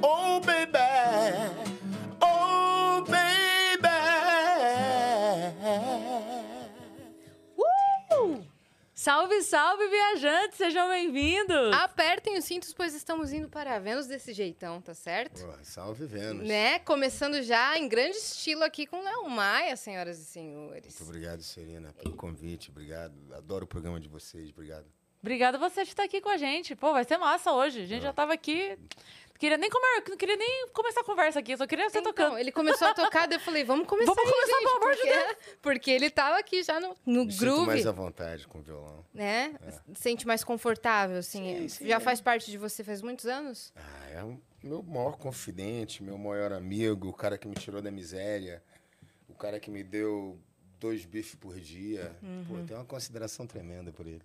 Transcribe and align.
Oh, 0.00 0.40
baby. 0.40 0.78
Oh, 2.20 3.02
baby. 3.02 3.88
Uh! 7.58 8.44
Salve, 8.94 9.42
salve, 9.42 9.88
viajantes! 9.88 10.56
Sejam 10.56 10.88
bem-vindos! 10.88 11.74
Apertem 11.74 12.38
os 12.38 12.44
cintos, 12.44 12.72
pois 12.72 12.94
estamos 12.94 13.32
indo 13.32 13.48
para 13.48 13.80
Vênus 13.80 14.06
desse 14.06 14.32
jeitão, 14.32 14.80
tá 14.80 14.94
certo? 14.94 15.44
Pô, 15.44 15.52
salve 15.64 16.06
Vênus. 16.06 16.46
Né? 16.46 16.78
Começando 16.80 17.42
já 17.42 17.76
em 17.76 17.88
grande 17.88 18.16
estilo 18.16 18.62
aqui 18.62 18.86
com 18.86 19.02
Léo 19.02 19.28
Maia, 19.28 19.76
senhoras 19.76 20.20
e 20.20 20.24
senhores. 20.24 20.96
Muito 20.96 21.10
obrigado, 21.10 21.42
Serena, 21.42 21.92
pelo 21.94 22.14
convite. 22.14 22.70
Obrigado. 22.70 23.14
Adoro 23.34 23.64
o 23.64 23.68
programa 23.68 23.98
de 23.98 24.08
vocês. 24.08 24.50
Obrigado. 24.50 24.86
Obrigada 25.22 25.56
você 25.56 25.84
de 25.84 25.90
estar 25.90 26.02
aqui 26.04 26.20
com 26.20 26.28
a 26.28 26.36
gente. 26.36 26.74
Pô, 26.74 26.92
vai 26.92 27.04
ser 27.04 27.16
massa 27.16 27.52
hoje. 27.52 27.82
A 27.82 27.86
gente 27.86 28.02
já 28.02 28.12
tava 28.12 28.32
aqui. 28.34 28.76
Não 29.28 29.38
queria 29.38 29.56
nem, 29.56 29.70
comer, 29.70 30.04
não 30.08 30.16
queria 30.16 30.36
nem 30.36 30.68
começar 30.68 31.00
a 31.00 31.04
conversa 31.04 31.40
aqui, 31.40 31.56
só 31.56 31.66
queria 31.66 31.90
você 31.90 31.98
Então, 31.98 32.12
tocando. 32.12 32.38
ele 32.38 32.52
começou 32.52 32.86
a 32.86 32.94
tocar, 32.94 33.26
daí 33.26 33.38
eu 33.38 33.40
falei, 33.40 33.64
vamos 33.64 33.88
começar 33.88 34.12
Vamos 34.14 34.24
aí, 34.24 34.32
começar, 34.32 34.52
gente, 34.52 34.62
pelo 34.62 34.76
amor 34.76 34.94
de 34.94 35.00
porque, 35.00 35.56
Porque 35.60 35.90
ele 35.90 36.10
tava 36.10 36.38
aqui 36.38 36.62
já 36.62 36.78
no, 36.78 36.94
no 37.04 37.24
Me 37.24 37.32
sinto 37.32 37.40
groove, 37.40 37.66
mais 37.66 37.84
à 37.84 37.90
vontade 37.90 38.46
com 38.46 38.60
o 38.60 38.62
violão. 38.62 39.04
né? 39.12 39.52
Sente 39.96 40.28
mais 40.28 40.44
confortável, 40.44 41.18
assim. 41.18 41.62
Sim, 41.62 41.68
sim, 41.68 41.88
já 41.88 41.96
é. 41.96 42.00
faz 42.00 42.20
parte 42.20 42.52
de 42.52 42.56
você 42.58 42.84
faz 42.84 43.02
muitos 43.02 43.26
anos? 43.26 43.72
Ah, 43.74 44.10
é 44.10 44.22
o 44.22 44.40
meu 44.62 44.80
maior 44.80 45.16
confidente, 45.16 46.04
meu 46.04 46.16
maior 46.18 46.52
amigo, 46.52 47.08
o 47.08 47.12
cara 47.12 47.36
que 47.36 47.48
me 47.48 47.56
tirou 47.56 47.82
da 47.82 47.90
miséria, 47.90 48.62
o 49.28 49.34
cara 49.34 49.58
que 49.58 49.72
me 49.72 49.82
deu 49.82 50.38
dois 50.78 51.04
bifes 51.04 51.34
por 51.34 51.58
dia. 51.58 52.14
Uhum. 52.22 52.44
Pô, 52.48 52.64
tem 52.64 52.76
uma 52.76 52.84
consideração 52.84 53.44
tremenda 53.44 53.90
por 53.92 54.06
ele. 54.06 54.22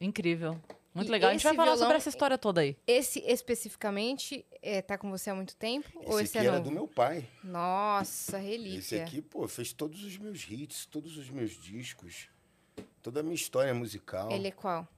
Incrível. 0.00 0.60
Muito 0.94 1.08
E 1.08 1.10
legal. 1.12 1.30
A 1.30 1.32
gente 1.32 1.42
vai 1.42 1.52
esse 1.52 1.56
falar 1.56 1.66
violão- 1.72 1.78
sobre 1.86 1.96
essa 1.96 2.08
história 2.08 2.38
toda 2.38 2.60
aí. 2.60 2.76
Esse 2.86 3.20
especificamente 3.20 4.44
é, 4.62 4.82
tá 4.82 4.96
com 4.98 5.10
você 5.10 5.30
há 5.30 5.34
muito 5.34 5.54
tempo? 5.56 5.88
ou 6.06 6.14
Esse 6.20 6.24
esse 6.30 6.38
aqui 6.38 6.46
é 6.46 6.48
era 6.50 6.58
novo? 6.58 6.70
do 6.70 6.74
meu 6.74 6.88
pai. 6.88 7.28
Nossa, 7.44 8.38
relíquia. 8.38 8.78
Esse 8.78 9.00
aqui, 9.00 9.22
pô, 9.22 9.46
fez 9.46 9.72
todos 9.72 10.02
os 10.02 10.16
meus 10.18 10.40
hits, 10.50 10.86
todos 10.86 11.16
os 11.16 11.28
meus 11.30 11.52
discos, 11.52 12.28
toda 13.02 13.20
a 13.20 13.22
minha 13.22 13.34
história 13.34 13.72
musical. 13.74 14.30
Ele 14.32 14.48
é 14.48 14.50
qual? 14.50 14.88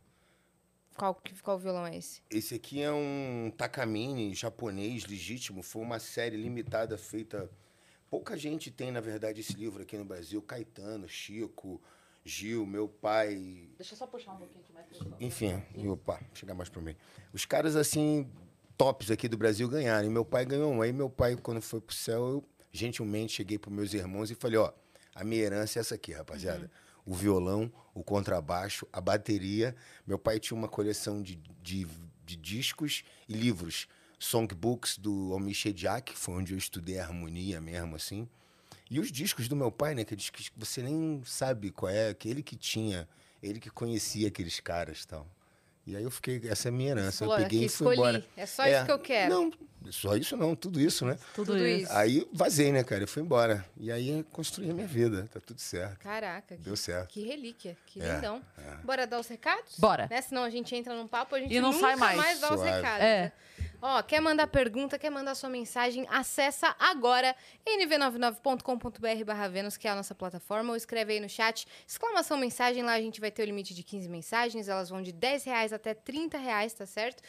Qual, 0.97 1.15
que- 1.15 1.41
qual 1.43 1.59
violão 1.59 1.87
é 1.87 1.97
esse? 1.97 2.23
Esse 2.31 2.55
aqui 2.55 2.83
é 2.83 2.91
um 2.93 3.51
Takamine 3.57 4.35
japonês 4.35 5.07
legítimo. 5.07 5.63
Foi 5.63 5.83
uma 5.83 5.99
série 5.99 6.37
limitada 6.37 6.97
feita. 6.99 7.51
Pouca 8.11 8.37
gente 8.37 8.71
tem, 8.71 8.91
na 8.91 9.01
verdade, 9.01 9.41
esse 9.41 9.53
livro 9.55 9.83
aqui 9.83 9.97
no 9.97 10.05
Brasil. 10.05 10.43
Caetano, 10.43 11.09
Chico, 11.09 11.81
Gil, 12.25 12.67
meu 12.67 12.89
pai. 12.89 13.71
Deixa 13.77 13.95
eu 13.95 13.99
só 13.99 14.07
puxar 14.07 14.33
um 14.33 14.37
pouquinho 14.37 14.63
aqui 14.63 14.73
mais. 14.73 14.87
Enfim, 15.21 15.63
e 15.75 15.89
opa, 15.89 16.21
chegar 16.35 16.55
mais 16.55 16.69
para 16.69 16.83
mim. 16.83 16.95
Os 17.33 17.47
caras, 17.47 17.77
assim, 17.77 18.31
tops 18.77 19.11
aqui 19.11 19.29
do 19.29 19.37
Brasil 19.37 19.69
ganharam. 19.69 20.07
E 20.07 20.11
meu 20.11 20.25
pai 20.25 20.45
ganhou 20.45 20.73
um. 20.73 20.83
Aí 20.83 20.93
meu 20.93 21.09
pai, 21.09 21.37
quando 21.37 21.61
foi 21.61 21.81
pro 21.81 21.95
céu, 21.95 22.29
eu 22.29 22.45
gentilmente 22.73 23.33
cheguei 23.33 23.59
pros 23.59 23.75
meus 23.75 23.95
irmãos 23.95 24.31
e 24.31 24.35
falei, 24.35 24.59
ó, 24.59 24.73
a 25.15 25.25
minha 25.25 25.43
herança 25.43 25.79
é 25.79 25.81
essa 25.81 25.95
aqui, 25.95 26.13
rapaziada. 26.13 26.71
O 27.05 27.15
violão, 27.15 27.73
o 27.95 28.05
contrabaixo, 28.05 28.87
a 28.93 29.01
bateria. 29.01 29.75
Meu 30.07 30.19
pai 30.19 30.39
tinha 30.39 30.57
uma 30.57 30.69
coleção 30.69 31.23
de, 31.23 31.37
de, 31.63 31.87
de 32.25 32.37
discos 32.37 33.03
e 33.29 33.35
livros. 33.35 33.89
Songbooks 34.19 34.99
do 34.99 35.33
Almir 35.33 35.55
Shediak, 35.55 36.13
que 36.13 36.19
foi 36.19 36.35
onde 36.35 36.53
eu 36.53 36.59
estudei 36.59 36.99
a 36.99 37.05
harmonia 37.05 37.61
mesmo, 37.61 37.97
assim. 37.97 38.29
E 38.91 38.99
os 38.99 39.11
discos 39.13 39.47
do 39.49 39.55
meu 39.55 39.71
pai, 39.71 39.95
né? 39.95 40.05
Que 40.05 40.17
discos 40.17 40.49
que 40.49 40.59
você 40.59 40.83
nem 40.83 41.23
sabe 41.25 41.71
qual 41.71 41.91
é, 41.93 42.13
que 42.13 42.29
ele 42.29 42.43
que 42.43 42.57
tinha, 42.57 43.09
ele 43.43 43.61
que 43.61 43.71
conhecia 43.71 44.29
aqueles 44.29 44.59
caras 44.59 45.03
e 45.03 45.07
tal. 45.07 45.27
E 45.87 45.97
aí 45.97 46.03
eu 46.03 46.11
fiquei, 46.11 46.41
essa 46.45 46.69
é 46.69 46.71
a 46.71 46.73
minha 46.73 46.91
herança. 46.91 47.25
Eu 47.25 47.35
peguei 47.37 47.65
e 47.65 47.69
fui 47.69 47.95
escolhi. 47.95 47.97
embora. 47.99 48.27
É 48.37 48.47
só 48.47 48.67
isso 48.67 48.85
que 48.85 48.93
eu 48.93 48.99
quero. 48.99 49.33
Não, 49.35 49.53
só 49.91 50.15
isso 50.15 50.37
não, 50.37 50.55
tudo 50.55 50.79
isso, 50.79 51.07
né? 51.07 51.17
Tudo, 51.35 51.53
Tudo 51.53 51.67
isso. 51.67 51.91
Aí 51.93 52.29
vazei, 52.33 52.71
né, 52.71 52.85
cara? 52.85 53.03
Eu 53.05 53.09
fui 53.09 53.23
embora. 53.23 53.65
E 53.77 53.91
aí 53.91 54.25
construí 54.31 54.71
a 54.71 54.75
minha 54.75 54.87
vida, 54.87 55.27
tá 55.33 55.41
tudo 55.41 55.59
certo. 55.61 55.99
Caraca, 56.01 56.55
que, 56.57 56.63
Deu 56.63 56.77
certo. 56.77 57.09
que 57.09 57.25
relíquia, 57.25 57.77
que 57.87 58.01
É, 58.01 58.15
lindão. 58.15 58.43
Bora 58.85 59.07
dar 59.07 59.19
os 59.21 59.27
recados? 59.27 59.77
Bora. 59.79 60.07
Né? 60.11 60.21
Senão 60.21 60.45
a 60.45 60.51
gente 60.51 60.75
entra 60.77 60.95
num 60.95 61.09
papo, 61.09 61.35
a 61.35 61.41
gente 61.41 61.55
E 61.55 61.61
não 61.61 61.73
nunca 61.73 61.87
sai 61.87 61.97
mais. 61.97 62.41
dá 62.41 62.55
os 62.55 62.63
recados. 62.63 63.05
É. 63.05 63.23
né? 63.25 63.33
Ó, 63.83 64.03
quer 64.03 64.21
mandar 64.21 64.47
pergunta, 64.47 64.99
quer 64.99 65.09
mandar 65.09 65.35
sua 65.35 65.49
mensagem, 65.49 66.07
acessa 66.11 66.77
agora 66.79 67.35
nv99.com.br 67.65 69.25
barra 69.25 69.49
Vênus, 69.49 69.79
que 69.79 69.89
é 69.89 69.91
a 69.91 69.95
nossa 69.95 70.15
plataforma, 70.15 70.71
ou 70.71 70.77
escreve 70.77 71.15
aí 71.15 71.21
no 71.21 71.31
chat, 71.31 71.67
exclamação 71.89 72.37
mensagem, 72.37 72.83
lá 72.83 72.93
a 72.93 73.01
gente 73.01 73.21
vai 73.21 73.31
ter 73.31 73.43
o 73.43 73.47
limite 73.47 73.75
de 73.75 73.83
15 73.83 74.07
mensagens, 74.09 74.69
elas 74.69 74.91
vão 74.91 75.01
de 75.01 75.13
10 75.13 75.45
reais 75.45 75.73
até 75.73 75.95
30 75.95 76.37
reais, 76.37 76.75
tá 76.75 76.85
certo? 76.85 77.23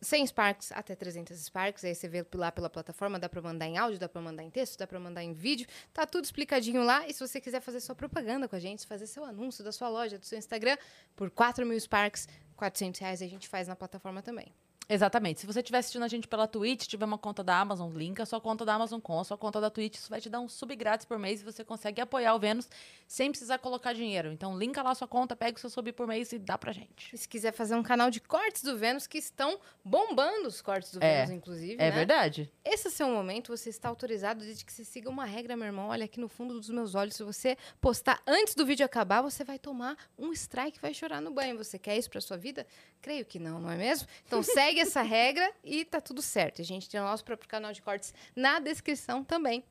100 0.00 0.28
Sparks 0.28 0.72
até 0.72 0.94
300 0.94 1.38
Sparks, 1.38 1.84
aí 1.84 1.94
você 1.94 2.08
vê 2.08 2.24
lá 2.34 2.50
pela 2.50 2.70
plataforma, 2.70 3.18
dá 3.18 3.28
pra 3.28 3.42
mandar 3.42 3.66
em 3.66 3.76
áudio, 3.76 3.98
dá 3.98 4.08
pra 4.08 4.22
mandar 4.22 4.42
em 4.42 4.48
texto, 4.48 4.78
dá 4.78 4.86
pra 4.86 4.98
mandar 4.98 5.22
em 5.22 5.34
vídeo, 5.34 5.66
tá 5.92 6.06
tudo 6.06 6.24
explicadinho 6.24 6.82
lá. 6.82 7.06
E 7.08 7.12
se 7.12 7.26
você 7.26 7.40
quiser 7.40 7.60
fazer 7.60 7.80
sua 7.80 7.94
propaganda 7.94 8.48
com 8.48 8.54
a 8.56 8.60
gente, 8.60 8.86
fazer 8.86 9.06
seu 9.06 9.24
anúncio 9.24 9.64
da 9.64 9.72
sua 9.72 9.88
loja, 9.88 10.16
do 10.16 10.24
seu 10.24 10.38
Instagram, 10.38 10.78
por 11.16 11.28
4 11.30 11.66
mil 11.66 11.78
Sparks, 11.78 12.28
400 12.56 13.00
reais 13.00 13.20
a 13.20 13.26
gente 13.26 13.48
faz 13.48 13.66
na 13.66 13.74
plataforma 13.74 14.22
também. 14.22 14.46
Exatamente. 14.88 15.40
Se 15.40 15.46
você 15.46 15.60
estiver 15.60 15.78
assistindo 15.78 16.02
a 16.04 16.08
gente 16.08 16.28
pela 16.28 16.46
Twitch, 16.46 16.86
tiver 16.86 17.04
uma 17.04 17.18
conta 17.18 17.42
da 17.42 17.58
Amazon, 17.58 17.92
linka 17.92 18.22
a 18.22 18.26
sua 18.26 18.40
conta 18.40 18.64
da 18.64 18.74
Amazon 18.74 19.00
com 19.00 19.18
a 19.18 19.24
sua 19.24 19.38
conta 19.38 19.60
da 19.60 19.70
Twitch. 19.70 19.96
Isso 19.96 20.10
vai 20.10 20.20
te 20.20 20.28
dar 20.28 20.40
um 20.40 20.48
sub 20.48 20.74
grátis 20.76 21.06
por 21.06 21.18
mês 21.18 21.40
e 21.40 21.44
você 21.44 21.64
consegue 21.64 22.00
apoiar 22.00 22.34
o 22.34 22.38
Vênus 22.38 22.68
sem 23.06 23.30
precisar 23.30 23.58
colocar 23.58 23.92
dinheiro. 23.92 24.30
Então, 24.32 24.58
linka 24.58 24.82
lá 24.82 24.90
a 24.90 24.94
sua 24.94 25.08
conta, 25.08 25.34
pega 25.34 25.56
o 25.56 25.60
seu 25.60 25.70
sub 25.70 25.90
por 25.92 26.06
mês 26.06 26.32
e 26.32 26.38
dá 26.38 26.58
pra 26.58 26.72
gente. 26.72 27.14
E 27.14 27.18
se 27.18 27.28
quiser 27.28 27.52
fazer 27.52 27.74
um 27.74 27.82
canal 27.82 28.10
de 28.10 28.20
cortes 28.20 28.62
do 28.62 28.76
Vênus, 28.76 29.06
que 29.06 29.18
estão 29.18 29.58
bombando 29.84 30.48
os 30.48 30.60
cortes 30.60 30.92
do 30.92 31.02
É. 31.02 31.20
Vênus, 31.26 31.30
inclusive, 31.38 31.74
É 31.74 31.76
né? 31.76 31.90
verdade? 31.90 32.52
Esse 32.64 32.86
é 32.88 32.90
o 32.90 32.92
seu 32.92 33.08
momento, 33.08 33.56
você 33.56 33.70
está 33.70 33.88
autorizado 33.88 34.44
desde 34.44 34.64
que 34.64 34.72
você 34.72 34.84
siga 34.84 35.08
uma 35.08 35.24
regra, 35.24 35.56
meu 35.56 35.66
irmão. 35.66 35.88
Olha 35.88 36.04
aqui 36.04 36.20
no 36.20 36.28
fundo 36.28 36.54
dos 36.60 36.68
meus 36.70 36.94
olhos. 36.94 37.14
Se 37.16 37.22
você 37.22 37.56
postar 37.80 38.20
antes 38.26 38.54
do 38.54 38.66
vídeo 38.66 38.84
acabar, 38.84 39.22
você 39.22 39.44
vai 39.44 39.58
tomar 39.58 39.96
um 40.18 40.32
strike 40.32 40.78
e 40.78 40.80
vai 40.80 40.92
chorar 40.92 41.20
no 41.20 41.30
banho. 41.30 41.56
Você 41.56 41.78
quer 41.78 41.96
isso 41.96 42.10
pra 42.10 42.20
sua 42.20 42.36
vida? 42.36 42.66
Creio 43.00 43.24
que 43.24 43.38
não, 43.38 43.60
não 43.60 43.70
é 43.70 43.76
mesmo? 43.76 44.08
Então 44.26 44.42
segue 44.42 44.73
essa 44.80 45.02
regra 45.02 45.50
e 45.62 45.84
tá 45.84 46.00
tudo 46.00 46.20
certo. 46.22 46.60
A 46.60 46.64
gente 46.64 46.88
tem 46.88 47.00
o 47.00 47.04
nosso 47.04 47.24
próprio 47.24 47.48
canal 47.48 47.72
de 47.72 47.80
cortes 47.82 48.12
na 48.34 48.58
descrição 48.58 49.22
também. 49.24 49.64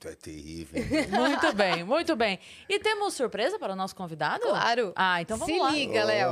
Tu 0.00 0.08
é 0.08 0.14
terrível. 0.14 0.82
Muito 1.10 1.52
bem, 1.52 1.84
muito 1.84 2.16
bem. 2.16 2.38
E 2.68 2.78
temos 2.78 3.12
surpresa 3.14 3.58
para 3.58 3.74
o 3.74 3.76
nosso 3.76 3.94
convidado? 3.94 4.42
Claro. 4.46 4.92
Ah, 4.96 5.20
então 5.20 5.36
vamos 5.36 5.54
Se 5.54 5.60
lá. 5.60 5.70
liga, 5.70 6.04
Léo. 6.04 6.30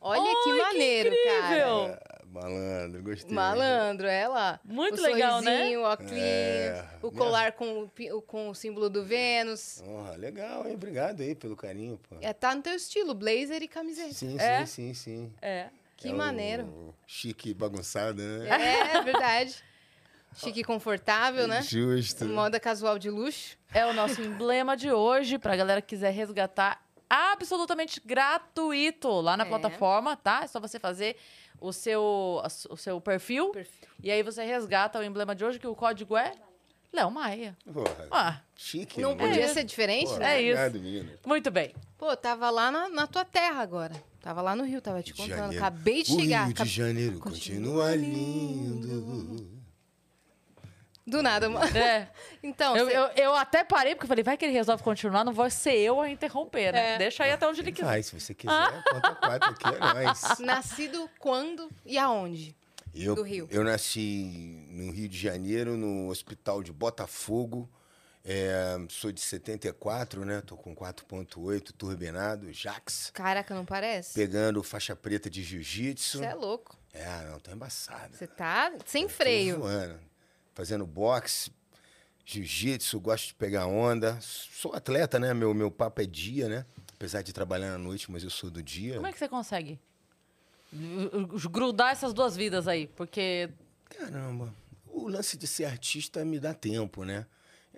Olha 0.00 0.22
que 0.22 0.28
Ai, 0.28 0.42
que 0.44 0.62
maneiro, 0.62 1.08
incrível. 1.08 1.88
cara. 1.88 2.02
é, 2.20 2.24
malandro, 2.26 3.02
gostei. 3.02 3.34
Malandro, 3.34 4.06
é 4.06 4.28
lá. 4.28 4.60
Muito 4.62 5.00
o 5.00 5.02
legal, 5.02 5.40
né? 5.40 5.50
sorrisinho, 5.56 5.80
O 5.80 5.84
óculos, 5.84 6.12
É, 6.12 6.84
o 7.02 7.06
minha- 7.10 7.18
colar 7.18 7.52
com 7.52 7.90
com 8.26 8.50
o 8.50 8.54
símbolo 8.54 8.90
do 8.90 9.02
Vênus. 9.04 9.82
Ó, 9.86 10.14
legal, 10.16 10.66
hein? 10.68 10.74
Obrigado 10.74 11.22
aí 11.22 11.34
pelo 11.34 11.56
carinho, 11.56 11.98
pô. 12.08 12.16
É, 12.20 12.32
tá 12.34 12.54
no 12.54 12.60
teu 12.62 12.74
estilo, 12.74 13.14
blazer 13.14 13.62
e 13.62 13.68
camiseta. 13.68 14.12
Sim, 14.12 14.38
É? 14.38 14.66
sim, 14.66 14.92
sim, 14.92 14.94
sim. 14.94 15.32
É. 15.40 15.70
Que 16.04 16.10
É 16.10 16.14
o 16.14 16.16
maneiro. 16.18 16.94
Chique 17.06 17.52
bagunçado, 17.54 18.22
né? 18.22 18.48
É, 18.48 19.02
verdade. 19.02 19.54
Chique 20.36 20.60
e 20.60 20.64
confortável, 20.64 21.46
né? 21.46 21.62
Justo. 21.62 22.24
Moda 22.24 22.58
casual 22.58 22.98
de 22.98 23.08
luxo. 23.10 23.56
É 23.72 23.86
o 23.86 23.92
nosso 23.92 24.20
emblema 24.20 24.76
de 24.76 24.90
hoje, 24.90 25.38
pra 25.38 25.54
galera 25.56 25.80
que 25.80 25.88
quiser 25.88 26.10
resgatar 26.10 26.82
absolutamente 27.08 28.00
gratuito 28.04 29.08
lá 29.20 29.36
na 29.36 29.44
É. 29.44 29.48
plataforma, 29.48 30.16
tá? 30.16 30.40
É 30.42 30.46
só 30.46 30.58
você 30.58 30.78
fazer 30.80 31.16
o 31.60 31.72
seu, 31.72 32.42
o 32.70 32.76
seu 32.76 33.00
perfil, 33.00 33.50
Perfil. 33.50 33.88
e 34.02 34.10
aí 34.10 34.22
você 34.22 34.42
resgata 34.44 34.98
o 34.98 35.04
emblema 35.04 35.34
de 35.34 35.44
hoje, 35.44 35.58
que 35.58 35.66
o 35.66 35.74
código 35.74 36.16
é 36.16 36.32
Léo 36.92 37.10
Maia. 37.10 37.56
Porra, 37.72 38.08
Ah, 38.10 38.40
chique. 38.56 39.00
Não 39.00 39.14
né? 39.14 39.26
podia 39.26 39.44
isso. 39.44 39.54
ser 39.54 39.64
diferente, 39.64 40.08
Pô, 40.10 40.16
né? 40.18 40.36
É 40.38 40.42
isso. 40.42 40.60
Obrigado, 40.66 41.18
muito 41.26 41.50
bem. 41.50 41.74
Pô, 41.96 42.16
tava 42.16 42.50
lá 42.50 42.70
na, 42.70 42.88
na 42.88 43.06
tua 43.06 43.24
terra 43.24 43.62
agora. 43.62 43.94
Tava 44.24 44.40
lá 44.40 44.56
no 44.56 44.64
Rio, 44.64 44.80
tava 44.80 45.02
te 45.02 45.12
contando. 45.12 45.36
Janeiro. 45.36 45.62
Acabei 45.62 46.02
de 46.02 46.10
o 46.14 46.18
chegar. 46.18 46.44
Rio 46.46 46.54
de 46.54 46.62
acab- 46.62 46.66
Janeiro 46.70 47.18
Continua 47.18 47.90
continua 47.90 47.94
lindo. 47.94 49.50
Do 51.06 51.22
nada, 51.22 51.50
mano. 51.50 51.76
É. 51.76 52.08
Então, 52.42 52.74
Eu, 52.76 52.86
cê- 52.86 52.96
eu, 52.96 53.02
eu 53.24 53.34
até 53.34 53.64
parei, 53.64 53.94
porque 53.94 54.04
eu 54.04 54.08
falei, 54.08 54.22
vai 54.24 54.36
que 54.38 54.44
ele 54.46 54.52
resolve 54.54 54.82
continuar, 54.82 55.24
não 55.24 55.32
vou 55.32 55.48
ser 55.50 55.74
eu 55.76 55.98
a 56.00 56.10
interromper, 56.10 56.72
né? 56.72 56.94
É. 56.94 56.98
Deixa 56.98 57.24
aí 57.24 57.32
até 57.32 57.46
onde 57.46 57.60
ele 57.60 57.72
quiser. 57.72 57.86
Vai, 57.86 58.02
se 58.02 58.18
você 58.18 58.34
quiser, 58.34 58.82
conta 58.90 59.14
quatro 59.14 59.50
aqui, 59.50 59.66
é 59.66 59.78
nóis. 60.04 60.22
nascido 60.40 61.08
quando 61.18 61.70
e 61.86 61.96
aonde? 61.98 62.54
Eu, 62.94 63.14
Do 63.14 63.22
Rio. 63.22 63.46
Eu 63.50 63.62
nasci 63.64 64.66
no 64.70 64.90
Rio 64.92 65.08
de 65.08 65.18
Janeiro, 65.18 65.76
no 65.76 66.08
hospital 66.08 66.62
de 66.62 66.70
Botafogo. 66.72 67.68
É, 68.26 68.76
sou 68.88 69.12
de 69.12 69.20
74, 69.20 70.24
né? 70.24 70.40
Tô 70.40 70.56
com 70.56 70.74
4.8 70.74 71.72
turbinado, 71.72 72.50
Jax. 72.50 73.10
Caraca, 73.12 73.54
não 73.54 73.66
parece? 73.66 74.14
Pegando 74.14 74.62
faixa 74.62 74.96
preta 74.96 75.28
de 75.28 75.42
jiu-jitsu. 75.42 76.18
Você 76.18 76.24
é 76.24 76.34
louco. 76.34 76.78
É, 76.94 77.26
não, 77.28 77.38
tô 77.38 77.50
embaçado. 77.50 78.16
Você 78.16 78.26
tá 78.26 78.72
sem 78.86 79.08
freio. 79.10 79.58
voando. 79.58 80.00
Fazendo 80.54 80.86
boxe, 80.86 81.52
jiu-jitsu, 82.24 82.98
gosto 82.98 83.26
de 83.26 83.34
pegar 83.34 83.66
onda. 83.66 84.18
Sou 84.22 84.72
atleta, 84.74 85.18
né? 85.18 85.34
Meu, 85.34 85.52
meu 85.52 85.70
papo 85.70 86.00
é 86.00 86.06
dia, 86.06 86.48
né? 86.48 86.64
Apesar 86.94 87.20
de 87.20 87.32
trabalhar 87.32 87.72
na 87.72 87.78
noite, 87.78 88.10
mas 88.10 88.22
eu 88.24 88.30
sou 88.30 88.50
do 88.50 88.62
dia. 88.62 88.94
Como 88.94 89.06
é 89.06 89.12
que 89.12 89.18
você 89.18 89.28
consegue 89.28 89.78
grudar 91.50 91.92
essas 91.92 92.14
duas 92.14 92.34
vidas 92.36 92.66
aí? 92.66 92.86
Porque 92.86 93.50
Caramba, 93.90 94.54
o 94.86 95.08
lance 95.08 95.36
de 95.36 95.46
ser 95.46 95.66
artista 95.66 96.24
me 96.24 96.40
dá 96.40 96.54
tempo, 96.54 97.04
né? 97.04 97.26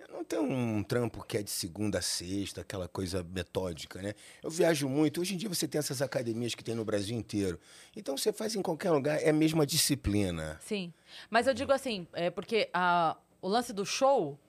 Eu 0.07 0.15
não 0.15 0.23
tenho 0.23 0.43
um 0.43 0.81
trampo 0.83 1.23
que 1.23 1.37
é 1.37 1.43
de 1.43 1.49
segunda 1.49 1.99
a 1.99 2.01
sexta, 2.01 2.61
aquela 2.61 2.87
coisa 2.87 3.23
metódica, 3.23 4.01
né? 4.01 4.13
Eu 4.41 4.49
viajo 4.49 4.87
muito. 4.87 5.19
Hoje 5.19 5.33
em 5.33 5.37
dia 5.37 5.49
você 5.49 5.67
tem 5.67 5.79
essas 5.79 6.01
academias 6.01 6.55
que 6.55 6.63
tem 6.63 6.73
no 6.73 6.85
Brasil 6.85 7.15
inteiro. 7.15 7.59
Então 7.95 8.17
você 8.17 8.31
faz 8.31 8.55
em 8.55 8.61
qualquer 8.61 8.91
lugar, 8.91 9.21
é 9.21 9.29
a 9.29 9.33
mesma 9.33 9.65
disciplina. 9.65 10.57
Sim. 10.61 10.93
Mas 11.29 11.45
eu 11.45 11.53
digo 11.53 11.71
assim, 11.73 12.07
é 12.13 12.29
porque 12.29 12.69
a, 12.73 13.17
o 13.41 13.49
lance 13.49 13.73
do 13.73 13.85
show, 13.85 14.39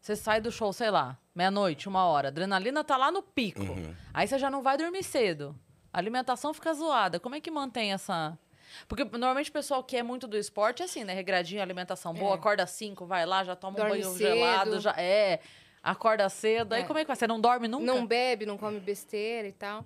você 0.00 0.16
sai 0.16 0.40
do 0.40 0.50
show, 0.50 0.72
sei 0.72 0.90
lá, 0.90 1.16
meia-noite, 1.34 1.88
uma 1.88 2.04
hora, 2.04 2.28
a 2.28 2.30
adrenalina 2.30 2.82
tá 2.82 2.96
lá 2.96 3.10
no 3.10 3.22
pico. 3.22 3.62
Aí 4.12 4.26
você 4.26 4.38
já 4.38 4.50
não 4.50 4.62
vai 4.62 4.76
dormir 4.76 5.04
cedo. 5.04 5.54
A 5.92 5.98
alimentação 5.98 6.52
fica 6.52 6.74
zoada. 6.74 7.18
Como 7.18 7.34
é 7.34 7.40
que 7.40 7.50
mantém 7.50 7.92
essa. 7.92 8.38
Porque 8.88 9.04
normalmente 9.04 9.50
o 9.50 9.52
pessoal 9.52 9.82
que 9.84 9.96
é 9.96 10.02
muito 10.02 10.26
do 10.26 10.36
esporte 10.36 10.82
é 10.82 10.84
assim, 10.84 11.04
né? 11.04 11.12
Regradinho, 11.14 11.60
alimentação 11.62 12.12
boa, 12.14 12.32
É. 12.32 12.34
acorda 12.34 12.62
às 12.64 12.70
5, 12.70 13.06
vai 13.06 13.24
lá, 13.26 13.42
já 13.44 13.54
toma 13.56 13.76
Dorme 13.76 13.92
um 13.92 14.00
banho 14.02 14.12
cedo. 14.12 14.18
gelado, 14.18 14.80
já 14.80 14.92
é. 14.98 15.40
Acorda 15.82 16.28
cedo. 16.28 16.72
Aí 16.72 16.82
É. 16.82 16.84
como 16.84 16.98
é 16.98 17.02
que 17.02 17.06
vai? 17.08 17.16
Você 17.16 17.26
não 17.26 17.40
dorme 17.40 17.68
nunca? 17.68 17.84
Não 17.84 18.06
bebe, 18.06 18.44
não 18.46 18.58
come 18.58 18.80
besteira 18.80 19.46
e 19.48 19.52
tal. 19.52 19.84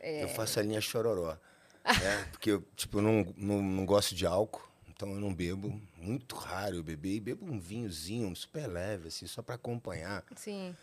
Eu 0.00 0.28
faço 0.28 0.58
a 0.58 0.62
linha 0.62 0.80
chororó. 0.80 1.36
né? 1.84 1.84
Porque 2.32 2.50
eu, 2.52 2.62
tipo, 2.76 2.98
eu 2.98 3.02
não, 3.02 3.34
não, 3.36 3.62
não 3.62 3.84
gosto 3.86 4.14
de 4.14 4.24
álcool, 4.26 4.62
então 4.88 5.10
eu 5.12 5.20
não 5.20 5.32
bebo. 5.34 5.80
Muito 5.96 6.34
raro 6.36 6.76
eu 6.76 6.82
beber. 6.82 7.14
E 7.16 7.20
bebo 7.20 7.44
um 7.44 7.58
vinhozinho 7.60 8.34
super 8.34 8.66
leve, 8.66 9.08
assim, 9.08 9.26
só 9.26 9.42
para 9.42 9.54
acompanhar. 9.56 10.24
Sim. 10.34 10.74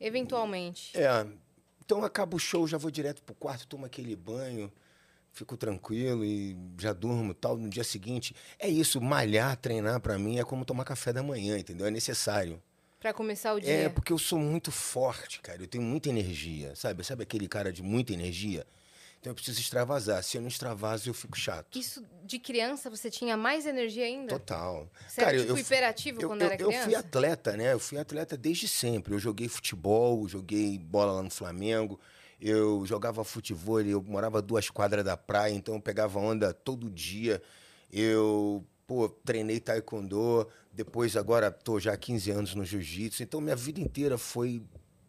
Eventualmente. 0.00 0.96
É, 0.96 1.26
então 1.84 2.04
acaba 2.04 2.36
o 2.36 2.38
show, 2.38 2.66
já 2.66 2.78
vou 2.78 2.90
direto 2.90 3.22
pro 3.22 3.34
quarto, 3.34 3.66
tomo 3.66 3.86
aquele 3.86 4.14
banho, 4.14 4.70
fico 5.36 5.56
tranquilo 5.56 6.24
e 6.24 6.56
já 6.80 6.92
durmo 6.94 7.34
tal. 7.34 7.56
No 7.58 7.68
dia 7.68 7.84
seguinte, 7.84 8.34
é 8.58 8.68
isso, 8.68 9.00
malhar, 9.00 9.54
treinar 9.56 10.00
pra 10.00 10.18
mim 10.18 10.38
é 10.38 10.44
como 10.44 10.64
tomar 10.64 10.84
café 10.84 11.12
da 11.12 11.22
manhã, 11.22 11.58
entendeu? 11.58 11.86
É 11.86 11.90
necessário. 11.90 12.60
Pra 12.98 13.12
começar 13.12 13.54
o 13.54 13.58
É, 13.58 13.60
dia. 13.60 13.90
porque 13.90 14.12
eu 14.12 14.18
sou 14.18 14.38
muito 14.38 14.72
forte, 14.72 15.40
cara. 15.42 15.62
Eu 15.62 15.66
tenho 15.68 15.84
muita 15.84 16.08
energia, 16.08 16.74
sabe? 16.74 17.04
Sabe 17.04 17.22
aquele 17.22 17.46
cara 17.46 17.70
de 17.70 17.82
muita 17.82 18.12
energia? 18.14 18.66
Então 19.20 19.30
eu 19.30 19.34
preciso 19.34 19.60
extravasar. 19.60 20.22
Se 20.22 20.36
eu 20.38 20.40
não 20.40 20.48
extravaso, 20.48 21.08
eu 21.10 21.14
fico 21.14 21.36
chato. 21.36 21.78
Isso 21.78 22.02
de 22.24 22.38
criança 22.38 22.88
você 22.88 23.10
tinha 23.10 23.36
mais 23.36 23.66
energia 23.66 24.04
ainda? 24.04 24.30
Total. 24.30 24.90
Você 25.06 25.20
era 25.20 25.38
tipo 25.38 25.58
hiperativo 25.58 26.22
eu, 26.22 26.28
quando 26.28 26.42
eu, 26.42 26.46
era 26.46 26.62
eu 26.62 26.68
criança? 26.68 26.84
fui 26.86 26.94
atleta, 26.94 27.56
né? 27.56 27.72
Eu 27.72 27.78
fui 27.78 27.98
atleta 27.98 28.36
desde 28.36 28.66
sempre. 28.68 29.14
Eu 29.14 29.18
joguei 29.18 29.48
futebol, 29.48 30.26
joguei 30.26 30.78
bola 30.78 31.12
lá 31.12 31.22
no 31.22 31.30
Flamengo. 31.30 32.00
Eu 32.40 32.84
jogava 32.84 33.24
futebol, 33.24 33.80
eu 33.80 34.02
morava 34.02 34.42
duas 34.42 34.68
quadras 34.68 35.04
da 35.04 35.16
praia, 35.16 35.52
então 35.54 35.74
eu 35.74 35.80
pegava 35.80 36.18
onda 36.18 36.52
todo 36.52 36.90
dia. 36.90 37.42
Eu, 37.90 38.64
pô, 38.86 39.08
treinei 39.08 39.58
taekwondo, 39.58 40.46
depois 40.72 41.16
agora 41.16 41.50
tô 41.50 41.80
já 41.80 41.92
há 41.94 41.96
15 41.96 42.30
anos 42.30 42.54
no 42.54 42.64
jiu-jitsu. 42.64 43.22
Então 43.22 43.40
minha 43.40 43.56
vida 43.56 43.80
inteira 43.80 44.18
foi 44.18 44.62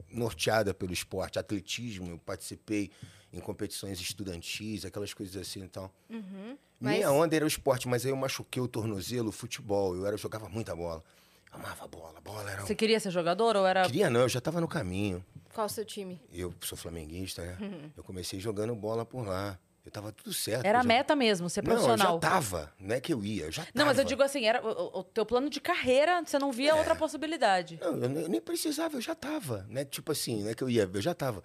norteada 0.09 0.73
pelo 0.73 0.93
esporte, 0.93 1.37
atletismo, 1.37 2.09
eu 2.11 2.17
participei 2.17 2.89
em 3.33 3.39
competições 3.41 3.99
estudantis, 3.99 4.85
aquelas 4.85 5.13
coisas 5.13 5.35
assim, 5.35 5.61
então. 5.61 5.91
Uhum. 6.09 6.57
Mas- 6.79 6.95
Minha 6.95 7.11
onda 7.11 7.35
era 7.35 7.43
o 7.43 7.47
esporte, 7.47 7.87
mas 7.89 8.05
aí 8.05 8.11
eu 8.11 8.15
machuquei 8.15 8.61
o 8.61 8.67
tornozelo, 8.67 9.29
o 9.29 9.31
futebol. 9.33 9.95
Eu 9.95 10.05
era, 10.05 10.13
eu 10.13 10.17
jogava 10.17 10.47
muita 10.47 10.73
bola. 10.75 11.03
Amava 11.51 11.87
bola, 11.87 12.21
bola 12.21 12.49
era. 12.51 12.63
um 12.63 12.67
Você 12.67 12.75
queria 12.75 12.99
ser 12.99 13.11
jogador 13.11 13.55
ou 13.55 13.65
era. 13.65 13.85
Queria 13.85 14.09
não, 14.09 14.21
eu 14.21 14.29
já 14.29 14.39
estava 14.39 14.61
no 14.61 14.67
caminho. 14.67 15.23
Qual 15.57 15.65
o 15.65 15.69
seu 15.69 15.83
time? 15.83 16.21
Eu 16.31 16.53
sou 16.61 16.77
flamenguista, 16.77 17.43
né? 17.43 17.89
Eu 17.97 18.03
comecei 18.03 18.39
jogando 18.39 18.75
bola 18.75 19.03
por 19.03 19.25
lá. 19.25 19.57
Eu 19.83 19.89
tava 19.89 20.11
tudo 20.11 20.31
certo. 20.31 20.63
Era 20.63 20.77
a 20.77 20.83
já- 20.83 20.87
meta 20.87 21.15
mesmo, 21.15 21.49
ser 21.49 21.63
Não, 21.63 21.71
eu 21.71 21.77
profissional. 21.79 22.13
já 22.13 22.19
tava. 22.19 22.71
Não 22.79 22.93
é 22.93 23.01
que 23.01 23.11
eu 23.11 23.23
ia, 23.23 23.45
eu 23.45 23.51
já 23.51 23.63
tava. 23.63 23.71
Não, 23.73 23.85
mas 23.87 23.97
eu 23.97 24.03
digo 24.03 24.21
assim, 24.21 24.45
era 24.45 24.63
o, 24.63 24.99
o 24.99 25.03
teu 25.03 25.25
plano 25.25 25.49
de 25.49 25.59
carreira, 25.59 26.21
você 26.23 26.37
não 26.37 26.51
via 26.51 26.75
outra 26.75 26.95
possibilidade. 26.95 27.79
Não, 27.81 27.97
eu 27.97 28.07
nem, 28.07 28.21
eu 28.21 28.29
nem 28.29 28.39
precisava, 28.39 28.97
eu 28.97 29.01
já 29.01 29.15
tava, 29.15 29.65
né? 29.67 29.83
Tipo 29.83 30.11
assim, 30.11 30.43
não 30.43 30.51
é 30.51 30.53
que 30.53 30.63
eu 30.63 30.69
ia, 30.69 30.87
eu 30.93 31.01
já 31.01 31.15
tava. 31.15 31.41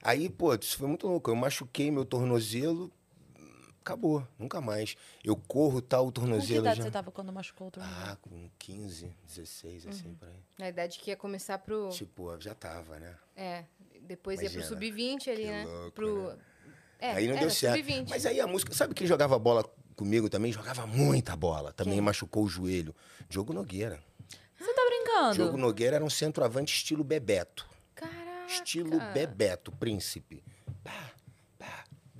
Aí, 0.00 0.30
pô, 0.30 0.54
isso 0.54 0.78
foi 0.78 0.86
muito 0.86 1.08
louco. 1.08 1.28
Eu 1.28 1.34
machuquei 1.34 1.90
meu 1.90 2.04
tornozelo, 2.04 2.92
acabou, 3.86 4.26
nunca 4.38 4.60
mais. 4.60 4.96
Eu 5.24 5.36
corro 5.36 5.80
tal, 5.80 6.02
o 6.02 6.06
Com 6.06 6.12
que 6.12 6.20
tornozelo 6.20 6.60
idade 6.60 6.78
já... 6.78 6.82
você 6.82 6.90
tava 6.90 7.12
quando 7.12 7.32
machucou 7.32 7.68
o 7.68 7.70
tornozelo? 7.70 8.02
Ah, 8.04 8.16
com 8.20 8.50
15, 8.58 9.14
16, 9.24 9.86
assim, 9.86 10.14
por 10.14 10.26
aí. 10.28 10.34
Na 10.58 10.68
idade 10.68 10.98
que 10.98 11.10
ia 11.10 11.16
começar 11.16 11.58
pro. 11.58 11.88
Tipo, 11.90 12.38
já 12.40 12.54
tava, 12.54 12.98
né? 12.98 13.14
É. 13.36 13.64
Depois 14.02 14.40
ia 14.42 14.50
pro 14.50 14.58
Imagina. 14.60 14.80
sub-20 14.80 15.28
ali, 15.30 15.42
Que 15.42 15.50
né? 15.50 15.64
louco, 15.64 15.90
pro. 15.92 16.28
né? 16.30 16.36
É, 16.98 17.10
aí 17.12 17.26
não 17.26 17.32
era 17.34 17.40
deu 17.40 17.50
certo. 17.50 17.76
sub-20. 17.78 18.08
Mas 18.10 18.26
aí 18.26 18.40
a 18.40 18.46
música. 18.46 18.74
Sabe 18.74 18.94
quem 18.94 19.06
jogava 19.06 19.38
bola 19.38 19.64
comigo 19.94 20.28
também? 20.28 20.52
Jogava 20.52 20.86
muita 20.86 21.36
bola. 21.36 21.72
Também 21.72 21.94
Quem? 21.94 22.00
machucou 22.02 22.44
o 22.44 22.48
joelho. 22.48 22.94
Diogo 23.28 23.52
Nogueira. 23.52 24.00
Você 24.58 24.72
tá 24.72 24.82
brincando? 24.86 25.34
Diogo 25.34 25.56
Nogueira 25.56 25.96
era 25.96 26.04
um 26.04 26.10
centroavante 26.10 26.74
estilo 26.74 27.04
Bebeto. 27.04 27.66
Caraca. 27.94 28.46
Estilo 28.48 28.98
Bebeto, 29.12 29.70
príncipe. 29.72 30.42
Pá, 30.82 31.10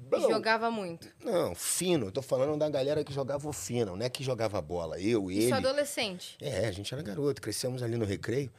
blum. 0.09 0.31
Jogava 0.31 0.71
muito. 0.71 1.09
Não, 1.25 1.55
fino. 1.55 2.07
Eu 2.07 2.13
tô 2.13 2.23
falando 2.23 2.59
da 2.59 2.69
galera 2.69 3.03
que 3.05 3.13
jogava 3.13 3.49
o 3.49 3.53
fino, 3.53 3.97
não 3.97 4.05
é 4.07 4.09
que 4.09 4.23
jogava 4.25 4.61
bola. 4.63 4.99
Eu, 5.01 5.31
ele. 5.31 5.45
Isso 5.45 5.55
adolescente. 5.55 6.37
É, 6.41 6.67
a 6.67 6.73
gente 6.73 6.93
era 6.93 7.03
garoto, 7.03 7.41
crescemos 7.43 7.83
ali 7.83 7.97
no 7.97 8.05
recreio. 8.05 8.51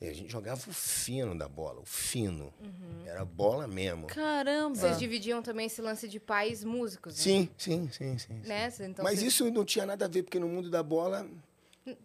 E 0.00 0.08
a 0.08 0.12
gente 0.12 0.30
jogava 0.30 0.60
o 0.68 0.72
fino 0.72 1.38
da 1.38 1.48
bola, 1.48 1.80
o 1.80 1.84
fino. 1.86 2.52
Uhum. 2.60 3.06
Era 3.06 3.24
bola 3.24 3.66
mesmo. 3.66 4.06
Caramba. 4.08 4.74
Vocês 4.74 4.98
dividiam 4.98 5.40
também 5.40 5.66
esse 5.66 5.80
lance 5.80 6.08
de 6.08 6.18
pais 6.20 6.64
músicos, 6.64 7.14
né? 7.16 7.22
Sim, 7.22 7.48
sim, 7.56 7.88
sim, 7.92 8.18
sim. 8.18 8.42
sim. 8.42 8.48
Né? 8.48 8.70
Então, 8.80 9.04
Mas 9.04 9.22
isso 9.22 9.48
não 9.50 9.64
tinha 9.64 9.86
nada 9.86 10.04
a 10.04 10.08
ver, 10.08 10.24
porque 10.24 10.38
no 10.38 10.48
mundo 10.48 10.68
da 10.68 10.82
bola. 10.82 11.26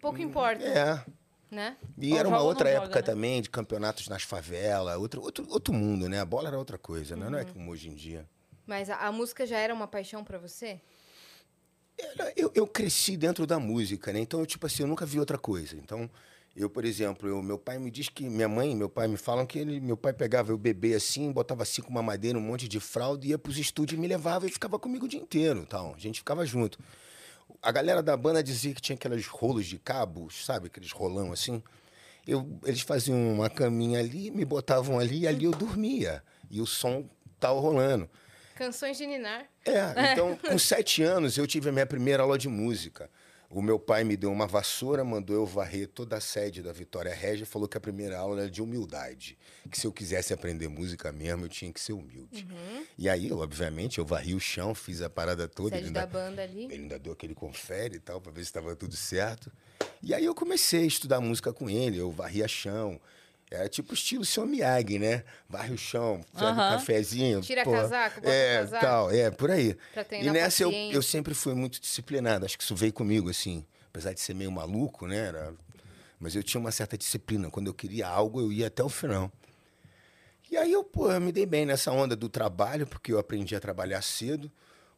Pouco 0.00 0.18
importa, 0.22 0.64
É. 0.64 1.04
né? 1.50 1.76
E 1.98 2.12
Ou 2.12 2.18
era 2.18 2.28
uma 2.28 2.40
outra 2.40 2.64
não 2.70 2.76
época 2.76 2.86
joga, 2.94 3.00
né? 3.00 3.02
também, 3.02 3.42
de 3.42 3.50
campeonatos 3.50 4.08
nas 4.08 4.22
favelas, 4.22 4.96
outro, 4.96 5.20
outro, 5.20 5.46
outro 5.50 5.74
mundo, 5.74 6.08
né? 6.08 6.20
A 6.20 6.24
bola 6.24 6.48
era 6.48 6.58
outra 6.58 6.78
coisa, 6.78 7.16
né? 7.16 7.26
Não 7.28 7.38
Uhum. 7.38 7.44
é 7.44 7.44
como 7.44 7.70
hoje 7.72 7.88
em 7.88 7.94
dia. 7.94 8.26
Mas 8.70 8.88
a, 8.88 8.98
a 8.98 9.10
música 9.10 9.44
já 9.44 9.58
era 9.58 9.74
uma 9.74 9.88
paixão 9.88 10.22
pra 10.22 10.38
você? 10.38 10.80
Eu, 12.36 12.52
eu 12.54 12.68
cresci 12.68 13.16
dentro 13.16 13.44
da 13.44 13.58
música, 13.58 14.12
né? 14.12 14.20
Então, 14.20 14.38
eu, 14.38 14.46
tipo 14.46 14.64
assim, 14.64 14.84
eu 14.84 14.86
nunca 14.86 15.04
vi 15.04 15.18
outra 15.18 15.36
coisa. 15.36 15.74
Então, 15.74 16.08
eu, 16.54 16.70
por 16.70 16.84
exemplo, 16.84 17.28
eu, 17.28 17.42
meu 17.42 17.58
pai 17.58 17.80
me 17.80 17.90
diz 17.90 18.08
que. 18.08 18.28
Minha 18.28 18.48
mãe 18.48 18.70
e 18.70 18.76
meu 18.76 18.88
pai 18.88 19.08
me 19.08 19.16
falam 19.16 19.44
que 19.44 19.58
ele, 19.58 19.80
meu 19.80 19.96
pai 19.96 20.12
pegava 20.12 20.52
eu 20.52 20.56
bebê 20.56 20.94
assim, 20.94 21.32
botava 21.32 21.64
assim 21.64 21.82
com 21.82 21.90
uma 21.90 22.00
madeira, 22.00 22.38
um 22.38 22.40
monte 22.40 22.68
de 22.68 22.78
fralda, 22.78 23.26
ia 23.26 23.36
pros 23.36 23.58
estúdios 23.58 23.98
e 23.98 24.00
me 24.00 24.06
levava 24.06 24.46
e 24.46 24.50
ficava 24.50 24.78
comigo 24.78 25.06
o 25.06 25.08
dia 25.08 25.20
inteiro. 25.20 25.66
Tal. 25.66 25.92
A 25.92 25.98
gente 25.98 26.20
ficava 26.20 26.46
junto. 26.46 26.78
A 27.60 27.72
galera 27.72 28.00
da 28.00 28.16
banda 28.16 28.40
dizia 28.40 28.72
que 28.72 28.80
tinha 28.80 28.94
aqueles 28.94 29.26
rolos 29.26 29.66
de 29.66 29.80
cabos, 29.80 30.46
sabe? 30.46 30.68
Aqueles 30.68 30.92
rolão 30.92 31.32
assim. 31.32 31.60
Eu, 32.24 32.48
eles 32.64 32.82
faziam 32.82 33.32
uma 33.32 33.50
caminha 33.50 33.98
ali, 33.98 34.30
me 34.30 34.44
botavam 34.44 34.96
ali 34.96 35.22
e 35.22 35.26
ali 35.26 35.44
eu 35.44 35.50
dormia. 35.50 36.22
E 36.48 36.60
o 36.60 36.66
som 36.66 37.04
tava 37.40 37.58
rolando. 37.58 38.08
Canções 38.60 38.98
de 38.98 39.06
Ninar. 39.06 39.46
É, 39.64 40.12
então, 40.12 40.36
com 40.46 40.58
sete 40.58 41.02
anos, 41.02 41.38
eu 41.38 41.46
tive 41.46 41.70
a 41.70 41.72
minha 41.72 41.86
primeira 41.86 42.22
aula 42.22 42.36
de 42.36 42.46
música. 42.46 43.08
O 43.48 43.62
meu 43.62 43.78
pai 43.80 44.04
me 44.04 44.18
deu 44.18 44.30
uma 44.30 44.46
vassoura, 44.46 45.02
mandou 45.02 45.34
eu 45.34 45.46
varrer 45.46 45.88
toda 45.88 46.16
a 46.16 46.20
sede 46.20 46.62
da 46.62 46.70
Vitória 46.72 47.12
Régia 47.12 47.44
e 47.44 47.46
falou 47.46 47.66
que 47.66 47.76
a 47.76 47.80
primeira 47.80 48.18
aula 48.18 48.42
era 48.42 48.50
de 48.50 48.60
humildade. 48.62 49.36
Que 49.70 49.80
se 49.80 49.86
eu 49.86 49.92
quisesse 49.92 50.34
aprender 50.34 50.68
música 50.68 51.10
mesmo, 51.10 51.46
eu 51.46 51.48
tinha 51.48 51.72
que 51.72 51.80
ser 51.80 51.94
humilde. 51.94 52.46
E 52.98 53.08
aí, 53.08 53.32
obviamente, 53.32 53.98
eu 53.98 54.04
varri 54.04 54.34
o 54.34 54.40
chão, 54.40 54.74
fiz 54.74 55.00
a 55.00 55.08
parada 55.08 55.48
toda. 55.48 55.70
Sede 55.74 55.86
ele 55.88 55.94
da 55.94 56.02
ainda- 56.02 56.12
banda 56.12 56.42
ali. 56.42 56.64
ele 56.66 56.74
ainda 56.82 56.98
deu 56.98 57.14
aquele 57.14 57.34
confere 57.34 57.96
e 57.96 58.00
tal, 58.00 58.20
pra 58.20 58.30
ver 58.30 58.40
se 58.42 58.50
estava 58.50 58.76
tudo 58.76 58.94
certo. 58.94 59.50
E 60.02 60.12
aí 60.14 60.24
eu 60.26 60.34
comecei 60.34 60.84
a 60.84 60.86
estudar 60.86 61.20
música 61.20 61.50
com 61.52 61.68
ele, 61.70 61.96
eu 61.98 62.10
varria 62.10 62.46
chão. 62.46 63.00
Era 63.50 63.68
tipo 63.68 63.92
estilo 63.94 64.24
seu 64.24 64.46
Miyagi, 64.46 64.98
né? 64.98 65.24
Varre 65.48 65.74
o 65.74 65.78
chão, 65.78 66.24
Aham. 66.36 66.52
um 66.52 66.54
cafezinho. 66.54 67.40
Tira 67.40 67.64
pô. 67.64 67.72
casaco, 67.72 68.20
bota 68.20 68.32
É, 68.32 68.58
casaco. 68.58 68.86
tal, 68.86 69.10
é, 69.10 69.30
por 69.30 69.50
aí. 69.50 69.76
E 70.12 70.30
nessa 70.30 70.62
eu, 70.62 70.70
eu 70.70 71.02
sempre 71.02 71.34
fui 71.34 71.52
muito 71.52 71.80
disciplinado, 71.80 72.44
acho 72.44 72.56
que 72.56 72.62
isso 72.62 72.76
veio 72.76 72.92
comigo, 72.92 73.28
assim. 73.28 73.64
Apesar 73.88 74.12
de 74.12 74.20
ser 74.20 74.34
meio 74.34 74.52
maluco, 74.52 75.04
né? 75.08 75.18
Era... 75.18 75.52
Mas 76.20 76.36
eu 76.36 76.44
tinha 76.44 76.60
uma 76.60 76.70
certa 76.70 76.96
disciplina. 76.96 77.50
Quando 77.50 77.66
eu 77.66 77.74
queria 77.74 78.06
algo, 78.06 78.40
eu 78.40 78.52
ia 78.52 78.68
até 78.68 78.84
o 78.84 78.88
final. 78.88 79.32
E 80.48 80.56
aí 80.56 80.70
eu, 80.70 80.84
pô, 80.84 81.10
eu 81.10 81.20
me 81.20 81.32
dei 81.32 81.46
bem 81.46 81.66
nessa 81.66 81.90
onda 81.90 82.14
do 82.14 82.28
trabalho, 82.28 82.86
porque 82.86 83.12
eu 83.12 83.18
aprendi 83.18 83.56
a 83.56 83.60
trabalhar 83.60 84.00
cedo. 84.02 84.50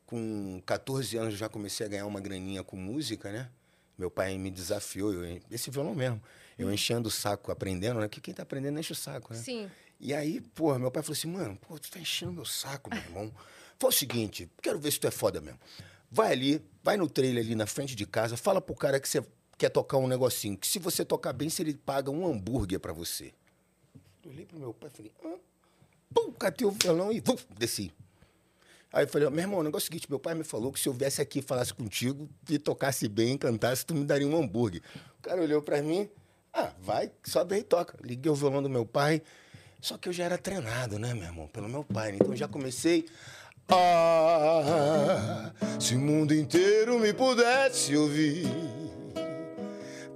Com 0.04 0.60
14 0.66 1.16
anos 1.16 1.32
eu 1.32 1.38
já 1.38 1.48
comecei 1.48 1.86
a 1.86 1.88
ganhar 1.88 2.06
uma 2.06 2.20
graninha 2.20 2.62
com 2.62 2.76
música, 2.76 3.32
né? 3.32 3.48
Meu 3.96 4.10
pai 4.10 4.36
me 4.36 4.50
desafiou, 4.50 5.14
eu, 5.14 5.40
esse 5.50 5.70
violão 5.70 5.94
mesmo. 5.94 6.20
Eu 6.58 6.72
enchendo 6.72 7.08
o 7.08 7.10
saco 7.10 7.50
aprendendo, 7.50 8.00
né? 8.00 8.08
Que 8.08 8.20
quem 8.20 8.34
tá 8.34 8.42
aprendendo 8.42 8.78
enche 8.78 8.92
o 8.92 8.96
saco, 8.96 9.32
né? 9.32 9.40
Sim. 9.40 9.70
E 9.98 10.12
aí, 10.12 10.40
porra, 10.40 10.78
meu 10.78 10.90
pai 10.90 11.02
falou 11.02 11.16
assim, 11.16 11.28
mano, 11.28 11.56
pô, 11.56 11.78
tu 11.78 11.90
tá 11.90 11.98
enchendo 11.98 12.32
meu 12.32 12.44
saco, 12.44 12.90
meu 12.90 12.98
irmão. 12.98 13.32
Foi 13.78 13.90
o 13.90 13.92
seguinte, 13.92 14.50
quero 14.60 14.78
ver 14.78 14.90
se 14.90 15.00
tu 15.00 15.06
é 15.06 15.10
foda 15.10 15.40
mesmo. 15.40 15.58
Vai 16.10 16.32
ali, 16.32 16.64
vai 16.82 16.96
no 16.96 17.08
trailer 17.08 17.44
ali 17.44 17.54
na 17.54 17.66
frente 17.66 17.94
de 17.94 18.04
casa, 18.04 18.36
fala 18.36 18.60
pro 18.60 18.74
cara 18.74 19.00
que 19.00 19.08
você 19.08 19.24
quer 19.56 19.70
tocar 19.70 19.96
um 19.98 20.06
negocinho, 20.06 20.56
que 20.56 20.66
se 20.66 20.78
você 20.78 21.04
tocar 21.04 21.32
bem, 21.32 21.48
se 21.48 21.62
ele 21.62 21.74
paga 21.74 22.10
um 22.10 22.26
hambúrguer 22.26 22.80
pra 22.80 22.92
você. 22.92 23.32
Eu 24.24 24.30
olhei 24.30 24.44
pro 24.44 24.58
meu 24.58 24.74
pai 24.74 24.90
e 24.92 24.96
falei, 24.96 25.12
hã? 25.24 25.38
Pum, 26.12 26.32
catei 26.32 26.66
o 26.66 26.70
violão 26.70 27.12
e 27.12 27.20
vum, 27.20 27.36
desci. 27.58 27.92
Aí 28.92 29.04
eu 29.04 29.08
falei, 29.08 29.30
meu 29.30 29.40
irmão, 29.40 29.60
o 29.60 29.62
negócio 29.62 29.86
é 29.86 29.88
o 29.88 29.90
seguinte, 29.92 30.10
meu 30.10 30.18
pai 30.18 30.34
me 30.34 30.44
falou 30.44 30.70
que 30.70 30.78
se 30.78 30.88
eu 30.88 30.92
viesse 30.92 31.22
aqui 31.22 31.38
e 31.38 31.42
falasse 31.42 31.72
contigo 31.72 32.28
e 32.50 32.58
tocasse 32.58 33.08
bem, 33.08 33.38
cantasse, 33.38 33.86
tu 33.86 33.94
me 33.94 34.04
daria 34.04 34.26
um 34.26 34.36
hambúrguer. 34.36 34.82
O 35.18 35.22
cara 35.22 35.40
olhou 35.40 35.62
pra 35.62 35.80
mim, 35.80 36.10
ah, 36.52 36.70
vai, 36.80 37.10
sobe 37.24 37.54
aí 37.54 37.60
e 37.60 37.64
toca. 37.64 37.96
Liguei 38.02 38.30
o 38.30 38.34
violão 38.34 38.62
do 38.62 38.68
meu 38.70 38.84
pai, 38.86 39.22
só 39.80 39.96
que 39.98 40.08
eu 40.08 40.12
já 40.12 40.24
era 40.24 40.38
treinado, 40.38 40.98
né, 40.98 41.12
meu 41.14 41.24
irmão, 41.24 41.46
pelo 41.48 41.68
meu 41.68 41.84
pai. 41.84 42.12
né? 42.12 42.18
Então 42.20 42.34
já 42.36 42.46
comecei. 42.48 43.06
Ah, 43.68 45.50
se 45.80 45.94
o 45.94 45.98
mundo 45.98 46.34
inteiro 46.34 46.98
me 46.98 47.12
pudesse 47.12 47.96
ouvir, 47.96 48.46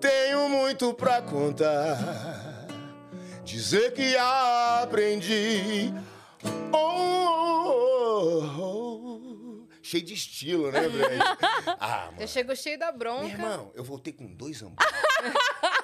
tenho 0.01 0.49
muito 0.49 0.93
pra 0.95 1.23
contar. 1.23 1.97
Dizer 3.45 3.93
que 3.95 4.17
aprendi. 4.17 5.95
Oh, 6.73 8.43
oh, 8.49 8.61
oh. 8.61 9.67
Cheio 9.83 10.05
de 10.05 10.15
estilo, 10.15 10.71
né, 10.73 10.89
velho? 10.89 11.23
Ah, 11.79 12.07
mano. 12.07 12.21
Já 12.21 12.27
chegou 12.27 12.57
cheio 12.57 12.79
da 12.79 12.87
Meu 12.87 12.99
bronca. 12.99 13.27
irmão, 13.27 13.71
eu 13.75 13.85
voltei 13.85 14.13
com 14.13 14.27
dois 14.27 14.61
hambúrgueres. 14.63 14.95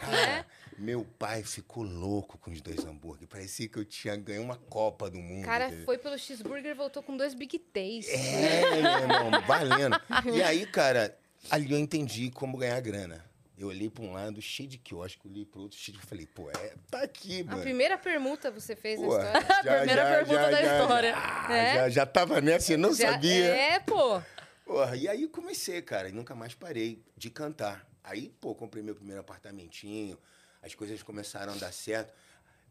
Cara, 0.00 0.46
meu 0.76 1.04
pai 1.18 1.42
ficou 1.42 1.82
louco 1.82 2.38
com 2.38 2.50
os 2.50 2.60
dois 2.60 2.84
hambúrgueres. 2.84 3.28
Parecia 3.28 3.68
que 3.68 3.78
eu 3.78 3.84
tinha 3.84 4.16
ganho 4.16 4.42
uma 4.42 4.56
Copa 4.56 5.10
do 5.10 5.18
Mundo. 5.18 5.42
O 5.42 5.46
cara 5.46 5.66
entendeu? 5.66 5.84
foi 5.84 5.98
pelo 5.98 6.18
cheeseburger 6.18 6.70
e 6.70 6.74
voltou 6.74 7.02
com 7.02 7.16
dois 7.16 7.34
Big 7.34 7.58
Taste. 7.58 8.10
É, 8.10 8.80
meu 8.82 8.90
irmão, 9.00 9.40
valendo. 9.46 10.00
E 10.32 10.42
aí, 10.42 10.66
cara, 10.66 11.16
ali 11.50 11.72
eu 11.72 11.78
entendi 11.78 12.30
como 12.30 12.56
ganhar 12.56 12.80
grana. 12.80 13.24
Eu 13.56 13.66
olhei 13.68 13.90
pra 13.90 14.04
um 14.04 14.12
lado 14.12 14.40
cheio 14.40 14.68
de 14.68 14.78
quiosque, 14.78 15.26
olhei 15.26 15.44
pro 15.44 15.62
outro 15.62 15.76
cheio 15.76 15.98
de... 15.98 16.06
Falei, 16.06 16.26
pô, 16.26 16.48
é, 16.48 16.74
tá 16.88 17.00
aqui, 17.02 17.40
A 17.40 17.44
mano. 17.46 17.60
primeira 17.62 17.98
permuta 17.98 18.52
você 18.52 18.76
fez 18.76 19.00
Pô, 19.00 19.18
na 19.18 19.24
história. 19.40 19.46
já, 19.64 19.74
primeira 19.78 20.06
pergunta 20.06 20.50
da 20.52 20.62
história. 20.62 21.10
Já, 21.12 21.56
É? 21.56 21.74
já, 21.74 21.88
já 21.88 22.06
tava 22.06 22.40
nessa 22.40 22.72
e 22.72 22.76
não 22.76 22.94
Já- 22.94 23.10
sabia. 23.14 23.46
É, 23.46 23.80
pô. 23.80 24.22
Porra, 24.64 24.94
e 24.96 25.08
aí 25.08 25.22
eu 25.24 25.28
comecei, 25.28 25.82
cara, 25.82 26.08
e 26.08 26.12
nunca 26.12 26.36
mais 26.36 26.54
parei 26.54 27.02
de 27.16 27.30
cantar. 27.30 27.84
Aí, 28.08 28.32
pô, 28.40 28.54
comprei 28.54 28.82
meu 28.82 28.94
primeiro 28.94 29.20
apartamentinho, 29.20 30.18
as 30.62 30.74
coisas 30.74 31.02
começaram 31.02 31.52
a 31.52 31.56
dar 31.56 31.72
certo. 31.72 32.12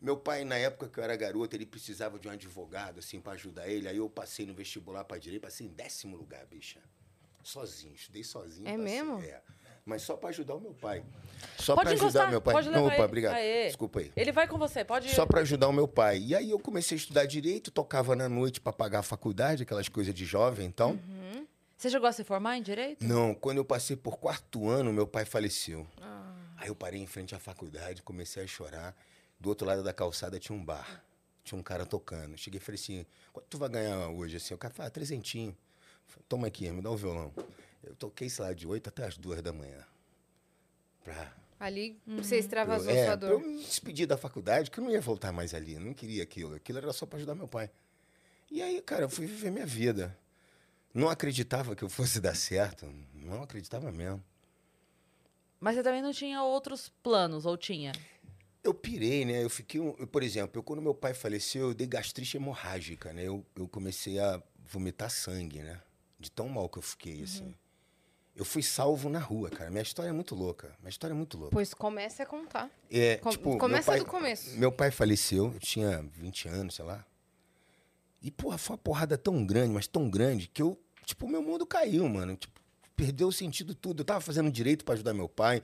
Meu 0.02 0.18
pai, 0.18 0.44
na 0.44 0.56
época 0.56 0.88
que 0.88 1.00
eu 1.00 1.04
era 1.04 1.16
garoto, 1.16 1.56
ele 1.56 1.66
precisava 1.66 2.20
de 2.20 2.28
um 2.28 2.32
advogado, 2.32 3.00
assim, 3.00 3.20
pra 3.20 3.34
ajudar 3.34 3.68
ele. 3.68 3.88
Aí 3.88 3.98
eu 3.98 4.10
passei 4.10 4.46
no 4.46 4.54
vestibular 4.54 5.04
pra 5.04 5.18
direito, 5.18 5.42
passei 5.44 5.68
em 5.68 5.70
décimo 5.70 6.16
lugar, 6.16 6.46
bicha. 6.46 6.80
Sozinho, 7.44 7.96
estudei 7.96 8.24
sozinho. 8.24 8.68
É 8.68 8.72
passei, 8.72 8.84
mesmo? 8.84 9.20
É. 9.22 9.42
Mas 9.86 10.02
só 10.02 10.18
pra 10.18 10.30
ajudar 10.30 10.56
o 10.56 10.60
meu 10.60 10.74
pai. 10.74 11.04
Só 11.58 11.74
pra 11.74 11.92
ajudar 11.92 12.28
o 12.28 12.30
meu 12.30 12.42
pai. 12.42 12.54
pode 12.56 12.70
Não, 12.70 12.86
opa, 12.88 12.96
ele. 12.96 13.04
obrigado. 13.04 13.36
Aê. 13.36 13.68
Desculpa 13.68 14.00
aí. 14.02 14.12
Ele 14.18 14.34
vai 14.34 14.46
com 14.46 14.58
você, 14.58 14.84
pode 14.84 15.08
ir. 15.08 15.16
Só 15.16 15.26
pra 15.26 15.42
ajudar 15.42 15.70
o 15.70 15.74
meu 15.74 15.88
pai. 15.88 16.20
E 16.20 16.36
aí 16.36 16.52
eu 16.52 16.60
comecei 16.60 16.98
a 16.98 17.00
estudar 17.00 17.26
direito, 17.26 17.72
tocava 17.72 18.16
na 18.16 18.28
noite 18.28 18.60
pra 18.60 18.74
pagar 18.74 19.00
a 19.00 19.04
faculdade, 19.04 19.64
aquelas 19.64 19.88
coisas 19.88 20.14
de 20.14 20.26
jovem, 20.26 20.68
então. 20.68 21.00
Você 21.78 21.92
chegou 21.92 22.08
a 22.08 22.12
se 22.12 22.24
formar 22.24 22.58
em 22.58 22.64
direito? 22.64 23.06
Não, 23.06 23.36
quando 23.36 23.58
eu 23.58 23.66
passei 23.66 23.96
por 23.96 24.18
quarto 24.18 24.68
ano, 24.68 24.92
meu 24.92 25.06
pai 25.06 25.26
faleceu. 25.26 25.86
Ah. 26.02 26.34
Aí 26.58 26.70
eu 26.70 26.76
parei 26.76 27.00
em 27.00 27.06
frente 27.06 27.36
à 27.36 27.40
faculdade, 27.40 28.02
comecei 28.02 28.44
a 28.44 28.48
chorar. 28.48 28.96
Do 29.40 29.50
outro 29.50 29.68
lado 29.68 29.84
da 29.84 29.94
calçada 29.94 30.40
tinha 30.40 30.58
um 30.58 30.66
bar. 30.66 31.04
Tinha 31.44 31.60
um 31.60 31.62
cara 31.62 31.86
tocando. 31.86 32.36
Cheguei 32.36 32.60
e 32.60 32.64
falei 32.64 32.82
assim: 32.82 33.06
quanto 33.32 33.46
tu 33.46 33.60
vai 33.60 33.70
ganhar 33.70 34.10
hoje? 34.10 34.38
Assim, 34.38 34.56
o 34.56 34.58
cara 34.58 34.74
falou: 34.74 34.88
ah, 34.88 34.90
trezentinho. 34.90 35.56
Falei, 36.08 36.26
Toma 36.28 36.48
aqui, 36.48 36.68
me 36.72 36.82
dá 36.82 36.90
o 36.90 36.98
violão. 36.98 37.32
Eu 37.84 37.94
toquei, 37.96 38.28
sei 38.28 38.44
lá, 38.44 38.54
de 38.54 38.68
8 38.68 38.90
até 38.90 39.06
as 39.06 39.16
2 39.16 39.44
da 39.44 39.54
manhã. 39.54 39.86
Pra. 41.04 41.32
Ali 41.60 42.00
você 42.08 42.38
extravasou 42.38 42.92
eu, 42.92 42.98
é, 42.98 43.06
sua 43.06 43.18
pra 43.18 43.30
eu 43.30 43.40
dor. 43.40 43.48
me 43.48 43.58
despedir 43.60 44.08
da 44.08 44.18
faculdade, 44.18 44.72
que 44.72 44.80
eu 44.80 44.84
não 44.84 44.92
ia 44.92 45.02
voltar 45.02 45.32
mais 45.32 45.54
ali. 45.54 45.76
Eu 45.76 45.82
não 45.82 45.94
queria 45.94 46.24
aquilo. 46.24 46.56
Aquilo 46.56 46.80
era 46.80 46.92
só 46.92 47.06
pra 47.06 47.18
ajudar 47.18 47.36
meu 47.36 47.48
pai. 47.48 47.70
E 48.50 48.64
aí, 48.64 48.82
cara, 48.82 49.04
eu 49.04 49.10
fui 49.10 49.28
viver 49.28 49.52
minha 49.52 49.66
vida. 49.66 50.18
Não 50.98 51.10
acreditava 51.10 51.76
que 51.76 51.84
eu 51.84 51.90
fosse 51.90 52.20
dar 52.20 52.36
certo. 52.36 52.92
Não 53.14 53.44
acreditava 53.44 53.92
mesmo. 53.92 54.24
Mas 55.60 55.76
você 55.76 55.84
também 55.84 56.02
não 56.02 56.12
tinha 56.12 56.42
outros 56.42 56.90
planos, 57.04 57.46
ou 57.46 57.56
tinha? 57.56 57.92
Eu 58.64 58.74
pirei, 58.74 59.24
né? 59.24 59.44
Eu 59.44 59.50
fiquei, 59.50 59.80
um- 59.80 59.96
eu, 60.00 60.08
por 60.08 60.24
exemplo, 60.24 60.58
eu, 60.60 60.64
quando 60.64 60.82
meu 60.82 60.96
pai 60.96 61.14
faleceu, 61.14 61.68
eu 61.70 61.74
dei 61.76 61.86
gastrite 61.86 62.38
hemorrágica, 62.38 63.14
né? 63.14 63.24
Eu, 63.24 63.46
eu 63.56 63.68
comecei 63.68 64.18
a 64.20 64.42
vomitar 64.66 65.12
sangue, 65.12 65.60
né? 65.62 65.80
De 66.20 66.32
tão 66.32 66.50
mal 66.50 66.68
que 66.68 66.80
eu 66.80 66.82
fiquei, 66.82 67.22
assim. 67.24 67.54
Eu 68.36 68.44
fui 68.44 68.64
salvo 68.64 69.08
na 69.08 69.20
rua, 69.20 69.52
cara. 69.52 69.70
Minha 69.70 69.84
história 69.84 70.10
é 70.10 70.14
muito 70.14 70.34
louca. 70.34 70.76
Minha 70.80 70.90
história 70.90 71.14
é 71.14 71.16
muito 71.16 71.38
louca. 71.38 71.52
Pois 71.54 71.74
comece 71.76 72.24
a 72.24 72.26
contar. 72.26 72.72
É, 72.90 73.18
Com- 73.18 73.30
tipo, 73.30 73.58
começa 73.60 73.92
pai- 73.92 74.00
do 74.00 74.06
começo. 74.06 74.58
Meu 74.58 74.72
pai 74.72 74.90
faleceu, 74.90 75.52
eu 75.54 75.60
tinha 75.60 76.02
20 76.16 76.48
anos, 76.48 76.74
sei 76.76 76.86
lá. 76.86 77.06
E, 78.22 78.32
porra, 78.32 78.58
foi 78.58 78.74
uma 78.76 78.80
porrada 78.80 79.16
tão 79.16 79.46
grande, 79.46 79.74
mas 79.74 79.88
tão 79.88 80.10
grande, 80.10 80.48
que 80.48 80.62
eu, 80.62 80.78
tipo, 81.08 81.28
meu 81.28 81.42
mundo 81.42 81.66
caiu, 81.66 82.08
mano. 82.08 82.36
Tipo, 82.36 82.60
perdeu 82.96 83.30
o 83.30 83.32
sentido 83.32 83.74
tudo. 83.74 84.02
Eu 84.02 84.06
tava 84.06 84.20
fazendo 84.20 84.52
direito 84.52 84.84
pra 84.84 84.94
ajudar 84.94 85.14
meu 85.14 85.30
pai. 85.30 85.64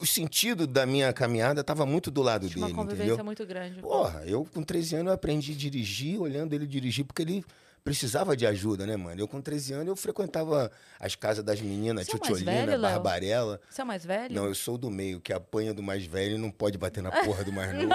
O 0.00 0.06
sentido 0.06 0.66
da 0.66 0.86
minha 0.86 1.12
caminhada 1.12 1.62
tava 1.62 1.84
muito 1.84 2.10
do 2.10 2.22
lado 2.22 2.48
Tinha 2.48 2.58
uma 2.58 2.66
dele, 2.68 2.76
convivência 2.76 3.04
entendeu? 3.04 3.24
muito 3.24 3.46
grande. 3.46 3.80
Porra, 3.82 4.24
eu 4.24 4.46
com 4.46 4.62
13 4.62 4.96
anos 4.96 5.06
eu 5.08 5.12
aprendi 5.12 5.52
a 5.52 5.54
dirigir, 5.54 6.18
olhando 6.18 6.54
ele 6.54 6.66
dirigir, 6.66 7.04
porque 7.04 7.20
ele 7.20 7.44
precisava 7.82 8.36
de 8.36 8.46
ajuda, 8.46 8.86
né, 8.86 8.96
mano? 8.96 9.20
Eu 9.20 9.26
com 9.28 9.40
13 9.40 9.72
anos 9.72 9.88
eu 9.88 9.96
frequentava 9.96 10.70
as 10.98 11.14
casas 11.14 11.44
das 11.44 11.60
meninas, 11.60 12.06
Você 12.06 12.12
é 12.12 12.18
Tchotcholina, 12.18 12.52
velho, 12.52 12.70
Léo? 12.72 12.80
Barbarella. 12.92 13.60
Você 13.68 13.80
é 13.80 13.84
o 13.84 13.86
mais 13.86 14.04
velho? 14.04 14.34
Não, 14.34 14.46
eu 14.46 14.54
sou 14.54 14.76
do 14.78 14.90
meio, 14.90 15.20
que 15.20 15.32
apanha 15.32 15.72
do 15.74 15.82
mais 15.82 16.04
velho 16.04 16.34
e 16.34 16.38
não 16.38 16.50
pode 16.50 16.76
bater 16.78 17.02
na 17.02 17.10
porra 17.10 17.42
do 17.44 17.52
mais 17.52 17.72
novo. 17.74 17.90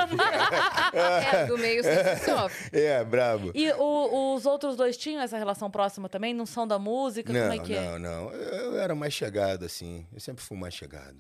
É, 0.94 1.46
do 1.46 1.58
meio 1.58 1.84
você 1.84 2.18
sofre. 2.26 2.70
é, 2.80 3.04
brabo. 3.04 3.52
E 3.54 3.72
o- 3.74 4.36
os 4.36 4.46
outros 4.46 4.76
dois 4.76 4.98
tinham 4.98 5.22
essa 5.22 5.38
relação 5.38 5.70
próxima 5.70 6.10
também? 6.10 6.34
Não 6.34 6.46
são 6.46 6.68
da 6.68 6.80
música? 6.80 7.32
Não, 7.32 7.42
Como 7.50 7.54
é 7.54 7.60
que 7.60 7.74
é? 7.74 7.82
não, 7.82 8.00
não. 8.00 8.32
Eu, 8.34 8.74
eu 8.74 8.80
era 8.80 8.96
mais 8.96 9.14
chegado, 9.14 9.66
assim. 9.66 10.06
Eu 10.14 10.20
sempre 10.20 10.44
fui 10.44 10.58
mais 10.58 10.74
chegado. 10.74 11.16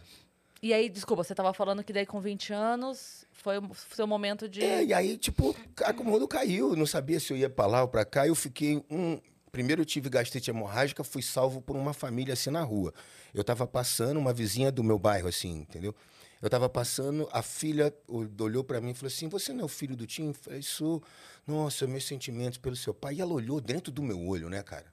E 0.65 0.73
aí, 0.73 0.89
desculpa, 0.89 1.23
você 1.23 1.35
tava 1.35 1.53
falando 1.53 1.83
que 1.83 1.93
daí 1.93 2.07
com 2.07 2.19
20 2.19 2.51
anos 2.51 3.23
foi 3.31 3.59
o 3.59 3.69
seu 3.95 4.07
momento 4.07 4.49
de. 4.49 4.63
É, 4.63 4.83
e 4.83 4.95
aí, 4.95 5.15
tipo, 5.15 5.55
a 5.83 5.93
mundo 5.93 6.27
caiu. 6.27 6.75
Não 6.75 6.87
sabia 6.87 7.19
se 7.19 7.31
eu 7.31 7.37
ia 7.37 7.47
pra 7.47 7.67
lá 7.67 7.83
ou 7.83 7.87
pra 7.87 8.03
cá. 8.03 8.25
Eu 8.25 8.33
fiquei 8.33 8.83
um. 8.89 9.19
Primeiro 9.51 9.83
eu 9.83 9.85
tive 9.85 10.09
gastrite 10.09 10.49
hemorrágica, 10.49 11.03
fui 11.03 11.21
salvo 11.21 11.61
por 11.61 11.75
uma 11.75 11.93
família 11.93 12.33
assim 12.33 12.49
na 12.49 12.63
rua. 12.63 12.91
Eu 13.31 13.43
tava 13.43 13.67
passando, 13.67 14.17
uma 14.17 14.33
vizinha 14.33 14.71
do 14.71 14.83
meu 14.83 14.97
bairro, 14.97 15.27
assim, 15.27 15.51
entendeu? 15.59 15.93
Eu 16.41 16.49
tava 16.49 16.67
passando, 16.67 17.29
a 17.31 17.43
filha 17.43 17.93
ol- 18.07 18.27
olhou 18.39 18.63
pra 18.63 18.81
mim 18.81 18.89
e 18.89 18.93
falou 18.95 19.07
assim: 19.13 19.29
Você 19.29 19.53
não 19.53 19.61
é 19.61 19.65
o 19.65 19.67
filho 19.67 19.95
do 19.95 20.07
Tim? 20.07 20.29
Eu 20.29 20.33
falei: 20.33 20.63
Sou. 20.63 21.03
Nossa, 21.45 21.85
meus 21.85 22.05
sentimentos 22.07 22.57
pelo 22.57 22.75
seu 22.75 22.91
pai. 22.91 23.13
E 23.13 23.21
ela 23.21 23.33
olhou 23.33 23.61
dentro 23.61 23.91
do 23.91 24.01
meu 24.01 24.19
olho, 24.19 24.49
né, 24.49 24.63
cara? 24.63 24.87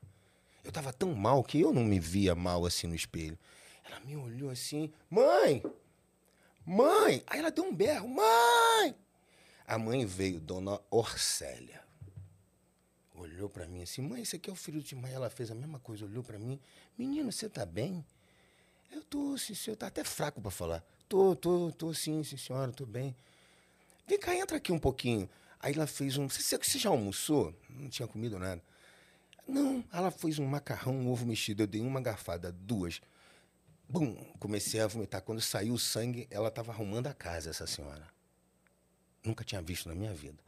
Eu 0.62 0.70
tava 0.70 0.92
tão 0.92 1.14
mal 1.14 1.42
que 1.42 1.58
eu 1.58 1.72
não 1.72 1.82
me 1.82 1.98
via 1.98 2.34
mal 2.34 2.66
assim 2.66 2.86
no 2.86 2.94
espelho. 2.94 3.38
Ela 3.92 4.00
me 4.00 4.16
olhou 4.16 4.50
assim: 4.50 4.90
Mãe! 5.10 5.62
Mãe! 6.64 7.22
Aí 7.26 7.38
ela 7.38 7.50
deu 7.50 7.64
um 7.64 7.74
berro: 7.74 8.08
Mãe! 8.08 8.96
A 9.66 9.78
mãe 9.78 10.06
veio, 10.06 10.40
dona 10.40 10.80
Orcélia. 10.90 11.82
Olhou 13.14 13.48
pra 13.48 13.68
mim 13.68 13.82
assim, 13.82 14.02
mãe, 14.02 14.22
esse 14.22 14.36
aqui 14.36 14.50
é 14.50 14.52
o 14.52 14.56
filho 14.56 14.82
de 14.82 14.96
mãe. 14.96 15.12
Ela 15.12 15.30
fez 15.30 15.50
a 15.50 15.54
mesma 15.54 15.78
coisa, 15.78 16.04
olhou 16.04 16.24
pra 16.24 16.38
mim. 16.38 16.58
Menino, 16.98 17.30
você 17.30 17.48
tá 17.48 17.64
bem? 17.64 18.04
Eu 18.90 19.02
tô, 19.02 19.36
sim, 19.38 19.54
senhor. 19.54 19.76
Tá 19.76 19.86
até 19.86 20.02
fraco 20.02 20.40
pra 20.40 20.50
falar. 20.50 20.82
Tô, 21.08 21.36
tô, 21.36 21.70
tô 21.70 21.94
sim, 21.94 22.24
sim, 22.24 22.36
senhora, 22.36 22.72
tô 22.72 22.86
bem. 22.86 23.14
Vem 24.06 24.18
cá, 24.18 24.34
entra 24.34 24.56
aqui 24.56 24.72
um 24.72 24.78
pouquinho. 24.78 25.28
Aí 25.60 25.74
ela 25.74 25.86
fez 25.86 26.16
um. 26.16 26.28
Você, 26.28 26.56
você 26.56 26.78
já 26.78 26.88
almoçou? 26.88 27.54
Não 27.70 27.88
tinha 27.88 28.08
comido 28.08 28.38
nada. 28.38 28.62
Não, 29.46 29.84
ela 29.92 30.10
fez 30.10 30.38
um 30.38 30.46
macarrão, 30.46 30.94
um 30.94 31.10
ovo 31.10 31.26
mexido. 31.26 31.62
Eu 31.62 31.66
dei 31.66 31.80
uma 31.80 32.00
garfada, 32.00 32.50
duas. 32.50 33.00
Bum, 33.92 34.14
comecei 34.38 34.80
a 34.80 34.86
vomitar. 34.86 35.20
Quando 35.20 35.40
saiu 35.42 35.74
o 35.74 35.78
sangue, 35.78 36.26
ela 36.30 36.48
estava 36.48 36.72
arrumando 36.72 37.08
a 37.08 37.12
casa, 37.14 37.50
essa 37.50 37.66
senhora. 37.66 38.06
Nunca 39.22 39.44
tinha 39.44 39.60
visto 39.60 39.86
na 39.86 39.94
minha 39.94 40.14
vida. 40.14 40.42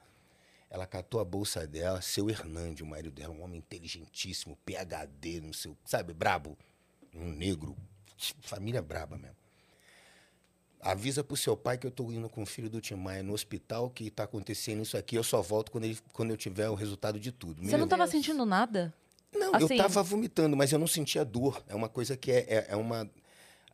Ela 0.70 0.86
catou 0.86 1.20
a 1.20 1.24
bolsa 1.24 1.66
dela, 1.66 2.00
seu 2.00 2.30
Hernande, 2.30 2.82
o 2.82 2.86
marido 2.86 3.10
dela, 3.12 3.34
um 3.34 3.42
homem 3.42 3.58
inteligentíssimo, 3.58 4.56
PhD, 4.64 5.42
não 5.42 5.52
sei, 5.52 5.70
o- 5.70 5.76
sabe, 5.84 6.14
brabo. 6.14 6.56
Um 7.14 7.30
negro, 7.30 7.76
família 8.40 8.80
braba 8.80 9.18
mesmo. 9.18 9.36
Avisa 10.80 11.22
pro 11.22 11.36
seu 11.36 11.54
pai 11.56 11.76
que 11.78 11.86
eu 11.86 11.90
tô 11.90 12.10
indo 12.10 12.28
com 12.30 12.42
o 12.42 12.46
filho 12.46 12.68
do 12.70 12.80
Tim 12.80 12.94
Maia 12.94 13.22
no 13.22 13.34
hospital, 13.34 13.88
que 13.90 14.10
tá 14.10 14.24
acontecendo 14.24 14.82
isso 14.82 14.96
aqui. 14.96 15.16
Eu 15.16 15.22
só 15.22 15.40
volto 15.42 15.70
quando, 15.70 15.84
ele, 15.84 15.98
quando 16.12 16.30
eu 16.30 16.36
tiver 16.36 16.68
o 16.70 16.74
resultado 16.74 17.20
de 17.20 17.30
tudo. 17.30 17.60
Me 17.62 17.66
Você 17.68 17.72
não 17.76 17.84
levou- 17.84 17.88
tava 17.98 18.06
sentindo 18.10 18.44
nada? 18.44 18.92
não, 19.34 19.54
Assim- 19.54 19.74
eu 19.74 19.82
tava 19.82 20.02
vomitando, 20.02 20.56
mas 20.56 20.72
eu 20.72 20.78
não 20.78 20.86
sentia 20.86 21.24
dor. 21.24 21.62
É 21.68 21.74
uma 21.74 21.88
coisa 21.88 22.16
que 22.16 22.30
é, 22.32 22.38
é, 22.48 22.66
é 22.70 22.76
uma. 22.76 23.08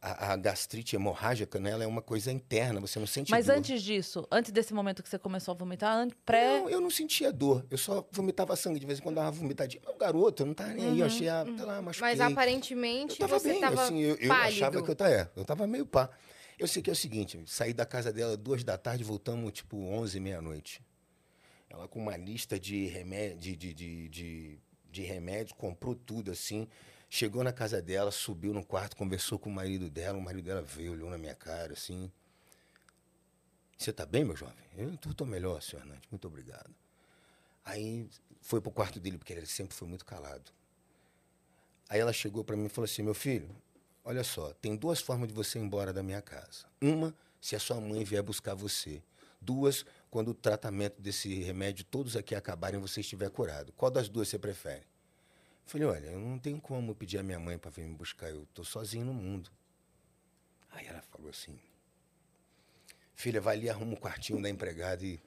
A, 0.02 0.32
a 0.32 0.36
gastrite 0.36 0.96
hemorrágica, 0.96 1.60
né? 1.60 1.72
Ela 1.72 1.84
é 1.84 1.86
uma 1.86 2.00
coisa 2.00 2.32
interna, 2.32 2.80
você 2.80 2.98
não 2.98 3.06
sente 3.06 3.30
Mas 3.30 3.46
dor. 3.46 3.56
antes 3.56 3.82
disso, 3.82 4.26
antes 4.32 4.50
desse 4.50 4.72
momento 4.72 5.02
que 5.02 5.08
você 5.10 5.18
começou 5.18 5.52
a 5.52 5.54
vomitar, 5.54 5.94
an- 5.94 6.08
pré. 6.24 6.60
Não, 6.60 6.70
eu 6.70 6.80
não 6.80 6.88
sentia 6.90 7.30
dor. 7.30 7.66
Eu 7.70 7.76
só 7.76 8.08
vomitava 8.10 8.56
sangue. 8.56 8.80
De 8.80 8.86
vez 8.86 8.98
em 8.98 9.02
quando 9.02 9.16
dava 9.16 9.30
vomitadinha. 9.30 9.82
Meu 9.84 9.98
garoto, 9.98 10.42
eu 10.42 10.46
não 10.46 10.54
tava 10.54 10.72
nem 10.72 10.88
aí. 10.88 11.00
Eu 11.00 11.04
achei, 11.04 11.28
ah, 11.28 11.44
tá 11.54 11.64
lá, 11.66 11.82
machuquei. 11.82 12.08
Mas 12.08 12.18
aparentemente 12.20 13.20
eu 13.20 13.28
tava 13.28 13.38
você 13.38 13.50
bem, 13.50 13.60
tava 13.60 13.82
assim, 13.82 13.98
eu, 14.00 14.16
eu 14.16 14.32
achava 14.32 14.82
que 14.82 14.90
eu 14.90 14.96
tava, 14.96 15.10
é, 15.10 15.30
eu 15.36 15.44
tava 15.44 15.66
meio 15.66 15.84
pá. 15.84 16.08
Eu 16.58 16.66
sei 16.66 16.80
que 16.82 16.88
é 16.88 16.94
o 16.94 16.96
seguinte, 16.96 17.38
saí 17.46 17.74
da 17.74 17.84
casa 17.84 18.10
dela 18.10 18.38
duas 18.38 18.64
da 18.64 18.78
tarde, 18.78 19.04
voltamos 19.04 19.52
tipo 19.52 19.76
onze, 19.76 20.18
meia-noite. 20.18 20.82
Ela 21.68 21.86
com 21.86 21.98
uma 21.98 22.16
lista 22.16 22.58
de 22.58 22.86
remédio, 22.86 23.38
de, 23.38 23.54
de, 23.56 23.74
de, 23.74 24.08
de, 24.08 24.58
de 24.90 25.02
remédio, 25.02 25.54
comprou 25.56 25.94
tudo 25.94 26.30
assim. 26.30 26.66
Chegou 27.12 27.42
na 27.42 27.52
casa 27.52 27.82
dela, 27.82 28.12
subiu 28.12 28.54
no 28.54 28.64
quarto, 28.64 28.96
conversou 28.96 29.36
com 29.36 29.50
o 29.50 29.52
marido 29.52 29.90
dela. 29.90 30.16
O 30.16 30.22
marido 30.22 30.44
dela 30.44 30.62
veio, 30.62 30.92
olhou 30.92 31.10
na 31.10 31.18
minha 31.18 31.34
cara 31.34 31.72
assim. 31.72 32.08
Você 33.76 33.92
tá 33.92 34.06
bem, 34.06 34.24
meu 34.24 34.36
jovem? 34.36 34.64
Eu 34.76 34.96
tô, 34.96 35.12
tô 35.12 35.26
melhor, 35.26 35.60
senhor 35.60 35.82
Hernandes. 35.82 36.08
Muito 36.08 36.28
obrigado. 36.28 36.72
Aí 37.64 38.08
foi 38.40 38.60
pro 38.60 38.70
quarto 38.70 39.00
dele, 39.00 39.18
porque 39.18 39.32
ele 39.32 39.44
sempre 39.44 39.74
foi 39.74 39.88
muito 39.88 40.04
calado. 40.04 40.52
Aí 41.88 41.98
ela 41.98 42.12
chegou 42.12 42.44
para 42.44 42.56
mim 42.56 42.66
e 42.66 42.68
falou 42.68 42.84
assim: 42.84 43.02
Meu 43.02 43.14
filho, 43.14 43.50
olha 44.04 44.22
só, 44.22 44.52
tem 44.54 44.76
duas 44.76 45.00
formas 45.00 45.28
de 45.28 45.34
você 45.34 45.58
ir 45.58 45.62
embora 45.62 45.92
da 45.92 46.04
minha 46.04 46.22
casa. 46.22 46.64
Uma, 46.80 47.12
se 47.40 47.56
a 47.56 47.58
sua 47.58 47.80
mãe 47.80 48.04
vier 48.04 48.22
buscar 48.22 48.54
você. 48.54 49.02
Duas, 49.40 49.84
quando 50.10 50.28
o 50.28 50.34
tratamento 50.34 51.02
desse 51.02 51.42
remédio 51.42 51.84
todos 51.84 52.14
aqui 52.14 52.36
acabarem 52.36 52.78
e 52.78 52.82
você 52.82 53.00
estiver 53.00 53.30
curado. 53.30 53.72
Qual 53.72 53.90
das 53.90 54.08
duas 54.08 54.28
você 54.28 54.38
prefere? 54.38 54.89
Falei, 55.70 55.86
olha, 55.86 56.06
eu 56.08 56.18
não 56.18 56.36
tenho 56.36 56.60
como 56.60 56.92
pedir 56.96 57.18
a 57.18 57.22
minha 57.22 57.38
mãe 57.38 57.56
para 57.56 57.70
vir 57.70 57.86
me 57.86 57.94
buscar, 57.94 58.28
eu 58.28 58.44
tô 58.52 58.64
sozinho 58.64 59.04
no 59.04 59.14
mundo. 59.14 59.52
Aí 60.68 60.84
ela 60.84 61.00
falou 61.00 61.30
assim: 61.30 61.56
Filha, 63.14 63.40
vai 63.40 63.56
ali, 63.56 63.70
arruma 63.70 63.92
um 63.92 63.96
quartinho 63.96 64.42
da 64.42 64.50
empregada 64.50 65.06
e, 65.06 65.20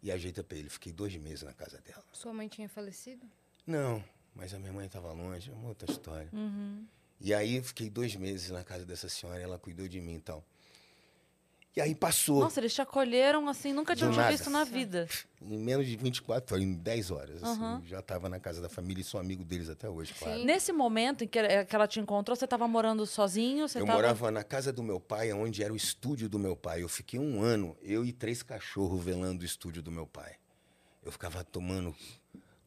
e 0.00 0.12
ajeita 0.12 0.44
para 0.44 0.56
ele. 0.56 0.70
Fiquei 0.70 0.92
dois 0.92 1.16
meses 1.16 1.42
na 1.42 1.52
casa 1.52 1.80
dela. 1.80 2.04
Sua 2.12 2.32
mãe 2.32 2.46
tinha 2.46 2.68
falecido? 2.68 3.28
Não, 3.66 4.04
mas 4.32 4.54
a 4.54 4.60
minha 4.60 4.72
mãe 4.72 4.86
estava 4.86 5.12
longe, 5.12 5.50
é 5.50 5.52
uma 5.52 5.70
outra 5.70 5.90
história. 5.90 6.28
Uhum. 6.32 6.86
E 7.20 7.34
aí 7.34 7.56
eu 7.56 7.64
fiquei 7.64 7.90
dois 7.90 8.14
meses 8.14 8.48
na 8.50 8.62
casa 8.62 8.86
dessa 8.86 9.08
senhora, 9.08 9.40
ela 9.40 9.58
cuidou 9.58 9.88
de 9.88 10.00
mim 10.00 10.14
e 10.14 10.20
tal. 10.20 10.44
E 11.76 11.80
aí 11.80 11.94
passou. 11.94 12.40
Nossa, 12.40 12.58
eles 12.58 12.74
te 12.74 12.82
acolheram 12.82 13.48
assim, 13.48 13.72
nunca 13.72 13.94
tinham 13.94 14.12
visto 14.28 14.50
na 14.50 14.64
vida. 14.64 15.08
Em 15.40 15.56
menos 15.56 15.86
de 15.86 15.96
24 15.96 16.56
horas, 16.56 16.66
em 16.66 16.74
10 16.74 17.10
horas. 17.12 17.44
assim, 17.44 17.62
Aham. 17.62 17.82
já 17.86 18.00
estava 18.00 18.28
na 18.28 18.40
casa 18.40 18.60
da 18.60 18.68
família 18.68 19.02
e 19.02 19.04
sou 19.04 19.20
amigo 19.20 19.44
deles 19.44 19.68
até 19.68 19.88
hoje, 19.88 20.12
claro. 20.14 20.40
Sim. 20.40 20.44
Nesse 20.44 20.72
momento 20.72 21.22
em 21.22 21.28
que, 21.28 21.38
ela 21.38 21.86
te 21.86 22.00
encontrou, 22.00 22.36
você 22.36 22.44
estava 22.44 22.66
morando 22.66 23.06
sozinho? 23.06 23.66
Eu 23.66 23.86
tava... 23.86 23.92
morava 23.92 24.30
na 24.32 24.42
casa 24.42 24.72
do 24.72 24.82
meu 24.82 24.98
pai, 24.98 25.32
onde 25.32 25.62
era 25.62 25.72
o 25.72 25.76
estúdio 25.76 26.28
do 26.28 26.38
meu 26.40 26.56
pai. 26.56 26.82
Eu 26.82 26.88
fiquei 26.88 27.20
um 27.20 27.40
ano, 27.40 27.76
eu 27.82 28.04
e 28.04 28.12
três 28.12 28.42
cachorros 28.42 29.02
velando 29.02 29.42
o 29.42 29.46
estúdio 29.46 29.80
do 29.80 29.92
meu 29.92 30.06
pai. 30.06 30.34
Eu 31.04 31.12
ficava 31.12 31.44
tomando 31.44 31.94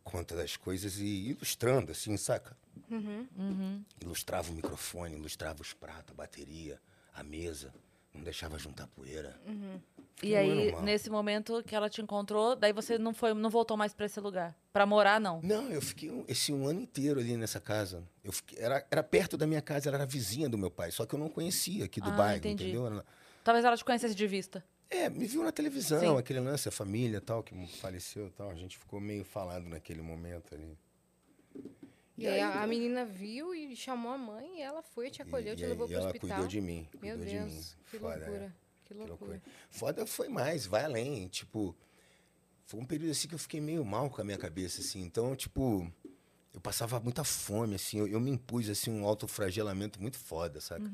conta 0.02 0.36
das 0.36 0.56
coisas 0.56 0.98
e 0.98 1.30
ilustrando, 1.30 1.92
assim, 1.92 2.16
saca? 2.16 2.56
Uhum. 2.90 3.84
Ilustrava 4.02 4.52
o 4.52 4.56
microfone, 4.56 5.16
ilustrava 5.16 5.62
os 5.62 5.74
pratos, 5.74 6.14
a 6.14 6.16
bateria, 6.16 6.80
a 7.14 7.22
mesa. 7.22 7.74
Não 8.14 8.22
deixava 8.24 8.60
juntar 8.60 8.88
poeira. 8.88 9.40
E 10.22 10.34
um 10.34 10.38
aí, 10.38 10.82
nesse 10.84 11.10
momento 11.10 11.64
que 11.64 11.76
ela 11.76 11.90
te 11.90 12.02
encontrou, 12.02 12.56
daí 12.56 12.72
você 12.72 12.98
não 12.98 13.14
foi, 13.14 13.34
não 13.34 13.50
voltou 13.50 13.76
mais 13.76 13.94
pra 13.94 14.06
esse 14.06 14.20
lugar? 14.20 14.56
Pra 14.72 14.86
morar, 14.86 15.20
não? 15.20 15.42
Não, 15.42 15.70
eu 15.70 15.82
fiquei 15.82 16.12
um- 16.12 16.24
esse 16.28 16.54
um 16.54 16.68
ano 16.68 16.82
inteiro 16.82 17.20
ali 17.20 17.36
nessa 17.36 17.60
casa. 17.60 18.04
Eu 18.24 18.32
fiquei- 18.32 18.60
era, 18.60 18.86
era 18.92 19.04
perto 19.04 19.36
da 19.36 19.48
minha 19.48 19.62
casa, 19.62 19.90
ela 19.90 19.98
era 19.98 20.06
vizinha 20.06 20.48
do 20.48 20.58
meu 20.58 20.70
pai, 20.70 20.92
só 20.92 21.06
que 21.06 21.16
eu 21.16 21.20
não 21.20 21.28
conhecia 21.28 21.86
aqui 21.86 22.00
do 22.00 22.10
Ah, 22.10 22.14
bairro, 22.16 22.38
entendi. 22.38 22.66
entendeu? 22.66 22.86
Ela- 22.86 23.06
Talvez 23.44 23.66
ela 23.66 23.76
te 23.76 23.84
conhecesse 23.84 24.16
de 24.16 24.28
vista. 24.28 24.64
É, 24.90 25.10
me 25.10 25.26
viu 25.26 25.44
na 25.44 25.52
televisão, 25.52 26.00
Sim. 26.00 26.18
aquele 26.20 26.40
lance, 26.40 26.70
a 26.70 26.72
família 26.72 27.20
tal, 27.20 27.42
que 27.42 27.56
faleceu 27.80 28.28
e 28.28 28.30
tal. 28.30 28.52
A 28.52 28.56
gente 28.56 28.78
ficou 28.78 29.02
meio 29.02 29.26
falado 29.26 29.66
naquele 29.68 30.02
momento 30.04 30.54
ali. 30.54 30.78
E 32.18 32.28
aí 32.28 32.40
a, 32.40 32.62
a 32.62 32.68
menina 32.68 33.06
viu 33.06 33.56
e 33.56 33.76
chamou 33.76 34.12
a 34.12 34.18
mãe 34.18 34.60
e 34.60 34.62
ela 34.62 34.82
foi, 34.84 35.10
te 35.10 35.22
acolheu, 35.22 35.54
e, 35.54 35.56
te 35.56 35.64
e- 35.64 35.68
levou 35.68 35.86
e 35.88 35.90
pro 35.90 35.98
ela 35.98 36.06
hospital. 36.08 36.30
cuidou 36.30 36.48
de 36.48 36.62
mim. 36.62 36.88
Meu 37.02 37.18
cuidou 37.18 37.26
Deus, 37.34 37.50
de 37.52 37.56
mim. 37.58 37.64
que 37.90 37.98
Foda, 38.00 38.14
é. 38.16 38.20
loucura. 38.30 38.56
Que 38.86 38.88
Que 38.88 38.94
loucura. 38.94 39.32
loucura. 39.32 39.42
Foda 39.72 40.06
foi 40.06 40.28
mais, 40.30 40.66
vai 40.66 40.84
além. 40.86 41.28
Tipo, 41.28 41.76
foi 42.66 42.80
um 42.80 42.86
período 42.86 43.12
assim 43.12 43.28
que 43.28 43.34
eu 43.36 43.40
fiquei 43.40 43.60
meio 43.60 43.84
mal 43.84 44.10
com 44.10 44.22
a 44.22 44.24
minha 44.24 44.38
cabeça, 44.38 44.80
assim. 44.82 45.02
Então, 45.02 45.36
tipo, 45.36 45.92
eu 46.54 46.62
passava 46.62 47.00
muita 47.00 47.24
fome, 47.24 47.76
assim. 47.76 47.98
Eu, 47.98 48.08
eu 48.08 48.20
me 48.20 48.30
impus, 48.30 48.70
assim, 48.70 48.92
um 48.92 49.06
autofragelamento 49.06 50.00
muito 50.00 50.18
foda, 50.20 50.62
saca? 50.62 50.90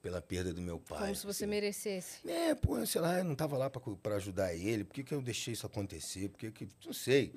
Pela 0.00 0.20
perda 0.22 0.52
do 0.52 0.60
meu 0.60 0.78
pai. 0.78 1.00
Como 1.00 1.14
se 1.16 1.26
você 1.26 1.44
assim. 1.44 1.50
merecesse. 1.50 2.28
É, 2.28 2.54
pô, 2.54 2.84
sei 2.86 3.00
lá, 3.00 3.18
eu 3.18 3.24
não 3.24 3.34
tava 3.34 3.56
lá 3.56 3.68
pra 3.70 4.16
ajudar 4.16 4.54
ele. 4.54 4.84
Por 4.84 4.92
que, 4.94 5.02
que 5.02 5.14
eu 5.14 5.20
deixei 5.22 5.54
isso 5.54 5.66
acontecer? 5.66 6.28
Por 6.28 6.38
que 6.38 6.50
que... 6.52 6.68
Não 6.84 6.92
sei. 6.92 7.34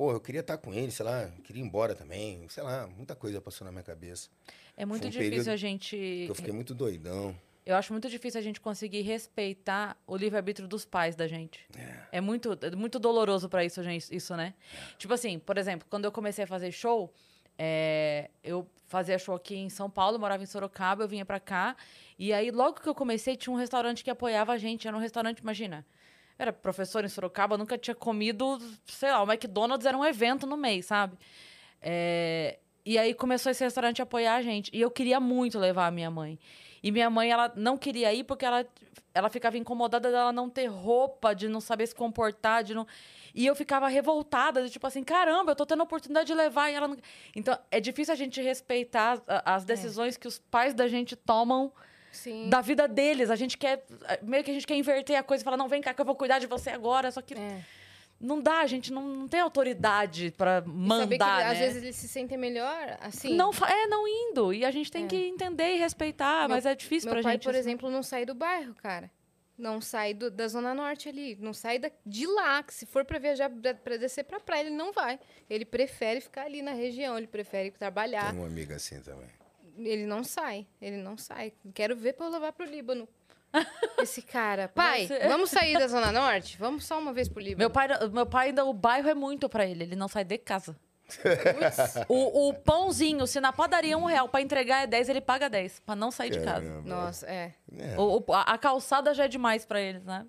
Pô, 0.00 0.12
eu 0.12 0.20
queria 0.20 0.40
estar 0.40 0.56
com 0.56 0.72
ele, 0.72 0.90
sei 0.90 1.04
lá, 1.04 1.30
queria 1.44 1.62
ir 1.62 1.66
embora 1.66 1.94
também. 1.94 2.48
Sei 2.48 2.62
lá, 2.62 2.86
muita 2.86 3.14
coisa 3.14 3.38
passou 3.38 3.66
na 3.66 3.70
minha 3.70 3.84
cabeça. 3.84 4.30
É 4.74 4.86
muito 4.86 5.06
um 5.06 5.10
difícil 5.10 5.52
a 5.52 5.56
gente. 5.56 6.24
Eu 6.26 6.34
fiquei 6.34 6.54
muito 6.54 6.74
doidão. 6.74 7.36
Eu 7.66 7.76
acho 7.76 7.92
muito 7.92 8.08
difícil 8.08 8.40
a 8.40 8.42
gente 8.42 8.62
conseguir 8.62 9.02
respeitar 9.02 9.98
o 10.06 10.16
livre-arbítrio 10.16 10.66
dos 10.66 10.86
pais 10.86 11.14
da 11.14 11.28
gente. 11.28 11.66
É, 12.10 12.18
muito, 12.18 12.58
é 12.62 12.74
muito 12.74 12.98
doloroso 12.98 13.46
pra 13.46 13.62
isso, 13.62 13.82
gente, 13.82 14.16
isso, 14.16 14.34
né? 14.34 14.54
Tipo 14.96 15.12
assim, 15.12 15.38
por 15.38 15.58
exemplo, 15.58 15.86
quando 15.90 16.06
eu 16.06 16.12
comecei 16.12 16.44
a 16.44 16.46
fazer 16.46 16.72
show, 16.72 17.12
é, 17.58 18.30
eu 18.42 18.66
fazia 18.86 19.18
show 19.18 19.34
aqui 19.34 19.54
em 19.54 19.68
São 19.68 19.90
Paulo, 19.90 20.18
morava 20.18 20.42
em 20.42 20.46
Sorocaba, 20.46 21.04
eu 21.04 21.08
vinha 21.08 21.26
pra 21.26 21.38
cá. 21.38 21.76
E 22.18 22.32
aí, 22.32 22.50
logo 22.50 22.80
que 22.80 22.88
eu 22.88 22.94
comecei, 22.94 23.36
tinha 23.36 23.52
um 23.52 23.56
restaurante 23.58 24.02
que 24.02 24.08
apoiava 24.08 24.52
a 24.54 24.56
gente. 24.56 24.88
Era 24.88 24.96
um 24.96 25.00
restaurante, 25.00 25.40
imagina. 25.40 25.84
Era 26.40 26.54
professor 26.54 27.04
em 27.04 27.08
Sorocaba, 27.08 27.58
nunca 27.58 27.76
tinha 27.76 27.94
comido, 27.94 28.58
sei 28.86 29.10
lá, 29.10 29.22
o 29.22 29.30
McDonald's 29.30 29.84
era 29.84 29.94
um 29.94 30.02
evento 30.02 30.46
no 30.46 30.56
mês, 30.56 30.86
sabe? 30.86 31.18
É, 31.82 32.58
e 32.82 32.96
aí 32.96 33.12
começou 33.12 33.52
esse 33.52 33.62
restaurante 33.62 34.00
a 34.00 34.04
apoiar 34.04 34.36
a 34.36 34.42
gente. 34.42 34.70
E 34.72 34.80
eu 34.80 34.90
queria 34.90 35.20
muito 35.20 35.58
levar 35.58 35.86
a 35.86 35.90
minha 35.90 36.10
mãe. 36.10 36.38
E 36.82 36.90
minha 36.90 37.10
mãe, 37.10 37.30
ela 37.30 37.52
não 37.54 37.76
queria 37.76 38.10
ir 38.14 38.24
porque 38.24 38.46
ela, 38.46 38.66
ela 39.12 39.28
ficava 39.28 39.58
incomodada 39.58 40.10
dela 40.10 40.32
não 40.32 40.48
ter 40.48 40.64
roupa, 40.64 41.34
de 41.34 41.46
não 41.46 41.60
saber 41.60 41.86
se 41.86 41.94
comportar, 41.94 42.64
de 42.64 42.72
não... 42.74 42.86
E 43.34 43.44
eu 43.44 43.54
ficava 43.54 43.86
revoltada, 43.86 44.64
de 44.64 44.70
tipo 44.70 44.86
assim, 44.86 45.04
caramba, 45.04 45.52
eu 45.52 45.56
tô 45.56 45.66
tendo 45.66 45.80
a 45.80 45.84
oportunidade 45.84 46.26
de 46.28 46.34
levar 46.34 46.70
e 46.70 46.74
ela 46.74 46.88
não... 46.88 46.96
Então, 47.36 47.56
é 47.70 47.80
difícil 47.80 48.14
a 48.14 48.16
gente 48.16 48.40
respeitar 48.40 49.20
a- 49.28 49.56
as 49.56 49.64
decisões 49.66 50.16
que 50.16 50.26
os 50.26 50.38
pais 50.38 50.72
da 50.72 50.88
gente 50.88 51.14
tomam 51.14 51.70
Sim. 52.12 52.48
da 52.48 52.60
vida 52.60 52.86
deles. 52.88 53.30
A 53.30 53.36
gente 53.36 53.56
quer... 53.58 53.84
Meio 54.22 54.42
que 54.44 54.50
a 54.50 54.54
gente 54.54 54.66
quer 54.66 54.74
inverter 54.76 55.16
a 55.16 55.22
coisa 55.22 55.42
e 55.42 55.44
falar, 55.44 55.56
não, 55.56 55.68
vem 55.68 55.80
cá 55.80 55.92
que 55.94 56.00
eu 56.00 56.04
vou 56.04 56.14
cuidar 56.14 56.38
de 56.38 56.46
você 56.46 56.70
agora. 56.70 57.10
Só 57.10 57.20
que 57.22 57.34
É. 57.34 57.64
não 58.20 58.40
dá, 58.40 58.60
a 58.60 58.66
gente 58.66 58.92
não, 58.92 59.02
não 59.02 59.28
tem 59.28 59.40
autoridade 59.40 60.32
pra 60.36 60.62
E 60.66 60.68
mandar, 60.68 61.02
saber 61.04 61.18
que 61.18 61.24
né? 61.24 61.46
às 61.52 61.58
vezes 61.58 61.82
eles 61.82 61.96
se 61.96 62.08
sentem 62.08 62.36
melhor 62.36 62.98
assim. 63.00 63.34
Não, 63.34 63.50
é, 63.50 63.86
não 63.86 64.06
indo. 64.06 64.52
E 64.52 64.64
a 64.64 64.70
gente 64.70 64.90
tem 64.90 65.04
É. 65.04 65.08
que 65.08 65.16
entender 65.16 65.76
e 65.76 65.78
respeitar, 65.78 66.40
Meu- 66.48 66.56
mas 66.56 66.66
é 66.66 66.74
difícil 66.74 67.06
Meu 67.08 67.14
pra 67.16 67.22
pai, 67.22 67.32
gente. 67.34 67.44
por 67.44 67.50
isso. 67.50 67.60
exemplo, 67.60 67.90
não 67.90 68.02
sai 68.02 68.24
do 68.26 68.34
bairro, 68.34 68.74
cara. 68.74 69.10
Não 69.56 69.78
sai 69.78 70.14
do- 70.14 70.30
da 70.30 70.48
Zona 70.48 70.72
Norte 70.74 71.06
ali. 71.10 71.36
Não 71.38 71.52
sai 71.52 71.78
da- 71.78 71.90
de 72.06 72.26
lá. 72.26 72.62
Que 72.62 72.72
se 72.72 72.86
for 72.86 73.04
pra 73.04 73.18
viajar, 73.18 73.50
pra, 73.50 73.74
pra 73.74 73.96
descer 73.98 74.24
pra 74.24 74.40
praia, 74.40 74.62
ele 74.62 74.70
não 74.74 74.90
vai. 74.90 75.20
Ele 75.50 75.66
prefere 75.66 76.18
ficar 76.22 76.46
ali 76.46 76.62
na 76.62 76.72
região. 76.72 77.18
Ele 77.18 77.26
prefere 77.26 77.70
trabalhar. 77.70 78.30
Tem 78.30 78.38
uma 78.38 78.46
amiga 78.48 78.76
assim 78.76 78.98
também. 79.00 79.28
Ele 79.84 80.06
não 80.06 80.22
sai. 80.24 80.66
Ele 80.80 80.96
não 80.96 81.16
sai. 81.16 81.52
Quero 81.74 81.96
ver 81.96 82.14
pra 82.14 82.26
eu 82.26 82.30
levar 82.32 82.52
pro 82.52 82.64
Líbano. 82.66 83.08
Esse 84.00 84.22
cara. 84.22 84.68
Pai, 84.68 85.06
Você- 85.06 85.26
vamos 85.28 85.50
sair 85.50 85.74
da 85.78 85.86
Zona 85.88 86.12
Norte? 86.12 86.56
Vamos 86.58 86.84
só 86.84 86.98
uma 86.98 87.12
vez 87.12 87.28
pro 87.28 87.40
Líbano. 87.42 87.58
Meu 87.58 87.70
pai, 87.70 87.88
meu 88.08 88.26
pai 88.26 88.48
ainda, 88.48 88.64
o 88.64 88.72
bairro 88.72 89.08
é 89.08 89.14
muito 89.14 89.48
pra 89.48 89.66
ele, 89.66 89.82
ele 89.84 89.96
não 89.96 90.06
sai 90.08 90.24
de 90.24 90.38
casa. 90.38 90.76
O, 92.08 92.48
o 92.50 92.54
pãozinho, 92.54 93.26
se 93.26 93.40
na 93.40 93.52
padaria 93.52 93.98
um 93.98 94.04
real 94.04 94.28
pra 94.28 94.40
entregar 94.40 94.82
é 94.84 94.86
10, 94.86 95.08
ele 95.08 95.20
paga 95.20 95.48
10, 95.50 95.80
pra 95.80 95.96
não 95.96 96.10
sair 96.12 96.30
de 96.30 96.40
casa. 96.40 96.80
Nossa, 96.82 97.26
é. 97.26 97.52
É. 97.76 97.98
O- 97.98 98.22
o- 98.26 98.32
a, 98.32 98.42
a 98.42 98.56
calçada 98.58 99.12
já 99.12 99.24
é 99.24 99.28
demais 99.28 99.64
pra 99.64 99.80
eles, 99.80 100.04
né? 100.04 100.24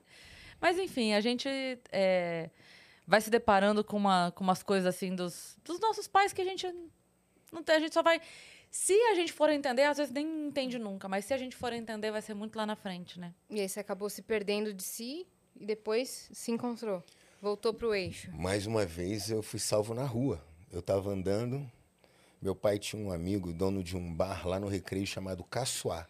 Mas 0.59 0.79
enfim, 0.79 1.13
a 1.13 1.21
gente 1.21 1.47
é, 1.91 2.49
vai 3.05 3.21
se 3.21 3.29
deparando 3.29 3.83
com, 3.83 3.97
uma, 3.97 4.31
com 4.31 4.43
umas 4.43 4.63
coisas 4.63 4.87
assim 4.95 5.13
dos, 5.15 5.55
dos 5.63 5.79
nossos 5.79 6.07
pais 6.07 6.33
que 6.33 6.41
a 6.41 6.45
gente 6.45 6.67
não 7.51 7.61
tem, 7.63 7.75
a 7.75 7.79
gente 7.79 7.93
só 7.93 8.01
vai. 8.01 8.19
Se 8.71 8.93
a 8.93 9.15
gente 9.15 9.33
for 9.33 9.49
entender, 9.49 9.83
às 9.83 9.97
vezes 9.97 10.13
nem 10.13 10.47
entende 10.47 10.79
nunca, 10.79 11.09
mas 11.09 11.25
se 11.25 11.33
a 11.33 11.37
gente 11.37 11.57
for 11.57 11.73
entender, 11.73 12.09
vai 12.09 12.21
ser 12.21 12.33
muito 12.33 12.55
lá 12.55 12.65
na 12.65 12.77
frente, 12.77 13.19
né? 13.19 13.33
E 13.49 13.59
aí 13.59 13.67
você 13.67 13.81
acabou 13.81 14.09
se 14.09 14.21
perdendo 14.21 14.73
de 14.73 14.81
si 14.81 15.27
e 15.59 15.65
depois 15.65 16.29
se 16.31 16.51
encontrou. 16.51 17.03
Voltou 17.41 17.73
pro 17.73 17.93
eixo. 17.93 18.31
Mais 18.31 18.65
uma 18.65 18.85
vez 18.85 19.29
eu 19.29 19.43
fui 19.43 19.59
salvo 19.59 19.93
na 19.93 20.05
rua. 20.05 20.41
Eu 20.71 20.81
tava 20.81 21.09
andando, 21.09 21.69
meu 22.41 22.55
pai 22.55 22.79
tinha 22.79 23.03
um 23.03 23.11
amigo, 23.11 23.51
dono 23.51 23.83
de 23.83 23.97
um 23.97 24.13
bar 24.13 24.47
lá 24.47 24.57
no 24.57 24.69
Recreio 24.69 25.05
chamado 25.05 25.43
Caçoá. 25.43 26.07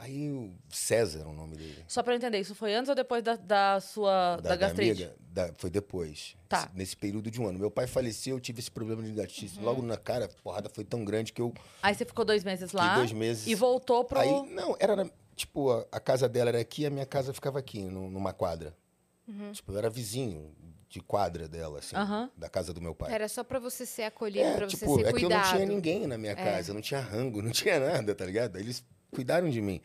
Aí 0.00 0.30
o 0.30 0.54
César, 0.70 1.20
é 1.20 1.26
o 1.26 1.32
nome 1.32 1.56
dele. 1.56 1.84
Só 1.88 2.04
pra 2.04 2.12
eu 2.12 2.16
entender, 2.16 2.38
isso 2.38 2.54
foi 2.54 2.72
antes 2.72 2.88
ou 2.88 2.94
depois 2.94 3.20
da, 3.22 3.34
da 3.34 3.80
sua 3.80 4.36
da, 4.36 4.54
gastrite? 4.54 5.02
amiga, 5.02 5.16
da- 5.32 5.52
foi 5.58 5.68
depois. 5.70 6.36
Tá. 6.48 6.58
Esse- 6.66 6.68
Nesse 6.76 6.96
período 6.96 7.30
de 7.32 7.40
um 7.40 7.48
ano. 7.48 7.58
Meu 7.58 7.70
pai 7.70 7.88
faleceu, 7.88 8.36
eu 8.36 8.40
tive 8.40 8.60
esse 8.60 8.70
problema 8.70 9.02
de 9.02 9.10
gastrite. 9.12 9.58
Uhum. 9.58 9.64
Logo 9.64 9.82
na 9.82 9.96
cara, 9.96 10.26
a 10.26 10.28
porrada 10.28 10.68
foi 10.68 10.84
tão 10.84 11.04
grande 11.04 11.32
que 11.32 11.42
eu 11.42 11.52
Aí 11.82 11.94
você 11.96 12.04
ficou 12.04 12.24
dois 12.24 12.44
meses 12.44 12.70
lá 12.72 12.94
dois 12.94 13.10
meses. 13.12 13.46
e 13.48 13.54
voltou 13.56 14.04
pro. 14.04 14.20
Aí, 14.20 14.30
não, 14.52 14.76
era, 14.78 15.10
tipo, 15.34 15.68
a, 15.72 15.84
a 15.90 15.98
casa 15.98 16.28
dela 16.28 16.50
era 16.50 16.60
aqui, 16.60 16.86
a 16.86 16.90
minha 16.90 17.06
casa 17.06 17.34
ficava 17.34 17.58
aqui, 17.58 17.82
nu- 17.82 18.08
numa 18.08 18.32
quadra. 18.32 18.76
Tipo, 19.52 19.72
eu 19.72 19.78
era 19.78 19.90
vizinho 19.90 20.54
de 20.88 21.00
quadra 21.00 21.46
dela, 21.48 21.80
assim, 21.80 21.94
Aham. 21.94 22.30
da 22.36 22.48
casa 22.48 22.72
do 22.72 22.80
meu 22.80 22.94
pai. 22.94 23.12
Era 23.12 23.28
só 23.28 23.44
pra 23.44 23.58
você 23.58 23.84
ser 23.84 24.04
acolhido, 24.04 24.46
É, 24.46 24.54
pra 24.56 24.66
você 24.70 24.76
tipo, 24.78 24.94
ser 24.94 25.00
é 25.00 25.12
que 25.12 25.16
eu 25.24 25.28
cuidado. 25.28 25.44
não 25.44 25.52
tinha 25.54 25.66
ninguém 25.66 26.06
na 26.06 26.16
minha 26.16 26.32
É. 26.32 26.36
casa, 26.36 26.72
não 26.72 26.80
tinha 26.80 27.00
rango, 27.00 27.42
não 27.42 27.50
tinha 27.50 27.78
nada, 27.78 28.14
tá 28.14 28.24
ligado? 28.24 28.56
Aí 28.56 28.62
Eles 28.62 28.82
cuidaram 29.10 29.48
de 29.50 29.60
mim. 29.60 29.80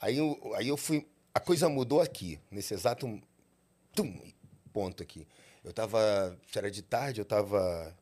Aí 0.00 0.16
eu, 0.18 0.38
aí 0.56 0.68
eu 0.68 0.76
fui. 0.76 1.06
A 1.34 1.40
coisa 1.40 1.68
mudou 1.68 2.00
aqui, 2.00 2.38
nesse 2.50 2.74
exato. 2.74 3.20
Tum, 3.94 4.20
ponto 4.72 5.02
aqui. 5.02 5.26
Eu 5.64 5.72
tava. 5.72 6.38
Era 6.54 6.70
de 6.70 6.82
tarde, 6.82 7.20
eu 7.20 7.24
tava. 7.24 7.96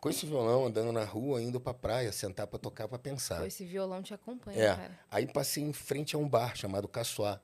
Com 0.00 0.08
esse 0.08 0.26
violão, 0.26 0.64
andando 0.66 0.92
na 0.92 1.02
rua, 1.04 1.42
indo 1.42 1.58
pra 1.60 1.74
praia, 1.74 2.12
sentar 2.12 2.46
pra 2.46 2.56
tocar, 2.58 2.86
pra 2.86 2.98
pensar. 3.00 3.40
Pô, 3.40 3.46
esse 3.46 3.64
violão 3.64 4.00
te 4.00 4.14
acompanha, 4.14 4.62
É. 4.62 4.76
cara. 4.76 5.00
Aí 5.10 5.26
passei 5.26 5.62
em 5.64 5.72
frente 5.72 6.14
a 6.14 6.18
um 6.18 6.28
bar 6.28 6.56
chamado 6.56 6.86
Caçoá. 6.86 7.40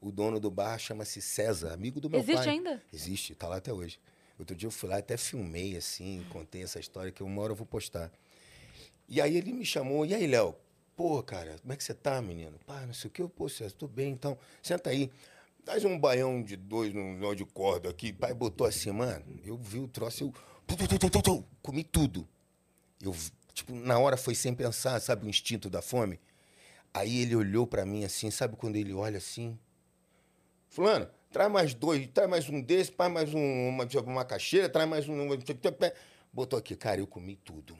O 0.00 0.10
dono 0.10 0.40
do 0.40 0.50
bar 0.50 0.78
chama-se 0.78 1.20
César, 1.20 1.72
amigo 1.74 2.00
do 2.00 2.08
meu 2.08 2.20
Existe 2.20 2.44
pai. 2.44 2.48
ainda? 2.54 2.82
Existe, 2.92 3.34
tá 3.34 3.46
lá 3.46 3.56
até 3.56 3.72
hoje. 3.74 4.00
Outro 4.38 4.56
dia 4.56 4.68
eu 4.68 4.70
fui 4.70 4.88
lá, 4.88 4.96
até 4.96 5.16
filmei 5.18 5.76
assim, 5.76 6.24
contei 6.30 6.62
essa 6.62 6.78
história 6.80 7.10
que 7.12 7.22
uma 7.22 7.42
hora 7.42 7.52
eu 7.52 7.56
vou 7.56 7.66
postar. 7.66 8.10
E 9.08 9.20
aí 9.20 9.36
ele 9.36 9.52
me 9.52 9.64
chamou, 9.66 10.06
e 10.06 10.14
aí, 10.14 10.26
Léo? 10.26 10.54
Pô, 10.98 11.22
cara, 11.22 11.56
como 11.60 11.72
é 11.72 11.76
que 11.76 11.84
você 11.84 11.94
tá, 11.94 12.20
menino? 12.20 12.58
Pá, 12.66 12.84
não 12.84 12.92
sei 12.92 13.06
o 13.06 13.12
que, 13.12 13.22
eu, 13.22 13.28
pô, 13.28 13.48
César, 13.48 13.72
tô 13.72 13.86
bem, 13.86 14.10
então, 14.10 14.36
senta 14.60 14.90
aí. 14.90 15.12
Traz 15.64 15.84
um 15.84 15.96
baião 15.96 16.42
de 16.42 16.56
dois 16.56 16.92
num 16.92 17.16
nó 17.16 17.34
de 17.34 17.44
corda 17.44 17.88
aqui. 17.88 18.12
Pai 18.12 18.34
botou 18.34 18.66
assim, 18.66 18.90
mano, 18.90 19.24
eu 19.44 19.56
vi 19.56 19.78
o 19.78 19.86
troço, 19.86 20.24
eu 20.24 20.34
tu, 20.66 20.98
tu, 20.98 21.22
tu, 21.22 21.44
comi 21.62 21.84
tudo. 21.84 22.26
Eu, 23.00 23.14
tipo, 23.54 23.72
na 23.72 23.96
hora 23.96 24.16
foi 24.16 24.34
sem 24.34 24.52
pensar, 24.52 25.00
sabe, 25.00 25.24
o 25.24 25.28
instinto 25.28 25.70
da 25.70 25.80
fome. 25.80 26.18
Aí 26.92 27.20
ele 27.20 27.36
olhou 27.36 27.64
pra 27.64 27.86
mim 27.86 28.04
assim, 28.04 28.28
sabe 28.32 28.56
quando 28.56 28.74
ele 28.74 28.92
olha 28.92 29.18
assim? 29.18 29.56
Fulano, 30.68 31.08
traz 31.30 31.48
mais 31.48 31.74
dois, 31.74 32.08
traz 32.08 32.28
mais 32.28 32.48
um 32.48 32.60
desse, 32.60 32.90
traz 32.90 33.12
mais 33.12 33.32
um, 33.32 33.68
uma, 33.68 33.84
uma 34.04 34.24
traz 34.24 34.88
mais 34.88 35.08
um. 35.08 35.28
Botou 36.32 36.58
aqui, 36.58 36.74
cara, 36.74 37.00
eu 37.00 37.06
comi 37.06 37.36
tudo. 37.36 37.78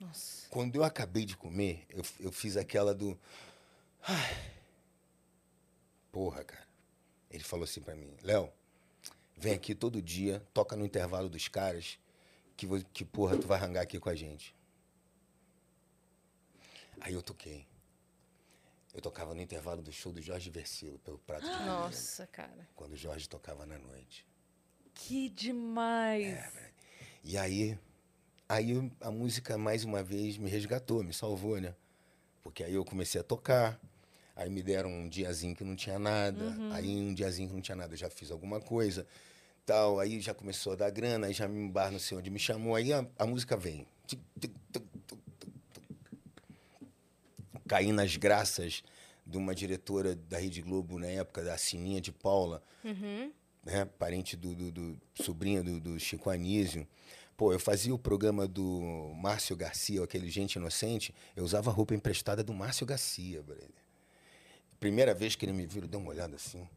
Nossa. 0.00 0.41
Quando 0.52 0.76
eu 0.76 0.84
acabei 0.84 1.24
de 1.24 1.34
comer, 1.34 1.86
eu, 1.88 2.04
eu 2.20 2.30
fiz 2.30 2.58
aquela 2.58 2.94
do. 2.94 3.18
Ai. 4.02 4.52
Porra, 6.12 6.44
cara. 6.44 6.68
Ele 7.30 7.42
falou 7.42 7.64
assim 7.64 7.80
pra 7.80 7.96
mim: 7.96 8.14
Léo, 8.22 8.52
vem 9.34 9.54
aqui 9.54 9.74
todo 9.74 10.02
dia, 10.02 10.46
toca 10.52 10.76
no 10.76 10.84
intervalo 10.84 11.30
dos 11.30 11.48
caras, 11.48 11.98
que, 12.54 12.66
que 12.92 13.02
porra, 13.02 13.38
tu 13.38 13.46
vai 13.46 13.58
rangar 13.58 13.82
aqui 13.82 13.98
com 13.98 14.10
a 14.10 14.14
gente. 14.14 14.54
Aí 17.00 17.14
eu 17.14 17.22
toquei. 17.22 17.66
Eu 18.92 19.00
tocava 19.00 19.34
no 19.34 19.40
intervalo 19.40 19.80
do 19.80 19.90
show 19.90 20.12
do 20.12 20.20
Jorge 20.20 20.50
Versilo, 20.50 20.98
pelo 20.98 21.18
Prato 21.20 21.46
de 21.46 21.64
Nossa, 21.64 22.26
cara. 22.26 22.68
quando 22.76 22.92
o 22.92 22.96
Jorge 22.96 23.26
tocava 23.26 23.64
na 23.64 23.78
noite. 23.78 24.26
Que 24.92 25.30
demais. 25.30 26.52
E 27.24 27.38
aí, 27.38 27.78
aí 28.52 28.90
a 29.00 29.10
música 29.10 29.56
mais 29.56 29.82
uma 29.82 30.02
vez 30.02 30.36
me 30.36 30.50
resgatou, 30.50 31.02
me 31.02 31.12
salvou, 31.14 31.58
né? 31.58 31.74
Porque 32.42 32.62
aí 32.62 32.74
eu 32.74 32.84
comecei 32.84 33.18
a 33.20 33.24
tocar, 33.24 33.80
aí 34.36 34.50
me 34.50 34.62
deram 34.62 34.90
um 34.90 35.08
diazinho 35.08 35.56
que 35.56 35.64
não 35.64 35.74
tinha 35.74 35.98
nada, 35.98 36.54
aí 36.72 36.88
um 36.88 37.14
diazinho 37.14 37.48
que 37.48 37.54
não 37.54 37.62
tinha 37.62 37.76
nada, 37.76 37.96
já 37.96 38.10
fiz 38.10 38.30
alguma 38.30 38.60
coisa, 38.60 39.06
tal, 39.64 39.98
aí 39.98 40.20
já 40.20 40.34
começou 40.34 40.74
a 40.74 40.76
dar 40.76 40.90
grana, 40.90 41.28
aí 41.28 41.32
já 41.32 41.48
me 41.48 41.66
bar 41.70 41.90
não 41.90 41.98
sei 41.98 42.18
onde 42.18 42.28
me 42.30 42.38
chamou, 42.38 42.74
aí 42.74 42.92
a, 42.92 43.06
a 43.18 43.24
música 43.26 43.56
vem. 43.56 43.86
Caí 47.66 47.90
nas 47.92 48.16
graças 48.16 48.82
de 49.26 49.38
uma 49.38 49.54
diretora 49.54 50.14
da 50.14 50.38
Rede 50.38 50.60
Globo 50.60 50.98
na 50.98 51.06
época, 51.06 51.42
da 51.42 51.56
Sininha 51.56 52.00
de 52.00 52.12
Paula, 52.12 52.62
Uhum. 52.84 53.32
né, 53.64 53.84
parente 53.98 54.36
do, 54.36 54.54
do, 54.54 54.70
do 54.72 55.00
sobrinho 55.14 55.62
do, 55.62 55.80
do 55.80 55.98
Chico 56.00 56.28
Anísio. 56.28 56.86
Pô, 57.42 57.52
eu 57.52 57.58
fazia 57.58 57.92
o 57.92 57.98
programa 57.98 58.46
do 58.46 59.12
Márcio 59.16 59.56
Garcia, 59.56 60.00
aquele 60.04 60.30
Gente 60.30 60.54
Inocente, 60.54 61.12
eu 61.34 61.42
usava 61.42 61.72
roupa 61.72 61.92
emprestada 61.92 62.40
do 62.40 62.54
Márcio 62.54 62.86
Garcia, 62.86 63.42
brother. 63.42 63.68
Primeira 64.78 65.12
vez 65.12 65.34
que 65.34 65.44
ele 65.44 65.52
me 65.52 65.66
viu, 65.66 65.88
deu 65.88 65.98
uma 65.98 66.10
olhada 66.10 66.36
assim. 66.36 66.68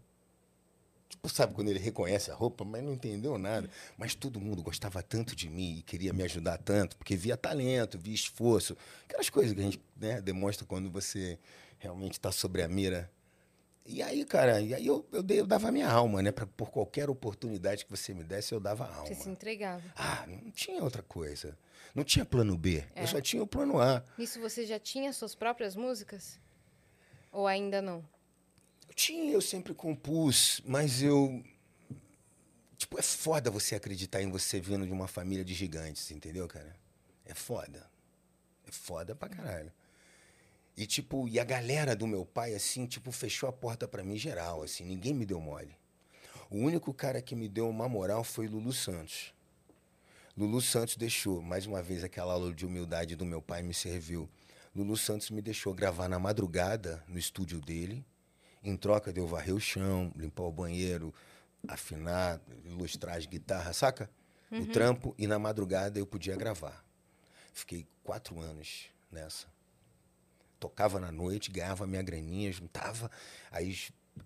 Tipo, 1.07 1.29
sabe 1.29 1.53
quando 1.53 1.69
ele 1.69 1.77
reconhece 1.77 2.31
a 2.31 2.33
roupa, 2.33 2.65
mas 2.65 2.83
não 2.83 2.93
entendeu 2.93 3.37
nada. 3.37 3.69
Mas 3.95 4.15
todo 4.15 4.41
mundo 4.41 4.63
gostava 4.63 5.03
tanto 5.03 5.35
de 5.35 5.47
mim 5.51 5.77
e 5.77 5.81
queria 5.83 6.11
me 6.11 6.23
ajudar 6.23 6.57
tanto, 6.57 6.97
porque 6.97 7.15
via 7.15 7.37
talento, 7.37 7.99
via 7.99 8.15
esforço. 8.15 8.75
Aquelas 9.07 9.29
coisas 9.29 9.53
que 9.53 9.59
a 9.59 9.63
gente 9.63 9.79
né, 9.95 10.19
demonstra 10.19 10.65
quando 10.65 10.89
você 10.89 11.37
realmente 11.77 12.13
está 12.13 12.31
sobre 12.31 12.63
a 12.63 12.67
mira. 12.67 13.07
E 13.85 14.01
aí, 14.01 14.25
cara, 14.25 14.59
e 14.61 14.73
aí 14.73 14.85
eu, 14.87 15.05
eu, 15.11 15.21
dei- 15.21 15.39
eu 15.39 15.45
dava 15.45 15.67
a 15.67 15.71
minha 15.71 15.87
alma, 15.89 16.21
né? 16.21 16.31
Pra, 16.31 16.47
por 16.47 16.71
qualquer 16.71 17.07
oportunidade 17.09 17.85
que 17.85 17.91
você 17.91 18.13
me 18.15 18.23
desse, 18.23 18.51
eu 18.53 18.59
dava 18.59 18.85
a 18.85 18.95
alma. 18.95 19.05
Você 19.07 19.15
se 19.15 19.29
entregava. 19.29 19.83
Ah, 19.95 20.25
não 20.27 20.49
tinha 20.51 20.83
outra 20.83 21.03
coisa. 21.03 21.55
Não 21.93 22.03
tinha 22.03 22.25
plano 22.25 22.57
B. 22.57 22.83
É. 22.95 23.03
Eu 23.03 23.07
só 23.07 23.21
tinha 23.21 23.43
o 23.43 23.47
plano 23.47 23.79
A. 23.79 24.03
Nisso 24.17 24.39
você 24.41 24.65
já 24.65 24.79
tinha 24.79 25.13
suas 25.13 25.35
próprias 25.35 25.75
músicas? 25.75 26.39
Ou 27.31 27.45
ainda 27.47 27.79
não? 27.81 28.03
Eu 28.87 28.93
tinha, 28.95 29.31
eu 29.31 29.41
sempre 29.41 29.73
compus, 29.73 30.61
mas 30.65 31.03
eu. 31.03 31.43
Tipo, 32.77 32.99
é 32.99 33.01
foda 33.01 33.49
você 33.51 33.75
acreditar 33.75 34.21
em 34.21 34.29
você 34.29 34.59
vindo 34.59 34.85
de 34.85 34.91
uma 34.91 35.07
família 35.07 35.45
de 35.45 35.53
gigantes, 35.53 36.09
entendeu, 36.11 36.47
cara? 36.47 36.75
É 37.23 37.33
foda. 37.33 37.89
É 38.67 38.71
foda 38.71 39.15
pra 39.15 39.29
caralho. 39.29 39.71
E, 40.77 40.85
tipo, 40.85 41.27
e 41.27 41.39
a 41.39 41.43
galera 41.43 41.95
do 41.95 42.05
meu 42.05 42.25
pai, 42.25 42.53
assim, 42.53 42.85
tipo, 42.85 43.11
fechou 43.11 43.47
a 43.47 43.53
porta 43.53 43.87
pra 43.87 44.03
mim 44.03 44.17
geral, 44.17 44.61
assim, 44.61 44.83
ninguém 44.83 45.13
me 45.13 45.25
deu 45.25 45.39
mole. 45.39 45.77
O 46.49 46.57
único 46.57 46.93
cara 46.93 47.21
que 47.21 47.35
me 47.35 47.47
deu 47.47 47.69
uma 47.69 47.87
moral 47.87 48.23
foi 48.23 48.47
Lulu 48.47 48.73
Santos. 48.73 49.33
Lulu 50.37 50.61
Santos 50.61 50.97
deixou, 50.97 51.41
mais 51.41 51.65
uma 51.65 51.81
vez, 51.81 52.03
aquela 52.03 52.33
aula 52.33 52.53
de 52.53 52.65
humildade 52.65 53.15
do 53.15 53.25
meu 53.25 53.41
pai 53.41 53.63
me 53.63 53.73
serviu. 53.73 54.29
Lulu 54.75 54.97
Santos 54.97 55.29
me 55.29 55.41
deixou 55.41 55.73
gravar 55.73 56.09
na 56.09 56.19
madrugada 56.19 57.01
no 57.07 57.17
estúdio 57.17 57.61
dele. 57.61 58.05
Em 58.61 58.75
troca 58.75 59.13
de 59.13 59.19
eu 59.19 59.27
varrer 59.27 59.55
o 59.55 59.59
chão, 59.59 60.11
limpar 60.15 60.43
o 60.43 60.51
banheiro, 60.51 61.13
afinar, 61.67 62.41
ilustrar 62.65 63.15
as 63.15 63.25
guitarras, 63.25 63.77
saca? 63.77 64.09
O 64.51 64.65
trampo 64.67 65.15
e 65.17 65.25
na 65.25 65.39
madrugada 65.39 65.97
eu 65.97 66.05
podia 66.05 66.35
gravar. 66.35 66.83
Fiquei 67.53 67.87
quatro 68.03 68.39
anos 68.39 68.89
nessa. 69.09 69.54
Tocava 70.65 70.99
na 70.99 71.11
noite, 71.11 71.51
ganhava 71.51 71.85
minha 71.85 72.01
graninha, 72.01 72.51
juntava, 72.51 73.11
aí 73.51 73.77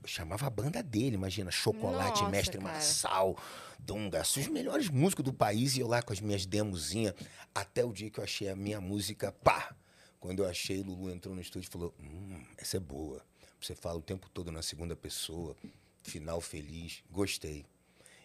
chamava 0.05 0.47
a 0.47 0.49
banda 0.49 0.81
dele, 0.81 1.15
imagina, 1.15 1.51
Chocolate, 1.51 2.21
Nossa, 2.21 2.31
Mestre 2.31 2.57
cara. 2.57 2.71
Marçal, 2.71 3.37
Dunga, 3.77 4.21
os 4.21 4.47
melhores 4.47 4.87
músicos 4.87 5.25
do 5.25 5.33
país, 5.33 5.75
e 5.75 5.81
eu 5.81 5.87
lá 5.87 6.01
com 6.01 6.13
as 6.13 6.21
minhas 6.21 6.45
demozinhas, 6.45 7.13
até 7.53 7.83
o 7.83 7.91
dia 7.91 8.09
que 8.09 8.21
eu 8.21 8.23
achei 8.23 8.47
a 8.47 8.55
minha 8.55 8.79
música, 8.79 9.33
pá! 9.43 9.75
Quando 10.17 10.43
eu 10.43 10.49
achei, 10.49 10.81
Lulu 10.81 11.11
entrou 11.11 11.35
no 11.35 11.41
estúdio 11.41 11.67
e 11.67 11.71
falou, 11.71 11.93
hum, 11.99 12.41
essa 12.57 12.77
é 12.77 12.79
boa. 12.79 13.21
Você 13.59 13.75
fala 13.75 13.99
o 13.99 14.01
tempo 14.01 14.29
todo 14.29 14.49
na 14.49 14.61
segunda 14.61 14.95
pessoa, 14.95 15.57
final 16.03 16.39
feliz, 16.39 17.03
gostei. 17.11 17.65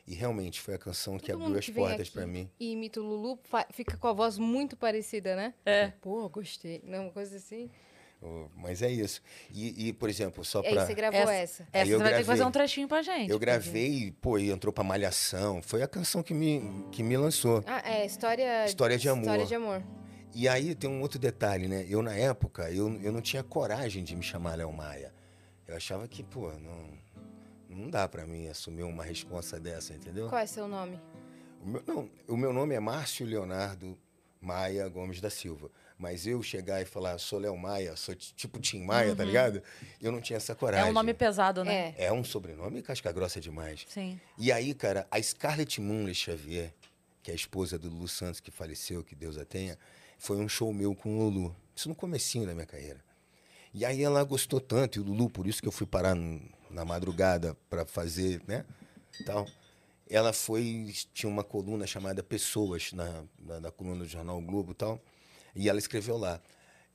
E 0.06 0.14
realmente 0.14 0.60
foi 0.60 0.74
a 0.74 0.78
canção 0.78 1.18
que 1.18 1.26
Todo 1.26 1.34
abriu 1.34 1.48
mundo 1.48 1.58
as 1.58 1.66
que 1.66 1.72
portas 1.72 2.10
pra 2.10 2.26
mim. 2.26 2.48
E 2.60 2.72
imita 2.72 3.00
o 3.00 3.02
Lulu, 3.02 3.40
fica 3.72 3.96
com 3.96 4.06
a 4.06 4.12
voz 4.12 4.38
muito 4.38 4.76
parecida, 4.76 5.34
né? 5.34 5.54
É. 5.64 5.88
Pô, 6.00 6.28
gostei. 6.28 6.80
Não, 6.84 7.04
uma 7.04 7.10
coisa 7.10 7.36
assim. 7.36 7.70
Mas 8.56 8.80
é 8.82 8.90
isso. 8.90 9.20
E, 9.52 9.88
e, 9.88 9.92
por 9.92 10.08
exemplo, 10.08 10.44
só 10.44 10.60
aí 10.60 10.72
pra. 10.72 10.86
você 10.86 10.94
gravou 10.94 11.20
Essa- 11.20 11.32
essa. 11.34 11.68
Essa 11.72 11.90
você 11.90 11.98
vai 11.98 12.12
ter 12.12 12.18
que 12.18 12.24
fazer 12.24 12.36
gravei. 12.38 12.46
um 12.46 12.50
trechinho 12.50 12.88
pra 12.88 13.02
gente. 13.02 13.30
Eu 13.30 13.38
gravei, 13.38 14.12
pô, 14.20 14.38
e 14.38 14.50
entrou 14.50 14.72
pra 14.72 14.82
Malhação. 14.82 15.60
Foi 15.62 15.82
a 15.82 15.88
canção 15.88 16.22
que 16.22 16.32
me, 16.32 16.62
que 16.90 17.02
me 17.02 17.16
lançou. 17.16 17.62
Ah, 17.66 17.82
é, 17.84 18.06
história... 18.06 18.64
História 18.66 18.96
de 18.96 19.08
amor. 19.08 19.22
História 19.22 19.46
de 19.46 19.54
amor. 19.54 19.82
E 20.34 20.48
aí 20.48 20.74
tem 20.74 20.90
um 20.90 21.00
outro 21.00 21.18
detalhe, 21.18 21.68
né? 21.68 21.86
Eu, 21.88 22.02
na 22.02 22.14
época, 22.14 22.70
eu, 22.70 22.92
eu 23.02 23.12
não 23.12 23.20
tinha 23.20 23.42
coragem 23.42 24.02
de 24.02 24.16
me 24.16 24.22
chamar 24.22 24.56
Léo 24.56 24.72
Maia. 24.72 25.12
Eu 25.66 25.76
achava 25.76 26.08
que, 26.08 26.22
pô, 26.24 26.50
não, 26.52 26.98
não 27.68 27.90
dá 27.90 28.08
pra 28.08 28.26
mim 28.26 28.48
assumir 28.48 28.82
uma 28.82 29.04
responsa 29.04 29.60
dessa, 29.60 29.94
entendeu? 29.94 30.28
Qual 30.28 30.40
é 30.40 30.46
seu 30.46 30.66
nome? 30.66 31.00
O 31.62 31.68
meu, 31.68 31.82
não, 31.86 32.10
o 32.28 32.36
meu 32.36 32.52
nome 32.52 32.74
é 32.74 32.80
Márcio 32.80 33.24
Leonardo 33.26 33.96
Maia 34.40 34.88
Gomes 34.88 35.20
da 35.20 35.30
Silva. 35.30 35.70
Mas 35.96 36.26
eu 36.26 36.42
chegar 36.42 36.82
e 36.82 36.84
falar, 36.84 37.16
sou 37.18 37.38
Léo 37.38 37.56
Maia, 37.56 37.94
sou 37.96 38.14
ti- 38.14 38.34
tipo 38.34 38.58
Tim 38.58 38.82
Maia, 38.84 39.14
tá 39.14 39.24
ligado? 39.24 39.62
Eu 40.02 40.10
não 40.10 40.20
tinha 40.20 40.36
essa 40.36 40.52
É 40.52 40.54
coragem. 40.56 40.90
um 40.90 40.92
nome 40.92 41.14
pesado, 41.14 41.64
né? 41.64 41.94
É. 41.96 42.06
É 42.06 42.12
um 42.12 42.24
sobrenome 42.24 42.82
casca 42.82 43.12
grossa 43.12 43.40
demais. 43.40 43.86
Sim. 43.88 44.20
E 44.36 44.50
aí, 44.50 44.74
cara, 44.74 45.06
a 45.10 45.22
Scarlett 45.22 45.80
Moonley 45.80 46.14
Xavier, 46.14 46.74
que 47.22 47.30
é 47.30 47.32
a 47.32 47.36
esposa 47.36 47.78
do 47.78 47.88
Lulu 47.88 48.08
Santos, 48.08 48.40
que 48.40 48.50
faleceu, 48.50 49.04
que 49.04 49.14
Deus 49.14 49.38
a 49.38 49.44
tenha, 49.44 49.78
foi 50.18 50.36
um 50.36 50.48
show 50.48 50.72
meu 50.72 50.94
com 50.96 51.16
o 51.16 51.22
Lulu. 51.30 51.56
Isso 51.76 51.88
no 51.88 51.94
comecinho 51.94 52.44
da 52.46 52.54
minha 52.54 52.66
carreira. 52.66 53.02
E 53.72 53.84
aí 53.84 54.02
ela 54.02 54.22
gostou 54.24 54.60
tanto, 54.60 54.98
e 54.98 55.00
o 55.00 55.04
Lulu, 55.04 55.30
por 55.30 55.46
isso 55.46 55.62
que 55.62 55.68
eu 55.68 55.72
fui 55.72 55.86
parar 55.86 56.16
na 56.70 56.84
madrugada 56.84 57.56
para 57.70 57.86
fazer, 57.86 58.42
né, 58.48 58.64
tal. 59.24 59.46
Ela 60.10 60.32
foi, 60.32 60.92
tinha 61.14 61.30
uma 61.30 61.42
coluna 61.44 61.86
chamada 61.86 62.22
Pessoas, 62.22 62.92
na, 62.92 63.24
na, 63.38 63.60
na 63.60 63.70
coluna 63.70 64.04
do 64.04 64.08
Jornal 64.08 64.40
Globo 64.42 64.72
e 64.72 64.74
tal, 64.74 65.00
e 65.54 65.68
ela 65.68 65.78
escreveu 65.78 66.16
lá, 66.16 66.40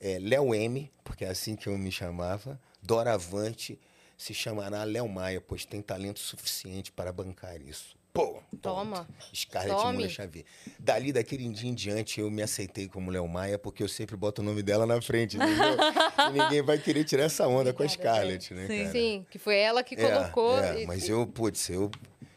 é, 0.00 0.18
Léo 0.18 0.54
M, 0.54 0.90
porque 1.04 1.24
é 1.24 1.28
assim 1.28 1.54
que 1.56 1.66
eu 1.68 1.76
me 1.78 1.90
chamava, 1.92 2.60
doravante 2.82 3.78
se 4.16 4.34
chamará 4.34 4.84
Léo 4.84 5.08
Maia, 5.08 5.40
pois 5.40 5.64
tem 5.64 5.80
talento 5.80 6.18
suficiente 6.20 6.92
para 6.92 7.10
bancar 7.12 7.60
isso. 7.60 7.98
Pô, 8.12 8.42
Toma. 8.60 9.08
Scarlett. 9.32 9.72
Moonley 9.84 10.10
Xavier. 10.10 10.44
Dali, 10.78 11.12
daquele 11.12 11.48
dia 11.50 11.70
em 11.70 11.74
diante, 11.74 12.20
eu 12.20 12.28
me 12.30 12.42
aceitei 12.42 12.88
como 12.88 13.08
Léo 13.10 13.26
Maia, 13.28 13.56
porque 13.56 13.82
eu 13.82 13.88
sempre 13.88 14.16
boto 14.16 14.42
o 14.42 14.44
nome 14.44 14.62
dela 14.64 14.84
na 14.84 15.00
frente, 15.00 15.36
entendeu? 15.36 15.76
e 16.28 16.32
ninguém 16.32 16.60
vai 16.60 16.76
querer 16.78 17.04
tirar 17.04 17.22
essa 17.24 17.46
onda 17.46 17.72
com 17.72 17.82
a 17.84 17.88
Scarlett, 17.88 18.52
né, 18.52 18.66
Sim. 18.66 18.76
cara? 18.78 18.90
Sim, 18.92 19.26
que 19.30 19.38
foi 19.38 19.56
ela 19.58 19.82
que 19.84 19.94
É, 19.94 20.10
colocou. 20.10 20.58
é, 20.58 20.82
e- 20.82 20.86
mas 20.86 21.08
eu, 21.08 21.24
putz, 21.26 21.70
eu, 21.70 21.88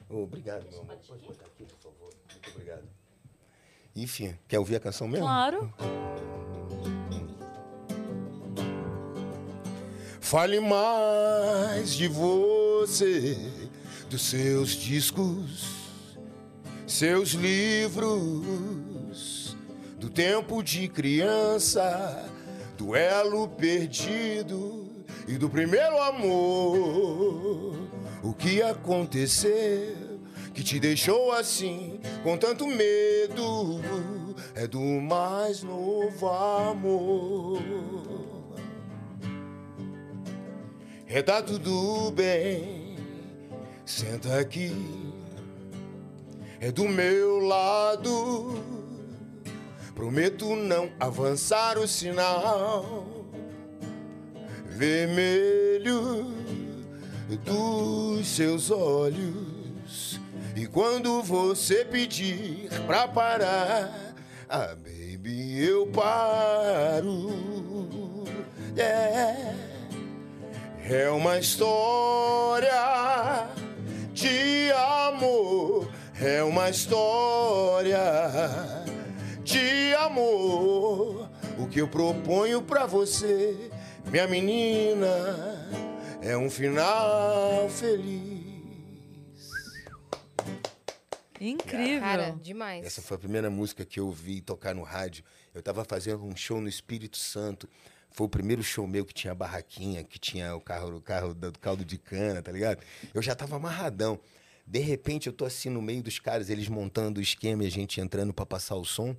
obrigado, 0.09 0.69
meu 0.69 0.81
amor. 0.81 0.95
Pode 1.07 1.23
botar 1.25 1.45
aqui, 1.47 1.65
por 1.65 1.77
favor. 1.79 2.13
Muito 2.31 2.49
obrigado. 2.51 2.83
Enfim, 3.95 4.33
quer 4.47 4.57
ouvir 4.57 4.75
a 4.77 4.79
canção 4.79 5.07
mesmo? 5.07 5.25
Claro. 5.25 5.71
Fale 10.19 10.59
mais 10.59 11.93
de 11.93 12.07
você, 12.07 13.37
dos 14.09 14.23
seus 14.23 14.71
discos, 14.71 15.89
seus 16.87 17.33
livros, 17.33 18.35
do 19.99 20.09
tempo 20.09 20.63
de 20.63 20.87
criança, 20.87 22.27
do 22.75 22.95
elo 22.95 23.47
perdido 23.47 24.91
e 25.27 25.37
do 25.37 25.47
primeiro 25.47 26.01
amor. 26.01 27.75
O 28.23 28.33
que 28.33 28.59
aconteceu 28.59 30.12
que 30.53 30.63
te 30.63 30.79
deixou 30.79 31.31
assim, 31.31 31.99
com 32.23 32.37
tanto 32.37 32.67
medo? 32.67 33.81
É 34.55 34.67
do 34.67 34.79
mais 34.79 35.63
novo 35.63 36.27
amor. 36.29 37.61
É 41.07 41.21
tá 41.21 41.41
tudo 41.41 42.11
bem, 42.11 42.97
senta 43.85 44.39
aqui, 44.39 44.73
é 46.59 46.71
do 46.71 46.87
meu 46.87 47.39
lado. 47.39 48.73
Prometo 49.93 50.55
não 50.55 50.91
avançar 50.99 51.77
o 51.77 51.87
sinal 51.87 53.23
vermelho 54.73 56.33
dos 57.45 58.27
seus 58.27 58.71
olhos. 58.71 59.52
E 60.55 60.67
quando 60.67 61.23
você 61.23 61.83
pedir 61.83 62.69
pra 62.85 63.07
parar, 63.07 64.13
ah, 64.47 64.75
baby, 64.75 65.63
eu 65.63 65.87
paro. 65.87 67.33
Yeah. 68.77 69.55
É 70.89 71.09
uma 71.09 71.39
história 71.39 72.69
de 74.13 74.71
amor, 75.07 75.89
é 76.21 76.43
uma 76.43 76.69
história 76.69 77.99
de 79.43 79.95
amor. 79.95 81.29
O 81.57 81.67
que 81.67 81.79
eu 81.79 81.87
proponho 81.87 82.61
pra 82.61 82.85
você, 82.85 83.71
minha 84.05 84.27
menina, 84.27 85.67
é 86.21 86.37
um 86.37 86.49
final 86.49 87.69
feliz. 87.69 88.42
Incrível. 91.39 91.99
Cara, 91.99 92.37
demais. 92.41 92.85
Essa 92.85 93.01
foi 93.01 93.15
a 93.15 93.19
primeira 93.19 93.49
música 93.49 93.85
que 93.85 93.99
eu 93.99 94.07
ouvi 94.07 94.41
tocar 94.41 94.73
no 94.73 94.83
rádio. 94.83 95.23
Eu 95.53 95.59
estava 95.59 95.83
fazendo 95.83 96.23
um 96.23 96.35
show 96.35 96.59
no 96.59 96.67
Espírito 96.67 97.17
Santo. 97.17 97.67
Foi 98.11 98.27
o 98.27 98.29
primeiro 98.29 98.61
show 98.61 98.85
meu 98.87 99.05
que 99.05 99.13
tinha 99.13 99.33
barraquinha, 99.33 100.03
que 100.03 100.19
tinha 100.19 100.55
o 100.55 100.61
carro, 100.61 100.95
o 100.95 101.01
carro 101.01 101.33
do 101.33 101.57
caldo 101.59 101.83
de 101.83 101.97
cana, 101.97 102.41
tá 102.41 102.51
ligado? 102.51 102.81
Eu 103.13 103.21
já 103.21 103.33
tava 103.33 103.55
amarradão. 103.55 104.19
De 104.65 104.79
repente, 104.79 105.27
eu 105.27 105.33
tô 105.33 105.45
assim 105.45 105.69
no 105.69 105.81
meio 105.81 106.01
dos 106.01 106.19
caras, 106.19 106.49
eles 106.49 106.67
montando 106.69 107.19
o 107.19 107.23
esquema 107.23 107.63
e 107.63 107.67
a 107.67 107.71
gente 107.71 107.99
entrando 107.99 108.33
para 108.33 108.45
passar 108.45 108.75
o 108.75 108.85
som. 108.85 109.15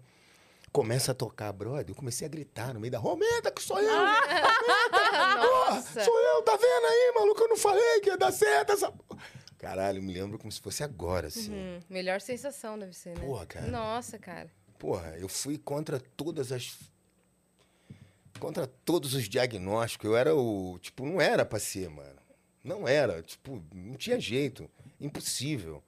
Começa 0.73 1.13
a 1.13 1.15
tocar, 1.15 1.53
brother. 1.53 1.91
Eu 1.91 1.95
comecei 1.95 2.27
a 2.27 2.31
gritar 2.31 2.75
no 2.75 2.81
meio 2.81 2.91
da 2.91 2.99
rua: 2.99 3.13
Aumenta 3.13 3.51
que 3.51 3.63
sou 3.63 3.79
eu! 3.79 3.87
Porra, 4.91 5.75
Nossa. 5.75 6.05
sou 6.05 6.21
eu, 6.21 6.43
tá 6.43 6.57
vendo 6.57 6.87
aí, 6.87 7.13
maluco? 7.15 7.43
Eu 7.43 7.49
não 7.49 7.57
falei 7.57 8.01
que 8.01 8.09
ia 8.09 8.17
dar 8.17 8.33
certo 8.33 8.73
essa. 8.73 8.93
Porra." 9.65 9.77
Caralho, 9.77 10.03
me 10.03 10.13
lembro 10.13 10.39
como 10.39 10.53
se 10.53 10.61
fosse 10.61 10.85
agora, 10.85 11.27
assim. 11.29 11.53
Hum, 11.53 11.81
melhor 11.89 12.21
sensação 12.21 12.79
deve 12.79 12.93
ser, 12.95 13.19
né? 13.19 13.25
Porra, 13.25 13.47
cara. 13.47 13.67
Nossa, 13.67 14.19
cara. 14.19 14.51
Porra, 14.79 15.17
eu 15.19 15.29
fui 15.29 15.57
contra 15.59 15.99
todas 15.99 16.53
as. 16.53 16.79
Contra 18.39 18.67
todos 18.67 19.15
os 19.15 19.29
diagnósticos. 19.29 20.07
Eu 20.11 20.17
era 20.17 20.35
o. 20.35 20.79
Tipo, 20.81 21.05
não 21.07 21.21
era 21.21 21.45
pra 21.45 21.59
ser, 21.59 21.89
mano. 21.89 22.21
Não 22.63 22.87
era. 22.89 23.23
Tipo, 23.23 23.63
não 23.73 23.95
tinha 23.97 24.19
jeito. 24.21 24.69
Impossível. 25.01 25.83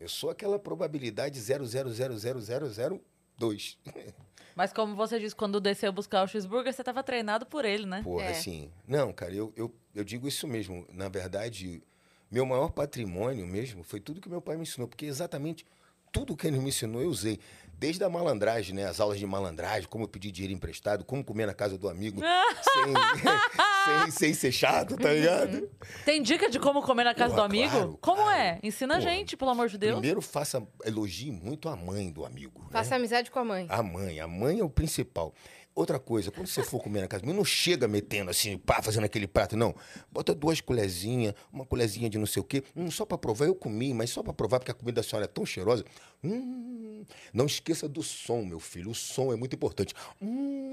Eu 0.00 0.08
sou 0.08 0.30
aquela 0.30 0.58
probabilidade 0.58 1.38
0,00002. 1.40 3.78
Mas 4.54 4.72
como 4.72 4.96
você 4.96 5.18
disse, 5.20 5.34
quando 5.36 5.60
desceu 5.60 5.92
buscar 5.92 6.24
o 6.24 6.28
cheeseburger, 6.28 6.72
você 6.72 6.82
tava 6.82 7.02
treinado 7.02 7.46
por 7.46 7.64
ele, 7.64 7.86
né? 7.86 8.02
Porra, 8.02 8.24
É. 8.24 8.30
assim. 8.30 8.70
Não, 8.86 9.12
cara, 9.12 9.32
eu, 9.32 9.52
eu, 9.56 9.72
eu 9.94 10.02
digo 10.04 10.26
isso 10.26 10.46
mesmo. 10.48 10.84
Na 10.92 11.08
verdade, 11.08 11.80
meu 12.30 12.44
maior 12.46 12.70
patrimônio 12.70 13.46
mesmo 13.46 13.82
foi 13.82 14.00
tudo 14.00 14.20
que 14.20 14.28
meu 14.28 14.40
pai 14.40 14.56
me 14.56 14.62
ensinou. 14.62 14.86
Porque 14.88 15.06
exatamente 15.06 15.64
tudo 16.12 16.36
que 16.36 16.46
ele 16.46 16.58
me 16.58 16.68
ensinou 16.68 17.00
eu 17.02 17.08
usei. 17.08 17.38
Desde 17.80 18.02
a 18.02 18.08
malandragem, 18.08 18.74
né? 18.74 18.86
As 18.86 18.98
aulas 18.98 19.20
de 19.20 19.26
malandragem, 19.26 19.88
como 19.88 20.08
pedir 20.08 20.32
dinheiro 20.32 20.52
emprestado, 20.52 21.04
como 21.04 21.22
comer 21.22 21.46
na 21.46 21.54
casa 21.54 21.78
do 21.78 21.88
amigo 21.88 22.20
sem, 22.20 22.94
sem, 24.02 24.10
sem 24.10 24.34
ser 24.34 24.50
chato, 24.50 24.96
tá 24.96 25.12
ligado? 25.12 25.70
Tem 26.04 26.20
dica 26.20 26.50
de 26.50 26.58
como 26.58 26.82
comer 26.82 27.04
na 27.04 27.14
casa 27.14 27.34
Porra, 27.36 27.46
do 27.48 27.54
amigo? 27.54 27.70
claro, 27.70 27.98
como 28.00 28.22
claro. 28.22 28.36
é? 28.40 28.58
Ensina 28.64 28.96
a 28.96 29.00
gente, 29.00 29.36
pelo 29.36 29.52
amor 29.52 29.68
de 29.68 29.78
Deus. 29.78 29.92
Primeiro, 29.92 30.20
faça, 30.20 30.60
elogie 30.84 31.30
muito 31.30 31.68
a 31.68 31.76
mãe 31.76 32.10
do 32.10 32.26
amigo. 32.26 32.62
né? 32.62 32.68
Faça 32.72 32.96
amizade 32.96 33.30
com 33.30 33.38
a 33.38 33.44
mãe. 33.44 33.66
A 33.68 33.80
mãe, 33.80 34.18
a 34.18 34.26
mãe 34.26 34.58
é 34.58 34.64
o 34.64 34.68
principal. 34.68 35.32
Outra 35.78 36.00
coisa, 36.00 36.32
quando 36.32 36.48
você 36.48 36.60
for 36.64 36.82
comer 36.82 37.02
na 37.02 37.06
casa, 37.06 37.24
não 37.24 37.44
chega 37.44 37.86
metendo 37.86 38.32
assim, 38.32 38.58
pá, 38.58 38.82
fazendo 38.82 39.04
aquele 39.04 39.28
prato, 39.28 39.56
não. 39.56 39.72
Bota 40.10 40.34
duas 40.34 40.60
colherzinhas, 40.60 41.34
uma 41.52 41.64
colherzinha 41.64 42.10
de 42.10 42.18
não 42.18 42.26
sei 42.26 42.40
o 42.40 42.44
quê, 42.44 42.64
hum, 42.74 42.90
só 42.90 43.06
pra 43.06 43.16
provar. 43.16 43.46
Eu 43.46 43.54
comi, 43.54 43.94
mas 43.94 44.10
só 44.10 44.20
pra 44.20 44.32
provar, 44.32 44.58
porque 44.58 44.72
a 44.72 44.74
comida 44.74 45.00
da 45.00 45.08
senhora 45.08 45.26
é 45.26 45.28
tão 45.28 45.46
cheirosa. 45.46 45.84
Hum, 46.24 47.04
não 47.32 47.46
esqueça 47.46 47.88
do 47.88 48.02
som, 48.02 48.42
meu 48.42 48.58
filho. 48.58 48.90
O 48.90 48.94
som 48.94 49.32
é 49.32 49.36
muito 49.36 49.54
importante. 49.54 49.94
Hum, 50.20 50.68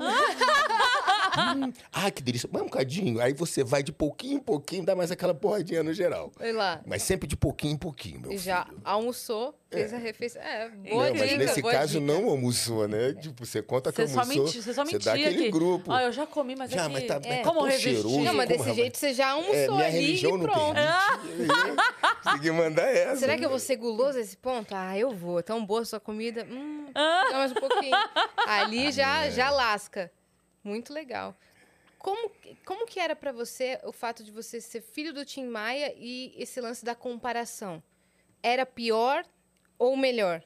hum, 1.38 1.74
ah, 1.92 2.12
que 2.12 2.22
delícia. 2.24 2.50
Mais 2.52 2.66
um 2.66 2.70
cadinho. 2.70 3.20
Aí 3.22 3.34
você 3.34 3.64
vai 3.64 3.84
de 3.84 3.92
pouquinho 3.92 4.36
em 4.38 4.40
pouquinho, 4.40 4.84
dá 4.86 4.96
mais 4.96 5.12
aquela 5.12 5.34
porradinha 5.34 5.84
no 5.84 5.94
geral. 5.94 6.32
Olha 6.40 6.54
lá. 6.54 6.82
Mas 6.86 7.04
sempre 7.04 7.28
de 7.28 7.36
pouquinho 7.36 7.74
em 7.74 7.78
pouquinho, 7.78 8.20
meu 8.22 8.32
E 8.32 8.34
filho. 8.34 8.44
já 8.46 8.68
almoçou, 8.84 9.54
fez 9.70 9.94
a 9.94 9.98
refeição. 9.98 10.42
É, 10.42 10.70
boa 10.70 11.06
Não, 11.08 11.14
dica, 11.14 11.26
mas 11.26 11.38
nesse 11.38 11.62
boa 11.62 11.74
caso 11.74 12.00
dica. 12.00 12.14
não 12.14 12.30
almoçou, 12.30 12.88
né? 12.88 13.14
Tipo, 13.14 13.46
você 13.46 13.62
conta 13.62 13.92
que 13.92 14.02
Você 14.02 14.14
só, 14.14 14.20
almoçou, 14.22 14.44
menti, 14.46 14.62
você 14.62 14.74
só 14.74 14.86
você 14.86 14.94
mentia 14.94 15.12
dá 15.12 15.18
aquele 15.20 15.42
aqui. 15.44 15.52
grupo. 15.52 15.92
Ah, 15.92 16.04
eu 16.04 16.12
já 16.12 16.26
comi, 16.26 16.56
mas 16.56 16.72
Já, 16.72 16.84
é 16.84 16.88
que... 16.88 16.94
mas 16.94 17.04
tá, 17.08 17.16
mas 17.24 17.26
é. 17.32 17.38
tá 17.42 17.50
Como 17.50 17.72
cheiroso. 17.72 18.20
Não, 18.22 18.34
mas 18.34 18.48
como, 18.52 18.64
desse 18.64 18.74
jeito 18.76 18.98
você 18.98 19.14
já 19.14 19.28
É, 19.28 19.32
almoçou 19.32 19.76
minha 19.76 19.88
ali 19.88 20.00
religião 20.00 20.32
e 20.36 20.38
não 20.38 20.44
pronto. 20.46 20.76
Tem 22.24 22.40
que 22.42 22.52
mandar 22.52 22.88
essa. 22.90 23.18
Será 23.18 23.38
que 23.38 23.46
eu 23.46 23.50
vou 23.50 23.60
ser 23.60 23.76
guloso 23.76 24.18
nesse 24.18 24.38
ponto? 24.38 24.74
Ah, 24.76 24.98
eu 24.98 25.12
vou. 25.12 25.40
É 25.40 25.42
tão 25.44 25.64
boa 25.66 25.82
a 25.82 25.86
sua 25.86 26.00
comida. 26.00 26.46
Hum, 26.50 26.88
Ah. 26.96 27.28
dá 27.32 27.38
mais 27.38 27.52
um 27.52 27.56
pouquinho. 27.56 27.96
Ali 28.48 28.88
É. 28.88 28.92
já, 28.92 29.30
já 29.30 29.50
lasca. 29.50 30.12
Muito 30.66 30.92
legal. 30.92 31.38
Como, 32.00 32.32
como 32.66 32.88
que 32.88 33.00
era 33.00 33.16
pra 33.16 33.32
você 33.32 33.80
o 33.84 33.92
fato 33.92 34.24
de 34.24 34.32
você 34.32 34.60
ser 34.60 34.82
filho 34.82 35.14
do 35.14 35.24
Tim 35.24 35.46
Maia 35.46 35.94
e 35.96 36.34
esse 36.36 36.60
lance 36.60 36.84
da 36.84 36.96
comparação? 36.96 37.82
Era 38.42 38.66
pior 38.66 39.24
ou 39.78 39.96
melhor? 39.96 40.44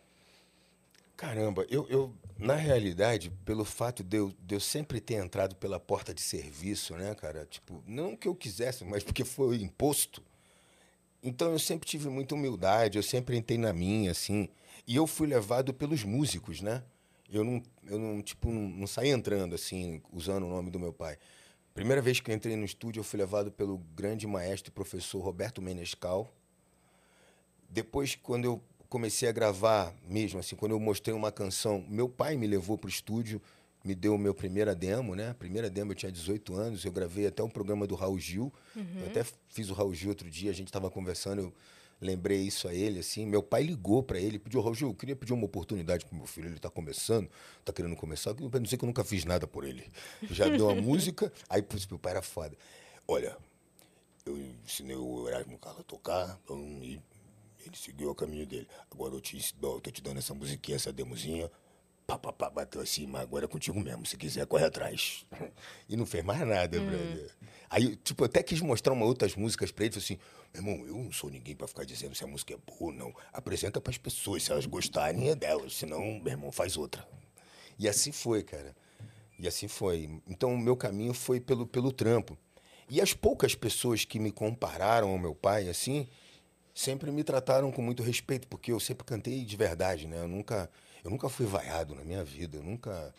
Caramba, 1.16 1.66
eu, 1.70 1.88
eu, 1.90 2.14
na 2.38 2.56
realidade, 2.56 3.32
pelo 3.46 3.64
fato 3.64 4.04
de 4.04 4.18
eu, 4.18 4.34
de 4.42 4.56
eu 4.56 4.60
sempre 4.60 5.00
ter 5.00 5.16
entrado 5.16 5.56
pela 5.56 5.80
porta 5.80 6.14
de 6.14 6.22
serviço, 6.22 6.96
né, 6.96 7.16
cara? 7.16 7.46
Tipo, 7.46 7.82
não 7.88 8.16
que 8.16 8.28
eu 8.28 8.36
quisesse, 8.36 8.84
mas 8.84 9.04
porque 9.04 9.24
foi 9.24 9.62
imposto. 9.62 10.22
Então 11.24 11.52
eu 11.52 11.60
sempre 11.60 11.88
tive 11.88 12.10
muita 12.10 12.36
humildade, 12.36 12.98
eu 12.98 13.04
sempre 13.04 13.38
entrei 13.38 13.58
na 13.58 13.72
minha, 13.72 14.12
assim. 14.12 14.50
E 14.86 14.98
eu 14.98 15.08
fui 15.08 15.28
levado 15.28 15.74
pelos 15.74 16.04
músicos, 16.04 16.62
né? 16.62 16.84
Eu 17.32 17.44
não, 17.44 17.62
eu 17.88 18.00
não 18.00 18.22
tipo, 18.22 18.52
não, 18.52 18.62
não 18.62 18.88
saí 18.88 19.10
entrando, 19.10 19.56
assim, 19.56 20.02
usando 20.12 20.46
o 20.46 20.50
nome 20.50 20.72
do 20.72 20.80
meu 20.80 20.92
pai. 20.92 21.18
Primeira 21.74 22.02
vez 22.02 22.20
que 22.20 22.32
eu 22.32 22.36
entrei 22.36 22.56
no 22.56 22.66
estúdio, 22.66 23.00
eu 23.00 23.04
fui 23.04 23.20
levado 23.20 23.52
pelo 23.52 23.78
grande 23.96 24.26
maestro 24.28 24.70
e 24.70 24.74
professor 24.74 25.20
Roberto 25.20 25.62
Menescal. 25.62 26.34
Depois, 27.70 28.16
quando 28.16 28.46
eu 28.46 28.62
comecei 28.90 29.30
a 29.30 29.32
gravar 29.32 29.94
mesmo, 30.08 30.40
assim, 30.40 30.56
quando 30.56 30.72
eu 30.72 30.80
mostrei 30.80 31.16
uma 31.16 31.32
canção, 31.32 31.86
meu 31.88 32.10
pai 32.10 32.36
me 32.36 32.48
levou 32.48 32.78
para 32.78 32.88
o 32.88 32.90
estúdio, 32.90 33.40
me 33.84 33.94
deu 33.96 34.16
o 34.16 34.18
meu 34.18 34.34
primeira 34.34 34.76
demo, 34.76 35.16
né? 35.16 35.30
A 35.30 35.34
primeira 35.34 35.70
demo 35.70 35.92
eu 35.92 35.96
tinha 35.96 36.12
18 36.12 36.56
anos, 36.56 36.84
eu 36.84 36.92
gravei 36.92 37.28
até 37.28 37.44
um 37.44 37.50
programa 37.50 37.88
do 37.88 37.96
Raul 37.96 38.20
Gil. 38.20 38.52
Eu 39.02 39.08
até 39.08 39.24
fiz 39.48 39.70
o 39.70 39.74
Raul 39.74 39.94
Gil 39.94 40.10
outro 40.10 40.30
dia, 40.30 40.52
a 40.52 40.54
gente 40.54 40.68
estava 40.68 40.90
conversando, 40.90 41.42
eu 41.42 41.54
lembrei 42.02 42.42
isso 42.42 42.68
a 42.68 42.74
ele, 42.74 43.00
assim. 43.00 43.26
Meu 43.26 43.44
pai 43.44 43.64
ligou 43.64 44.02
para 44.02 44.20
ele, 44.20 44.40
pediu, 44.40 44.62
Raul 44.62 44.76
Gil, 44.76 44.90
eu 44.90 44.94
queria 44.94 45.16
pedir 45.16 45.34
uma 45.34 45.46
oportunidade 45.46 46.06
pro 46.06 46.16
meu 46.16 46.26
filho, 46.26 46.48
ele 46.48 46.56
está 46.56 46.70
começando, 46.70 47.30
está 47.60 47.74
querendo 47.74 47.96
começar, 47.96 48.32
eu 48.32 48.50
não 48.50 48.66
sei 48.66 48.78
que 48.78 48.84
eu 48.84 48.88
nunca 48.88 49.04
fiz 49.04 49.26
nada 49.26 49.48
por 49.48 49.64
ele. 49.64 49.88
Já 50.30 50.48
deu 50.48 50.70
a 50.70 50.76
música, 50.80 51.32
aí 51.50 51.62
putz, 51.62 51.86
meu 51.88 52.00
pai 52.00 52.14
era 52.14 52.22
foda. 52.22 52.58
Olha, 53.08 53.38
eu 54.26 54.38
ensinei 54.66 54.96
o 54.96 55.28
Erasmo 55.28 55.58
Carlos 55.58 55.82
a 55.82 55.84
tocar, 55.84 56.40
hum, 56.50 56.80
e 56.84 57.02
ele 57.66 57.76
seguiu 57.76 58.10
o 58.12 58.16
caminho 58.16 58.46
dele. 58.46 58.68
Agora 58.92 59.14
eu 59.14 59.22
te, 59.22 59.38
eu 59.62 59.82
tô 59.82 59.92
te 59.92 60.02
dando 60.02 60.18
essa 60.20 60.34
musiquinha, 60.34 60.76
essa 60.76 60.94
demozinha, 60.94 61.50
pá, 62.10 62.18
pá, 62.18 62.34
pá, 62.34 62.50
bateu 62.50 62.82
assim, 62.82 63.06
mas 63.06 63.22
agora 63.22 63.46
é 63.46 63.48
contigo 63.48 63.80
mesmo, 63.80 64.06
se 64.06 64.18
quiser, 64.18 64.46
corre 64.48 64.66
atrás. 64.66 65.26
E 65.88 65.96
não 65.96 66.06
fez 66.06 66.24
mais 66.24 66.40
nada, 66.42 66.80
brother. 66.80 67.32
Aí, 67.70 67.96
tipo, 67.98 68.24
eu 68.24 68.26
até 68.26 68.42
quis 68.42 68.62
mostrar 68.62 68.94
uma 68.94 69.06
outras 69.06 69.36
músicas 69.36 69.72
pra 69.72 69.86
ele, 69.86 69.94
falei 69.94 70.06
assim, 70.06 70.20
meu 70.54 70.74
irmão, 70.74 70.88
eu 70.88 71.04
não 71.04 71.12
sou 71.12 71.30
ninguém 71.30 71.56
pra 71.56 71.68
ficar 71.68 71.84
dizendo 71.84 72.16
se 72.16 72.24
a 72.24 72.28
música 72.28 72.54
é 72.54 72.58
boa 72.58 72.92
ou 72.92 72.94
não. 72.94 73.14
Apresenta 73.32 73.80
pras 73.80 73.98
pessoas, 73.98 74.44
se 74.44 74.52
elas 74.52 74.66
gostarem 74.66 75.30
é 75.30 75.36
delas, 75.36 75.76
senão, 75.76 76.20
meu 76.20 76.28
irmão, 76.28 76.52
faz 76.52 76.78
outra. 76.78 77.08
E 77.78 77.88
assim 77.88 78.12
foi, 78.12 78.44
cara. 78.44 78.76
E 79.38 79.48
assim 79.48 79.68
foi. 79.68 80.22
Então, 80.28 80.54
o 80.54 80.58
meu 80.58 80.76
caminho 80.76 81.14
foi 81.14 81.40
pelo, 81.40 81.66
pelo 81.66 81.92
trampo. 81.92 82.38
E 82.90 83.00
as 83.00 83.14
poucas 83.14 83.54
pessoas 83.54 84.04
que 84.04 84.20
me 84.20 84.32
compararam 84.32 85.10
ao 85.10 85.20
meu 85.20 85.36
pai, 85.36 85.70
assim, 85.70 86.08
sempre 86.74 87.12
me 87.12 87.24
trataram 87.24 87.72
com 87.72 87.82
muito 87.82 88.02
respeito, 88.02 88.48
porque 88.48 88.72
eu 88.72 88.80
sempre 88.80 89.06
cantei 89.06 89.46
de 89.46 89.56
verdade, 89.56 90.08
né? 90.08 90.20
Eu 90.20 90.28
nunca, 90.28 90.70
eu 91.04 91.10
nunca 91.12 91.30
fui 91.30 91.46
vaiado 91.46 91.96
na 91.96 92.04
minha 92.04 92.24
vida. 92.24 92.58
Eu 92.58 92.64
nunca. 92.64 93.14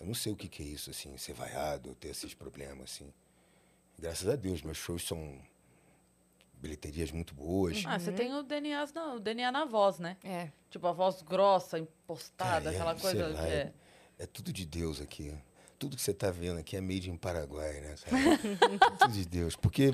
Eu 0.00 0.06
não 0.06 0.14
sei 0.14 0.32
o 0.32 0.36
que, 0.36 0.48
que 0.48 0.62
é 0.62 0.66
isso, 0.66 0.90
assim, 0.90 1.16
ser 1.16 1.32
vaiado, 1.32 1.94
ter 1.94 2.08
esses 2.08 2.34
problemas, 2.34 2.92
assim. 2.92 3.12
Graças 3.98 4.28
a 4.28 4.34
Deus, 4.34 4.62
meus 4.62 4.78
shows 4.78 5.06
são 5.06 5.40
bilheterias 6.54 7.10
muito 7.10 7.34
boas. 7.34 7.82
Ah, 7.86 7.98
você 7.98 8.12
tem 8.12 8.32
o 8.32 8.42
DNA, 8.42 8.86
na, 8.94 9.14
o 9.14 9.20
DNA 9.20 9.52
na 9.52 9.64
voz, 9.64 9.98
né? 9.98 10.16
É. 10.22 10.50
Tipo, 10.70 10.86
a 10.86 10.92
voz 10.92 11.22
grossa, 11.22 11.78
impostada, 11.78 12.72
Cara, 12.72 12.72
é, 12.72 12.74
aquela 12.76 12.98
sei 12.98 13.02
coisa 13.02 13.28
lá, 13.28 13.48
é, 13.48 13.52
é... 13.52 13.72
é 14.20 14.26
tudo 14.26 14.52
de 14.52 14.64
Deus 14.64 15.00
aqui. 15.00 15.34
Tudo 15.78 15.96
que 15.96 16.02
você 16.02 16.12
está 16.12 16.30
vendo 16.30 16.58
aqui 16.58 16.76
é 16.76 16.80
made 16.80 17.10
in 17.10 17.16
Paraguai, 17.16 17.80
né? 17.80 17.94
cara? 18.04 18.98
tudo 18.98 19.12
de 19.12 19.26
Deus. 19.26 19.56
Porque 19.56 19.92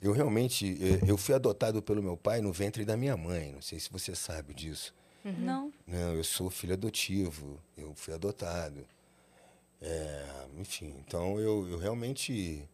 eu 0.00 0.12
realmente, 0.12 0.78
eh, 0.80 1.10
eu 1.10 1.18
fui 1.18 1.34
adotado 1.34 1.82
pelo 1.82 2.00
meu 2.00 2.16
pai 2.16 2.40
no 2.40 2.52
ventre 2.52 2.84
da 2.84 2.96
minha 2.96 3.16
mãe. 3.16 3.52
Não 3.52 3.60
sei 3.60 3.80
se 3.80 3.90
você 3.90 4.14
sabe 4.14 4.54
disso. 4.54 4.94
Não. 5.24 5.72
Não, 5.86 6.14
eu 6.14 6.24
sou 6.24 6.48
filho 6.50 6.74
adotivo. 6.74 7.60
Eu 7.76 7.94
fui 7.94 8.14
adotado. 8.14 8.86
É, 9.80 10.26
enfim, 10.58 10.94
então 11.06 11.38
eu, 11.38 11.68
eu 11.68 11.78
realmente 11.78 12.68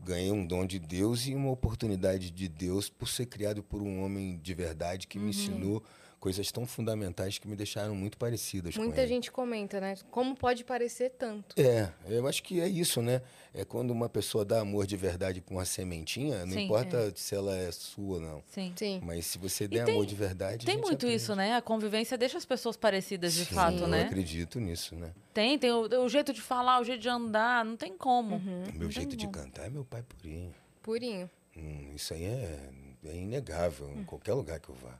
ganhei 0.00 0.30
um 0.30 0.46
dom 0.46 0.64
de 0.66 0.78
Deus 0.78 1.26
e 1.26 1.34
uma 1.34 1.50
oportunidade 1.50 2.30
de 2.30 2.48
Deus 2.48 2.88
por 2.88 3.08
ser 3.08 3.26
criado 3.26 3.62
por 3.62 3.82
um 3.82 4.02
homem 4.02 4.38
de 4.38 4.54
verdade 4.54 5.06
que 5.06 5.18
me 5.18 5.30
ensinou 5.30 5.82
coisas 6.24 6.50
tão 6.50 6.66
fundamentais 6.66 7.36
que 7.36 7.46
me 7.46 7.54
deixaram 7.54 7.94
muito 7.94 8.16
parecidas 8.16 8.74
com 8.74 8.82
Muita 8.82 9.02
ele. 9.02 9.08
gente 9.08 9.30
comenta, 9.30 9.78
né? 9.78 9.94
Como 10.10 10.34
pode 10.34 10.64
parecer 10.64 11.10
tanto? 11.10 11.54
É, 11.60 11.90
eu 12.08 12.26
acho 12.26 12.42
que 12.42 12.62
é 12.62 12.66
isso, 12.66 13.02
né? 13.02 13.20
É 13.52 13.62
quando 13.62 13.90
uma 13.90 14.08
pessoa 14.08 14.42
dá 14.42 14.60
amor 14.60 14.86
de 14.86 14.96
verdade 14.96 15.42
com 15.42 15.56
uma 15.56 15.66
sementinha, 15.66 16.46
não 16.46 16.54
Sim, 16.54 16.64
importa 16.64 17.12
se 17.14 17.34
ela 17.34 17.54
é 17.54 17.70
sua 17.70 18.14
ou 18.14 18.20
não. 18.22 18.42
Sim. 18.50 18.72
Sim. 18.74 19.00
Mas 19.04 19.26
se 19.26 19.36
você 19.36 19.68
der 19.68 19.84
tem- 19.84 19.92
amor 19.94 20.06
de 20.06 20.14
verdade. 20.14 20.64
Tem 20.64 20.78
muito 20.78 20.94
aprende. 21.04 21.14
isso, 21.14 21.36
né? 21.36 21.54
A 21.56 21.60
convivência 21.60 22.16
deixa 22.16 22.38
as 22.38 22.46
pessoas 22.46 22.74
parecidas 22.74 23.34
de 23.34 23.44
Sim, 23.44 23.54
fato, 23.54 23.80
eu 23.80 23.86
né? 23.86 24.04
acredito 24.04 24.58
nisso, 24.58 24.94
né? 24.96 25.12
Tem, 25.34 25.58
tem 25.58 25.72
o, 25.72 25.82
o 26.04 26.08
jeito 26.08 26.32
de 26.32 26.40
falar, 26.40 26.80
o 26.80 26.84
jeito 26.84 27.02
de 27.02 27.08
andar, 27.10 27.62
não 27.66 27.76
tem 27.76 27.94
como. 27.98 28.36
O 28.36 28.78
meu 28.78 28.90
jeito 28.90 29.14
de 29.14 29.26
como. 29.26 29.44
cantar 29.44 29.66
é 29.66 29.68
meu 29.68 29.84
pai 29.84 30.02
purinho. 30.02 30.54
Purinho. 30.82 31.28
Hum, 31.54 31.92
isso 31.94 32.14
aí 32.14 32.24
é, 32.24 32.70
é 33.04 33.14
inegável 33.14 33.88
Hum. 33.88 34.00
em 34.00 34.04
qualquer 34.04 34.32
lugar 34.32 34.58
que 34.58 34.70
eu 34.70 34.74
vá. 34.74 34.98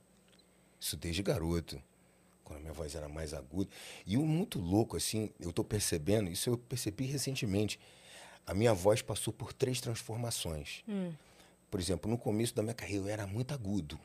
Isso 0.84 0.98
desde 0.98 1.22
garoto, 1.22 1.82
quando 2.44 2.58
a 2.58 2.60
minha 2.60 2.72
voz 2.74 2.94
era 2.94 3.08
mais 3.08 3.32
aguda. 3.32 3.70
E 4.06 4.18
o 4.18 4.26
muito 4.26 4.60
louco, 4.60 4.98
assim, 4.98 5.30
eu 5.40 5.50
tô 5.50 5.64
percebendo, 5.64 6.28
isso 6.28 6.50
eu 6.50 6.58
percebi 6.58 7.06
recentemente. 7.06 7.80
A 8.46 8.52
minha 8.52 8.74
voz 8.74 9.00
passou 9.00 9.32
por 9.32 9.54
três 9.54 9.80
transformações. 9.80 10.84
Hum. 10.86 11.10
Por 11.70 11.80
exemplo, 11.80 12.10
no 12.10 12.18
começo 12.18 12.54
da 12.54 12.62
minha 12.62 12.74
carreira 12.74 13.02
eu 13.04 13.08
era 13.08 13.26
muito 13.26 13.54
agudo. 13.54 13.98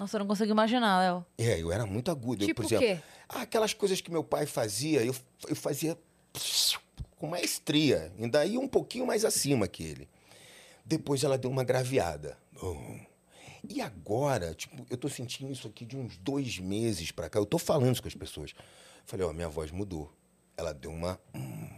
Nossa, 0.00 0.16
eu 0.16 0.18
não 0.18 0.26
consigo 0.26 0.50
imaginar, 0.50 0.98
Léo. 0.98 1.24
É, 1.38 1.62
eu 1.62 1.70
era 1.70 1.86
muito 1.86 2.10
agudo. 2.10 2.42
Eu, 2.42 2.48
Tipo 2.48 2.62
por 2.62 2.64
o 2.64 2.74
exemplo, 2.74 2.96
quê? 2.96 3.02
ah, 3.28 3.42
aquelas 3.42 3.72
coisas 3.72 4.00
que 4.00 4.10
meu 4.10 4.24
pai 4.24 4.46
fazia, 4.46 5.04
eu, 5.04 5.14
eu 5.46 5.54
fazia 5.54 5.96
com 7.18 7.28
maestria. 7.28 8.12
Ainda 8.18 8.44
ia 8.44 8.58
um 8.58 8.66
pouquinho 8.66 9.06
mais 9.06 9.24
acima 9.24 9.68
que 9.68 9.84
ele. 9.84 10.08
Depois 10.84 11.22
ela 11.22 11.38
deu 11.38 11.48
uma 11.48 11.62
graveada. 11.62 12.36
Bum. 12.60 12.98
E 13.68 13.80
agora, 13.80 14.54
tipo, 14.54 14.86
eu 14.90 14.96
tô 14.96 15.08
sentindo 15.08 15.52
isso 15.52 15.68
aqui 15.68 15.84
de 15.84 15.96
uns 15.96 16.16
dois 16.16 16.58
meses 16.58 17.10
pra 17.12 17.28
cá. 17.28 17.38
Eu 17.38 17.46
tô 17.46 17.58
falando 17.58 17.92
isso 17.92 18.02
com 18.02 18.08
as 18.08 18.14
pessoas. 18.14 18.52
Falei, 19.04 19.26
ó, 19.26 19.32
minha 19.32 19.48
voz 19.48 19.70
mudou. 19.70 20.12
Ela 20.56 20.72
deu 20.72 20.90
uma. 20.90 21.20
hum, 21.34 21.68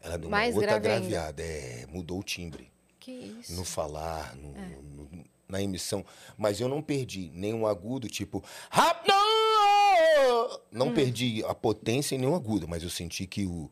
Ela 0.00 0.16
deu 0.16 0.30
Mais 0.30 0.54
uma 0.54 0.60
outra 0.62 0.78
graveada. 0.78 1.42
É, 1.42 1.84
mudou 1.88 2.20
o 2.20 2.22
timbre 2.22 2.70
Que 3.00 3.10
isso? 3.12 3.52
no 3.54 3.64
falar, 3.64 4.34
no- 4.36 4.56
É. 4.56 4.68
no- 4.82 5.24
na 5.48 5.62
emissão. 5.62 6.04
Mas 6.36 6.60
eu 6.60 6.68
não 6.68 6.80
perdi 6.82 7.30
nenhum 7.34 7.66
agudo, 7.66 8.08
tipo. 8.08 8.42
Rápido! 8.70 9.12
Hum. 9.12 10.58
Não 10.70 10.92
perdi 10.94 11.42
a 11.44 11.54
potência 11.54 12.14
e 12.14 12.18
nenhum 12.18 12.34
agudo, 12.34 12.68
mas 12.68 12.82
eu 12.82 12.90
senti 12.90 13.26
que 13.26 13.46
o. 13.46 13.70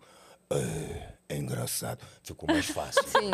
"É, 0.51 1.15
é 1.29 1.37
engraçado. 1.37 2.05
Ficou 2.23 2.49
mais 2.49 2.67
fácil. 2.67 3.03
Sim. 3.09 3.31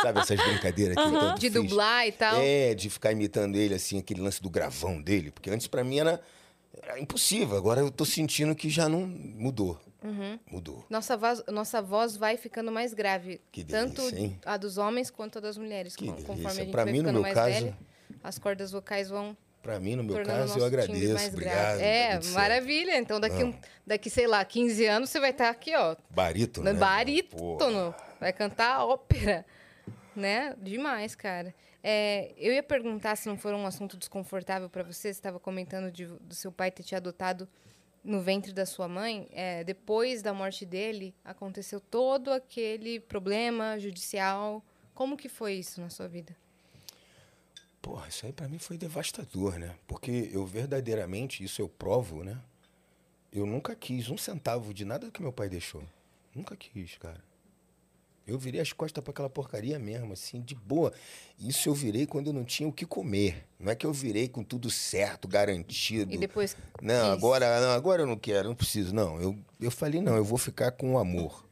Sabe 0.00 0.20
essas 0.20 0.38
brincadeiras 0.40 0.94
que 0.96 1.02
eu 1.02 1.10
tanto 1.20 1.40
De 1.40 1.50
fiz? 1.50 1.52
dublar 1.62 2.06
e 2.06 2.12
tal. 2.12 2.36
É, 2.40 2.74
de 2.74 2.90
ficar 2.90 3.12
imitando 3.12 3.56
ele, 3.56 3.74
assim, 3.74 3.98
aquele 3.98 4.20
lance 4.20 4.42
do 4.42 4.50
gravão 4.50 5.00
dele. 5.00 5.30
Porque 5.30 5.50
antes 5.50 5.66
pra 5.66 5.82
mim 5.82 5.98
era, 5.98 6.20
era 6.82 6.98
impossível. 7.00 7.56
Agora 7.56 7.80
eu 7.80 7.90
tô 7.90 8.04
sentindo 8.04 8.54
que 8.54 8.68
já 8.68 8.88
não 8.88 9.06
mudou. 9.06 9.80
Uhum. 10.02 10.38
Mudou. 10.50 10.84
Nossa 10.90 11.16
voz, 11.16 11.42
nossa 11.48 11.80
voz 11.80 12.14
vai 12.16 12.36
ficando 12.36 12.70
mais 12.70 12.92
grave. 12.92 13.40
Que 13.50 13.64
tanto 13.64 14.02
delícia, 14.02 14.18
hein? 14.20 14.38
a 14.44 14.56
dos 14.58 14.76
homens 14.76 15.08
quanto 15.10 15.38
a 15.38 15.40
das 15.40 15.56
mulheres. 15.56 15.96
Que 15.96 16.04
Com- 16.06 16.12
Conforme 16.12 16.34
delícia. 16.42 16.60
a 16.60 16.64
gente 16.64 16.72
Pra 16.72 16.84
vai 16.84 16.92
mim, 16.92 16.98
no 17.00 17.12
meu 17.12 17.22
mais 17.22 17.34
caso- 17.34 17.50
velha, 17.54 17.78
as 18.22 18.38
cordas 18.38 18.70
vocais 18.70 19.08
vão 19.08 19.34
Pra 19.64 19.80
mim, 19.80 19.96
no 19.96 20.04
meu 20.04 20.22
caso, 20.22 20.58
eu 20.58 20.64
agradeço. 20.66 21.26
Obrigado. 21.28 21.78
tá 21.78 21.84
É, 21.84 22.10
certo. 22.20 22.28
maravilha. 22.34 22.98
Então 22.98 23.18
daqui, 23.18 23.42
um, 23.42 23.54
daqui, 23.86 24.10
sei 24.10 24.26
lá, 24.26 24.44
15 24.44 24.84
anos 24.86 25.08
você 25.08 25.18
vai 25.18 25.30
estar 25.30 25.48
aqui, 25.48 25.74
ó. 25.74 25.96
Barítono, 26.10 26.70
né? 26.70 26.78
Barítono. 26.78 27.94
Vai 28.20 28.32
cantar 28.32 28.84
ópera. 28.84 29.44
Né? 30.16 30.54
Demais, 30.62 31.16
cara. 31.16 31.52
É, 31.82 32.32
eu 32.38 32.52
ia 32.52 32.62
perguntar 32.62 33.16
se 33.16 33.26
não 33.28 33.36
for 33.36 33.52
um 33.52 33.66
assunto 33.66 33.96
desconfortável 33.96 34.70
para 34.70 34.84
você. 34.84 35.08
Você 35.08 35.18
estava 35.18 35.40
comentando 35.40 35.90
de- 35.90 36.06
do 36.06 36.34
seu 36.36 36.52
pai 36.52 36.70
ter 36.70 36.84
te 36.84 36.94
adotado 36.94 37.48
no 38.04 38.20
ventre 38.20 38.52
da 38.52 38.64
sua 38.64 38.86
mãe. 38.86 39.26
É, 39.32 39.64
depois 39.64 40.22
da 40.22 40.32
morte 40.32 40.64
dele, 40.64 41.12
aconteceu 41.24 41.80
todo 41.80 42.32
aquele 42.32 43.00
problema 43.00 43.76
judicial. 43.76 44.64
Como 44.94 45.16
que 45.16 45.28
foi 45.28 45.54
isso 45.54 45.80
na 45.80 45.90
sua 45.90 46.06
vida? 46.06 46.36
Porra, 47.84 48.08
isso 48.08 48.24
aí 48.24 48.32
pra 48.32 48.48
mim 48.48 48.58
foi 48.58 48.78
devastador, 48.78 49.58
né? 49.58 49.76
Porque 49.86 50.30
eu 50.32 50.46
verdadeiramente, 50.46 51.44
isso 51.44 51.60
eu 51.60 51.68
provo, 51.68 52.24
né? 52.24 52.40
Eu 53.30 53.44
nunca 53.44 53.76
quis 53.76 54.08
um 54.08 54.16
centavo 54.16 54.72
de 54.72 54.86
nada 54.86 55.10
que 55.10 55.20
meu 55.20 55.30
pai 55.30 55.50
deixou. 55.50 55.82
Nunca 56.34 56.56
quis, 56.56 56.96
cara. 56.96 57.22
Eu 58.26 58.38
virei 58.38 58.58
as 58.58 58.72
costas 58.72 59.04
pra 59.04 59.10
aquela 59.10 59.28
porcaria 59.28 59.78
mesmo, 59.78 60.14
assim, 60.14 60.40
de 60.40 60.54
boa. 60.54 60.94
Isso 61.38 61.68
eu 61.68 61.74
virei 61.74 62.06
quando 62.06 62.28
eu 62.28 62.32
não 62.32 62.42
tinha 62.42 62.66
o 62.66 62.72
que 62.72 62.86
comer. 62.86 63.44
Não 63.60 63.70
é 63.70 63.74
que 63.74 63.84
eu 63.84 63.92
virei 63.92 64.28
com 64.28 64.42
tudo 64.42 64.70
certo, 64.70 65.28
garantido. 65.28 66.14
E 66.14 66.16
depois. 66.16 66.56
Não, 66.80 67.10
quis. 67.10 67.18
agora, 67.18 67.60
não, 67.60 67.72
agora 67.72 68.00
eu 68.00 68.06
não 68.06 68.16
quero, 68.16 68.48
não 68.48 68.56
preciso. 68.56 68.94
Não, 68.94 69.20
eu, 69.20 69.38
eu 69.60 69.70
falei, 69.70 70.00
não, 70.00 70.16
eu 70.16 70.24
vou 70.24 70.38
ficar 70.38 70.72
com 70.72 70.94
o 70.94 70.98
amor. 70.98 71.43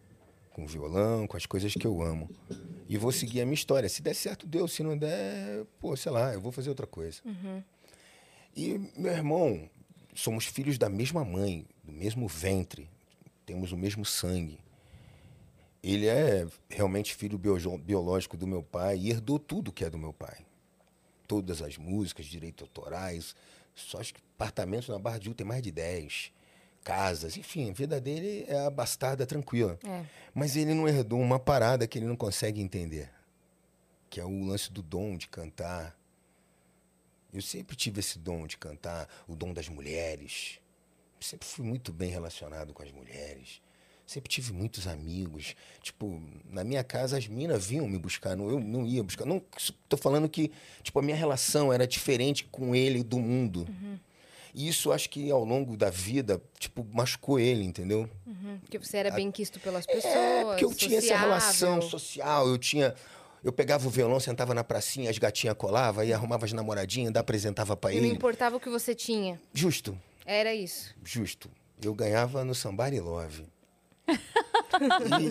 Com 0.52 0.66
violão, 0.66 1.26
com 1.26 1.36
as 1.36 1.46
coisas 1.46 1.72
que 1.74 1.86
eu 1.86 2.02
amo. 2.02 2.30
E 2.88 2.96
vou 2.98 3.10
seguir 3.10 3.40
a 3.40 3.44
minha 3.44 3.54
história. 3.54 3.88
Se 3.88 4.02
der 4.02 4.14
certo, 4.14 4.46
deu. 4.46 4.68
Se 4.68 4.82
não 4.82 4.96
der, 4.96 5.64
pô, 5.80 5.96
sei 5.96 6.12
lá, 6.12 6.32
eu 6.34 6.40
vou 6.40 6.52
fazer 6.52 6.68
outra 6.68 6.86
coisa. 6.86 7.22
E 8.54 8.78
meu 8.96 9.12
irmão, 9.12 9.68
somos 10.14 10.44
filhos 10.44 10.76
da 10.76 10.88
mesma 10.88 11.24
mãe, 11.24 11.66
do 11.82 11.92
mesmo 11.92 12.28
ventre. 12.28 12.88
Temos 13.46 13.72
o 13.72 13.76
mesmo 13.76 14.04
sangue. 14.04 14.58
Ele 15.82 16.06
é 16.06 16.46
realmente 16.68 17.14
filho 17.14 17.38
biológico 17.38 18.36
do 18.36 18.46
meu 18.46 18.62
pai 18.62 18.98
e 18.98 19.10
herdou 19.10 19.38
tudo 19.38 19.72
que 19.72 19.84
é 19.84 19.90
do 19.90 19.98
meu 19.98 20.12
pai 20.12 20.44
todas 21.32 21.62
as 21.62 21.78
músicas, 21.78 22.26
direitos 22.26 22.62
autorais. 22.62 23.34
Só 23.74 23.98
acho 23.98 24.12
que 24.12 24.20
apartamentos 24.36 24.88
na 24.88 24.98
Barra 24.98 25.16
de 25.16 25.24
Ju 25.24 25.34
tem 25.34 25.46
mais 25.46 25.62
de 25.62 25.72
10. 25.72 26.30
Casas, 26.84 27.36
enfim, 27.36 27.70
a 27.70 27.72
vida 27.72 28.00
dele 28.00 28.44
é 28.48 28.58
a 28.66 28.70
bastarda 28.70 29.24
tranquila. 29.24 29.78
É. 29.86 30.04
Mas 30.34 30.56
ele 30.56 30.74
não 30.74 30.88
herdou 30.88 31.20
uma 31.20 31.38
parada 31.38 31.86
que 31.86 31.98
ele 31.98 32.06
não 32.06 32.16
consegue 32.16 32.60
entender. 32.60 33.10
Que 34.10 34.20
é 34.20 34.24
o 34.24 34.44
lance 34.44 34.70
do 34.72 34.82
dom 34.82 35.16
de 35.16 35.28
cantar. 35.28 35.96
Eu 37.32 37.40
sempre 37.40 37.74
tive 37.76 38.00
esse 38.00 38.18
dom 38.18 38.46
de 38.46 38.58
cantar, 38.58 39.08
o 39.26 39.34
dom 39.34 39.52
das 39.54 39.68
mulheres. 39.68 40.58
Sempre 41.20 41.46
fui 41.46 41.64
muito 41.64 41.92
bem 41.92 42.10
relacionado 42.10 42.74
com 42.74 42.82
as 42.82 42.90
mulheres. 42.90 43.62
Sempre 44.04 44.28
tive 44.28 44.52
muitos 44.52 44.86
amigos. 44.88 45.54
Tipo, 45.80 46.20
na 46.50 46.64
minha 46.64 46.82
casa 46.82 47.16
as 47.16 47.26
minas 47.28 47.64
vinham 47.66 47.86
me 47.88 47.96
buscar, 47.96 48.36
não- 48.36 48.50
eu 48.50 48.58
não 48.60 48.84
ia 48.84 49.02
buscar. 49.02 49.24
Não, 49.24 49.40
tô 49.88 49.96
falando 49.96 50.28
que, 50.28 50.50
tipo, 50.82 50.98
a 50.98 51.02
minha 51.02 51.16
relação 51.16 51.72
era 51.72 51.86
diferente 51.86 52.44
com 52.44 52.74
ele 52.74 53.02
do 53.04 53.18
mundo. 53.20 53.66
E 54.54 54.68
isso 54.68 54.92
acho 54.92 55.08
que 55.08 55.30
ao 55.30 55.42
longo 55.44 55.76
da 55.78 55.88
vida, 55.88 56.40
tipo, 56.58 56.86
machucou 56.92 57.38
ele, 57.40 57.64
entendeu? 57.64 58.08
Uhum, 58.26 58.58
Porque 58.60 58.78
você 58.78 58.98
era 58.98 59.10
bem 59.10 59.30
quisto 59.30 59.58
pelas 59.60 59.86
pessoas. 59.86 60.14
É, 60.14 60.44
porque 60.44 60.64
eu 60.64 60.74
tinha 60.74 60.98
essa 60.98 61.06
sociável. 61.08 61.28
relação 61.28 61.82
social, 61.82 62.48
eu 62.48 62.58
tinha. 62.58 62.94
Eu 63.42 63.50
pegava 63.52 63.86
o 63.86 63.90
violão, 63.90 64.20
sentava 64.20 64.52
na 64.54 64.62
pracinha, 64.62 65.10
as 65.10 65.18
gatinhas 65.18 65.56
colavam, 65.56 66.02
aí 66.02 66.12
arrumava 66.12 66.44
as 66.44 66.52
namoradinhas, 66.52 67.08
ainda 67.08 67.20
apresentava 67.20 67.76
pra 67.76 67.92
E 67.92 67.96
não 67.96 68.04
ele. 68.06 68.14
importava 68.14 68.56
o 68.56 68.60
que 68.60 68.68
você 68.68 68.94
tinha. 68.94 69.40
Justo, 69.54 69.98
Era 70.26 70.54
isso. 70.54 70.94
justo. 71.02 71.50
eu 71.82 71.92
ganhava 71.94 72.44
no 72.44 72.54
Somebody 72.54 73.00
Love. 73.00 73.44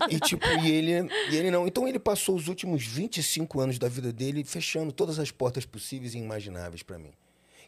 e, 0.10 0.16
e, 0.16 0.20
tipo, 0.20 0.46
e 0.64 0.72
ele, 0.72 1.10
e 1.30 1.36
ele 1.36 1.52
não. 1.52 1.68
Então 1.68 1.88
ele 1.88 2.00
passou 2.00 2.36
os 2.36 2.48
últimos 2.48 2.84
25 2.86 3.60
anos 3.60 3.78
da 3.80 3.88
vida 3.88 4.12
dele 4.12 4.44
fechando 4.44 4.92
todas 4.92 5.20
as 5.20 5.32
portas 5.32 5.66
possíveis 5.66 6.14
e 6.14 6.18
imagináveis 6.18 6.84
para 6.84 6.98
mim. 6.98 7.12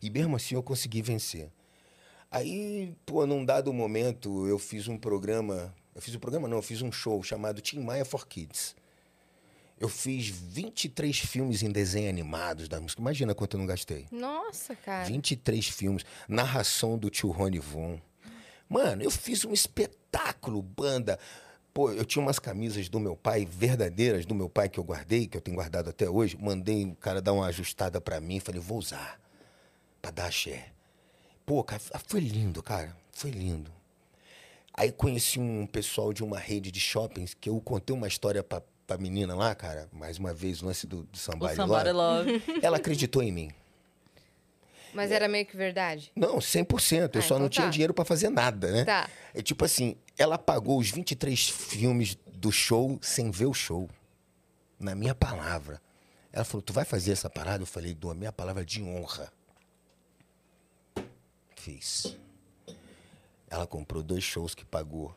E 0.04 0.10
mesmo 0.10 0.36
assim 0.36 0.54
eu 0.54 0.62
consegui 0.62 1.01
vencer. 1.01 1.49
Aí, 2.30 2.93
pô, 3.06 3.26
num 3.26 3.45
dado 3.45 3.72
momento, 3.72 4.45
eu 4.47 4.60
fiz 4.60 4.89
um 4.89 4.97
programa. 4.97 5.74
Eu 5.95 6.01
fiz 6.01 6.14
um 6.14 6.20
programa, 6.20 6.45
não, 6.45 6.58
eu 6.58 6.62
fiz 6.62 6.82
um 6.82 6.91
show 6.91 7.24
chamado 7.24 7.62
Tim 7.62 7.80
Maia 7.80 8.04
for 8.04 8.28
Kids. 8.28 8.76
Eu 9.80 9.88
fiz 9.88 10.28
23 10.28 11.18
filmes 11.20 11.64
em 11.64 11.72
desenho 11.72 12.10
animados 12.10 12.68
da 12.68 12.82
música. 12.82 13.01
Imagina 13.01 13.34
quanto 13.34 13.56
eu 13.56 13.60
não 13.60 13.66
gastei. 13.66 14.06
Nossa, 14.12 14.76
cara. 14.76 15.06
23 15.06 15.68
filmes. 15.70 16.04
Narração 16.28 16.97
do 16.97 17.10
tio 17.10 17.32
Rony 17.32 17.60
Von. 17.60 17.97
Mano, 18.68 19.04
eu 19.04 19.12
fiz 19.12 19.45
um 19.45 19.54
espetáculo, 19.54 20.62
banda. 20.62 21.18
Pô, 21.74 21.91
eu 21.91 22.04
tinha 22.04 22.22
umas 22.22 22.39
camisas 22.39 22.89
do 22.89 22.99
meu 22.99 23.16
pai, 23.16 23.45
verdadeiras, 23.45 24.26
do 24.26 24.36
meu 24.36 24.49
pai 24.49 24.68
que 24.68 24.80
eu 24.80 24.84
guardei, 24.84 25.28
que 25.28 25.38
eu 25.38 25.41
tenho 25.41 25.56
guardado 25.56 25.89
até 25.89 26.10
hoje. 26.10 26.38
Mandei 26.38 26.86
o 26.86 26.95
cara 26.95 27.22
dar 27.22 27.32
uma 27.32 27.45
ajustada 27.45 28.01
pra 28.01 28.20
mim. 28.20 28.41
Falei, 28.41 28.60
vou 28.60 28.78
usar. 28.78 29.23
Pra 30.04 30.12
dar 30.12 30.26
axé. 30.26 30.66
Pô, 31.45 31.64
cara, 31.64 31.82
foi 32.06 32.20
lindo, 32.20 32.62
cara. 32.62 32.93
Foi 33.14 33.32
lindo. 33.32 33.72
Aí 34.74 34.91
conheci 34.91 35.39
um 35.39 35.66
pessoal 35.66 36.12
de 36.12 36.22
uma 36.22 36.38
rede 36.38 36.72
de 36.74 36.80
shoppings 36.82 37.34
que 37.34 37.47
eu 37.49 37.62
contei 37.62 37.95
uma 37.95 38.06
história 38.08 38.43
pra, 38.43 38.62
pra 38.86 38.97
menina 38.97 39.34
lá, 39.34 39.56
cara. 39.56 39.88
Mais 39.93 40.18
uma 40.20 40.34
vez, 40.34 40.62
o 40.62 40.66
lance 40.66 40.86
do, 40.86 41.04
do 41.04 41.16
O 41.16 41.18
Somebody, 41.18 41.56
Somebody 41.56 41.91
Love. 41.91 42.32
Love. 42.34 42.60
Ela 42.62 42.76
acreditou 42.78 43.24
em 43.24 43.32
mim. 43.32 43.51
Mas 44.93 45.10
era 45.10 45.30
meio 45.30 45.45
que 45.45 45.56
verdade? 45.56 46.12
Não, 46.14 46.36
100%. 46.38 46.99
Eu 47.16 47.20
Ah, 47.20 47.22
só 47.22 47.26
então 47.28 47.39
não 47.39 47.47
tinha 47.47 47.68
tá. 47.68 47.72
dinheiro 47.72 47.93
pra 47.93 48.04
fazer 48.04 48.28
nada, 48.30 48.70
né? 48.74 48.84
Tá. 48.84 49.10
É 49.34 49.41
tipo 49.41 49.64
assim, 49.64 49.95
ela 50.18 50.38
pagou 50.38 50.78
os 50.80 50.91
23 50.91 51.47
filmes 51.49 52.18
do 52.34 52.51
show 52.51 52.99
sem 53.01 53.32
ver 53.32 53.45
o 53.45 53.54
show. 53.54 53.89
Na 54.78 54.93
minha 54.95 55.16
palavra. 55.16 55.82
Ela 56.34 56.43
falou, 56.43 56.62
tu 56.62 56.74
vai 56.74 56.84
fazer 56.84 57.14
essa 57.14 57.30
parada? 57.30 57.64
Eu 57.64 57.68
falei, 57.68 57.93
dou 57.93 58.12
a 58.12 58.14
minha 58.14 58.34
palavra 58.34 58.66
de 58.66 58.84
honra. 58.84 59.32
Fiz. 61.64 62.18
Ela 63.49 63.66
comprou 63.66 64.03
dois 64.03 64.22
shows 64.22 64.53
que 64.53 64.66
pagou. 64.66 65.16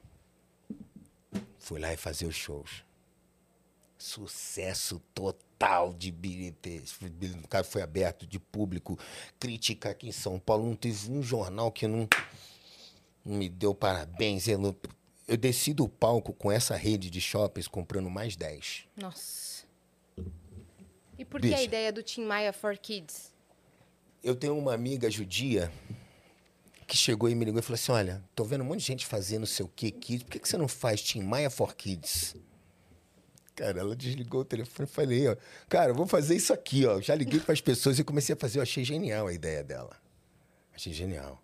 Fui 1.58 1.80
lá 1.80 1.92
e 1.92 1.96
fazer 1.96 2.24
os 2.26 2.36
shows. 2.36 2.84
Sucesso 3.98 5.00
total 5.12 5.92
de 5.92 6.12
bilheteria. 6.12 6.84
O 7.42 7.48
cara 7.48 7.64
foi 7.64 7.82
aberto 7.82 8.24
de 8.28 8.38
público. 8.38 8.96
Crítica 9.40 9.90
aqui 9.90 10.06
em 10.06 10.12
São 10.12 10.38
Paulo. 10.38 10.64
Não 10.66 10.76
teve 10.76 11.10
um 11.10 11.20
jornal 11.20 11.72
que 11.72 11.88
não, 11.88 12.08
não 13.24 13.38
me 13.38 13.48
deu 13.48 13.74
parabéns. 13.74 14.46
Eu, 14.46 14.58
não- 14.60 14.76
eu 15.26 15.36
desci 15.36 15.74
do 15.74 15.88
palco 15.88 16.32
com 16.32 16.52
essa 16.52 16.76
rede 16.76 17.10
de 17.10 17.20
shoppings 17.20 17.66
comprando 17.66 18.08
mais 18.08 18.36
10. 18.36 18.84
Nossa. 18.96 19.64
E 21.18 21.24
por 21.24 21.40
que 21.40 21.52
a 21.52 21.60
ideia 21.60 21.92
do 21.92 22.04
Tim 22.04 22.24
Maia 22.24 22.52
for 22.52 22.78
Kids? 22.78 23.32
Eu 24.22 24.36
tenho 24.36 24.56
uma 24.56 24.74
amiga 24.74 25.10
judia 25.10 25.72
que 26.86 26.96
chegou 26.96 27.28
e 27.28 27.34
me 27.34 27.44
ligou 27.44 27.58
e 27.58 27.62
falou 27.62 27.74
assim: 27.74 27.92
Olha, 27.92 28.22
tô 28.34 28.44
vendo 28.44 28.62
um 28.62 28.64
monte 28.64 28.80
de 28.80 28.86
gente 28.86 29.06
fazendo 29.06 29.40
não 29.40 29.46
sei 29.46 29.64
o 29.64 29.68
que 29.68 29.90
kids, 29.90 30.22
por 30.22 30.32
que, 30.32 30.38
que 30.38 30.48
você 30.48 30.56
não 30.56 30.68
faz 30.68 31.02
Tim 31.02 31.22
Maia 31.22 31.50
for 31.50 31.74
Kids? 31.74 32.36
Cara, 33.56 33.80
ela 33.80 33.96
desligou 33.96 34.42
o 34.42 34.44
telefone 34.44 34.86
e 34.86 34.92
falei, 34.92 35.28
ó, 35.28 35.36
cara, 35.66 35.90
eu 35.90 35.94
vou 35.94 36.06
fazer 36.06 36.36
isso 36.36 36.52
aqui, 36.52 36.84
ó. 36.84 37.00
Já 37.00 37.14
liguei 37.14 37.40
para 37.40 37.54
as 37.54 37.60
pessoas 37.60 37.98
e 37.98 38.04
comecei 38.04 38.34
a 38.34 38.36
fazer, 38.36 38.58
eu 38.58 38.62
achei 38.62 38.84
genial 38.84 39.26
a 39.26 39.32
ideia 39.32 39.64
dela. 39.64 39.96
Achei 40.74 40.92
genial. 40.92 41.40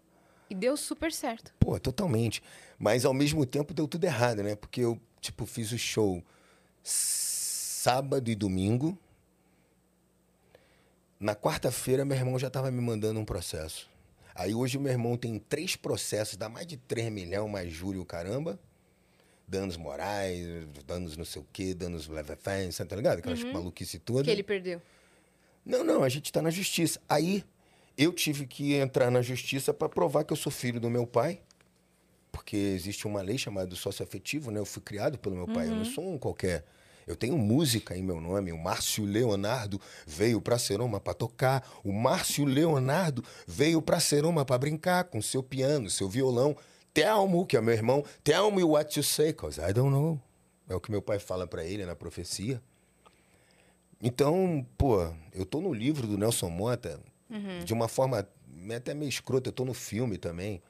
E 0.51 0.55
deu 0.55 0.77
super 0.77 1.11
certo. 1.11 1.55
Pô, 1.59 1.81
totalmente. 1.81 2.43
Mas 2.79 3.07
ao 3.07 3.15
mesmo 3.15 3.47
tempo 3.47 3.73
deu 3.73 3.89
tudo 3.89 4.05
errado, 4.05 4.43
né? 4.43 4.55
Porque 4.55 4.83
eu, 4.83 5.01
tipo, 5.23 5.47
fiz 5.47 5.73
o 5.73 5.79
show 5.79 6.23
sábado 6.83 8.31
e 8.31 8.35
domingo. 8.35 8.99
Na 11.19 11.35
quarta-feira, 11.35 12.05
meu 12.05 12.17
irmão 12.17 12.39
já 12.39 12.49
estava 12.49 12.71
me 12.71 12.83
mandando 12.83 13.19
um 13.19 13.25
processo. 13.25 13.89
Aí 14.35 14.55
hoje 14.55 14.79
o 14.79 14.81
meu 14.81 14.93
irmão 14.93 15.17
tem 15.17 15.39
três 15.39 15.77
processos, 15.77 16.37
dá 16.37 16.49
mais 16.49 16.67
de 16.67 16.77
3 16.77 17.11
milhões, 17.13 17.51
mais 17.51 17.73
júri 17.73 17.99
o 17.99 18.05
caramba. 18.05 18.59
Danos 19.47 19.77
morais, 19.77 20.67
danos 20.87 21.17
não 21.17 21.25
sei 21.25 21.43
o 21.43 21.47
quê, 21.53 21.75
danos 21.75 22.09
leve-fence, 22.09 22.83
tá 22.85 22.97
ligado? 22.97 23.19
Aquelas 23.19 23.43
maluquice 23.45 23.99
todas. 23.99 24.25
Que 24.25 24.31
ele 24.31 24.43
perdeu. 24.43 24.81
Não, 25.65 25.85
não, 25.85 26.03
a 26.03 26.09
gente 26.09 26.27
está 26.27 26.41
na 26.41 26.51
justiça. 26.51 27.01
Aí 27.09 27.45
eu 27.97 28.13
tive 28.13 28.47
que 28.47 28.75
entrar 28.75 29.11
na 29.11 29.21
justiça 29.21 29.75
para 29.75 29.89
provar 29.89 30.25
que 30.25 30.33
eu 30.33 30.37
sou 30.37 30.51
filho 30.51 30.81
do 30.81 30.89
meu 30.89 31.07
pai, 31.07 31.41
porque 32.31 32.57
existe 32.57 33.07
uma 33.07 33.21
lei 33.21 33.37
chamada 33.37 33.75
sócio 33.77 34.03
afetivo, 34.03 34.51
né? 34.51 34.59
Eu 34.59 34.65
fui 34.65 34.83
criado 34.83 35.19
pelo 35.19 35.37
meu 35.37 35.47
pai, 35.47 35.69
eu 35.69 35.77
não 35.77 35.85
sou 35.85 36.15
um 36.15 36.19
qualquer. 36.19 36.65
Eu 37.07 37.17
tenho 37.17 37.37
música 37.37 37.97
em 37.97 38.03
meu 38.03 38.21
nome. 38.21 38.53
O 38.53 38.59
Márcio 38.59 39.05
Leonardo 39.05 39.81
veio 40.07 40.41
para 40.41 40.59
Seroma 40.59 41.01
para 41.01 41.15
tocar. 41.15 41.67
O 41.85 41.93
Márcio 41.93 42.45
Leonardo 42.45 43.25
veio 43.47 43.83
para 43.83 44.01
Seroma 44.01 44.45
para 44.45 44.59
brincar 44.59 45.05
com 45.05 45.21
seu 45.21 45.43
piano, 45.43 45.91
seu 45.91 46.09
violão. 46.09 46.57
Telmo, 46.95 47.47
que 47.47 47.57
é 47.57 47.61
meu 47.61 47.75
irmão. 47.75 48.05
Tell 48.23 48.51
me 48.51 48.63
what 48.63 48.99
you 48.99 49.03
say, 49.03 49.33
cause 49.33 49.61
I 49.61 49.73
don't 49.73 49.91
know. 49.91 50.21
É 50.69 50.75
o 50.75 50.81
que 50.81 50.91
meu 50.91 51.03
pai 51.03 51.19
fala 51.19 51.47
para 51.47 51.65
ele 51.65 51.85
na 51.85 51.95
profecia. 51.95 52.63
Então, 54.01 54.67
pô, 54.77 55.09
eu 55.33 55.47
tô 55.47 55.61
no 55.61 55.73
livro 55.73 56.07
do 56.07 56.19
Nelson 56.19 56.51
Mota 56.51 57.01
de 57.65 57.73
uma 57.73 57.89
forma 57.89 58.29
até 58.77 58.95
meio 58.95 59.09
escrota, 59.09 59.49
eu 59.49 59.53
tô 59.53 59.65
no 59.65 59.75
filme 59.75 60.19
também. 60.19 60.63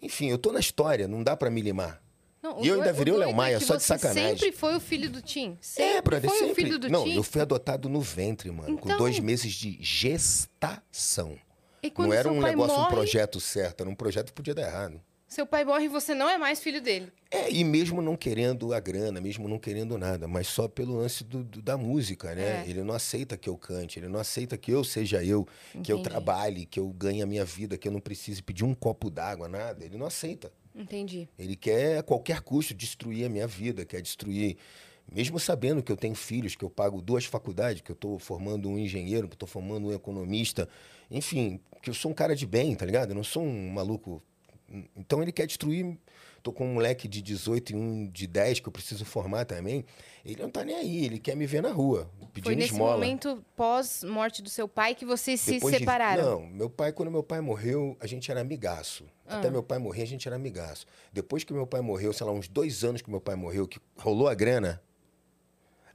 Enfim, 0.00 0.28
eu 0.28 0.38
tô 0.38 0.52
na 0.52 0.60
história, 0.60 1.06
não 1.06 1.22
dá 1.22 1.36
pra 1.36 1.50
me 1.50 1.60
limar. 1.60 2.02
Não, 2.54 2.64
E 2.64 2.68
eu 2.68 2.74
ainda 2.76 2.92
virei 2.92 3.12
o 3.12 3.16
Léo 3.16 3.26
doido 3.28 3.36
Maia, 3.36 3.56
é 3.56 3.60
só 3.60 3.76
de 3.76 3.82
você 3.82 3.86
sacanagem. 3.98 4.36
sempre 4.38 4.52
foi 4.52 4.76
o 4.76 4.80
filho 4.80 5.10
do 5.10 5.20
Tim. 5.20 5.56
Sempre 5.60 5.92
é, 5.96 6.02
brother, 6.02 6.30
foi 6.30 6.38
sempre. 6.38 6.52
o 6.52 6.54
filho 6.54 6.78
do 6.78 6.88
não, 6.88 7.04
Tim. 7.04 7.16
eu 7.16 7.22
fui 7.22 7.40
adotado 7.40 7.88
no 7.88 8.00
ventre, 8.00 8.50
mano, 8.50 8.78
com 8.78 8.86
Então- 8.88 8.98
dois 8.98 9.18
meses 9.18 9.52
de 9.52 9.78
gestação. 9.80 11.36
E 11.82 11.92
Não 11.96 12.12
era 12.12 12.30
um 12.32 12.40
negócio, 12.40 12.74
um 12.74 12.78
morre, 12.80 12.90
projeto 12.94 13.38
certo, 13.40 13.80
era 13.82 13.90
um 13.90 13.94
projeto 13.94 14.26
que 14.26 14.32
podia 14.32 14.54
dar 14.54 14.62
errado. 14.62 15.00
seu 15.28 15.44
pai 15.46 15.64
morre 15.64 15.84
e 15.84 15.88
você 15.88 16.14
não 16.14 16.28
é 16.28 16.38
mais 16.38 16.60
filho 16.60 16.80
dele. 16.80 17.12
É, 17.30 17.50
e 17.50 17.62
mesmo 17.64 18.00
não 18.00 18.16
querendo 18.16 18.72
a 18.72 18.80
grana, 18.80 19.20
mesmo 19.20 19.46
não 19.48 19.58
querendo 19.58 19.98
nada, 19.98 20.26
mas 20.26 20.46
só 20.46 20.66
pelo 20.68 20.96
lance 20.98 21.22
do- 21.24 21.44
do- 21.44 21.60
da 21.60 21.76
música, 21.76 22.34
né? 22.34 22.64
É. 22.64 22.70
Ele 22.70 22.82
não 22.82 22.94
aceita 22.94 23.36
que 23.36 23.48
eu 23.48 23.56
cante, 23.56 23.98
ele 23.98 24.08
não 24.08 24.18
aceita 24.20 24.56
que 24.56 24.70
eu 24.72 24.82
seja 24.84 25.22
eu, 25.22 25.46
que 25.82 25.92
eu 25.92 25.98
Entendi. 25.98 26.02
trabalhe, 26.08 26.64
que 26.64 26.78
eu 26.80 26.88
ganhe 26.88 27.20
a 27.22 27.26
minha 27.26 27.44
vida, 27.44 27.76
que 27.76 27.86
eu 27.86 27.92
não 27.92 28.00
precise 28.00 28.40
pedir 28.42 28.64
um 28.64 28.72
copo 28.72 29.10
d'água, 29.10 29.48
nada. 29.48 29.84
Ele 29.84 29.98
não 29.98 30.06
aceita. 30.06 30.50
Entendi. 30.76 31.26
Ele 31.38 31.56
quer, 31.56 31.98
a 31.98 32.02
qualquer 32.02 32.40
custo, 32.42 32.74
destruir 32.74 33.24
a 33.24 33.28
minha 33.28 33.46
vida, 33.46 33.84
quer 33.84 34.02
destruir. 34.02 34.58
Mesmo 35.10 35.38
sabendo 35.38 35.82
que 35.82 35.90
eu 35.90 35.96
tenho 35.96 36.14
filhos, 36.14 36.54
que 36.54 36.64
eu 36.64 36.70
pago 36.70 37.00
duas 37.00 37.24
faculdades, 37.24 37.80
que 37.80 37.90
eu 37.90 37.94
estou 37.94 38.18
formando 38.18 38.68
um 38.68 38.78
engenheiro, 38.78 39.26
que 39.28 39.32
eu 39.32 39.36
estou 39.36 39.48
formando 39.48 39.88
um 39.88 39.92
economista, 39.92 40.68
enfim, 41.10 41.60
que 41.80 41.88
eu 41.88 41.94
sou 41.94 42.10
um 42.10 42.14
cara 42.14 42.34
de 42.34 42.44
bem, 42.44 42.74
tá 42.74 42.84
ligado? 42.84 43.10
Eu 43.10 43.14
não 43.14 43.24
sou 43.24 43.42
um 43.42 43.70
maluco. 43.70 44.22
Então 44.96 45.22
ele 45.22 45.32
quer 45.32 45.46
destruir. 45.46 45.96
Tô 46.46 46.52
com 46.52 46.64
um 46.64 46.74
moleque 46.74 47.08
de 47.08 47.20
18 47.22 47.72
e 47.72 47.74
um 47.74 48.06
de 48.08 48.24
10 48.24 48.60
que 48.60 48.68
eu 48.68 48.72
preciso 48.72 49.04
formar 49.04 49.44
também. 49.44 49.84
Ele 50.24 50.40
não 50.40 50.48
tá 50.48 50.64
nem 50.64 50.76
aí, 50.76 51.04
ele 51.04 51.18
quer 51.18 51.34
me 51.34 51.44
ver 51.44 51.60
na 51.60 51.72
rua, 51.72 52.08
pedindo 52.32 52.44
Foi 52.44 52.54
nesse 52.54 52.70
esmola. 52.72 52.92
momento 52.92 53.44
pós-morte 53.56 54.40
do 54.42 54.48
seu 54.48 54.68
pai 54.68 54.94
que 54.94 55.04
vocês 55.04 55.40
se 55.40 55.54
Depois 55.54 55.72
de- 55.74 55.80
separaram. 55.80 56.22
Não, 56.42 56.46
meu 56.46 56.70
pai, 56.70 56.92
quando 56.92 57.10
meu 57.10 57.24
pai 57.24 57.40
morreu, 57.40 57.96
a 57.98 58.06
gente 58.06 58.30
era 58.30 58.40
amigaço. 58.42 59.06
Ah. 59.26 59.40
Até 59.40 59.50
meu 59.50 59.60
pai 59.60 59.78
morrer, 59.80 60.02
a 60.02 60.06
gente 60.06 60.28
era 60.28 60.36
amigaço. 60.36 60.86
Depois 61.12 61.42
que 61.42 61.52
meu 61.52 61.66
pai 61.66 61.80
morreu, 61.80 62.12
sei 62.12 62.24
lá, 62.24 62.32
uns 62.32 62.46
dois 62.46 62.84
anos 62.84 63.02
que 63.02 63.10
meu 63.10 63.20
pai 63.20 63.34
morreu, 63.34 63.66
que 63.66 63.80
rolou 63.96 64.28
a 64.28 64.34
grana, 64.34 64.80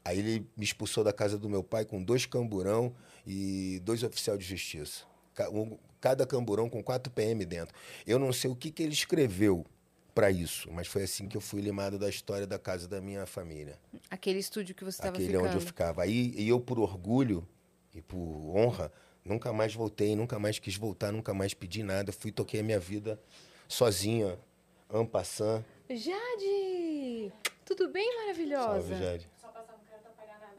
aí 0.03 0.19
ele 0.19 0.45
me 0.57 0.65
expulsou 0.65 1.01
da 1.01 1.13
casa 1.13 1.37
do 1.37 1.47
meu 1.47 1.63
pai 1.63 1.85
com 1.85 2.03
dois 2.03 2.25
camburão 2.25 2.93
e 3.25 3.79
dois 3.85 4.03
oficiais 4.03 4.37
de 4.37 4.43
justiça. 4.45 5.05
Ca- 5.33 5.49
um- 5.49 5.77
Cada 6.01 6.25
camburão 6.25 6.67
com 6.67 6.83
quatro 6.83 7.09
PM 7.13 7.45
dentro. 7.45 7.73
Eu 8.05 8.19
não 8.19 8.33
sei 8.33 8.49
o 8.51 8.55
que, 8.55 8.69
que 8.71 8.81
ele 8.83 8.91
escreveu 8.91 9.63
para 10.13 10.29
isso, 10.29 10.69
mas 10.71 10.87
foi 10.87 11.03
assim 11.03 11.27
que 11.27 11.37
eu 11.37 11.41
fui 11.41 11.61
limado 11.61 11.97
da 11.97 12.09
história 12.09 12.45
da 12.45 12.59
casa 12.59 12.87
da 12.87 12.99
minha 13.01 13.25
família. 13.25 13.79
Aquele 14.09 14.39
estúdio 14.39 14.75
que 14.75 14.83
você 14.83 14.97
estava 14.97 15.15
Aquele 15.15 15.29
é 15.29 15.31
ficando. 15.31 15.47
onde 15.47 15.55
eu 15.57 15.61
ficava. 15.61 16.03
Aí 16.03 16.33
e 16.35 16.47
eu, 16.47 16.59
por 16.59 16.79
orgulho 16.79 17.47
e 17.93 18.01
por 18.01 18.17
honra, 18.55 18.91
nunca 19.23 19.51
mais 19.53 19.73
voltei, 19.73 20.15
nunca 20.15 20.37
mais 20.37 20.59
quis 20.59 20.75
voltar, 20.75 21.11
nunca 21.11 21.33
mais 21.33 21.53
pedi 21.53 21.83
nada. 21.83 22.11
Fui, 22.11 22.31
toquei 22.31 22.59
a 22.59 22.63
minha 22.63 22.79
vida 22.79 23.19
sozinha, 23.67 24.37
passant. 25.11 25.63
Jade! 25.89 27.31
Tudo 27.65 27.89
bem, 27.89 28.17
maravilhosa? 28.17 28.87
Salve, 28.89 28.95
Jade. 29.03 29.29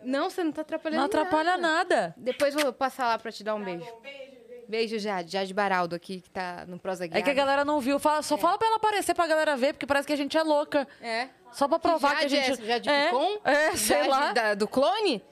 Não, 0.05 0.29
você 0.29 0.43
não 0.43 0.51
tá 0.53 0.63
atrapalhando 0.63 0.99
Não 0.99 1.07
atrapalha 1.07 1.57
nada. 1.57 2.15
Depois 2.17 2.55
eu 2.55 2.61
vou 2.63 2.73
passar 2.73 3.07
lá 3.07 3.19
pra 3.19 3.31
te 3.31 3.45
dar 3.45 3.55
um 3.55 3.65
beijo. 3.65 3.85
Beijo, 4.03 4.32
Jade. 4.99 5.31
Jade 5.33 5.53
Baraldo 5.55 5.95
aqui, 5.95 6.21
que 6.21 6.31
tá 6.31 6.65
no 6.67 6.79
Prosa 6.79 7.07
Guiada. 7.07 7.19
É 7.19 7.23
que 7.23 7.31
a 7.31 7.35
galera 7.35 7.65
não 7.65 7.81
viu. 7.81 7.99
Fala- 7.99 8.23
só 8.23 8.37
fala 8.39 8.57
pra 8.59 8.67
ela 8.69 8.77
aparecer 8.77 9.15
pra 9.15 9.27
galera 9.27 9.57
ver, 9.57 9.75
porque 9.75 9.87
parece 9.87 10.07
que 10.07 10.13
a 10.13 10.17
gente 10.17 10.37
é 10.37 10.43
louca. 10.43 10.87
É. 11.01 11.29
Só 11.53 11.69
pra 11.69 11.79
provar 11.79 12.17
que, 12.17 12.29
Jade 12.29 12.37
a 12.37 12.43
gente. 12.55 12.63
é, 12.63 12.67
Jade 12.67 12.89
é, 12.89 13.05
Picon? 13.07 13.39
É, 13.45 13.77
sei 13.77 13.97
Jade 13.99 14.09
lá. 14.09 14.33
da- 14.33 14.55
do 14.55 14.67
clone? 14.69 15.23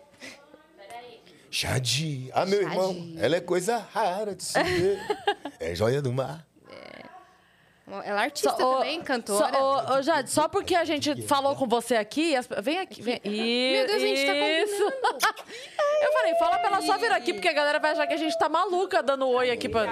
Jade! 1.51 2.31
Ah, 2.33 2.47
meu 2.47 2.63
Jade. 2.63 2.73
irmão, 2.77 3.13
ela 3.19 3.37
é 3.37 3.41
coisa 3.41 3.77
rara 3.79 4.35
de 4.35 4.45
se 4.45 4.63
ver. 4.63 5.01
é 5.59 5.75
joia 5.75 6.01
do 6.01 6.13
mar. 6.13 6.47
Ela 8.05 8.21
é 8.21 8.25
artista 8.25 8.51
Só- 8.51 8.57
também, 8.79 9.01
cantora. 9.03 9.53
Só, 9.53 9.61
ô, 9.61 9.99
ô, 9.99 10.03
Jade, 10.03 10.31
só 10.31 10.49
porque 10.49 10.75
a 10.75 10.85
gente 10.85 11.23
falou 11.23 11.57
com 11.57 11.67
você 11.67 11.97
aqui, 11.97 12.37
as- 12.37 12.49
vem 12.63 12.79
aqui. 12.79 13.03
Vem, 13.03 13.21
Meu 13.25 13.87
Deus, 13.87 13.97
a 14.03 14.07
gente 14.07 14.27
tá 14.27 14.33
isso. 14.35 14.83
Eu 16.03 16.13
falei, 16.13 16.35
fala 16.37 16.59
pra 16.59 16.69
ela 16.69 16.83
só 16.83 16.97
vir 16.99 17.11
aqui, 17.13 17.33
porque 17.35 17.49
a 17.49 17.53
galera 17.53 17.79
vai 17.79 17.93
achar 17.93 18.07
que 18.07 18.15
a 18.15 18.17
gente 18.17 18.39
tá 18.39 18.49
maluca 18.49 19.03
dando 19.03 19.29
oi 19.29 19.51
aqui 19.51 19.69
pra. 19.69 19.87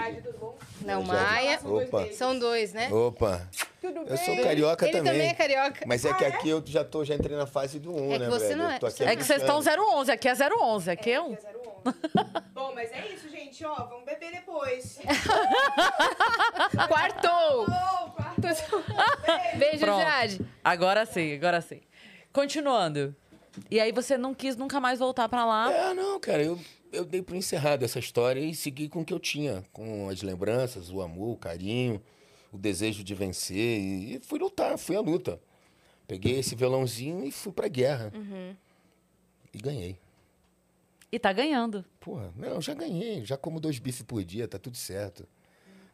Não, 0.82 1.02
Maia. 1.02 1.58
Opa. 1.64 2.06
São 2.12 2.38
dois, 2.38 2.72
né? 2.72 2.88
Opa. 2.92 3.48
Eu 3.82 4.16
sou 4.16 4.36
carioca 4.42 4.84
Ele 4.86 4.96
também. 4.96 5.12
também 5.12 5.28
é 5.28 5.34
carioca. 5.34 5.84
Mas 5.86 6.04
é 6.04 6.12
que 6.12 6.24
aqui 6.24 6.48
eu 6.48 6.62
já 6.66 6.84
tô, 6.84 7.04
já 7.04 7.14
entrei 7.14 7.36
na 7.36 7.46
fase 7.46 7.78
do 7.78 7.92
1, 7.94 8.12
É 8.12 8.12
que 8.14 8.18
né, 8.18 8.28
você 8.28 8.48
velho? 8.48 8.58
não 8.58 8.70
é- 8.70 8.74
Eu 8.76 8.80
tô 8.80 8.86
aqui 8.86 9.02
não 9.04 9.08
É 9.10 9.16
que 9.16 9.24
vocês 9.24 9.42
20 9.42 9.48
estão 9.58 9.72
anos. 9.72 9.94
011, 9.94 10.10
aqui 10.12 10.28
é 10.28 10.34
011, 10.34 10.90
aqui 10.90 11.10
é 11.12 11.20
um. 11.22 11.36
Bom, 12.52 12.72
mas 12.74 12.90
é 12.92 13.06
isso, 13.14 13.28
gente, 13.30 13.64
ó. 13.64 13.74
Vamos 13.74 14.04
beber 14.04 14.32
depois. 14.32 14.98
Quartou! 16.88 17.66
Oh, 17.68 18.10
quarto. 18.10 18.38
Beijo, 19.56 19.78
Pronto. 19.80 20.02
Jade. 20.02 20.40
Agora 20.64 21.06
sim, 21.06 21.34
agora 21.34 21.60
sim. 21.60 21.80
Continuando. 22.32 23.14
E 23.70 23.80
aí 23.80 23.90
você 23.92 24.16
não 24.16 24.34
quis 24.34 24.56
nunca 24.56 24.78
mais 24.80 24.98
voltar 24.98 25.28
pra 25.28 25.44
lá. 25.44 25.72
É, 25.72 25.94
não, 25.94 26.20
cara, 26.20 26.42
eu, 26.42 26.58
eu 26.92 27.04
dei 27.04 27.22
por 27.22 27.36
encerrado 27.36 27.84
essa 27.84 27.98
história 27.98 28.40
e 28.40 28.54
segui 28.54 28.88
com 28.88 29.00
o 29.00 29.04
que 29.04 29.12
eu 29.12 29.18
tinha, 29.18 29.64
com 29.72 30.08
as 30.08 30.22
lembranças, 30.22 30.90
o 30.90 31.00
amor, 31.00 31.30
o 31.30 31.36
carinho, 31.36 32.02
o 32.52 32.58
desejo 32.58 33.04
de 33.04 33.14
vencer 33.14 33.80
e, 33.80 34.20
fui 34.22 34.38
lutar, 34.38 34.78
fui 34.78 34.96
à 34.96 35.00
luta. 35.00 35.40
Peguei 36.06 36.38
esse 36.38 36.54
violãozinho 36.54 37.24
e 37.24 37.30
fui 37.30 37.52
pra 37.52 37.68
guerra. 37.68 38.10
E 39.52 39.58
ganhei. 39.58 39.98
E 41.10 41.18
tá 41.18 41.32
ganhando. 41.32 41.84
Porra, 42.00 42.32
não, 42.36 42.60
já 42.60 42.74
ganhei, 42.74 43.24
já 43.24 43.36
como 43.36 43.60
dois 43.60 43.78
bifes 43.78 44.02
por 44.02 44.22
dia, 44.24 44.46
tá 44.46 44.58
tudo 44.58 44.76
certo. 44.76 45.26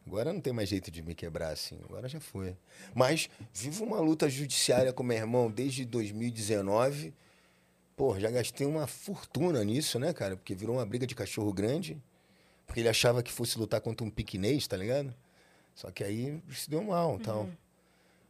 Agora 0.05 0.31
não 0.31 0.39
tem 0.39 0.53
mais 0.53 0.69
jeito 0.69 0.91
de 0.91 1.01
me 1.01 1.15
quebrar 1.15 1.49
assim, 1.49 1.79
agora 1.83 2.07
já 2.07 2.19
foi. 2.19 2.55
Mas 2.93 3.29
vivo 3.51 3.83
uma 3.83 3.99
luta 3.99 4.29
judiciária 4.29 4.93
com 4.93 5.03
meu 5.03 5.17
irmão 5.17 5.49
desde 5.49 5.83
2019. 5.83 7.13
Pô, 7.95 8.19
já 8.19 8.29
gastei 8.29 8.67
uma 8.67 8.87
fortuna 8.87 9.63
nisso, 9.63 9.97
né, 9.97 10.13
cara? 10.13 10.35
Porque 10.35 10.53
virou 10.53 10.75
uma 10.75 10.85
briga 10.85 11.07
de 11.07 11.15
cachorro 11.15 11.53
grande. 11.53 12.01
Porque 12.67 12.79
ele 12.81 12.89
achava 12.89 13.23
que 13.23 13.31
fosse 13.31 13.57
lutar 13.57 13.79
contra 13.79 14.05
um 14.05 14.09
piquinês, 14.09 14.67
tá 14.67 14.75
ligado? 14.75 15.13
Só 15.73 15.91
que 15.91 16.03
aí 16.03 16.41
se 16.51 16.69
deu 16.69 16.83
mal 16.83 17.17
e 17.17 17.23
tal. 17.23 17.49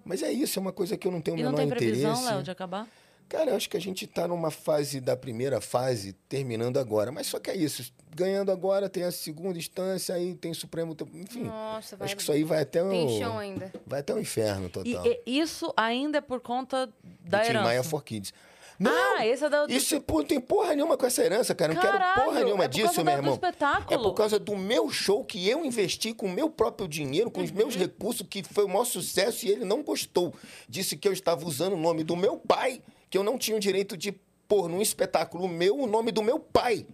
Mas 0.03 0.21
é 0.21 0.31
isso, 0.31 0.59
é 0.59 0.61
uma 0.61 0.73
coisa 0.73 0.95
que 0.97 1.07
eu 1.07 1.11
não 1.11 1.21
tenho 1.21 1.37
o 1.37 1.39
E 1.39 1.43
não 1.43 1.51
menor 1.51 1.61
tem 1.63 1.69
previsão, 1.69 2.11
interesse. 2.11 2.31
Léo, 2.33 2.43
de 2.43 2.51
acabar? 2.51 2.87
Cara, 3.27 3.51
eu 3.51 3.55
acho 3.55 3.67
que 3.67 3.75
a 3.75 3.81
gente 3.81 4.05
tá 4.05 4.27
numa 4.27 4.51
fase 4.51 5.01
da 5.01 5.17
primeira 5.17 5.59
fase, 5.59 6.13
terminando 6.29 6.77
agora. 6.77 7.11
Mas 7.11 7.25
só 7.25 7.39
que 7.39 7.49
é 7.49 7.55
isso. 7.55 7.91
Ganhando 8.15 8.51
agora, 8.51 8.87
tem 8.87 9.03
a 9.03 9.11
segunda 9.11 9.57
instância, 9.57 10.13
aí 10.13 10.35
tem 10.35 10.53
Supremo. 10.53 10.95
Enfim. 11.15 11.45
Nossa, 11.45 11.97
vai. 11.97 12.05
acho 12.05 12.15
que 12.15 12.21
isso 12.21 12.31
aí 12.31 12.43
vai 12.43 12.61
até 12.61 12.83
o. 12.83 12.89
Tem 12.89 13.19
chão 13.19 13.39
ainda. 13.39 13.73
Vai 13.85 14.01
até 14.01 14.13
o 14.13 14.19
inferno 14.19 14.67
E, 14.67 14.69
total. 14.69 15.05
e 15.25 15.39
isso 15.39 15.73
ainda 15.75 16.19
é 16.19 16.21
por 16.21 16.39
conta 16.39 16.87
da 17.21 17.39
do 17.39 17.43
Tim 17.43 17.49
herança. 17.49 17.63
Maia 17.65 17.83
for 17.83 18.03
Kids. 18.03 18.31
Não! 18.77 19.17
Ah, 19.17 19.25
esse 19.25 19.43
é 19.45 19.49
da, 19.49 19.65
Isso 19.69 20.01
pô, 20.01 20.17
não 20.19 20.25
tem 20.25 20.39
porra 20.39 20.75
nenhuma 20.75 20.97
com 20.97 21.05
essa 21.05 21.23
herança, 21.23 21.55
cara. 21.55 21.73
Não 21.73 21.81
quero 21.81 21.97
Caralho, 21.97 22.23
porra 22.25 22.43
nenhuma 22.43 22.65
é 22.65 22.67
disso, 22.67 23.03
meu 23.03 23.13
irmão. 23.13 23.33
espetáculo. 23.33 23.99
É 23.99 24.03
por 24.03 24.13
causa 24.13 24.37
do 24.37 24.55
meu 24.57 24.89
show 24.89 25.23
que 25.23 25.47
eu 25.49 25.63
investi 25.63 26.13
com 26.13 26.25
o 26.25 26.31
meu 26.31 26.49
próprio 26.49 26.87
dinheiro, 26.87 27.31
com 27.31 27.41
os 27.41 27.49
Uhum. 27.51 27.55
meus 27.57 27.75
recursos, 27.75 28.27
que 28.29 28.43
foi 28.43 28.65
o 28.65 28.67
maior 28.67 28.85
sucesso 28.85 29.45
e 29.45 29.49
ele 29.49 29.63
não 29.63 29.81
gostou. 29.81 30.33
Disse 30.67 30.97
que 30.97 31.07
eu 31.07 31.13
estava 31.13 31.45
usando 31.45 31.73
o 31.73 31.77
nome 31.77 32.03
do 32.03 32.15
meu 32.15 32.37
pai, 32.37 32.81
que 33.09 33.17
eu 33.17 33.23
não 33.23 33.37
tinha 33.37 33.55
o 33.55 33.59
direito 33.61 33.95
de 33.95 34.11
pôr 34.47 34.67
num 34.67 34.81
espetáculo 34.81 35.47
meu 35.47 35.77
o 35.79 35.87
nome 35.87 36.11
do 36.11 36.21
meu 36.21 36.37
pai. 36.39 36.85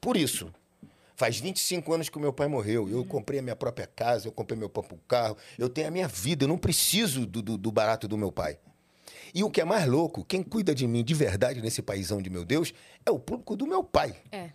Por 0.00 0.16
isso. 0.16 0.52
Faz 1.14 1.38
25 1.38 1.92
anos 1.92 2.08
que 2.08 2.16
o 2.16 2.20
meu 2.20 2.32
pai 2.32 2.48
morreu. 2.48 2.88
Eu 2.88 3.04
comprei 3.04 3.40
a 3.40 3.42
minha 3.42 3.54
própria 3.54 3.86
casa, 3.86 4.26
eu 4.26 4.32
comprei 4.32 4.58
meu 4.58 4.70
próprio 4.70 4.98
carro, 5.06 5.36
eu 5.58 5.68
tenho 5.68 5.88
a 5.88 5.90
minha 5.90 6.08
vida, 6.08 6.44
eu 6.44 6.48
não 6.48 6.56
preciso 6.56 7.26
do, 7.26 7.42
do, 7.42 7.58
do 7.58 7.70
barato 7.70 8.08
do 8.08 8.16
meu 8.16 8.32
pai. 8.32 8.58
E 9.34 9.44
o 9.44 9.50
que 9.50 9.60
é 9.60 9.64
mais 9.64 9.86
louco, 9.86 10.24
quem 10.24 10.42
cuida 10.42 10.74
de 10.74 10.86
mim 10.86 11.04
de 11.04 11.14
verdade 11.14 11.60
nesse 11.60 11.82
paizão 11.82 12.20
de 12.20 12.30
meu 12.30 12.44
Deus 12.44 12.72
é 13.04 13.10
o 13.10 13.18
público 13.18 13.56
do 13.56 13.66
meu 13.66 13.82
pai. 13.82 14.14
É. 14.30 14.50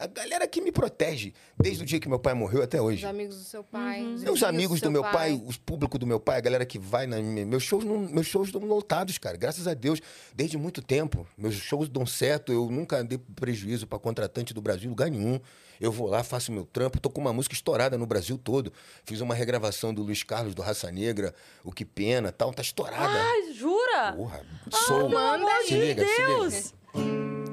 A 0.00 0.06
galera 0.06 0.46
que 0.46 0.60
me 0.60 0.70
protege 0.70 1.34
desde 1.60 1.82
o 1.82 1.86
dia 1.86 1.98
que 1.98 2.08
meu 2.08 2.20
pai 2.20 2.32
morreu 2.32 2.62
até 2.62 2.80
Os 2.80 2.86
hoje. 2.86 3.04
amigos 3.04 3.36
do 3.36 3.42
seu 3.42 3.64
pai. 3.64 4.00
os 4.00 4.06
Meus 4.06 4.20
vizinhos 4.20 4.42
amigos 4.44 4.78
do 4.78 4.84
seu 4.84 4.90
meu 4.92 5.02
pai, 5.02 5.32
os 5.44 5.56
públicos 5.56 5.98
do 5.98 6.06
meu 6.06 6.20
pai, 6.20 6.38
a 6.38 6.40
galera 6.40 6.64
que 6.64 6.78
vai 6.78 7.04
na 7.08 7.16
minha, 7.16 7.44
meus 7.44 7.64
shows, 7.64 7.84
não, 7.84 7.98
meus 7.98 8.28
shows 8.28 8.52
dão 8.52 8.64
lotados, 8.64 9.18
cara. 9.18 9.36
Graças 9.36 9.66
a 9.66 9.74
Deus, 9.74 10.00
desde 10.32 10.56
muito 10.56 10.80
tempo. 10.80 11.26
Meus 11.36 11.56
shows 11.56 11.88
dão 11.88 12.06
certo, 12.06 12.52
eu 12.52 12.70
nunca 12.70 13.02
dei 13.02 13.18
prejuízo 13.34 13.88
para 13.88 13.98
contratante 13.98 14.54
do 14.54 14.62
Brasil, 14.62 14.88
lugar 14.88 15.10
nenhum. 15.10 15.40
Eu 15.80 15.90
vou 15.90 16.06
lá, 16.06 16.22
faço 16.22 16.52
meu 16.52 16.64
trampo, 16.64 17.00
tô 17.00 17.10
com 17.10 17.20
uma 17.20 17.32
música 17.32 17.56
estourada 17.56 17.98
no 17.98 18.06
Brasil 18.06 18.38
todo. 18.38 18.72
Fiz 19.04 19.20
uma 19.20 19.34
regravação 19.34 19.92
do 19.92 20.04
Luiz 20.04 20.22
Carlos 20.22 20.54
do 20.54 20.62
Raça 20.62 20.92
Negra, 20.92 21.34
o 21.64 21.72
que 21.72 21.84
pena, 21.84 22.30
tal, 22.30 22.54
tá 22.54 22.62
estourada. 22.62 23.20
Ai, 23.20 23.52
jura? 23.52 24.12
Porra, 24.16 24.46
sou. 24.70 25.08
manda 25.08 25.44
aí. 25.44 25.66
se 25.66 25.74
liga, 25.74 26.04
se 26.06 26.22
liga. 26.22 27.47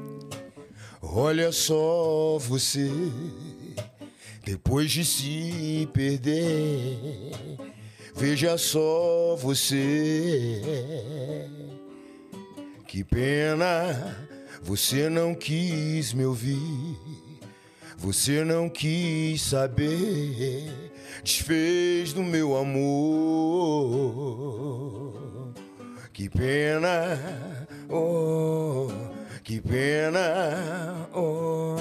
Olha 1.13 1.51
só 1.51 2.37
você, 2.39 2.89
depois 4.43 4.91
de 4.91 5.05
se 5.05 5.87
perder, 5.93 7.31
veja 8.15 8.57
só 8.57 9.35
você. 9.35 10.61
Que 12.87 13.03
pena, 13.03 14.17
você 14.61 15.07
não 15.09 15.35
quis 15.35 16.11
me 16.11 16.25
ouvir, 16.25 16.97
você 17.97 18.43
não 18.43 18.67
quis 18.67 19.41
saber, 19.41 20.71
desfez 21.23 22.11
do 22.13 22.23
meu 22.23 22.57
amor. 22.57 23.93
Que 26.11 26.29
pena, 26.29 27.19
oh, 27.89 29.14
que 29.45 29.61
pena, 29.61 31.07
oh. 31.13 31.75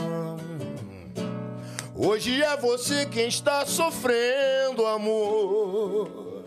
Hoje 1.97 2.43
é 2.43 2.55
você 2.59 3.07
quem 3.07 3.27
está 3.27 3.65
sofrendo, 3.65 4.85
amor. 4.85 6.45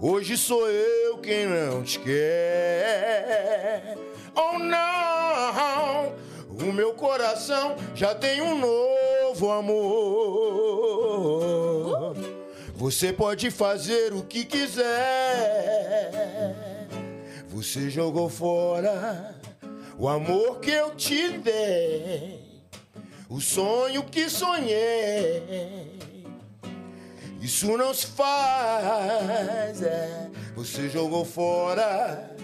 Hoje 0.00 0.36
sou 0.36 0.68
eu 0.68 1.18
quem 1.18 1.46
não 1.46 1.84
te 1.84 2.00
quer. 2.00 3.96
Oh 4.34 4.58
não, 4.58 6.12
o 6.48 6.72
meu 6.72 6.94
coração 6.94 7.76
já 7.94 8.16
tem 8.16 8.42
um 8.42 8.58
novo 8.58 9.48
amor. 9.52 9.76
Você 12.74 13.12
pode 13.12 13.48
fazer 13.52 14.12
o 14.12 14.24
que 14.24 14.44
quiser. 14.44 14.84
Você 17.54 17.88
jogou 17.88 18.28
fora 18.28 19.32
o 19.96 20.08
amor 20.08 20.58
que 20.58 20.72
eu 20.72 20.92
te 20.96 21.38
dei, 21.38 22.64
o 23.28 23.40
sonho 23.40 24.02
que 24.02 24.28
sonhei. 24.28 25.96
Isso 27.40 27.78
não 27.78 27.94
se 27.94 28.08
faz, 28.08 29.80
é. 29.82 30.32
Você 30.56 30.90
jogou 30.90 31.24
fora 31.24 32.36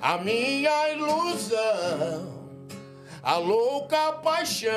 a 0.00 0.16
minha 0.16 0.92
ilusão, 0.92 2.48
a 3.22 3.36
louca 3.36 4.14
paixão. 4.14 4.72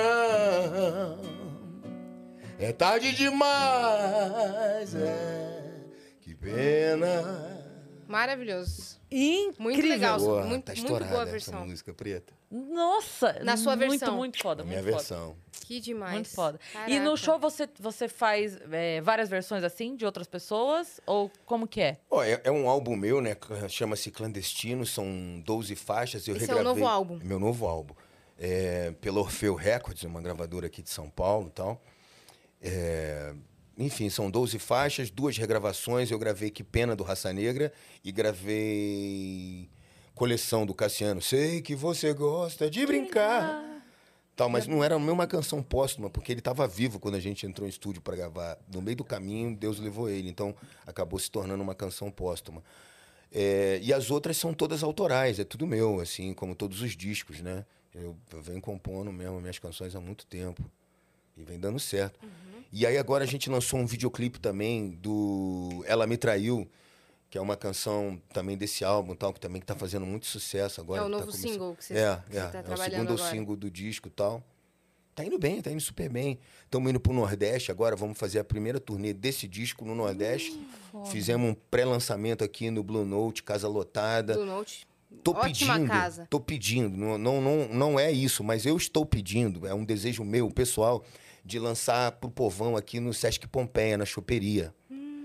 É 2.59 2.73
tarde 2.73 3.13
demais, 3.13 4.93
é. 4.95 5.85
Que 6.19 6.35
pena. 6.35 7.63
Maravilhoso. 8.05 8.96
Incrível. 9.09 9.55
Muito 9.59 9.87
legal. 9.87 10.19
Boa, 10.19 10.43
muito, 10.45 10.65
tá 10.65 10.73
muito 10.73 10.87
boa 10.87 10.99
a 10.99 11.05
essa 11.23 11.25
versão. 11.31 11.65
música 11.65 11.93
preta. 11.93 12.33
Nossa, 12.51 13.39
Na 13.43 13.57
sua 13.57 13.75
muito, 13.75 13.89
versão. 13.91 14.15
muito 14.17 14.37
foda, 14.41 14.61
A 14.61 14.65
muito 14.65 14.69
minha 14.79 14.83
foda. 14.83 14.97
versão. 14.97 15.35
Que 15.65 15.79
demais. 15.79 16.13
Muito 16.13 16.29
foda. 16.29 16.59
E 16.69 16.73
Caraca. 16.73 16.99
no 17.03 17.17
show 17.17 17.37
você, 17.39 17.67
você 17.79 18.07
faz 18.07 18.57
é, 18.71 19.01
várias 19.01 19.29
versões 19.29 19.63
assim, 19.63 19.95
de 19.95 20.05
outras 20.05 20.27
pessoas? 20.27 20.99
Ou 21.05 21.29
como 21.45 21.67
que 21.67 21.81
é? 21.81 21.97
Ó, 22.09 22.23
é, 22.23 22.39
é 22.43 22.51
um 22.51 22.69
álbum 22.69 22.95
meu, 22.95 23.21
né? 23.21 23.35
Chama-se 23.69 24.11
Clandestino, 24.11 24.85
são 24.85 25.41
12 25.45 25.75
faixas. 25.75 26.27
Eu 26.27 26.35
Esse 26.35 26.49
é 26.49 26.53
o 26.53 26.57
regravei. 26.57 26.81
novo 26.81 26.87
álbum? 26.91 27.19
Meu 27.23 27.39
novo 27.39 27.65
álbum. 27.67 27.93
É, 28.39 28.91
pela 29.01 29.19
Orfeu 29.19 29.55
Records, 29.55 30.03
uma 30.03 30.21
gravadora 30.21 30.67
aqui 30.67 30.81
de 30.81 30.89
São 30.89 31.09
Paulo 31.09 31.47
e 31.47 31.51
tal. 31.51 31.81
É, 32.61 33.33
enfim, 33.77 34.09
são 34.09 34.31
12 34.31 34.57
faixas, 34.57 35.11
duas 35.11 35.37
regravações. 35.37 36.09
Eu 36.09 36.17
gravei 36.17 36.49
Que 36.49 36.63
Pena 36.63 36.95
do 36.95 37.03
Raça 37.03 37.31
Negra 37.31 37.71
e 38.03 38.11
gravei 38.11 39.69
Coleção 40.15 40.65
do 40.65 40.73
Cassiano. 40.73 41.21
Sei 41.21 41.61
que 41.61 41.75
você 41.75 42.11
gosta 42.13 42.69
de 42.69 42.85
brincar. 42.87 43.63
Tal, 44.35 44.49
mas 44.49 44.67
não 44.67 44.83
era 44.83 44.95
a 44.95 44.99
mesma 44.99 45.25
canção 45.25 45.63
póstuma, 45.63 46.09
porque 46.09 46.31
ele 46.31 46.39
estava 46.39 46.67
vivo 46.67 46.99
quando 46.99 47.15
a 47.15 47.19
gente 47.19 47.45
entrou 47.45 47.67
em 47.67 47.69
estúdio 47.69 48.01
para 48.01 48.15
gravar. 48.15 48.57
No 48.71 48.81
meio 48.81 48.97
do 48.97 49.03
caminho, 49.03 49.55
Deus 49.55 49.79
levou 49.79 50.09
ele. 50.09 50.29
Então, 50.29 50.55
acabou 50.85 51.19
se 51.19 51.29
tornando 51.29 51.63
uma 51.63 51.73
canção 51.75 52.09
póstuma. 52.11 52.63
É, 53.31 53.79
e 53.81 53.93
as 53.93 54.09
outras 54.09 54.37
são 54.37 54.53
todas 54.53 54.83
autorais, 54.83 55.39
é 55.39 55.43
tudo 55.43 55.67
meu, 55.67 55.99
assim, 55.99 56.33
como 56.33 56.55
todos 56.55 56.81
os 56.81 56.95
discos, 56.95 57.41
né? 57.41 57.65
Eu, 57.93 58.15
eu 58.31 58.41
venho 58.41 58.61
compondo 58.61 59.11
mesmo 59.11 59.41
minhas 59.41 59.59
canções 59.59 59.95
há 59.95 59.99
muito 59.99 60.25
tempo. 60.25 60.63
E 61.35 61.43
vem 61.43 61.59
dando 61.59 61.79
certo. 61.79 62.19
E 62.71 62.85
aí 62.85 62.97
agora 62.97 63.23
a 63.23 63.27
gente 63.27 63.49
lançou 63.49 63.79
um 63.79 63.85
videoclipe 63.85 64.39
também 64.39 64.89
do 64.91 65.83
Ela 65.87 66.05
Me 66.05 66.17
Traiu, 66.17 66.67
que 67.29 67.37
é 67.37 67.41
uma 67.41 67.55
canção 67.57 68.21
também 68.33 68.57
desse 68.57 68.83
álbum, 68.83 69.15
tal, 69.15 69.33
que 69.33 69.39
também 69.39 69.59
que 69.59 69.65
tá 69.67 69.75
fazendo 69.75 70.05
muito 70.05 70.25
sucesso 70.25 70.79
agora. 70.81 71.01
É 71.01 71.05
o 71.05 71.05
tá 71.05 71.09
novo 71.11 71.25
começando- 71.27 71.51
single 71.51 71.75
que 71.75 71.83
você, 71.85 71.93
É, 71.93 72.21
que 72.29 72.37
é, 72.37 72.41
tá 72.47 72.57
é 72.57 72.61
o 72.61 72.63
trabalhando 72.63 72.91
segundo 73.01 73.13
agora. 73.13 73.31
single 73.31 73.55
do 73.55 73.71
disco 73.71 74.09
tal. 74.09 74.43
Tá 75.15 75.25
indo 75.25 75.39
bem, 75.39 75.59
tá 75.61 75.71
indo 75.71 75.81
super 75.81 76.07
bem. 76.09 76.37
Estamos 76.63 76.89
indo 76.91 76.99
pro 76.99 77.11
Nordeste 77.11 77.71
agora, 77.71 77.95
vamos 77.95 78.17
fazer 78.19 78.37
a 78.37 78.43
primeira 78.43 78.79
turnê 78.79 79.13
desse 79.13 79.47
disco 79.47 79.83
no 79.83 79.95
Nordeste. 79.95 80.59
Hum, 80.93 81.05
Fizemos 81.05 81.49
um 81.49 81.55
pré-lançamento 81.71 82.43
aqui 82.43 82.69
no 82.69 82.83
Blue 82.83 83.03
Note, 83.03 83.41
Casa 83.41 83.67
Lotada. 83.67 84.33
Blue 84.35 84.45
Note. 84.45 84.85
Tô 85.23 85.31
Ótima 85.31 85.73
pedindo, 85.73 85.87
casa. 85.89 86.27
tô 86.29 86.39
pedindo. 86.39 86.95
Não, 86.95 87.17
não, 87.17 87.41
não, 87.41 87.67
não 87.69 87.99
é 87.99 88.11
isso, 88.11 88.43
mas 88.43 88.65
eu 88.65 88.77
estou 88.77 89.05
pedindo. 89.05 89.65
É 89.65 89.73
um 89.73 89.83
desejo 89.83 90.23
meu, 90.23 90.51
pessoal, 90.51 91.03
de 91.47 91.57
lançar 91.59 92.11
pro 92.11 92.29
povão 92.29 92.75
aqui 92.75 92.99
no 92.99 93.13
Sesc 93.13 93.47
Pompeia, 93.47 93.97
na 93.97 94.05
choperia. 94.05 94.75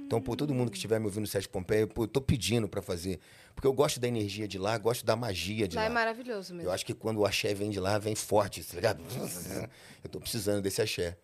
Então, 0.07 0.21
pô, 0.21 0.37
todo 0.37 0.55
mundo 0.55 0.71
que 0.71 0.77
estiver 0.77 0.99
me 1.01 1.07
ouvindo 1.07 1.23
no 1.23 1.27
Sesc 1.27 1.49
Pompeia, 1.49 1.87
pô, 1.87 2.05
eu 2.05 2.09
tô 2.09 2.21
pedindo 2.21 2.69
pra 2.69 2.81
fazer. 2.81 3.19
Porque 3.55 3.67
eu 3.67 3.73
gosto 3.73 3.99
da 3.99 4.07
energia 4.07 4.47
de 4.47 4.57
lá, 4.59 4.79
gosto 4.79 5.05
da 5.05 5.17
magia 5.17 5.67
de 5.67 5.75
Lá 5.75 5.83
lá. 5.83 5.87
é 5.87 5.91
maravilhoso 5.91 6.55
mesmo. 6.55 6.69
Eu 6.69 6.73
acho 6.73 6.87
que 6.87 6.95
quando 6.95 7.19
o 7.19 7.27
axé 7.27 7.53
vem 7.55 7.71
de 7.71 7.81
lá, 7.81 7.99
vem 7.99 8.15
forte, 8.15 8.63
tá 8.63 8.75
ligado? 8.77 9.03
Eu 10.05 10.09
tô 10.11 10.21
precisando 10.21 10.63
desse 10.63 10.81
axé. 10.81 11.17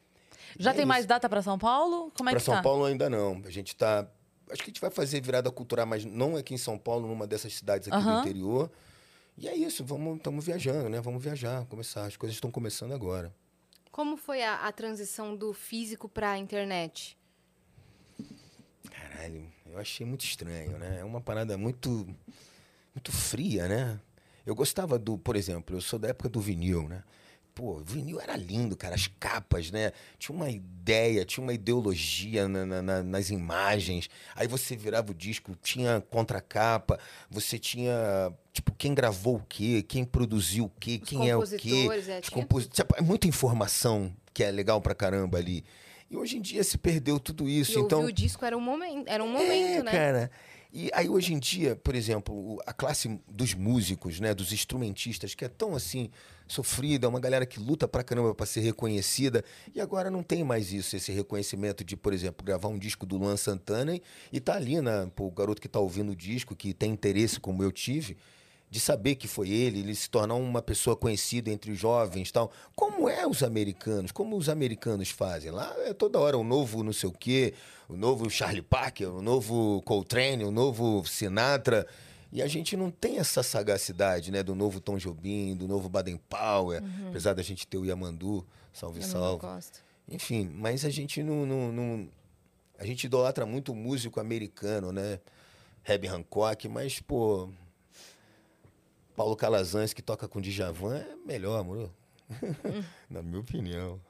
Já 0.59 0.71
É 0.71 0.73
tem 0.73 0.81
isso. 0.83 0.89
mais 0.89 1.07
data 1.07 1.29
pra 1.29 1.43
São 1.43 1.59
Paulo? 1.59 2.11
Como 2.17 2.29
é 2.29 2.33
Pra 2.33 2.41
que 2.41 2.45
São 2.47 2.55
tá? 2.57 2.63
Paulo 2.63 2.85
ainda 2.87 3.09
não. 3.09 3.41
A 3.45 3.51
gente 3.51 3.77
tá. 3.77 4.09
Acho 4.51 4.63
que 4.63 4.71
a 4.71 4.73
gente 4.73 4.81
vai 4.81 4.91
fazer 4.91 5.21
virada 5.21 5.51
cultural, 5.51 5.87
mas 5.87 6.05
não 6.07 6.35
aqui 6.37 6.55
em 6.55 6.59
São 6.59 6.79
Paulo, 6.79 7.07
numa 7.07 7.27
dessas 7.27 7.53
cidades 7.55 7.87
aqui 7.89 7.97
Aham. 7.99 8.15
do 8.15 8.21
interior. 8.21 8.71
E 9.37 9.47
é 9.47 9.55
isso, 9.55 9.85
vamos, 9.85 10.17
estamos 10.17 10.45
viajando, 10.47 10.89
né? 10.89 11.01
Vamos 11.01 11.23
viajar, 11.23 11.65
começar. 11.67 12.07
As 12.07 12.17
coisas 12.17 12.35
estão 12.35 12.51
começando 12.51 12.93
agora. 12.93 13.33
Como 13.91 14.17
foi 14.17 14.43
a, 14.43 14.67
a 14.67 14.73
transição 14.73 15.35
do 15.37 15.53
físico 15.53 16.09
pra 16.09 16.39
internet? 16.39 17.17
Caralho, 18.91 19.51
eu 19.67 19.79
achei 19.79 20.07
muito 20.07 20.25
estranho, 20.25 20.79
né? 20.79 20.99
É 21.01 21.05
uma 21.05 21.21
parada 21.21 21.57
muito, 21.57 22.07
muito 22.95 23.13
fria, 23.13 23.67
né? 23.69 24.01
Eu 24.47 24.55
gostava 24.55 24.99
do, 24.99 25.19
por 25.19 25.37
exemplo, 25.37 25.77
eu 25.77 25.81
sou 25.81 25.99
da 25.99 26.09
época 26.09 26.29
do 26.29 26.41
vinil, 26.41 26.89
né? 26.89 27.03
Pô, 27.59 27.79
o 27.79 27.85
vinil 27.85 28.21
era 28.21 28.37
lindo, 28.37 28.77
cara, 28.77 28.95
as 28.95 29.09
capas, 29.19 29.73
né? 29.73 29.91
Tinha 30.17 30.33
uma 30.37 30.49
ideia, 30.49 31.25
tinha 31.25 31.43
uma 31.43 31.53
ideologia 31.53 32.47
na- 32.47 32.65
na- 32.65 32.81
na- 32.81 33.03
nas 33.03 33.31
imagens. 33.31 34.09
Aí 34.37 34.47
você 34.47 34.77
virava 34.77 35.11
o 35.11 35.15
disco, 35.15 35.57
tinha 35.61 36.01
contracapa, 36.09 37.01
você 37.29 37.59
tinha, 37.59 38.33
tipo, 38.53 38.71
quem 38.79 38.95
gravou 38.95 39.39
o 39.39 39.43
quê, 39.49 39.83
quem 39.83 40.05
produziu 40.05 40.67
o 40.67 40.73
quê, 40.79 41.01
Os 41.03 41.09
quem 41.09 41.29
é 41.29 41.37
o 41.37 41.43
quê. 41.43 41.89
é, 42.09 42.21
Os 42.21 42.29
compos- 42.29 42.69
Tipo, 42.69 42.95
É 42.97 43.01
muita 43.01 43.27
informação 43.27 44.15
que 44.33 44.45
é 44.45 44.53
legal 44.53 44.81
pra 44.81 44.95
caramba 44.95 45.39
ali. 45.39 45.65
E 46.09 46.17
hoje 46.17 46.37
em 46.37 46.41
dia 46.41 46.63
se 46.63 46.79
perdeu 46.79 47.19
tudo 47.19 47.49
isso. 47.49 47.77
E 47.77 47.83
então, 47.83 48.05
o 48.05 48.13
disco 48.13 48.45
era 48.45 48.57
um 48.57 48.61
momento, 48.61 49.09
era 49.09 49.25
um 49.25 49.37
é, 49.37 49.43
momento, 49.43 49.85
né? 49.85 49.91
cara. 49.91 50.31
E 50.73 50.91
aí 50.95 51.09
hoje 51.09 51.33
em 51.35 51.41
dia, 51.41 51.75
por 51.75 51.97
exemplo, 51.97 52.63
a 52.65 52.73
classe 52.73 53.21
dos 53.27 53.53
músicos, 53.53 54.21
né, 54.21 54.33
dos 54.33 54.53
instrumentistas, 54.53 55.35
que 55.35 55.45
é 55.45 55.49
tão 55.49 55.75
assim 55.75 56.09
sofrida, 56.49 57.09
uma 57.09 57.21
galera 57.21 57.47
que 57.47 57.61
luta 57.61 57.87
pra 57.87 58.03
caramba 58.03 58.35
pra 58.35 58.47
ser 58.47 58.61
reconhecida, 58.61 59.45
e 59.75 59.81
agora 59.81 60.11
não 60.11 60.23
tem 60.23 60.43
mais 60.43 60.73
isso, 60.73 60.97
esse 60.97 61.13
reconhecimento 61.13 61.85
de, 61.85 61.97
por 61.97 62.13
exemplo, 62.13 62.45
gravar 62.45 62.69
um 62.69 62.79
disco 62.79 63.07
do 63.07 63.17
Luan 63.17 63.37
Santana 63.37 64.01
e, 64.33 64.41
tá 64.41 64.55
ali, 64.55 64.81
né, 64.81 65.11
pô, 65.15 65.27
o 65.27 65.31
garoto 65.31 65.61
que 65.61 65.69
tá 65.69 65.79
ouvindo 65.79 66.13
o 66.13 66.17
disco, 66.17 66.57
que 66.57 66.73
tem 66.75 66.91
interesse 66.93 67.39
como 67.39 67.63
eu 67.63 67.71
tive, 67.71 68.17
de 68.71 68.79
saber 68.81 69.15
que 69.15 69.27
foi 69.27 69.49
ele, 69.49 69.81
ele 69.81 69.95
se 69.95 70.11
tornar 70.11 70.35
uma 70.35 70.61
pessoa 70.61 70.95
conhecida 70.95 71.51
entre 71.51 71.71
os 71.71 71.79
jovens 71.79 72.31
tal. 72.31 72.53
Como 72.77 73.09
é 73.09 73.27
os 73.27 73.43
americanos? 73.43 74.13
Como 74.13 74.37
os 74.37 74.49
americanos 74.49 75.09
fazem? 75.09 75.51
Lá 75.51 75.75
é 75.87 75.95
toda 75.95 76.19
hora 76.19 76.37
o 76.37 76.45
novo 76.45 76.83
não 76.83 76.93
sei 76.93 77.09
o 77.09 77.13
quê, 77.13 77.55
o 77.89 77.97
novo 77.97 78.29
Charlie 78.29 78.61
Parker, 78.61 79.09
o 79.09 79.23
novo 79.23 79.81
Coltrane, 79.83 80.45
o 80.45 80.51
novo 80.51 81.03
Sinatra. 81.07 81.87
E 82.31 82.43
a 82.43 82.47
gente 82.47 82.77
não 82.77 82.91
tem 82.91 83.19
essa 83.19 83.43
sagacidade, 83.43 84.31
né? 84.31 84.43
Do 84.43 84.55
novo 84.55 84.81
Tom 84.81 84.99
Jobim, 84.99 85.57
do 85.57 85.67
novo 85.67 85.89
Baden 85.89 86.19
Powell, 86.29 86.83
apesar 87.09 87.33
da 87.35 87.43
gente 87.43 87.67
ter 87.67 87.79
o 87.79 87.85
Yamandu, 87.87 88.47
salve, 88.73 89.01
Eu 89.01 89.07
salve. 89.07 89.41
gosto. 89.41 89.83
Enfim, 90.07 90.51
mas 90.55 90.85
a 90.85 90.91
gente 90.91 91.23
não, 91.23 91.47
não, 91.47 91.73
não- 91.73 92.09
A 92.79 92.85
gente 92.87 93.05
idolatra 93.05 93.45
muito 93.47 93.73
o 93.73 93.75
músico 93.75 94.21
americano, 94.21 94.93
né? 94.93 95.19
Herbie 95.89 96.09
Hancock, 96.09 96.69
mas, 96.69 97.01
pô. 97.01 97.49
Paulo 99.17 99.35
Calazans, 99.35 99.93
que 99.93 100.01
toca 100.03 100.29
com 100.29 100.41
Djavan, 100.41 100.99
é 100.99 101.17
melhor, 101.27 101.59
amor. 101.59 101.91
Na 103.11 103.23
minha 103.23 103.41
opinião. 103.41 104.01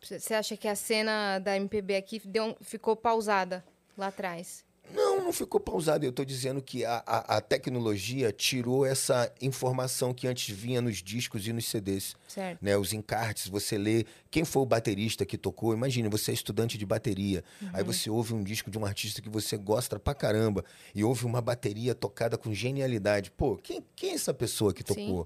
Você 0.00 0.32
acha 0.34 0.56
que 0.56 0.68
a 0.68 0.76
cena 0.76 1.38
da 1.40 1.56
MPB 1.56 1.96
aqui 1.96 2.20
deu 2.24 2.56
ficou 2.60 2.94
pausada 2.94 3.64
lá 3.96 4.08
atrás? 4.08 4.64
Não, 4.92 5.22
não 5.24 5.32
ficou 5.32 5.60
pausado. 5.60 6.04
Eu 6.04 6.10
estou 6.10 6.24
dizendo 6.24 6.62
que 6.62 6.84
a, 6.84 7.02
a, 7.06 7.36
a 7.36 7.40
tecnologia 7.40 8.32
tirou 8.32 8.86
essa 8.86 9.32
informação 9.40 10.14
que 10.14 10.26
antes 10.26 10.54
vinha 10.54 10.80
nos 10.80 11.02
discos 11.02 11.46
e 11.46 11.52
nos 11.52 11.66
CDs. 11.66 12.16
Certo. 12.26 12.58
né, 12.62 12.76
os 12.76 12.92
encartes, 12.92 13.48
você 13.48 13.76
lê 13.78 14.04
quem 14.30 14.44
foi 14.44 14.62
o 14.62 14.66
baterista 14.66 15.24
que 15.24 15.38
tocou. 15.38 15.72
Imagine, 15.72 16.08
você 16.08 16.30
é 16.30 16.34
estudante 16.34 16.76
de 16.78 16.86
bateria. 16.86 17.42
Aí 17.72 17.82
você 17.82 18.10
ouve 18.10 18.34
um 18.34 18.42
disco 18.42 18.70
de 18.70 18.78
um 18.78 18.84
artista 18.84 19.20
que 19.20 19.28
você 19.28 19.56
gosta 19.56 19.98
pra 19.98 20.14
caramba 20.14 20.64
e 20.94 21.04
ouve 21.04 21.24
uma 21.24 21.40
bateria 21.40 21.94
tocada 21.94 22.36
com 22.36 22.52
genialidade. 22.52 23.30
Pô, 23.30 23.56
quem, 23.56 23.84
quem 23.94 24.10
é 24.10 24.14
essa 24.14 24.34
pessoa 24.34 24.72
que 24.72 24.82
Sim. 24.82 25.24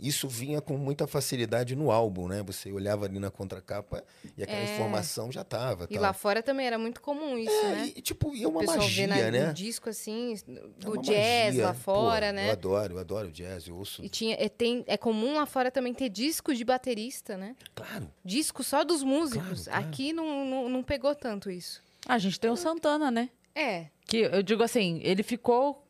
Isso 0.00 0.26
vinha 0.28 0.60
com 0.60 0.76
muita 0.78 1.06
facilidade 1.06 1.76
no 1.76 1.90
álbum, 1.90 2.26
né? 2.26 2.42
Você 2.44 2.72
olhava 2.72 3.04
ali 3.04 3.18
na 3.18 3.30
contracapa 3.30 4.02
e 4.36 4.42
aquela 4.42 4.58
É. 4.60 4.74
informação 4.74 5.30
já 5.30 5.44
tava. 5.44 5.84
E 5.90 5.94
tal. 5.94 6.02
lá 6.02 6.12
fora 6.12 6.42
também 6.42 6.66
era 6.66 6.78
muito 6.78 7.00
comum 7.00 7.36
isso, 7.36 7.52
É, 7.52 7.68
né? 7.72 7.92
e, 7.94 8.00
tipo, 8.00 8.34
e 8.34 8.42
é 8.42 8.46
O 8.46 8.50
uma 8.50 8.62
magia, 8.62 9.06
vê 9.06 9.06
na, 9.06 9.30
né? 9.30 9.46
no 9.48 9.52
disco 9.54 9.88
assim, 9.90 10.34
É 10.34 10.52
do 10.78 10.92
uma 10.94 11.02
jazz 11.02 11.44
magia. 11.54 11.66
lá 11.66 11.74
fora, 11.74 12.26
Pô, 12.28 12.32
né? 12.32 12.48
Eu 12.48 12.52
adoro, 12.52 12.94
eu 12.94 12.98
adoro 12.98 13.28
o 13.28 13.32
jazz, 13.32 13.66
eu 13.68 13.76
ouço. 13.76 14.02
E 14.04 14.08
tinha, 14.08 14.36
é, 14.38 14.48
tem, 14.48 14.82
é 14.86 14.96
comum 14.96 15.34
lá 15.34 15.44
fora 15.46 15.70
também 15.70 15.92
ter 15.92 16.08
discos 16.08 16.56
de 16.56 16.64
baterista, 16.64 17.36
né? 17.36 17.54
Claro. 17.74 18.10
Disco 18.24 18.64
só 18.64 18.82
dos 18.84 19.02
músicos. 19.02 19.64
Claro, 19.64 19.80
claro. 19.80 19.86
Aqui 19.86 20.12
não, 20.12 20.44
não, 20.46 20.68
não 20.68 20.82
pegou 20.82 21.14
tanto 21.14 21.50
isso. 21.50 21.82
Ah, 22.06 22.14
a 22.14 22.18
gente 22.18 22.40
tem 22.40 22.50
o 22.50 22.56
Santana, 22.56 23.10
né? 23.10 23.28
É, 23.54 23.86
Que 24.06 24.18
eu 24.18 24.42
digo 24.42 24.62
assim, 24.62 25.00
ele 25.02 25.22
ficou. 25.22 25.86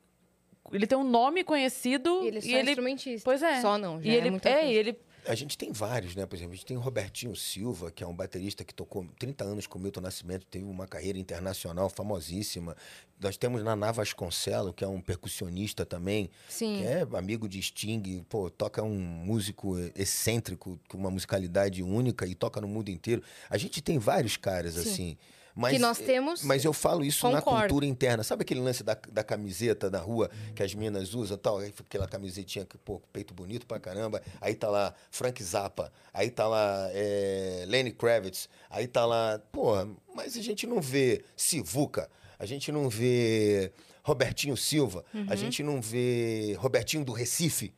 Ele 0.72 0.86
tem 0.86 0.96
um 0.96 1.08
nome 1.08 1.44
conhecido 1.44 2.22
e 2.22 2.28
ele 2.28 2.38
é 2.38 2.40
só 2.40 2.48
e 2.48 2.54
ele. 2.54 2.70
instrumentista. 2.70 3.24
Pois 3.24 3.42
é. 3.42 3.60
Só 3.60 3.76
não, 3.76 4.00
já 4.00 4.08
e 4.08 4.14
é 4.14 4.16
ele, 4.16 4.40
é, 4.44 4.66
e 4.66 4.74
ele. 4.74 4.98
A 5.26 5.34
gente 5.34 5.56
tem 5.58 5.70
vários, 5.70 6.16
né? 6.16 6.24
Por 6.24 6.34
exemplo, 6.34 6.52
a 6.52 6.56
gente 6.56 6.66
tem 6.66 6.76
o 6.76 6.80
Robertinho 6.80 7.36
Silva, 7.36 7.90
que 7.90 8.02
é 8.02 8.06
um 8.06 8.14
baterista 8.14 8.64
que 8.64 8.72
tocou 8.72 9.06
30 9.18 9.44
anos 9.44 9.66
com 9.66 9.78
o 9.78 9.82
Milton 9.82 10.00
Nascimento, 10.00 10.46
teve 10.46 10.64
uma 10.64 10.86
carreira 10.86 11.18
internacional 11.18 11.90
famosíssima. 11.90 12.74
Nós 13.20 13.36
temos 13.36 13.62
Naná 13.62 13.92
Vasconcelos, 13.92 14.72
que 14.74 14.82
é 14.82 14.88
um 14.88 15.00
percussionista 15.00 15.84
também, 15.84 16.30
Sim. 16.48 16.78
que 16.78 16.86
é 16.86 17.06
amigo 17.18 17.48
de 17.48 17.60
Sting, 17.60 18.24
pô, 18.28 18.48
toca 18.48 18.82
um 18.82 18.98
músico 18.98 19.78
excêntrico, 19.94 20.80
com 20.88 20.96
uma 20.96 21.10
musicalidade 21.10 21.82
única 21.82 22.26
e 22.26 22.34
toca 22.34 22.60
no 22.60 22.68
mundo 22.68 22.88
inteiro. 22.88 23.22
A 23.50 23.58
gente 23.58 23.82
tem 23.82 23.98
vários 23.98 24.38
caras 24.38 24.74
Sim. 24.74 24.80
assim. 24.80 25.18
Mas, 25.54 25.72
que 25.72 25.78
nós 25.78 25.98
temos. 25.98 26.42
mas 26.42 26.64
eu 26.64 26.72
falo 26.72 27.04
isso 27.04 27.28
na 27.28 27.42
Concordo. 27.42 27.60
cultura 27.68 27.86
interna. 27.86 28.22
Sabe 28.22 28.42
aquele 28.42 28.60
lance 28.60 28.82
da, 28.82 28.96
da 29.10 29.22
camiseta 29.24 29.90
na 29.90 29.98
rua 29.98 30.30
que 30.54 30.62
as 30.62 30.74
minas 30.74 31.14
usam 31.14 31.36
tal? 31.36 31.58
Aquela 31.58 32.06
camisetinha 32.06 32.64
que, 32.64 32.78
pô, 32.78 33.00
peito 33.12 33.34
bonito 33.34 33.66
pra 33.66 33.78
caramba. 33.80 34.22
Aí 34.40 34.54
tá 34.54 34.68
lá 34.68 34.94
Frank 35.10 35.42
Zappa. 35.42 35.92
Aí 36.14 36.30
tá 36.30 36.46
lá 36.46 36.88
é, 36.92 37.64
Lenny 37.68 37.90
Kravitz. 37.92 38.48
Aí 38.68 38.86
tá 38.86 39.04
lá. 39.04 39.40
Pô, 39.50 39.74
mas 40.14 40.36
a 40.36 40.42
gente 40.42 40.66
não 40.66 40.80
vê 40.80 41.24
Sivuca. 41.36 42.08
A 42.38 42.46
gente 42.46 42.72
não 42.72 42.88
vê 42.88 43.72
Robertinho 44.02 44.56
Silva. 44.56 45.04
A 45.28 45.36
gente 45.36 45.62
não 45.62 45.80
vê 45.80 46.56
Robertinho 46.58 47.04
do 47.04 47.12
Recife. 47.12 47.74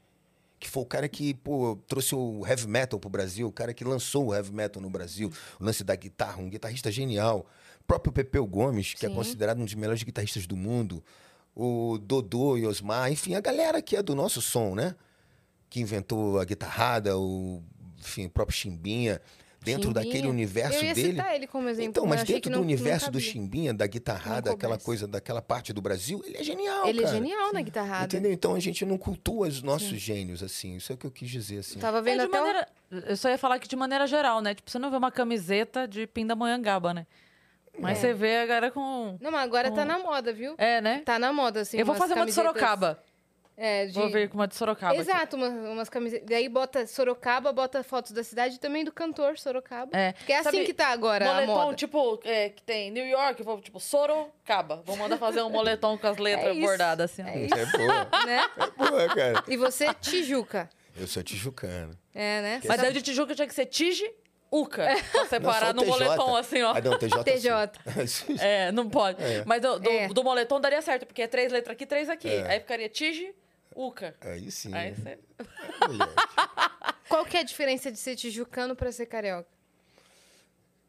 Que 0.60 0.70
foi 0.70 0.84
o 0.84 0.86
cara 0.86 1.08
que, 1.08 1.34
pô, 1.34 1.76
trouxe 1.88 2.14
o 2.14 2.46
heavy 2.46 2.68
metal 2.68 2.96
pro 3.00 3.10
Brasil, 3.10 3.48
o 3.48 3.52
cara 3.52 3.74
que 3.74 3.82
lançou 3.82 4.28
o 4.28 4.34
heavy 4.34 4.52
metal 4.52 4.80
no 4.80 4.88
Brasil, 4.88 5.28
o 5.58 5.64
lance 5.64 5.82
da 5.82 5.96
guitarra, 5.96 6.40
um 6.40 6.48
guitarrista 6.48 6.88
genial. 6.92 7.44
O 7.82 7.84
próprio 7.84 8.12
Pepeu 8.12 8.46
Gomes, 8.46 8.94
que 8.94 9.04
é 9.04 9.08
Sim. 9.08 9.14
considerado 9.14 9.58
um 9.60 9.64
dos 9.64 9.74
melhores 9.74 10.02
guitarristas 10.02 10.46
do 10.46 10.56
mundo. 10.56 11.02
O 11.54 11.98
Dodô 11.98 12.56
e 12.56 12.64
Osmar, 12.66 13.10
enfim, 13.12 13.34
a 13.34 13.40
galera 13.40 13.82
que 13.82 13.96
é 13.96 14.02
do 14.02 14.14
nosso 14.14 14.40
som, 14.40 14.74
né? 14.74 14.94
Que 15.68 15.80
inventou 15.80 16.38
a 16.38 16.44
guitarrada, 16.44 17.18
o, 17.18 17.62
enfim, 17.98 18.26
o 18.26 18.30
próprio 18.30 18.56
Chimbinha. 18.56 19.20
Dentro 19.64 19.88
Chimbinha. 19.90 20.04
daquele 20.06 20.26
universo 20.28 20.78
Eu 20.78 20.84
ia 20.86 20.94
dele. 20.94 21.10
citar 21.12 21.36
ele 21.36 21.46
como 21.46 21.68
exemplo. 21.68 21.90
Então, 21.90 22.04
mas 22.04 22.18
eu 22.18 22.22
achei 22.24 22.34
dentro 22.34 22.50
do 22.50 22.54
não- 22.54 22.58
não 22.62 22.64
universo 22.66 23.06
do 23.12 23.18
cabia. 23.18 23.32
Chimbinha, 23.32 23.72
da 23.74 23.86
guitarrada, 23.86 24.50
Não 24.50 24.56
aquela 24.56 24.76
coisa, 24.76 25.06
daquela 25.06 25.40
parte 25.40 25.72
do 25.72 25.80
Brasil, 25.80 26.20
ele 26.26 26.36
é 26.38 26.42
genial, 26.42 26.84
Ele 26.88 26.98
é 26.98 27.02
cara. 27.02 27.14
genial 27.14 27.52
na 27.52 27.62
guitarrada. 27.62 28.04
Entendeu? 28.06 28.32
Então 28.32 28.56
a 28.56 28.60
gente 28.60 28.84
não 28.84 28.98
cultua 28.98 29.46
os 29.46 29.62
nossos 29.62 30.00
gênios, 30.00 30.42
assim. 30.42 30.74
Isso 30.76 30.90
é 30.90 30.94
o 30.96 30.98
que 30.98 31.06
eu 31.06 31.12
quis 31.12 31.30
dizer, 31.30 31.58
assim. 31.58 31.78
Tava 31.78 31.98
É, 31.98 32.02
vendo 32.02 32.20
de 32.20 32.24
até 32.26 32.40
o- 32.40 32.44
maneira, 32.44 32.68
eu 32.90 33.16
só 33.16 33.28
ia 33.28 33.38
falar 33.38 33.60
que 33.60 33.68
de 33.68 33.76
maneira 33.76 34.04
geral, 34.08 34.40
né? 34.40 34.52
Tipo, 34.52 34.68
você 34.68 34.80
não 34.80 34.90
vê 34.90 34.96
uma 34.96 35.12
camiseta 35.12 35.86
de 35.86 36.08
Pindamonhangaba, 36.08 36.92
né? 36.92 37.06
Mas 37.78 37.98
É. 37.98 38.00
você 38.00 38.14
vê 38.14 38.36
a 38.38 38.46
galera 38.46 38.70
com. 38.70 39.16
Não, 39.20 39.30
mas 39.30 39.42
agora 39.44 39.70
tá 39.70 39.82
com- 39.82 39.88
na 39.88 39.98
moda, 39.98 40.32
viu? 40.32 40.54
É, 40.58 40.80
né? 40.80 41.02
Tá 41.04 41.18
na 41.18 41.32
moda, 41.32 41.60
assim. 41.60 41.78
eu 41.78 41.86
vou 41.86 41.94
umas 41.94 41.98
fazer 42.02 42.14
uma 42.14 42.26
de 42.26 42.32
camisetas- 42.32 42.60
Sorocaba. 42.60 43.02
É, 43.54 43.84
de... 43.86 43.92
Vou 43.92 44.10
vir 44.10 44.28
com 44.30 44.34
uma 44.38 44.48
de 44.48 44.54
Sorocaba. 44.54 44.96
Exato, 44.96 45.36
uma- 45.36 45.48
umas 45.48 45.88
camisetas. 45.88 46.26
Daí 46.28 46.48
bota 46.48 46.86
Sorocaba, 46.86 47.52
bota 47.52 47.82
fotos 47.84 48.12
da 48.12 48.24
cidade 48.24 48.56
e 48.56 48.58
também 48.58 48.82
do 48.82 48.90
cantor 48.90 49.38
Sorocaba. 49.38 49.90
É. 49.96 50.12
Porque 50.12 50.32
é 50.32 50.38
assim 50.38 50.50
Sabe, 50.50 50.64
que 50.64 50.72
tá 50.74 50.88
agora 50.88 51.24
a 51.28 51.32
Moletom, 51.34 51.54
moda. 51.54 51.74
tipo, 51.76 52.20
é, 52.24 52.48
que 52.48 52.62
tem 52.62 52.90
New 52.90 53.04
York, 53.06 53.42
vou, 53.42 53.60
tipo, 53.60 53.78
Sorocaba. 53.78 54.82
Vou 54.86 54.96
mandar 54.96 55.18
fazer 55.18 55.42
um 55.42 55.50
moletom 55.50 55.98
com 55.98 56.06
as 56.06 56.16
letras 56.18 56.56
É 56.56 56.60
bordadas 56.60 57.10
assim. 57.12 57.22
ó. 57.22 57.26
é 57.28 57.44
isso. 57.44 57.54
É 57.54 57.66
boa. 57.66 58.08
Né? 58.26 58.44
É 58.56 58.70
boa, 58.70 59.08
cara. 59.14 59.44
E 59.48 59.56
você, 59.56 59.92
Tijuca. 59.94 60.68
Eu 60.96 61.06
sou 61.06 61.22
tijucano. 61.22 61.96
É, 62.14 62.42
né? 62.42 62.60
Mas 62.66 62.80
daí 62.80 62.92
de 62.92 63.00
Tijuca 63.00 63.34
tinha 63.34 63.46
que 63.48 63.54
ser 63.54 63.64
Tije 63.66 64.04
Uca. 64.52 64.86
Pra 65.10 65.24
separar 65.26 65.72
Não, 65.74 65.82
no 65.82 65.90
TJ. 65.92 66.04
moletom, 66.04 66.36
assim, 66.36 66.62
ó. 66.62 66.72
Ah, 66.76 66.80
não, 66.82 66.98
TJ. 66.98 67.24
TJ. 67.24 67.72
É, 68.38 68.70
não 68.70 68.88
pode. 68.90 69.18
Mas 69.46 69.62
do, 69.62 69.78
do, 69.78 69.90
É. 69.90 70.08
do 70.08 70.22
moletom 70.22 70.60
daria 70.60 70.82
certo, 70.82 71.06
porque 71.06 71.22
é 71.22 71.26
três 71.26 71.50
letras 71.50 71.72
aqui, 71.74 71.86
três 71.86 72.10
aqui. 72.10 72.28
É. 72.28 72.46
Aí 72.50 72.60
ficaria 72.60 72.88
Tije 72.88 73.34
Uca. 73.74 74.14
Aí 74.20 74.50
sim. 74.50 74.74
Aí 74.74 74.94
você... 74.94 75.18
moleque. 75.88 76.12
Qual 77.08 77.24
que 77.24 77.36
é 77.38 77.40
a 77.40 77.42
diferença 77.42 77.90
de 77.90 77.98
ser 77.98 78.14
tijucano 78.16 78.76
pra 78.76 78.92
ser 78.92 79.06
carioca? 79.06 79.48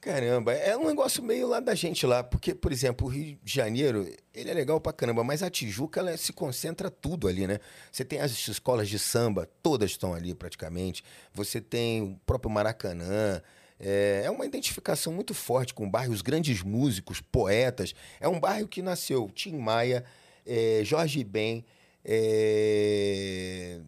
Caramba, 0.03 0.51
é 0.51 0.75
um 0.75 0.85
negócio 0.85 1.23
meio 1.23 1.47
lá 1.47 1.61
da 1.61 1.73
gente 1.73 2.05
lá, 2.05 2.21
porque, 2.21 2.53
por 2.53 2.73
exemplo, 2.73 3.07
o 3.07 3.09
Rio 3.09 3.39
de 3.41 3.53
Janeiro, 3.55 4.05
ele 4.33 4.51
é 4.51 4.53
legal 4.53 4.77
pra 4.81 4.91
caramba, 4.91 5.23
mas 5.23 5.41
a 5.41 5.49
Tijuca, 5.49 6.01
ela 6.01 6.17
se 6.17 6.33
concentra 6.33 6.91
tudo 6.91 7.25
ali, 7.25 7.47
né? 7.47 7.57
Você 7.89 8.03
tem 8.03 8.19
as 8.19 8.31
escolas 8.31 8.89
de 8.89 8.99
samba, 8.99 9.47
todas 9.61 9.91
estão 9.91 10.13
ali 10.13 10.35
praticamente. 10.35 11.05
Você 11.33 11.61
tem 11.61 12.01
o 12.01 12.19
próprio 12.25 12.51
Maracanã. 12.51 13.41
É, 13.79 14.23
é 14.25 14.29
uma 14.29 14.45
identificação 14.45 15.13
muito 15.13 15.33
forte 15.33 15.73
com 15.73 15.85
o 15.85 15.89
bairro, 15.89 16.11
os 16.11 16.21
grandes 16.21 16.61
músicos, 16.63 17.21
poetas. 17.21 17.95
É 18.19 18.27
um 18.27 18.41
bairro 18.41 18.67
que 18.67 18.81
nasceu 18.81 19.31
Tim 19.33 19.55
Maia, 19.55 20.03
é, 20.45 20.81
Jorge 20.83 21.23
Ben, 21.23 21.63
é, 22.03 23.79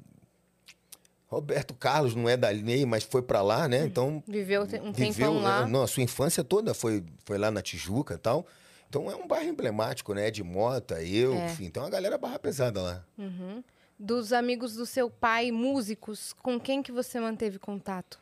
Roberto 1.36 1.74
Carlos 1.74 2.16
não 2.16 2.28
é 2.30 2.36
dali, 2.38 2.86
mas 2.86 3.04
foi 3.04 3.22
pra 3.22 3.42
lá, 3.42 3.68
né? 3.68 3.86
Então 3.86 4.24
Viveu 4.28 4.62
um 4.64 4.66
viveu, 4.66 4.94
tempão 4.94 5.42
lá. 5.42 5.66
né? 5.66 5.72
Não, 5.72 5.84
a 5.84 5.88
sua 5.88 6.02
infância 6.04 6.44
toda 6.44 6.74
foi, 6.74 7.04
foi 7.26 7.38
lá 7.38 7.52
na 7.52 7.62
Tijuca 7.62 8.14
e 8.16 8.18
tal. 8.18 8.46
Então 8.88 9.12
é 9.12 9.16
um 9.16 9.28
bairro 9.28 9.50
emblemático, 9.50 10.14
né? 10.14 10.32
De 10.32 10.44
Mota, 10.44 11.02
eu, 11.04 11.34
É. 11.34 11.46
enfim. 11.48 11.66
Então 11.66 11.84
a 11.84 11.90
galera 11.90 12.18
barra 12.18 12.40
pesada 12.40 12.82
lá. 12.82 13.06
Uhum. 13.18 13.64
Dos 14.00 14.32
amigos 14.34 14.76
do 14.76 14.86
seu 14.86 15.10
pai, 15.10 15.52
músicos, 15.52 16.34
com 16.42 16.60
quem 16.60 16.82
que 16.84 16.92
você 16.92 17.20
manteve 17.20 17.60
contato? 17.60 18.20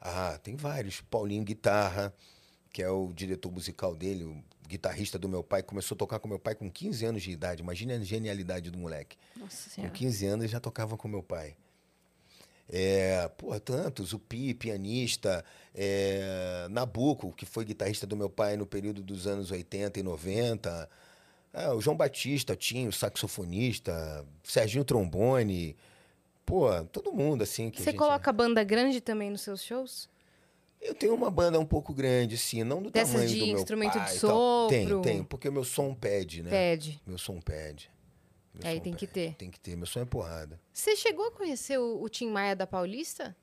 Ah, 0.00 0.38
tem 0.42 0.54
vários. 0.56 1.00
Paulinho 1.00 1.42
Guitarra, 1.44 2.12
que 2.72 2.82
é 2.82 2.90
o 2.90 3.10
diretor 3.12 3.50
musical 3.50 3.94
dele, 3.94 4.24
o 4.24 4.42
guitarrista 4.68 5.18
do 5.18 5.28
meu 5.28 5.42
pai. 5.42 5.62
Começou 5.62 5.94
a 5.94 5.98
tocar 5.98 6.18
com 6.18 6.28
meu 6.28 6.38
pai 6.38 6.54
com 6.54 6.70
15 6.70 7.04
anos 7.06 7.22
de 7.22 7.30
idade. 7.30 7.62
Imagina 7.62 7.94
a 7.94 8.00
genialidade 8.00 8.70
do 8.70 8.78
moleque. 8.78 9.16
Nossa 9.36 9.68
Com 9.68 9.74
Senhora. 9.74 9.92
15 9.92 10.26
anos 10.26 10.50
já 10.50 10.60
tocava 10.60 10.96
com 10.96 11.08
meu 11.08 11.22
pai. 11.22 11.56
É, 12.68 13.28
pô, 13.36 13.58
tantos, 13.60 14.12
o 14.12 14.18
Pi, 14.18 14.54
pianista, 14.54 15.44
é, 15.74 16.66
Nabuco, 16.70 17.32
que 17.32 17.44
foi 17.44 17.64
guitarrista 17.64 18.06
do 18.06 18.16
meu 18.16 18.30
pai 18.30 18.56
no 18.56 18.64
período 18.66 19.02
dos 19.02 19.26
anos 19.26 19.50
80 19.50 20.00
e 20.00 20.02
90, 20.02 20.88
é, 21.52 21.68
o 21.70 21.80
João 21.80 21.96
Batista, 21.96 22.56
Tinho, 22.56 22.90
saxofonista, 22.90 24.24
Serginho 24.42 24.84
Trombone, 24.84 25.76
pô, 26.46 26.68
todo 26.84 27.12
mundo 27.12 27.42
assim 27.42 27.70
que 27.70 27.82
Você 27.82 27.90
gente- 27.90 27.98
coloca 27.98 28.32
banda 28.32 28.64
grande 28.64 29.00
também 29.00 29.30
nos 29.30 29.42
seus 29.42 29.62
shows? 29.62 30.08
Eu 30.80 30.94
tenho 30.94 31.14
uma 31.14 31.30
banda 31.30 31.58
um 31.58 31.64
pouco 31.64 31.94
grande, 31.94 32.36
sim, 32.36 32.62
não 32.62 32.82
do 32.82 32.90
Dessas 32.90 33.12
tamanho 33.12 33.28
de 33.30 33.38
do 33.38 33.46
meu 33.46 33.58
instrumento 33.58 33.92
de 33.92 33.98
pai 33.98 34.16
e 34.16 34.20
tal. 34.20 34.68
Tem, 34.68 34.88
sopro? 34.88 35.00
tem, 35.02 35.24
porque 35.24 35.48
o 35.48 35.52
meu 35.52 35.64
som 35.64 35.94
pede, 35.94 36.42
né? 36.42 36.50
Pede. 36.50 37.00
Meu 37.06 37.16
som 37.18 37.40
pede. 37.40 37.90
Meu 38.54 38.68
Aí 38.70 38.76
som 38.78 38.82
tem 38.84 38.94
que 38.94 39.06
pede. 39.06 39.30
ter. 39.30 39.36
Tem 39.36 39.50
que 39.50 39.58
ter, 39.60 39.76
meu 39.76 39.86
som 39.86 40.00
é 40.00 40.04
porrada. 40.04 40.60
Você 40.72 40.94
chegou 40.96 41.26
a 41.26 41.30
conhecer 41.32 41.78
o, 41.78 42.00
o 42.02 42.08
Tim 42.08 42.28
Maia 42.30 42.54
da 42.54 42.66
Paulista? 42.66 43.36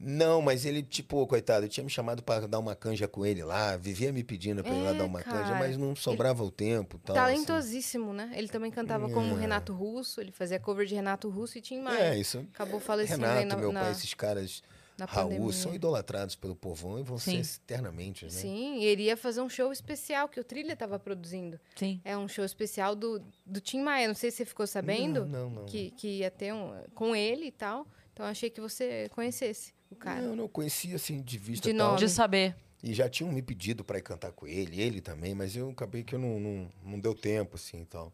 Não, 0.00 0.40
mas 0.40 0.64
ele, 0.64 0.80
tipo, 0.80 1.26
coitado, 1.26 1.68
tinha 1.68 1.82
me 1.82 1.90
chamado 1.90 2.22
pra 2.22 2.46
dar 2.46 2.60
uma 2.60 2.76
canja 2.76 3.08
com 3.08 3.26
ele 3.26 3.42
lá, 3.42 3.76
vivia 3.76 4.12
me 4.12 4.22
pedindo 4.22 4.62
pra 4.62 4.72
ir 4.72 4.80
lá 4.84 4.90
É, 4.90 4.94
dar 4.94 5.04
uma 5.04 5.20
canja, 5.20 5.42
cara. 5.42 5.58
mas 5.58 5.76
não 5.76 5.96
sobrava 5.96 6.44
o 6.44 6.52
tempo 6.52 7.00
tal. 7.00 7.16
assim. 7.16 7.24
Talentosíssimo, 7.34 8.12
né? 8.12 8.30
Ele 8.36 8.46
também 8.46 8.70
cantava 8.70 9.10
como 9.10 9.34
Renato 9.34 9.72
Russo, 9.72 10.20
ele 10.20 10.30
fazia 10.30 10.60
cover 10.60 10.86
de 10.86 10.94
Renato 10.94 11.28
Russo 11.28 11.58
e 11.58 11.60
Tim 11.60 11.74
assim. 11.78 11.82
Maia. 11.84 12.14
É, 12.14 12.16
isso. 12.16 12.46
Acabou 12.54 12.78
falecendo 12.78 13.26
aí 13.26 13.40
Renato, 13.40 13.48
na, 13.48 13.56
meu 13.56 13.72
na- 13.72 13.80
pai, 13.80 13.90
esses 13.90 14.14
caras, 14.14 14.62
na 14.98 15.04
Raul, 15.06 15.30
pandemia. 15.30 15.52
são 15.52 15.74
idolatrados 15.74 16.34
pelo 16.34 16.56
povão 16.56 16.98
e 16.98 17.02
vão 17.02 17.18
Sim. 17.18 17.42
ser 17.42 17.60
eternamente, 17.62 18.24
né? 18.24 18.30
Sim, 18.30 18.78
e 18.80 18.84
ele 18.84 19.04
ia 19.04 19.16
fazer 19.16 19.40
um 19.40 19.48
show 19.48 19.70
especial 19.72 20.28
que 20.28 20.40
o 20.40 20.44
Trilha 20.44 20.72
estava 20.72 20.98
produzindo. 20.98 21.58
Sim. 21.76 22.00
É 22.04 22.16
um 22.18 22.26
show 22.26 22.44
especial 22.44 22.96
do, 22.96 23.22
do 23.46 23.60
Tim 23.60 23.80
Maia. 23.80 24.08
Não 24.08 24.14
sei 24.14 24.30
se 24.30 24.38
você 24.38 24.44
ficou 24.44 24.66
sabendo 24.66 25.24
Não, 25.24 25.48
não, 25.48 25.50
não. 25.50 25.66
Que, 25.66 25.92
que 25.92 26.18
ia 26.18 26.30
ter 26.30 26.52
um 26.52 26.72
com 26.94 27.14
ele 27.14 27.46
e 27.46 27.52
tal. 27.52 27.86
Então 28.12 28.26
achei 28.26 28.50
que 28.50 28.60
você 28.60 29.08
conhecesse 29.10 29.72
o 29.90 29.94
cara. 29.94 30.20
Não, 30.20 30.34
não 30.34 30.48
conhecia 30.48 30.96
assim 30.96 31.22
de 31.22 31.38
vista 31.38 31.68
De 31.68 31.74
e 31.74 31.78
tal. 31.78 31.88
nome. 31.92 31.98
De 32.00 32.08
saber. 32.08 32.56
E 32.82 32.92
já 32.92 33.08
tinham 33.08 33.32
me 33.32 33.42
pedido 33.42 33.84
pra 33.84 33.98
ir 33.98 34.02
cantar 34.02 34.32
com 34.32 34.46
ele, 34.46 34.80
ele 34.80 35.00
também, 35.00 35.34
mas 35.34 35.56
eu 35.56 35.70
acabei 35.70 36.04
que 36.04 36.14
eu 36.14 36.18
não, 36.18 36.38
não, 36.38 36.68
não 36.84 37.00
deu 37.00 37.12
tempo, 37.14 37.56
assim, 37.56 37.82
e 37.82 37.84
tal. 37.84 38.12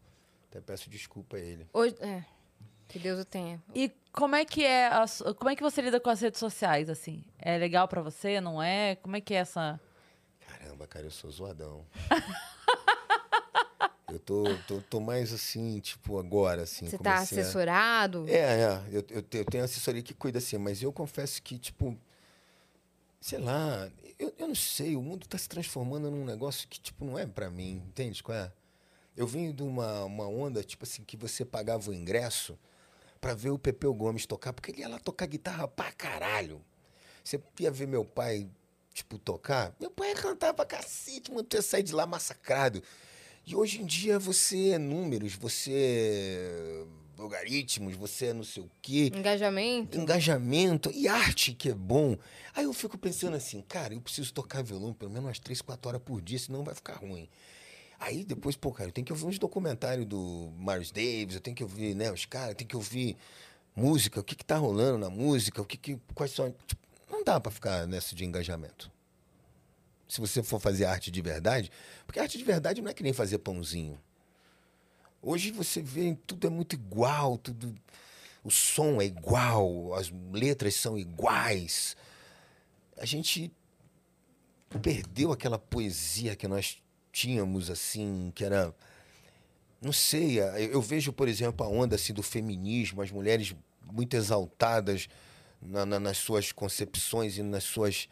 Até 0.51 0.61
peço 0.61 0.89
desculpa 0.89 1.37
a 1.37 1.41
ele. 1.41 1.67
Hoje, 1.73 1.95
é, 2.01 2.25
que 2.89 2.99
Deus 2.99 3.21
o 3.21 3.25
tenha. 3.25 3.63
E 3.75 3.91
como 4.13 4.37
é 4.37 4.45
que 4.45 4.65
é, 4.65 4.87
a 4.87 5.05
como 5.37 5.51
é 5.51 5.57
que 5.57 5.63
você 5.63 5.83
lida 5.83 5.99
com 6.01 6.11
as 6.11 6.21
redes 6.21 6.39
sociais, 6.39 6.89
assim? 6.89 7.25
É 7.39 7.59
legal 7.59 7.89
pra 7.89 8.01
você, 8.03 8.41
não 8.41 8.63
é? 8.63 8.97
Como 8.97 9.17
é 9.17 9.21
que 9.21 9.35
é 9.35 9.39
essa... 9.39 9.81
Caramba, 10.47 10.87
cara, 10.87 11.07
eu 11.07 11.11
sou 11.11 11.31
zoadão. 11.31 11.85
eu 14.13 14.19
tô, 14.21 14.45
tô, 14.69 14.81
tô 14.83 15.01
mais 15.01 15.33
assim, 15.33 15.81
tipo, 15.81 16.19
agora, 16.19 16.63
assim. 16.63 16.87
Você 16.87 16.99
tá 16.99 17.15
comecei 17.15 17.39
a- 17.39 17.41
assessorado? 17.43 18.29
É, 18.29 18.33
é. 18.63 18.83
Eu, 18.91 19.05
eu, 19.11 19.25
eu 19.33 19.45
tenho 19.45 19.65
assessoria 19.65 20.03
que 20.03 20.15
cuida 20.15 20.39
assim, 20.39 20.59
mas 20.59 20.83
eu 20.83 20.93
confesso 20.93 21.43
que, 21.43 21.59
tipo, 21.59 21.99
sei 23.21 23.39
lá, 23.39 23.91
eu, 24.19 24.33
eu 24.39 24.49
não 24.49 24.55
sei, 24.55 24.95
o 24.97 25.03
mundo 25.03 25.27
tá 25.27 25.37
se 25.39 25.49
transformando 25.49 26.11
num 26.11 26.25
negócio 26.25 26.69
que, 26.69 26.79
tipo, 26.81 27.05
não 27.05 27.19
é 27.19 27.27
pra 27.27 27.51
mim, 27.51 27.83
entende 27.89 28.23
qual 28.23 28.37
é? 28.37 28.53
Eu 29.17 29.27
vim 29.27 29.53
de 29.53 29.63
uma, 29.63 30.05
uma 30.05 30.27
onda, 30.29 30.63
tipo 30.63 30.85
assim, 30.85 31.03
que 31.05 31.17
você 31.17 31.45
pagava 31.45 31.91
o 31.91 31.95
ingresso 31.95 32.59
pra 33.25 33.33
ver 33.33 33.49
o 33.49 33.59
Pepeu 33.59 33.95
Gomes 33.95 34.27
tocar, 34.27 34.53
porque 34.53 34.71
ele 34.71 34.83
ia 34.83 34.89
lá 34.89 34.99
tocar 34.99 35.25
guitarra 35.25 35.67
pra 35.67 35.91
caralho. 35.93 36.61
Você 37.25 37.41
ia 37.59 37.71
ver 37.71 37.89
meu 37.89 38.05
pai, 38.05 38.47
tipo, 38.93 39.19
tocar, 39.19 39.75
meu 39.81 39.91
pai 39.91 40.11
ia 40.11 40.15
cantar 40.15 40.53
pra 40.53 40.67
cacete, 40.67 41.31
mano, 41.31 41.43
tu 41.43 41.57
ia 41.57 41.63
sair 41.63 41.83
de 41.83 41.95
lá 41.95 42.07
massacrado. 42.07 42.83
E 43.47 43.57
hoje 43.57 43.81
em 43.81 43.87
dia 43.87 44.19
você 44.19 44.73
é 44.73 44.79
números, 44.79 45.35
você 45.37 45.73
é 45.73 46.85
logaritmos, 47.17 47.97
você 47.97 48.27
é 48.27 48.33
não 48.35 48.45
sei 48.45 48.63
o 48.63 48.71
quê 48.83 49.11
Engajamento? 49.15 49.97
engajamento 49.99 50.91
e 50.93 51.09
arte 51.09 51.55
que 51.55 51.71
é 51.71 51.75
bom. 51.75 52.19
Aí 52.55 52.65
eu 52.65 52.75
fico 52.75 52.99
pensando 52.99 53.37
assim, 53.39 53.63
cara, 53.63 53.95
eu 53.95 54.03
preciso 54.03 54.35
tocar 54.35 54.63
violão 54.63 54.93
pelo 54.93 55.11
menos 55.11 55.29
umas 55.29 55.39
três, 55.39 55.63
quatro 55.63 55.89
horas 55.89 56.03
por 56.05 56.21
dia, 56.21 56.39
senão 56.39 56.63
vai 56.63 56.75
ficar 56.75 56.97
ruim. 56.97 57.27
Aí 58.05 58.23
depois, 58.23 58.55
pô, 58.55 58.71
cara, 58.71 58.91
eu 58.91 58.93
tenho 58.93 59.07
que 59.07 59.13
ouvir 59.15 59.25
uns 59.25 59.39
documentários 59.39 60.05
do 60.05 60.53
Miles 60.59 60.91
Davis, 60.91 61.37
eu 61.37 61.41
tenho 61.41 61.57
que 61.57 61.63
ouvir, 61.63 61.95
né, 61.95 62.13
os 62.13 62.27
caras, 62.27 62.51
eu 62.51 62.55
tenho 62.55 62.69
que 62.69 62.77
ouvir 62.77 63.17
música, 63.75 64.21
o 64.21 64.23
que 64.23 64.37
que 64.37 64.45
tá 64.45 64.59
rolando 64.59 64.99
na 64.99 65.09
música, 65.09 65.63
o 65.63 65.65
que 65.65 65.79
que, 65.79 65.99
quais 66.15 66.31
são... 66.31 66.55
Tipo, 66.67 66.83
não 67.11 67.25
dá 67.25 67.41
pra 67.41 67.51
ficar 67.51 67.87
nessa 67.87 68.15
de 68.15 68.23
engajamento. 68.23 68.93
Se 70.07 70.21
você 70.21 70.43
for 70.43 70.61
fazer 70.61 70.85
arte 70.85 71.11
de 71.11 71.23
verdade, 71.23 71.71
porque 72.07 72.21
arte 72.21 72.37
de 72.37 72.45
verdade 72.45 72.83
não 72.83 72.91
é 72.91 72.95
que 72.95 73.03
nem 73.03 73.15
fazer 73.15 73.39
pãozinho. 73.39 73.99
Hoje 75.23 75.51
você 75.51 75.81
vê, 75.81 76.15
tudo 76.27 76.47
é 76.47 76.51
muito 76.51 76.75
igual, 76.75 77.39
tudo 77.39 77.75
o 78.45 78.51
som 78.51 79.01
é 79.01 79.07
igual, 79.07 79.95
as 79.95 80.13
letras 80.31 80.75
são 80.75 80.99
iguais. 80.99 81.97
A 82.99 83.07
gente 83.07 83.51
perdeu 84.83 85.33
aquela 85.33 85.59
poesia 85.59 86.37
que 86.37 86.47
nós 86.47 86.84
tínhamos, 87.15 87.71
assim, 87.71 88.33
que 88.35 88.45
era. 88.45 88.75
Não 89.81 89.93
sei, 89.93 90.41
eu 90.41 90.83
vejo, 90.83 91.13
por 91.13 91.29
exemplo, 91.29 91.65
a 91.65 91.69
onda 91.69 91.95
assim, 91.95 92.13
do 92.13 92.23
feminismo, 92.23 93.01
as 93.03 93.11
mulheres 93.11 93.55
muito 93.93 94.17
exaltadas 94.17 95.09
na- 95.63 95.87
na- 95.87 96.01
nas 96.01 96.17
suas 96.19 96.51
concepções 96.53 97.39
e 97.39 97.43
nas 97.43 97.63
suas, 97.65 98.09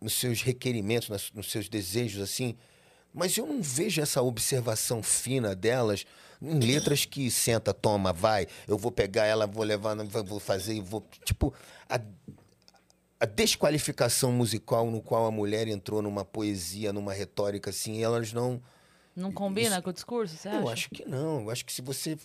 nos 0.00 0.12
seus 0.12 0.42
requerimentos, 0.42 1.08
nas- 1.08 1.32
nos 1.32 1.50
seus 1.50 1.68
desejos, 1.68 2.22
assim. 2.22 2.54
Mas 3.12 3.36
eu 3.36 3.44
não 3.46 3.60
vejo 3.60 4.00
essa 4.00 4.22
observação 4.22 5.02
fina 5.02 5.54
delas 5.54 6.04
em 6.40 6.60
letras 6.60 7.04
que 7.04 7.28
senta, 7.30 7.74
toma, 7.74 8.12
vai, 8.12 8.46
eu 8.68 8.78
vou 8.78 8.92
pegar 8.92 9.24
ela, 9.26 9.46
vou 9.46 9.64
levar, 9.64 9.96
vou 10.22 10.38
fazer 10.38 10.80
vou. 10.80 11.04
Tipo, 11.24 11.52
a, 11.88 12.00
a 13.20 13.26
desqualificação 13.26 14.32
musical 14.32 14.90
no 14.90 15.02
qual 15.02 15.26
a 15.26 15.30
mulher 15.30 15.68
entrou 15.68 16.00
numa 16.00 16.24
poesia, 16.24 16.90
numa 16.92 17.12
retórica 17.12 17.68
assim, 17.70 18.02
elas 18.02 18.32
não. 18.32 18.60
Não 19.14 19.30
combina 19.30 19.74
Isso- 19.74 19.82
com 19.82 19.90
o 19.90 19.92
discurso, 19.92 20.36
você 20.36 20.48
acha? 20.48 20.58
Eu 20.58 20.68
acho 20.68 20.90
que 20.90 21.04
não. 21.04 21.42
Eu 21.42 21.50
acho 21.50 21.64
que 21.64 21.72
se 21.72 21.82
você. 21.82 22.16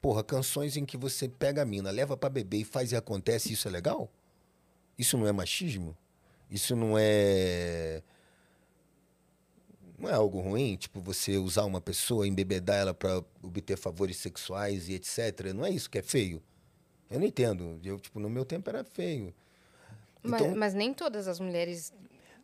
Porra, 0.00 0.24
canções 0.24 0.76
em 0.76 0.84
que 0.84 0.96
você 0.96 1.28
pega 1.28 1.62
a 1.62 1.64
mina, 1.64 1.90
leva 1.90 2.16
pra 2.16 2.28
beber 2.30 2.58
e 2.60 2.64
faz 2.64 2.90
e 2.90 2.96
acontece, 2.96 3.52
isso 3.52 3.68
é 3.68 3.70
legal? 3.70 4.10
Isso 4.98 5.16
não 5.16 5.26
é 5.26 5.32
machismo? 5.32 5.96
Isso 6.50 6.74
não 6.74 6.96
é. 6.98 8.02
Não 9.98 10.08
é 10.08 10.14
algo 10.14 10.40
ruim, 10.40 10.76
tipo, 10.76 10.98
você 11.00 11.36
usar 11.36 11.64
uma 11.66 11.80
pessoa, 11.80 12.26
embebedar 12.26 12.76
ela 12.78 12.94
para 12.94 13.22
obter 13.42 13.76
favores 13.76 14.16
sexuais 14.16 14.88
e 14.88 14.94
etc. 14.94 15.52
Não 15.54 15.64
é 15.64 15.70
isso 15.70 15.90
que 15.90 15.98
é 15.98 16.02
feio. 16.02 16.42
Eu 17.10 17.20
não 17.20 17.26
entendo. 17.26 17.78
Eu, 17.84 18.00
tipo, 18.00 18.18
no 18.18 18.30
meu 18.30 18.44
tempo 18.46 18.70
era 18.70 18.82
feio. 18.82 19.34
Mas, 20.22 20.40
Então, 20.40 20.56
mas 20.56 20.74
nem 20.74 20.92
todas 20.92 21.26
as 21.28 21.40
mulheres 21.40 21.92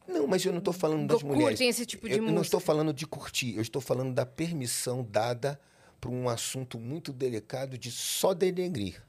não, 0.06 0.26
mas 0.26 0.44
eu 0.44 0.52
não 0.52 0.58
estou 0.60 0.72
falando 0.72 1.08
das 1.08 1.20
curtem 1.20 1.36
mulheres. 1.40 1.60
esse 1.60 1.84
tipo 1.84 2.08
de 2.08 2.14
eu 2.14 2.18
não 2.18 2.28
música. 2.28 2.42
estou 2.46 2.60
falando 2.60 2.92
de 2.92 3.06
curtir, 3.06 3.56
eu 3.56 3.62
estou 3.62 3.82
falando 3.82 4.14
da 4.14 4.24
permissão 4.24 5.02
dada 5.02 5.60
para 6.00 6.10
um 6.10 6.28
assunto 6.28 6.78
muito 6.78 7.12
delicado 7.12 7.76
de 7.76 7.90
só 7.90 8.32
denegrir. 8.32 9.02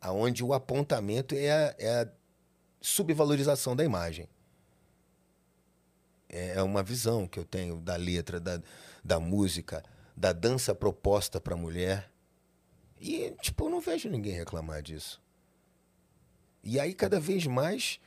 Aonde 0.00 0.44
o 0.44 0.52
apontamento 0.52 1.34
é 1.34 1.50
a, 1.50 1.74
é 1.78 2.02
a 2.02 2.08
subvalorização 2.80 3.74
da 3.74 3.82
imagem. 3.84 4.28
É 6.28 6.56
é 6.56 6.62
uma 6.62 6.82
visão 6.82 7.26
que 7.26 7.38
eu 7.38 7.44
tenho 7.44 7.80
da 7.80 7.96
letra, 7.96 8.38
da, 8.38 8.60
da 9.02 9.18
música, 9.18 9.82
da 10.14 10.32
dança 10.32 10.74
proposta 10.74 11.40
para 11.40 11.54
a 11.54 11.56
mulher. 11.56 12.10
E, 13.00 13.30
tipo, 13.40 13.64
eu 13.64 13.70
não 13.70 13.80
vejo 13.80 14.10
ninguém 14.10 14.34
reclamar 14.34 14.82
disso. 14.82 15.20
E 16.62 16.78
aí, 16.78 16.94
cada 16.94 17.20
vez 17.20 17.46
mais, 17.46 18.00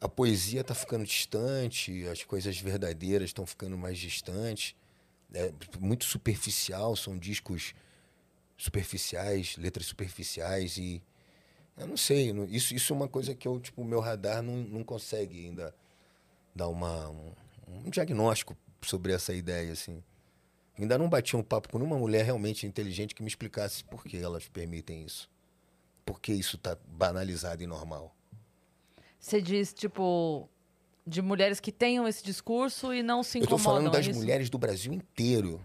a 0.00 0.08
poesia 0.08 0.60
está 0.60 0.74
ficando 0.74 1.04
distante, 1.04 2.06
as 2.06 2.22
coisas 2.24 2.58
verdadeiras 2.58 3.30
estão 3.30 3.46
ficando 3.46 3.76
mais 3.76 3.98
distantes. 3.98 4.76
É 5.32 5.52
muito 5.78 6.04
superficial, 6.04 6.96
são 6.96 7.18
discos 7.18 7.74
superficiais, 8.56 9.56
letras 9.56 9.86
superficiais 9.86 10.78
e 10.78 11.02
eu 11.76 11.86
não 11.86 11.96
sei, 11.96 12.32
isso, 12.48 12.74
isso 12.74 12.92
é 12.92 12.96
uma 12.96 13.06
coisa 13.06 13.34
que 13.34 13.46
eu, 13.46 13.60
tipo, 13.60 13.82
o 13.82 13.84
meu 13.84 14.00
radar 14.00 14.42
não, 14.42 14.56
não 14.56 14.82
consegue 14.82 15.46
ainda 15.46 15.72
dar 16.52 16.66
uma, 16.66 17.08
um, 17.08 17.32
um 17.68 17.90
diagnóstico 17.90 18.56
sobre 18.82 19.12
essa 19.12 19.32
ideia, 19.32 19.72
assim. 19.72 20.02
Ainda 20.76 20.98
não 20.98 21.08
bati 21.08 21.36
um 21.36 21.42
papo 21.42 21.68
com 21.68 21.78
uma 21.78 21.96
mulher 21.96 22.24
realmente 22.24 22.66
inteligente 22.66 23.14
que 23.14 23.22
me 23.22 23.28
explicasse 23.28 23.84
por 23.84 24.02
que 24.04 24.16
elas 24.16 24.48
permitem 24.48 25.04
isso. 25.04 25.30
Por 26.08 26.20
que 26.20 26.32
isso 26.32 26.56
está 26.56 26.76
banalizado 26.86 27.62
e 27.62 27.66
normal. 27.66 28.14
Você 29.20 29.42
diz, 29.42 29.74
tipo, 29.74 30.48
de 31.06 31.20
mulheres 31.20 31.60
que 31.60 31.70
tenham 31.70 32.08
esse 32.08 32.22
discurso 32.24 32.94
e 32.94 33.02
não 33.02 33.22
se 33.22 33.38
Eu 33.38 33.44
estou 33.44 33.58
incomodam. 33.58 33.82
falando 33.82 33.92
das 33.92 34.06
é 34.06 34.10
isso? 34.10 34.18
mulheres 34.18 34.48
do 34.48 34.56
Brasil 34.58 34.92
inteiro. 34.92 35.64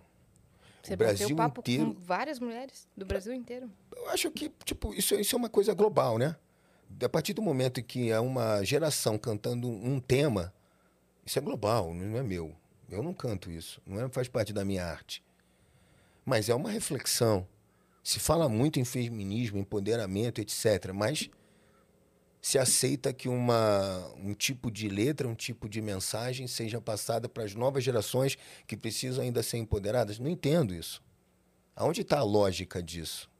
Você 0.81 0.95
o 0.95 0.97
bateu 0.97 1.15
Brasil 1.15 1.35
papo 1.37 1.61
inteiro. 1.61 1.85
com 1.85 1.99
várias 2.01 2.39
mulheres 2.39 2.87
do 2.97 3.05
Brasil 3.05 3.33
inteiro. 3.33 3.71
Eu 3.95 4.09
acho 4.09 4.29
que, 4.31 4.51
tipo, 4.65 4.93
isso, 4.93 5.15
isso 5.15 5.33
é 5.33 5.37
uma 5.39 5.49
coisa 5.49 5.73
global, 5.73 6.17
né? 6.17 6.35
A 7.01 7.07
partir 7.07 7.33
do 7.33 7.41
momento 7.41 7.81
que 7.81 8.11
é 8.11 8.19
uma 8.19 8.63
geração 8.65 9.17
cantando 9.17 9.67
um 9.69 9.99
tema, 9.99 10.53
isso 11.25 11.39
é 11.39 11.41
global, 11.41 11.93
não 11.93 12.17
é 12.17 12.21
meu. 12.23 12.53
Eu 12.89 13.01
não 13.01 13.13
canto 13.13 13.49
isso, 13.49 13.81
não 13.85 14.01
é, 14.01 14.09
faz 14.09 14.27
parte 14.27 14.51
da 14.51 14.65
minha 14.65 14.85
arte. 14.85 15.23
Mas 16.25 16.49
é 16.49 16.53
uma 16.53 16.69
reflexão. 16.69 17.47
Se 18.03 18.19
fala 18.19 18.49
muito 18.49 18.79
em 18.79 18.85
feminismo, 18.85 19.57
empoderamento, 19.57 20.41
etc. 20.41 20.91
Mas 20.93 21.29
se 22.41 22.59
aceita 22.59 23.13
que 23.13 23.29
uma, 23.29 24.05
um 24.17 24.33
tipo 24.33 24.69
de 24.69 24.89
letra, 24.89 25.25
um 25.25 25.33
tipo 25.33 25.69
de 25.69 25.81
mensagem 25.81 26.45
seja 26.45 26.81
passada 26.81 27.29
para 27.29 27.45
as 27.45 27.55
novas 27.55 27.85
gerações 27.85 28.37
que 28.67 28.75
precisam 28.75 29.23
ainda 29.23 29.41
ser 29.41 29.57
empoderadas. 29.57 30.19
Não 30.19 30.29
entendo 30.29 30.75
isso. 30.75 31.01
Aonde 31.73 32.01
está 32.01 32.19
a 32.19 32.23
lógica 32.23 32.83
disso? 32.83 33.31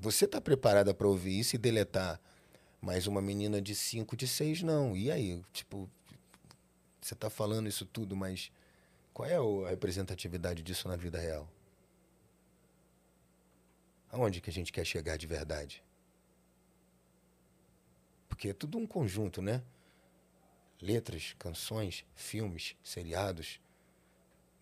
Você 0.00 0.24
está 0.24 0.40
preparada 0.40 0.92
para 0.92 1.06
ouvir 1.06 1.38
isso 1.38 1.54
e 1.54 1.58
deletar? 1.58 2.20
Mas 2.80 3.06
uma 3.06 3.22
menina 3.22 3.62
de 3.62 3.74
5, 3.74 4.16
de 4.16 4.26
6, 4.26 4.62
não. 4.62 4.96
E 4.96 5.12
aí? 5.12 5.40
Tipo, 5.52 5.88
você 7.00 7.14
está 7.14 7.30
falando 7.30 7.68
isso 7.68 7.86
tudo, 7.86 8.16
mas 8.16 8.50
qual 9.14 9.28
é 9.28 9.36
a 9.36 9.70
representatividade 9.70 10.62
disso 10.62 10.88
na 10.88 10.96
vida 10.96 11.20
real? 11.20 11.48
Aonde 14.10 14.40
que 14.40 14.50
a 14.50 14.52
gente 14.52 14.72
quer 14.72 14.84
chegar 14.84 15.16
de 15.16 15.26
verdade? 15.26 15.82
Porque 18.28 18.48
é 18.48 18.52
tudo 18.52 18.78
um 18.78 18.86
conjunto, 18.86 19.40
né? 19.40 19.62
Letras, 20.80 21.34
canções, 21.38 22.04
filmes, 22.14 22.74
seriados, 22.82 23.60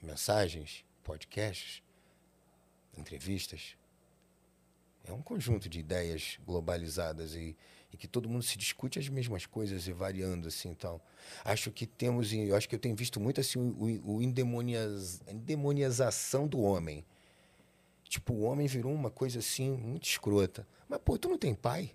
mensagens, 0.03 0.85
podcasts, 1.03 1.83
entrevistas. 2.97 3.77
É 5.05 5.13
um 5.13 5.23
conjunto 5.23 5.69
de 5.69 5.81
ideias 5.81 6.39
globalizadas 6.45 7.35
e, 7.35 7.57
e 7.91 7.97
que 7.97 8.07
todo 8.07 8.29
mundo 8.29 8.43
se 8.43 8.59
discute 8.59 8.99
as 8.99 9.09
mesmas 9.09 9.47
coisas 9.47 9.87
e 9.87 9.93
variando 9.93 10.49
assim 10.49 10.69
então 10.69 11.01
acho 11.45 11.71
que 11.71 11.87
temos 11.87 12.31
eu 12.33 12.55
acho 12.55 12.69
que 12.69 12.75
eu 12.75 12.79
tenho 12.79 12.95
visto 12.95 13.19
muito 13.19 13.41
assim 13.41 13.59
o, 13.59 14.17
o 14.17 14.23
do 16.47 16.61
homem 16.61 17.07
tipo 18.09 18.33
o 18.33 18.41
homem 18.43 18.67
virou 18.67 18.93
uma 18.93 19.11
coisa 19.11 19.39
assim 19.41 19.71
muito 19.71 20.05
escrota 20.09 20.67
mas 20.89 21.01
pô 21.05 21.17
tu 21.19 21.29
não 21.29 21.39
tem 21.39 21.55
pai 21.55 21.93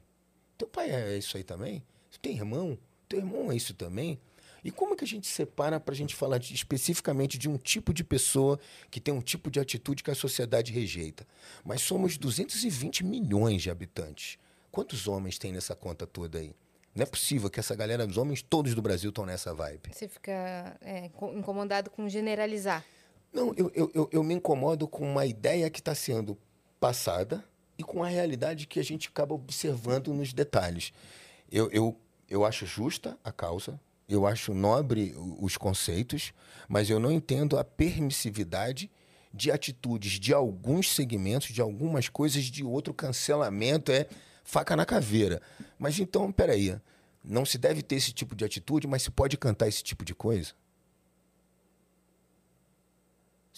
teu 0.58 0.68
pai 0.68 0.90
é 0.92 1.18
isso 1.18 1.36
aí 1.38 1.44
também 1.44 1.84
tu 2.12 2.20
tem 2.20 2.36
irmão 2.38 2.78
teu 3.10 3.20
irmão 3.20 3.52
é 3.52 3.56
isso 3.56 3.74
também 3.74 4.20
e 4.64 4.72
como 4.72 4.96
que 4.96 5.04
a 5.04 5.08
gente 5.08 5.28
separa 5.28 5.78
para 5.80 5.94
a 5.94 5.98
gente 5.98 6.16
falar 6.16 6.38
de- 6.38 6.54
especificamente 6.54 7.38
de 7.38 7.50
um 7.50 7.58
tipo 7.58 7.94
de 7.94 8.02
pessoa 8.02 8.58
que 8.90 9.02
tem 9.02 9.14
um 9.14 9.20
tipo 9.22 9.52
de 9.52 9.60
atitude 9.60 10.02
que 10.02 10.10
a 10.10 10.16
sociedade 10.16 10.72
rejeita? 10.72 11.28
Mas 11.66 11.82
somos 11.82 12.18
220 12.18 13.04
milhões 13.04 13.62
de 13.62 13.70
habitantes. 13.70 14.38
Quantos 14.72 15.06
homens 15.06 15.38
tem 15.38 15.52
nessa 15.52 15.76
conta 15.76 16.08
toda 16.08 16.40
aí? 16.40 16.56
Não 16.96 17.04
é 17.04 17.06
possível 17.06 17.50
que 17.50 17.60
essa 17.60 17.76
galera, 17.76 18.08
os 18.08 18.16
homens 18.16 18.42
todos 18.42 18.74
do 18.74 18.82
Brasil 18.82 19.10
estão 19.10 19.26
nessa 19.26 19.54
vibe. 19.54 19.90
Você 19.92 20.08
fica 20.08 20.78
é, 20.80 21.10
co- 21.10 21.34
incomodado 21.34 21.90
com 21.90 22.08
generalizar. 22.08 22.86
Não, 23.34 23.52
eu, 23.58 23.72
eu, 23.74 24.10
eu, 24.12 24.24
me 24.24 24.36
incomodo 24.36 24.88
com 24.88 25.10
uma 25.10 25.26
ideia 25.26 25.70
que 25.70 25.80
está 25.80 25.96
sendo 25.96 26.38
passada 26.80 27.44
e 27.78 27.84
com 27.84 28.04
a 28.04 28.08
realidade 28.08 28.68
que 28.68 28.80
a 28.80 28.84
gente 28.84 29.10
acaba 29.10 29.34
observando 29.34 30.14
nos 30.14 30.34
detalhes. 30.34 30.94
Eu, 31.52 31.70
eu, 31.72 31.98
eu 32.30 32.46
acho 32.46 32.66
justa 32.68 33.18
a 33.24 33.32
causa, 33.32 33.80
eu 34.08 34.28
acho 34.28 34.54
nobre 34.54 35.16
os 35.40 35.58
conceitos, 35.58 36.32
mas 36.68 36.90
eu 36.90 37.00
não 37.00 37.12
entendo 37.12 37.58
a 37.58 37.64
permissividade 37.64 38.92
de 39.34 39.52
atitudes 39.52 40.20
de 40.20 40.32
alguns 40.32 40.94
segmentos, 40.94 41.50
de 41.50 41.62
algumas 41.62 42.08
coisas, 42.08 42.44
de 42.44 42.64
outro 42.64 42.94
cancelamento, 42.94 43.92
é 43.92 44.08
faca 44.44 44.76
na 44.76 44.86
caveira. 44.86 45.42
Mas 45.80 45.98
então, 45.98 46.32
peraí, 46.32 46.78
não 47.24 47.46
se 47.46 47.58
deve 47.58 47.82
ter 47.82 47.96
esse 47.96 48.14
tipo 48.14 48.36
de 48.36 48.46
atitude, 48.46 48.86
mas 48.86 49.02
se 49.02 49.10
pode 49.10 49.38
cantar 49.38 49.68
esse 49.68 49.84
tipo 49.84 50.06
de 50.06 50.14
coisa? 50.14 50.54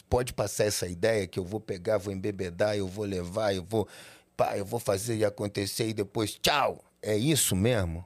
Pode 0.10 0.34
passar 0.34 0.66
essa 0.66 0.88
ideia 0.88 1.28
que 1.28 1.40
eu 1.40 1.44
vou 1.44 1.60
pegar, 1.60 1.98
vou 1.98 2.14
embebedar, 2.14 2.78
eu 2.78 2.88
vou 2.88 3.06
levar, 3.06 3.54
eu 3.54 3.64
vou, 3.64 3.88
pá, 4.36 4.58
eu 4.58 4.66
vou 4.66 4.80
fazer 4.80 5.18
e 5.18 5.26
acontecer 5.26 5.88
e 5.88 5.94
depois 5.94 6.36
tchau. 6.36 6.84
É 7.02 7.16
isso 7.16 7.56
mesmo? 7.56 8.06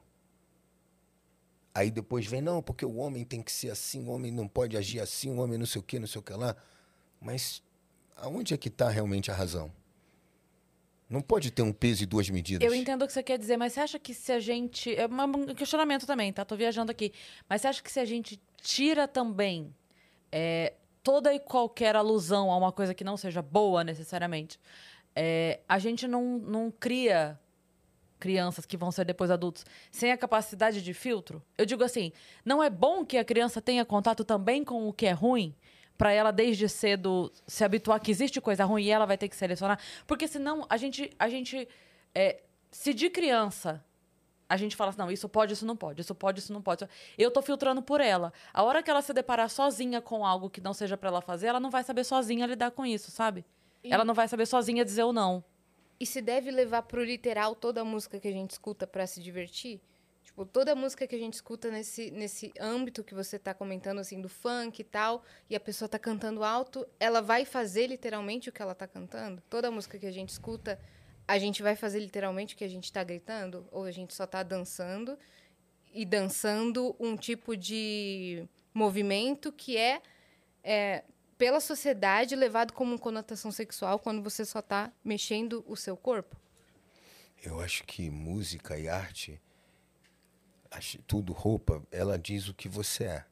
Aí 1.74 1.92
depois 1.92 2.26
vem, 2.26 2.42
não, 2.42 2.62
porque 2.62 2.86
o 2.86 2.96
homem 2.98 3.24
tem 3.24 3.42
que 3.42 3.52
ser 3.52 3.70
assim, 3.70 4.04
o 4.04 4.10
homem 4.10 4.32
não 4.32 4.48
pode 4.48 4.76
agir 4.76 5.00
assim, 5.00 5.30
o 5.30 5.38
homem 5.38 5.58
não 5.58 5.66
sei 5.66 5.80
o 5.80 5.84
que, 5.84 6.00
não 6.00 6.08
sei 6.08 6.20
o 6.20 6.24
que 6.24 6.34
lá. 6.34 6.56
Mas 7.22 7.62
aonde 8.18 8.54
é 8.54 8.58
que 8.58 8.68
está 8.68 8.90
realmente 8.90 9.32
a 9.32 9.34
razão? 9.34 9.72
Não 11.10 11.22
pode 11.22 11.50
ter 11.50 11.64
um 11.64 11.74
peso 11.74 12.04
e 12.04 12.06
duas 12.06 12.30
medidas. 12.30 12.68
Eu 12.68 12.76
entendo 12.76 13.04
o 13.04 13.08
que 13.08 13.14
você 13.14 13.24
quer 13.24 13.40
dizer, 13.40 13.58
mas 13.58 13.74
você 13.74 13.80
acha 13.80 13.98
que 13.98 14.14
se 14.14 14.32
a 14.32 14.40
gente. 14.40 14.96
É 14.96 15.08
um 15.08 15.56
questionamento 15.56 16.06
também, 16.06 16.32
tá? 16.32 16.46
Tô 16.46 16.56
viajando 16.56 16.92
aqui. 16.92 17.12
Mas 17.48 17.62
você 17.62 17.68
acha 17.68 17.82
que 17.82 17.92
se 17.92 18.00
a 18.00 18.06
gente 18.06 18.40
tira 18.62 19.08
também 19.08 19.74
é, 20.32 20.74
toda 21.04 21.34
e 21.34 21.40
qualquer 21.40 21.96
alusão 21.96 22.52
a 22.52 22.58
uma 22.58 22.72
coisa 22.72 22.94
que 22.94 23.04
não 23.04 23.18
seja 23.18 23.42
boa 23.42 23.84
necessariamente, 23.84 24.60
é, 25.16 25.60
a 25.68 25.80
gente 25.80 26.08
não, 26.08 26.38
não 26.38 26.72
cria 26.72 27.40
crianças 28.20 28.66
que 28.66 28.76
vão 28.76 28.92
ser 28.92 29.06
depois 29.06 29.32
adultos 29.32 29.66
sem 29.90 30.12
a 30.12 30.18
capacidade 30.18 30.82
de 30.82 30.94
filtro? 30.94 31.42
Eu 31.58 31.66
digo 31.66 31.84
assim, 31.84 32.12
não 32.44 32.62
é 32.62 32.70
bom 32.70 33.06
que 33.06 33.18
a 33.18 33.24
criança 33.24 33.62
tenha 33.62 33.86
contato 33.86 34.24
também 34.24 34.64
com 34.64 34.88
o 34.88 34.94
que 34.94 35.06
é 35.06 35.12
ruim? 35.12 35.56
Pra 35.98 36.14
ela, 36.14 36.32
desde 36.32 36.70
cedo, 36.70 37.30
se 37.46 37.64
habituar 37.64 38.00
que 38.00 38.10
existe 38.10 38.40
coisa 38.40 38.64
ruim 38.64 38.84
e 38.84 38.90
ela 38.90 39.06
vai 39.06 39.18
ter 39.18 39.28
que 39.28 39.36
selecionar? 39.36 39.78
Porque 40.08 40.30
senão 40.30 40.66
a 40.70 40.78
gente. 40.78 41.12
A 41.20 41.28
gente 41.28 41.68
é, 42.16 42.42
se 42.72 42.94
de 42.94 43.10
criança 43.10 43.84
a 44.50 44.58
gente 44.58 44.76
fala 44.76 44.90
assim, 44.90 44.98
não, 44.98 45.12
isso 45.12 45.30
pode, 45.30 45.54
isso 45.54 45.66
não 45.66 45.78
pode, 45.78 46.02
isso 46.02 46.16
pode, 46.16 46.40
isso 46.40 46.52
não 46.52 46.62
pode. 46.62 46.86
Eu 47.18 47.30
tô 47.30 47.40
filtrando 47.42 47.82
por 47.84 48.02
ela. 48.02 48.34
A 48.52 48.64
hora 48.64 48.82
que 48.82 48.90
ela 48.90 49.02
se 49.04 49.14
deparar 49.14 49.48
sozinha 49.50 50.02
com 50.02 50.26
algo 50.26 50.50
que 50.50 50.60
não 50.60 50.74
seja 50.74 50.98
pra 50.98 51.10
ela 51.10 51.22
fazer, 51.22 51.48
ela 51.48 51.60
não 51.60 51.70
vai 51.70 51.84
saber 51.84 52.04
sozinha 52.04 52.48
lidar 52.48 52.72
com 52.72 52.84
isso, 52.86 53.12
sabe? 53.12 53.46
E- 53.84 53.94
Ela 53.94 54.04
não 54.04 54.14
vai 54.16 54.28
saber 54.28 54.48
sozinha 54.48 54.84
dizer 54.84 55.04
o 55.04 55.14
não. 55.14 55.44
E 56.00 56.06
se 56.06 56.20
deve 56.22 56.50
levar 56.50 56.82
pro 56.82 57.04
literal 57.04 57.54
toda 57.54 57.82
a 57.82 57.86
música 57.86 58.20
que 58.20 58.28
a 58.28 58.32
gente 58.32 58.52
escuta 58.52 58.88
pra 58.88 59.06
se 59.06 59.22
divertir? 59.22 59.80
Tipo, 60.24 60.46
toda 60.46 60.72
a 60.72 60.76
música 60.76 61.06
que 61.08 61.16
a 61.16 61.20
gente 61.20 61.34
escuta 61.36 61.70
nesse, 61.70 62.10
nesse 62.12 62.52
âmbito 62.60 63.04
que 63.04 63.14
você 63.16 63.38
tá 63.38 63.54
comentando, 63.54 64.00
assim, 64.00 64.22
do 64.22 64.30
funk 64.30 64.80
e 64.80 64.84
tal, 64.84 65.24
e 65.50 65.56
a 65.56 65.60
pessoa 65.60 65.88
tá 65.90 65.98
cantando 66.00 66.44
alto, 66.44 66.88
ela 67.00 67.22
vai 67.22 67.46
fazer 67.46 67.88
literalmente 67.88 68.50
o 68.50 68.52
que 68.52 68.62
ela 68.62 68.74
tá 68.76 68.88
cantando? 68.88 69.42
Toda 69.50 69.68
a 69.68 69.72
música 69.72 69.98
que 70.00 70.06
a 70.06 70.12
gente 70.12 70.30
escuta, 70.30 70.80
a 71.30 71.38
gente 71.38 71.62
vai 71.62 71.76
fazer 71.76 72.00
literalmente 72.00 72.56
o 72.56 72.58
que 72.58 72.64
a 72.64 72.68
gente 72.68 72.92
tá 72.92 73.04
gritando? 73.04 73.64
Ou 73.72 73.84
a 73.84 73.92
gente 73.92 74.16
só 74.16 74.26
tá 74.26 74.42
dançando 74.42 75.16
e 75.94 76.04
dançando 76.04 76.96
um 77.00 77.16
tipo 77.16 77.56
de 77.56 78.48
movimento 78.74 79.52
que 79.52 79.78
é, 79.78 80.02
é, 80.64 81.04
pela 81.38 81.60
sociedade 81.60 82.36
levado 82.36 82.74
como 82.74 82.98
conotação 82.98 83.52
sexual 83.52 84.00
quando 84.00 84.24
você 84.24 84.44
só 84.44 84.58
está 84.58 84.92
mexendo 85.06 85.64
o 85.68 85.76
seu 85.76 85.96
corpo? 85.96 86.36
Eu 87.44 87.62
acho 87.62 87.84
que 87.84 88.10
música 88.10 88.80
e 88.80 88.90
arte, 88.90 89.40
tudo, 91.06 91.32
roupa, 91.32 91.84
ela 91.92 92.18
diz 92.18 92.48
o 92.48 92.56
que 92.56 92.68
você 92.68 93.04
é. 93.04 93.26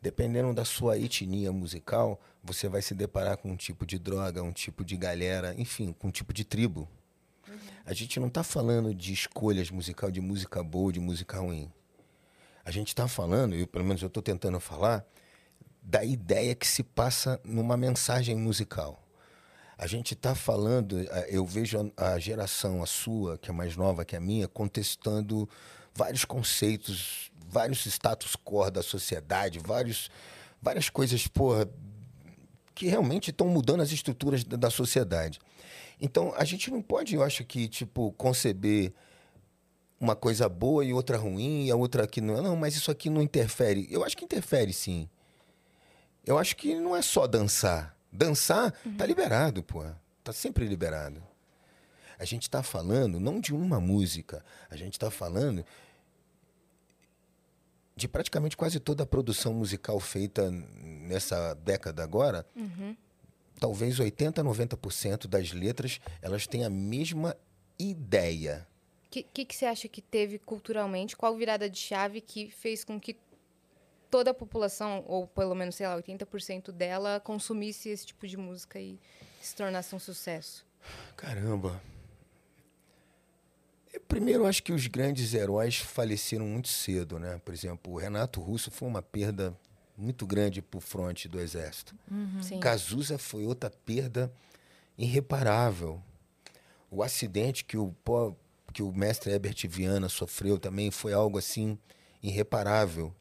Dependendo 0.00 0.52
da 0.52 0.64
sua 0.64 0.98
etnia 0.98 1.52
musical, 1.52 2.20
você 2.42 2.68
vai 2.68 2.82
se 2.82 2.96
deparar 2.96 3.36
com 3.36 3.52
um 3.52 3.56
tipo 3.56 3.86
de 3.86 3.96
droga, 3.96 4.42
um 4.42 4.52
tipo 4.52 4.84
de 4.84 4.96
galera, 4.96 5.54
enfim, 5.56 5.92
com 5.92 6.08
um 6.08 6.10
tipo 6.10 6.32
de 6.32 6.44
tribo. 6.44 6.88
A 7.84 7.92
gente 7.92 8.20
não 8.20 8.28
está 8.28 8.42
falando 8.44 8.94
de 8.94 9.12
escolhas 9.12 9.70
musical, 9.70 10.10
de 10.10 10.20
música 10.20 10.62
boa, 10.62 10.92
de 10.92 11.00
música 11.00 11.38
ruim. 11.38 11.70
A 12.64 12.70
gente 12.70 12.88
está 12.88 13.08
falando, 13.08 13.54
eu, 13.54 13.66
pelo 13.66 13.84
menos 13.84 14.00
eu 14.02 14.08
estou 14.08 14.22
tentando 14.22 14.60
falar, 14.60 15.04
da 15.82 16.04
ideia 16.04 16.54
que 16.54 16.66
se 16.66 16.84
passa 16.84 17.40
numa 17.44 17.76
mensagem 17.76 18.36
musical. 18.36 19.02
A 19.76 19.86
gente 19.88 20.14
está 20.14 20.32
falando, 20.32 21.00
eu 21.28 21.44
vejo 21.44 21.92
a, 21.96 22.12
a 22.12 22.18
geração, 22.20 22.84
a 22.84 22.86
sua, 22.86 23.36
que 23.36 23.50
é 23.50 23.52
mais 23.52 23.76
nova 23.76 24.04
que 24.04 24.14
a 24.14 24.20
minha, 24.20 24.46
contestando 24.46 25.48
vários 25.92 26.24
conceitos, 26.24 27.32
vários 27.48 27.84
status 27.86 28.36
quo 28.36 28.70
da 28.70 28.82
sociedade, 28.82 29.58
vários, 29.58 30.08
várias 30.60 30.88
coisas, 30.88 31.26
porra, 31.26 31.68
que 32.74 32.86
realmente 32.86 33.30
estão 33.30 33.48
mudando 33.48 33.80
as 33.80 33.92
estruturas 33.92 34.44
da, 34.44 34.56
da 34.56 34.70
sociedade. 34.70 35.38
Então, 36.00 36.32
a 36.36 36.44
gente 36.44 36.70
não 36.70 36.82
pode, 36.82 37.14
eu 37.14 37.22
acho 37.22 37.44
que, 37.44 37.68
tipo, 37.68 38.12
conceber 38.12 38.92
uma 40.00 40.16
coisa 40.16 40.48
boa 40.48 40.84
e 40.84 40.92
outra 40.92 41.16
ruim, 41.16 41.66
e 41.66 41.70
a 41.70 41.76
outra 41.76 42.06
que 42.06 42.20
não 42.20 42.36
é. 42.36 42.40
Não, 42.40 42.56
mas 42.56 42.74
isso 42.74 42.90
aqui 42.90 43.08
não 43.08 43.22
interfere. 43.22 43.86
Eu 43.90 44.04
acho 44.04 44.16
que 44.16 44.24
interfere, 44.24 44.72
sim. 44.72 45.08
Eu 46.26 46.38
acho 46.38 46.56
que 46.56 46.74
não 46.74 46.96
é 46.96 47.02
só 47.02 47.26
dançar. 47.26 47.96
Dançar 48.12 48.72
tá 48.98 49.06
liberado, 49.06 49.62
pô. 49.62 49.84
Tá 50.24 50.32
sempre 50.32 50.66
liberado. 50.66 51.22
A 52.18 52.24
gente 52.24 52.50
tá 52.50 52.62
falando 52.62 53.18
não 53.18 53.40
de 53.40 53.54
uma 53.54 53.80
música, 53.80 54.44
a 54.70 54.76
gente 54.76 54.98
tá 54.98 55.10
falando 55.10 55.64
de 58.02 58.08
praticamente 58.08 58.56
quase 58.56 58.78
toda 58.80 59.04
a 59.04 59.06
produção 59.06 59.54
musical 59.54 59.98
feita 60.00 60.50
nessa 60.50 61.54
década 61.54 62.02
agora. 62.02 62.44
Talvez 63.58 63.98
80, 63.98 64.42
90% 64.42 65.26
das 65.28 65.52
letras, 65.52 66.00
elas 66.20 66.46
têm 66.46 66.64
a 66.64 66.70
mesma 66.70 67.36
ideia. 67.78 68.66
O 69.06 69.10
que, 69.10 69.22
que, 69.22 69.44
que 69.44 69.54
você 69.54 69.66
acha 69.66 69.88
que 69.88 70.02
teve 70.02 70.38
culturalmente? 70.38 71.16
Qual 71.16 71.36
virada 71.36 71.70
de 71.70 71.78
chave 71.78 72.20
que 72.20 72.50
fez 72.50 72.84
com 72.84 72.98
que 72.98 73.16
toda 74.10 74.32
a 74.32 74.34
população, 74.34 75.04
ou 75.06 75.26
pelo 75.26 75.54
menos, 75.54 75.76
sei 75.76 75.86
lá, 75.86 75.96
80% 75.96 76.72
dela, 76.72 77.20
consumisse 77.20 77.88
esse 77.88 78.06
tipo 78.06 78.26
de 78.26 78.36
música 78.36 78.80
e 78.80 78.98
se 79.40 79.54
tornasse 79.54 79.94
um 79.94 79.98
sucesso? 79.98 80.66
Caramba. 81.16 81.80
Primeiro, 84.12 84.46
acho 84.46 84.62
que 84.62 84.72
os 84.72 84.86
grandes 84.86 85.32
heróis 85.32 85.78
faleceram 85.78 86.44
muito 86.46 86.68
cedo, 86.68 87.18
né? 87.18 87.40
Por 87.42 87.54
exemplo, 87.54 87.92
o 87.94 87.96
Renato 87.96 88.42
Russo 88.42 88.70
foi 88.70 88.86
uma 88.86 89.00
perda 89.00 89.56
muito 89.96 90.26
grande 90.26 90.60
para 90.60 90.76
o 90.76 90.80
fronte 90.82 91.26
do 91.28 91.40
Exército. 91.40 91.94
Sim. 92.42 92.60
Cazuza 92.60 93.16
foi 93.16 93.46
outra 93.46 93.70
perda 93.70 94.30
irreparável. 94.98 96.02
O 96.90 97.02
acidente 97.02 97.64
que 97.64 97.78
o, 97.78 97.94
que 98.72 98.82
o 98.82 98.92
mestre 98.92 99.32
Herbert 99.32 99.56
Viana 99.66 100.10
sofreu 100.10 100.58
também 100.58 100.90
foi 100.90 101.14
algo 101.14 101.38
assim 101.38 101.78
irreparável 102.22 103.14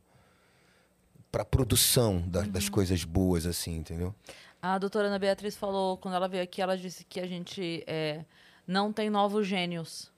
para 1.31 1.43
a 1.43 1.45
produção 1.45 2.21
da- 2.27 2.41
das 2.41 2.67
coisas 2.67 3.05
boas, 3.05 3.45
assim, 3.45 3.77
entendeu? 3.77 4.13
A 4.61 4.77
doutora 4.77 5.07
Ana 5.07 5.17
Beatriz 5.17 5.55
falou, 5.55 5.97
quando 5.97 6.15
ela 6.15 6.27
veio 6.27 6.43
aqui, 6.43 6.61
ela 6.61 6.77
disse 6.77 7.05
que 7.05 7.19
a 7.21 7.25
gente 7.25 7.81
é, 7.87 8.25
não 8.67 8.91
tem 8.91 9.09
novos 9.09 9.47
gênios. 9.47 10.11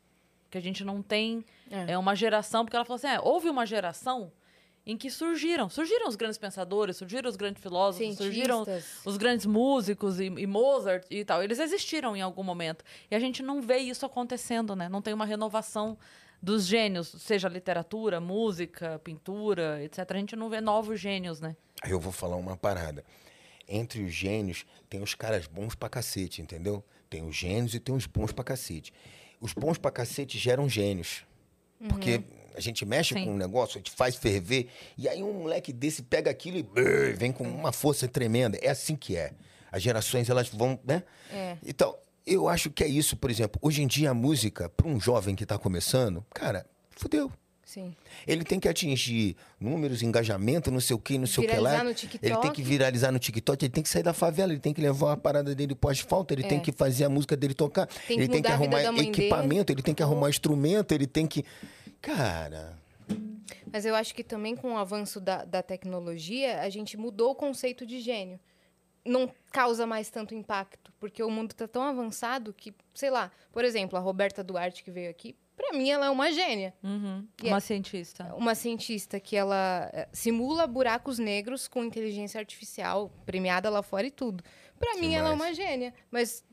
Que 0.53 0.57
a 0.59 0.61
gente 0.61 0.83
não 0.85 1.01
tem 1.01 1.43
É. 1.71 1.93
é. 1.93 1.97
uma 1.97 2.15
geração, 2.15 2.63
porque 2.63 2.75
ela 2.75 2.85
falou 2.85 2.97
assim: 2.97 3.07
é, 3.07 3.19
houve 3.19 3.49
uma 3.49 3.65
geração 3.65 4.31
em 4.85 4.95
que 4.95 5.09
surgiram. 5.09 5.67
Surgiram 5.67 6.07
os 6.07 6.15
grandes 6.15 6.37
pensadores, 6.37 6.95
surgiram 6.95 7.27
os 7.27 7.35
grandes 7.35 7.59
filósofos, 7.59 8.15
surgiram 8.17 8.63
Cientistas. 8.63 9.01
os 9.03 9.17
grandes 9.17 9.47
músicos 9.47 10.19
e, 10.19 10.25
e 10.25 10.45
Mozart 10.45 11.07
e 11.09 11.25
tal. 11.25 11.41
Eles 11.41 11.57
existiram 11.57 12.15
em 12.15 12.21
algum 12.21 12.43
momento. 12.43 12.85
E 13.09 13.15
a 13.15 13.19
gente 13.19 13.41
não 13.41 13.63
vê 13.63 13.77
isso 13.77 14.05
acontecendo, 14.05 14.75
né? 14.75 14.87
Não 14.87 15.01
tem 15.01 15.11
uma 15.11 15.25
renovação 15.25 15.97
dos 16.39 16.67
gênios, 16.67 17.07
seja 17.17 17.49
literatura, 17.49 18.19
música, 18.19 18.99
pintura, 19.03 19.83
etc. 19.83 19.99
A 20.07 20.17
gente 20.17 20.35
não 20.35 20.49
vê 20.51 20.61
novos 20.61 20.99
gênios, 20.99 21.39
né? 21.41 21.55
Eu 21.83 21.99
vou 21.99 22.11
falar 22.11 22.35
uma 22.35 22.55
parada. 22.55 23.03
Entre 23.67 24.03
os 24.03 24.13
gênios, 24.13 24.67
tem 24.87 25.01
os 25.01 25.15
caras 25.15 25.47
bons 25.47 25.73
pra 25.73 25.89
cacete, 25.89 26.43
entendeu? 26.43 26.83
Tem 27.09 27.27
os 27.27 27.35
gênios 27.35 27.73
e 27.73 27.79
tem 27.79 27.95
os 27.95 28.05
bons 28.05 28.31
pra 28.31 28.43
cacete. 28.43 28.93
Os 29.43 29.51
bons 29.51 29.77
pra 29.77 29.91
cacete 29.91 30.37
geram 30.37 30.69
gênios. 30.69 31.25
Porque 31.89 32.23
a 32.55 32.61
gente 32.61 32.85
mexe 32.85 33.13
Sim. 33.13 33.25
com 33.25 33.33
um 33.33 33.37
negócio, 33.37 33.77
a 33.77 33.79
gente 33.79 33.91
faz 33.91 34.15
ferver, 34.15 34.69
e 34.97 35.09
aí 35.09 35.21
um 35.21 35.33
moleque 35.33 35.73
desse 35.73 36.01
pega 36.01 36.31
aquilo 36.31 36.57
e 36.57 36.63
brrr, 36.63 37.17
vem 37.17 37.33
com 37.33 37.43
uma 37.43 37.73
força 37.73 38.07
tremenda. 38.07 38.57
É 38.61 38.69
assim 38.69 38.95
que 38.95 39.17
é. 39.17 39.33
As 39.69 39.83
gerações, 39.83 40.29
elas 40.29 40.47
vão, 40.47 40.79
né? 40.85 41.03
É. 41.29 41.57
Então, 41.65 41.97
eu 42.25 42.47
acho 42.47 42.71
que 42.71 42.85
é 42.85 42.87
isso, 42.87 43.17
por 43.17 43.29
exemplo. 43.29 43.59
Hoje 43.61 43.81
em 43.81 43.87
dia, 43.87 44.11
a 44.11 44.13
música, 44.13 44.69
para 44.69 44.87
um 44.87 44.97
jovem 44.97 45.35
que 45.35 45.45
tá 45.45 45.57
começando, 45.57 46.25
cara, 46.33 46.65
fudeu. 46.91 47.29
Sim. 47.73 47.95
Ele 48.27 48.43
tem 48.43 48.59
que 48.59 48.69
atingir 48.69 49.35
números, 49.59 50.03
engajamento, 50.03 50.69
não 50.69 50.79
sei 50.79 50.95
o 50.95 50.99
que, 50.99 51.17
não 51.17 51.25
sei 51.25 51.43
o 51.43 51.49
que 51.49 51.55
lá. 51.55 51.71
Viralizar 51.71 51.83
no 51.83 51.93
TikTok. 51.95 52.25
Ele 52.27 52.37
tem 52.37 52.51
que 52.51 52.61
viralizar 52.61 53.11
no 53.11 53.17
TikTok, 53.17 53.65
ele 53.65 53.73
tem 53.73 53.81
que 53.81 53.89
sair 53.89 54.03
da 54.03 54.13
favela, 54.13 54.53
ele 54.53 54.59
tem 54.59 54.71
que 54.75 54.79
levar 54.79 55.13
a 55.13 55.17
parada 55.17 55.55
dele 55.55 55.73
pro 55.73 55.89
asfalto, 55.89 56.35
ele 56.35 56.43
tem 56.43 56.59
que 56.59 56.71
fazer 56.71 57.05
a 57.05 57.09
música 57.09 57.35
dele 57.35 57.55
tocar, 57.55 57.89
É. 57.89 58.07
Tem 58.07 58.19
ele 58.19 58.27
tem 58.27 58.43
que 58.43 58.51
arrumar 58.51 58.83
equipamento, 58.83 59.65
dele. 59.65 59.79
ele 59.79 59.81
tem 59.81 59.95
que 59.95 60.03
arrumar 60.03 60.29
instrumento, 60.29 60.91
ele 60.91 61.07
tem 61.07 61.25
que. 61.25 61.43
Cara, 61.99 62.77
Mas 63.71 63.85
eu 63.85 63.95
acho 63.95 64.13
que 64.13 64.23
também 64.23 64.55
com 64.55 64.73
o 64.73 64.77
avanço 64.77 65.19
da, 65.19 65.43
da 65.43 65.63
tecnologia, 65.63 66.61
a 66.61 66.69
gente 66.69 66.95
mudou 66.95 67.31
o 67.31 67.35
conceito 67.35 67.87
de 67.87 67.99
gênio. 67.99 68.39
Não 69.03 69.31
causa 69.51 69.87
mais 69.87 70.11
tanto 70.11 70.35
impacto, 70.35 70.93
porque 70.99 71.23
o 71.23 71.31
mundo 71.31 71.51
está 71.51 71.67
tão 71.67 71.81
avançado 71.81 72.53
que, 72.53 72.71
sei 72.93 73.09
lá, 73.09 73.31
por 73.51 73.65
exemplo, 73.65 73.97
a 73.97 74.01
Roberta 74.01 74.43
Duarte 74.43 74.83
que 74.83 74.91
veio 74.91 75.09
aqui, 75.09 75.35
para 75.55 75.77
mim 75.77 75.89
ela 75.89 76.07
é 76.07 76.09
uma 76.09 76.31
gênia. 76.31 76.73
Uhum. 76.83 77.25
E 77.43 77.47
Uma 77.47 77.57
é- 77.57 77.59
cientista. 77.59 78.33
Uma 78.35 78.55
cientista 78.55 79.19
que 79.19 79.35
ela 79.35 79.89
eh, 79.93 80.07
simula 80.11 80.65
buracos 80.67 81.19
negros 81.19 81.67
com 81.67 81.83
inteligência 81.83 82.39
artificial, 82.39 83.11
premiada 83.25 83.69
lá 83.69 83.81
fora 83.83 84.07
e 84.07 84.11
tudo. 84.11 84.43
Para 84.79 84.95
mim 84.99 85.13
ela 85.13 85.29
é 85.29 85.33
uma 85.33 85.53
gênia, 85.53 85.93
mas 86.11 86.43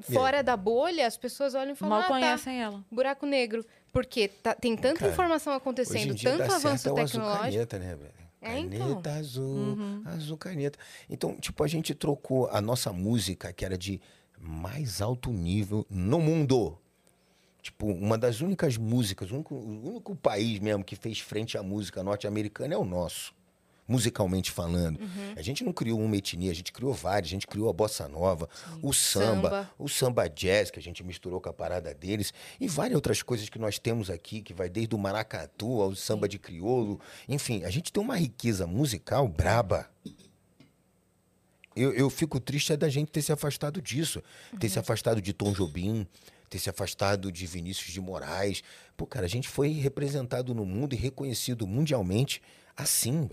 fora 0.00 0.42
da 0.42 0.56
bolha, 0.56 1.06
as 1.06 1.16
pessoas 1.16 1.54
olham 1.54 1.72
e 1.72 1.76
falam: 1.76 1.90
Mal 1.96 2.00
"Ah, 2.00 2.02
tá, 2.04 2.08
conhecem 2.14 2.60
ela. 2.62 2.84
buraco 2.90 3.26
negro". 3.26 3.64
Porque 3.92 4.28
tá- 4.28 4.54
tem 4.54 4.76
tanta 4.76 5.00
Cara, 5.00 5.12
informação 5.12 5.52
hoje 5.52 5.58
acontecendo, 5.58 6.12
em 6.12 6.14
dia 6.14 6.30
tanto 6.30 6.48
dá 6.48 6.56
avanço 6.56 6.82
certo 6.84 6.86
é 6.98 7.00
o 7.00 7.04
azul 7.04 7.20
tecnológico. 7.20 7.44
caneta, 7.52 7.78
né, 7.78 7.94
velho? 7.96 8.26
É, 8.42 8.58
então. 8.58 8.78
Caneta 8.88 9.10
azul, 9.14 9.76
azul 10.04 10.36
caneta. 10.36 10.78
Então, 11.08 11.34
tipo, 11.40 11.64
a 11.64 11.66
gente 11.66 11.94
trocou 11.94 12.48
a 12.52 12.60
nossa 12.60 12.92
música, 12.92 13.52
que 13.52 13.64
era 13.64 13.76
de 13.78 14.00
mais 14.38 15.00
alto 15.00 15.30
nível 15.30 15.86
no 15.88 16.20
mundo. 16.20 16.78
Tipo, 17.66 17.88
uma 17.88 18.16
das 18.16 18.40
únicas 18.40 18.76
músicas, 18.76 19.28
o 19.32 19.34
único, 19.34 19.56
o 19.56 19.88
único 19.90 20.14
país 20.14 20.60
mesmo 20.60 20.84
que 20.84 20.94
fez 20.94 21.18
frente 21.18 21.58
à 21.58 21.64
música 21.64 22.00
norte-americana 22.00 22.74
é 22.74 22.76
o 22.76 22.84
nosso, 22.84 23.34
musicalmente 23.88 24.52
falando. 24.52 25.00
Uhum. 25.00 25.32
A 25.34 25.42
gente 25.42 25.64
não 25.64 25.72
criou 25.72 25.98
uma 25.98 26.16
etnia, 26.16 26.52
a 26.52 26.54
gente 26.54 26.72
criou 26.72 26.94
várias. 26.94 27.26
A 27.26 27.30
gente 27.30 27.44
criou 27.44 27.68
a 27.68 27.72
bossa 27.72 28.06
nova, 28.06 28.48
o 28.80 28.92
samba, 28.92 29.50
Samba. 29.50 29.70
o 29.80 29.88
samba 29.88 30.28
jazz, 30.28 30.70
que 30.70 30.78
a 30.78 30.82
gente 30.82 31.02
misturou 31.02 31.40
com 31.40 31.48
a 31.48 31.52
parada 31.52 31.92
deles, 31.92 32.32
e 32.60 32.68
várias 32.68 32.94
outras 32.94 33.20
coisas 33.20 33.48
que 33.48 33.58
nós 33.58 33.80
temos 33.80 34.10
aqui, 34.10 34.42
que 34.42 34.54
vai 34.54 34.68
desde 34.68 34.94
o 34.94 34.98
maracatu 34.98 35.82
ao 35.82 35.92
samba 35.96 36.28
de 36.28 36.38
crioulo. 36.38 37.00
Enfim, 37.28 37.64
a 37.64 37.70
gente 37.70 37.92
tem 37.92 38.00
uma 38.00 38.16
riqueza 38.16 38.64
musical 38.64 39.26
braba. 39.26 39.90
Eu, 41.74 41.92
eu 41.92 42.08
fico 42.08 42.38
triste 42.38 42.72
é 42.72 42.76
da 42.76 42.88
gente 42.88 43.10
ter 43.10 43.22
se 43.22 43.32
afastado 43.32 43.82
disso. 43.82 44.22
Ter 44.60 44.68
se 44.68 44.78
afastado 44.78 45.20
de 45.20 45.32
Tom 45.32 45.52
Jobim, 45.52 46.06
ter 46.48 46.58
se 46.58 46.70
afastado 46.70 47.30
de 47.32 47.46
Vinícius 47.46 47.92
de 47.92 48.00
Moraes. 48.00 48.62
Pô, 48.96 49.06
cara, 49.06 49.26
a 49.26 49.28
gente 49.28 49.48
foi 49.48 49.68
representado 49.70 50.54
no 50.54 50.64
mundo 50.64 50.94
e 50.94 50.96
reconhecido 50.96 51.66
mundialmente 51.66 52.40
assim. 52.76 53.28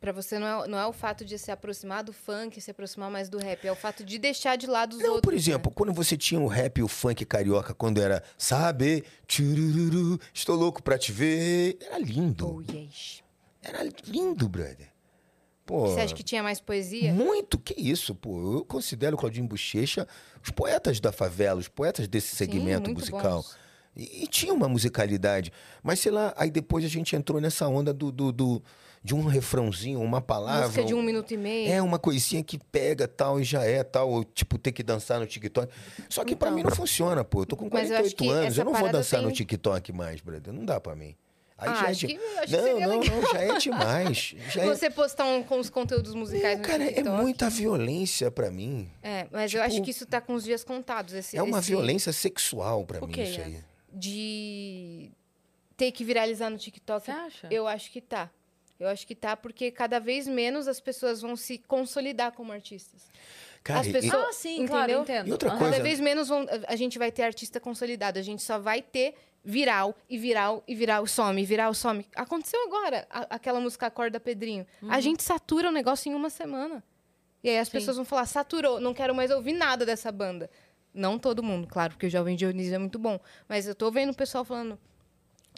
Pra 0.00 0.10
você 0.10 0.36
não 0.36 0.64
é, 0.64 0.68
não 0.68 0.78
é 0.78 0.86
o 0.86 0.92
fato 0.92 1.24
de 1.24 1.38
se 1.38 1.52
aproximar 1.52 2.02
do 2.02 2.12
funk, 2.12 2.60
se 2.60 2.72
aproximar 2.72 3.08
mais 3.08 3.28
do 3.28 3.38
rap, 3.38 3.64
é 3.64 3.70
o 3.70 3.76
fato 3.76 4.02
de 4.02 4.18
deixar 4.18 4.56
de 4.56 4.66
lado 4.66 4.94
os 4.94 4.98
Não, 4.98 5.10
outros. 5.10 5.22
por 5.22 5.32
né? 5.32 5.38
exemplo, 5.38 5.70
quando 5.70 5.92
você 5.92 6.16
tinha 6.16 6.40
o 6.40 6.48
rap 6.48 6.78
e 6.78 6.82
o 6.82 6.88
funk 6.88 7.24
carioca, 7.24 7.72
quando 7.72 8.00
era, 8.02 8.20
sabe, 8.36 9.04
tchurururu, 9.28 10.18
estou 10.34 10.56
louco 10.56 10.82
pra 10.82 10.98
te 10.98 11.12
ver. 11.12 11.78
Era 11.80 11.98
lindo. 11.98 12.56
Oh, 12.56 12.60
yes. 12.72 13.22
Era 13.62 13.84
lindo, 14.04 14.48
brother. 14.48 14.91
Pô, 15.72 15.86
Você 15.86 16.00
acha 16.00 16.14
que 16.14 16.22
tinha 16.22 16.42
mais 16.42 16.60
poesia? 16.60 17.14
Muito, 17.14 17.58
que 17.58 17.72
isso, 17.78 18.14
pô. 18.14 18.56
Eu 18.58 18.64
considero 18.64 19.16
o 19.16 19.18
Claudinho 19.18 19.46
Bochecha 19.46 20.06
os 20.44 20.50
poetas 20.50 21.00
da 21.00 21.10
favela, 21.12 21.58
os 21.58 21.68
poetas 21.68 22.06
desse 22.06 22.36
segmento 22.36 22.90
muito 22.90 22.98
musical. 23.00 23.42
E, 23.96 24.24
e 24.24 24.26
tinha 24.26 24.52
uma 24.52 24.68
musicalidade. 24.68 25.50
Mas 25.82 26.00
sei 26.00 26.12
lá, 26.12 26.34
aí 26.36 26.50
depois 26.50 26.84
a 26.84 26.88
gente 26.88 27.16
entrou 27.16 27.40
nessa 27.40 27.66
onda 27.68 27.92
do, 27.92 28.12
do, 28.12 28.30
do- 28.32 28.62
de 29.04 29.14
um 29.14 29.24
refrãozinho, 29.24 30.00
uma 30.00 30.20
palavra. 30.20 30.66
Música 30.66 30.84
de 30.84 30.94
um 30.94 31.02
minuto 31.02 31.32
e 31.32 31.36
meio. 31.38 31.72
É 31.72 31.80
uma 31.82 31.98
coisinha 31.98 32.42
que 32.44 32.58
pega 32.58 33.08
tal 33.08 33.40
e 33.40 33.44
já 33.44 33.64
é 33.64 33.82
tal, 33.82 34.10
ou, 34.10 34.22
tipo, 34.24 34.58
ter 34.58 34.72
que 34.72 34.82
dançar 34.82 35.18
no 35.20 35.26
TikTok. 35.26 35.72
Só 36.08 36.22
que 36.24 36.36
pra 36.36 36.48
Então. 36.50 36.56
mim 36.58 36.62
não 36.64 36.70
funciona, 36.76 37.24
pô. 37.24 37.42
Eu 37.42 37.46
tô 37.46 37.56
com 37.56 37.68
Mas 37.72 37.90
eu 37.90 37.96
acho 37.96 38.14
48 38.14 38.16
que 38.16 38.28
anos, 38.28 38.58
eu 38.58 38.64
não 38.64 38.74
vou 38.74 38.92
dançar 38.92 39.20
no 39.22 39.28
tem- 39.28 39.36
TikTok 39.38 39.90
mais, 39.92 40.20
brother. 40.20 40.52
Não 40.52 40.64
dá 40.64 40.78
pra 40.80 40.94
mim. 40.94 41.16
Aí 41.62 41.68
Ah, 41.68 41.74
já 41.74 41.86
é 41.86 41.90
acho 41.90 42.00
de- 42.00 42.06
que- 42.08 42.16
acho 42.16 42.46
que 42.46 42.56
não, 42.56 42.62
seria 42.64 42.86
não, 42.88 42.98
legal. 43.00 43.16
não, 43.20 43.32
já 43.32 43.38
é 43.40 43.58
demais. 43.58 44.34
Já 44.52 44.62
é... 44.62 44.66
Você 44.66 44.90
postar 44.90 45.24
um, 45.24 45.42
com 45.42 45.58
os 45.58 45.70
conteúdos 45.70 46.14
musicais 46.14 46.58
no 46.58 46.64
Cara, 46.64 46.82
é 46.84 46.88
TikTok. 46.88 47.22
muita 47.22 47.48
violência 47.48 48.30
pra 48.30 48.50
mim. 48.50 48.90
É, 49.02 49.26
mas 49.30 49.52
eu 49.54 49.60
Tipo, 49.62 49.72
acho 49.74 49.82
que 49.84 49.90
isso 49.90 50.04
tá 50.06 50.20
com 50.20 50.34
os 50.34 50.42
dias 50.44 50.64
contados. 50.64 51.14
Esse, 51.14 51.36
É 51.36 51.42
uma 51.42 51.60
esse 51.60 51.68
violência 51.68 52.12
sexual 52.12 52.84
pra 52.84 52.98
O 53.02 53.06
mim 53.06 53.20
isso 53.22 53.40
aí. 53.40 53.58
De 53.92 55.10
ter 55.76 55.92
que 55.92 56.04
viralizar 56.04 56.50
no 56.50 56.58
TikTok. 56.58 57.04
Você 57.06 57.10
acha? 57.10 57.48
Eu 57.50 57.66
acho 57.66 57.90
que 57.90 58.00
tá. 58.00 58.30
Eu 58.80 58.88
acho 58.88 59.06
que 59.06 59.14
tá, 59.14 59.36
porque 59.36 59.70
cada 59.70 60.00
vez 60.00 60.26
menos 60.26 60.66
as 60.66 60.80
pessoas 60.80 61.20
vão 61.20 61.36
se 61.36 61.58
consolidar 61.58 62.32
como 62.32 62.50
artistas. 62.52 63.02
Cara, 63.62 63.80
As 63.80 63.86
e- 63.86 63.92
pessoas- 63.92 64.26
Ah, 64.28 64.32
sim, 64.32 64.54
Entendeu? 64.54 64.68
claro, 64.72 64.92
entendo. 65.02 65.28
E 65.28 65.32
outra 65.32 65.50
Aham. 65.50 65.58
coisa- 65.58 65.72
Cada 65.74 65.82
vez 65.84 66.00
menos 66.00 66.28
vão- 66.28 66.46
a 66.66 66.74
gente 66.74 66.98
vai 66.98 67.12
ter 67.12 67.22
artista 67.22 67.60
consolidado. 67.60 68.18
A 68.18 68.22
gente 68.22 68.42
só 68.42 68.58
vai 68.58 68.82
ter 68.82 69.14
viral 69.44 69.94
e 70.08 70.16
viral 70.18 70.62
e 70.68 70.74
viral 70.74 71.06
some, 71.06 71.44
viral 71.44 71.74
some. 71.74 72.06
Aconteceu 72.14 72.60
agora, 72.66 73.06
a- 73.10 73.26
aquela 73.30 73.60
música 73.60 73.86
Acorda 73.86 74.20
Pedrinho. 74.20 74.66
A 74.88 75.00
gente 75.00 75.22
satura 75.22 75.68
o 75.68 75.72
negócio 75.72 76.10
em 76.10 76.14
uma 76.14 76.30
semana. 76.30 76.82
E 77.42 77.48
aí 77.50 77.58
as 77.58 77.68
Sim. 77.68 77.72
pessoas 77.72 77.96
vão 77.96 78.04
falar, 78.04 78.26
saturou, 78.26 78.78
não 78.80 78.94
quero 78.94 79.14
mais 79.14 79.30
ouvir 79.30 79.52
nada 79.52 79.84
dessa 79.84 80.12
banda. 80.12 80.48
Não 80.94 81.18
todo 81.18 81.42
mundo, 81.42 81.66
claro, 81.66 81.94
porque 81.94 82.06
o 82.06 82.10
Jovem 82.10 82.36
Dionísio 82.36 82.74
é 82.74 82.78
muito 82.78 82.98
bom. 82.98 83.18
Mas 83.48 83.66
eu 83.66 83.74
tô 83.74 83.90
vendo 83.90 84.10
o 84.10 84.14
pessoal 84.14 84.44
falando, 84.44 84.78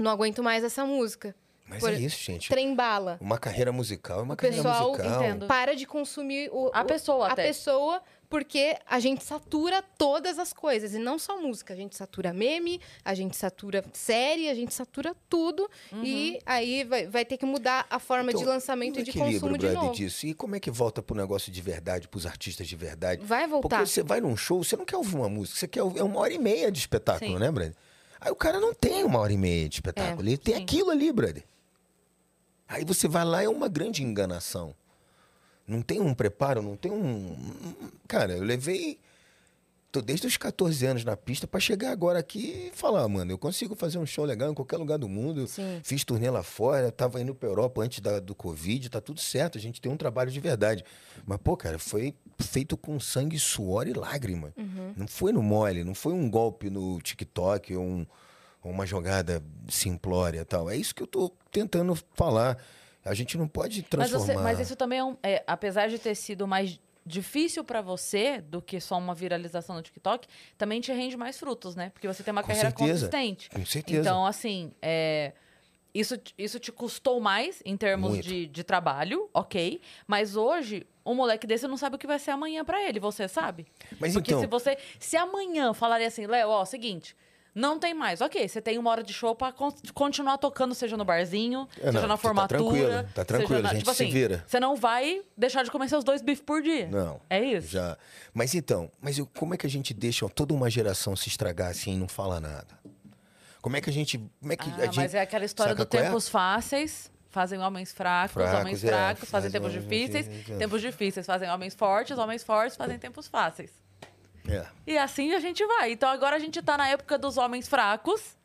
não 0.00 0.10
aguento 0.10 0.42
mais 0.42 0.64
essa 0.64 0.86
música. 0.86 1.34
Mas 1.66 1.80
Por- 1.80 1.92
é 1.92 1.98
isso, 1.98 2.22
gente. 2.22 2.48
Trem 2.48 2.74
bala. 2.74 3.18
Uma 3.20 3.38
carreira 3.38 3.72
musical 3.72 4.20
é 4.20 4.22
uma 4.22 4.34
O 4.34 4.36
carreira 4.36 4.62
pessoal 4.62 4.90
musical. 4.92 5.22
entendo. 5.24 5.46
para 5.46 5.74
de 5.74 5.86
consumir 5.86 6.50
o, 6.52 6.70
A 6.74 6.82
o- 6.82 6.84
pessoa 6.84 7.26
a 7.28 7.32
até. 7.32 7.46
pessoa 7.46 8.02
porque 8.34 8.76
a 8.84 8.98
gente 8.98 9.22
satura 9.22 9.80
todas 9.80 10.40
as 10.40 10.52
coisas 10.52 10.92
e 10.92 10.98
não 10.98 11.20
só 11.20 11.40
música 11.40 11.72
a 11.72 11.76
gente 11.76 11.96
satura 11.96 12.32
meme 12.32 12.80
a 13.04 13.14
gente 13.14 13.36
satura 13.36 13.84
série 13.92 14.48
a 14.48 14.54
gente 14.54 14.74
satura 14.74 15.14
tudo 15.28 15.70
e 16.02 16.40
aí 16.44 16.82
vai, 16.82 17.06
vai 17.06 17.24
ter 17.24 17.36
que 17.36 17.46
mudar 17.46 17.86
a 17.88 18.00
forma 18.00 18.32
de 18.32 18.38
Então, 18.38 18.52
lançamento 18.52 18.98
e 18.98 19.04
de 19.04 19.12
consumo 19.12 19.56
de 19.56 19.66
brother, 19.66 19.74
novo 19.74 19.94
disso? 19.94 20.26
E 20.26 20.34
como 20.34 20.56
é 20.56 20.58
que 20.58 20.68
volta 20.68 21.00
pro 21.00 21.14
negócio 21.14 21.52
de 21.52 21.62
verdade, 21.62 22.08
pros 22.08 22.26
artistas 22.26 22.66
de 22.66 22.74
verdade? 22.74 23.24
vai 23.24 23.46
voltar 23.46 23.68
Porque 23.68 23.86
você 23.86 24.02
vai 24.02 24.20
num 24.20 24.36
show, 24.36 24.64
você 24.64 24.76
não 24.76 24.84
quer 24.84 24.96
ouvir 24.96 25.14
uma 25.14 25.28
música, 25.28 25.56
você 25.56 25.68
quer 25.68 25.84
ouvir 25.84 26.00
é 26.00 26.02
uma 26.02 26.18
hora 26.18 26.32
e 26.32 26.38
meia 26.38 26.72
de 26.72 26.80
espetáculo, 26.80 27.34
Sim. 27.34 27.38
né, 27.38 27.52
brother? 27.52 27.76
Aí 28.20 28.32
o 28.32 28.36
cara 28.36 28.58
não 28.58 28.74
tem 28.74 29.04
uma 29.04 29.20
hora 29.20 29.32
e 29.32 29.38
meia 29.38 29.68
de 29.68 29.76
espetáculo, 29.76 30.26
É, 30.28 30.30
ele 30.32 30.38
tem 30.38 30.56
sim. 30.56 30.62
aquilo 30.64 30.90
ali, 30.90 31.12
brother. 31.12 31.44
Aí 32.66 32.84
você 32.84 33.06
vai 33.06 33.24
lá, 33.24 33.44
é 33.44 33.48
uma 33.48 33.68
grande 33.68 34.02
enganação. 34.02 34.74
Não 35.66 35.80
tem 35.82 36.00
um 36.00 36.14
preparo, 36.14 36.60
não 36.62 36.76
tem 36.76 36.92
um. 36.92 37.36
Cara, 38.08 38.32
eu 38.34 38.42
levei. 38.44 38.98
Tô 39.90 40.00
desde 40.02 40.26
os 40.26 40.36
14 40.36 40.84
anos 40.86 41.04
na 41.04 41.16
pista 41.16 41.46
pra 41.46 41.60
chegar 41.60 41.92
agora 41.92 42.18
aqui 42.18 42.68
e 42.72 42.76
falar, 42.76 43.06
mano, 43.06 43.30
eu 43.30 43.38
consigo 43.38 43.76
fazer 43.76 43.96
um 43.96 44.04
show 44.04 44.24
legal 44.24 44.50
em 44.50 44.54
qualquer 44.54 44.76
lugar 44.76 44.98
do 44.98 45.08
mundo. 45.08 45.46
Sim. 45.46 45.80
Fiz 45.84 46.02
turnê 46.02 46.28
lá 46.30 46.42
fora, 46.42 46.90
tava 46.90 47.20
indo 47.20 47.32
pra 47.32 47.48
Europa 47.48 47.80
antes 47.80 48.00
da- 48.00 48.18
do 48.18 48.34
Covid, 48.34 48.88
tá 48.90 49.00
tudo 49.00 49.20
certo, 49.20 49.56
a 49.56 49.60
gente 49.60 49.80
tem 49.80 49.90
um 49.92 49.96
trabalho 49.96 50.32
de 50.32 50.40
verdade. 50.40 50.84
Mas, 51.24 51.38
pô, 51.38 51.56
cara, 51.56 51.78
foi 51.78 52.12
feito 52.40 52.76
com 52.76 52.98
sangue, 52.98 53.38
suor 53.38 53.86
e 53.86 53.92
lágrima. 53.92 54.52
Uhum. 54.56 54.94
Não 54.96 55.06
foi 55.06 55.30
no 55.32 55.40
mole, 55.44 55.84
não 55.84 55.94
foi 55.94 56.12
um 56.12 56.28
golpe 56.28 56.68
no 56.70 57.00
TikTok 57.00 57.76
ou 57.76 57.84
um- 57.84 58.06
uma 58.64 58.84
jogada 58.84 59.40
simplória 59.68 60.44
tal. 60.44 60.68
É 60.68 60.76
isso 60.76 60.92
que 60.92 61.04
eu 61.04 61.06
tô 61.06 61.30
tentando 61.52 61.96
falar. 62.14 62.58
A 63.04 63.14
gente 63.14 63.36
não 63.36 63.46
pode 63.46 63.80
Mas, 63.82 63.88
transformar. 64.10 64.24
você- 64.26 64.34
mas 64.42 64.60
isso 64.60 64.76
também 64.76 64.98
é, 64.98 65.04
um, 65.04 65.16
é, 65.22 65.42
apesar 65.46 65.88
de 65.88 65.98
ter 65.98 66.14
sido 66.14 66.46
mais 66.46 66.80
difícil 67.06 67.62
pra 67.62 67.82
você 67.82 68.40
do 68.40 68.62
que 68.62 68.80
só 68.80 68.96
uma 68.96 69.14
viralização 69.14 69.76
no 69.76 69.82
TikTok, 69.82 70.26
também 70.56 70.80
te 70.80 70.90
rende 70.92 71.16
mais 71.16 71.38
frutos, 71.38 71.74
né? 71.76 71.90
Porque 71.90 72.08
você 72.08 72.22
tem 72.22 72.32
uma 72.32 72.40
Com 72.42 72.48
carreira 72.48 72.70
certeza. 72.70 72.92
consistente. 73.08 73.50
Com 73.50 73.66
certeza. 73.66 74.00
Então, 74.00 74.24
assim, 74.24 74.72
é, 74.80 75.32
isso, 75.94 76.16
te- 76.16 76.32
isso 76.38 76.58
te 76.58 76.72
custou 76.72 77.20
mais 77.20 77.60
em 77.64 77.76
termos 77.76 78.18
de, 78.24 78.46
de 78.46 78.64
trabalho, 78.64 79.28
ok. 79.34 79.82
Mas 80.06 80.34
hoje, 80.34 80.86
um 81.04 81.14
moleque 81.14 81.46
desse 81.46 81.68
não 81.68 81.76
sabe 81.76 81.96
o 81.96 81.98
que 81.98 82.06
vai 82.06 82.18
ser 82.18 82.30
amanhã 82.30 82.64
pra 82.64 82.82
ele, 82.82 82.98
você 82.98 83.28
sabe? 83.28 83.66
Mas 84.00 84.14
Porque 84.14 84.30
então- 84.32 84.40
se 84.40 84.46
você. 84.46 84.78
Se 84.98 85.14
amanhã 85.18 85.74
falarem 85.74 86.06
assim, 86.06 86.26
Léo, 86.26 86.48
ó, 86.48 86.64
seguinte. 86.64 87.14
Não 87.54 87.78
tem 87.78 87.94
mais. 87.94 88.20
Ok, 88.20 88.48
você 88.48 88.60
tem 88.60 88.76
uma 88.78 88.90
hora 88.90 89.02
de 89.02 89.12
show 89.12 89.34
pra 89.34 89.52
con- 89.52 89.72
continuar 89.94 90.38
tocando, 90.38 90.74
seja 90.74 90.96
no 90.96 91.04
barzinho, 91.04 91.68
É, 91.78 91.86
seja 91.86 91.92
não, 92.00 92.08
na 92.08 92.08
tá 92.08 92.16
formatura. 92.16 92.58
tranquilo, 92.58 93.08
tá 93.14 93.24
tranquilo, 93.24 93.62
na- 93.62 93.68
a 93.68 93.72
gente 93.74 93.82
tipo 93.84 93.94
se 93.94 94.02
assim, 94.02 94.12
vira. 94.12 94.44
Você 94.46 94.58
não 94.58 94.74
vai 94.74 95.22
deixar 95.36 95.62
de 95.62 95.70
comer 95.70 95.88
seus 95.88 96.02
dois 96.02 96.20
bifes 96.20 96.42
por 96.44 96.60
dia. 96.60 96.88
Não. 96.88 97.20
É 97.30 97.40
isso? 97.40 97.68
Já. 97.68 97.96
Mas 98.32 98.54
então, 98.54 98.90
mas 99.00 99.18
como 99.38 99.54
é 99.54 99.56
que 99.56 99.66
a 99.66 99.70
gente 99.70 99.94
deixa 99.94 100.28
toda 100.28 100.52
uma 100.52 100.68
geração 100.68 101.14
se 101.14 101.28
estragar 101.28 101.70
assim 101.70 101.94
e 101.94 101.96
não 101.96 102.08
fala 102.08 102.40
nada? 102.40 102.66
Como 103.62 103.76
é 103.76 103.80
que 103.80 103.88
a 103.88 103.92
gente. 103.92 104.18
Como 104.40 104.52
é 104.52 104.56
que 104.56 104.68
Ah, 104.70 104.74
a 104.76 104.84
gente, 104.86 104.96
mas 104.96 105.14
é 105.14 105.20
aquela 105.20 105.44
história 105.44 105.74
do 105.74 105.82
é? 105.82 105.86
tempos 105.86 106.28
fáceis. 106.28 107.10
Fazem 107.30 107.58
homens 107.58 107.90
fracos, 107.92 108.32
Fracos, 108.34 108.60
homens 108.60 108.84
é, 108.84 108.86
fracos, 108.88 109.28
fazem 109.28 109.50
fazem 109.50 109.50
tempos 109.50 109.72
difíceis, 109.72 110.28
é. 110.48 110.56
tempos 110.56 110.80
difíceis 110.80 111.26
fazem 111.26 111.50
homens 111.50 111.74
fortes, 111.74 112.16
homens 112.16 112.44
fortes 112.44 112.76
fazem 112.76 112.96
tempos 112.96 113.26
fáceis. 113.26 113.72
É. 114.48 114.66
E 114.86 114.98
assim 114.98 115.32
a 115.34 115.40
gente 115.40 115.64
vai. 115.66 115.92
Então 115.92 116.08
agora 116.08 116.36
a 116.36 116.38
gente 116.38 116.60
tá 116.62 116.76
na 116.76 116.88
época 116.88 117.16
dos 117.18 117.36
homens 117.36 117.66
fracos, 117.68 118.36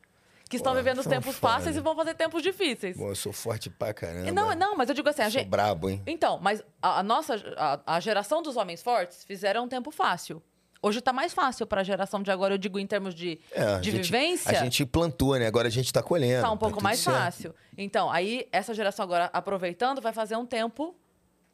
que 0.50 0.56
estão 0.56 0.74
vivendo 0.74 0.98
os 1.00 1.06
tempos 1.06 1.36
foda. 1.36 1.54
fáceis 1.54 1.76
e 1.76 1.80
vão 1.80 1.96
fazer 1.96 2.16
tempos 2.16 2.42
difíceis. 2.42 2.98
Bom, 2.98 3.10
eu 3.10 3.16
sou 3.16 3.32
forte 3.32 3.70
pra 3.70 3.94
caramba. 3.94 4.32
Não, 4.32 4.56
não, 4.56 4.76
mas 4.76 4.90
eu 4.90 4.96
digo 4.96 5.08
assim, 5.10 5.22
a 5.22 5.26
Sou 5.26 5.32
gente, 5.40 5.48
brabo, 5.50 5.90
hein? 5.90 6.02
Então, 6.08 6.40
mas 6.42 6.64
a, 6.82 7.00
a 7.00 7.04
nossa, 7.04 7.36
a, 7.56 7.96
a 7.96 8.00
geração 8.00 8.42
dos 8.42 8.58
homens 8.58 8.82
fortes 8.82 9.24
fizeram 9.26 9.66
um 9.66 9.68
tempo 9.68 9.92
fácil. 9.92 10.42
Hoje 10.82 11.02
tá 11.02 11.12
mais 11.12 11.34
fácil 11.34 11.68
pra 11.68 11.84
geração 11.84 12.24
de 12.24 12.32
agora, 12.32 12.54
eu 12.54 12.58
digo 12.58 12.80
em 12.80 12.88
termos 12.88 13.14
de, 13.14 13.38
É, 13.52 13.62
a 13.62 13.80
de 13.80 13.92
gente- 13.92 14.04
vivência. 14.06 14.50
A 14.58 14.64
gente 14.64 14.86
plantou, 14.86 15.38
né? 15.38 15.46
Agora 15.46 15.68
a 15.68 15.72
gente 15.72 15.92
tá 15.92 16.02
colhendo. 16.02 16.42
tá 16.42 16.50
um 16.52 16.58
pouco 16.58 16.76
tudo 16.78 16.84
mais 16.84 17.00
certo. 17.00 17.16
fácil. 17.18 17.56
Então, 17.78 18.10
aí 18.10 18.48
essa 18.52 18.74
geração 18.74 19.04
agora 19.04 19.30
aproveitando 19.34 20.02
vai 20.02 20.14
fazer 20.14 20.38
um 20.38 20.46
tempo 20.46 20.96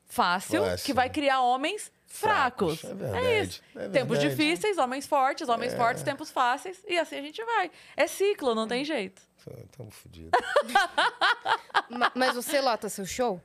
fácil, 0.05 0.63
Fácil. 0.63 0.85
que 0.85 0.93
vai 0.93 1.09
criar 1.09 1.41
homens 1.41 1.91
fracos. 2.15 2.79
Fracos, 2.79 2.83
é 3.01 3.03
verdade, 3.11 3.47
isso. 3.47 3.61
é 3.75 3.89
tempos 3.89 4.19
difíceis, 4.19 4.77
homens 4.77 5.05
fortes, 5.07 5.47
homens 5.49 5.73
fortes, 5.73 6.03
tempos 6.03 6.31
fáceis 6.31 6.83
e 6.87 6.97
assim 6.97 7.15
a 7.17 7.21
gente 7.21 7.43
vai. 7.43 7.69
É 7.95 8.07
ciclo, 8.07 8.53
não 8.55 8.67
tem 8.67 8.83
jeito. 8.85 9.21
Tamo 9.77 9.91
fudido. 9.91 10.31
Ma- 11.89 12.11
Mas 12.15 12.35
você 12.35 12.59
lota 12.61 12.89
seu 12.89 13.05
show? 13.05 13.41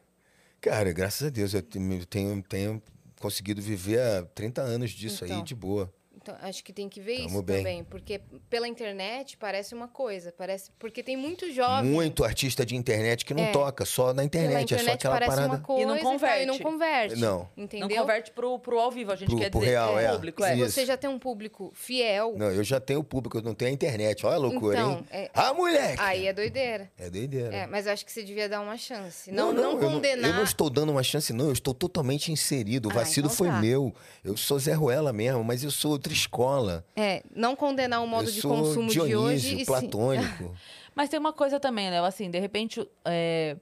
Cara, 0.60 0.92
graças 0.92 1.26
a 1.26 1.30
Deus, 1.30 1.54
eu 1.54 1.62
tenho, 1.62 2.06
tenho, 2.06 2.42
tenho 2.42 2.82
conseguido 3.18 3.60
viver 3.62 4.00
há 4.00 4.22
30 4.34 4.60
anos 4.62 4.90
disso 4.90 5.24
aí 5.24 5.30
Então. 5.30 5.44
de 5.44 5.54
boa. 5.54 5.92
Então, 6.30 6.48
acho 6.48 6.64
que 6.64 6.72
tem 6.72 6.88
que 6.88 7.00
ver 7.00 7.16
Tamo 7.16 7.28
isso 7.28 7.42
bem. 7.42 7.56
também, 7.58 7.84
porque 7.84 8.20
pela 8.48 8.66
internet 8.68 9.36
parece 9.36 9.74
uma 9.74 9.88
coisa, 9.88 10.32
parece 10.36 10.70
porque 10.78 11.02
tem 11.02 11.16
muito 11.16 11.52
jovem. 11.52 11.90
Muito 11.90 12.24
artista 12.24 12.64
de 12.64 12.76
internet 12.76 13.24
que 13.24 13.34
não 13.34 13.44
É. 13.44 13.52
toca, 13.52 13.84
só 13.84 14.08
na 14.08 14.14
Pela 14.14 14.24
internet, 14.24 14.74
é 14.74 14.76
só 14.78 14.82
internet 14.82 14.94
aquela 15.00 15.14
parece 15.14 15.30
parada. 15.36 15.52
uma 15.54 15.58
coisa 15.60 15.82
E 15.82 15.86
não 15.86 15.98
converte. 15.98 16.42
e 16.42 16.46
não 16.46 16.58
converte. 16.58 17.16
Não. 17.16 17.48
Entendeu? 17.56 17.88
Não 17.88 17.96
converte 17.96 18.30
pro, 18.30 18.58
pro 18.58 18.78
ao 18.78 18.90
vivo, 18.90 19.12
a 19.12 19.16
gente 19.16 19.28
Pro- 19.30 19.38
quer 19.38 19.50
pro 19.50 19.60
dizer. 19.60 19.72
real, 19.72 19.98
é. 19.98 20.12
público, 20.12 20.42
Se 20.42 20.48
é. 20.48 20.56
Isso. 20.56 20.70
você 20.72 20.86
já 20.86 20.96
tem 20.96 21.11
um 21.11 21.18
público 21.18 21.72
fiel, 21.74 22.34
Não, 22.36 22.50
eu 22.50 22.62
já 22.64 22.80
tenho 22.80 23.00
o 23.00 23.04
público, 23.04 23.38
eu 23.38 23.42
não 23.42 23.54
tenho 23.54 23.70
a 23.70 23.74
internet. 23.74 24.24
Olha 24.24 24.36
a 24.36 24.38
loucura, 24.38 24.78
Então, 24.78 24.92
hein? 24.98 25.07
é- 25.11 25.30
Ah, 25.34 25.52
moleque! 25.54 26.00
aí 26.00 26.26
é 26.26 26.32
doideira. 26.32 26.90
É 26.98 27.11
doideira. 27.11 27.54
É, 27.54 27.66
mas 27.66 27.86
eu 27.86 27.92
acho 27.92 28.04
que 28.04 28.12
você 28.12 28.22
devia 28.22 28.48
dar 28.48 28.61
uma 28.61 28.76
chance. 28.76 29.30
Não, 29.32 29.52
Não, 29.52 29.62
não, 29.74 29.82
eu 29.82 29.90
condenar. 29.90 30.30
Eu 30.30 30.36
não 30.36 30.42
estou 30.44 30.70
dando 30.70 30.90
uma 30.92 31.02
chance, 31.02 31.32
não. 31.32 31.46
Eu 31.46 31.52
estou 31.52 31.74
totalmente 31.74 32.30
inserido. 32.32 32.88
O 32.88 32.92
Ah, 32.92 32.94
vacilo 32.94 33.26
então 33.26 33.36
foi 33.36 33.48
tá. 33.48 33.61
meu. 33.61 33.94
Eu 34.24 34.36
sou 34.36 34.58
Zé 34.58 34.72
Ruela 34.72 35.12
mesmo, 35.12 35.42
mas 35.42 35.64
eu 35.64 35.70
sou 35.70 35.92
outra 35.92 36.12
escola. 36.21 36.84
É, 36.97 37.22
não 37.34 37.55
condenar 37.57 38.03
o 38.03 38.07
modo 38.07 38.29
eu 38.29 38.33
de 38.33 38.41
sou 38.41 38.51
consumo 38.55 38.88
de 38.88 38.95
Dionísio, 38.95 39.21
hoje. 39.21 39.55
e 39.57 39.59
sim- 39.59 39.64
platônico. 39.64 40.55
Mas 40.95 41.09
tem 41.09 41.18
uma 41.18 41.33
coisa 41.33 41.59
também, 41.61 41.88
Léo, 41.91 42.05
assim, 42.05 42.30
de 42.30 42.38
repente 42.38 42.87
é, 43.05 43.57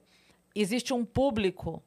existe 0.55 0.93
um 0.93 1.05
público 1.05 1.81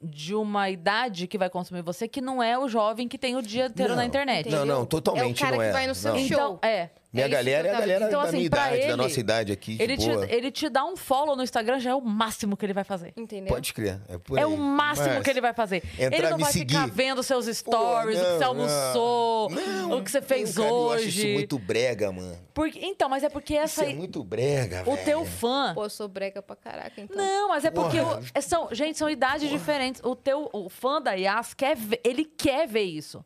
de 0.00 0.34
uma 0.34 0.70
idade 0.70 1.26
que 1.26 1.36
vai 1.36 1.50
consumir 1.50 1.82
você 1.82 2.06
que 2.06 2.20
não 2.20 2.40
é 2.42 2.56
o 2.58 2.68
jovem 2.68 3.08
que 3.08 3.18
tem 3.18 3.36
o 3.36 3.42
dia 3.42 3.66
inteiro 3.66 3.90
Não, 3.90 3.96
na 3.96 4.04
internet. 4.04 4.48
Não, 4.48 4.64
não, 4.64 4.74
É 4.80 4.82
o 4.82 4.86
totalmente 4.86 5.40
cara 5.40 5.56
não 5.56 5.62
que 5.62 5.68
é. 5.68 5.72
vai 5.72 5.86
no 5.86 5.94
seu 5.94 6.12
Não. 6.12 6.18
show. 6.20 6.26
Então, 6.26 6.58
é. 6.62 6.90
Minha 7.10 7.24
É 7.24 7.28
isso 7.28 7.36
galera 7.38 7.68
é 7.68 7.74
a 7.74 7.80
galera 7.80 8.06
Então, 8.06 8.20
da 8.20 8.26
assim, 8.28 8.36
minha 8.36 8.46
idade, 8.46 8.76
da 8.76 8.82
ele, 8.84 8.96
nossa 8.96 9.18
idade 9.20 9.50
aqui, 9.50 9.78
Ele 9.80 9.96
te, 9.96 10.10
ele 10.28 10.50
te 10.50 10.68
dá 10.68 10.84
um 10.84 10.94
follow 10.94 11.34
no 11.34 11.42
Instagram, 11.42 11.80
já 11.80 11.90
é 11.92 11.94
o 11.94 12.02
máximo 12.02 12.54
que 12.54 12.66
ele 12.66 12.74
vai 12.74 12.84
fazer. 12.84 13.14
Entendeu? 13.16 13.48
Pode 13.48 13.72
crer. 13.72 13.98
É, 14.10 14.18
por 14.18 14.38
É 14.38 14.44
o 14.44 14.54
máximo 14.58 15.08
Mas- 15.14 15.22
que 15.24 15.30
ele 15.30 15.40
vai 15.40 15.54
fazer. 15.54 15.82
ele 15.98 16.28
não 16.28 16.36
vai 16.36 16.52
ficar 16.52 16.82
seguir. 16.82 16.90
vendo 16.92 17.22
seus 17.22 17.46
stories, 17.46 18.18
o 18.18 18.22
que 18.22 18.28
não, 18.28 18.36
você 18.38 18.44
almoçou, 18.44 19.50
não. 19.50 19.98
o 19.98 20.04
que 20.04 20.10
você 20.10 20.20
fez 20.20 20.54
Não, 20.54 20.62
cara, 20.64 20.74
Eu 20.76 20.90
acho 20.92 21.04
hoje. 21.06 21.26
isso 21.26 21.34
muito 21.34 21.58
brega, 21.58 22.12
mano. 22.12 22.36
Porque, 22.52 22.78
então, 22.84 23.08
mas 23.08 23.22
é 23.22 23.30
porque 23.30 23.54
Isso 23.54 23.62
essa 23.64 23.84
é 23.84 23.86
aí- 23.88 23.96
muito 23.96 24.22
brega, 24.22 24.82
o 24.84 24.92
velho. 24.92 25.04
teu 25.06 25.24
fã. 25.24 25.72
Pô, 25.74 25.84
eu 25.84 25.90
sou 25.90 26.08
brega 26.08 26.42
pra 26.42 26.56
caraca, 26.56 27.00
então. 27.00 27.16
Não, 27.16 27.48
mas 27.48 27.64
é 27.64 27.70
porque 27.70 27.98
Porra. 28.00 28.18
o- 28.20 28.24
é, 28.34 28.40
são, 28.42 28.68
gente, 28.72 28.98
são 28.98 29.08
idades 29.08 29.48
diferentes. 29.48 29.87
O 30.02 30.14
teu 30.16 30.48
o 30.52 30.68
fã 30.68 31.00
da 31.00 31.12
Yas 31.12 31.54
quer 31.54 31.76
ver, 31.76 32.00
ele 32.04 32.24
quer 32.24 32.66
ver 32.66 32.82
isso. 32.82 33.24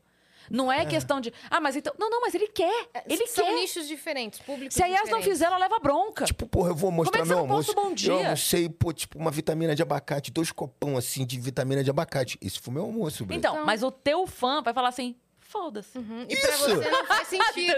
Não 0.51 0.71
é, 0.73 0.85
questão 0.85 1.21
de. 1.21 1.33
Ah, 1.49 1.61
mas 1.61 1.77
então. 1.77 1.95
Não, 1.99 2.11
não, 2.11 2.21
mas 2.21 2.35
ele 2.35 2.49
quer. 2.49 2.89
Ele 3.09 3.27
São 3.29 3.45
quer. 3.47 3.55
nichos 3.55 3.87
diferentes, 3.87 4.41
públicos 4.41 4.75
Se 4.75 4.83
a 4.83 4.87
Yas 4.87 5.09
não 5.09 5.23
fizer, 5.23 5.45
ela 5.47 5.57
leva 5.57 5.79
bronca. 5.79 6.25
Tipo, 6.25 6.47
porra, 6.47 6.71
eu 6.71 6.75
vou 6.75 6.91
mostrar 6.91 7.21
é 7.21 7.23
que 7.23 7.29
você 7.29 7.35
meu 7.35 7.39
almoço. 7.43 7.73
bom 7.75 7.95
dia? 7.95 8.13
Eu 8.13 8.19
almocei, 8.19 8.69
pô, 8.69 8.93
tipo, 8.93 9.19
uma 9.19 9.31
vitamina 9.31 9.75
de 9.75 9.83
abacate, 9.83 10.31
dois 10.33 10.51
copão 10.51 10.97
assim 10.97 11.25
de 11.25 11.39
vitamina 11.39 11.83
de 11.85 11.91
abacate. 11.91 12.39
Esse 12.43 12.59
foi 12.59 12.75
meu 12.75 12.83
almoço, 12.83 13.25
Bruno. 13.25 13.39
então, 13.39 13.55
Então- 13.55 13.65
mas 13.65 13.83
o 13.85 13.91
teu 13.93 14.27
fã 14.27 14.61
vai 14.61 14.75
falar 14.75 14.89
assim: 14.89 15.15
foda-se. 15.53 15.99
Uhum. 15.99 16.27
E 16.29 16.37
pra 16.37 16.51
Isso! 16.55 16.69
você 16.77 16.91
não 16.91 17.07
faz 17.07 17.29
sentido. 17.29 17.77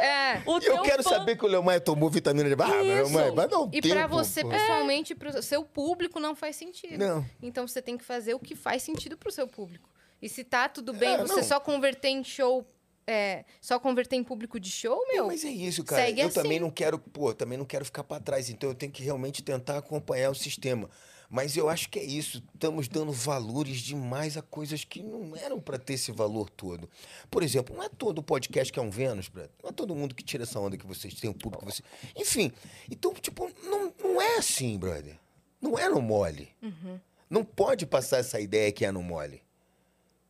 É. 0.00 0.42
O 0.46 0.56
eu 0.56 0.60
teu 0.60 0.82
quero 0.82 1.02
fã- 1.02 1.10
saber 1.10 1.36
que 1.36 1.44
o 1.44 1.48
Leomar 1.48 1.80
tomou 1.80 2.08
vitamina 2.10 2.48
de! 2.48 2.54
Leomar, 2.56 3.32
vai 3.32 3.46
dar 3.48 3.58
um 3.60 3.68
E 3.72 3.80
tempo, 3.80 3.94
pra 3.94 4.06
você, 4.06 4.42
pô. 4.42 4.48
pessoalmente, 4.48 5.14
pro 5.14 5.42
seu 5.42 5.62
público, 5.64 6.18
não 6.18 6.34
faz 6.34 6.56
sentido. 6.56 6.98
Não. 6.98 7.24
Então 7.42 7.66
você 7.68 7.80
tem 7.82 7.96
que 7.98 8.04
fazer 8.04 8.34
o 8.34 8.38
que 8.40 8.56
faz 8.56 8.82
sentido 8.82 9.16
pro 9.16 9.30
seu 9.30 9.46
público. 9.46 9.88
E 10.20 10.28
se 10.28 10.42
tá 10.42 10.68
tudo 10.68 10.92
bem, 10.94 11.14
É, 11.14 11.18
você 11.18 11.36
não. 11.36 11.42
só 11.44 11.60
converter 11.60 12.08
em 12.08 12.24
show. 12.24 12.66
é, 13.08 13.44
só 13.60 13.78
converter 13.78 14.16
em 14.16 14.24
público 14.24 14.58
de 14.58 14.68
show, 14.68 15.00
meu. 15.08 15.18
Não, 15.18 15.26
mas 15.28 15.44
é 15.44 15.48
isso, 15.48 15.84
cara. 15.84 16.02
segue 16.06 16.20
eu 16.22 16.26
assim. 16.26 16.42
também 16.42 16.58
não 16.58 16.70
quero, 16.70 16.98
pô, 16.98 17.32
também 17.32 17.56
não 17.56 17.64
quero 17.64 17.84
ficar 17.84 18.02
pra 18.02 18.18
trás. 18.18 18.50
Então 18.50 18.70
eu 18.70 18.74
tenho 18.74 18.90
que 18.90 19.00
realmente 19.02 19.44
tentar 19.44 19.78
acompanhar 19.78 20.30
o 20.30 20.34
sistema. 20.34 20.90
Mas 21.28 21.56
eu 21.56 21.68
acho 21.68 21.88
que 21.88 21.98
é 21.98 22.04
isso. 22.04 22.42
Estamos 22.54 22.88
dando 22.88 23.12
valores 23.12 23.78
demais 23.78 24.36
a 24.36 24.42
coisas 24.42 24.84
que 24.84 25.02
não 25.02 25.36
eram 25.36 25.60
pra 25.60 25.78
ter 25.78 25.94
esse 25.94 26.12
valor 26.12 26.48
todo. 26.50 26.88
Por 27.30 27.42
exemplo, 27.42 27.76
não 27.76 27.82
é 27.82 27.88
todo 27.88 28.22
podcast 28.22 28.72
que 28.72 28.78
é 28.78 28.82
um 28.82 28.90
Vênus, 28.90 29.28
brother. 29.28 29.50
Não 29.62 29.70
é 29.70 29.72
todo 29.72 29.94
mundo 29.94 30.14
que 30.14 30.22
tira 30.22 30.44
essa 30.44 30.60
onda 30.60 30.76
que 30.76 30.86
vocês 30.86 31.14
têm, 31.14 31.30
o 31.30 31.34
público 31.34 31.64
que 31.66 31.72
vocês. 31.72 31.88
Enfim. 32.14 32.52
Então, 32.90 33.12
tipo, 33.14 33.50
não, 33.64 33.92
não 34.02 34.20
é 34.20 34.36
assim, 34.36 34.78
brother. 34.78 35.18
Não 35.60 35.78
é 35.78 35.88
no 35.88 36.00
mole. 36.00 36.48
Uhum. 36.62 37.00
Não 37.28 37.44
pode 37.44 37.86
passar 37.86 38.18
essa 38.18 38.40
ideia 38.40 38.70
que 38.70 38.84
é 38.84 38.92
no 38.92 39.02
mole. 39.02 39.42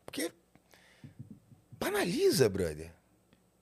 Porque 0.04 0.32
banaliza, 1.72 2.48
brother. 2.48 2.92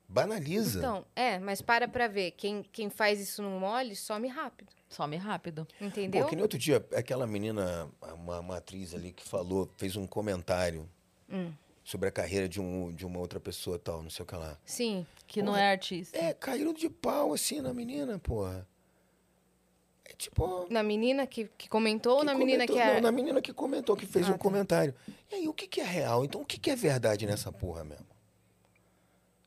Banaliza. 0.08 0.78
Então, 0.78 1.04
é, 1.16 1.38
mas 1.40 1.60
para 1.60 1.88
pra 1.88 2.06
ver. 2.06 2.30
Quem, 2.32 2.62
quem 2.62 2.88
faz 2.88 3.18
isso 3.20 3.42
no 3.42 3.58
mole, 3.58 3.96
some 3.96 4.28
rápido. 4.28 4.72
Some 4.94 5.16
rápido. 5.16 5.66
Entendeu? 5.80 6.22
Pô, 6.22 6.28
que 6.28 6.36
nem 6.36 6.42
outro 6.42 6.58
dia, 6.58 6.84
aquela 6.94 7.26
menina, 7.26 7.88
uma, 8.14 8.40
uma 8.40 8.56
atriz 8.56 8.94
ali 8.94 9.12
que 9.12 9.22
falou, 9.26 9.68
fez 9.76 9.96
um 9.96 10.06
comentário 10.06 10.88
Hum. 11.30 11.50
sobre 11.82 12.08
a 12.08 12.12
carreira 12.12 12.48
de, 12.48 12.60
um, 12.60 12.92
de 12.92 13.04
uma 13.06 13.18
outra 13.18 13.40
pessoa 13.40 13.78
tal, 13.78 14.02
não 14.02 14.10
sei 14.10 14.22
o 14.22 14.26
que 14.26 14.36
lá. 14.36 14.58
Sim. 14.64 15.06
Que 15.26 15.42
não 15.42 15.52
Porra. 15.52 15.62
é 15.64 15.70
artista. 15.72 16.18
É, 16.18 16.34
caíram 16.34 16.72
de 16.72 16.88
pau 16.90 17.32
assim 17.32 17.60
na 17.60 17.72
menina, 17.72 18.18
porra. 18.18 18.66
É 20.04 20.12
tipo. 20.14 20.66
Na 20.70 20.82
menina 20.82 21.26
que, 21.26 21.48
que 21.56 21.66
comentou 21.68 22.14
ou 22.16 22.20
que 22.20 22.26
na 22.26 22.34
menina 22.34 22.66
comentou- 22.66 22.76
que 22.76 22.82
é. 22.82 22.94
Não, 22.94 23.00
na 23.00 23.10
menina 23.12 23.40
que 23.40 23.52
comentou, 23.54 23.96
que 23.96 24.04
fez 24.06 24.26
Ah, 24.26 24.30
um 24.30 24.32
tá. 24.32 24.38
comentário. 24.38 24.94
E 25.32 25.34
aí, 25.36 25.48
o 25.48 25.54
que, 25.54 25.66
que 25.66 25.80
é 25.80 25.84
real? 25.84 26.24
Então, 26.24 26.42
o 26.42 26.44
que, 26.44 26.58
que 26.58 26.70
é 26.70 26.76
verdade 26.76 27.26
nessa 27.26 27.50
porra 27.50 27.82
mesmo? 27.84 28.06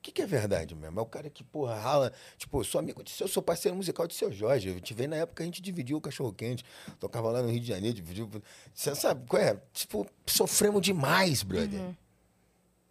O 0.07 0.09
que, 0.09 0.13
que 0.13 0.21
é 0.21 0.25
verdade 0.25 0.73
mesmo? 0.73 0.97
É 1.01 1.03
o 1.03 1.05
cara 1.05 1.29
que, 1.29 1.43
porra, 1.43 1.75
rala. 1.77 2.13
Tipo, 2.37 2.61
eu 2.61 2.63
sou 2.63 2.79
amigo 2.79 3.03
de 3.03 3.11
seu, 3.11 3.25
eu 3.25 3.29
sou 3.31 3.43
parceiro 3.43 3.75
musical 3.75 4.07
de 4.07 4.15
seu 4.15 4.31
Jorge. 4.31 4.69
Eu 4.69 4.79
te 4.79 4.93
veio 4.93 5.09
na 5.09 5.17
época 5.17 5.35
que 5.37 5.41
a 5.43 5.45
gente 5.45 5.61
dividiu 5.61 5.97
o 5.97 6.01
cachorro 6.01 6.31
quente. 6.31 6.63
Tocava 6.97 7.29
lá 7.29 7.41
no 7.41 7.49
Rio 7.49 7.59
de 7.59 7.67
Janeiro, 7.67 7.93
dividiu. 7.93 8.29
Você 8.73 8.95
sabe 8.95 9.27
qual 9.27 9.41
é? 9.41 9.61
Tipo, 9.73 10.07
sofremos 10.25 10.81
demais, 10.81 11.43
brother. 11.43 11.81
Uhum. 11.81 11.95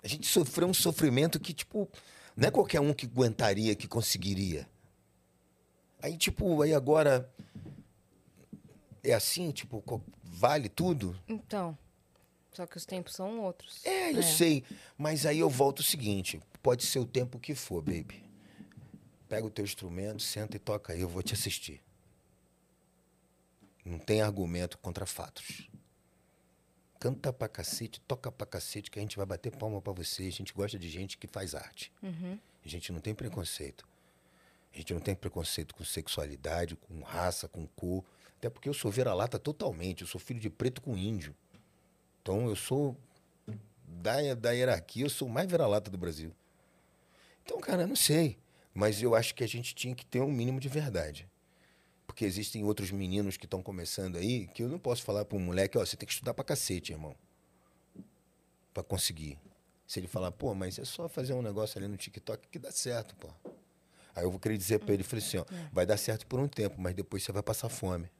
A 0.04 0.08
gente 0.08 0.26
sofreu 0.26 0.68
um 0.68 0.74
sofrimento 0.74 1.40
que, 1.40 1.54
tipo, 1.54 1.88
não 2.36 2.48
é 2.48 2.50
qualquer 2.50 2.80
um 2.80 2.92
que 2.92 3.06
aguentaria, 3.06 3.74
que 3.74 3.88
conseguiria. 3.88 4.68
Aí, 6.02 6.18
tipo, 6.18 6.60
aí 6.60 6.74
agora. 6.74 7.32
É 9.02 9.14
assim, 9.14 9.52
tipo, 9.52 9.82
vale 10.22 10.68
tudo? 10.68 11.18
Então. 11.26 11.78
Só 12.52 12.66
que 12.66 12.76
os 12.76 12.84
tempos 12.86 13.14
são 13.14 13.40
outros. 13.42 13.84
É, 13.84 14.12
eu 14.12 14.18
É. 14.18 14.22
sei. 14.22 14.64
Mas 14.98 15.24
aí 15.26 15.38
eu 15.38 15.48
volto 15.48 15.80
o 15.80 15.82
seguinte: 15.82 16.40
pode 16.66 16.84
ser 16.84 16.98
o 16.98 17.06
tempo 17.06 17.38
que 17.38 17.54
for, 17.54 17.80
baby. 17.80 18.24
Pega 19.28 19.46
o 19.46 19.50
teu 19.50 19.64
instrumento, 19.64 20.20
senta 20.20 20.56
e 20.56 20.58
toca 20.58 20.92
aí, 20.92 21.00
eu 21.00 21.08
vou 21.08 21.22
te 21.22 21.32
assistir. 21.32 21.80
Não 23.84 24.00
tem 24.00 24.20
argumento 24.20 24.76
contra 24.78 25.06
fatos. 25.06 25.70
Canta 26.98 27.32
pra 27.32 27.46
cacete, 27.46 28.00
toca 28.00 28.32
pra 28.32 28.44
cacete, 28.44 28.90
que 28.90 28.98
a 28.98 29.02
gente 29.02 29.16
vai 29.16 29.24
bater 29.24 29.56
palma 29.56 29.80
pra 29.80 29.92
você. 29.92 30.24
A 30.24 30.32
gente 30.32 30.52
gosta 30.52 30.76
de 30.76 30.90
gente 30.90 31.16
que 31.16 31.28
faz 31.28 31.54
arte. 31.54 31.92
Uhum. 32.02 32.36
A 32.64 32.68
gente 32.68 32.90
não 32.90 32.98
tem 32.98 33.14
preconceito. 33.14 33.86
A 34.74 34.76
gente 34.76 34.92
não 34.92 35.00
tem 35.00 35.14
preconceito 35.14 35.72
com 35.72 35.84
sexualidade, 35.84 36.74
com 36.74 37.00
raça, 37.00 37.46
com 37.46 37.64
cor. 37.64 38.04
Até 38.38 38.50
porque 38.50 38.68
eu 38.68 38.74
sou 38.74 38.90
vira-lata 38.90 39.38
totalmente. 39.38 40.00
Eu 40.00 40.08
sou 40.08 40.20
filho 40.20 40.40
de 40.40 40.50
preto 40.50 40.82
com 40.82 40.96
índio. 40.96 41.32
Então 42.20 42.48
eu 42.48 42.56
sou. 42.56 42.96
Da, 43.86 44.34
da 44.34 44.50
hierarquia, 44.50 45.04
eu 45.04 45.10
sou 45.10 45.28
o 45.28 45.30
mais 45.30 45.48
vira-lata 45.48 45.88
do 45.92 45.96
Brasil. 45.96 46.34
Então, 47.46 47.60
cara, 47.60 47.86
não 47.86 47.94
sei. 47.94 48.36
Mas 48.74 49.00
eu 49.00 49.14
acho 49.14 49.34
que 49.34 49.44
a 49.44 49.46
gente 49.46 49.72
tinha 49.74 49.94
que 49.94 50.04
ter 50.04 50.20
um 50.20 50.30
mínimo 50.30 50.58
de 50.58 50.68
verdade. 50.68 51.30
Porque 52.06 52.24
existem 52.24 52.64
outros 52.64 52.90
meninos 52.90 53.36
que 53.36 53.46
estão 53.46 53.62
começando 53.62 54.16
aí 54.16 54.48
que 54.48 54.64
eu 54.64 54.68
não 54.68 54.78
posso 54.78 55.02
falar 55.02 55.24
para 55.24 55.38
um 55.38 55.40
moleque, 55.40 55.78
ó, 55.78 55.84
você 55.84 55.96
tem 55.96 56.06
que 56.06 56.12
estudar 56.12 56.34
pra 56.34 56.44
cacete, 56.44 56.92
irmão. 56.92 57.14
Pra 58.74 58.82
conseguir. 58.82 59.38
Se 59.86 60.00
ele 60.00 60.08
falar, 60.08 60.32
pô, 60.32 60.54
mas 60.54 60.78
é 60.78 60.84
só 60.84 61.08
fazer 61.08 61.32
um 61.34 61.42
negócio 61.42 61.78
ali 61.78 61.86
no 61.86 61.96
TikTok 61.96 62.48
que 62.48 62.58
dá 62.58 62.72
certo, 62.72 63.14
pô. 63.16 63.28
Aí 64.14 64.24
eu 64.24 64.30
vou 64.30 64.40
querer 64.40 64.58
dizer 64.58 64.80
pra 64.80 64.92
ele, 64.92 65.04
falei 65.04 65.24
assim, 65.24 65.38
ó, 65.38 65.44
vai 65.72 65.86
dar 65.86 65.96
certo 65.96 66.26
por 66.26 66.40
um 66.40 66.48
tempo, 66.48 66.80
mas 66.80 66.94
depois 66.94 67.22
você 67.22 67.30
vai 67.30 67.42
passar 67.42 67.68
fome. 67.68 68.10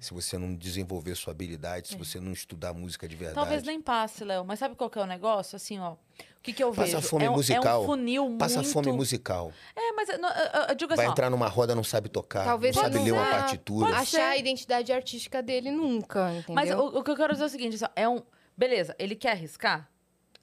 Se 0.00 0.12
você 0.14 0.38
não 0.38 0.54
desenvolver 0.54 1.14
sua 1.14 1.32
habilidade, 1.32 1.88
se 1.88 1.96
você 1.96 2.18
não 2.18 2.32
estudar 2.32 2.72
música 2.72 3.06
de 3.06 3.14
verdade. 3.16 3.34
Talvez 3.36 3.62
nem 3.62 3.80
passe, 3.80 4.24
Léo. 4.24 4.44
Mas 4.44 4.58
sabe 4.58 4.74
qual 4.74 4.88
que 4.88 4.98
é 4.98 5.02
o 5.02 5.06
negócio? 5.06 5.56
Assim, 5.56 5.78
ó. 5.78 5.92
O 5.92 5.96
que, 6.42 6.52
que 6.52 6.62
eu 6.62 6.72
Passa 6.72 6.96
vejo? 6.96 7.08
fome 7.08 7.24
é 7.24 7.30
um, 7.30 7.34
musical. 7.34 7.80
É 7.80 7.84
um 7.84 7.86
funil 7.86 8.36
Passa 8.38 8.56
muito... 8.56 8.70
fome 8.72 8.92
musical. 8.92 9.52
É, 9.74 9.92
mas 9.92 10.08
eu, 10.08 10.16
eu, 10.16 10.62
eu 10.68 10.74
digo 10.74 10.92
assim, 10.92 11.02
Vai 11.02 11.08
ó, 11.08 11.12
entrar 11.12 11.30
numa 11.30 11.48
roda, 11.48 11.74
não 11.74 11.84
sabe 11.84 12.08
tocar, 12.08 12.44
Talvez 12.44 12.76
não 12.76 12.82
sabe 12.82 12.96
ele 12.96 13.04
ler 13.04 13.12
uma 13.12 13.22
não 13.24 13.30
vá 13.30 13.38
partitura. 13.38 13.86
Pode 13.86 13.98
achar 13.98 14.28
a 14.30 14.36
identidade 14.36 14.92
artística 14.92 15.42
dele 15.42 15.70
nunca, 15.70 16.30
entendeu? 16.32 16.54
Mas 16.54 16.70
o, 16.70 16.98
o 16.98 17.02
que 17.02 17.10
eu 17.10 17.16
quero 17.16 17.32
dizer 17.32 17.44
é 17.44 17.46
o 17.46 17.50
seguinte, 17.50 17.74
assim, 17.76 17.84
ó, 17.84 17.90
é 17.96 18.08
um... 18.08 18.22
Beleza, 18.56 18.94
ele 18.98 19.16
quer 19.16 19.32
arriscar? 19.32 19.88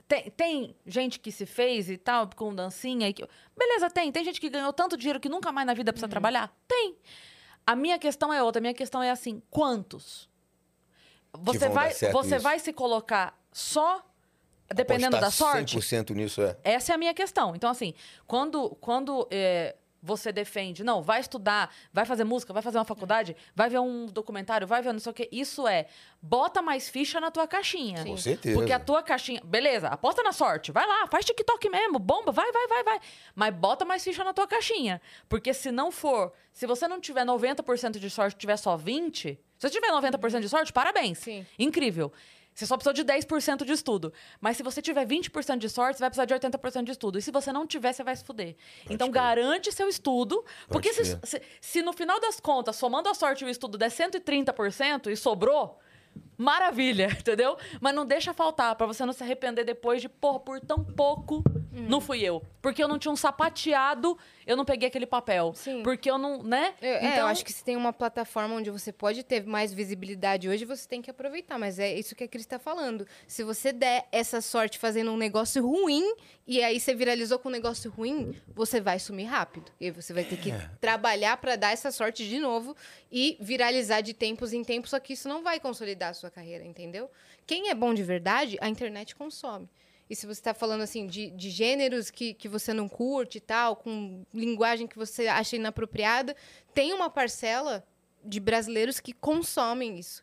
Tem, 0.08 0.30
tem 0.32 0.76
gente 0.86 1.20
que 1.20 1.32
se 1.32 1.46
fez 1.46 1.90
e 1.90 1.98
tal, 1.98 2.30
com 2.36 2.54
dancinha 2.54 3.08
e 3.08 3.14
que... 3.14 3.26
Beleza, 3.58 3.90
tem. 3.90 4.12
Tem 4.12 4.26
gente 4.26 4.42
que 4.42 4.50
ganhou 4.50 4.74
tanto 4.74 4.98
dinheiro 4.98 5.20
que 5.20 5.30
nunca 5.30 5.52
mais 5.52 5.66
na 5.66 5.74
vida 5.74 5.90
Uhum. 5.90 5.94
precisa 5.94 6.10
trabalhar? 6.10 6.54
Tem. 6.68 6.98
A 7.66 7.76
minha 7.76 7.98
questão 8.00 8.34
é 8.34 8.42
outra. 8.42 8.60
A 8.60 8.62
minha 8.62 8.74
questão 8.74 9.02
é 9.02 9.10
assim, 9.10 9.42
quantos? 9.50 10.30
Você 11.34 11.70
vai, 11.70 11.94
você 11.94 12.40
vai 12.40 12.60
se 12.60 12.74
colocar 12.74 13.38
só 13.52 14.04
dependendo 14.74 15.12
da 15.12 15.28
Apostar 15.28 15.54
sorte? 15.54 15.78
100% 15.78 16.16
nisso 16.16 16.42
é. 16.42 16.58
Essa 16.64 16.92
é 16.92 16.96
a 16.96 16.98
minha 16.98 17.14
questão. 17.14 17.56
Então, 17.56 17.70
assim, 17.70 17.94
quando, 18.26 18.70
quando 18.82 19.28
é, 19.32 19.76
você 20.02 20.32
defende, 20.32 20.84
não, 20.84 21.02
vai 21.02 21.20
estudar, 21.20 21.74
vai 21.94 22.06
fazer 22.06 22.24
música, 22.24 22.52
vai 22.52 22.62
fazer 22.62 22.78
uma 22.78 22.86
faculdade, 22.86 23.36
vai 23.56 23.70
ver 23.70 23.80
um 23.80 24.08
documentário, 24.08 24.66
vai 24.66 24.82
ver 24.82 24.92
não 24.94 25.00
sei 25.00 25.12
o 25.12 25.14
quê, 25.14 25.30
isso 25.32 25.68
é, 25.68 25.88
bota 26.22 26.62
mais 26.62 26.90
ficha 26.90 27.20
na 27.20 27.30
tua 27.30 27.48
caixinha. 27.48 28.04
Com 28.04 28.18
certeza. 28.18 28.58
Porque 28.58 28.74
a 28.74 28.80
tua 28.80 29.04
caixinha, 29.04 29.42
beleza, 29.44 29.88
aposta 29.88 30.24
na 30.24 30.32
sorte, 30.32 30.72
vai 30.72 30.88
lá, 30.88 31.08
faz 31.08 31.26
TikTok 31.26 31.70
mesmo, 31.70 32.00
bomba, 32.00 32.32
vai, 32.32 32.52
vai, 32.52 32.68
vai, 32.68 32.84
vai. 32.84 33.00
Mas 33.36 33.54
bota 33.54 33.86
mais 33.86 34.04
ficha 34.04 34.24
na 34.24 34.34
tua 34.34 34.48
caixinha. 34.48 35.02
Porque 35.30 35.54
se 35.54 35.72
não 35.72 35.92
for, 35.92 36.34
se 36.52 36.66
você 36.66 36.88
não 36.88 37.00
tiver 37.00 37.26
90% 37.26 38.00
de 38.00 38.10
sorte, 38.10 38.38
tiver 38.38 38.58
só 38.58 38.78
20%, 38.78 39.38
se 39.62 39.68
você 39.68 39.70
tiver 39.70 39.92
90% 39.92 40.40
de 40.40 40.50
sorte, 40.50 40.74
parabéns. 40.74 41.20
Sim. 41.20 41.46
Incrível. 41.60 42.12
Você 42.54 42.66
só 42.66 42.76
precisou 42.76 42.94
de 42.94 43.04
10% 43.04 43.64
de 43.64 43.72
estudo. 43.72 44.14
Mas 44.40 44.58
se 44.58 44.64
você 44.64 44.82
tiver 44.82 45.06
20% 45.06 45.58
de 45.58 45.70
sorte, 45.70 45.98
você 45.98 46.04
vai 46.04 46.10
precisar 46.10 46.26
de 46.26 46.34
80% 46.34 46.84
de 46.84 46.92
estudo. 46.92 47.18
E 47.18 47.22
se 47.22 47.32
você 47.32 47.52
não 47.52 47.66
tiver, 47.66 47.94
você 47.94 48.04
vai 48.04 48.16
se 48.16 48.24
fuder. 48.24 48.56
então, 48.90 49.10
crer. 49.10 49.24
garante 49.24 49.72
seu 49.72 49.88
estudo. 49.88 50.44
porque 50.68 50.94
se, 50.94 51.18
se, 51.24 51.42
se 51.60 51.82
no 51.82 51.94
final 51.94 52.20
das 52.20 52.40
contas, 52.40 52.76
somando 52.76 53.10
a 53.10 53.14
sorte 53.14 53.44
e 53.44 53.48
o 53.48 53.50
estudo, 53.50 53.78
der 53.78 53.90
130% 53.90 55.08
e 55.08 55.16
sobrou, 55.16 55.80
maravilha, 56.38 57.08
entendeu? 57.18 57.58
Mas 57.80 57.96
não 57.96 58.06
deixa 58.06 58.34
faltar, 58.34 58.76
pra 58.76 58.86
você 58.86 59.06
não 59.06 59.14
se 59.14 59.24
arrepender 59.24 59.64
depois 59.64 60.02
de, 60.02 60.10
porra, 60.10 60.40
por 60.40 60.60
tão 60.60 60.84
pouco, 60.84 61.44
não 61.72 62.02
fui 62.02 62.22
eu. 62.22 62.42
Porque 62.62 62.84
eu 62.84 62.88
não 62.88 63.00
tinha 63.00 63.12
um 63.12 63.16
sapateado, 63.16 64.18
eu 64.46 64.56
não 64.56 64.66
peguei 64.66 64.88
aquele 64.88 65.06
papel. 65.06 65.54
Sim. 65.56 65.82
Porque 65.84 66.10
eu 66.10 66.18
não, 66.18 66.44
né? 66.44 66.74
Eu, 66.82 66.90
é, 66.90 67.06
eu 67.06 67.12
Então- 67.14 67.28
acho 67.28 67.44
que 67.46 67.52
se 67.52 67.64
tem 67.64 67.76
uma 67.76 67.92
plataforma 67.94 68.56
onde 68.56 68.70
você 68.70 68.92
pode 68.92 69.24
ter 69.24 69.46
mais 69.46 69.74
visibilidade 69.74 70.48
hoje, 70.50 70.66
você 70.66 70.88
tem 70.88 71.02
que 71.02 71.10
aproveitar. 71.10 71.58
Mas 71.58 71.80
é 71.80 71.94
isso 71.98 72.16
que 72.16 72.24
a 72.24 72.28
Cris 72.28 72.44
está 72.46 72.60
falando. 72.60 73.08
Se 73.28 73.44
você 73.44 73.72
der 73.74 74.08
essa 74.12 74.42
sorte 74.42 74.78
fazendo 74.78 75.12
um 75.12 75.18
negócio 75.18 75.66
ruim, 75.66 76.14
e 76.46 76.62
aí 76.64 76.80
você 76.80 76.94
viralizou 76.94 77.40
com 77.40 77.50
um 77.50 77.52
negócio 77.52 77.90
ruim, 77.92 78.36
você 78.54 78.80
vai 78.82 79.00
sumir 79.00 79.26
rápido. 79.26 79.72
E 79.80 79.86
aí 79.86 79.92
você 79.92 80.14
vai 80.14 80.24
ter 80.24 80.38
que 80.38 80.52
trabalhar 80.80 81.38
para 81.38 81.56
dar 81.56 81.72
essa 81.72 81.92
sorte 81.92 82.28
de 82.28 82.40
novo 82.40 82.76
e 83.12 83.38
viralizar 83.40 84.02
de 84.02 84.14
tempos 84.14 84.54
em 84.54 84.64
tempos, 84.64 84.90
só 84.92 85.00
que 85.00 85.14
isso 85.14 85.28
não 85.30 85.42
vai 85.44 85.60
consolidar 85.60 86.10
a 86.10 86.14
sua 86.14 86.30
carreira, 86.30 86.66
entendeu? 86.66 87.10
Quem 87.48 87.70
é 87.70 87.76
bom 87.76 87.94
de 87.94 88.04
verdade, 88.04 88.58
a 88.62 88.70
internet 88.70 89.16
consome. 89.16 89.70
E 90.12 90.16
se 90.16 90.26
você 90.26 90.42
está 90.42 90.54
falando 90.54 90.82
assim 90.82 91.08
de, 91.08 91.30
de 91.30 91.50
gêneros 91.50 92.10
que, 92.12 92.34
que 92.34 92.50
você 92.50 92.74
não 92.74 92.90
curte 92.90 93.38
e 93.38 93.42
tal, 93.42 93.78
com 93.78 94.26
linguagem 94.34 94.86
que 94.86 94.98
você 94.98 95.30
acha 95.30 95.56
inapropriada, 95.56 96.36
tem 96.74 96.92
uma 96.92 97.10
parcela 97.10 97.82
de 98.22 98.38
brasileiros 98.38 99.00
que 99.00 99.14
consomem 99.14 99.98
isso. 99.98 100.22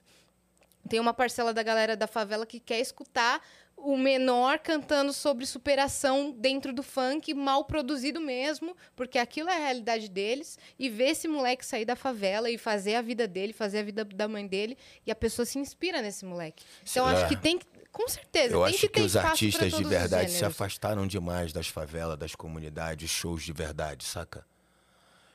Tem 0.91 1.01
uma 1.01 1.15
parcela 1.15 1.55
da 1.55 1.63
galera 1.63 1.97
da 1.97 2.07
favela 2.07 2.45
que 2.45 2.61
quer 2.61 2.81
escutar 2.81 3.43
o 3.79 3.97
menor 3.97 4.59
cantando 4.59 5.11
sobre 5.13 5.47
superação 5.47 6.33
dentro 6.33 6.71
do 6.71 6.83
funk, 6.83 7.33
mal 7.33 7.65
produzido 7.65 8.21
mesmo, 8.21 8.77
porque 8.95 9.19
aquilo 9.19 9.49
é 9.49 9.55
a 9.57 9.59
realidade 9.59 10.11
deles, 10.11 10.59
e 10.79 10.91
ver 10.91 11.11
esse 11.11 11.29
moleque 11.29 11.65
sair 11.65 11.87
da 11.87 11.97
favela 11.97 12.51
e 12.51 12.59
fazer 12.59 12.97
a 12.97 13.01
vida 13.03 13.27
dele, 13.27 13.55
fazer 13.55 13.79
a 13.79 13.83
vida 13.83 14.05
da 14.05 14.29
mãe 14.29 14.47
dele, 14.47 14.77
e 15.07 15.11
a 15.11 15.15
pessoa 15.15 15.47
se 15.47 15.59
inspira 15.59 16.03
nesse 16.03 16.27
moleque. 16.27 16.65
Então, 16.91 17.09
É. 17.09 17.13
acho 17.15 17.29
que 17.29 17.37
tem 17.37 17.59
que, 17.59 17.67
com 17.93 18.07
certeza, 18.09 18.55
Eu 18.55 18.61
tem 18.65 18.69
acho 18.71 18.79
que 18.81 18.89
que, 18.89 19.01
os 19.01 19.17
artistas 19.17 19.73
de 19.73 19.85
verdade 19.85 20.31
se 20.31 20.45
afastaram 20.45 21.07
demais 21.07 21.53
das 21.53 21.69
favelas, 21.69 22.17
das 22.19 22.35
comunidades, 22.35 23.11
shows 23.11 23.43
de 23.43 23.53
verdade, 23.53 24.05
saca? 24.05 24.47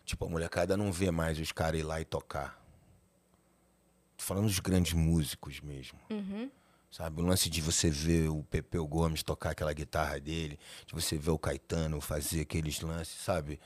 Tipo, 0.06 0.26
a 0.26 0.30
molecada 0.30 0.76
não 0.78 0.92
vê 0.92 1.12
mais 1.12 1.40
os 1.40 1.52
caras 1.52 1.80
ir 1.80 1.84
lá 1.84 2.00
e 2.02 2.06
tocar. 2.06 2.62
Tô 4.18 4.24
falando 4.24 4.46
dos 4.48 4.60
grandes 4.60 4.94
músicos 4.94 5.60
mesmo. 5.62 6.00
Uhum. 6.10 6.50
Sabe? 6.92 7.22
O 7.22 7.26
lance 7.26 7.50
de 7.50 7.60
você 7.62 7.90
ver 7.90 8.30
o 8.30 8.44
Pepeu 8.44 8.86
Gomes 8.86 9.24
tocar 9.24 9.52
aquela 9.52 9.74
guitarra 9.74 10.20
dele, 10.20 10.60
de 10.86 10.94
você 10.94 11.18
ver 11.18 11.32
o 11.32 11.40
Caetano 11.40 12.00
fazer 12.00 12.42
aqueles 12.42 12.80
lances, 12.82 13.16
sabe? 13.20 13.60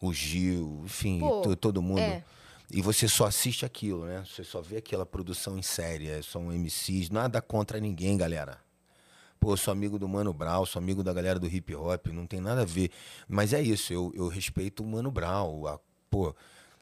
O 0.00 0.12
Gil, 0.12 0.82
enfim, 0.84 1.20
Pô, 1.20 1.40
to- 1.42 1.56
todo 1.56 1.80
mundo. 1.80 2.00
é. 2.00 2.24
E 2.76 2.82
você 2.82 3.06
só 3.06 3.26
assiste 3.26 3.64
aquilo, 3.64 4.04
né? 4.04 4.24
Você 4.26 4.42
só 4.42 4.60
vê 4.60 4.78
aquela 4.78 5.06
produção 5.06 5.56
em 5.56 5.62
série, 5.62 6.08
é, 6.08 6.20
são 6.22 6.50
MCs, 6.52 7.08
nada 7.08 7.40
contra 7.40 7.78
ninguém, 7.78 8.16
galera. 8.16 8.58
Pô, 9.38 9.52
eu 9.52 9.56
sou 9.56 9.70
amigo 9.70 9.96
do 9.96 10.08
Mano 10.08 10.32
Brown, 10.32 10.66
sou 10.66 10.80
amigo 10.80 11.02
da 11.04 11.12
galera 11.12 11.38
do 11.38 11.46
hip 11.46 11.72
hop, 11.74 12.08
não 12.08 12.26
tem 12.26 12.40
nada 12.40 12.62
a 12.62 12.64
ver. 12.64 12.90
Mas 13.28 13.52
é 13.52 13.62
isso, 13.62 13.92
eu, 13.92 14.10
eu 14.16 14.26
respeito 14.26 14.82
o 14.82 14.86
Mano 14.86 15.10
Brown. 15.12 15.66
a- 15.68 15.78
pô, 16.10 16.34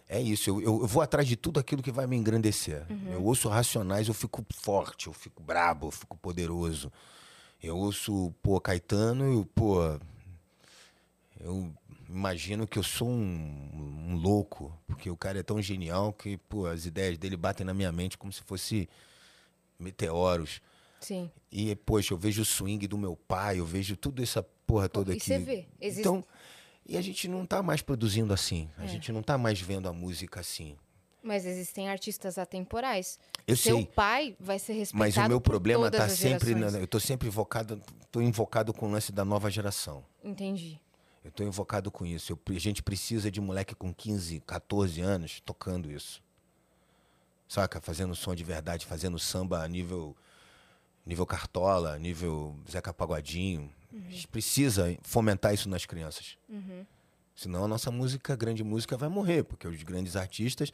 é 0.09 0.19
isso, 0.21 0.49
eu, 0.49 0.61
eu, 0.63 0.81
eu 0.81 0.87
vou 0.87 1.03
atrás 1.03 1.29
de 1.29 1.37
tudo 1.37 1.61
aquilo 1.61 1.83
que 1.83 1.93
vai 1.93 2.07
me 2.07 2.17
engrandecer. 2.17 2.87
Eu 3.13 3.23
ouço 3.25 3.49
Racionais, 3.51 4.09
eu 4.09 4.15
fico 4.15 4.43
forte, 4.55 5.09
eu 5.09 5.13
fico 5.13 5.43
brabo, 5.43 5.89
eu 5.89 5.91
fico 5.91 6.17
poderoso. 6.17 6.91
Eu 7.63 7.77
ouço, 7.77 8.33
pô, 8.43 8.59
Caetano, 8.61 9.25
eu, 9.25 9.45
pô. 9.55 9.79
Eu 11.41 11.73
imagino 12.13 12.67
que 12.67 12.79
eu 12.79 12.83
sou 12.83 13.09
um, 13.09 14.11
um 14.11 14.15
louco, 14.17 14.73
porque 14.87 15.11
o 15.11 15.17
cara 15.17 15.39
é 15.41 15.43
tão 15.43 15.61
genial 15.63 16.13
que, 16.13 16.37
pô, 16.37 16.67
as 16.67 16.85
ideias 16.87 17.17
dele 17.19 17.37
batem 17.37 17.65
na 17.67 17.73
minha 17.75 17.91
mente 17.91 18.19
como 18.19 18.33
se 18.33 18.43
fosse 18.43 18.89
meteoros. 19.79 20.61
Sim. 21.01 21.31
E, 21.51 21.75
poxa, 21.75 22.15
eu 22.15 22.19
vejo 22.19 22.43
o 22.43 22.45
swing 22.45 22.87
do 22.87 22.97
meu 22.97 23.17
pai, 23.17 23.59
eu 23.59 23.67
vejo 23.67 23.97
tudo 23.97 24.23
essa 24.23 24.43
porra 24.67 24.89
toda 24.89 25.13
e 25.13 25.17
aqui. 25.17 25.25
você 25.25 25.39
vê, 25.39 25.67
existe- 25.81 26.01
Então, 26.01 26.25
e 26.87 26.97
a 26.97 27.01
gente 27.01 27.27
não 27.29 27.45
tá 27.47 27.63
mais 27.63 27.83
produzindo 27.83 28.33
assim. 28.33 28.69
É. 28.79 28.83
A 28.83 28.87
gente 28.87 29.11
não 29.11 29.23
tá 29.23 29.37
mais 29.37 29.61
vendo 29.61 29.89
a 29.89 29.93
música 29.93 30.41
assim. 30.41 30.77
Mas 31.23 31.47
existem 31.47 31.89
artistas 31.89 32.37
atemporais. 32.37 33.19
Eu 33.47 33.57
Seu 33.57 33.77
sei. 33.77 33.87
pai 33.87 34.37
vai 34.41 34.59
ser 34.59 34.73
respeitado 34.73 34.99
Mas 34.99 35.17
o 35.17 35.29
meu 35.29 35.41
problema 35.41 35.89
tá 35.91 36.05
as 36.07 36.13
sempre. 36.13 36.53
Na, 36.55 36.67
eu 36.79 36.87
tô 36.87 36.99
sempre 36.99 37.29
invocado. 37.29 37.81
Tô 38.11 38.21
invocado 38.21 38.73
com 38.75 38.89
o 38.89 38.91
lance 38.91 39.13
da 39.13 39.25
nova 39.25 39.49
geração. 39.49 40.05
Entendi. 40.25 40.81
Eu 41.25 41.31
tô 41.31 41.43
invocado 41.45 41.91
com 41.91 42.05
isso. 42.05 42.33
Eu 42.33 42.57
a 42.57 42.59
gente 42.59 42.83
precisa 42.83 43.31
de 43.31 43.41
moleque 43.41 43.75
com 43.75 43.93
15, 43.95 44.41
14 44.41 45.01
anos 45.01 45.41
tocando 45.45 45.91
isso. 45.91 46.23
Saca? 47.49 47.81
Fazendo 47.81 48.15
som 48.15 48.35
de 48.35 48.45
verdade, 48.45 48.87
fazendo 48.87 49.19
samba 49.19 49.63
a 49.63 49.69
nível. 49.69 50.17
Nível 51.05 51.27
Cartola, 51.27 51.99
nível 51.99 52.57
Zeca 52.71 52.95
Pagodinho. 52.95 53.69
A 53.93 54.11
gente 54.11 54.29
precisa 54.29 54.97
fomentar 55.03 55.53
isso 55.53 55.69
nas 55.69 55.85
crianças. 55.85 56.39
Senão 57.35 57.65
a 57.65 57.69
nossa 57.69 57.91
música, 57.91 58.37
grande 58.37 58.63
música, 58.63 58.97
vai 58.97 59.09
morrer, 59.09 59.43
porque 59.43 59.67
os 59.67 59.83
grandes 59.83 60.15
artistas 60.15 60.71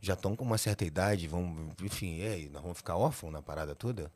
já 0.00 0.14
estão 0.14 0.34
com 0.34 0.44
uma 0.44 0.56
certa 0.56 0.84
idade, 0.84 1.28
vão. 1.28 1.74
Enfim, 1.82 2.18
e 2.18 2.22
aí, 2.26 2.48
nós 2.48 2.62
vamos 2.62 2.78
ficar 2.78 2.96
órfãos 2.96 3.32
na 3.32 3.42
parada 3.42 3.74
toda? 3.74 4.10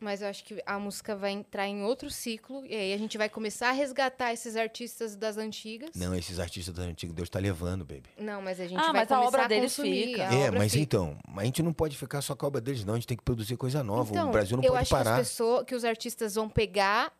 Mas 0.00 0.22
eu 0.22 0.28
acho 0.28 0.44
que 0.44 0.62
a 0.64 0.78
música 0.78 1.16
vai 1.16 1.32
entrar 1.32 1.66
em 1.66 1.82
outro 1.82 2.08
ciclo 2.08 2.64
e 2.64 2.72
aí 2.74 2.92
a 2.92 2.96
gente 2.96 3.18
vai 3.18 3.28
começar 3.28 3.70
a 3.70 3.72
resgatar 3.72 4.32
esses 4.32 4.54
artistas 4.54 5.16
das 5.16 5.36
antigas. 5.36 5.90
Não, 5.96 6.14
esses 6.14 6.38
artistas 6.38 6.72
das 6.72 6.86
antigas, 6.86 7.14
Deus 7.16 7.28
tá 7.28 7.40
levando, 7.40 7.84
baby. 7.84 8.04
Não, 8.16 8.40
mas 8.40 8.60
a 8.60 8.66
gente 8.68 8.78
Ah, 8.78 8.92
vai 8.92 9.00
mas 9.00 9.10
a 9.10 9.16
começar 9.16 9.26
obra 9.28 9.44
a 9.44 9.48
deles 9.48 9.74
consumir. 9.74 10.06
fica. 10.10 10.28
a 10.28 10.34
é, 10.34 10.46
obra 10.46 10.58
mas 10.60 10.70
fica. 10.72 10.82
então, 10.84 11.18
a 11.36 11.44
gente 11.44 11.62
não 11.64 11.72
pode 11.72 11.96
ficar 11.96 12.22
só 12.22 12.36
com 12.36 12.46
a 12.46 12.48
obra 12.48 12.60
deles, 12.60 12.84
não. 12.84 12.94
A 12.94 12.96
gente 12.96 13.08
tem 13.08 13.16
que 13.16 13.24
produzir 13.24 13.56
coisa 13.56 13.82
nova. 13.82 14.10
Então, 14.10 14.28
o 14.28 14.32
Brasil 14.32 14.56
não 14.56 14.62
eu 14.62 14.70
pode 14.70 14.82
acho 14.82 14.90
parar. 14.90 15.14
que 15.16 15.20
as 15.22 15.28
pessoas, 15.28 15.64
que 15.64 15.74
os 15.74 15.84
artistas 15.84 16.34
vão 16.36 16.48
pegar 16.48 17.12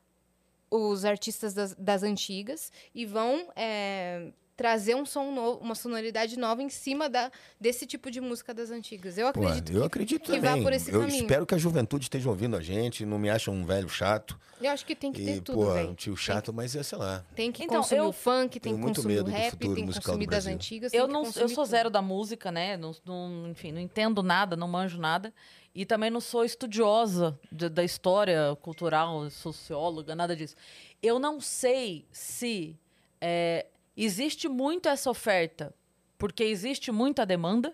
os 0.70 1.04
artistas 1.04 1.54
das, 1.54 1.74
das 1.74 2.02
antigas 2.04 2.70
e 2.94 3.04
vão 3.06 3.48
é, 3.56 4.30
trazer 4.58 4.96
um 4.96 5.06
som 5.06 5.30
novo, 5.30 5.60
uma 5.62 5.76
sonoridade 5.76 6.36
nova 6.36 6.60
em 6.60 6.68
cima 6.68 7.08
da, 7.08 7.30
desse 7.60 7.86
tipo 7.86 8.10
de 8.10 8.20
música 8.20 8.52
das 8.52 8.72
antigas. 8.72 9.16
Eu 9.16 9.32
Pô, 9.32 9.46
acredito 9.46 9.72
eu 9.72 9.80
que, 9.82 9.86
acredito 9.86 10.32
que 10.32 10.40
vá 10.40 10.48
também. 10.48 10.62
por 10.64 10.72
esse 10.72 10.90
eu 10.92 11.00
caminho. 11.00 11.20
espero 11.22 11.46
que 11.46 11.54
a 11.54 11.58
juventude 11.58 12.06
esteja 12.06 12.28
ouvindo 12.28 12.56
a 12.56 12.60
gente, 12.60 13.06
não 13.06 13.20
me 13.20 13.30
acham 13.30 13.54
um 13.54 13.64
velho 13.64 13.88
chato. 13.88 14.36
eu 14.60 14.68
acho 14.72 14.84
que 14.84 14.96
tem 14.96 15.12
que 15.12 15.24
ter 15.24 15.36
E, 15.36 15.40
tudo, 15.40 15.58
pô, 15.60 15.72
um 15.74 15.94
tio 15.94 16.16
chato, 16.16 16.52
mas 16.52 16.74
é, 16.74 16.82
sei 16.82 16.98
lá. 16.98 17.24
Tem 17.36 17.52
que 17.52 17.62
Então, 17.62 17.76
consumir 17.76 18.00
eu 18.00 18.08
o 18.08 18.12
funk, 18.12 18.58
tem 18.58 18.72
que 18.74 18.78
muito 18.80 18.96
consumir 18.96 19.14
o 19.14 19.16
medo 19.18 19.30
do 19.30 19.30
rap, 19.30 19.50
futuro 19.52 19.74
tem 19.76 19.86
que 19.86 19.94
consumir 19.94 20.26
das 20.26 20.46
antigas. 20.48 20.92
Eu 20.92 21.06
que 21.06 21.12
não, 21.12 21.22
eu 21.24 21.32
sou 21.32 21.46
tudo. 21.48 21.64
zero 21.66 21.88
da 21.88 22.02
música, 22.02 22.50
né? 22.50 22.76
Não, 22.76 22.92
não- 23.06 23.48
enfim, 23.48 23.70
não 23.70 23.80
entendo 23.80 24.24
nada, 24.24 24.56
não 24.56 24.66
manjo 24.66 24.98
nada. 24.98 25.32
E 25.72 25.86
também 25.86 26.10
não 26.10 26.20
sou 26.20 26.44
estudiosa 26.44 27.38
de- 27.52 27.68
da 27.68 27.84
história 27.84 28.58
cultural, 28.60 29.30
socióloga, 29.30 30.16
nada 30.16 30.34
disso. 30.34 30.56
Eu 31.00 31.20
não 31.20 31.40
sei 31.40 32.04
se 32.10 32.74
é, 33.20 33.66
existe 34.04 34.48
muito 34.48 34.88
essa 34.88 35.10
oferta 35.10 35.74
porque 36.16 36.42
existe 36.42 36.90
muita 36.90 37.24
demanda, 37.24 37.72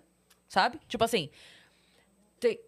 sabe? 0.49 0.79
Tipo 0.89 1.05
assim, 1.05 1.31
tem... 2.39 2.61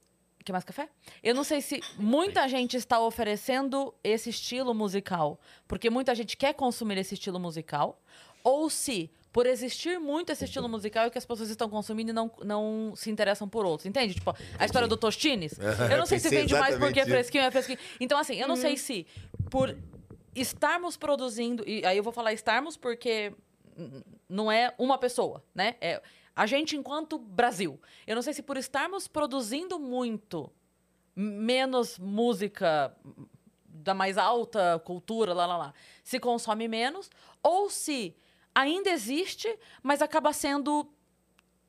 Quer 0.44 0.52
mais 0.52 0.64
café? 0.64 0.88
Eu 1.24 1.34
não 1.34 1.42
sei 1.42 1.60
se 1.60 1.80
muita 1.98 2.46
gente 2.48 2.76
está 2.76 3.00
oferecendo 3.00 3.92
esse 4.04 4.30
estilo 4.30 4.72
musical 4.72 5.40
porque 5.66 5.90
muita 5.90 6.14
gente 6.14 6.36
quer 6.36 6.54
consumir 6.54 6.98
esse 6.98 7.14
estilo 7.14 7.40
musical, 7.40 8.00
ou 8.44 8.70
se 8.70 9.10
por 9.32 9.44
existir 9.44 9.98
muito 9.98 10.32
esse 10.32 10.46
estilo 10.46 10.66
musical 10.66 11.04
é 11.04 11.10
que 11.10 11.18
as 11.18 11.26
pessoas 11.26 11.50
estão 11.50 11.68
consumindo 11.68 12.10
e 12.10 12.14
não, 12.14 12.30
não 12.42 12.94
se 12.96 13.10
interessam 13.10 13.46
por 13.46 13.66
outros. 13.66 13.84
Entende? 13.84 14.14
Tipo, 14.14 14.34
a 14.58 14.64
história 14.64 14.88
do 14.88 14.96
Tostines. 14.96 15.58
Eu 15.90 15.98
não 15.98 16.06
sei 16.06 16.18
se 16.18 16.30
vende 16.30 16.54
mais 16.54 16.78
porque 16.78 17.00
é 17.00 17.02
isso. 17.02 17.10
fresquinho, 17.10 17.44
é 17.44 17.50
fresquinho. 17.50 17.78
Então, 18.00 18.18
assim, 18.18 18.40
eu 18.40 18.48
não 18.48 18.56
sei 18.56 18.78
se 18.78 19.06
por 19.50 19.76
estarmos 20.34 20.96
produzindo. 20.96 21.62
E 21.68 21.84
aí 21.84 21.98
eu 21.98 22.02
vou 22.02 22.14
falar 22.14 22.32
estarmos 22.32 22.78
porque 22.78 23.34
não 24.28 24.50
é 24.50 24.74
uma 24.78 24.98
pessoa, 24.98 25.42
né? 25.54 25.76
É 25.80 26.02
a 26.36 26.44
gente 26.44 26.76
enquanto 26.76 27.18
Brasil. 27.18 27.80
Eu 28.06 28.14
não 28.14 28.22
sei 28.22 28.34
se 28.34 28.42
por 28.42 28.58
estarmos 28.58 29.08
produzindo 29.08 29.78
muito 29.78 30.52
menos 31.14 31.98
música 31.98 32.94
da 33.64 33.94
mais 33.94 34.18
alta 34.18 34.78
cultura, 34.84 35.32
lá, 35.32 35.46
lá, 35.46 35.56
lá, 35.56 35.74
se 36.04 36.20
consome 36.20 36.68
menos, 36.68 37.10
ou 37.42 37.70
se 37.70 38.14
ainda 38.54 38.90
existe, 38.90 39.48
mas 39.82 40.02
acaba 40.02 40.30
sendo 40.32 40.86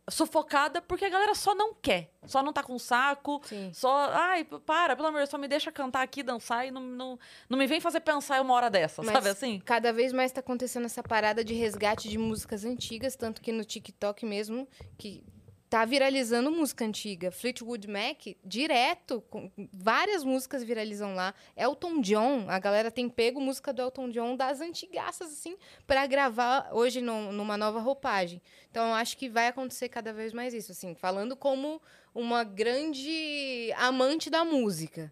sufocada 0.10 0.82
porque 0.82 1.06
a 1.06 1.10
galera 1.10 1.36
só 1.36 1.54
não 1.54 1.74
quer, 1.74 2.12
só 2.26 2.42
não 2.42 2.54
tá 2.54 2.64
com 2.64 2.80
saco, 2.80 3.42
Sim. 3.46 3.72
só, 3.74 4.10
ai, 4.14 4.44
para, 4.44 4.96
pelo 4.96 5.08
amor 5.08 5.18
de 5.18 5.22
Deus, 5.22 5.30
só 5.30 5.38
me 5.38 5.48
deixa 5.48 5.72
cantar 5.72 6.02
aqui, 6.02 6.24
dançar 6.24 6.66
e 6.66 6.72
não, 6.72 6.82
não, 6.82 7.20
não 7.50 7.58
me 7.58 7.68
vem 7.68 7.82
fazer 7.82 8.00
pensar 8.00 8.42
uma 8.42 8.54
hora 8.54 8.70
dessa, 8.70 9.04
Mas 9.04 9.14
sabe 9.14 9.30
assim? 9.30 9.62
Cada 9.66 9.92
vez 9.92 10.14
mais 10.14 10.32
tá 10.32 10.40
acontecendo 10.40 10.86
essa 10.86 11.04
parada 11.04 11.44
de 11.44 11.54
resgate 11.54 12.10
de 12.10 12.18
músicas 12.18 12.64
antigas, 12.64 13.16
tanto 13.16 13.42
que 13.42 13.52
no 13.52 13.66
TikTok 13.66 14.26
mesmo, 14.26 14.68
que 14.98 15.24
tá 15.70 15.84
viralizando 15.84 16.50
música 16.50 16.86
antiga. 16.86 17.30
Fleetwood 17.30 17.88
Mac, 17.90 18.26
direto, 18.44 19.22
com 19.30 19.52
várias 19.74 20.24
músicas 20.24 20.64
viralizam 20.64 21.14
lá. 21.14 21.34
Elton 21.58 22.00
John, 22.02 22.46
a 22.50 22.58
galera 22.58 22.90
tem 22.90 23.10
pego 23.10 23.42
música 23.42 23.74
do 23.74 23.82
Elton 23.82 24.10
John 24.10 24.36
das 24.38 24.62
antigaças, 24.62 25.32
assim, 25.32 25.58
pra 25.86 26.06
gravar 26.08 26.70
hoje 26.72 27.02
num- 27.02 27.32
numa 27.34 27.58
nova 27.58 27.80
roupagem. 27.80 28.42
Então, 28.72 28.88
eu 28.88 28.94
acho 28.94 29.18
que 29.18 29.28
vai 29.28 29.48
acontecer 29.48 29.90
cada 29.90 30.14
vez 30.14 30.32
mais 30.32 30.54
isso, 30.54 30.72
assim, 30.72 30.96
falando 30.96 31.36
como 31.36 31.82
uma 32.16 32.44
grande 32.44 33.72
amante 33.78 34.30
da 34.30 34.44
música. 34.46 35.12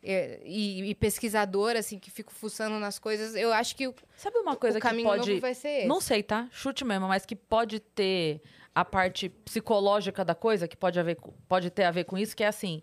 É, 0.00 0.40
E, 0.44 0.90
e 0.90 0.94
pesquisadora, 0.94 1.80
assim, 1.80 1.98
que 1.98 2.08
fico 2.08 2.32
fuçando 2.32 2.78
nas 2.78 3.00
coisas, 3.00 3.34
eu 3.34 3.52
acho 3.52 3.74
que 3.74 3.88
o, 3.88 3.94
Sabe 4.16 4.38
uma 4.38 4.54
coisa 4.54 4.78
o 4.78 4.80
que 4.80 4.86
caminho 4.86 5.08
pode... 5.08 5.28
novo 5.28 5.40
vai 5.40 5.54
ser 5.54 5.68
esse. 5.80 5.86
Não 5.88 6.00
sei, 6.00 6.22
tá? 6.22 6.48
Chute 6.52 6.84
mesmo, 6.84 7.08
mas 7.08 7.26
que 7.26 7.34
pode 7.34 7.80
ter 7.80 8.40
a 8.80 8.84
parte 8.84 9.28
psicológica 9.28 10.24
da 10.24 10.36
coisa, 10.36 10.68
que 10.68 10.76
pode, 10.76 11.00
haver, 11.00 11.18
pode 11.48 11.68
ter 11.68 11.82
a 11.82 11.90
ver 11.90 12.04
com 12.04 12.16
isso, 12.16 12.36
que 12.36 12.44
é 12.44 12.46
assim. 12.46 12.80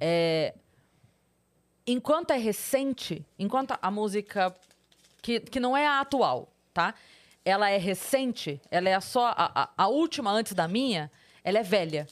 é, 0.00 0.54
enquanto 1.84 2.30
é 2.30 2.36
recente, 2.36 3.26
enquanto 3.36 3.76
a 3.82 3.90
música 3.90 4.54
que, 5.20 5.40
que 5.40 5.58
não 5.58 5.76
é 5.76 5.84
a 5.84 6.00
atual, 6.00 6.48
tá? 6.72 6.94
Ela 7.44 7.70
é 7.70 7.76
recente, 7.76 8.60
ela 8.70 8.88
é 8.88 9.00
só 9.00 9.34
a, 9.36 9.62
a, 9.62 9.68
a 9.76 9.88
última 9.88 10.30
antes 10.30 10.54
da 10.54 10.68
minha, 10.68 11.10
ela 11.42 11.58
é 11.58 11.62
velha. 11.64 12.06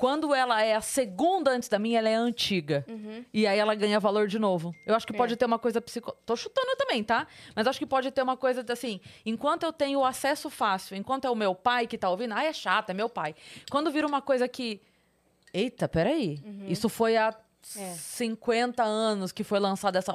Quando 0.00 0.34
ela 0.34 0.62
é 0.62 0.74
a 0.74 0.80
segunda 0.80 1.50
antes 1.50 1.68
da 1.68 1.78
minha, 1.78 1.98
ela 1.98 2.08
é 2.08 2.14
antiga. 2.14 2.86
E 3.34 3.46
aí 3.46 3.58
ela 3.58 3.74
ganha 3.74 4.00
valor 4.00 4.26
de 4.26 4.38
novo. 4.38 4.74
Eu 4.86 4.94
acho 4.94 5.06
que 5.06 5.12
pode 5.12 5.36
ter 5.36 5.44
uma 5.44 5.58
coisa 5.58 5.78
psico... 5.78 6.16
Tô 6.24 6.34
chutando 6.34 6.74
também, 6.76 7.04
tá? 7.04 7.26
Mas 7.54 7.66
acho 7.66 7.78
que 7.78 7.84
pode 7.84 8.10
ter 8.10 8.22
uma 8.22 8.34
coisa 8.34 8.64
assim, 8.72 8.98
enquanto 9.26 9.64
eu 9.64 9.72
tenho 9.74 10.02
acesso 10.02 10.48
fácil, 10.48 10.96
enquanto 10.96 11.26
é 11.26 11.30
o 11.30 11.34
meu 11.34 11.54
pai 11.54 11.86
que 11.86 11.98
tá 11.98 12.08
ouvindo, 12.08 12.32
ah, 12.32 12.42
é 12.42 12.50
chato, 12.50 12.88
é 12.88 12.94
meu 12.94 13.10
pai. 13.10 13.34
Quando 13.70 13.90
vira 13.90 14.06
uma 14.06 14.22
coisa 14.22 14.48
que 14.48 14.80
Eita, 15.52 15.86
peraí. 15.86 16.40
Isso 16.66 16.88
foi 16.88 17.18
há 17.18 17.34
É. 17.76 17.92
50 17.92 18.82
anos 18.82 19.32
que 19.32 19.44
foi 19.44 19.58
lançada 19.60 19.98
essa. 19.98 20.12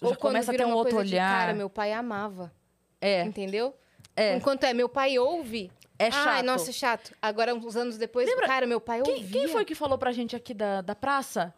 Ou 0.00 0.10
Já 0.10 0.16
começa 0.16 0.52
a 0.52 0.54
ter 0.54 0.64
um 0.64 0.74
outro 0.74 0.94
coisa 0.94 1.08
de, 1.08 1.16
olhar. 1.16 1.40
cara, 1.40 1.54
meu 1.54 1.68
pai 1.68 1.92
amava. 1.92 2.52
É, 3.00 3.24
Entendeu? 3.24 3.74
É. 4.14 4.36
Enquanto 4.36 4.62
é, 4.64 4.72
meu 4.72 4.88
pai 4.88 5.18
ouve. 5.18 5.72
É 5.98 6.10
chato. 6.10 6.28
Ai, 6.28 6.42
nossa, 6.42 6.72
chato. 6.72 7.12
Agora, 7.20 7.54
uns 7.54 7.76
anos 7.76 7.96
depois, 7.98 8.28
cara, 8.46 8.66
meu 8.66 8.80
pai 8.80 9.02
Quem, 9.02 9.14
ouvia. 9.14 9.30
quem 9.30 9.48
foi 9.48 9.64
que 9.64 9.74
falou 9.74 9.98
pra 9.98 10.12
gente 10.12 10.36
aqui 10.36 10.54
da, 10.54 10.80
da 10.80 10.94
praça? 10.94 11.52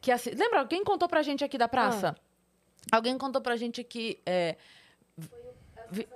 Que 0.00 0.10
assi... 0.12 0.30
Lembra? 0.30 0.64
Quem 0.66 0.82
contou 0.84 1.08
pra 1.08 1.22
gente 1.22 1.44
aqui 1.44 1.58
da 1.58 1.68
praça? 1.68 2.16
Alguém 2.90 3.18
contou 3.18 3.40
pra 3.42 3.56
gente 3.56 3.82
que. 3.84 4.18
É... 4.24 4.56
vi- 5.90 6.08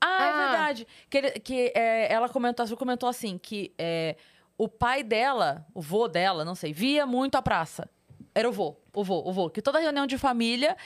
Ah, 0.00 0.24
é 0.24 0.30
Ah. 0.30 0.48
verdade. 0.50 0.86
Que, 1.10 1.18
ele- 1.18 1.30
que 1.40 1.72
é, 1.74 2.12
ela 2.12 2.28
comentou, 2.28 2.64
ela 2.66 2.76
comentou 2.76 3.08
assim: 3.08 3.36
que 3.38 3.72
é, 3.78 4.16
o 4.56 4.68
pai 4.68 5.02
dela, 5.02 5.66
o 5.74 5.80
vô 5.80 6.06
dela, 6.08 6.44
não 6.44 6.54
sei, 6.54 6.72
via 6.72 7.04
muito 7.06 7.36
a 7.36 7.42
praça. 7.42 7.88
Era 8.34 8.48
o 8.48 8.52
vô, 8.52 8.76
o 8.94 9.02
vô, 9.02 9.22
o 9.26 9.32
vô. 9.32 9.50
Que 9.50 9.60
toda 9.62 9.80
reunião 9.80 10.06
de 10.06 10.16
família, 10.16 10.76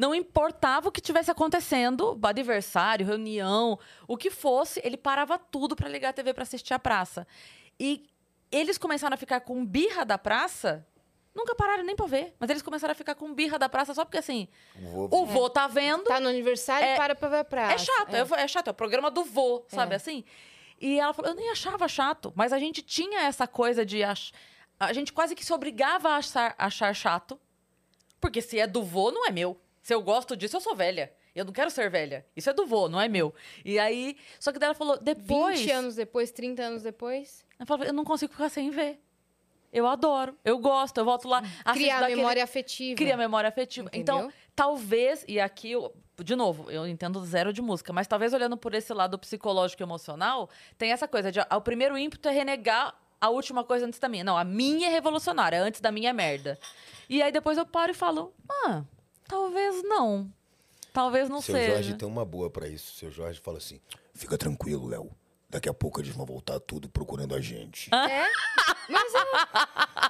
não 0.00 0.14
importava 0.14 0.88
o 0.88 0.92
que 0.92 0.98
tivesse 1.00 1.30
acontecendo, 1.30 2.18
aniversário, 2.22 3.04
reunião, 3.06 3.78
o 4.08 4.16
que 4.16 4.30
fosse, 4.30 4.80
ele 4.82 4.96
parava 4.96 5.38
tudo 5.38 5.76
pra 5.76 5.90
ligar 5.90 6.08
a 6.08 6.12
TV 6.14 6.32
pra 6.32 6.42
assistir 6.42 6.72
a 6.72 6.78
praça. 6.78 7.26
E 7.78 8.08
eles 8.50 8.78
começaram 8.78 9.12
a 9.12 9.18
ficar 9.18 9.40
com 9.40 9.62
birra 9.62 10.02
da 10.06 10.16
praça. 10.16 10.86
Nunca 11.34 11.54
pararam 11.54 11.84
nem 11.84 11.94
pra 11.94 12.06
ver, 12.06 12.34
mas 12.40 12.48
eles 12.48 12.62
começaram 12.62 12.92
a 12.92 12.94
ficar 12.94 13.14
com 13.14 13.32
birra 13.34 13.58
da 13.58 13.68
praça 13.68 13.92
só 13.92 14.02
porque 14.06 14.16
assim, 14.16 14.48
Vou- 14.74 15.08
o 15.22 15.26
vô 15.26 15.50
tá 15.50 15.68
vendo, 15.68 16.04
Tá 16.04 16.18
no 16.18 16.28
aniversário, 16.30 16.88
É- 16.88 16.96
para 16.96 17.14
pra 17.14 17.28
ver 17.28 17.38
a 17.40 17.44
praça. 17.44 17.74
é 17.74 17.78
chato, 17.78 18.14
é. 18.14 18.42
é 18.42 18.48
chato, 18.48 18.68
é 18.68 18.70
o 18.70 18.74
programa 18.74 19.10
do 19.10 19.22
vô, 19.22 19.64
sabe 19.68 19.92
É. 19.92 19.96
assim? 19.96 20.24
E 20.80 20.98
ela 20.98 21.12
falou, 21.12 21.30
eu 21.30 21.36
nem 21.36 21.50
achava 21.50 21.86
chato, 21.86 22.32
mas 22.34 22.54
a 22.54 22.58
gente 22.58 22.80
tinha 22.80 23.20
essa 23.20 23.46
coisa 23.46 23.84
de 23.84 24.02
ach... 24.02 24.32
a 24.80 24.94
gente 24.94 25.12
quase 25.12 25.34
que 25.36 25.44
se 25.44 25.52
obrigava 25.52 26.08
a 26.08 26.16
achar, 26.16 26.54
achar 26.56 26.94
chato, 26.94 27.38
porque 28.18 28.40
se 28.40 28.58
é 28.58 28.66
do 28.66 28.82
vô, 28.82 29.12
não 29.12 29.26
é 29.26 29.30
meu. 29.30 29.60
Se 29.90 29.94
eu 29.94 30.00
gosto 30.00 30.36
disso, 30.36 30.54
eu 30.56 30.60
sou 30.60 30.76
velha. 30.76 31.12
Eu 31.34 31.44
não 31.44 31.52
quero 31.52 31.68
ser 31.68 31.90
velha. 31.90 32.24
Isso 32.36 32.48
é 32.48 32.52
do 32.52 32.64
vô, 32.64 32.88
não 32.88 33.00
é 33.00 33.08
meu. 33.08 33.34
E 33.64 33.76
aí, 33.76 34.16
só 34.38 34.52
que 34.52 34.58
daí 34.60 34.68
ela 34.68 34.74
falou, 34.74 34.96
depois, 35.00 35.58
20 35.58 35.70
anos 35.72 35.94
depois, 35.96 36.30
30 36.30 36.62
anos 36.62 36.82
depois. 36.84 37.44
ela 37.58 37.66
falou, 37.66 37.84
eu 37.84 37.92
não 37.92 38.04
consigo 38.04 38.30
ficar 38.30 38.48
sem 38.50 38.70
ver. 38.70 39.00
Eu 39.72 39.88
adoro, 39.88 40.36
eu 40.44 40.58
gosto, 40.60 40.98
eu 40.98 41.04
volto 41.04 41.26
lá, 41.26 41.38
assisto 41.64 41.72
Criar 41.72 41.98
daquele- 42.02 42.20
memória 42.20 42.44
afetiva. 42.44 42.96
Cria 42.96 43.16
memória 43.16 43.48
afetiva. 43.48 43.90
Então, 43.92 44.18
Entendeu? 44.18 44.36
talvez, 44.54 45.24
e 45.26 45.40
aqui, 45.40 45.72
eu- 45.72 45.92
de 46.22 46.36
novo, 46.36 46.70
eu 46.70 46.86
entendo 46.86 47.20
zero 47.26 47.52
de 47.52 47.60
música, 47.60 47.92
mas 47.92 48.06
talvez 48.06 48.32
olhando 48.32 48.56
por 48.56 48.72
esse 48.74 48.94
lado 48.94 49.18
psicológico 49.18 49.82
e 49.82 49.84
emocional, 49.84 50.48
tem 50.78 50.92
essa 50.92 51.08
coisa 51.08 51.32
de 51.32 51.40
ah, 51.40 51.56
o 51.56 51.60
primeiro 51.60 51.98
ímpeto 51.98 52.28
é 52.28 52.30
renegar 52.32 52.94
a 53.20 53.28
última 53.28 53.64
coisa 53.64 53.86
antes 53.86 53.98
da 53.98 54.08
minha. 54.08 54.22
Não, 54.22 54.38
a 54.38 54.44
minha 54.44 54.86
é 54.86 54.90
revolucionária, 54.92 55.60
antes 55.60 55.80
da 55.80 55.90
minha 55.90 56.10
é 56.10 56.12
merda. 56.12 56.56
E 57.08 57.20
aí 57.20 57.32
depois 57.32 57.58
eu 57.58 57.66
paro 57.66 57.90
e 57.90 57.94
falo, 57.94 58.32
ah, 58.48 58.84
talvez 59.30 59.82
não. 59.84 60.30
Talvez 60.92 61.28
não 61.28 61.40
Seu 61.40 61.54
seja. 61.54 61.74
Jorge 61.74 61.94
tem 61.94 62.08
uma 62.08 62.24
boa 62.24 62.50
pra 62.50 62.68
isso. 62.68 62.96
Seu 62.96 63.10
Jorge 63.10 63.40
fala 63.40 63.58
assim: 63.58 63.80
fica 64.12 64.36
tranquilo, 64.36 64.88
Léo. 64.88 65.10
Daqui 65.48 65.68
a 65.68 65.74
pouco 65.74 66.00
eles 66.00 66.14
vão 66.14 66.24
voltar 66.26 66.60
tudo 66.60 66.88
procurando 66.88 67.34
a 67.34 67.40
gente. 67.40 67.88
É? 67.94 68.24
Mas 68.88 69.12
é 69.14 69.18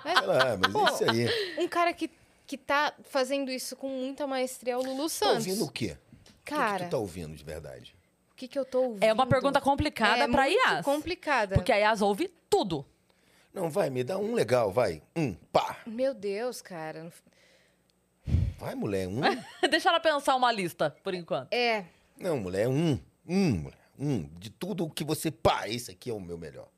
Sei 0.03 0.27
lá, 0.27 0.57
mas 0.73 1.01
é 1.01 1.05
isso 1.05 1.11
aí. 1.11 1.57
um 1.65 1.69
cara 1.69 1.93
que, 1.95 2.11
que 2.47 2.59
tá 2.59 2.95
fazendo 3.05 3.51
isso 3.51 3.75
com 3.77 3.89
muita 3.89 4.27
maestria 4.27 4.75
é 4.75 4.77
o 4.77 4.83
Lulu 4.83 5.05
Tá 5.05 5.09
Santos. 5.09 5.47
ouvindo 5.47 5.65
o 5.65 5.71
quê? 5.71 5.97
O 6.13 6.25
que, 6.25 6.33
que 6.33 6.43
Cara, 6.55 6.85
tu 6.87 6.91
tá 6.91 6.99
ouvindo 6.99 7.35
de 7.37 7.45
verdade? 7.45 7.95
o 8.33 8.37
que, 8.41 8.49
que 8.49 8.59
eu 8.59 8.65
tô 8.65 8.81
ouvindo? 8.83 9.03
É 9.05 9.13
uma 9.13 9.27
pergunta 9.27 9.61
complicada 9.61 10.25
é 10.25 10.29
pra 10.29 10.45
muito 10.45 10.59
Yas. 10.67 10.85
complicada. 10.85 11.55
Porque 11.57 11.73
a 11.73 11.77
Yas 11.77 12.01
ouve 12.03 12.29
tudo. 12.49 12.85
Não, 13.53 13.69
vai, 13.69 13.91
me 13.91 14.03
dá 14.05 14.17
um 14.19 14.33
legal, 14.35 14.71
vai. 14.73 15.03
Um, 15.17 15.35
pá. 15.35 15.79
Meu 15.87 16.15
Deus, 16.15 16.63
cara. 16.63 17.13
Vai, 18.61 18.75
mulher, 18.75 19.09
um. 19.09 19.21
Deixa 19.71 19.89
ela 19.89 19.99
pensar 19.99 20.37
uma 20.37 20.53
lista, 20.53 20.95
por 21.03 21.15
enquanto. 21.15 21.51
É. 21.51 21.87
Não, 22.19 22.37
mulher, 22.37 22.69
um. 22.69 23.01
Um, 23.27 23.53
mulher. 23.53 23.79
Um. 23.99 24.29
De 24.39 24.51
tudo 24.51 24.91
que 24.91 25.03
você. 25.03 25.31
Pá, 25.31 25.67
esse 25.67 25.91
aqui 25.91 26.11
é 26.11 26.13
o 26.13 26.21
meu 26.21 26.37
melhor. 26.37 26.69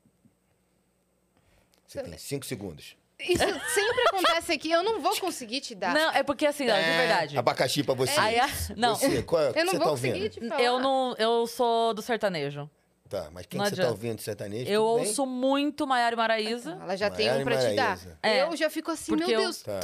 Você 1.85 2.01
tem 2.01 2.17
cinco 2.17 2.45
segundos. 2.45 2.95
Isso 3.19 3.43
sempre 3.75 4.01
acontece 4.07 4.53
aqui. 4.53 4.71
Eu 4.71 4.81
não 4.81 5.01
vou 5.01 5.19
conseguir 5.19 5.59
te 5.59 5.75
dar. 5.75 5.93
Não, 5.93 6.11
é 6.11 6.23
porque 6.23 6.45
assim, 6.45 6.69
ó, 6.69 6.73
de 6.73 6.79
É, 6.79 6.97
verdade. 6.97 7.37
Abacaxi 7.37 7.83
pra 7.83 7.93
você. 7.93 8.17
A 8.17 8.47
não, 8.77 8.95
Você, 8.95 9.21
qual 9.23 9.41
é 9.41 9.49
eu 9.49 9.65
não 9.65 9.71
você 9.73 9.77
vou 9.77 9.79
tá 9.79 9.91
conseguir 9.91 10.13
ouvindo? 10.13 10.29
te 10.31 10.47
falar. 10.47 10.61
eu 10.61 10.79
não, 10.79 11.15
eu 11.17 11.45
sou 11.47 11.93
do 11.93 12.01
sertanejo. 12.01 12.69
Tá, 13.13 13.29
mas 13.31 13.45
quem 13.45 13.61
que 13.61 13.69
você 13.69 13.75
tá 13.75 13.89
ouvindo 13.89 14.15
de 14.15 14.23
sertanejo? 14.23 14.67
Eu 14.71 14.81
Tudo 14.81 14.95
bem? 14.99 15.07
ouço 15.07 15.25
muito 15.27 15.85
Maiara 15.85 16.15
e 16.15 16.17
Maraísa. 16.17 16.79
Ela 16.81 16.95
já 16.95 17.11
tem 17.11 17.31
um 17.31 17.43
pra 17.43 17.57
te 17.59 17.75
dar. 17.75 17.99
É. 18.23 18.41
Eu 18.41 18.55
já 18.57 18.71
fico 18.71 18.89
assim, 18.89 19.11
Porque 19.15 19.27
meu 19.27 19.35
eu- 19.35 19.41
Deus. 19.41 19.61
Tá. 19.61 19.79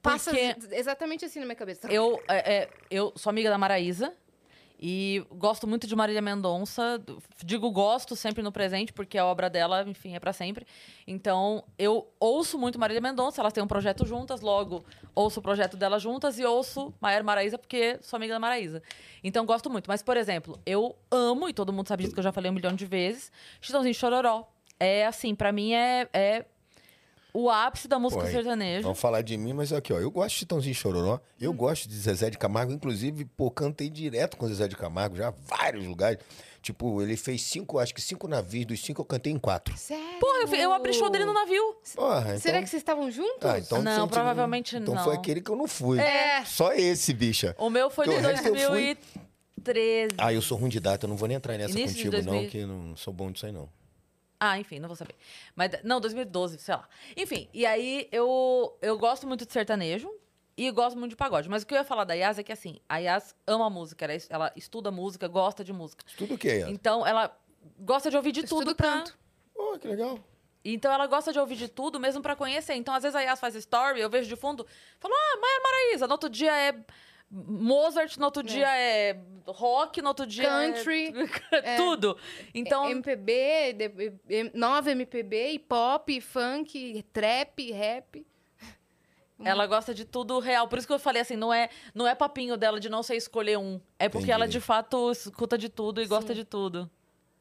Passa 0.00 0.30
Porque- 0.30 0.56
exatamente 0.76 1.24
assim 1.24 1.40
na 1.40 1.46
minha 1.46 1.56
cabeça. 1.56 1.88
Eu, 1.88 2.22
é, 2.28 2.54
é, 2.54 2.68
eu 2.88 3.12
sou 3.16 3.28
amiga 3.30 3.50
da 3.50 3.58
Maraísa 3.58 4.12
e 4.78 5.24
gosto 5.30 5.66
muito 5.66 5.86
de 5.86 5.94
Marília 5.94 6.20
Mendonça. 6.20 7.02
Digo 7.44 7.70
gosto 7.70 8.16
sempre 8.16 8.42
no 8.42 8.52
presente, 8.52 8.92
porque 8.92 9.16
a 9.16 9.24
obra 9.24 9.48
dela, 9.48 9.84
enfim, 9.86 10.14
é 10.14 10.20
pra 10.20 10.32
sempre. 10.32 10.66
Então, 11.06 11.64
eu 11.78 12.06
ouço 12.18 12.58
muito 12.58 12.78
Marília 12.78 13.00
Mendonça, 13.00 13.40
elas 13.40 13.52
têm 13.52 13.62
um 13.62 13.68
projeto 13.68 14.04
juntas, 14.06 14.40
logo 14.40 14.84
ouço 15.14 15.40
o 15.40 15.42
projeto 15.42 15.76
dela 15.76 15.98
juntas 15.98 16.38
e 16.38 16.44
ouço 16.44 16.92
Maiara 17.00 17.22
e 17.22 17.26
Maraísa, 17.26 17.58
porque 17.58 17.98
sou 18.02 18.16
amiga 18.16 18.34
da 18.34 18.40
Maraísa. 18.40 18.82
Então, 19.22 19.46
gosto 19.46 19.70
muito. 19.70 19.86
Mas, 19.86 20.02
por 20.02 20.16
exemplo, 20.16 20.60
eu 20.66 20.96
amo, 21.10 21.48
e 21.48 21.52
todo 21.52 21.72
mundo 21.72 21.88
sabe 21.88 22.02
disso 22.02 22.14
que 22.14 22.20
eu 22.20 22.24
já 22.24 22.32
falei 22.32 22.50
um 22.50 22.54
milhão 22.54 22.74
de 22.74 22.86
vezes, 22.86 23.30
Chitãozinho 23.60 23.94
Chororó. 23.94 24.48
É 24.78 25.06
assim, 25.06 25.34
pra 25.34 25.52
mim 25.52 25.72
é, 25.72 26.08
é 26.12 26.44
o 27.34 27.50
ápice 27.50 27.88
da 27.88 27.98
música 27.98 28.22
Pô, 28.22 28.28
sertaneja. 28.30 28.82
Vamos 28.82 28.98
falar 29.00 29.20
de 29.22 29.36
mim, 29.36 29.52
mas 29.52 29.72
aqui, 29.72 29.92
ó. 29.92 29.98
Eu 29.98 30.10
gosto 30.10 30.30
de 30.30 30.36
Chitãozinho 30.36 30.74
Chororó. 30.74 31.20
Eu 31.40 31.50
Hum. 31.50 31.56
gosto 31.56 31.88
de 31.88 31.94
Zezé 31.96 32.30
de 32.30 32.38
Camargo. 32.38 32.72
Inclusive, 32.72 33.24
pô, 33.24 33.50
cantei 33.50 33.90
direto 33.90 34.36
com 34.36 34.46
o 34.46 34.48
Zezé 34.48 34.68
de 34.68 34.76
Camargo, 34.76 35.16
já 35.16 35.30
vários 35.46 35.84
lugares. 35.84 36.20
Tipo, 36.62 37.02
ele 37.02 37.14
fez 37.16 37.42
cinco, 37.42 37.78
acho 37.78 37.92
que 37.92 38.00
cinco 38.00 38.26
navios. 38.26 38.64
Dos 38.64 38.80
cinco, 38.82 39.02
eu 39.02 39.04
cantei 39.04 39.30
em 39.32 39.38
quatro. 39.38 39.76
Sério? 39.76 40.18
Porra, 40.18 40.44
eu, 40.48 40.54
eu 40.54 40.72
abri 40.72 40.94
show 40.94 41.10
dele 41.10 41.24
no 41.26 41.34
navio. 41.34 41.76
Porra, 41.94 42.20
então... 42.28 42.38
Será 42.38 42.62
que 42.62 42.68
vocês 42.68 42.80
estavam 42.80 43.10
juntos? 43.10 43.44
Ah, 43.44 43.58
então 43.58 43.82
Não, 43.82 44.08
provavelmente 44.08 44.74
então 44.76 44.94
não. 44.94 45.04
foi 45.04 45.14
aquele 45.16 45.42
que 45.42 45.50
eu 45.50 45.56
não 45.56 45.66
fui. 45.66 45.98
É. 45.98 46.42
Só 46.46 46.72
esse, 46.72 47.12
bicha. 47.12 47.54
O 47.58 47.68
meu 47.68 47.90
foi 47.90 48.06
Porque 48.06 48.20
de 48.20 48.24
o 48.26 48.28
resto 48.30 48.46
eu 48.48 48.54
fui. 48.70 48.96
2013. 49.64 50.14
Ah, 50.18 50.32
eu 50.32 50.40
sou 50.40 50.56
ruim 50.56 50.70
de 50.70 50.80
data. 50.80 51.04
Eu 51.04 51.08
não 51.10 51.16
vou 51.16 51.28
nem 51.28 51.36
entrar 51.36 51.58
nessa 51.58 51.78
Início 51.78 51.96
contigo, 52.10 52.16
não, 52.24 52.32
2000. 52.40 52.50
que 52.50 52.64
não 52.64 52.96
sou 52.96 53.12
bom 53.12 53.30
disso 53.30 53.44
aí, 53.46 53.52
não. 53.52 53.68
Ah, 54.46 54.58
enfim, 54.58 54.78
não 54.78 54.88
vou 54.88 54.96
saber. 54.96 55.14
Mas, 55.56 55.70
não, 55.82 55.98
2012, 55.98 56.58
sei 56.58 56.74
lá. 56.74 56.86
Enfim, 57.16 57.48
e 57.54 57.64
aí 57.64 58.06
eu, 58.12 58.76
eu 58.82 58.98
gosto 58.98 59.26
muito 59.26 59.46
de 59.46 59.52
sertanejo 59.52 60.10
e 60.54 60.70
gosto 60.70 60.98
muito 60.98 61.10
de 61.10 61.16
pagode. 61.16 61.48
Mas 61.48 61.62
o 61.62 61.66
que 61.66 61.72
eu 61.72 61.78
ia 61.78 61.84
falar 61.84 62.04
da 62.04 62.12
Yas 62.12 62.38
é 62.38 62.42
que, 62.42 62.52
assim, 62.52 62.78
a 62.86 62.98
Yas 62.98 63.34
ama 63.46 63.70
música, 63.70 64.04
ela, 64.04 64.14
ela 64.28 64.52
estuda 64.54 64.90
música, 64.90 65.26
gosta 65.26 65.64
de 65.64 65.72
música. 65.72 66.04
Tudo 66.18 66.34
o 66.34 66.38
que 66.38 66.48
é? 66.48 66.60
Então, 66.68 67.06
ela 67.06 67.34
gosta 67.78 68.10
de 68.10 68.18
ouvir 68.18 68.32
de 68.32 68.40
Estuda 68.40 68.66
tudo 68.66 68.76
pra... 68.76 68.92
canto. 68.92 69.18
Oh, 69.54 69.78
que 69.78 69.88
legal. 69.88 70.18
Então, 70.62 70.92
ela 70.92 71.06
gosta 71.06 71.32
de 71.32 71.38
ouvir 71.38 71.56
de 71.56 71.68
tudo, 71.68 71.98
mesmo 71.98 72.20
pra 72.20 72.36
conhecer. 72.36 72.74
Então, 72.74 72.92
às 72.92 73.02
vezes, 73.02 73.16
a 73.16 73.22
Yas 73.22 73.40
faz 73.40 73.54
story, 73.54 73.98
eu 73.98 74.10
vejo 74.10 74.28
de 74.28 74.36
fundo, 74.36 74.66
falo, 75.00 75.14
ah, 75.14 75.38
Maia 75.40 75.60
Maraísa. 75.62 76.06
No 76.06 76.12
outro 76.12 76.28
dia 76.28 76.54
é 76.54 76.74
Mozart, 77.30 78.16
no 78.16 78.26
outro 78.26 78.42
dia 78.42 78.68
é 78.76 79.18
rock, 79.46 80.00
no 80.00 80.08
outro 80.08 80.26
dia 80.26 80.48
Country, 80.48 81.12
é... 81.52 81.76
tudo. 81.76 82.16
Então, 82.54 82.88
MPB, 82.88 84.52
nova 84.54 84.90
MPB, 84.90 85.52
e 85.52 85.58
pop, 85.58 86.20
funk, 86.20 87.04
trap, 87.12 87.72
rap. 87.72 88.26
Ela 89.44 89.66
gosta 89.66 89.92
de 89.92 90.04
tudo 90.04 90.38
real. 90.38 90.68
Por 90.68 90.78
isso 90.78 90.86
que 90.86 90.92
eu 90.92 90.98
falei 90.98 91.22
assim, 91.22 91.36
não 91.36 91.52
é, 91.52 91.68
não 91.94 92.06
é 92.06 92.14
papinho 92.14 92.56
dela 92.56 92.78
de 92.78 92.88
não 92.88 93.02
sei 93.02 93.16
escolher 93.16 93.58
um. 93.58 93.80
É 93.98 94.08
porque 94.08 94.24
Entendi. 94.24 94.32
ela 94.32 94.48
de 94.48 94.60
fato 94.60 95.10
escuta 95.10 95.58
de 95.58 95.68
tudo 95.68 96.00
e 96.00 96.06
gosta 96.06 96.32
Sim. 96.32 96.40
de 96.40 96.44
tudo. 96.44 96.90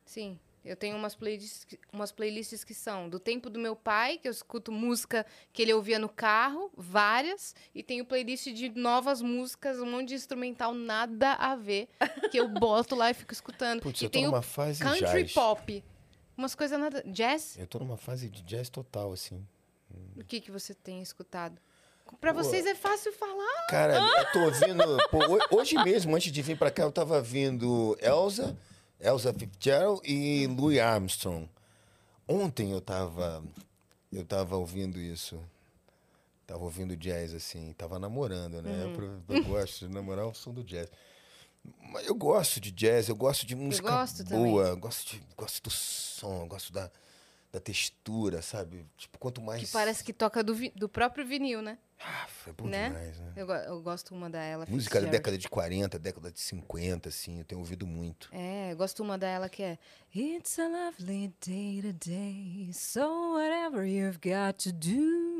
Sim. 0.06 0.40
Eu 0.66 0.76
tenho 0.78 0.96
umas 0.96 1.14
playlists, 1.14 1.66
que- 1.66 1.78
umas 1.92 2.12
playlists 2.12 2.64
que 2.64 2.74
são 2.74 3.10
do 3.10 3.20
tempo 3.20 3.50
do 3.50 3.60
meu 3.60 3.76
pai, 3.76 4.18
que 4.18 4.28
eu 4.28 4.32
escuto 4.32 4.72
música 4.72 5.26
que 5.52 5.62
ele 5.62 5.74
ouvia 5.74 6.00
no 6.00 6.08
carro, 6.08 6.72
várias, 6.78 7.54
e 7.76 7.84
tenho 7.84 8.06
playlist 8.06 8.48
de 8.48 8.70
novas 8.70 9.22
músicas, 9.22 9.80
um 9.80 9.86
monte 9.86 10.10
de 10.10 10.16
instrumental 10.16 10.74
nada 10.74 11.34
a 11.34 11.56
ver, 11.56 11.90
que 12.32 12.38
eu 12.40 12.48
boto 12.48 12.96
lá 12.96 13.12
e 13.12 13.14
fico 13.14 13.34
escutando. 13.34 13.82
Putz, 13.82 14.02
e 14.02 14.06
eu 14.06 14.10
tô 14.10 14.14
tenho 14.14 14.30
numa 14.32 14.42
fase 14.42 14.82
country 14.82 15.24
jazz. 15.24 15.34
pop. 15.34 15.84
Umas 16.38 16.56
coisas 16.56 16.80
nada. 16.80 17.04
Jazz? 17.06 17.58
Eu 17.60 17.68
tô 17.68 17.78
numa 17.80 17.98
fase 17.98 18.30
de 18.30 18.42
jazz 18.42 18.70
total, 18.70 19.12
assim. 19.14 19.46
O 20.18 20.24
que, 20.24 20.40
que 20.42 20.50
você 20.50 20.74
tem 20.74 21.02
escutado? 21.02 21.62
Pra 22.20 22.32
vocês 22.34 22.66
é 22.66 22.74
fácil 22.76 23.12
falar. 23.14 23.68
Cara, 23.70 23.98
eu 23.98 24.32
tô 24.32 24.40
ouvindo. 24.46 24.84
pô, 25.12 25.20
ho- 25.20 25.60
hoje 25.60 25.76
mesmo, 25.84 26.16
antes 26.16 26.32
de 26.32 26.42
vir 26.42 26.58
pra 26.58 26.72
cá, 26.72 26.84
eu 26.84 26.92
tava 26.92 27.22
vindo 27.22 27.96
Elsa, 28.02 28.58
Elsa 29.04 29.34
Fitzgerald 29.34 30.02
e 30.10 30.48
Louis 30.48 30.80
Armstrong. 30.80 31.50
Ontem 32.28 32.72
eu 32.72 32.80
tava. 32.80 33.44
Eu 34.12 34.24
tava 34.24 34.56
ouvindo 34.56 35.00
isso. 35.00 35.40
Tava 36.48 36.64
ouvindo 36.64 36.96
jazz, 36.96 37.34
assim. 37.34 37.74
Tava 37.74 38.00
namorando, 38.00 38.62
né? 38.62 38.84
Eu, 38.84 39.36
eu 39.36 39.44
gosto 39.44 39.88
de 39.88 39.94
namorar 39.94 40.26
o 40.26 40.34
som 40.34 40.54
do 40.54 40.64
jazz. 40.64 40.90
Mas 41.92 42.08
eu 42.08 42.16
gosto 42.16 42.60
de 42.60 42.72
jazz, 42.72 43.08
eu 43.08 43.16
gosto 43.16 43.46
de 43.46 43.56
música 43.56 43.90
gosto 43.90 44.24
boa, 44.26 44.76
gosto, 44.76 45.12
de, 45.12 45.24
gosto 45.38 45.64
do 45.64 45.70
som, 45.70 46.46
gosto 46.48 46.74
da, 46.74 46.92
da 47.54 47.60
textura, 47.60 48.42
sabe? 48.42 48.84
Tipo, 48.98 49.20
quanto 49.20 49.40
mais. 49.40 49.62
Que 49.62 49.68
parece 49.68 50.04
que 50.04 50.12
toca 50.12 50.44
do, 50.44 50.56
vi- 50.56 50.74
do 50.76 50.90
próprio 50.90 51.24
vinil, 51.24 51.62
né? 51.62 51.78
Ah, 52.00 52.28
é 52.48 52.52
bom 52.52 52.66
né? 52.68 52.88
demais, 52.88 53.20
né? 53.20 53.32
Eu, 53.36 53.48
eu 53.48 53.82
gosto 53.82 54.14
uma 54.14 54.28
da 54.28 54.42
ela. 54.42 54.66
Música 54.68 55.00
da 55.00 55.08
década 55.08 55.38
de 55.38 55.48
40, 55.48 56.00
década 56.00 56.32
de 56.32 56.40
50, 56.40 57.10
assim, 57.10 57.38
eu 57.40 57.46
tenho 57.46 57.60
ouvido 57.62 57.86
muito. 57.86 58.28
É, 58.32 58.72
eu 58.72 58.76
gosto 58.76 59.04
uma 59.04 59.18
dela 59.20 59.48
que 59.48 59.62
é 59.62 59.78
It's 60.14 60.58
a 60.58 60.68
lovely 60.68 61.32
day 61.46 61.82
today, 61.82 62.72
so 62.74 63.36
whatever 63.36 63.86
you've 63.88 64.18
got 64.20 64.58
to 64.64 64.74
do, 64.74 65.33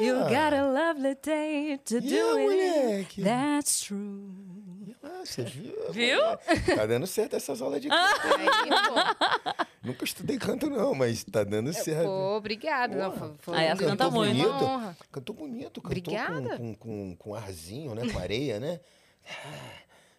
you 0.00 0.14
got 0.24 0.52
a 0.54 0.62
lovely 0.66 1.16
day 1.22 1.78
to 1.84 2.00
do 2.00 2.06
Yeah, 2.06 2.40
it. 2.40 2.44
moleque. 2.48 3.22
That's 3.22 3.80
true. 3.86 4.30
Ah, 5.02 5.20
você 5.24 5.42
viu? 5.42 5.74
Viu? 5.92 6.20
Tá 6.74 6.86
dando 6.86 7.06
certo 7.06 7.36
essas 7.36 7.60
aulas 7.60 7.80
de 7.82 7.88
canto. 7.88 8.20
Aí, 8.38 9.66
Nunca 9.82 10.04
estudei 10.04 10.38
canto, 10.38 10.70
não, 10.70 10.94
mas 10.94 11.22
tá 11.24 11.44
dando 11.44 11.72
certo. 11.74 12.04
pô, 12.06 12.36
obrigada. 12.36 12.96
Não, 12.96 13.10
Porra. 13.12 13.26
foi- 13.28 13.36
foi 13.38 13.56
Aí 13.58 13.66
ela 13.66 13.74
grande- 13.76 13.96
canta 13.98 14.10
muito. 14.10 14.48
honra. 14.48 14.96
Cantou 15.12 15.34
bonito, 15.36 15.82
cantou 15.82 15.84
Obrigada. 15.84 16.56
com, 16.56 16.74
com, 16.74 16.74
com, 16.74 17.16
com 17.16 17.34
arzinho, 17.34 17.94
né? 17.94 18.10
Com 18.10 18.18
areia, 18.18 18.58
né? 18.58 18.80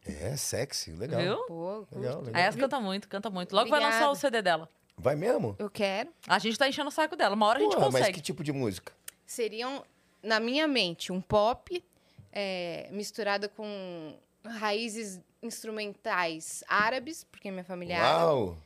É, 0.06 0.36
sexy, 0.38 0.92
legal. 0.92 1.20
Viu? 1.20 1.38
Pô, 1.48 1.88
Legal, 1.96 2.20
Aí 2.20 2.26
legal. 2.28 2.42
ela 2.44 2.54
canta 2.58 2.80
muito, 2.80 3.08
canta 3.10 3.30
muito. 3.32 3.56
Logo 3.56 3.70
vai 3.70 3.80
lançar 3.80 4.10
o 4.12 4.16
CD 4.16 4.42
dela. 4.42 4.70
Vai 4.98 5.16
mesmo? 5.16 5.56
eu 5.60 5.70
quero. 5.70 6.10
A 6.28 6.38
gente 6.40 6.58
tá 6.58 6.70
enchendo 6.70 6.90
o 6.90 6.92
saco 6.92 7.16
dela. 7.16 7.36
Uma 7.36 7.48
hora 7.48 7.60
a 7.60 7.62
gente 7.64 7.74
Porra, 7.74 7.86
mas 7.88 8.02
consegue. 8.02 8.14
que 8.20 8.22
tipo 8.22 8.44
de 8.44 8.52
música? 8.54 8.94
Seriam, 9.26 9.84
na 10.22 10.40
minha 10.40 10.68
mente, 10.68 11.12
um 11.12 11.22
pop 11.22 11.84
é, 12.32 12.88
misturado 12.92 13.50
com 13.50 14.18
raízes 14.44 15.22
instrumentais 15.42 16.64
árabes, 16.68 17.24
porque 17.24 17.50
minha 17.52 17.64
família 17.64 17.96
é 17.96 17.98
árabe. 17.98 18.24
Uau! 18.24 18.58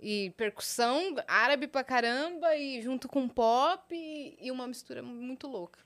E 0.00 0.30
percussão 0.36 1.14
árabe 1.28 1.68
pra 1.68 1.84
caramba, 1.84 2.56
e 2.56 2.82
junto 2.82 3.08
com 3.08 3.28
pop, 3.28 3.94
e, 3.94 4.36
e 4.40 4.50
uma 4.50 4.66
mistura 4.66 5.02
muito 5.02 5.46
louca. 5.46 5.78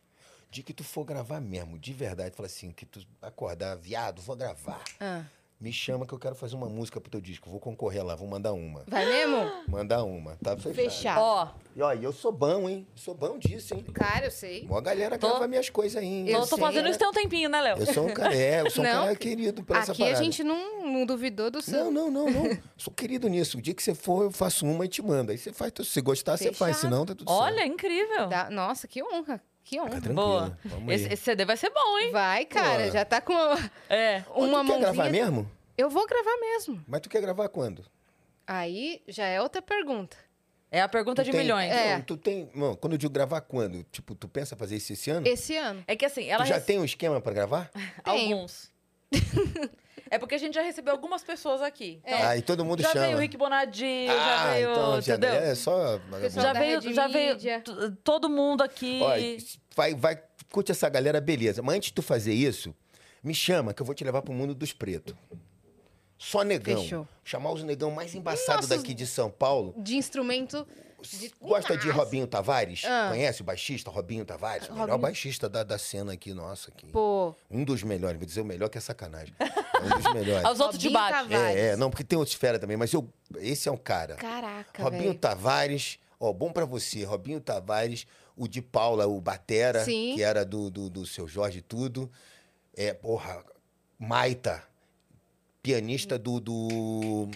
De 0.50 0.62
que 0.62 0.72
tu 0.72 0.82
for 0.82 1.04
gravar 1.04 1.40
mesmo, 1.40 1.78
de 1.78 1.92
verdade, 1.92 2.34
fala 2.34 2.46
assim, 2.46 2.70
que 2.70 2.86
tu 2.86 3.06
acordar, 3.20 3.76
viado, 3.76 4.22
vou 4.22 4.34
gravar. 4.34 4.82
Ah, 4.98 5.24
Me 5.58 5.72
chama 5.72 6.04
que 6.06 6.12
eu 6.12 6.18
quero 6.18 6.34
fazer 6.34 6.54
uma 6.54 6.68
música 6.68 7.00
pro 7.00 7.10
teu 7.10 7.18
disco. 7.20 7.48
Vou 7.48 7.58
concorrer 7.58 8.04
lá, 8.04 8.14
vou 8.14 8.28
mandar 8.28 8.52
uma. 8.52 8.84
vai 8.86 9.06
mesmo? 9.06 9.50
Mandar 9.66 10.04
uma, 10.04 10.36
tá 10.36 10.54
fechado. 10.54 10.74
Fechado. 10.74 11.20
Ó, 11.22 11.48
E 11.74 11.80
ó, 11.80 11.92
e 11.94 12.04
eu 12.04 12.12
sou 12.12 12.30
bom, 12.30 12.68
hein? 12.68 12.86
Sou 12.94 13.14
bom 13.14 13.38
disso, 13.38 13.72
hein? 13.74 13.82
Cara, 13.94 14.26
eu 14.26 14.30
sei. 14.30 14.66
Mó 14.66 14.78
galera 14.82 15.16
Tô- 15.18 15.28
grava 15.28 15.48
minhas 15.48 15.70
coisas 15.70 15.96
aí, 15.96 16.06
hein? 16.06 16.28
Eu 16.28 16.40
eu 16.40 16.46
tô 16.46 16.56
sei. 16.56 16.58
fazendo 16.58 16.88
isso 16.90 16.98
tem 16.98 17.08
um 17.08 17.12
tempinho, 17.12 17.48
né, 17.48 17.58
Léo? 17.62 17.78
Eu 17.78 17.86
sou 17.86 18.06
um 18.06 18.12
cara, 18.12 18.34
é, 18.36 18.60
eu 18.60 18.70
sou 18.70 18.84
um 18.84 18.86
Não, 18.86 19.04
cara 19.04 19.16
querido 19.16 19.62
pela 19.64 19.78
essa 19.78 19.92
Aqui 19.92 20.02
a 20.02 20.06
parada. 20.08 20.22
gente 20.24 20.44
não, 20.44 20.86
não 20.92 21.06
duvidou 21.06 21.50
do 21.50 21.62
seu. 21.62 21.84
Não, 21.90 22.10
não, 22.10 22.10
não, 22.10 22.30
não. 22.30 22.58
Sou 22.76 22.92
querido 22.92 23.26
nisso. 23.26 23.56
O 23.56 23.62
dia 23.62 23.72
que 23.72 23.82
você 23.82 23.94
for, 23.94 24.24
eu 24.24 24.30
faço 24.30 24.66
uma 24.66 24.84
e 24.84 24.88
te 24.88 25.00
mando. 25.00 25.32
Aí 25.32 25.38
você 25.38 25.54
faz, 25.54 25.72
se 25.74 25.84
você 25.86 26.00
gostar, 26.02 26.36
você 26.36 26.52
faz. 26.52 26.76
Fechado. 26.76 26.90
Senão, 26.92 27.06
tá 27.06 27.14
tudo 27.14 27.30
Olha, 27.32 27.56
certo. 27.56 27.72
incrível. 27.72 28.26
Dá- 28.28 28.50
Nossa, 28.50 28.86
que 28.86 29.02
honra. 29.02 29.42
Que 29.66 29.80
honra. 29.80 30.01
Fica. 30.01 30.14
Boa. 30.14 30.59
Vamos 30.64 30.94
Esse, 30.94 31.12
esse 31.12 31.22
CD 31.24 31.44
vai 31.44 31.56
ser 31.56 31.70
bom, 31.70 31.98
hein? 31.98 32.12
Vai, 32.12 32.44
cara, 32.47 32.84
Pô. 32.86 32.90
já 32.93 33.05
tá 33.05 33.20
com 33.20 33.34
É. 33.90 34.24
Uma 34.34 34.64
tu 34.64 34.70
quer 34.72 34.78
gravar 34.80 35.10
mesmo? 35.10 35.51
Eu 35.76 35.90
vou 35.90 36.06
gravar 36.06 36.36
mesmo. 36.40 36.82
Mas 36.86 37.01
tu 37.01 37.09
quer 37.09 37.20
gravar 37.20 37.48
quando? 37.48 37.84
Aí 38.47 39.02
já 39.09 39.26
é 39.26 39.43
outra 39.43 39.60
pergunta. 39.60 40.16
É 40.70 40.80
a 40.80 40.88
pergunta 40.88 41.22
Tu 41.22 41.26
de 41.26 41.32
tem- 41.32 41.40
milhões. 41.40 41.70
É. 41.72 41.97
Não, 41.97 42.02
tu 42.02 42.16
tem... 42.16 42.48
Não, 42.55 42.76
quando 42.76 42.93
eu 42.93 42.98
digo 42.98 43.12
gravar 43.12 43.40
quando? 43.40 43.82
Tipo, 43.90 44.14
tu 44.14 44.28
pensa 44.28 44.55
fazer 44.56 44.76
isso 44.76 44.93
esse 44.93 45.10
ano? 45.10 45.26
Esse 45.26 45.56
ano. 45.56 45.82
É 45.86 45.97
que 45.97 46.05
assim, 46.05 46.26
ela 46.28 46.44
Tu 46.44 46.48
já 46.48 46.55
rece- 46.55 46.66
tem 46.66 46.78
um 46.78 46.84
esquema 46.84 47.20
pra 47.20 47.32
gravar? 47.32 47.68
Tenho. 48.05 48.36
alguns. 48.36 48.70
é 50.10 50.18
porque 50.18 50.34
a 50.34 50.38
gente 50.38 50.54
já 50.54 50.62
recebeu 50.62 50.92
algumas 50.92 51.22
pessoas 51.22 51.62
aqui. 51.62 52.00
Então, 52.04 52.18
Ah, 52.22 52.36
e 52.36 52.42
todo 52.42 52.64
mundo 52.64 52.82
já 52.82 52.92
chama. 52.92 53.06
veio 53.06 53.16
o 53.16 53.20
Rick 53.20 53.36
Bonadinho, 53.36 54.12
já 54.12 54.40
ah, 54.40 54.52
veio, 54.52 54.70
então 54.70 55.00
já 55.00 55.14
entendeu? 55.14 55.34
é 55.34 55.54
só... 55.54 56.00
Já 56.34 56.52
veio, 56.52 56.94
já 56.94 57.08
veio 57.08 57.36
todo 58.02 58.28
mundo 58.28 58.62
aqui. 58.62 59.00
Ó, 59.02 59.08
vai, 59.74 59.94
vai, 59.94 60.22
curte 60.50 60.72
essa 60.72 60.88
galera, 60.88 61.20
beleza. 61.20 61.62
Mas 61.62 61.76
antes 61.76 61.88
de 61.88 61.94
tu 61.94 62.02
fazer 62.02 62.32
isso, 62.32 62.74
me 63.22 63.34
chama 63.34 63.74
que 63.74 63.82
eu 63.82 63.86
vou 63.86 63.94
te 63.94 64.04
levar 64.04 64.22
pro 64.22 64.32
mundo 64.32 64.54
dos 64.54 64.72
pretos. 64.72 65.14
Só 66.18 66.42
negão. 66.42 66.80
Fechou. 66.82 67.08
Chamar 67.24 67.52
os 67.52 67.62
negão 67.62 67.90
mais 67.90 68.14
embaçados 68.14 68.68
daqui 68.68 68.94
de 68.94 69.06
São 69.06 69.30
Paulo. 69.30 69.74
De 69.76 69.96
instrumento. 69.96 70.66
De... 71.02 71.32
Gosta 71.40 71.77
de. 71.77 71.90
Robinho 71.90 72.27
Tavares? 72.27 72.82
Ah. 72.85 73.09
Conhece 73.10 73.43
o 73.43 73.44
baixista 73.44 73.90
Robinho 73.90 74.24
Tavares? 74.24 74.68
O 74.68 74.73
melhor 74.73 74.89
Robinho- 74.89 74.98
baixista 75.02 75.48
da, 75.48 75.62
da 75.62 75.78
cena 75.78 76.12
aqui, 76.14 76.32
nossa. 76.32 76.70
Aqui. 76.70 76.86
Pô, 76.89 77.35
Um 77.51 77.64
dos 77.64 77.82
melhores, 77.82 78.16
vou 78.18 78.27
dizer 78.27 78.40
o 78.40 78.44
melhor 78.44 78.68
que 78.68 78.78
é 78.78 78.81
sacanagem. 78.81 79.35
É 79.39 79.44
um 79.44 80.01
dos 80.01 80.12
melhores. 80.14 80.44
Aos 80.44 80.59
outros 80.60 80.78
de 80.81 80.89
baixo. 80.90 81.32
É, 81.32 81.68
é, 81.68 81.77
não, 81.77 81.90
porque 81.90 82.02
tem 82.05 82.18
outros 82.18 82.36
fera 82.36 82.59
também, 82.59 82.77
mas 82.77 82.93
eu, 82.93 83.09
esse 83.36 83.68
é 83.68 83.73
um 83.73 83.77
cara. 83.77 84.16
caraca, 84.16 84.82
Robinho 84.82 85.02
velho. 85.05 85.18
Tavares, 85.18 85.98
ó, 86.18 86.32
bom 86.32 86.51
pra 86.52 86.64
você. 86.64 87.05
Robinho 87.05 87.40
Tavares, 87.40 88.06
o 88.36 88.48
de 88.48 88.60
Paula, 88.62 89.06
o 89.06 89.20
Batera, 89.20 89.85
Sim. 89.85 90.14
que 90.14 90.23
era 90.23 90.44
do, 90.44 90.70
do, 90.70 90.89
do 90.90 91.06
seu 91.06 91.28
Jorge 91.28 91.59
e 91.59 91.62
tudo. 91.62 92.10
É, 92.77 92.93
porra, 92.93 93.44
Maita, 93.98 94.62
pianista 95.62 96.18
do. 96.18 96.40
do... 96.40 97.28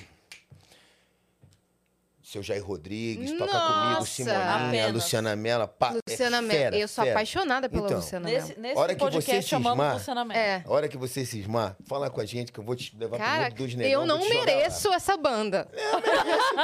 Seu 2.30 2.44
Jair 2.44 2.64
Rodrigues, 2.64 3.32
toca 3.32 3.50
comigo, 3.50 3.94
Nossa! 3.94 4.06
Simoninha, 4.06 4.68
Apenas. 4.68 4.92
Luciana 4.92 5.34
Mello. 5.34 5.66
pá, 5.66 5.94
é 5.96 6.10
Luciana 6.10 6.40
Mello. 6.40 6.60
fera, 6.60 6.76
Eu 6.78 6.86
sou 6.86 7.02
fera. 7.04 7.16
apaixonada 7.16 7.68
pela 7.68 7.84
Então, 7.86 7.96
Luciana 7.96 8.28
Nesse, 8.28 8.48
Mello. 8.50 8.60
nesse 8.62 8.78
Hora 8.78 8.94
que 8.94 9.04
você 9.10 9.42
cismar- 9.42 9.94
Luciana 9.94 10.24
Mello. 10.24 10.40
É. 10.40 10.62
A 10.64 10.70
hora 10.70 10.88
que 10.88 10.96
você 10.96 11.26
cismar, 11.26 11.76
fala 11.88 12.08
com 12.08 12.20
a 12.20 12.24
gente 12.24 12.52
que 12.52 12.60
eu 12.60 12.62
vou 12.62 12.76
te 12.76 12.96
levar 12.96 13.16
pro 13.16 13.26
Cara, 13.26 13.42
mundo 13.46 13.54
dos 13.54 13.74
negão. 13.74 14.00
eu 14.02 14.06
não 14.06 14.22
jogar 14.22 14.34
lá. 14.38 14.44
mereço 14.46 14.92
essa 14.92 15.16
banda. 15.16 15.66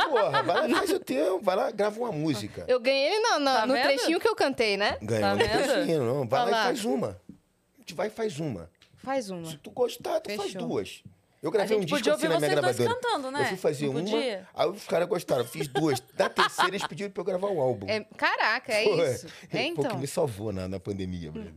Porra, 0.08 0.42
vai 0.44 0.68
lá, 0.68 0.76
faz 0.78 0.90
o 0.92 1.00
teu, 1.00 1.40
vai 1.40 1.56
lá, 1.56 1.70
grava 1.72 1.98
uma 1.98 2.12
música. 2.12 2.64
Eu 2.68 2.78
ganhei 2.78 3.08
ele 3.14 3.18
no, 3.20 3.38
no- 3.40 3.44
Tá 3.46 3.66
no 3.66 3.74
vendo? 3.74 3.82
trechinho 3.84 4.20
que 4.20 4.28
eu 4.28 4.36
cantei, 4.36 4.76
né? 4.76 4.96
Ganhou 5.02 5.20
Tá 5.22 5.34
um 5.34 5.36
vendo? 5.36 5.62
trechinho, 5.64 6.02
não. 6.04 6.28
Vai 6.28 6.42
Olha 6.42 6.50
lá 6.50 6.56
lá. 6.58 6.62
e 6.62 6.66
faz 6.66 6.84
uma. 6.84 7.08
A 7.08 7.80
gente 7.80 7.94
vai 7.94 8.06
e 8.06 8.10
faz 8.10 8.38
uma. 8.38 8.70
Faz 8.98 9.30
uma. 9.30 9.50
Se 9.50 9.56
tu 9.58 9.70
gostar, 9.70 10.20
tu 10.20 10.32
faz 10.34 10.52
Fechou. 10.52 10.68
duas. 10.68 11.02
Eu 11.42 11.50
gravei 11.50 11.76
um 11.76 11.80
disco 11.80 12.10
assim 12.10 12.28
na 12.28 12.38
minha 12.38 12.50
gravadora. 12.50 12.94
cantando, 12.94 13.30
né? 13.30 13.42
Eu 13.42 13.46
fui 13.46 13.56
fazer 13.56 13.88
uma, 13.88 14.00
aí 14.00 14.68
os 14.70 14.84
caras 14.84 15.06
gostaram, 15.08 15.44
fiz 15.44 15.68
duas. 15.68 16.00
Da 16.14 16.28
terceira 16.28 16.70
eles 16.74 16.86
pediram 16.86 17.10
pra 17.10 17.20
eu 17.20 17.24
gravar 17.24 17.48
o 17.48 17.60
álbum. 17.60 17.86
É, 17.88 18.00
caraca, 18.16 18.72
é 18.72 18.84
Pô, 18.84 19.02
isso. 19.04 19.26
É, 19.52 19.56
o 19.56 19.60
então. 19.60 19.90
que 19.90 19.96
me 19.98 20.06
salvou 20.06 20.52
na, 20.52 20.66
na 20.66 20.80
pandemia, 20.80 21.30
Bruno. 21.30 21.54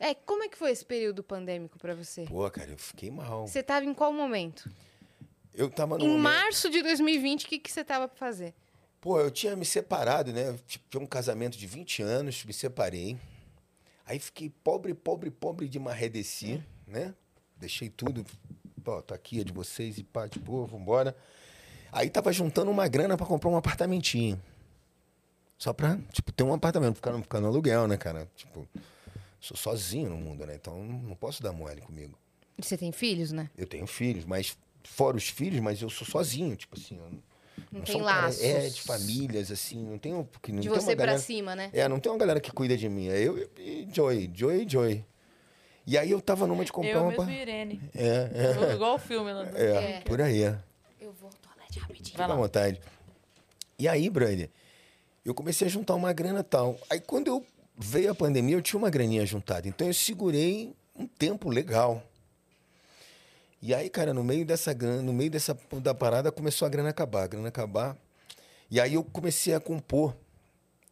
É, 0.00 0.14
como 0.14 0.44
é 0.44 0.48
que 0.48 0.56
foi 0.56 0.70
esse 0.70 0.84
período 0.84 1.22
pandêmico 1.24 1.78
pra 1.78 1.94
você? 1.94 2.24
Pô, 2.24 2.48
cara, 2.50 2.70
eu 2.70 2.78
fiquei 2.78 3.10
mal. 3.10 3.46
Você 3.48 3.62
tava 3.62 3.84
em 3.84 3.92
qual 3.92 4.12
momento? 4.12 4.70
Eu 5.52 5.68
tava 5.68 5.98
no 5.98 6.04
Em 6.04 6.08
momento- 6.08 6.22
março 6.22 6.70
de 6.70 6.80
2020, 6.82 7.44
o 7.44 7.48
que, 7.48 7.58
que 7.58 7.70
você 7.72 7.82
tava 7.82 8.06
pra 8.06 8.16
fazer? 8.16 8.54
Pô, 9.00 9.20
eu 9.20 9.30
tinha 9.30 9.56
me 9.56 9.64
separado, 9.64 10.32
né? 10.32 10.48
Eu 10.50 10.58
Tinha 10.88 11.02
um 11.02 11.06
casamento 11.06 11.58
de 11.58 11.66
20 11.66 12.00
anos, 12.02 12.44
me 12.44 12.52
separei. 12.52 13.18
Aí 14.06 14.18
fiquei 14.20 14.50
pobre, 14.62 14.94
pobre, 14.94 15.30
pobre 15.30 15.68
de 15.68 15.78
marredeci, 15.80 16.62
né? 16.86 17.12
Deixei 17.56 17.88
tudo. 17.90 18.24
Ó, 18.88 19.02
tá 19.02 19.14
aqui, 19.14 19.40
é 19.40 19.44
de 19.44 19.52
vocês 19.52 19.98
e 19.98 20.02
pá, 20.04 20.26
de 20.26 20.38
boa, 20.38 20.66
vambora. 20.66 21.14
Aí 21.92 22.10
tava 22.10 22.32
juntando 22.32 22.70
uma 22.70 22.86
grana 22.88 23.16
pra 23.16 23.26
comprar 23.26 23.50
um 23.50 23.56
apartamentinho. 23.56 24.40
Só 25.58 25.72
pra, 25.72 25.98
tipo, 26.12 26.30
ter 26.32 26.44
um 26.44 26.52
apartamento, 26.52 26.96
ficar 26.96 27.12
no, 27.12 27.22
ficar 27.22 27.40
no 27.40 27.48
aluguel, 27.48 27.88
né, 27.88 27.96
cara? 27.96 28.28
Tipo, 28.36 28.68
sou 29.40 29.56
sozinho 29.56 30.10
no 30.10 30.16
mundo, 30.16 30.46
né? 30.46 30.54
Então 30.54 30.82
não 30.82 31.16
posso 31.16 31.42
dar 31.42 31.52
mole 31.52 31.80
comigo. 31.80 32.16
Você 32.58 32.76
tem 32.76 32.92
filhos, 32.92 33.32
né? 33.32 33.50
Eu 33.56 33.66
tenho 33.66 33.86
filhos, 33.86 34.24
mas 34.24 34.56
fora 34.84 35.16
os 35.16 35.28
filhos, 35.28 35.60
mas 35.60 35.80
eu 35.82 35.90
sou 35.90 36.06
sozinho, 36.06 36.54
tipo 36.56 36.76
assim. 36.78 36.96
eu 36.96 37.10
Não, 37.72 37.84
sou 37.86 37.94
tem 37.94 38.02
um 38.02 38.04
cara- 38.04 38.22
laços. 38.26 38.42
É, 38.42 38.68
de 38.68 38.82
famílias, 38.82 39.50
assim, 39.50 39.84
não 39.84 39.98
tenho. 39.98 40.24
Porque 40.24 40.52
não 40.52 40.60
De 40.60 40.68
tem 40.68 40.76
você 40.80 40.90
uma 40.90 40.96
pra 40.96 41.06
galera, 41.06 41.18
cima, 41.18 41.56
né? 41.56 41.70
É, 41.72 41.88
não 41.88 41.98
tem 41.98 42.10
uma 42.12 42.18
galera 42.18 42.40
que 42.40 42.52
cuida 42.52 42.76
de 42.76 42.88
mim. 42.88 43.08
É 43.08 43.18
eu 43.20 43.38
e 43.58 43.88
Joy, 43.92 44.30
Joy 44.34 44.62
e 44.64 44.68
Joy. 44.68 45.04
E 45.90 45.96
aí 45.96 46.10
eu 46.10 46.20
tava 46.20 46.46
numa 46.46 46.62
de 46.66 46.70
comprar 46.70 46.90
Eu 46.90 47.02
uma. 47.04 47.10
mesmo 47.12 47.30
e 47.30 47.40
Irene. 47.40 47.80
É, 47.94 48.72
Igual 48.74 48.96
o 48.96 48.98
filme. 48.98 49.32
Né? 49.32 49.50
é, 49.54 49.64
é, 49.64 49.90
É. 49.96 50.00
por 50.02 50.20
aí. 50.20 50.42
é. 50.42 50.58
Eu 51.00 51.12
vou 51.12 51.30
ao 51.30 51.34
toalete 51.36 51.78
rapidinho. 51.78 52.14
Vai 52.18 52.28
lá. 52.28 52.34
vontade. 52.34 52.78
E 53.78 53.88
aí, 53.88 54.10
brother, 54.10 54.50
eu 55.24 55.32
comecei 55.32 55.66
a 55.66 55.70
juntar 55.70 55.94
uma 55.94 56.12
grana 56.12 56.40
e 56.40 56.42
tal. 56.44 56.78
Aí 56.90 57.00
quando 57.00 57.28
eu 57.28 57.46
veio 57.74 58.10
a 58.10 58.14
pandemia, 58.14 58.54
eu 58.56 58.60
tinha 58.60 58.76
uma 58.78 58.90
graninha 58.90 59.24
juntada. 59.24 59.66
Então 59.66 59.86
eu 59.86 59.94
segurei 59.94 60.74
um 60.94 61.06
tempo 61.06 61.48
legal. 61.48 62.02
E 63.62 63.72
aí, 63.72 63.88
cara, 63.88 64.12
no 64.12 64.22
meio 64.22 64.44
dessa 64.44 64.74
grana, 64.74 65.00
no 65.00 65.12
meio 65.14 65.30
dessa 65.30 65.56
da 65.82 65.94
parada, 65.94 66.30
começou 66.30 66.66
a 66.66 66.68
grana 66.68 66.90
acabar, 66.90 67.22
a 67.24 67.26
grana 67.28 67.48
acabar. 67.48 67.96
E 68.70 68.78
aí 68.78 68.92
eu 68.92 69.02
comecei 69.02 69.54
a 69.54 69.58
compor. 69.60 70.14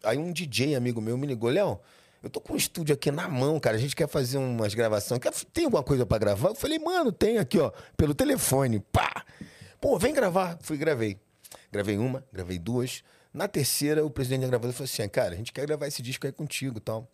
Aí 0.03 0.17
um 0.17 0.33
DJ 0.33 0.75
amigo 0.75 1.03
meu 1.03 1.19
me 1.19 1.27
ligou, 1.27 1.51
Léo, 1.51 1.79
eu 2.23 2.31
tô 2.31 2.41
com 2.41 2.55
um 2.55 2.57
estúdio 2.57 2.95
aqui 2.95 3.11
na 3.11 3.29
mão, 3.29 3.61
cara. 3.61 3.77
A 3.77 3.79
gente 3.79 3.95
quer 3.95 4.09
fazer 4.09 4.39
umas 4.39 4.75
gravações. 4.75 5.21
Tem 5.53 5.65
alguma 5.65 5.83
coisa 5.83 6.05
pra 6.05 6.19
gravar? 6.19 6.49
Eu 6.49 6.55
falei, 6.55 6.79
mano, 6.79 7.13
tem 7.13 7.39
aqui, 7.39 7.59
ó, 7.59 7.71
pelo 7.97 8.15
telefone. 8.15 8.81
Pá! 8.81 9.25
Pô, 9.81 9.99
vem 9.99 10.13
gravar. 10.13 10.59
Fui 10.63 10.77
gravei. 10.77 11.19
Gravei 11.71 11.99
uma, 11.99 12.25
gravei 12.33 12.59
duas. 12.59 13.05
Na 13.33 13.47
terceira, 13.47 14.05
o 14.05 14.11
presidente 14.11 14.41
da 14.43 14.47
gravadora 14.49 14.73
falou 14.73 14.85
assim: 14.85 15.09
cara, 15.09 15.35
a 15.35 15.37
gente 15.37 15.53
quer 15.53 15.67
gravar 15.67 15.87
esse 15.87 16.03
disco 16.03 16.27
aí 16.27 16.33
contigo 16.33 16.81
tal. 16.81 17.07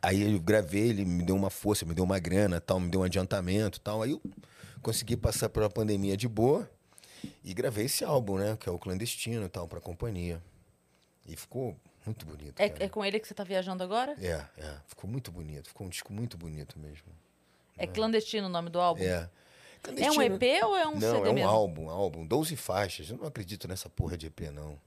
Aí 0.00 0.32
eu 0.32 0.40
gravei, 0.40 0.88
ele 0.88 1.04
me 1.04 1.24
deu 1.24 1.36
uma 1.36 1.50
força, 1.50 1.84
me 1.84 1.94
deu 1.94 2.04
uma 2.04 2.18
grana, 2.18 2.60
tal, 2.60 2.78
me 2.78 2.88
deu 2.88 3.00
um 3.00 3.04
adiantamento, 3.04 3.80
tal. 3.80 4.02
Aí 4.02 4.12
eu 4.12 4.22
consegui 4.80 5.16
passar 5.16 5.48
pela 5.48 5.68
pandemia 5.68 6.16
de 6.16 6.28
boa 6.28 6.70
e 7.44 7.52
gravei 7.52 7.86
esse 7.86 8.04
álbum, 8.04 8.38
né, 8.38 8.56
que 8.58 8.68
é 8.68 8.72
o 8.72 8.78
clandestino, 8.78 9.48
tal, 9.48 9.66
para 9.66 9.80
companhia. 9.80 10.42
E 11.26 11.36
ficou 11.36 11.76
muito 12.08 12.26
bonito. 12.26 12.60
É, 12.60 12.66
é 12.80 12.88
com 12.88 13.04
ele 13.04 13.20
que 13.20 13.28
você 13.28 13.34
tá 13.34 13.44
viajando 13.44 13.82
agora? 13.82 14.16
É, 14.20 14.44
é. 14.56 14.74
Ficou 14.86 15.08
muito 15.08 15.30
bonito. 15.30 15.68
Ficou 15.68 15.86
um 15.86 15.90
disco 15.90 16.12
muito 16.12 16.36
bonito 16.36 16.78
mesmo. 16.78 17.06
É 17.76 17.86
clandestino 17.86 18.46
o 18.46 18.50
nome 18.50 18.70
do 18.70 18.80
álbum? 18.80 19.02
É. 19.02 19.28
É 19.96 20.10
um 20.10 20.20
EP 20.20 20.64
ou 20.64 20.76
é 20.76 20.88
um 20.88 20.98
Não, 20.98 21.00
CD 21.00 21.28
é 21.28 21.30
um 21.30 21.34
mesmo? 21.34 21.48
álbum, 21.48 21.84
um 21.84 21.90
álbum. 21.90 22.26
12 22.26 22.56
faixas. 22.56 23.10
Eu 23.10 23.18
não 23.18 23.26
acredito 23.26 23.68
nessa 23.68 23.88
porra 23.88 24.16
de 24.16 24.26
EP, 24.26 24.40
não. 24.52 24.78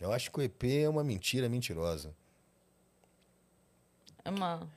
Eu 0.00 0.12
acho 0.12 0.30
que 0.30 0.38
o 0.38 0.42
EP 0.42 0.64
é 0.82 0.88
uma 0.88 1.04
mentira 1.04 1.48
mentirosa. 1.48 2.12
É 4.24 4.30
uma... 4.30 4.68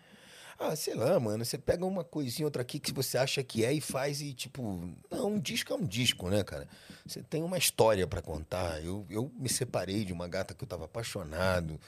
Ah, 0.59 0.75
sei 0.75 0.95
lá, 0.95 1.19
mano. 1.19 1.45
Você 1.45 1.57
pega 1.57 1.85
uma 1.85 2.03
coisinha, 2.03 2.45
outra 2.45 2.63
aqui 2.63 2.79
que 2.79 2.91
você 2.91 3.17
acha 3.17 3.43
que 3.43 3.63
é 3.63 3.71
e 3.71 3.79
faz 3.79 4.21
e, 4.21 4.33
tipo. 4.33 4.89
Não, 5.11 5.33
um 5.33 5.39
disco 5.39 5.71
é 5.71 5.75
um 5.75 5.85
disco, 5.85 6.29
né, 6.29 6.43
cara? 6.43 6.67
Você 7.05 7.21
tem 7.21 7.43
uma 7.43 7.57
história 7.57 8.07
pra 8.07 8.21
contar. 8.21 8.83
Eu, 8.83 9.05
eu 9.09 9.31
me 9.37 9.49
separei 9.49 10.03
de 10.03 10.13
uma 10.13 10.27
gata 10.27 10.53
que 10.53 10.63
eu 10.63 10.67
tava 10.67 10.85
apaixonado. 10.85 11.79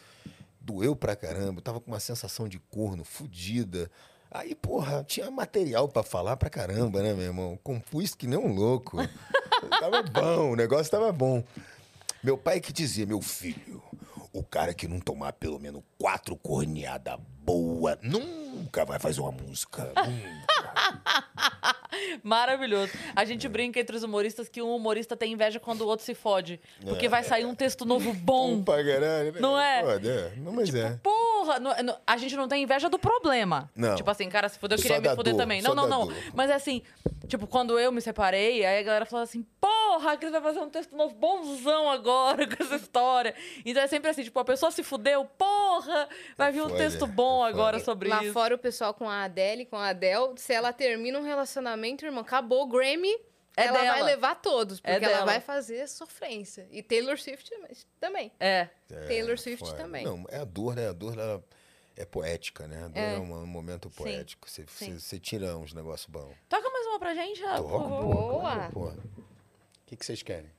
Doeu 0.62 0.96
pra 0.96 1.16
caramba. 1.16 1.60
Eu 1.60 1.64
tava 1.64 1.80
com 1.80 1.92
uma 1.92 2.00
sensação 2.00 2.48
de 2.48 2.60
corno 2.60 3.04
fodida. 3.04 3.90
Aí, 4.32 4.54
porra, 4.54 5.04
tinha 5.04 5.32
material 5.32 5.90
pra 5.90 6.04
falar 6.04 6.38
pra 6.38 6.52
caramba, 6.52 7.02
né, 7.02 7.14
meu 7.14 7.26
irmão? 7.26 7.60
Compus 7.64 8.14
que 8.14 8.28
nem 8.28 8.38
um 8.38 8.54
louco. 8.54 8.98
tava 9.80 10.04
bom, 10.04 10.52
o 10.52 10.56
negócio 10.56 10.92
tava 10.92 11.12
bom. 11.12 11.44
Meu 12.24 12.38
pai 12.38 12.60
que 12.60 12.72
dizia, 12.72 13.08
meu 13.08 13.22
filho, 13.22 13.82
o 14.32 14.44
cara 14.44 14.74
que 14.74 14.88
não 14.88 15.00
tomar 15.00 15.34
pelo 15.34 15.60
menos 15.60 15.82
quatro 16.00 16.36
corneadas 16.38 17.20
boa 17.44 17.98
nunca 18.02 18.86
vai 18.86 19.00
fazer 19.00 19.22
uma 19.22 19.32
música. 19.32 19.92
Maravilhoso. 22.24 22.92
A 23.16 23.26
gente 23.26 23.48
brinca 23.48 23.80
entre 23.80 23.96
os 23.96 24.04
humoristas 24.04 24.48
que 24.48 24.62
um 24.62 24.76
humorista 24.76 25.16
tem 25.18 25.34
inveja 25.34 25.60
quando 25.60 25.82
o 25.82 25.88
outro 25.88 26.06
se 26.06 26.14
fode. 26.14 26.60
Porque 26.86 27.10
vai 27.10 27.24
sair 27.24 27.46
um 27.46 27.56
texto 27.56 27.86
novo 27.86 28.14
bom. 28.24 28.64
pra 28.64 28.84
caralho? 28.84 29.34
Não 29.42 29.60
é? 29.60 29.84
Foda, 29.84 30.10
é. 30.10 30.34
Não, 30.40 30.52
mas 30.52 30.74
é. 30.74 30.98
Porra, 31.02 31.60
não- 31.60 31.76
não- 31.84 31.98
a 32.06 32.18
gente 32.18 32.36
não 32.36 32.48
tem 32.48 32.64
inveja 32.64 32.90
do 32.90 33.00
problema. 33.00 33.70
Não. 33.76 33.96
Tipo 33.96 34.10
assim, 34.12 34.30
cara, 34.30 34.48
se 34.48 34.60
fuder, 34.60 34.78
eu 34.78 34.82
queria 34.82 35.00
me 35.02 35.16
fuder 35.16 35.34
dor, 35.34 35.40
também. 35.40 35.62
Não, 35.62 35.74
não, 35.74 35.88
não. 35.88 36.06
dor. 36.08 36.16
Mas 36.34 36.50
é 36.50 36.54
assim, 36.54 36.82
tipo, 37.28 37.48
quando 37.48 37.80
eu 37.80 37.92
me 37.92 38.02
separei, 38.02 38.64
aí 38.66 38.80
a 38.80 38.84
galera 38.84 39.06
falou 39.06 39.24
assim, 39.24 39.46
porra, 39.60 40.14
a 40.14 40.18
Cris 40.18 40.32
vai 40.32 40.42
fazer 40.42 40.60
um 40.60 40.70
texto 40.70 40.96
novo 40.96 41.16
bonzão 41.16 41.90
agora 41.90 42.48
com 42.48 42.64
essa 42.64 42.76
história. 42.76 43.34
Então 43.66 43.82
é 43.82 43.88
sempre 43.88 44.10
assim, 44.10 44.24
tipo, 44.24 44.40
a 44.40 44.46
pessoa 44.46 44.72
se 44.72 44.84
fudeu, 44.84 45.26
porra, 45.26 45.89
vai 46.38 46.52
vir 46.52 46.62
um 46.62 46.70
texto 46.76 47.06
bom 47.08 47.46
é 47.46 47.50
agora 47.50 47.78
foda. 47.80 47.86
sobre 47.86 48.10
Lá 48.10 48.24
isso. 48.24 48.34
fora 48.34 48.56
o 48.56 48.58
pessoal 48.58 48.94
com 48.94 49.10
a 49.10 49.24
Adele, 49.24 49.66
com 49.66 49.76
a 49.76 49.90
Adele, 49.90 50.34
se 50.38 50.54
ela 50.54 50.72
termina 50.74 51.18
um 51.20 51.24
relacionamento, 51.24 52.06
irmão, 52.06 52.22
acabou 52.22 52.64
o 52.64 52.68
Grammy, 52.68 53.14
É 53.58 53.66
ela 53.66 53.80
dela. 53.80 53.92
vai 53.94 54.04
levar 54.04 54.36
todos, 54.36 54.80
É 54.84 54.94
porque 54.94 55.06
ela 55.06 55.14
dela. 55.16 55.26
vai 55.26 55.40
fazer 55.42 55.88
sofrência. 55.88 56.68
E 56.72 56.82
Taylor 56.84 57.18
Swift 57.18 57.52
também. 58.00 58.32
É. 58.40 58.70
Taylor 59.08 59.38
Swift 59.38 59.66
Foda. 59.66 59.78
também. 59.78 60.06
Não, 60.06 60.26
é 60.30 60.38
a 60.40 60.46
dor, 60.46 60.76
né? 60.76 60.88
A 60.90 60.94
dor 60.94 61.14
ela 61.18 61.44
é 61.98 62.06
poética, 62.06 62.68
né? 62.68 62.84
A 62.86 62.88
dor 62.88 62.98
é, 62.98 63.16
É. 63.16 63.18
um, 63.20 63.34
um 63.44 63.46
momento 63.46 63.90
Sim. 63.90 63.96
poético. 63.96 64.50
Você, 64.50 64.66
Sim. 64.68 64.94
você, 64.94 65.00
você 65.00 65.20
tira 65.20 65.58
uns 65.58 65.74
negócios 65.74 66.08
bons. 66.10 66.34
Toca 66.48 66.70
mais 66.70 66.86
uma 66.88 67.00
pra 67.00 67.14
gente, 67.14 67.42
Toca. 67.42 67.62
Boa. 67.62 68.70
O 68.92 68.94
que, 69.86 69.96
que 69.98 70.06
vocês 70.06 70.22
querem? 70.24 70.50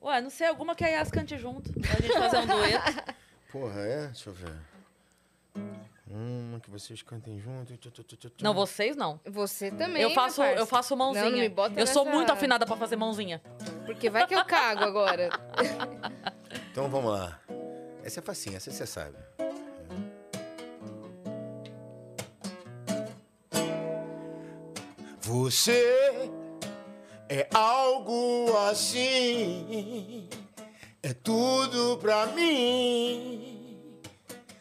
Ué, 0.00 0.20
não 0.20 0.30
sei, 0.30 0.46
alguma 0.46 0.74
que 0.74 0.84
a 0.84 0.88
Yas 0.88 1.10
cante 1.10 1.36
junto. 1.36 1.72
Pra 1.72 1.90
gente 2.00 2.12
fazer 2.12 2.38
um 2.38 2.46
dueto. 2.46 3.14
Porra, 3.52 3.80
é? 3.80 4.06
Deixa 4.06 4.30
eu 4.30 4.34
ver. 4.34 4.54
Uma 6.10 6.58
que 6.58 6.70
vocês 6.70 7.02
cantem 7.02 7.38
junto. 7.38 7.72
Não, 8.42 8.54
vocês 8.54 8.96
não. 8.96 9.20
Você 9.26 9.70
também. 9.70 10.02
Eu 10.02 10.10
faço, 10.10 10.42
eu 10.42 10.66
faço 10.66 10.96
mãozinha. 10.96 11.24
Não, 11.26 11.30
não 11.32 11.38
me 11.38 11.48
bota 11.48 11.78
eu 11.78 11.86
sou 11.86 12.04
nessa- 12.04 12.16
muito 12.16 12.32
afinada 12.32 12.64
pra 12.66 12.76
fazer 12.76 12.96
mãozinha. 12.96 13.42
Porque 13.86 14.08
vai 14.10 14.26
que 14.26 14.34
eu 14.34 14.44
cago 14.44 14.84
agora. 14.84 15.28
Então 16.70 16.88
vamos 16.88 17.10
lá. 17.12 17.40
Essa 18.04 18.20
é 18.20 18.22
facinha, 18.22 18.56
essa 18.56 18.70
você 18.70 18.86
sabe. 18.86 19.16
Você 25.20 26.30
é 27.28 27.48
algo 27.52 28.56
assim, 28.68 30.28
é 31.02 31.12
tudo 31.12 31.98
pra 31.98 32.26
mim, 32.26 33.47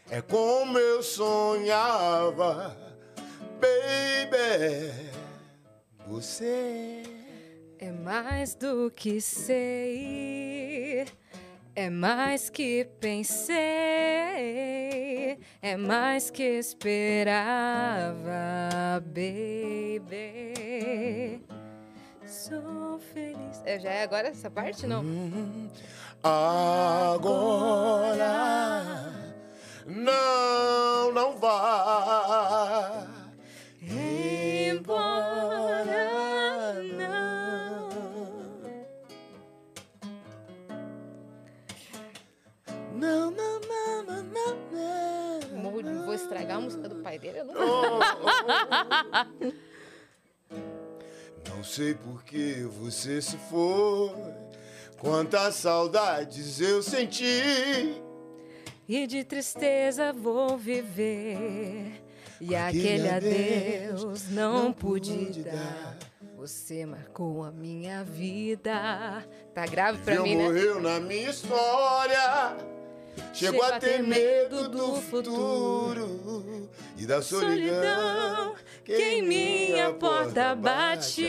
é 0.10 0.22
como 0.22 0.78
eu 0.78 1.04
sonhava, 1.04 2.78
baby. 3.60 4.94
Você 6.08 7.04
É 7.80 7.92
mais 7.92 8.56
do 8.56 8.90
que 8.90 9.20
sei, 9.20 11.06
é 11.76 11.90
mais 11.90 12.50
que 12.50 12.88
pensei, 13.00 13.56
é 15.62 15.76
mais 15.78 16.30
que 16.32 16.44
esperava, 16.44 18.24
baby. 19.06 20.54
Sou 22.26 23.00
feliz. 23.14 23.62
É, 23.66 23.78
já 23.80 23.92
é 23.92 24.04
agora 24.04 24.30
essa 24.30 24.50
parte, 24.50 24.88
não? 24.88 25.04
Agora 26.24 27.28
não, 29.88 31.12
não 31.14 31.38
vá 31.38 33.08
embora, 34.70 35.94
não. 36.84 37.88
Não, 42.94 43.32
não, 43.32 43.60
não, 43.60 44.04
não, 44.04 44.24
não, 44.24 44.58
não. 44.72 45.58
Morro 45.62 45.84
de- 45.84 45.94
Vou 46.06 46.14
estragar 46.14 46.58
a 46.58 46.62
música 46.62 46.90
do 46.90 46.96
pai 46.96 47.18
dele? 47.20 47.40
Eu 47.40 47.46
não 47.46 47.54
Oh, 47.56 48.00
oh. 50.52 50.58
Não 51.50 51.64
sei 51.64 51.94
por 51.94 52.24
que 52.24 52.64
você 52.64 53.22
se 53.22 53.38
foi, 53.50 54.12
quantas 55.00 55.56
saudades 55.56 56.60
eu 56.62 56.82
senti. 56.84 58.02
E 58.88 59.06
de 59.06 59.24
tristeza 59.24 60.14
vou 60.14 60.58
viver. 60.58 62.02
E 62.40 62.56
Aquele 62.56 63.10
aquele 63.10 63.10
adeus 63.10 64.30
não, 64.30 64.66
não 64.66 64.74
pude 64.74 65.44
dar. 65.44 65.98
Você 66.38 66.86
marcou 66.86 67.44
a 67.44 67.52
minha 67.52 68.04
vida. 68.04 69.26
Tá 69.54 69.66
grave 69.66 69.98
pra 70.04 70.14
Viu, 70.14 70.24
mim, 70.24 70.36
né? 70.36 70.44
morreu 70.44 70.82
na 70.82 71.00
minha 71.00 71.30
história. 71.32 72.56
Chegou 73.34 73.64
a 73.64 73.80
ter 73.80 74.04
medo 74.04 74.70
do 74.70 75.02
futuro 75.02 76.70
e 76.96 77.06
da 77.06 77.22
solidão 77.22 77.76
Solidão 77.76 78.56
que 78.86 78.94
em 78.94 79.22
minha 79.24 79.92
porta 79.94 80.56
bate. 80.56 81.28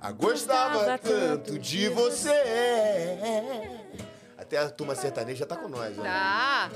Ah, 0.00 0.12
Gostava 0.12 0.98
tanto 0.98 1.58
de 1.58 1.88
você. 1.88 2.30
Até 4.36 4.58
a 4.58 4.70
turma 4.70 4.94
sertaneja 4.94 5.44
tá 5.44 5.56
com 5.56 5.68
nós, 5.68 5.98
ó. 5.98 6.02
Tá. 6.02 6.70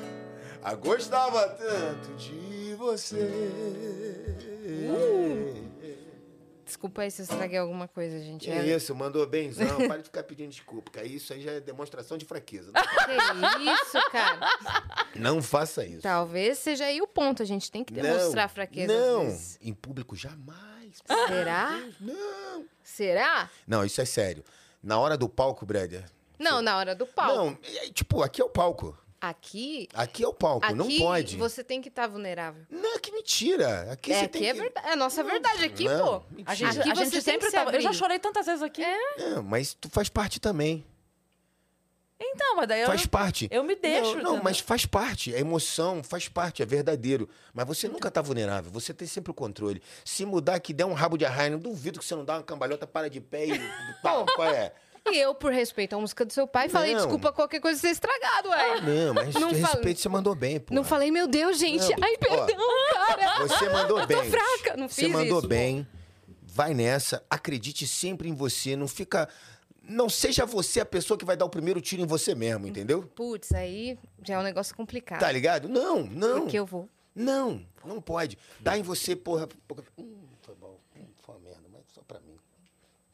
Ah, 0.62 0.74
gostava 0.74 1.48
tanto 1.48 2.14
de 2.16 2.74
você. 2.76 3.28
Desculpa 6.64 7.02
aí 7.02 7.10
se 7.10 7.20
eu 7.20 7.24
estraguei 7.24 7.58
alguma 7.58 7.86
coisa, 7.86 8.18
gente. 8.20 8.50
É- 8.50 8.64
isso, 8.64 8.94
mandou 8.94 9.26
benzão. 9.26 9.76
Para 9.86 9.98
de 9.98 10.04
ficar 10.04 10.22
pedindo 10.22 10.50
desculpa, 10.50 10.90
que 10.90 10.98
aí 11.00 11.16
isso 11.16 11.32
aí 11.32 11.42
já 11.42 11.52
é 11.52 11.60
demonstração 11.60 12.16
de 12.16 12.24
fraqueza. 12.24 12.72
Que 13.52 13.70
isso, 13.70 14.10
cara? 14.10 14.48
Não 15.16 15.42
faça 15.42 15.84
isso. 15.84 16.00
Talvez 16.02 16.58
seja 16.58 16.84
aí 16.86 17.02
o 17.02 17.06
ponto. 17.06 17.42
A 17.42 17.46
gente 17.46 17.70
tem 17.70 17.84
que 17.84 17.92
Não, 17.92 18.02
demonstrar 18.02 18.48
fraqueza. 18.48 18.92
às 18.92 18.98
Não, 19.00 19.38
em 19.60 19.74
público 19.74 20.16
jamais. 20.16 20.71
Será? 21.28 21.82
Não. 22.00 22.64
Será? 22.82 23.50
Não, 23.66 23.84
isso 23.84 24.00
é 24.00 24.04
sério. 24.04 24.44
Na 24.82 24.98
hora 24.98 25.16
do 25.16 25.28
palco, 25.28 25.64
brother. 25.64 26.04
Não, 26.38 26.60
na 26.60 26.76
hora 26.76 26.94
do 26.94 27.06
palco. 27.06 27.36
Não, 27.36 27.58
é, 27.62 27.90
tipo, 27.90 28.22
aqui 28.22 28.40
é 28.42 28.44
o 28.44 28.48
palco. 28.50 28.98
Aqui. 29.20 29.88
Aqui 29.94 30.24
é 30.24 30.26
o 30.26 30.34
palco, 30.34 30.66
Aqui 30.66 30.74
não 30.74 30.88
pode. 30.98 31.36
você 31.36 31.62
tem 31.62 31.80
que 31.80 31.88
estar 31.88 32.08
vulnerável. 32.08 32.66
Não, 32.68 32.98
que 32.98 33.12
mentira. 33.12 33.92
Aqui 33.92 34.12
é, 34.12 34.18
você 34.18 34.24
aqui 34.24 34.38
tem 34.40 34.48
é 34.48 34.52
que... 34.52 34.60
verdade. 34.60 34.88
É 34.88 34.92
a 34.92 34.96
nossa 34.96 35.22
verdade 35.22 35.64
aqui, 35.64 35.84
Não, 35.84 36.04
pô. 36.20 36.26
mentira. 36.30 36.50
A 36.50 36.54
gente, 36.56 36.80
Aqui 36.80 36.90
a 36.90 36.94
você 36.96 37.04
gente 37.04 37.22
sempre 37.22 37.40
que 37.46 37.50
se 37.50 37.52
tava. 37.52 37.70
Eu 37.70 37.80
já 37.80 37.92
chorei 37.92 38.18
tantas 38.18 38.46
vezes 38.46 38.62
aqui. 38.62 38.82
Não, 39.18 39.44
mas 39.44 39.74
tu 39.74 39.88
faz 39.88 40.08
parte 40.08 40.40
também. 40.40 40.84
Então, 42.24 42.56
mas 42.56 42.68
daí 42.68 42.80
eu, 42.82 42.86
faz 42.86 43.04
parte. 43.06 43.48
eu 43.50 43.64
me 43.64 43.74
deixo. 43.74 44.16
Não, 44.16 44.36
não, 44.36 44.42
mas 44.42 44.60
faz 44.60 44.86
parte. 44.86 45.34
É 45.34 45.40
emoção, 45.40 46.02
faz 46.02 46.28
parte, 46.28 46.62
é 46.62 46.66
verdadeiro. 46.66 47.28
Mas 47.52 47.66
você 47.66 47.88
nunca 47.88 48.10
tá 48.10 48.22
vulnerável, 48.22 48.70
você 48.70 48.94
tem 48.94 49.08
sempre 49.08 49.30
o 49.30 49.34
controle. 49.34 49.82
Se 50.04 50.24
mudar 50.24 50.60
que 50.60 50.72
der 50.72 50.84
um 50.84 50.92
rabo 50.92 51.16
de 51.18 51.24
arraia, 51.24 51.50
não 51.50 51.58
duvido 51.58 51.98
que 51.98 52.04
você 52.04 52.14
não 52.14 52.24
dá 52.24 52.34
uma 52.36 52.42
cambalhota, 52.42 52.86
para 52.86 53.10
de 53.10 53.20
pé 53.20 53.46
e. 53.46 53.58
Pá, 54.02 54.24
qual 54.34 54.48
é? 54.48 54.72
E 55.10 55.18
eu, 55.18 55.34
por 55.34 55.50
respeito 55.52 55.96
à 55.96 55.98
música 55.98 56.24
do 56.24 56.32
seu 56.32 56.46
pai, 56.46 56.68
falei, 56.68 56.92
Não. 56.92 57.00
desculpa 57.00 57.32
qualquer 57.32 57.60
coisa 57.60 57.80
ser 57.80 57.88
estragado, 57.88 58.50
ué. 58.50 58.80
Não, 58.82 59.14
mas 59.14 59.34
Não 59.34 59.50
respeito 59.50 60.00
você 60.00 60.08
mandou 60.08 60.32
bem, 60.32 60.60
pô. 60.60 60.72
Não 60.72 60.84
falei, 60.84 61.10
meu 61.10 61.26
Deus, 61.26 61.58
gente. 61.58 61.88
Não, 61.96 62.06
Ai, 62.06 62.14
ó, 62.14 62.46
perdão, 62.46 62.66
cara. 62.94 63.38
Você 63.48 63.68
mandou 63.68 64.06
bem. 64.06 64.30
fraca, 64.30 64.76
não 64.76 64.88
Você 64.88 65.02
fiz 65.02 65.10
mandou 65.10 65.38
isso, 65.38 65.42
pô. 65.42 65.48
bem. 65.48 65.86
vai 66.40 66.72
nessa, 66.72 67.20
acredite 67.28 67.84
sempre 67.84 68.28
em 68.28 68.34
você, 68.34 68.76
não 68.76 68.86
fica. 68.86 69.28
Não 69.82 70.08
seja 70.08 70.46
você 70.46 70.80
a 70.80 70.86
pessoa 70.86 71.18
que 71.18 71.24
vai 71.24 71.36
dar 71.36 71.44
o 71.44 71.50
primeiro 71.50 71.80
tiro 71.80 72.02
em 72.02 72.06
você 72.06 72.34
mesmo, 72.34 72.66
entendeu? 72.66 73.02
Putz, 73.02 73.52
aí 73.52 73.98
já 74.24 74.34
é 74.34 74.38
um 74.38 74.42
negócio 74.42 74.74
complicado. 74.76 75.20
Tá 75.20 75.30
ligado? 75.30 75.68
Não, 75.68 76.04
não. 76.04 76.42
Porque 76.42 76.58
eu 76.58 76.64
vou. 76.66 76.88
Não, 77.14 77.64
não 77.84 78.00
pode. 78.00 78.38
Dá 78.60 78.78
em 78.78 78.82
você, 78.82 79.14
porra. 79.14 79.48
porra. 79.68 79.82
Hum, 79.98 80.14
foi 80.42 80.54
bom. 80.54 80.78
Hum, 80.96 81.04
foi 81.22 81.34
uma 81.34 81.40
merda, 81.42 81.68
mas 81.70 81.82
só 81.92 82.00
pra 82.02 82.20
mim. 82.20 82.36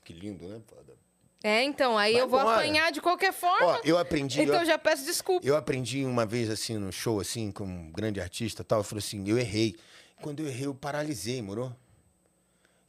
Que 0.05 0.13
lindo, 0.13 0.47
né? 0.47 0.61
Foda. 0.67 0.95
É, 1.43 1.63
então, 1.63 1.97
aí 1.97 2.15
Vai 2.15 2.23
eu 2.23 2.29
vou 2.29 2.41
embora. 2.41 2.57
apanhar 2.57 2.91
de 2.91 3.01
qualquer 3.01 3.33
forma. 3.33 3.67
Ó, 3.67 3.81
eu 3.85 3.97
aprendi. 3.97 4.41
então 4.43 4.61
eu, 4.61 4.67
já 4.67 4.77
peço 4.77 5.05
desculpa. 5.05 5.47
eu 5.47 5.57
aprendi 5.57 6.05
uma 6.05 6.27
vez, 6.27 6.51
assim, 6.51 6.77
no 6.77 6.93
show, 6.93 7.21
assim, 7.21 7.53
com 7.53 7.65
um 7.65 7.93
grande 7.93 8.21
artista 8.21 8.63
e 8.63 8.65
tal. 8.65 8.81
Eu 8.81 8.85
falei 8.85 8.99
assim, 9.05 9.27
eu 9.29 9.39
errei. 9.39 9.77
Quando 10.21 10.41
eu 10.41 10.49
errei, 10.49 10.67
eu 10.67 10.75
paralisei, 10.75 11.41
moro? 11.41 11.75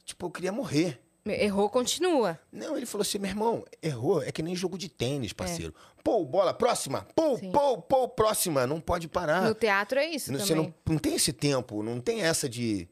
Tipo, 0.04 0.26
eu 0.26 0.30
queria 0.30 0.50
morrer. 0.52 1.00
Errou, 1.26 1.68
continua. 1.68 2.38
Não, 2.50 2.76
ele 2.76 2.86
falou 2.86 3.02
assim, 3.02 3.18
meu 3.18 3.30
irmão, 3.30 3.64
errou. 3.82 4.22
É 4.22 4.32
que 4.32 4.42
nem 4.42 4.56
jogo 4.56 4.78
de 4.78 4.88
tênis, 4.88 5.32
parceiro. 5.32 5.74
Pô, 6.02 6.24
bola, 6.24 6.54
próxima. 6.54 7.06
Pô, 7.14 7.36
Sim. 7.36 7.52
pô, 7.52 7.78
pô, 7.78 8.08
próxima. 8.08 8.66
Não 8.66 8.80
pode 8.80 9.06
parar. 9.06 9.42
No 9.42 9.54
teatro 9.54 9.98
é 9.98 10.06
isso 10.08 10.32
Não- 10.32 10.38
também. 10.38 10.48
Você 10.48 10.54
não, 10.54 10.74
não 10.88 10.98
tem 10.98 11.14
esse 11.14 11.32
tempo, 11.32 11.82
não 11.82 12.00
tem 12.00 12.22
essa 12.22 12.48
de. 12.48 12.88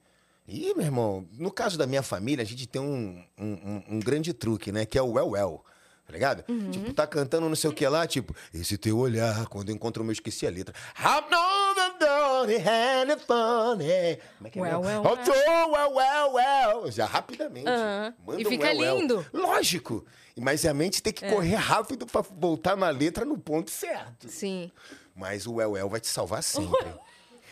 Ih, 0.47 0.75
meu 0.75 0.85
irmão, 0.87 1.27
no 1.39 1.51
caso 1.51 1.77
da 1.79 1.87
minha 1.87 2.03
família, 2.03 2.43
a 2.43 2.47
gente 2.47 2.67
tem 2.67 2.81
um, 2.81 3.23
um, 3.39 3.47
um- 3.47 3.83
um 3.97 3.99
grande 4.01 4.33
truque, 4.33 4.71
né? 4.73 4.85
Que 4.87 4.99
é 4.99 5.03
o 5.03 5.13
well 5.13 5.31
well. 5.31 5.65
Tá 6.09 6.15
ligado? 6.15 6.43
Uhum. 6.49 6.71
Tipo, 6.71 6.95
tá 6.95 7.07
cantando 7.07 7.47
não 7.51 7.55
sei 7.55 7.69
o 7.69 7.73
que 7.75 7.87
lá, 7.87 8.07
tipo, 8.07 8.35
esse 8.55 8.79
teu 8.79 8.97
olhar, 8.97 9.45
quando 9.49 9.69
eu 9.69 9.75
encontro 9.75 10.03
o 10.03 10.07
meu, 10.07 10.13
esqueci 10.15 10.47
a 10.47 10.51
letra. 10.51 10.75
How 10.99 11.21
know 11.29 11.75
the 12.47 12.57
and 12.57 13.13
it's 13.13 13.25
funny. 13.27 14.19
Como 14.39 14.47
é 14.47 14.51
que 14.51 14.59
é? 14.59 14.63
Well, 14.63 14.83
mesmo? 14.83 15.03
well, 15.03 15.19
Oh, 15.49 15.71
well, 15.71 15.93
well, 15.95 16.33
well. 16.33 16.91
Já 16.91 17.05
rapidamente. 17.05 17.67
E 17.69 18.47
um 18.47 18.49
fica 18.49 18.69
well, 18.69 18.79
well. 18.79 18.97
lindo. 18.99 19.27
Lógico. 19.35 20.07
Mas 20.35 20.65
a 20.65 20.73
mente 20.73 21.03
tem 21.03 21.13
que 21.13 21.27
É. 21.27 21.31
correr 21.31 21.57
rápido 21.57 22.07
pra 22.07 22.23
voltar 22.23 22.75
na 22.75 22.89
letra 22.89 23.27
no 23.27 23.37
ponto 23.37 23.71
certo. 23.71 24.31
Sim. 24.31 24.73
Mas 25.15 25.47
o 25.47 25.57
well, 25.57 25.73
well 25.73 25.91
vai 25.91 26.01
te 26.01 26.07
salvar 26.09 26.43
sempre. 26.43 26.87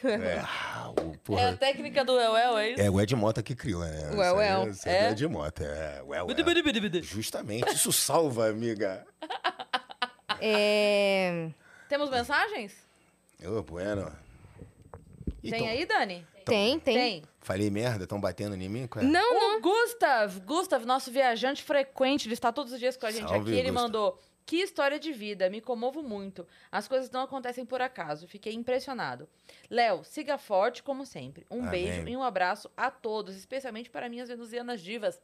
É, 0.05 0.43
o, 1.01 1.19
porra. 1.19 1.41
É 1.41 1.49
a 1.51 1.57
técnica 1.57 2.05
do 2.05 2.19
El 2.19 2.37
El, 2.37 2.59
é 2.59 2.71
isso? 2.71 2.81
É 2.83 2.91
o 2.91 3.01
Ed 3.01 3.15
Mota 3.17 3.43
que 3.43 3.55
criou, 3.55 3.83
né? 3.83 4.11
O 4.15 4.23
El 4.23 4.41
El. 4.41 4.73
É? 4.85 5.07
é 5.07 5.09
o 5.09 5.13
Ed 5.13 5.29
Mota, 5.29 5.65
é. 5.65 6.03
O 6.03 6.15
El 6.15 6.27
El. 6.31 7.03
Justamente, 7.03 7.75
isso 7.75 7.93
salva, 7.93 8.49
amiga. 8.49 9.07
É... 10.41 11.51
Temos 11.89 12.11
mensagens? 12.11 12.75
Ô, 13.45 13.63
bueno. 13.63 14.13
Ih, 15.43 15.51
Tem 15.51 15.69
aí, 15.69 15.87
Dani? 15.87 16.27
Tem, 16.45 16.79
tem. 16.79 16.95
Tem. 16.95 17.23
Falei 17.41 17.71
merda, 17.71 18.05
estão 18.05 18.21
batendo 18.21 18.55
em 18.57 18.69
mim? 18.69 18.89
É? 18.97 19.03
Não, 19.03 19.35
não. 19.35 19.59
O 19.59 19.61
Gustav, 19.61 20.41
Gustav, 20.41 20.85
nosso 20.85 21.11
viajante 21.11 21.63
frequente, 21.63 22.27
ele 22.27 22.35
está 22.35 22.53
todos 22.53 22.73
os 22.73 22.79
dias 22.79 22.97
com 22.97 23.07
a 23.07 23.11
gente 23.11 23.29
Salve, 23.29 23.51
aqui. 23.51 23.61
Ele 23.61 23.71
Gustav. 23.71 23.83
mandou: 23.85 24.19
Que 24.47 24.63
história 24.63 24.99
de 24.99 25.13
vida, 25.13 25.51
me 25.51 25.61
comovo 25.61 26.03
muito. 26.05 26.47
As 26.71 26.87
coisas 26.87 27.11
não 27.11 27.23
acontecem 27.23 27.67
por 27.67 27.83
acaso. 27.83 28.29
Fiquei 28.29 28.55
impressionado. 28.55 29.29
Léo, 29.69 30.05
siga 30.05 30.39
forte 30.39 30.85
como 30.85 31.05
sempre. 31.05 31.45
Um 31.51 31.59
Amém. 31.67 31.71
beijo 31.71 32.09
e 32.09 32.17
um 32.17 32.23
abraço 32.23 32.71
a 32.77 32.89
todos, 32.91 33.35
especialmente 33.35 33.91
para 33.91 34.09
minhas 34.09 34.29
venusianas 34.29 34.81
divas. 34.81 35.21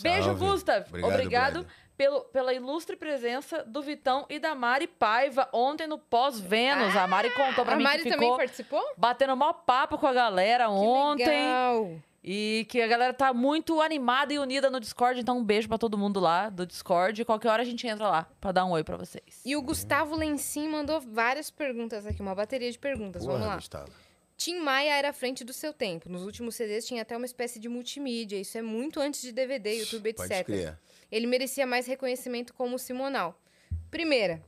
Beijo, 0.00 0.24
Salve. 0.24 0.44
Gustav. 0.46 0.86
Obrigado, 0.88 1.12
Obrigado, 1.14 1.66
pelo, 1.96 2.20
pela 2.24 2.52
ilustre 2.54 2.96
presença 2.96 3.62
do 3.64 3.82
Vitão 3.82 4.24
e 4.28 4.38
da 4.38 4.54
Mari 4.54 4.86
Paiva 4.86 5.48
ontem 5.52 5.86
no 5.86 5.98
pós-Vênus. 5.98 6.94
a 6.96 7.06
Mari 7.06 7.30
contou 7.30 7.64
pra 7.64 7.74
A 7.74 7.76
mim 7.76 7.84
Mari 7.84 8.02
que 8.02 8.10
também 8.10 8.26
ficou 8.26 8.36
participou? 8.38 8.82
batendo 8.96 9.36
mó 9.36 9.52
papo 9.52 9.96
com 9.98 10.06
a 10.06 10.12
galera 10.12 10.64
Que 10.66 10.70
ontem. 10.70 11.26
legal. 11.26 11.90
E 12.28 12.66
que 12.68 12.82
a 12.82 12.88
galera 12.88 13.14
tá 13.14 13.32
muito 13.32 13.80
animada 13.80 14.34
e 14.34 14.38
unida 14.40 14.68
no 14.68 14.80
Discord, 14.80 15.20
então 15.20 15.38
um 15.38 15.44
beijo 15.44 15.68
pra 15.68 15.78
todo 15.78 15.96
mundo 15.96 16.18
lá 16.18 16.50
do 16.50 16.66
Discord. 16.66 17.24
Qualquer 17.24 17.50
hora 17.50 17.62
a 17.62 17.64
gente 17.64 17.86
entra 17.86 18.08
lá 18.08 18.28
pra 18.40 18.50
dar 18.50 18.64
um 18.64 18.72
oi 18.72 18.82
pra 18.82 18.96
vocês. 18.96 19.40
E 19.44 19.54
o 19.54 19.62
Gustavo 19.62 20.16
Lencim 20.16 20.68
mandou 20.68 21.00
várias 21.00 21.52
perguntas 21.52 22.04
aqui, 22.04 22.20
uma 22.20 22.34
bateria 22.34 22.72
de 22.72 22.78
perguntas. 22.80 23.24
Vamos 23.24 23.38
Porra, 23.38 23.50
lá. 23.50 23.56
Gustavo. 23.56 23.92
Tim 24.36 24.58
Maia 24.58 24.96
era 24.96 25.10
à 25.10 25.12
frente 25.12 25.44
do 25.44 25.52
seu 25.52 25.72
tempo. 25.72 26.08
Nos 26.08 26.24
últimos 26.24 26.56
CDs 26.56 26.84
tinha 26.84 27.02
até 27.02 27.16
uma 27.16 27.26
espécie 27.26 27.60
de 27.60 27.68
multimídia. 27.68 28.36
Isso 28.36 28.58
é 28.58 28.62
muito 28.62 28.98
antes 28.98 29.22
de 29.22 29.30
DVD, 29.30 29.78
YouTube, 29.78 30.10
etc. 30.10 30.28
Pode 30.28 30.44
crer. 30.44 30.78
Ele 31.12 31.28
merecia 31.28 31.64
mais 31.64 31.86
reconhecimento 31.86 32.52
como 32.52 32.76
Simonal. 32.76 33.40
Primeira. 33.88 34.42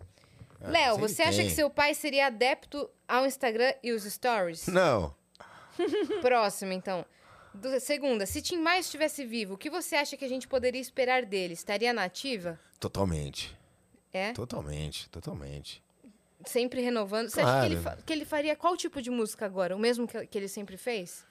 Léo, 0.60 0.96
sempre 0.96 1.09
você 1.09 1.22
acha 1.22 1.38
tem. 1.38 1.46
que 1.46 1.55
seu 1.55 1.70
pai 1.70 1.94
seria 1.94 2.26
adepto 2.26 2.90
ao 3.06 3.24
Instagram 3.24 3.72
e 3.84 3.92
os 3.92 4.02
stories? 4.02 4.66
Não. 4.66 5.14
Próximo, 6.20 6.72
então. 6.72 7.06
Do- 7.60 7.80
segunda, 7.80 8.24
se 8.26 8.40
Tim 8.43 8.59
Maia 8.59 8.80
estivesse 8.80 9.24
vivo, 9.24 9.55
o 9.55 9.59
que 9.59 9.68
você 9.70 9.97
acha 9.97 10.16
que 10.16 10.24
a 10.24 10.28
gente 10.28 10.47
poderia 10.47 10.80
esperar 10.80 11.24
dele? 11.24 11.55
Estaria 11.55 11.93
na 11.93 12.05
ativa? 12.05 12.59
Totalmente. 12.78 13.56
É? 14.12 14.32
Totalmente, 14.32 15.09
totalmente. 15.10 15.82
Sempre 16.47 16.80
renovando. 16.80 17.28
Você 17.28 17.40
acha 17.40 17.60
que 17.60 17.66
ele, 17.74 17.80
Claro. 17.82 17.97
fa- 17.98 18.02
que 18.05 18.12
ele 18.12 18.24
faria 18.24 18.55
qual 18.56 18.76
tipo 18.76 19.02
de 19.02 19.10
música 19.10 19.44
agora? 19.44 19.74
O 19.74 19.78
mesmo 19.78 20.06
que, 20.06 20.26
que 20.26 20.39
ele 20.39 20.48
sempre 20.48 20.76
fez? 20.76 21.26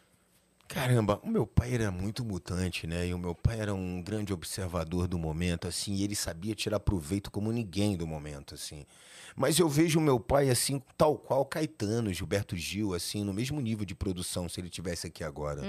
Caramba, 0.68 1.18
o 1.24 1.30
meu 1.30 1.48
pai 1.48 1.74
era 1.76 1.90
muito 1.90 2.26
mutante, 2.26 2.86
né? 2.86 3.08
E 3.08 3.14
o 3.14 3.18
meu 3.18 3.34
pai 3.34 3.62
era 3.62 3.74
um 3.74 4.02
grande 4.02 4.34
observador 4.34 5.08
do 5.08 5.18
momento, 5.18 5.66
assim, 5.66 5.94
e 5.94 6.04
ele 6.04 6.14
sabia 6.16 6.54
tirar 6.54 6.82
proveito 6.82 7.32
como 7.32 7.54
ninguém 7.54 7.96
do 7.96 8.06
momento, 8.06 8.54
assim. 8.54 8.86
Mas 9.34 9.58
eu 9.60 9.70
vejo 9.70 9.98
o 9.98 10.02
meu 10.02 10.20
pai, 10.20 10.50
assim, 10.50 10.82
tal 10.98 11.18
qual 11.18 11.46
Caetano, 11.46 12.12
Gilberto 12.12 12.58
Gil, 12.58 12.94
assim, 12.94 13.24
no 13.24 13.34
mesmo 13.34 13.62
nível 13.62 13.86
de 13.86 13.96
produção, 13.96 14.50
se 14.50 14.60
ele 14.60 14.70
tivesse 14.70 15.08
aqui 15.08 15.24
agora. 15.24 15.62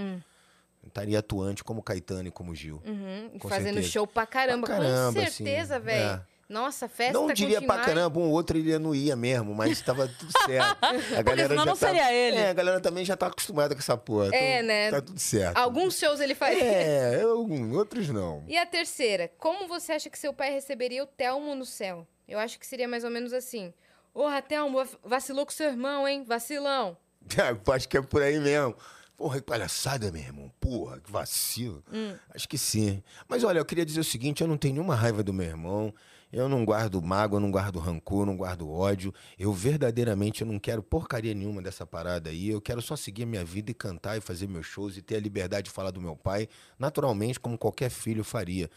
Estaria 0.86 1.18
atuante 1.18 1.62
como 1.62 1.82
Caetano 1.82 2.28
e 2.28 2.30
como 2.30 2.54
Gil. 2.54 2.82
Uhum, 2.86 3.38
Com 3.38 3.48
fazendo 3.48 3.74
certeza. 3.74 3.88
show 3.88 4.06
pra 4.06 4.26
caramba. 4.26 4.66
Pra 4.66 4.76
caramba, 4.76 5.20
Com 5.20 5.26
certeza, 5.30 5.76
assim, 5.76 5.84
velho. 5.84 6.06
é. 6.10 6.20
Nossa, 6.48 6.88
festa 6.88 7.12
não 7.12 7.30
diria 7.30 7.60
pra 7.60 7.76
caramba, 7.80 8.18
um 8.18 8.30
outro 8.30 8.56
ele 8.56 8.78
não 8.78 8.94
ia 8.94 9.14
mesmo, 9.14 9.54
mas 9.54 9.72
estava 9.72 10.08
tudo 10.08 10.32
certo. 10.46 10.78
A 11.14 11.20
galera 11.20 11.48
senão 11.50 11.66
não 11.66 11.76
tá- 11.76 11.88
seria 11.88 12.10
ele. 12.10 12.38
É, 12.38 12.48
a 12.48 12.52
galera 12.54 12.80
também 12.80 13.04
já 13.04 13.14
tá 13.18 13.26
acostumada 13.26 13.74
com 13.74 13.80
essa 13.80 13.98
porra. 13.98 14.34
É, 14.34 14.54
então 14.56 14.66
né? 14.66 14.90
Tá 14.90 15.02
tudo 15.02 15.20
certo. 15.20 15.58
Alguns 15.58 15.98
shows 15.98 16.20
ele 16.20 16.34
faria. 16.34 16.64
É, 16.64 17.20
algum- 17.22 17.76
outros 17.76 18.08
não. 18.08 18.42
E 18.48 18.56
a 18.56 18.64
terceira, 18.64 19.30
como 19.36 19.68
você 19.68 19.92
acha 19.92 20.08
que 20.08 20.18
seu 20.18 20.32
pai 20.32 20.50
receberia 20.50 21.04
o 21.04 21.06
Telmo 21.06 21.54
no 21.54 21.66
céu? 21.66 22.06
Eu 22.26 22.38
acho 22.38 22.58
que 22.58 22.66
seria 22.66 22.88
mais 22.88 23.04
ou 23.04 23.10
menos 23.10 23.34
assim. 23.34 23.74
Porra, 24.14 24.40
Telmo, 24.40 24.82
va- 24.82 24.98
vacilou 25.04 25.44
com 25.44 25.52
seu 25.52 25.68
irmão, 25.68 26.08
hein? 26.08 26.24
Vacilão. 26.26 26.96
Acho 27.74 27.88
que 27.88 27.98
é 27.98 28.00
por 28.00 28.22
aí 28.22 28.40
mesmo. 28.40 28.74
Porra, 29.18 29.40
que 29.40 29.46
palhaçada, 29.46 30.12
meu 30.12 30.22
irmão. 30.22 30.48
Porra, 30.60 31.00
que 31.00 31.10
vacilo. 31.10 31.82
Hum. 31.92 32.14
Acho 32.32 32.48
que 32.48 32.56
sim. 32.56 33.02
Mas 33.28 33.42
olha, 33.42 33.58
eu 33.58 33.64
queria 33.64 33.84
dizer 33.84 33.98
o 33.98 34.04
seguinte: 34.04 34.42
eu 34.42 34.46
não 34.46 34.56
tenho 34.56 34.74
nenhuma 34.74 34.94
raiva 34.94 35.24
do 35.24 35.32
meu 35.32 35.44
irmão. 35.44 35.92
Eu 36.32 36.48
não 36.48 36.64
guardo 36.64 37.02
mágoa, 37.02 37.38
eu 37.38 37.40
não 37.40 37.50
guardo 37.50 37.80
rancor, 37.80 38.24
não 38.24 38.36
guardo 38.36 38.70
ódio. 38.70 39.12
Eu 39.36 39.52
verdadeiramente 39.52 40.42
eu 40.42 40.46
não 40.46 40.58
quero 40.58 40.84
porcaria 40.84 41.34
nenhuma 41.34 41.60
dessa 41.60 41.84
parada 41.84 42.30
aí. 42.30 42.48
Eu 42.48 42.60
quero 42.60 42.80
só 42.80 42.94
seguir 42.94 43.24
a 43.24 43.26
minha 43.26 43.44
vida 43.44 43.72
e 43.72 43.74
cantar 43.74 44.16
e 44.16 44.20
fazer 44.20 44.46
meus 44.46 44.66
shows 44.66 44.96
e 44.96 45.02
ter 45.02 45.16
a 45.16 45.20
liberdade 45.20 45.64
de 45.64 45.70
falar 45.72 45.90
do 45.90 46.00
meu 46.00 46.14
pai, 46.14 46.48
naturalmente, 46.78 47.40
como 47.40 47.58
qualquer 47.58 47.90
filho 47.90 48.22
faria. 48.22 48.70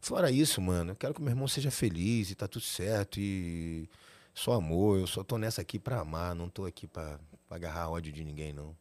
Fora 0.00 0.30
isso, 0.30 0.60
mano, 0.60 0.92
eu 0.92 0.96
quero 0.96 1.12
que 1.14 1.20
meu 1.20 1.30
irmão 1.30 1.48
seja 1.48 1.70
feliz 1.72 2.30
e 2.30 2.36
tá 2.36 2.46
tudo 2.46 2.64
certo 2.64 3.18
e 3.18 3.88
só 4.32 4.52
amor. 4.52 5.00
Eu 5.00 5.08
só 5.08 5.24
tô 5.24 5.38
nessa 5.38 5.60
aqui 5.60 5.78
pra 5.78 6.00
amar, 6.00 6.36
não 6.36 6.48
tô 6.48 6.66
aqui 6.66 6.86
pra, 6.86 7.18
pra 7.48 7.56
agarrar 7.56 7.90
ódio 7.90 8.12
de 8.12 8.22
ninguém, 8.22 8.52
não. 8.52 8.76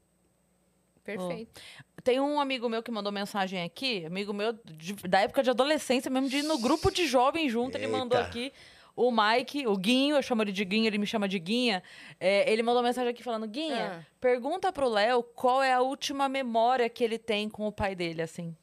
Perfeito. 1.04 1.60
Tem 2.04 2.20
um 2.20 2.40
amigo 2.40 2.68
meu 2.70 2.82
que 2.84 2.92
mandou 2.92 3.12
mensagem 3.12 3.64
aqui, 3.64 4.06
amigo 4.06 4.34
meu 4.34 4.54
de- 4.66 4.94
da 5.08 5.20
época 5.22 5.42
de 5.44 5.50
adolescência, 5.50 6.10
mesmo 6.12 6.30
de 6.30 6.38
ir 6.38 6.44
no 6.44 6.58
grupo 6.60 6.92
de 6.92 7.06
jovem 7.08 7.50
junto, 7.50 7.78
ele 7.78 7.88
mandou 7.88 8.18
Eita. 8.18 8.30
aqui. 8.30 8.54
O 8.96 9.10
Mike, 9.12 9.66
o 9.68 9.78
Guinho, 9.78 10.16
eu 10.18 10.22
chamo 10.22 10.42
ele 10.44 10.52
de 10.52 10.66
Guinho, 10.66 10.86
ele 10.86 10.98
me 10.98 11.08
chama 11.08 11.28
de 11.28 11.40
Guinha. 11.40 11.82
é, 12.20 12.52
ele 12.52 12.62
mandou 12.62 12.84
mensagem 12.84 13.10
aqui 13.10 13.24
falando: 13.24 13.48
Guinha, 13.48 14.00
Ah. 14.02 14.06
pergunta 14.20 14.72
pro 14.72 14.90
Léo 14.90 15.24
qual 15.24 15.64
é 15.64 15.74
a 15.74 15.82
última 15.82 16.28
memória 16.28 16.90
que 16.90 17.04
ele 17.04 17.18
tem 17.18 17.50
com 17.50 17.66
o 17.68 17.72
pai 17.72 17.96
dele, 17.96 18.22
assim, 18.22 18.56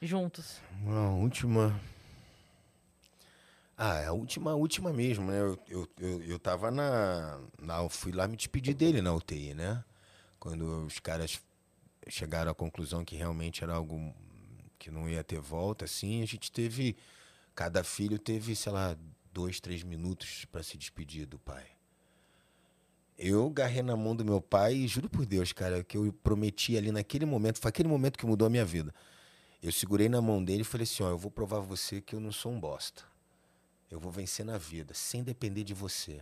juntos. 0.00 0.60
A 0.88 1.10
última. 1.10 1.78
Ah, 3.78 3.96
é 4.00 4.06
a 4.06 4.12
última, 4.12 4.52
a 4.52 4.54
última 4.54 4.90
mesmo, 4.92 5.30
né? 5.30 5.38
Eu, 5.38 5.58
eu, 5.68 5.88
eu, 6.00 6.22
eu 6.22 6.38
tava 6.38 6.70
na, 6.70 7.38
na. 7.60 7.82
Eu 7.82 7.90
fui 7.90 8.10
lá 8.12 8.26
me 8.26 8.36
despedir 8.36 8.74
dele 8.74 9.02
na 9.02 9.12
UTI, 9.14 9.52
né? 9.52 9.84
Quando 10.40 10.86
os 10.86 10.98
caras 10.98 11.38
chegaram 12.08 12.50
à 12.50 12.54
conclusão 12.54 13.04
que 13.04 13.16
realmente 13.16 13.62
era 13.62 13.74
algo 13.74 14.14
que 14.78 14.90
não 14.90 15.08
ia 15.08 15.24
ter 15.24 15.40
volta, 15.40 15.84
assim, 15.84 16.22
a 16.22 16.26
gente 16.26 16.50
teve. 16.50 16.96
Cada 17.54 17.82
filho 17.82 18.18
teve, 18.18 18.54
sei 18.54 18.70
lá, 18.70 18.96
dois, 19.32 19.60
três 19.60 19.82
minutos 19.82 20.44
para 20.46 20.62
se 20.62 20.76
despedir 20.76 21.26
do 21.26 21.38
pai. 21.38 21.66
Eu 23.18 23.46
agarrei 23.46 23.82
na 23.82 23.96
mão 23.96 24.14
do 24.14 24.24
meu 24.24 24.42
pai 24.42 24.74
e 24.74 24.86
juro 24.86 25.08
por 25.08 25.24
Deus, 25.24 25.52
cara, 25.52 25.82
que 25.82 25.96
eu 25.96 26.12
prometi 26.22 26.76
ali 26.76 26.92
naquele 26.92 27.24
momento, 27.24 27.58
foi 27.58 27.70
aquele 27.70 27.88
momento 27.88 28.18
que 28.18 28.26
mudou 28.26 28.46
a 28.46 28.50
minha 28.50 28.64
vida. 28.64 28.94
Eu 29.62 29.72
segurei 29.72 30.08
na 30.08 30.20
mão 30.20 30.44
dele 30.44 30.60
e 30.60 30.64
falei 30.64 30.84
assim: 30.84 31.02
ó, 31.02 31.08
eu 31.08 31.18
vou 31.18 31.30
provar 31.30 31.58
a 31.58 31.60
você 31.60 32.00
que 32.00 32.14
eu 32.14 32.20
não 32.20 32.30
sou 32.30 32.52
um 32.52 32.60
bosta. 32.60 33.02
Eu 33.90 33.98
vou 33.98 34.12
vencer 34.12 34.44
na 34.44 34.58
vida, 34.58 34.92
sem 34.92 35.22
depender 35.22 35.64
de 35.64 35.72
você. 35.72 36.20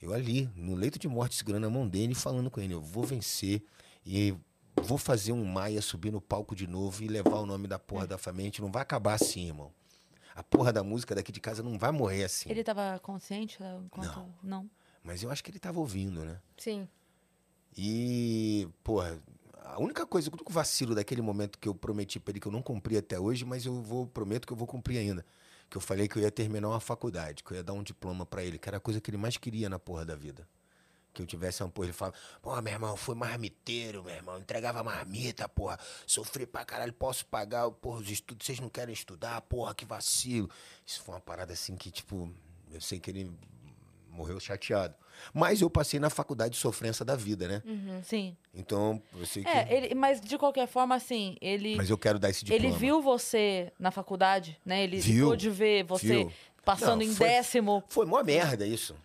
Eu 0.00 0.12
ali, 0.12 0.50
no 0.56 0.74
leito 0.74 0.98
de 0.98 1.06
morte, 1.06 1.36
segurando 1.36 1.66
a 1.66 1.70
mão 1.70 1.86
dele 1.86 2.12
e 2.12 2.16
falando 2.16 2.50
com 2.50 2.60
ele: 2.60 2.74
eu 2.74 2.80
vou 2.80 3.04
vencer 3.04 3.62
e 4.04 4.34
vou 4.82 4.98
fazer 4.98 5.32
um 5.32 5.44
Maia 5.44 5.80
subir 5.82 6.10
no 6.10 6.20
palco 6.20 6.54
de 6.54 6.66
novo 6.66 7.02
e 7.02 7.08
levar 7.08 7.36
o 7.38 7.46
nome 7.46 7.66
da 7.68 7.78
porra 7.78 8.06
da 8.06 8.18
família. 8.18 8.44
A 8.44 8.50
gente 8.50 8.62
não 8.62 8.70
vai 8.70 8.82
acabar 8.82 9.14
assim, 9.14 9.46
irmão. 9.48 9.72
A 10.34 10.42
porra 10.42 10.72
da 10.72 10.82
música 10.82 11.14
daqui 11.14 11.30
de 11.32 11.40
casa 11.40 11.62
não 11.62 11.78
vai 11.78 11.90
morrer 11.90 12.24
assim. 12.24 12.50
Ele 12.50 12.64
tava 12.64 12.98
consciente? 13.00 13.58
enquanto- 13.84 14.16
Não. 14.16 14.34
Não. 14.42 14.70
Mas 15.02 15.22
eu 15.22 15.30
acho 15.30 15.42
que 15.42 15.50
ele 15.50 15.58
tava 15.58 15.80
ouvindo, 15.80 16.24
né? 16.24 16.40
Sim. 16.56 16.88
E, 17.76 18.68
porra, 18.82 19.18
a 19.64 19.78
única 19.80 20.06
coisa, 20.06 20.28
o 20.30 20.34
único 20.34 20.52
vacilo 20.52 20.94
daquele 20.94 21.22
momento 21.22 21.58
que 21.58 21.68
eu 21.68 21.74
prometi 21.74 22.18
pra 22.20 22.32
ele 22.32 22.40
que 22.40 22.46
eu 22.48 22.52
não 22.52 22.62
cumpri 22.62 22.96
até 22.96 23.18
hoje, 23.18 23.44
mas 23.44 23.64
eu 23.64 23.80
vou, 23.82 24.06
prometo 24.06 24.46
que 24.46 24.52
eu 24.52 24.56
vou 24.56 24.66
cumprir 24.66 24.98
ainda. 24.98 25.24
Que 25.68 25.76
eu 25.76 25.80
falei 25.80 26.08
que 26.08 26.16
eu 26.18 26.22
ia 26.22 26.30
terminar 26.30 26.68
uma 26.68 26.80
faculdade, 26.80 27.44
que 27.44 27.52
eu 27.52 27.56
ia 27.56 27.62
dar 27.62 27.72
um 27.72 27.82
diploma 27.82 28.26
pra 28.26 28.42
ele, 28.44 28.58
que 28.58 28.68
era 28.68 28.78
a 28.78 28.80
coisa 28.80 29.00
que 29.00 29.08
ele 29.10 29.16
mais 29.16 29.36
queria 29.36 29.68
na 29.68 29.78
porra 29.78 30.04
da 30.04 30.16
vida. 30.16 30.46
Que 31.12 31.22
eu 31.22 31.26
tivesse 31.26 31.62
uma 31.62 31.68
porra. 31.68 31.86
Ele 31.86 31.92
falava, 31.92 32.16
pô, 32.40 32.60
meu 32.62 32.72
irmão, 32.72 32.96
fui 32.96 33.14
marmiteiro, 33.16 34.04
meu 34.04 34.14
irmão, 34.14 34.38
entregava 34.38 34.82
marmita, 34.84 35.48
porra, 35.48 35.78
sofri 36.06 36.46
pra 36.46 36.64
caralho, 36.64 36.92
posso 36.92 37.26
pagar, 37.26 37.68
porra, 37.70 38.00
os 38.00 38.08
estudos, 38.10 38.46
vocês 38.46 38.60
não 38.60 38.68
querem 38.68 38.92
estudar, 38.92 39.40
porra, 39.42 39.74
que 39.74 39.84
vacilo. 39.84 40.48
Isso 40.86 41.02
foi 41.02 41.14
uma 41.14 41.20
parada 41.20 41.52
assim 41.52 41.76
que, 41.76 41.90
tipo, 41.90 42.32
eu 42.70 42.80
sei 42.80 43.00
que 43.00 43.10
ele 43.10 43.30
morreu 44.08 44.38
chateado. 44.38 44.94
Mas 45.34 45.60
eu 45.60 45.68
passei 45.68 46.00
na 46.00 46.08
faculdade 46.08 46.54
de 46.54 46.60
sofrência 46.60 47.04
da 47.04 47.14
vida, 47.14 47.46
né? 47.46 47.62
Sim. 48.04 48.34
Então, 48.54 49.02
eu 49.18 49.26
sei 49.26 49.42
que. 49.44 49.50
É, 49.50 49.66
ele, 49.70 49.94
mas 49.94 50.20
de 50.20 50.38
qualquer 50.38 50.66
forma, 50.66 50.94
assim, 50.94 51.36
ele. 51.42 51.76
Mas 51.76 51.90
eu 51.90 51.98
quero 51.98 52.18
dar 52.18 52.30
esse 52.30 52.44
diploma. 52.44 52.64
Ele 52.64 52.74
viu 52.76 53.02
você 53.02 53.70
na 53.78 53.90
faculdade, 53.90 54.58
né? 54.64 54.82
Ele 54.82 54.98
Viu, 54.98 55.28
pôde 55.28 55.50
ver 55.50 55.84
você 55.84 56.06
viu. 56.06 56.32
passando 56.64 57.04
Não, 57.04 57.10
em 57.10 57.14
foi- 57.14 57.28
décimo. 57.28 57.84
Foi 57.88 58.06
mó 58.06 58.22
merda 58.22 58.66
isso. 58.66 58.96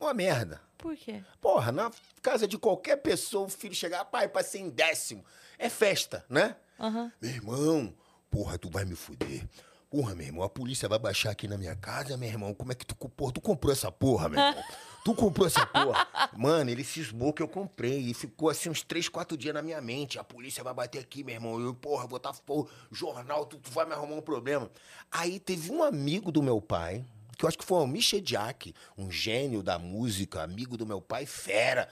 Mó 0.00 0.14
merda. 0.14 0.62
Por 0.78 0.96
quê? 0.96 1.22
Porra, 1.40 1.72
na 1.72 1.90
casa 2.22 2.46
de 2.46 2.56
qualquer 2.56 2.96
pessoa, 2.96 3.46
o 3.46 3.50
filho 3.50 3.74
chegar, 3.74 4.04
pai, 4.04 4.28
passei 4.28 4.60
em 4.60 4.70
décimo. 4.70 5.24
É 5.58 5.68
festa, 5.68 6.24
né? 6.28 6.56
Aham. 6.78 7.12
Meu 7.20 7.30
irmão, 7.30 7.94
porra, 8.30 8.56
tu 8.56 8.70
vai 8.70 8.84
me 8.84 8.94
fuder. 8.94 9.44
Porra, 9.90 10.14
meu 10.14 10.26
irmão, 10.26 10.42
a 10.42 10.48
polícia 10.48 10.88
vai 10.88 10.98
baixar 10.98 11.30
aqui 11.30 11.48
na 11.48 11.56
minha 11.56 11.74
casa, 11.74 12.16
meu 12.16 12.28
irmão. 12.28 12.54
Como 12.54 12.70
é 12.70 12.74
que 12.74 12.86
tu, 12.86 12.94
porra, 12.94 13.32
tu 13.32 13.40
comprou 13.40 13.72
essa 13.72 13.90
porra, 13.90 14.28
meu 14.28 14.40
irmão? 14.40 14.64
Tu 15.04 15.14
comprou 15.14 15.46
essa 15.46 15.64
porra? 15.64 16.06
Mano, 16.36 16.68
ele 16.68 16.84
cismou 16.84 17.32
que 17.32 17.42
eu 17.42 17.48
comprei 17.48 17.98
e 17.98 18.12
ficou 18.12 18.50
assim 18.50 18.68
uns 18.68 18.82
três, 18.82 19.08
quatro 19.08 19.38
dias 19.38 19.54
na 19.54 19.62
minha 19.62 19.80
mente. 19.80 20.18
A 20.18 20.24
polícia 20.24 20.62
vai 20.62 20.74
bater 20.74 20.98
aqui, 20.98 21.24
meu 21.24 21.34
irmão. 21.34 21.58
Eu, 21.58 21.72
porra, 21.72 22.06
botar 22.06 22.34
pô, 22.44 22.68
jornal, 22.92 23.46
tu, 23.46 23.56
tu 23.56 23.70
vai 23.70 23.86
me 23.86 23.94
arrumar 23.94 24.16
um 24.16 24.20
problema. 24.20 24.70
Aí 25.10 25.40
teve 25.40 25.70
um 25.72 25.82
amigo 25.82 26.30
do 26.30 26.42
meu 26.42 26.60
pai, 26.60 27.02
que 27.38 27.44
eu 27.44 27.48
acho 27.48 27.56
que 27.56 27.64
foi 27.64 27.78
o 27.78 27.86
Michel 27.86 28.20
Diak, 28.20 28.74
um 28.96 29.10
gênio 29.10 29.62
da 29.62 29.78
música, 29.78 30.42
amigo 30.42 30.76
do 30.76 30.84
meu 30.84 31.00
pai, 31.00 31.24
fera. 31.24 31.88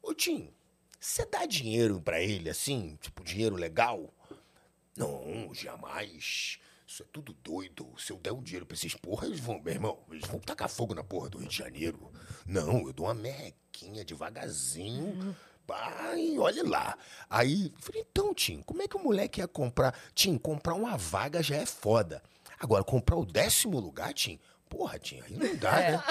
Ô, 0.00 0.14
Tim, 0.14 0.52
você 1.00 1.26
dá 1.26 1.44
dinheiro 1.44 2.00
pra 2.00 2.20
ele 2.20 2.48
assim, 2.48 2.96
tipo, 3.00 3.24
dinheiro 3.24 3.56
legal? 3.56 4.14
Não, 4.96 5.52
jamais. 5.52 6.60
Isso 6.86 7.02
é 7.02 7.06
tudo 7.12 7.32
doido. 7.42 7.92
Se 7.98 8.12
eu 8.12 8.18
der 8.18 8.32
um 8.32 8.40
dinheiro 8.40 8.64
pra 8.64 8.76
esses 8.76 8.94
porra, 8.94 9.26
eles 9.26 9.40
vão, 9.40 9.60
meu 9.60 9.74
irmão, 9.74 9.98
eles 10.10 10.26
vão 10.28 10.38
tacar 10.38 10.68
fogo 10.68 10.94
na 10.94 11.02
porra 11.02 11.28
do 11.28 11.38
Rio 11.38 11.48
de 11.48 11.56
Janeiro. 11.56 12.12
Não, 12.46 12.86
eu 12.86 12.92
dou 12.92 13.06
uma 13.06 13.14
merrequinha 13.14 14.04
devagarzinho. 14.04 15.36
Pai, 15.66 16.38
olha 16.38 16.66
lá. 16.66 16.96
Aí, 17.28 17.74
falei, 17.78 18.06
então, 18.08 18.32
Tim, 18.32 18.62
como 18.62 18.80
é 18.80 18.88
que 18.88 18.96
o 18.96 19.02
moleque 19.02 19.40
ia 19.40 19.48
comprar? 19.48 19.92
Tim, 20.14 20.38
comprar 20.38 20.74
uma 20.74 20.96
vaga 20.96 21.42
já 21.42 21.56
é 21.56 21.66
foda. 21.66 22.22
Agora, 22.58 22.82
comprar 22.82 23.16
o 23.16 23.26
décimo 23.26 23.78
lugar, 23.78 24.14
Tim? 24.14 24.38
Porra, 24.68 24.98
Tim, 24.98 25.20
aí 25.20 25.36
não 25.36 25.56
dá, 25.56 25.72
né? 25.72 26.02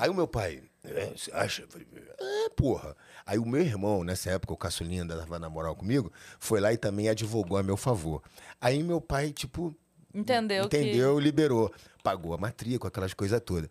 Aí 0.00 0.08
o 0.10 0.14
meu 0.14 0.28
pai, 0.28 0.62
é, 0.84 1.12
você 1.16 1.30
acha? 1.32 1.66
Falei, 1.68 1.86
É, 2.18 2.48
porra. 2.50 2.96
Aí 3.24 3.38
o 3.38 3.46
meu 3.46 3.62
irmão, 3.62 4.04
nessa 4.04 4.30
época, 4.30 4.52
o 4.52 4.56
caçulinha 4.56 5.04
dava 5.04 5.38
na 5.38 5.48
moral 5.48 5.74
comigo, 5.74 6.12
foi 6.38 6.60
lá 6.60 6.72
e 6.72 6.76
também 6.76 7.08
advogou 7.08 7.56
a 7.56 7.62
meu 7.62 7.76
favor. 7.76 8.22
Aí 8.60 8.82
meu 8.82 9.00
pai, 9.00 9.32
tipo, 9.32 9.74
Entendeu, 10.14 10.64
Entendeu, 10.64 11.18
liberou. 11.18 11.72
Pagou 12.02 12.34
a 12.34 12.38
matrícula, 12.38 12.88
aquelas 12.88 13.14
coisas 13.14 13.40
todas. 13.40 13.70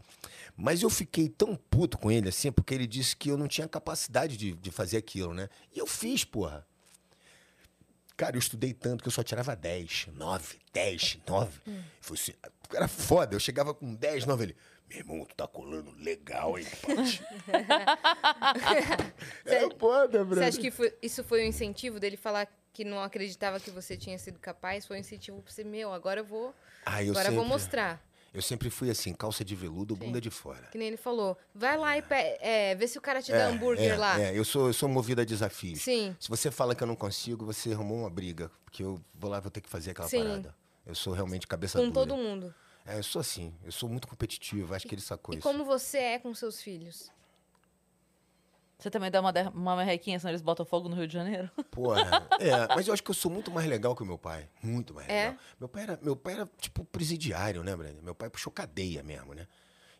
Mas 0.57 0.81
eu 0.81 0.89
fiquei 0.89 1.30
tão 1.30 1.55
puto 1.55 1.97
com 1.97 2.11
ele, 2.11 2.30
assim, 2.30 2.51
porque 2.51 2.73
ele 2.73 2.88
disse 2.88 3.15
que 3.15 3.30
eu 3.30 3.38
não 3.38 3.47
tinha 3.47 3.68
capacidade 3.68 4.35
de, 4.38 4.53
de 4.53 4.72
fazer 4.72 4.97
aquilo, 4.97 5.34
né? 5.34 5.49
E 5.73 5.80
eu 5.80 5.85
fiz, 5.85 6.23
porra. 6.23 6.65
Cara, 8.18 8.35
eu 8.35 8.39
estudei 8.39 8.73
tanto 8.73 9.01
que 9.01 9.07
eu 9.07 9.11
só 9.11 9.23
tirava 9.23 9.55
10, 9.55 10.07
9, 10.13 10.57
10, 10.73 11.19
9. 11.27 11.59
Foi 11.99 12.18
assim, 12.18 12.34
era 12.73 12.88
foda, 12.88 13.35
eu 13.35 13.39
chegava 13.39 13.73
com 13.73 13.93
10, 13.93 14.26
9, 14.26 14.43
ele... 14.43 14.56
Meu 14.89 14.99
irmão, 14.99 15.26
tu 15.26 15.34
tá 15.35 15.48
colando 15.48 15.89
legal, 15.98 16.60
hein, 16.60 16.65
Paty? 16.81 17.23
é 19.45 19.69
foda, 19.77 20.19
Você 20.19 20.26
brother. 20.26 20.48
acha 20.48 20.60
que 20.60 20.69
foi- 20.72 20.93
isso 21.02 21.23
foi 21.23 21.43
um 21.43 21.48
incentivo 21.48 21.99
dele 21.99 22.18
falar 22.18 22.48
que 22.73 22.84
não 22.84 23.02
acreditava 23.02 23.60
que 23.60 23.72
você 23.72 23.95
tinha 23.95 24.18
sido 24.18 24.39
capaz? 24.39 24.85
Foi 24.85 24.98
um 24.98 24.99
incentivo 24.99 25.41
pra 25.41 25.52
você, 25.52 25.64
meu, 25.64 25.93
agora 25.93 26.19
eu 26.22 26.26
vou. 26.26 26.53
Ah, 26.85 27.03
eu 27.03 27.11
agora 27.11 27.30
eu 27.30 27.34
vou 27.34 27.43
sempre- 27.43 27.53
mostrar. 27.57 28.11
Eu 28.34 28.41
sempre 28.41 28.69
fui 28.69 28.89
assim, 28.89 29.14
calça 29.14 29.43
de 29.43 29.53
veludo, 29.56 29.93
bunda 29.93 30.22
de 30.22 30.30
fora. 30.30 30.68
Que 30.72 30.77
nem 30.77 30.88
ele 30.88 30.95
falou. 30.98 31.38
Vai 31.53 31.77
lá 31.77 31.98
e 31.98 32.03
é, 32.39 32.76
vê 32.76 32.88
se 32.88 32.98
o 32.98 33.02
cara 33.02 33.22
te 33.22 33.30
dá 33.30 33.48
hambúrguer 33.48 33.91
é, 33.91 33.98
lá. 33.98 34.22
É, 34.22 34.38
eu 34.38 34.45
sou, 34.45 34.68
eu 34.68 34.73
sou 34.73 34.88
movido 34.88 35.19
a 35.19 35.26
desafios. 35.26 35.81
Sim. 35.81 36.15
Se 36.18 36.30
você 36.30 36.49
fala 36.49 36.73
que 36.73 36.81
eu 36.81 36.88
não 36.88 36.95
consigo, 36.95 37.45
você 37.45 37.73
arrumou 37.73 37.98
uma 37.98 38.10
briga. 38.10 38.49
Porque 38.64 38.84
eu 38.84 39.02
vou 39.14 39.30
lá 39.30 39.39
e 39.39 39.41
vou 39.41 39.52
ter 39.52 39.60
que 39.60 39.68
fazer 39.69 39.91
aquela 39.91 40.07
Sim. 40.07 40.23
parada. 40.23 40.56
Eu 40.85 40.95
sou 40.95 41.13
realmente 41.13 41.45
cabeça 41.47 41.77
Com 41.79 41.89
dura. 41.89 42.07
todo 42.07 42.17
mundo. 42.17 42.53
É, 42.85 42.97
eu 42.97 43.03
sou 43.03 43.19
assim. 43.19 43.53
Eu 43.63 43.71
sou 43.71 43.87
muito 43.87 44.07
competitivo. 44.07 44.73
Acho 44.73 44.87
que 44.87 44.95
ele 44.95 45.01
sacou 45.01 45.33
E 45.35 45.37
isso. 45.37 45.47
como 45.47 45.63
você 45.63 45.97
é 45.99 46.19
com 46.19 46.33
seus 46.33 46.61
filhos? 46.61 47.11
Você 48.79 48.89
também 48.89 49.11
dá 49.11 49.21
uma, 49.21 49.31
uma 49.53 49.75
merrequinha, 49.75 50.17
senão 50.19 50.31
eles 50.31 50.41
botam 50.41 50.65
fogo 50.65 50.89
no 50.89 50.95
Rio 50.95 51.05
de 51.07 51.13
Janeiro? 51.13 51.51
Porra. 51.69 52.27
É, 52.39 52.67
mas 52.73 52.87
eu 52.87 52.93
acho 52.95 53.03
que 53.03 53.11
eu 53.11 53.15
sou 53.15 53.29
muito 53.29 53.51
mais 53.51 53.67
legal 53.67 53.95
que 53.95 54.01
o 54.01 54.05
meu 54.05 54.17
pai. 54.17 54.49
Muito 54.63 54.91
mais 54.95 55.07
É? 55.07 55.25
legal. 55.29 55.39
Meu 55.59 55.69
pai 55.69 55.83
era, 55.83 55.99
meu 56.01 56.15
pai 56.15 56.33
era 56.33 56.49
tipo 56.59 56.83
presidiário, 56.85 57.63
né, 57.63 57.75
Brenda? 57.75 58.01
Meu 58.01 58.15
pai 58.15 58.27
puxou 58.31 58.51
cadeia 58.51 59.03
mesmo, 59.03 59.35
né? 59.35 59.47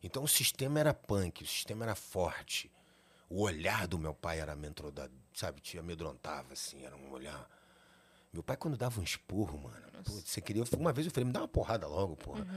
Então 0.02 0.24
o 0.24 0.28
sistema 0.28 0.80
era 0.80 0.96
punk, 0.96 1.44
o 1.44 1.48
sistema 1.48 1.86
era 1.86 1.94
forte. 1.94 2.72
O 3.30 3.44
olhar 3.44 3.88
do 3.88 4.00
meu 4.00 4.16
pai 4.16 4.40
era 4.40 4.54
amedrontado, 4.54 5.14
sabe? 5.32 5.62
Te 5.62 5.78
amedrontava, 5.78 6.54
assim, 6.54 6.84
era 6.84 6.98
um 6.98 7.12
olhar. 7.12 7.48
Meu 8.34 8.42
pai, 8.42 8.56
quando 8.56 8.78
dava 8.78 9.00
um 9.00 9.04
esporro, 9.04 9.58
mano, 9.58 10.04
putz, 10.04 10.30
você 10.30 10.40
queria. 10.40 10.64
Uma 10.78 10.94
vez 10.94 11.06
eu 11.06 11.12
falei, 11.12 11.26
me 11.26 11.34
dá 11.34 11.42
uma 11.42 11.48
porrada 11.48 11.86
logo, 11.88 12.16
porra. 12.16 12.48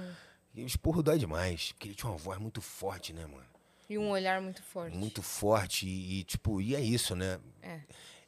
E 0.55 0.63
o 0.63 0.67
esporro 0.67 1.03
dói 1.03 1.19
demais, 1.19 1.73
porque 1.73 1.89
ele 1.89 1.95
tinha 1.97 2.11
uma 2.11 2.17
voz 2.17 2.39
muito 2.39 2.61
forte, 2.61 3.13
né, 3.13 3.27
mano? 3.27 3.47
E 3.89 3.99
um 3.99 4.11
olhar 4.11 4.41
muito 4.41 4.63
forte. 4.63 4.97
muito 4.97 5.21
forte 5.21 5.87
e, 5.87 6.21
e, 6.21 6.25
tipo, 6.25 6.61
e 6.61 6.75
é 6.75 6.81
isso, 6.81 7.15
né? 7.15 7.39
É. 7.61 7.81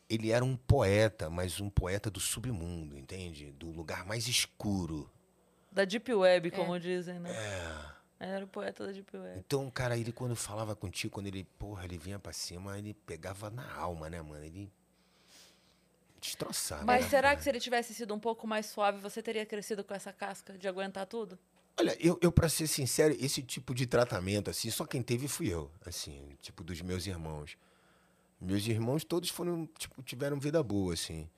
Ele 0.08 0.30
era 0.30 0.44
um 0.44 0.56
poeta, 0.56 1.30
mas 1.30 1.60
um 1.60 1.70
poeta 1.70 2.10
do 2.10 2.20
submundo, 2.20 2.98
entende? 2.98 3.52
Do 3.52 3.70
lugar 3.70 4.04
mais 4.04 4.28
escuro. 4.28 5.10
Da 5.70 5.84
Deep 5.84 6.12
Web, 6.12 6.50
como 6.50 6.78
dizem, 6.78 7.18
né? 7.18 7.30
Era 8.18 8.44
o 8.44 8.48
poeta 8.48 8.86
da 8.86 8.92
Deep 8.92 9.16
Web. 9.16 9.38
Então, 9.38 9.70
cara, 9.70 9.96
ele 9.96 10.12
quando 10.12 10.34
falava 10.34 10.74
contigo, 10.74 11.12
quando 11.12 11.26
ele, 11.26 11.44
porra, 11.58 11.84
ele 11.84 11.98
vinha 11.98 12.18
pra 12.18 12.32
cima, 12.32 12.78
ele 12.78 12.94
pegava 12.94 13.50
na 13.50 13.74
alma, 13.74 14.08
né, 14.10 14.20
mano? 14.20 14.44
Ele 14.44 14.70
destroçava. 16.26 16.84
Mas 16.84 17.04
né, 17.04 17.10
será 17.10 17.36
que 17.36 17.42
se 17.42 17.48
ele 17.48 17.60
tivesse 17.60 17.94
sido 17.94 18.14
um 18.14 18.20
pouco 18.20 18.46
mais 18.46 18.66
suave, 18.66 18.98
você 18.98 19.22
teria 19.22 19.46
crescido 19.46 19.84
com 19.84 19.94
essa 19.94 20.12
casca 20.12 20.56
de 20.58 20.66
aguentar 20.66 21.06
tudo? 21.06 21.38
Olha, 21.78 21.96
eu, 22.00 22.18
eu 22.22 22.32
para 22.32 22.48
ser 22.48 22.66
sincero, 22.66 23.14
esse 23.20 23.42
tipo 23.42 23.74
de 23.74 23.86
tratamento, 23.86 24.50
assim, 24.50 24.70
só 24.70 24.86
quem 24.86 25.02
teve 25.02 25.28
fui 25.28 25.52
eu, 25.52 25.70
assim, 25.84 26.36
tipo, 26.40 26.64
dos 26.64 26.80
meus 26.80 27.06
irmãos. 27.06 27.56
Meus 28.40 28.66
irmãos 28.66 29.04
todos 29.04 29.28
foram, 29.28 29.66
tipo, 29.78 30.02
tiveram 30.02 30.40
vida 30.40 30.62
boa, 30.62 30.94
assim. 30.94 31.28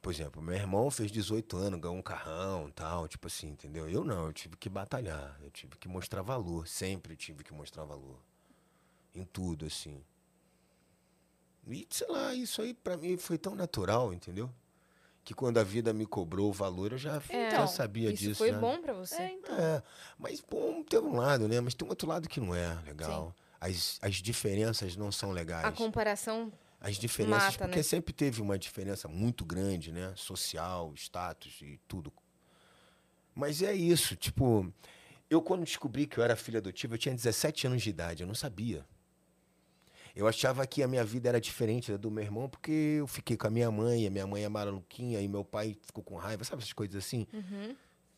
Por 0.00 0.12
exemplo, 0.12 0.40
meu 0.40 0.54
irmão 0.54 0.88
fez 0.88 1.10
18 1.10 1.56
anos, 1.56 1.80
ganhou 1.80 1.96
um 1.96 2.02
carrão 2.02 2.70
tal, 2.70 3.08
tipo 3.08 3.26
assim, 3.26 3.48
entendeu? 3.48 3.88
Eu 3.88 4.04
não, 4.04 4.26
eu 4.26 4.32
tive 4.32 4.56
que 4.56 4.68
batalhar, 4.68 5.36
eu 5.42 5.50
tive 5.50 5.76
que 5.76 5.88
mostrar 5.88 6.22
valor, 6.22 6.68
sempre 6.68 7.16
tive 7.16 7.42
que 7.42 7.52
mostrar 7.52 7.84
valor. 7.84 8.20
Em 9.12 9.24
tudo, 9.24 9.66
assim. 9.66 10.00
E, 11.66 11.86
sei 11.90 12.06
lá, 12.08 12.34
isso 12.34 12.62
aí 12.62 12.72
pra 12.72 12.96
mim 12.96 13.16
foi 13.16 13.36
tão 13.38 13.54
natural, 13.54 14.12
entendeu? 14.12 14.50
Que 15.24 15.34
quando 15.34 15.58
a 15.58 15.64
vida 15.64 15.92
me 15.92 16.06
cobrou 16.06 16.50
o 16.50 16.52
valor, 16.52 16.92
eu 16.92 16.98
já, 16.98 17.20
É, 17.28 17.50
já 17.50 17.66
sabia 17.66 18.12
isso 18.12 18.22
disso. 18.22 18.38
foi 18.38 18.52
né? 18.52 18.58
bom 18.58 18.80
pra 18.80 18.92
você? 18.92 19.16
É, 19.16 19.32
então. 19.32 19.58
É, 19.58 19.82
mas 20.16 20.40
bom, 20.40 20.84
tem 20.84 21.00
um 21.00 21.16
lado, 21.16 21.48
né? 21.48 21.60
Mas 21.60 21.74
tem 21.74 21.84
um 21.86 21.90
outro 21.90 22.08
lado 22.08 22.28
que 22.28 22.38
não 22.38 22.54
é 22.54 22.74
legal. 22.84 23.34
As, 23.60 23.98
as 24.00 24.16
diferenças 24.16 24.94
não 24.96 25.10
são 25.10 25.32
legais. 25.32 25.64
A 25.64 25.72
comparação. 25.72 26.52
As 26.80 26.96
diferenças, 26.96 27.54
mata, 27.54 27.64
porque 27.64 27.78
né? 27.78 27.82
sempre 27.82 28.12
teve 28.12 28.40
uma 28.40 28.56
diferença 28.58 29.08
muito 29.08 29.44
grande, 29.44 29.90
né? 29.90 30.12
Social, 30.14 30.92
status 30.94 31.60
e 31.62 31.80
tudo. 31.88 32.12
Mas 33.34 33.62
é 33.62 33.74
isso, 33.74 34.14
tipo, 34.14 34.72
eu 35.28 35.42
quando 35.42 35.64
descobri 35.64 36.06
que 36.06 36.18
eu 36.18 36.24
era 36.24 36.36
filho 36.36 36.58
adotivo, 36.58 36.94
eu 36.94 36.98
tinha 36.98 37.14
17 37.14 37.66
anos 37.66 37.82
de 37.82 37.90
idade, 37.90 38.22
eu 38.22 38.26
não 38.26 38.34
sabia. 38.34 38.86
Eu 40.16 40.26
achava 40.26 40.66
que 40.66 40.82
a 40.82 40.88
minha 40.88 41.04
vida 41.04 41.28
era 41.28 41.38
diferente 41.38 41.92
da 41.92 41.98
do 41.98 42.10
meu 42.10 42.24
irmão, 42.24 42.48
porque 42.48 42.72
eu 42.72 43.06
fiquei 43.06 43.36
com 43.36 43.46
a 43.46 43.50
minha 43.50 43.70
mãe, 43.70 44.06
a 44.06 44.10
minha 44.10 44.26
mãe 44.26 44.42
é 44.44 44.48
maluquinha, 44.48 45.20
e 45.20 45.28
meu 45.28 45.44
pai 45.44 45.76
ficou 45.82 46.02
com 46.02 46.16
raiva, 46.16 46.42
sabe 46.42 46.62
essas 46.62 46.72
coisas 46.72 46.96
assim? 46.96 47.26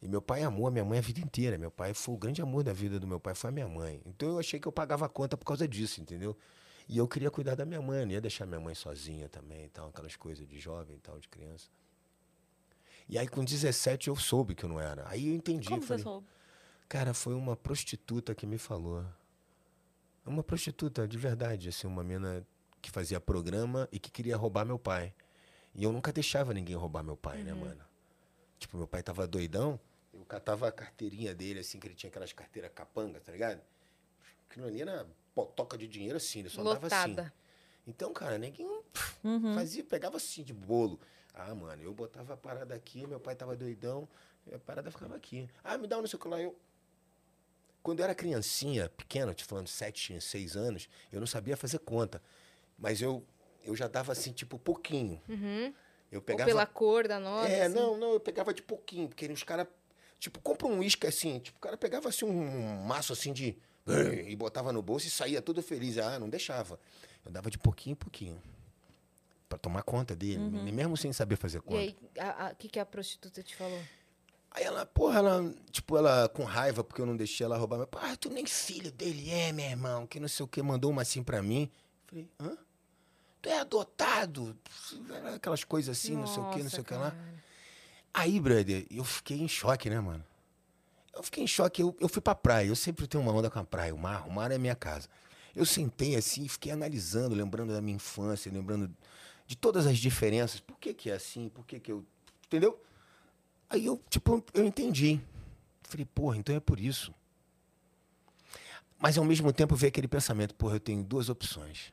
E 0.01 0.07
meu 0.07 0.23
pai 0.23 0.45
amou 0.45 0.69
a 0.69 0.71
minha 0.71 0.85
mãe 0.85 1.01
a 1.01 1.03
vida 1.03 1.19
inteira. 1.19 1.59
Meu 1.59 1.73
pai 1.73 1.93
foi 1.93 2.15
o 2.15 2.17
grande 2.19 2.41
amor 2.41 2.63
da 2.63 2.73
vida 2.73 3.01
do 3.01 3.07
meu 3.09 3.19
pai, 3.19 3.35
foi 3.35 3.51
a 3.51 3.53
minha 3.53 3.67
mãe. 3.67 4.01
Então 4.07 4.29
eu 4.29 4.39
achei 4.39 4.61
que 4.61 4.69
eu 4.69 4.71
pagava 4.71 5.07
a 5.07 5.09
conta 5.09 5.37
por 5.37 5.45
causa 5.45 5.67
disso, 5.67 6.01
entendeu? 6.01 6.37
E 6.89 6.97
eu 6.97 7.09
queria 7.09 7.33
cuidar 7.33 7.57
da 7.57 7.67
minha 7.67 7.83
mãe, 7.83 8.07
não 8.07 8.13
ia 8.13 8.21
deixar 8.21 8.47
minha 8.47 8.61
mãe 8.61 8.77
sozinha 8.77 9.29
também, 9.29 9.65
e 9.65 9.69
tal, 9.69 9.89
aquelas 9.89 10.15
coisas 10.15 10.47
de 10.47 10.61
jovem 10.61 10.97
e 10.97 11.01
tal, 11.01 11.19
de 11.19 11.27
criança. 11.27 11.69
E 13.09 13.19
aí 13.19 13.27
com 13.27 13.45
17 13.45 14.07
eu 14.07 14.15
soube 14.15 14.55
que 14.55 14.65
eu 14.65 14.69
não 14.69 14.81
era. 14.81 15.05
Aí 15.09 15.27
eu 15.27 15.35
entendi. 15.35 15.69
Como 15.69 15.83
falei, 15.83 15.99
você 15.99 16.09
soube? 16.09 16.27
Cara, 16.89 17.13
foi 17.13 17.35
uma 17.35 17.57
prostituta 17.57 18.37
que 18.37 18.47
me 18.47 18.57
falou. 18.57 19.05
Uma 20.29 20.43
prostituta, 20.43 21.09
de 21.09 21.17
verdade, 21.17 21.69
assim, 21.71 21.87
uma 21.87 22.05
mina 22.05 22.47
que 22.83 22.91
fazia 22.91 23.19
programa 23.21 23.89
e 23.91 23.99
que 23.99 24.11
queria 24.11 24.37
roubar 24.37 24.65
meu 24.65 24.79
pai. 24.79 25.13
E 25.75 25.83
eu 25.85 25.93
nunca 25.93 26.13
deixava 26.13 26.53
ninguém 26.53 26.77
roubar 26.77 27.03
meu 27.03 27.17
pai, 27.17 27.43
né, 27.43 27.53
mano? 27.55 27.83
Tipo, 28.59 28.77
meu 28.77 28.87
pai 28.87 29.03
tava 29.03 29.27
doidão, 29.27 29.81
eu 30.13 30.25
catava 30.25 30.69
a 30.69 30.73
carteirinha 30.73 31.35
dele, 31.35 31.61
assim, 31.61 31.79
que 31.79 31.87
ele 31.87 31.95
tinha 31.95 32.11
aquelas 32.11 32.33
carteiras 32.33 32.71
capanga, 32.75 33.21
tá 33.21 33.33
ligado? 33.33 33.61
Aquilo 34.51 34.67
ali 34.67 34.83
era 34.83 35.07
potoca 35.35 35.79
de 35.79 35.87
dinheiro 35.87 36.17
assim, 36.17 36.41
ele 36.41 36.49
só 36.51 36.63
dava 36.63 36.87
assim. 36.89 37.11
Lotada. 37.11 37.33
Então, 37.87 38.13
cara, 38.13 38.37
ninguém 38.37 38.67
Uhum. 39.25 39.55
fazia, 39.55 39.85
pegava 39.85 40.17
assim 40.17 40.43
de 40.43 40.53
bolo. 40.53 40.99
Ah, 41.33 41.55
mano, 41.55 41.83
eu 41.83 41.95
botava 41.95 42.35
a 42.35 42.37
parada 42.37 42.75
aqui, 42.75 43.07
meu 43.07 43.21
pai 43.21 43.35
tava 43.37 43.57
doidão, 43.57 44.09
a 44.53 44.59
parada 44.59 44.91
ficava 44.91 45.15
aqui. 45.15 45.49
Ah, 45.63 45.79
me 45.79 45.87
dá 45.87 45.97
um 45.97 46.01
não 46.01 46.09
sei 46.09 46.19
o 46.19 46.21
que 46.21 46.29
lá. 46.29 46.41
Eu... 46.41 46.55
Quando 47.89 48.01
eu 48.01 48.05
era 48.05 48.15
criancinha, 48.15 48.91
pequena, 48.91 49.33
te 49.33 49.47
falando 49.47 49.67
sete, 49.67 50.21
seis 50.21 50.59
anos, 50.59 50.91
eu 51.11 51.19
não 51.21 51.27
sabia 51.27 51.57
fazer 51.57 51.79
conta. 51.79 52.23
Mas 52.79 53.01
eu, 53.01 53.25
eu 53.65 53.75
já 53.75 53.89
dava 53.89 54.13
assim, 54.13 54.31
tipo, 54.31 54.59
pouquinho. 54.59 55.19
Uhum. 55.27 55.73
Eu 56.13 56.19
Ou 56.19 56.23
pegava. 56.23 56.51
pela 56.51 56.67
cor 56.67 57.09
da 57.09 57.19
nota. 57.19 57.49
É, 57.49 57.63
assim. 57.63 57.75
não, 57.75 57.97
não, 57.97 58.13
eu 58.13 58.21
pegava 58.21 58.53
de 58.53 58.61
pouquinho, 58.61 59.09
porque 59.09 59.25
os 59.29 59.43
caras, 59.43 59.67
tipo, 60.21 60.39
compra 60.43 60.67
um 60.67 60.81
uísque 60.81 61.07
assim, 61.07 61.39
tipo, 61.39 61.57
o 61.57 61.61
cara 61.63 61.79
pegava 61.79 62.11
assim 62.11 62.27
um 62.27 62.83
maço 62.85 63.15
assim 63.15 63.33
de. 63.33 63.57
e 64.27 64.37
botava 64.37 64.71
no 64.71 64.83
bolso 64.83 65.07
e 65.07 65.11
saía 65.11 65.41
todo 65.41 65.63
feliz. 65.63 65.97
Ah, 65.97 66.19
não 66.19 66.29
deixava. 66.29 66.79
Eu 67.25 67.33
dava 67.33 67.51
de 67.51 67.57
pouquinho 67.57 67.93
em 67.95 67.97
pouquinho. 67.97 68.43
Pra 69.49 69.57
tomar 69.57 69.83
conta 69.83 70.15
dele, 70.15 70.39
mesmo 70.41 70.95
sem 70.95 71.11
saber 71.11 71.37
fazer 71.37 71.57
E 71.57 71.61
conta. 71.63 71.79
aí, 71.79 71.97
o 72.53 72.57
que, 72.57 72.69
que 72.69 72.79
a 72.79 72.85
prostituta 72.85 73.43
te 73.43 73.57
falou? 73.57 73.81
Aí 74.51 74.65
ela, 74.65 74.87
porra, 74.87 75.19
ela, 75.19 75.55
tipo, 75.71 75.97
ela 75.97 76.29
com 76.29 76.45
raiva 76.45 76.83
porque 76.83 77.01
eu 77.01 77.07
não 77.07 77.17
deixei 77.17 77.45
ela 77.45 77.57
roubar 77.57 77.77
meu 77.77 77.87
pai. 77.87 78.13
Ah, 78.13 78.17
tu 78.17 78.31
nem 78.31 78.47
filho 78.47 78.91
dele 78.91 79.31
é, 79.31 79.53
meu 79.53 79.67
irmão, 79.67 80.07
que 80.07 80.19
não 80.19 80.29
sei 80.29 80.45
o 80.45 80.49
que, 80.49 80.61
mandou 80.63 80.91
uma 80.91 81.03
assim 81.03 81.23
pra 81.23 81.43
mim. 81.43 81.71
Falei, 82.07 82.29
hã? 82.41 82.57
Tu 83.41 83.49
é 83.49 83.61
adotado? 83.61 84.57
Aquelas 85.35 85.63
coisas 85.63 85.97
assim, 85.97 86.17
não 86.17 86.27
sei 86.27 86.43
o 86.43 86.51
que, 86.51 86.63
não 86.63 86.71
sei 86.71 86.81
o 86.81 86.85
que 86.85 86.95
lá. 86.95 87.15
Aí, 88.13 88.41
brother, 88.41 88.87
eu 88.91 89.05
fiquei 89.05 89.41
em 89.41 89.47
choque, 89.47 89.89
né, 89.89 90.01
mano? 90.01 90.25
Eu 91.15 91.23
fiquei 91.23 91.45
em 91.45 91.47
choque, 91.47 91.83
eu, 91.83 91.97
eu 92.01 92.09
fui 92.09 92.23
pra 92.23 92.35
praia, 92.35 92.67
eu 92.67 92.77
sempre 92.77 93.07
tenho 93.07 93.23
uma 93.23 93.33
onda 93.33 93.51
com 93.51 93.59
a 93.59 93.65
praia, 93.65 93.95
o 93.95 93.99
mar, 93.99 94.27
o 94.27 94.31
mar 94.31 94.51
é 94.51 94.59
minha 94.59 94.75
casa. 94.75 95.09
Eu 95.55 95.67
sentei 95.67 96.17
assim 96.17 96.45
e 96.45 96.49
fiquei 96.49 96.73
analisando, 96.73 97.35
lembrando 97.35 97.73
da 97.73 97.81
minha 97.81 97.97
infância, 97.97 98.51
lembrando 98.51 98.93
de 99.47 99.57
todas 99.57 99.87
as 99.87 99.99
diferenças. 99.99 100.61
Por 100.61 100.79
que 100.79 100.95
que 100.95 101.11
é 101.11 101.15
assim? 101.15 101.49
Por 101.49 101.65
que 101.65 101.81
que 101.81 101.91
eu... 101.91 102.05
Entendeu? 102.47 102.81
Aí 103.71 103.87
eu, 103.87 104.01
tipo, 104.09 104.45
eu 104.55 104.65
entendi. 104.65 105.21
Falei, 105.83 106.07
porra, 106.07 106.37
então 106.37 106.55
é 106.55 106.61
por 106.61 106.81
isso. 106.81 107.15
Mas 108.99 109.17
ao 109.17 109.25
mesmo 109.25 109.53
tempo 109.53 109.77
veio 109.77 109.89
aquele 109.89 110.09
pensamento, 110.09 110.55
porra, 110.55 110.77
eu 110.77 110.81
tenho 110.81 111.03
duas 111.03 111.29
opções. 111.29 111.93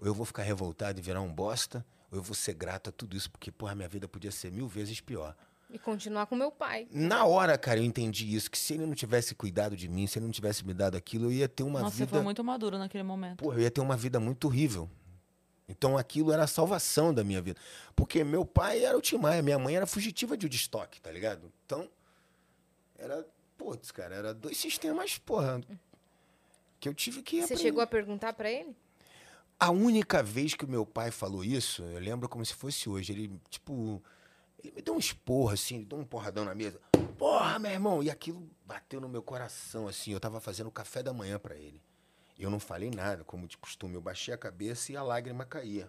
Ou 0.00 0.06
eu 0.06 0.14
vou 0.14 0.24
ficar 0.24 0.42
revoltado 0.42 0.98
e 0.98 1.02
virar 1.02 1.20
um 1.20 1.32
bosta, 1.32 1.84
ou 2.10 2.18
eu 2.18 2.22
vou 2.22 2.34
ser 2.34 2.54
grato 2.54 2.88
a 2.88 2.92
tudo 2.92 3.16
isso, 3.16 3.30
porque, 3.30 3.50
porra, 3.50 3.74
minha 3.74 3.88
vida 3.88 4.08
podia 4.08 4.30
ser 4.30 4.50
mil 4.50 4.66
vezes 4.66 5.00
pior. 5.00 5.36
E 5.70 5.78
continuar 5.78 6.26
com 6.26 6.36
meu 6.36 6.50
pai. 6.50 6.86
Na 6.90 7.24
hora, 7.24 7.56
cara, 7.56 7.80
eu 7.80 7.84
entendi 7.84 8.34
isso, 8.34 8.50
que 8.50 8.58
se 8.58 8.74
ele 8.74 8.84
não 8.84 8.94
tivesse 8.94 9.34
cuidado 9.34 9.76
de 9.76 9.88
mim, 9.88 10.06
se 10.06 10.18
ele 10.18 10.26
não 10.26 10.32
tivesse 10.32 10.66
me 10.66 10.74
dado 10.74 10.96
aquilo, 10.96 11.26
eu 11.26 11.32
ia 11.32 11.48
ter 11.48 11.62
uma 11.62 11.80
Nossa, 11.80 11.96
você 11.96 12.00
vida. 12.00 12.10
foi 12.10 12.22
muito 12.22 12.44
maduro 12.44 12.78
naquele 12.78 13.02
momento. 13.02 13.38
Porra, 13.38 13.56
eu 13.56 13.62
ia 13.62 13.70
ter 13.70 13.80
uma 13.80 13.96
vida 13.96 14.20
muito 14.20 14.46
horrível. 14.46 14.88
Então 15.68 15.96
aquilo 15.96 16.32
era 16.32 16.44
a 16.44 16.46
salvação 16.46 17.14
da 17.14 17.24
minha 17.24 17.40
vida. 17.40 17.58
Porque 17.94 18.24
meu 18.24 18.44
pai 18.44 18.84
era 18.84 18.96
o 18.96 19.00
Timaya, 19.00 19.42
minha 19.42 19.58
mãe 19.58 19.76
era 19.76 19.86
fugitiva 19.86 20.36
de 20.36 20.46
Woodstock, 20.46 21.00
tá 21.00 21.10
ligado? 21.10 21.52
Então, 21.64 21.88
era. 22.98 23.26
Putz, 23.56 23.90
cara, 23.92 24.14
era 24.14 24.34
dois 24.34 24.56
sistemas, 24.56 25.18
porra. 25.18 25.60
Que 26.80 26.88
eu 26.88 26.94
tive 26.94 27.22
que. 27.22 27.42
Você 27.42 27.56
chegou 27.56 27.82
a 27.82 27.86
perguntar 27.86 28.32
pra 28.32 28.50
ele? 28.50 28.76
A 29.58 29.70
única 29.70 30.22
vez 30.22 30.54
que 30.54 30.64
o 30.64 30.68
meu 30.68 30.84
pai 30.84 31.12
falou 31.12 31.44
isso, 31.44 31.84
eu 31.84 32.00
lembro 32.00 32.28
como 32.28 32.44
se 32.44 32.52
fosse 32.52 32.88
hoje. 32.88 33.12
Ele, 33.12 33.40
tipo, 33.48 34.02
ele 34.58 34.72
me 34.72 34.82
deu 34.82 34.94
um 34.94 34.98
esporro, 34.98 35.50
assim, 35.50 35.76
ele 35.76 35.84
deu 35.84 35.98
um 35.98 36.04
porradão 36.04 36.44
na 36.44 36.54
mesa. 36.54 36.80
Porra, 37.16 37.60
meu 37.60 37.70
irmão! 37.70 38.02
E 38.02 38.10
aquilo 38.10 38.50
bateu 38.66 39.00
no 39.00 39.08
meu 39.08 39.22
coração, 39.22 39.86
assim. 39.86 40.12
Eu 40.12 40.18
tava 40.18 40.40
fazendo 40.40 40.70
café 40.72 41.04
da 41.04 41.12
manhã 41.12 41.38
pra 41.38 41.54
ele. 41.54 41.80
Eu 42.42 42.50
não 42.50 42.58
falei 42.58 42.90
nada, 42.90 43.22
como 43.22 43.46
de 43.46 43.56
costume. 43.56 43.94
Eu 43.94 44.00
baixei 44.00 44.34
a 44.34 44.36
cabeça 44.36 44.90
e 44.90 44.96
a 44.96 45.02
lágrima 45.02 45.44
caía. 45.44 45.88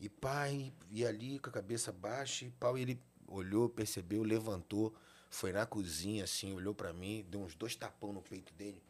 E 0.00 0.08
pai, 0.08 0.72
ia 0.90 1.08
ali 1.08 1.38
com 1.38 1.48
a 1.48 1.52
cabeça 1.52 1.92
baixa, 1.92 2.44
e 2.44 2.50
pau, 2.50 2.76
e 2.76 2.82
ele 2.82 3.00
olhou, 3.28 3.68
percebeu, 3.68 4.24
levantou, 4.24 4.92
foi 5.30 5.52
na 5.52 5.64
cozinha, 5.64 6.24
assim, 6.24 6.52
olhou 6.52 6.74
pra 6.74 6.92
mim, 6.92 7.24
deu 7.30 7.40
uns 7.40 7.54
dois 7.54 7.76
tapão 7.76 8.12
no 8.12 8.20
peito 8.20 8.52
dele. 8.54 8.82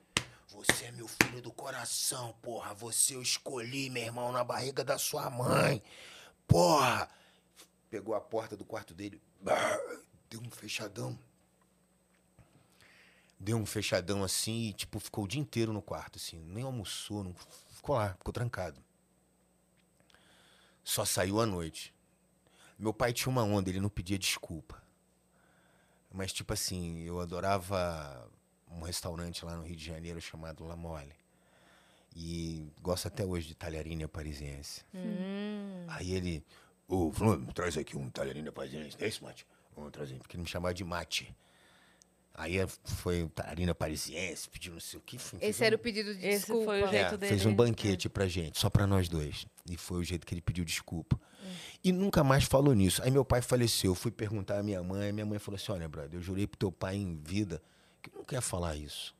Você 0.49 0.87
é 0.87 0.93
meu 0.93 1.07
filho 1.07 1.43
do 1.43 1.53
coração, 1.53 2.33
porra. 2.41 2.73
Você 2.73 3.15
eu 3.15 3.21
escolhi, 3.21 3.91
meu 3.91 4.05
irmão, 4.05 4.33
na 4.33 4.43
barriga 4.43 4.83
da 4.83 4.97
sua 4.97 5.29
mãe. 5.29 5.83
Porra! 6.47 7.11
Pegou 7.91 8.15
a 8.15 8.21
porta 8.23 8.57
do 8.57 8.65
quarto 8.65 8.95
dele, 8.95 9.21
deu 10.31 10.41
um 10.41 10.51
fechadão. 10.51 11.19
Deu 13.39 13.57
um 13.57 13.67
fechadão 13.67 14.25
assim 14.25 14.69
e, 14.69 14.73
tipo, 14.73 14.99
ficou 14.99 15.25
o 15.25 15.29
dia 15.29 15.41
inteiro 15.41 15.73
no 15.73 15.83
quarto, 15.83 16.17
assim. 16.17 16.39
Nem 16.39 16.65
almoçou, 16.65 17.23
não... 17.23 17.35
ficou 17.71 17.97
lá, 17.97 18.15
ficou 18.15 18.33
trancado. 18.33 18.83
Só 20.83 21.05
saiu 21.05 21.41
à 21.41 21.47
noite. 21.47 21.95
Meu 22.79 22.95
pai 22.95 23.13
tinha 23.13 23.31
uma 23.31 23.43
onda, 23.43 23.69
ele 23.69 23.81
não 23.81 23.89
pedia 23.89 24.19
desculpa. 24.19 24.83
Mas, 26.13 26.33
tipo 26.33 26.53
assim, 26.53 27.01
eu 27.03 27.21
adorava 27.21 28.31
um 28.71 28.83
restaurante 28.83 29.45
lá 29.45 29.57
no 29.57 29.65
Rio 29.65 29.77
de 29.77 29.85
Janeiro 29.85 30.21
chamado 30.21 30.65
La 30.65 30.77
Mole. 30.77 31.15
E 32.15 32.73
gosto 32.81 33.09
até 33.09 33.25
hoje 33.25 33.49
de 33.49 33.55
talharina 33.55 34.09
parisiense. 34.09 34.83
Hum. 34.95 35.85
Aí 35.89 36.13
ele, 36.13 36.43
ô, 36.89 37.13
Flávio, 37.13 37.53
traz 37.53 37.77
aqui 37.77 37.97
um 37.97 38.09
talharina 38.09 38.51
parisiense. 38.51 38.97
É 38.99 39.07
esse, 39.07 39.23
mate? 39.23 39.47
Vamos 39.75 39.93
trazer, 39.93 40.17
porque 40.19 40.37
ele 40.37 40.43
me 40.43 40.49
chamava 40.49 40.73
de 40.73 40.83
mate. 40.83 41.37
Aí 42.39 42.59
é- 42.59 42.67
foi 42.85 43.23
o 43.25 43.31
talharina 43.31 43.75
parisiense, 43.75 44.49
pediu 44.49 44.75
não 44.75 44.81
sei 44.81 44.99
o 44.99 45.03
que. 45.03 45.17
enfim, 45.17 45.39
Esse 45.41 45.63
um- 45.63 45.67
era 45.67 45.77
o 45.77 45.79
pedido 45.79 46.15
de 46.15 46.27
Esse 46.27 46.41
desculpa. 46.41 46.65
foi 46.67 46.83
o 46.83 46.89
jeito 46.89 47.15
é, 47.15 47.17
dele. 47.17 47.29
Fez 47.31 47.47
um 47.47 47.55
banquete 47.55 48.09
pra 48.11 48.29
gente, 48.29 48.59
só 48.59 48.69
pra 48.69 48.87
nós 48.87 49.09
dois. 49.09 49.47
E 49.69 49.77
foi 49.77 50.01
o 50.01 50.05
jeito 50.05 50.27
que 50.27 50.35
ele 50.35 50.43
pediu 50.43 50.65
desculpa. 50.65 51.19
E 51.83 51.93
nunca 51.93 52.23
mais 52.23 52.45
falou 52.45 52.75
nisso. 52.75 53.03
Aí 53.03 53.11
meu 53.11 53.25
pai 53.25 53.41
faleceu, 53.41 53.93
eu 53.93 53.95
fui 53.95 54.11
perguntar 54.11 54.59
à 54.59 54.63
minha 54.63 54.83
mãe, 54.83 55.13
minha 55.13 55.25
mãe 55.25 55.39
falou 55.39 55.57
assim: 55.57 55.73
olha, 55.73 55.89
brother, 55.89 56.15
eu 56.19 56.21
jurei 56.23 56.47
pro 56.47 56.59
teu 56.59 56.71
pai 56.73 56.97
em 56.97 57.17
vida 57.17 57.63
que 58.03 58.11
não 58.15 58.23
quer 58.25 58.41
falar 58.43 58.77
isso. 58.77 59.15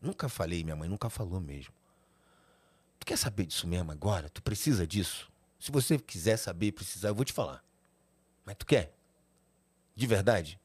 Nunca 0.00 0.28
falei, 0.28 0.62
minha 0.62 0.76
mãe 0.76 0.88
nunca 0.88 1.10
falou 1.10 1.40
mesmo. 1.40 1.74
Tu 3.00 3.06
quer 3.06 3.16
saber 3.18 3.46
disso 3.46 3.66
mesmo 3.66 3.90
agora? 3.90 4.28
Tu 4.28 4.42
precisa 4.42 4.86
disso? 4.86 5.28
Se 5.58 5.72
você 5.72 5.98
quiser 5.98 6.36
saber, 6.36 6.70
precisar, 6.72 7.08
eu 7.08 7.14
vou 7.14 7.24
te 7.24 7.32
falar. 7.32 7.64
Mas 8.44 8.54
tu 8.56 8.64
quer? 8.66 8.94
De 9.96 10.06
verdade? 10.06 10.59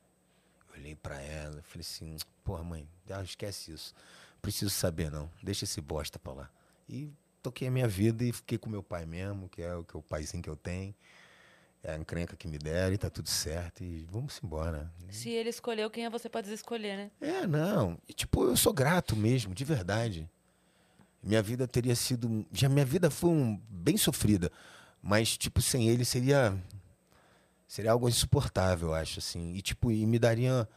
Eu 0.85 0.89
olhei 0.89 0.95
pra 0.95 1.19
ela 1.19 1.61
falei 1.63 1.81
assim, 1.81 2.15
porra, 2.43 2.63
mãe, 2.63 2.87
ah, 3.09 3.23
esquece 3.23 3.71
isso. 3.71 3.93
Preciso 4.41 4.69
saber, 4.69 5.09
não. 5.09 5.29
Deixa 5.41 5.65
esse 5.65 5.81
bosta 5.81 6.19
pra 6.19 6.31
lá. 6.31 6.49
E 6.87 7.11
toquei 7.41 7.67
a 7.67 7.71
minha 7.71 7.87
vida 7.87 8.23
e 8.23 8.31
fiquei 8.31 8.59
com 8.59 8.69
meu 8.69 8.83
pai 8.83 9.05
mesmo, 9.05 9.49
que 9.49 9.63
é 9.63 9.75
o, 9.75 9.83
que 9.83 9.95
é 9.95 9.99
o 9.99 10.03
paizinho 10.03 10.43
que 10.43 10.49
eu 10.49 10.55
tenho. 10.55 10.93
É 11.81 11.93
a 11.93 11.97
encrenca 11.97 12.35
que 12.35 12.47
me 12.47 12.59
deram 12.59 12.93
e 12.93 12.97
tá 12.97 13.09
tudo 13.09 13.29
certo. 13.29 13.83
E 13.83 14.05
vamos 14.11 14.39
embora. 14.43 14.91
Se 15.09 15.29
ele 15.29 15.49
escolheu, 15.49 15.89
quem 15.89 16.05
é 16.05 16.09
você 16.09 16.29
pra 16.29 16.41
desescolher, 16.41 16.97
né? 16.97 17.11
É, 17.19 17.47
não. 17.47 17.97
E, 18.07 18.13
tipo, 18.13 18.43
eu 18.43 18.55
sou 18.57 18.73
grato 18.73 19.15
mesmo, 19.15 19.55
de 19.55 19.65
verdade. 19.65 20.29
Minha 21.23 21.41
vida 21.41 21.67
teria 21.67 21.95
sido. 21.95 22.45
Já 22.51 22.69
minha 22.69 22.85
vida 22.85 23.09
foi 23.09 23.31
um, 23.31 23.59
bem 23.69 23.97
sofrida. 23.97 24.51
Mas, 25.01 25.35
tipo, 25.37 25.61
sem 25.61 25.89
ele 25.89 26.05
seria. 26.05 26.55
Seria 27.67 27.91
algo 27.91 28.07
insuportável, 28.07 28.89
eu 28.89 28.93
acho, 28.93 29.19
assim. 29.19 29.53
E, 29.53 29.61
tipo, 29.61 29.91
e 29.91 30.05
me 30.05 30.19
daria 30.19 30.67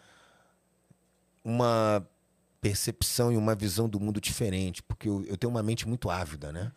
uma 1.45 2.07
percepção 2.61 3.33
e 3.33 3.37
uma 3.37 3.55
visão 3.55 3.89
do 3.89 4.01
mundo 4.01 4.21
diferente. 4.21 4.83
Porque 4.83 5.09
eu, 5.09 5.25
eu 5.25 5.37
tenho 5.37 5.51
uma 5.51 5.63
mente 5.63 5.87
muito 5.87 6.11
ávida, 6.11 6.53
né? 6.53 6.73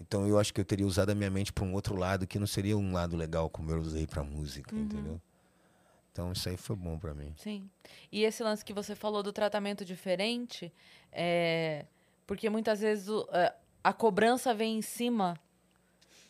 Então 0.00 0.26
eu 0.26 0.38
acho 0.38 0.52
que 0.52 0.60
eu 0.60 0.64
teria 0.64 0.86
usado 0.86 1.10
a 1.10 1.14
minha 1.14 1.30
mente 1.30 1.52
para 1.52 1.64
um 1.64 1.72
outro 1.74 1.94
lado 1.96 2.26
que 2.26 2.38
não 2.38 2.46
seria 2.46 2.76
um 2.76 2.92
lado 2.92 3.16
legal 3.16 3.48
como 3.48 3.70
eu 3.70 3.78
usei 3.78 4.06
para 4.06 4.22
música, 4.24 4.74
entendeu? 4.74 5.20
Então 6.10 6.32
isso 6.32 6.48
aí 6.48 6.56
foi 6.56 6.74
bom 6.76 6.98
para 6.98 7.14
mim. 7.14 7.32
Sim. 7.38 7.70
E 8.10 8.24
esse 8.24 8.42
lance 8.42 8.64
que 8.64 8.72
você 8.72 8.94
falou 8.96 9.22
do 9.22 9.32
tratamento 9.32 9.84
diferente, 9.84 10.72
é 11.12 11.86
porque 12.26 12.50
muitas 12.50 12.80
vezes 12.80 13.08
o- 13.08 13.26
é, 13.32 13.54
a 13.82 13.92
cobrança 13.92 14.52
vem 14.52 14.76
em 14.78 14.82
cima 14.82 15.38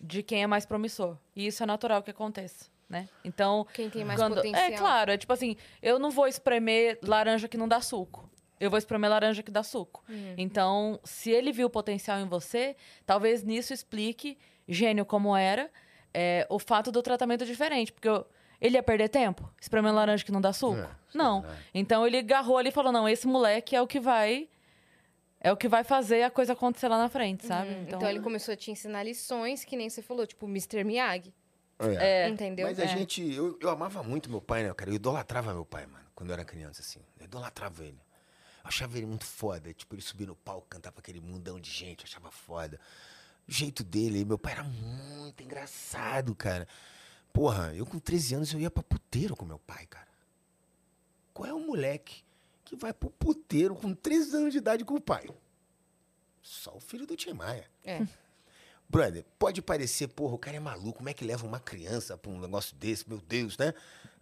de 0.00 0.22
quem 0.22 0.42
é 0.42 0.46
mais 0.46 0.66
promissor. 0.66 1.16
E 1.34 1.46
isso 1.46 1.62
é 1.62 1.66
natural 1.66 2.02
que 2.02 2.10
aconteça, 2.10 2.66
né? 2.88 3.08
Então, 3.24 3.66
Quem 3.72 3.88
tem 3.88 4.04
mais 4.04 4.18
quando... 4.20 4.34
potencial. 4.36 4.64
É 4.64 4.72
claro, 4.76 5.12
é 5.12 5.16
tipo 5.18 5.32
assim, 5.32 5.56
eu 5.82 5.98
não 5.98 6.10
vou 6.10 6.26
espremer 6.26 6.98
laranja 7.02 7.48
que 7.48 7.56
não 7.56 7.66
dá 7.68 7.80
suco. 7.80 8.30
eu 8.60 8.70
vou 8.70 8.78
espremer 8.78 9.10
laranja 9.10 9.42
que 9.42 9.50
dá 9.50 9.62
suco. 9.64 10.04
Então, 10.36 11.00
se 11.02 11.30
ele 11.30 11.50
viu 11.50 11.68
potencial 11.68 12.20
em 12.20 12.28
você, 12.28 12.76
talvez 13.04 13.42
nisso 13.42 13.72
explique, 13.74 14.38
gênio 14.68 15.04
como 15.04 15.34
era, 15.36 15.68
é, 16.14 16.46
o 16.48 16.58
fato 16.60 16.92
do 16.92 17.02
tratamento 17.02 17.44
diferente. 17.44 17.90
Porque 17.92 18.08
eu- 18.08 18.24
ele 18.60 18.76
ia 18.76 18.82
perder 18.82 19.08
tempo 19.08 19.52
espremendo 19.60 19.96
laranja 19.96 20.24
que 20.24 20.30
não 20.30 20.40
dá 20.40 20.52
suco? 20.52 20.78
É, 20.78 20.88
não. 21.12 21.40
verdade. 21.40 21.62
Então 21.74 22.06
ele 22.06 22.18
agarrou 22.18 22.56
ali 22.56 22.68
e 22.68 22.72
falou: 22.72 22.92
não, 22.92 23.08
esse 23.08 23.26
moleque 23.26 23.74
é 23.74 23.82
o 23.82 23.86
que 23.88 23.98
vai. 23.98 24.48
É 25.40 25.50
o 25.50 25.56
que 25.56 25.66
vai 25.66 25.82
fazer 25.82 26.22
a 26.22 26.30
coisa 26.30 26.52
acontecer 26.52 26.86
lá 26.86 26.98
na 26.98 27.08
frente, 27.08 27.44
sabe? 27.44 27.68
Hum, 27.70 27.84
Então... 27.88 28.08
ele 28.08 28.20
começou 28.20 28.52
a 28.54 28.56
te 28.56 28.70
ensinar 28.70 29.02
lições, 29.02 29.64
que 29.64 29.76
nem 29.76 29.90
você 29.90 30.00
falou, 30.00 30.24
tipo 30.24 30.46
Mr. 30.46 30.84
Miyagi. 30.84 31.34
É. 31.78 32.28
Entendeu? 32.28 32.66
Mas 32.66 32.78
a 32.78 32.84
É. 32.84 32.88
gente, 32.88 33.22
eu, 33.32 33.58
eu 33.60 33.68
amava 33.70 34.02
muito 34.02 34.30
meu 34.30 34.40
pai, 34.40 34.62
né, 34.62 34.72
cara? 34.74 34.90
Eu 34.90 34.94
idolatrava 34.94 35.52
meu 35.52 35.64
pai, 35.64 35.86
mano, 35.86 36.04
quando 36.14 36.30
eu 36.30 36.34
era 36.34 36.44
criança, 36.44 36.80
assim. 36.80 37.00
Eu 37.18 37.24
idolatrava 37.24 37.82
ele. 37.84 38.00
Eu 38.62 38.68
achava 38.68 38.96
ele 38.96 39.06
muito 39.06 39.24
foda. 39.24 39.72
Tipo, 39.74 39.94
ele 39.94 40.02
subia 40.02 40.26
no 40.26 40.36
palco, 40.36 40.66
cantava 40.68 41.00
aquele 41.00 41.20
mundão 41.20 41.58
de 41.58 41.70
gente, 41.70 42.04
eu 42.04 42.08
achava 42.08 42.30
foda. 42.30 42.78
O 43.48 43.50
jeito 43.52 43.82
dele, 43.82 44.24
meu 44.24 44.38
pai 44.38 44.52
era 44.52 44.62
muito 44.62 45.42
engraçado, 45.42 46.34
cara. 46.34 46.68
Porra, 47.32 47.74
eu 47.74 47.84
com 47.84 47.98
13 47.98 48.34
anos 48.36 48.52
eu 48.52 48.60
ia 48.60 48.70
pra 48.70 48.82
puteiro 48.82 49.34
com 49.34 49.44
meu 49.44 49.58
pai, 49.58 49.86
cara. 49.86 50.06
Qual 51.34 51.48
é 51.48 51.52
o 51.52 51.58
moleque 51.58 52.22
que 52.64 52.76
vai 52.76 52.92
pro 52.92 53.10
puteiro 53.10 53.74
com 53.74 53.92
13 53.94 54.36
anos 54.36 54.52
de 54.52 54.58
idade 54.58 54.84
com 54.84 54.94
o 54.94 55.00
pai? 55.00 55.28
Só 56.42 56.76
o 56.76 56.80
filho 56.80 57.06
do 57.06 57.16
Tim 57.16 57.32
Maia. 57.32 57.68
É. 57.84 58.00
Brother, 58.92 59.24
pode 59.38 59.62
parecer, 59.62 60.08
porra, 60.08 60.34
o 60.34 60.38
cara 60.38 60.58
é 60.58 60.60
maluco, 60.60 60.98
como 60.98 61.08
é 61.08 61.14
que 61.14 61.24
leva 61.24 61.46
uma 61.46 61.58
criança 61.58 62.14
pra 62.14 62.30
um 62.30 62.38
negócio 62.38 62.76
desse? 62.76 63.08
Meu 63.08 63.22
Deus, 63.26 63.56
né? 63.56 63.72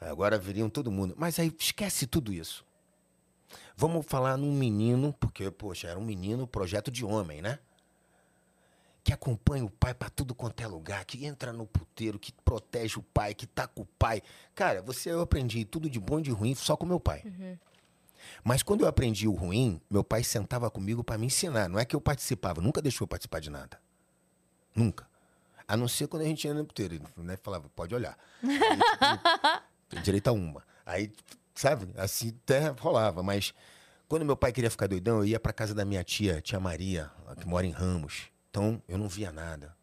Agora 0.00 0.38
viriam 0.38 0.70
todo 0.70 0.92
mundo. 0.92 1.12
Mas 1.18 1.40
aí 1.40 1.52
esquece 1.58 2.06
tudo 2.06 2.32
isso. 2.32 2.64
Vamos 3.76 4.06
falar 4.06 4.36
num 4.36 4.52
menino, 4.54 5.12
porque, 5.18 5.50
poxa, 5.50 5.88
era 5.88 5.98
um 5.98 6.04
menino, 6.04 6.46
projeto 6.46 6.88
de 6.88 7.04
homem, 7.04 7.42
né? 7.42 7.58
Que 9.02 9.12
acompanha 9.12 9.64
o 9.64 9.70
pai 9.70 9.92
pra 9.92 10.08
tudo 10.08 10.36
quanto 10.36 10.60
é 10.62 10.68
lugar, 10.68 11.04
que 11.04 11.26
entra 11.26 11.52
no 11.52 11.66
puteiro, 11.66 12.16
que 12.16 12.32
protege 12.44 12.96
o 12.96 13.02
pai, 13.02 13.34
que 13.34 13.48
tá 13.48 13.66
com 13.66 13.82
o 13.82 13.86
pai. 13.98 14.22
Cara, 14.54 14.80
você 14.82 15.10
eu 15.10 15.20
aprendi 15.20 15.64
tudo 15.64 15.90
de 15.90 15.98
bom 15.98 16.20
e 16.20 16.22
de 16.22 16.30
ruim 16.30 16.54
só 16.54 16.76
com 16.76 16.86
meu 16.86 17.00
pai. 17.00 17.24
Mas 18.44 18.62
quando 18.62 18.82
eu 18.82 18.86
aprendi 18.86 19.26
o 19.26 19.34
ruim, 19.34 19.80
meu 19.90 20.04
pai 20.04 20.22
sentava 20.22 20.70
comigo 20.70 21.02
pra 21.02 21.18
me 21.18 21.26
ensinar. 21.26 21.68
Não 21.68 21.76
é 21.76 21.84
que 21.84 21.96
eu 21.96 22.00
participava, 22.00 22.60
nunca 22.60 22.80
deixou 22.80 23.04
eu 23.04 23.08
participar 23.08 23.40
de 23.40 23.50
nada. 23.50 23.89
Nunca. 24.74 25.08
A 25.66 25.76
não 25.76 25.86
ser 25.86 26.08
quando 26.08 26.22
a 26.22 26.26
gente 26.26 26.46
ia 26.46 26.54
no 26.54 26.64
puteiro. 26.64 26.94
Ele 26.94 27.04
né, 27.16 27.36
falava, 27.36 27.68
pode 27.74 27.94
olhar. 27.94 28.18
Aí, 28.42 28.58
tipo, 28.58 29.62
tem 29.88 30.02
direito 30.02 30.28
a 30.28 30.32
uma. 30.32 30.62
Aí, 30.84 31.12
sabe, 31.54 31.92
assim 31.96 32.36
até 32.42 32.68
rolava. 32.68 33.22
Mas 33.22 33.54
quando 34.08 34.24
meu 34.24 34.36
pai 34.36 34.52
queria 34.52 34.70
ficar 34.70 34.88
doidão, 34.88 35.18
eu 35.18 35.24
ia 35.24 35.38
pra 35.38 35.52
casa 35.52 35.74
da 35.74 35.84
minha 35.84 36.02
tia, 36.02 36.40
tia 36.40 36.58
Maria, 36.58 37.10
que 37.40 37.46
mora 37.46 37.66
em 37.66 37.70
Ramos. 37.70 38.24
Então, 38.50 38.82
eu 38.88 38.98
não 38.98 39.08
via 39.08 39.30
nada. 39.30 39.76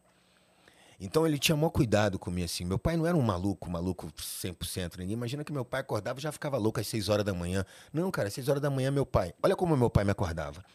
Então, 0.99 1.25
ele 1.25 1.37
tinha 1.37 1.55
maior 1.55 1.69
cuidado 1.69 2.17
comigo, 2.17 2.43
assim. 2.43 2.65
Meu 2.65 2.79
pai 2.79 2.97
não 2.97 3.05
era 3.05 3.15
um 3.15 3.21
maluco, 3.21 3.69
maluco 3.69 4.11
100%. 4.11 4.97
Ninguém 4.97 5.13
imagina 5.13 5.43
que 5.43 5.53
meu 5.53 5.63
pai 5.63 5.81
acordava 5.81 6.19
e 6.19 6.21
já 6.21 6.31
ficava 6.31 6.57
louco 6.57 6.79
às 6.79 6.87
6 6.87 7.07
horas 7.07 7.23
da 7.23 7.33
manhã. 7.33 7.63
Não, 7.93 8.09
cara, 8.09 8.27
às 8.27 8.33
6 8.33 8.49
horas 8.49 8.61
da 8.61 8.69
manhã, 8.69 8.91
meu 8.91 9.05
pai... 9.05 9.33
Olha 9.41 9.55
como 9.55 9.77
meu 9.77 9.89
pai 9.89 10.03
me 10.03 10.11
acordava. 10.11 10.65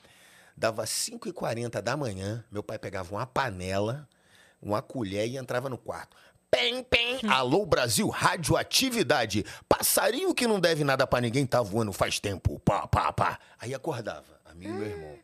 Dava 0.56 0.84
5h40 0.84 1.80
da 1.80 1.96
manhã, 1.96 2.44
meu 2.50 2.62
pai 2.62 2.78
pegava 2.78 3.14
uma 3.14 3.26
panela, 3.26 4.08
uma 4.60 4.82
colher 4.82 5.26
e 5.28 5.36
entrava 5.36 5.68
no 5.68 5.78
quarto. 5.78 6.16
Pem, 6.50 6.84
pem, 6.84 7.18
alô 7.30 7.64
Brasil, 7.64 8.08
radioatividade. 8.08 9.44
Passarinho 9.66 10.34
que 10.34 10.46
não 10.46 10.60
deve 10.60 10.84
nada 10.84 11.06
pra 11.06 11.20
ninguém 11.20 11.46
tá 11.46 11.62
voando 11.62 11.92
faz 11.92 12.20
tempo. 12.20 12.58
Pá, 12.60 12.86
pá, 12.86 13.10
pá. 13.12 13.38
Aí 13.58 13.74
acordava, 13.74 14.38
a 14.44 14.54
mim 14.54 14.66
e 14.66 14.72
meu 14.72 14.86
irmão. 14.86 15.18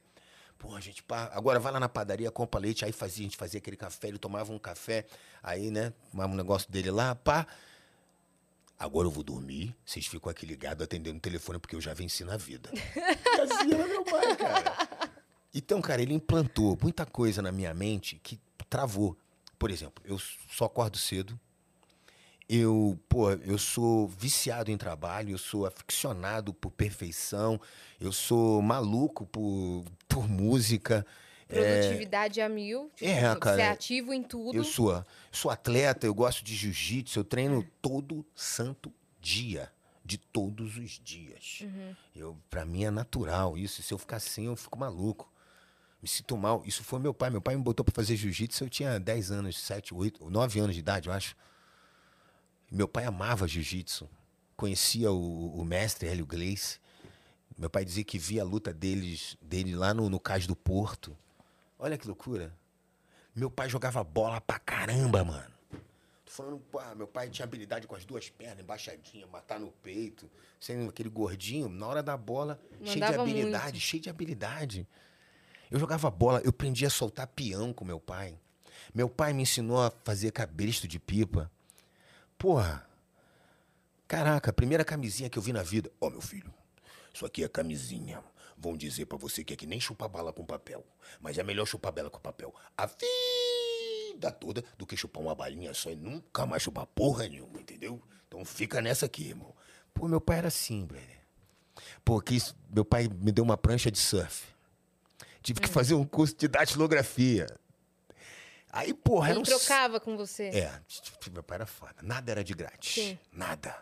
Pô, 0.59 0.81
gente, 0.81 1.03
pá, 1.03 1.31
agora 1.35 1.61
vai 1.61 1.71
lá 1.71 1.79
na 1.79 1.89
padaria, 1.89 2.31
compra 2.31 2.59
leite, 2.59 2.85
aí 2.85 2.91
fazia, 2.93 3.23
a 3.23 3.29
gente 3.29 3.37
fazia 3.37 3.59
aquele 3.59 3.77
café, 3.77 4.09
ele 4.09 4.19
tomava 4.19 4.53
um 4.53 4.59
café, 4.59 5.07
aí, 5.41 5.71
né, 5.71 5.93
tomava 6.11 6.33
um 6.33 6.37
negócio 6.37 6.71
dele 6.71 6.91
lá, 6.91 7.15
pá. 7.15 7.47
Agora 8.77 9.07
eu 9.07 9.11
vou 9.11 9.23
dormir, 9.23 9.75
vocês 9.85 10.07
ficam 10.07 10.31
aqui 10.31 10.47
ligados 10.47 10.83
atendendo 10.85 11.19
o 11.19 11.21
telefone, 11.21 11.59
porque 11.59 11.77
eu 11.77 11.81
já 11.81 11.93
venci 11.95 12.25
na 12.25 12.37
vida. 12.37 12.71
E 12.75 13.41
assim 13.41 13.75
era 13.75 13.87
meu 13.87 14.05
pai, 14.05 14.37
cara. 14.37 15.08
Então, 15.55 15.81
cara, 15.81 16.03
ele 16.03 16.15
implantou 16.15 16.79
muita 16.81 17.07
coisa 17.07 17.41
na 17.43 17.51
minha 17.51 17.73
mente 17.73 18.21
que 18.23 18.39
travou. 18.69 19.17
Por 19.59 19.71
exemplo, 19.71 20.03
eu 20.07 20.19
só 20.19 20.67
acordo 20.67 20.99
cedo. 20.99 21.39
Eu, 22.49 22.99
pô, 23.09 23.31
eu 23.31 23.59
sou 23.59 24.09
viciado 24.09 24.71
em 24.71 24.77
trabalho, 24.79 25.33
eu 25.33 25.39
sou 25.39 25.67
aficionado 25.67 26.55
por 26.55 26.71
perfeição, 26.71 27.61
eu 28.01 28.11
sou 28.11 28.63
maluco 28.63 29.27
por, 29.27 29.85
por 30.09 30.27
música. 30.27 31.05
Produtividade 31.47 32.41
a 32.41 32.49
mil. 32.49 32.91
Tipo, 32.97 33.11
É, 33.11 33.37
cara, 33.37 33.63
é 33.63 33.69
ativo 33.69 34.15
em 34.15 34.23
tudo. 34.23 34.57
Eu 34.57 34.65
sou, 34.65 35.05
sou 35.31 35.51
atleta, 35.51 36.07
eu 36.07 36.15
gosto 36.15 36.43
de 36.43 36.55
jiu-jitsu, 36.55 37.19
eu 37.19 37.25
treino 37.25 37.67
todo 37.83 38.25
santo 38.35 38.93
dia, 39.21 39.71
de 40.03 40.17
todos 40.17 40.79
os 40.79 40.93
dias. 40.99 41.65
Eu, 42.17 42.37
para 42.49 42.65
mim 42.65 42.85
é 42.85 42.91
natural 42.91 43.59
isso. 43.59 43.83
Se 43.83 43.93
eu 43.93 43.99
ficar 43.99 44.17
assim, 44.17 44.47
eu 44.47 44.57
fico 44.57 44.79
maluco. 44.79 45.31
Me 46.01 46.09
sinto 46.09 46.37
mal. 46.37 46.63
Isso 46.65 46.85
foi 46.85 46.99
meu 46.99 47.13
pai. 47.13 47.31
Meu 47.31 47.41
pai 47.41 47.57
me 47.57 47.63
botou 47.63 47.85
para 47.85 47.95
fazer 47.95 48.17
jiu-jitsu, 48.17 48.65
eu 48.65 48.71
tinha 48.71 48.99
10 49.01 49.31
anos, 49.31 49.59
7, 49.59 49.95
8, 49.95 50.31
9 50.31 50.61
anos 50.61 50.75
de 50.75 50.81
idade, 50.81 51.09
eu 51.09 51.15
acho. 51.15 51.37
Meu 52.71 52.87
pai 52.87 53.05
amava 53.05 53.49
jiu-jitsu. 53.49 54.09
Conhecia 54.57 55.11
o, 55.11 55.61
o 55.61 55.65
mestre 55.65 56.09
Hélio 56.09 56.27
Gleice. 56.27 56.79
Meu 57.57 57.69
pai 57.69 57.85
dizia 57.85 58.05
que 58.05 58.19
via 58.19 58.43
a 58.43 58.45
luta 58.45 58.73
deles, 58.73 59.37
dele 59.43 59.75
lá 59.75 59.93
no, 59.93 60.09
no 60.09 60.21
Cais 60.21 60.47
do 60.47 60.55
Porto. 60.55 61.17
Olha 61.79 61.99
que 61.99 62.07
loucura. 62.07 62.55
Meu 63.35 63.51
pai 63.51 63.69
jogava 63.69 64.03
bola 64.05 64.41
pra 64.41 64.59
caramba, 64.59 65.25
mano. 65.25 65.53
Tô 66.25 66.33
falando, 66.33 66.59
pô, 66.71 66.81
meu 66.95 67.07
pai 67.07 67.31
tinha 67.31 67.45
habilidade 67.45 67.87
com 67.87 67.95
as 67.97 68.05
duas 68.05 68.29
pernas, 68.29 68.61
embaixadinha, 68.61 69.27
matar 69.27 69.59
no 69.59 69.71
peito, 69.83 70.31
sendo 70.61 70.91
aquele 70.91 71.09
gordinho, 71.09 71.69
na 71.69 71.87
hora 71.87 72.03
da 72.03 72.17
bola, 72.17 72.61
cheio 72.83 72.95
de 72.95 73.01
Mandava 73.01 73.23
habilidade, 73.23 73.73
muito. 73.73 73.81
cheio 73.81 74.03
de 74.03 74.11
habilidade. 74.11 74.87
Eu 75.71 75.79
jogava 75.79 76.11
bola, 76.11 76.41
eu 76.43 76.51
aprendi 76.51 76.87
a 76.87 76.91
soltar 76.91 77.27
peão 77.27 77.73
com 77.73 77.85
meu 77.85 78.01
pai. 78.01 78.39
Meu 78.95 79.09
pai 79.09 79.33
me 79.33 79.43
ensinou 79.43 79.81
a 79.83 79.93
fazer 80.05 80.33
cabresto 80.33 80.89
de 80.89 80.99
pipa. 80.99 81.51
Porra, 82.39 82.89
caraca, 84.07 84.53
primeira 84.53 84.85
camisinha 84.85 85.29
que 85.29 85.39
eu 85.39 85.43
vi 85.43 85.53
na 85.53 85.63
vida. 85.63 85.91
Ó, 86.01 86.09
meu 86.09 86.21
filho, 86.21 86.53
isso 87.13 87.27
aqui 87.27 87.45
é 87.45 87.49
camisinha. 87.49 88.23
Vão 88.57 88.77
dizer 88.77 89.07
pra 89.07 89.19
você 89.19 89.45
que 89.45 89.53
é 89.53 89.57
que 89.57 89.67
nem 89.67 89.79
chupar 89.79 90.09
bala 90.09 90.33
com 90.33 90.45
papel. 90.45 90.85
Mas 91.21 91.39
é 91.39 91.43
melhor 91.43 91.67
chupar 91.67 91.93
bala 91.93 92.11
com 92.11 92.19
papel 92.19 92.55
a 92.77 92.87
vida 92.87 94.33
toda 94.33 94.65
do 94.77 94.87
que 94.87 94.97
chupar 94.97 95.23
uma 95.23 95.35
balinha 95.35 95.73
só 95.75 95.91
e 95.91 95.97
nunca 95.97 96.45
mais 96.45 96.63
chupar 96.63 96.87
porra 96.87 97.29
nenhuma, 97.29 97.61
entendeu? 97.61 98.03
Então 98.27 98.45
fica 98.45 98.81
nessa 98.81 99.07
aqui, 99.07 99.29
irmão. 99.29 99.55
Pô, 99.95 100.09
meu 100.09 100.21
pai 100.21 100.39
era 100.39 100.49
assim, 100.49 100.85
brother. 100.85 101.19
Pô, 102.05 102.21
que 102.21 102.39
meu 102.71 102.85
pai 102.85 103.09
me 103.09 103.31
deu 103.31 103.45
uma 103.45 103.57
prancha 103.57 103.91
de 103.91 103.99
surf. 103.99 104.45
Tive 105.49 105.61
que 105.63 105.69
fazer 105.69 105.95
um 105.95 106.05
curso 106.05 106.37
de 106.37 106.47
datilografia. 106.47 107.47
Aí, 108.71 108.93
porra, 108.93 109.29
era 109.31 109.39
Ele 109.39 109.41
um 109.41 109.43
trocava 109.45 109.99
com 109.99 110.15
você. 110.15 110.49
é, 110.49 110.79
tipo, 110.87 111.17
meu 111.33 111.43
pai 111.43 111.55
era 111.55 111.65
foda. 111.65 111.95
Nada 112.03 112.31
era 112.31 112.45
de 112.45 112.53
grátis. 112.53 112.93
Sim. 113.03 113.19
Nada. 113.33 113.75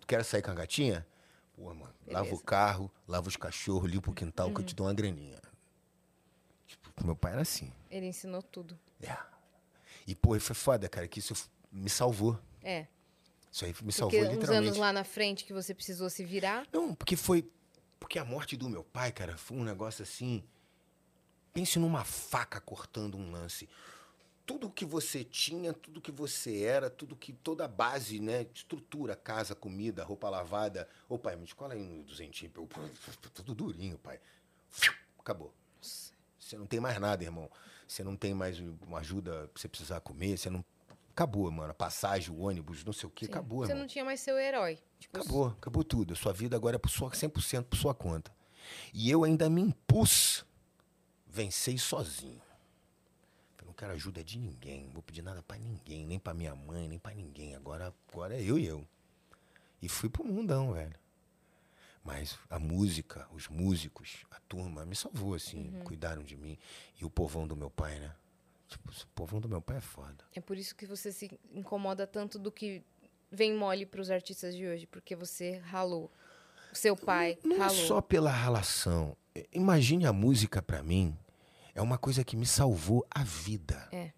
Tu 0.00 0.06
quer 0.08 0.24
sair 0.24 0.42
com 0.42 0.50
a 0.50 0.54
gatinha? 0.54 1.06
Pô, 1.54 1.62
mano, 1.72 1.94
lava 2.08 2.22
o 2.22 2.24
Beleza. 2.24 2.32
Uhum. 2.34 2.38
carro, 2.40 2.92
lava 3.06 3.28
os 3.28 3.36
cachorros, 3.36 3.88
limpa 3.88 4.10
o 4.10 4.14
quintal 4.14 4.52
que 4.52 4.60
eu 4.60 4.64
te 4.64 4.74
dou 4.74 4.88
uma 4.88 4.92
graninha. 4.94 5.38
Tipo, 6.66 7.06
meu 7.06 7.14
pai 7.14 7.34
era 7.34 7.42
assim. 7.42 7.72
Ele 7.88 8.06
ensinou 8.06 8.42
tudo. 8.42 8.76
É. 9.00 9.16
E, 10.08 10.14
pô, 10.16 10.36
foi 10.40 10.56
foda, 10.56 10.88
cara, 10.88 11.06
que 11.06 11.20
isso 11.20 11.34
me 11.70 11.88
salvou. 11.88 12.36
É. 12.64 12.88
Isso 13.52 13.64
aí 13.64 13.70
me 13.70 13.76
Porque 13.76 13.92
salvou 13.92 14.20
uns 14.22 14.28
literalmente. 14.32 14.66
anos 14.66 14.76
lá 14.76 14.92
na 14.92 15.04
frente 15.04 15.44
que 15.44 15.52
você 15.52 15.72
precisou 15.72 16.10
se 16.10 16.24
virar. 16.24 16.66
Não, 16.72 16.96
porque 16.96 17.14
foi. 17.14 17.48
Porque 18.00 18.18
a 18.18 18.24
morte 18.24 18.56
do 18.56 18.68
meu 18.68 18.82
pai, 18.82 19.12
cara, 19.12 19.36
foi 19.36 19.56
um 19.56 19.62
negócio 19.62 20.02
assim. 20.02 20.42
Pense 21.56 21.78
numa 21.78 22.04
faca 22.04 22.60
cortando 22.60 23.16
um 23.16 23.30
lance. 23.30 23.66
Tudo 24.44 24.68
que 24.68 24.84
você 24.84 25.24
tinha, 25.24 25.72
tudo 25.72 26.02
que 26.02 26.12
você 26.12 26.60
era, 26.64 26.90
tudo 26.90 27.16
que. 27.16 27.32
toda 27.32 27.64
a 27.64 27.68
base, 27.68 28.20
né? 28.20 28.46
Estrutura, 28.54 29.16
casa, 29.16 29.54
comida, 29.54 30.04
roupa 30.04 30.28
lavada. 30.28 30.86
Ô, 31.08 31.18
pai, 31.18 31.34
me 31.34 31.44
escola 31.44 31.72
aí 31.72 31.80
um 31.80 32.02
duzentinho. 32.02 32.52
Eu, 32.54 32.68
tudo 33.32 33.54
durinho, 33.54 33.96
pai. 33.96 34.20
Acabou. 35.18 35.50
Você 35.80 36.58
não 36.58 36.66
tem 36.66 36.78
mais 36.78 37.00
nada, 37.00 37.24
irmão. 37.24 37.50
Você 37.88 38.04
não 38.04 38.16
tem 38.16 38.34
mais 38.34 38.60
uma 38.60 38.98
ajuda 38.98 39.48
pra 39.50 39.58
você 39.58 39.66
precisar 39.66 40.00
comer. 40.00 40.36
Você 40.36 40.50
não. 40.50 40.62
Acabou, 41.10 41.50
mano. 41.50 41.70
A 41.70 41.74
passagem, 41.74 42.34
o 42.34 42.40
ônibus, 42.40 42.84
não 42.84 42.92
sei 42.92 43.06
o 43.08 43.10
quê. 43.10 43.24
Sim. 43.24 43.32
Acabou, 43.32 43.60
Você 43.60 43.72
irmão. 43.72 43.80
não 43.84 43.88
tinha 43.88 44.04
mais 44.04 44.20
seu 44.20 44.38
herói. 44.38 44.78
Tipo, 45.00 45.16
Acabou, 45.16 45.46
acabou 45.46 45.82
tudo. 45.82 46.12
A 46.12 46.16
sua 46.16 46.34
vida 46.34 46.54
agora 46.54 46.76
é 46.76 46.78
por 46.78 46.90
sua, 46.90 47.08
100% 47.08 47.64
por 47.64 47.76
sua 47.78 47.94
conta. 47.94 48.30
E 48.92 49.10
eu 49.10 49.24
ainda 49.24 49.48
me 49.48 49.62
impus 49.62 50.44
vencer 51.36 51.78
sozinho. 51.78 52.40
Eu 53.58 53.66
não 53.66 53.74
quero 53.74 53.92
ajuda 53.92 54.24
de 54.24 54.38
ninguém, 54.38 54.84
não 54.84 54.92
vou 54.94 55.02
pedir 55.02 55.20
nada 55.22 55.42
pra 55.42 55.58
ninguém, 55.58 56.06
nem 56.06 56.18
pra 56.18 56.32
minha 56.32 56.54
mãe, 56.54 56.88
nem 56.88 56.98
pra 56.98 57.12
ninguém. 57.14 57.54
Agora, 57.54 57.94
agora 58.10 58.34
é 58.34 58.42
eu 58.42 58.58
e 58.58 58.64
eu. 58.66 58.86
E 59.82 59.88
fui 59.88 60.08
pro 60.08 60.24
mundão, 60.24 60.72
velho. 60.72 60.94
Mas 62.02 62.38
a 62.48 62.58
música, 62.58 63.28
os 63.32 63.48
músicos, 63.48 64.24
a 64.30 64.40
turma 64.48 64.86
me 64.86 64.94
salvou, 64.96 65.34
assim, 65.34 65.72
cuidaram 65.84 66.22
de 66.22 66.36
mim. 66.36 66.56
E 66.98 67.04
o 67.04 67.10
povão 67.10 67.46
do 67.46 67.54
meu 67.56 67.68
pai, 67.68 67.98
né? 67.98 68.14
Tipo, 68.68 68.90
o 68.90 69.06
povão 69.14 69.40
do 69.40 69.48
meu 69.48 69.60
pai 69.60 69.76
é 69.76 69.80
foda. 69.80 70.24
É 70.34 70.40
por 70.40 70.56
isso 70.56 70.74
que 70.74 70.86
você 70.86 71.12
se 71.12 71.38
incomoda 71.52 72.06
tanto 72.06 72.38
do 72.38 72.50
que 72.50 72.82
vem 73.30 73.54
mole 73.54 73.84
pros 73.84 74.10
artistas 74.10 74.54
de 74.54 74.66
hoje, 74.66 74.86
porque 74.86 75.14
você 75.14 75.58
ralou. 75.58 76.10
O 76.72 76.76
seu 76.76 76.96
pai 76.96 77.38
Não 77.44 77.56
é 77.56 77.58
ralou. 77.58 77.86
só 77.86 78.00
pela 78.00 78.30
relação. 78.30 79.16
I- 79.34 79.46
Imagine 79.52 80.06
a 80.06 80.12
música 80.12 80.62
pra 80.62 80.82
mim 80.82 81.16
é 81.76 81.82
uma 81.82 81.98
coisa 81.98 82.24
que 82.24 82.34
me 82.36 82.46
salvou 82.46 83.06
a 83.10 83.22
vida. 83.22 83.86
É. 83.92 84.10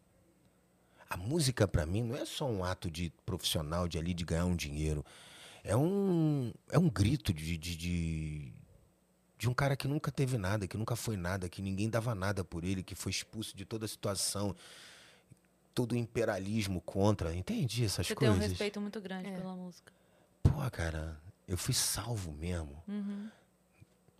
A 1.11 1.17
música 1.17 1.67
pra 1.67 1.85
mim 1.85 2.03
não 2.03 2.17
é 2.17 2.25
só 2.25 2.49
um 2.49 2.63
ato 2.65 2.89
de 2.91 3.13
profissional 3.27 3.89
de 3.89 3.99
ali 3.99 4.15
de 4.15 4.25
ganhar 4.25 4.45
um 4.45 4.55
dinheiro. 4.55 5.05
É 5.65 5.77
um 5.77 6.53
é 6.71 6.79
um 6.79 6.89
grito 6.89 7.33
de, 7.33 7.59
de, 7.59 7.77
de, 7.77 8.53
de 9.37 9.49
um 9.49 9.55
cara 9.55 9.77
que 9.77 9.89
nunca 9.89 10.13
teve 10.13 10.39
nada, 10.39 10.69
que 10.69 10.77
nunca 10.77 10.95
foi 10.95 11.17
nada, 11.17 11.49
que 11.49 11.61
ninguém 11.61 11.91
dava 11.91 12.15
nada 12.15 12.45
por 12.45 12.63
ele, 12.63 12.83
que 12.83 12.95
foi 12.95 13.11
expulso 13.11 13.57
de 13.57 13.65
toda 13.65 13.87
a 13.87 13.89
situação, 13.89 14.55
todo 15.75 15.93
o 15.93 15.97
imperialismo 15.97 16.81
contra. 16.83 17.35
Entendi 17.35 17.85
essas 17.85 18.07
Você 18.07 18.15
tem 18.15 18.29
um 18.29 18.33
coisas. 18.35 18.51
respeito 18.51 18.81
muito 18.81 19.01
grande 19.01 19.29
É. 19.31 19.37
pela 19.37 19.57
música. 19.57 19.93
Pô, 20.45 20.71
cara, 20.71 21.21
eu 21.49 21.59
fui 21.59 21.75
salvo 21.75 22.33
mesmo. 22.33 22.83
Uhum. 22.87 23.29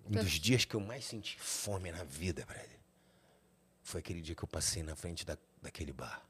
Um 0.07 0.11
dos 0.11 0.33
dias 0.33 0.65
que 0.65 0.75
eu 0.75 0.81
mais 0.81 1.05
senti 1.05 1.39
fome 1.39 1.93
na 1.93 2.03
vida, 2.03 2.45
brother, 2.47 2.78
foi 3.89 4.01
aquele 4.01 4.21
dia 4.21 4.35
que 4.35 4.45
eu 4.45 4.49
passei 4.49 4.83
na 4.83 4.95
frente 4.95 5.25
da, 5.25 5.37
daquele 5.63 5.93
bar. 5.93 6.23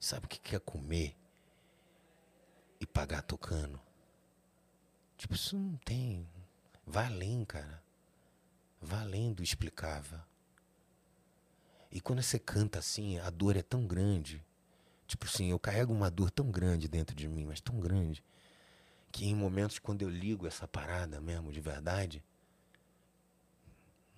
Sabe 0.00 0.26
o 0.26 0.28
que 0.28 0.38
que 0.40 0.56
é 0.56 0.58
comer 0.58 1.16
e 2.80 2.86
pagar 2.86 3.22
tocando? 3.22 3.80
Tipo, 5.16 5.34
isso 5.34 5.56
não 5.56 5.76
tem. 5.76 6.28
Vai 6.84 7.06
além, 7.06 7.44
cara. 7.44 7.80
Vai 8.80 9.00
além 9.00 9.32
do 9.32 9.44
explicável. 9.44 10.18
E 11.92 12.00
quando 12.00 12.20
você 12.20 12.38
canta 12.38 12.80
assim, 12.80 13.18
a 13.20 13.30
dor 13.30 13.56
é 13.56 13.62
tão 13.62 13.86
grande. 13.86 14.44
Tipo 15.06 15.26
assim, 15.26 15.50
eu 15.50 15.58
carrego 15.58 15.92
uma 15.92 16.10
dor 16.10 16.32
tão 16.32 16.50
grande 16.50 16.88
dentro 16.88 17.14
de 17.14 17.28
mim, 17.28 17.44
mas 17.44 17.60
tão 17.60 17.78
grande 17.78 18.24
que 19.12 19.26
em 19.26 19.36
momentos 19.36 19.78
quando 19.78 20.02
eu 20.02 20.08
ligo 20.08 20.46
essa 20.46 20.66
parada 20.66 21.20
mesmo, 21.20 21.52
de 21.52 21.60
verdade, 21.60 22.24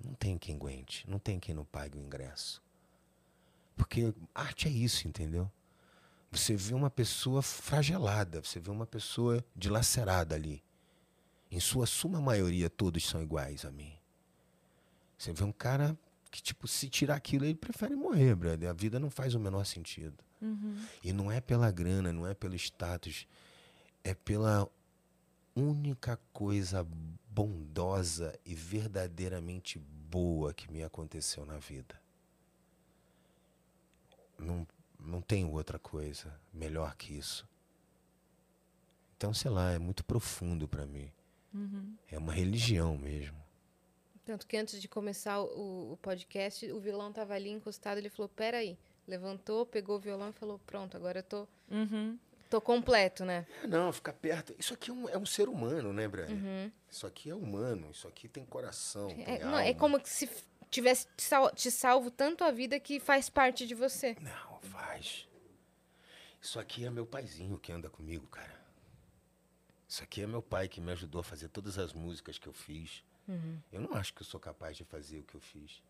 não 0.04 0.14
tem 0.14 0.38
quem 0.38 0.56
aguente, 0.56 1.08
não 1.08 1.18
tem 1.18 1.40
quem 1.40 1.54
não 1.54 1.64
pague 1.64 1.98
o 1.98 2.00
ingresso. 2.00 2.62
Porque 3.76 4.14
arte 4.34 4.68
é 4.68 4.70
isso, 4.70 5.08
entendeu? 5.08 5.50
Você 6.30 6.56
vê 6.56 6.74
uma 6.74 6.90
pessoa 6.90 7.42
fragelada, 7.42 8.42
você 8.42 8.58
vê 8.58 8.70
uma 8.70 8.86
pessoa 8.86 9.44
dilacerada 9.54 10.34
ali. 10.34 10.62
Em 11.50 11.60
sua 11.60 11.86
suma 11.86 12.20
maioria, 12.20 12.68
todos 12.68 13.06
são 13.06 13.22
iguais 13.22 13.64
a 13.64 13.70
mim. 13.70 13.92
Você 15.16 15.32
vê 15.32 15.44
um 15.44 15.52
cara 15.52 15.96
que, 16.30 16.42
tipo, 16.42 16.66
se 16.66 16.88
tirar 16.88 17.14
aquilo, 17.14 17.44
ele 17.44 17.54
prefere 17.54 17.94
morrer, 17.94 18.34
brother. 18.34 18.68
A 18.68 18.72
vida 18.72 18.98
não 18.98 19.10
faz 19.10 19.34
o 19.34 19.40
menor 19.40 19.64
sentido. 19.64 20.18
E 21.02 21.12
não 21.12 21.30
é 21.30 21.40
pela 21.40 21.70
grana, 21.70 22.12
não 22.12 22.26
é 22.26 22.34
pelo 22.34 22.54
status, 22.56 23.26
é 24.02 24.12
pela 24.14 24.68
única 25.54 26.18
coisa 26.32 26.86
bondosa 27.30 28.38
e 28.44 28.54
verdadeiramente 28.54 29.78
boa 30.14 30.54
que 30.54 30.70
me 30.70 30.84
aconteceu 30.84 31.44
na 31.44 31.58
vida. 31.58 32.00
Não, 34.38 34.64
não 34.96 35.20
tem 35.20 35.44
outra 35.44 35.76
coisa 35.76 36.32
melhor 36.52 36.94
que 36.94 37.18
isso. 37.18 37.44
Então, 39.16 39.34
sei 39.34 39.50
lá, 39.50 39.72
é 39.72 39.78
muito 39.78 40.04
profundo 40.04 40.68
para 40.68 40.86
mim. 40.86 41.10
É 42.08 42.16
uma 42.16 42.32
religião 42.32 42.96
mesmo. 42.96 43.42
Tanto 44.24 44.46
que 44.46 44.56
antes 44.56 44.80
de 44.80 44.86
começar 44.86 45.40
o, 45.40 45.92
o 45.92 45.96
podcast, 45.96 46.70
o 46.70 46.78
violão 46.78 47.12
tava 47.12 47.34
ali 47.34 47.50
encostado, 47.50 47.98
ele 47.98 48.08
falou, 48.08 48.28
peraí. 48.28 48.78
Levantou, 49.08 49.66
pegou 49.66 49.96
o 49.96 50.00
violão 50.00 50.30
e 50.30 50.32
falou, 50.32 50.60
pronto, 50.60 50.96
agora 50.96 51.18
eu 51.18 51.22
tô, 51.24 51.48
Uhum. 51.70 52.16
Tô 52.50 52.60
completo, 52.60 53.24
né? 53.24 53.46
É, 53.62 53.66
não, 53.66 53.92
ficar 53.92 54.12
perto. 54.12 54.54
Isso 54.58 54.74
aqui 54.74 54.90
é 54.90 54.92
um, 54.94 55.08
é 55.08 55.18
um 55.18 55.26
ser 55.26 55.48
humano, 55.48 55.92
né, 55.92 56.06
Breno? 56.08 56.72
Isso 56.90 57.06
aqui 57.06 57.30
é 57.30 57.34
humano, 57.34 57.88
isso 57.90 58.06
aqui 58.08 58.28
tem 58.28 58.44
coração. 58.44 59.08
É, 59.10 59.38
tem 59.38 59.38
não, 59.40 59.58
é 59.58 59.68
alma. 59.68 59.74
como 59.80 60.00
se 60.04 60.28
tivesse 60.70 61.06
te 61.16 61.22
sal- 61.22 61.50
te 61.52 61.70
salvo 61.70 62.10
tanto 62.10 62.44
a 62.44 62.50
vida 62.50 62.78
que 62.80 62.98
faz 63.00 63.28
parte 63.28 63.66
de 63.66 63.74
você. 63.74 64.16
Não, 64.20 64.60
faz. 64.62 65.26
Isso 66.40 66.58
aqui 66.60 66.84
é 66.84 66.90
meu 66.90 67.06
paizinho 67.06 67.58
que 67.58 67.72
anda 67.72 67.88
comigo, 67.88 68.26
cara. 68.26 68.54
Isso 69.88 70.02
aqui 70.02 70.22
é 70.22 70.26
meu 70.26 70.42
pai 70.42 70.68
que 70.68 70.80
me 70.80 70.92
ajudou 70.92 71.20
a 71.20 71.24
fazer 71.24 71.48
todas 71.48 71.78
as 71.78 71.92
músicas 71.92 72.38
que 72.38 72.46
eu 72.48 72.52
fiz. 72.52 73.02
Eu 73.72 73.80
não 73.80 73.94
acho 73.94 74.12
que 74.12 74.20
eu 74.20 74.26
sou 74.26 74.38
capaz 74.38 74.76
de 74.76 74.84
fazer 74.84 75.20
o 75.20 75.22
que 75.22 75.34
eu 75.34 75.40
fiz. 75.40 75.82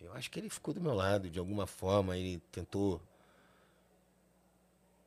Eu 0.00 0.12
acho 0.12 0.30
que 0.30 0.38
ele 0.38 0.50
ficou 0.50 0.74
do 0.74 0.80
meu 0.80 0.92
lado, 0.92 1.30
de 1.30 1.38
alguma 1.38 1.66
forma, 1.66 2.18
ele 2.18 2.38
tentou 2.52 3.00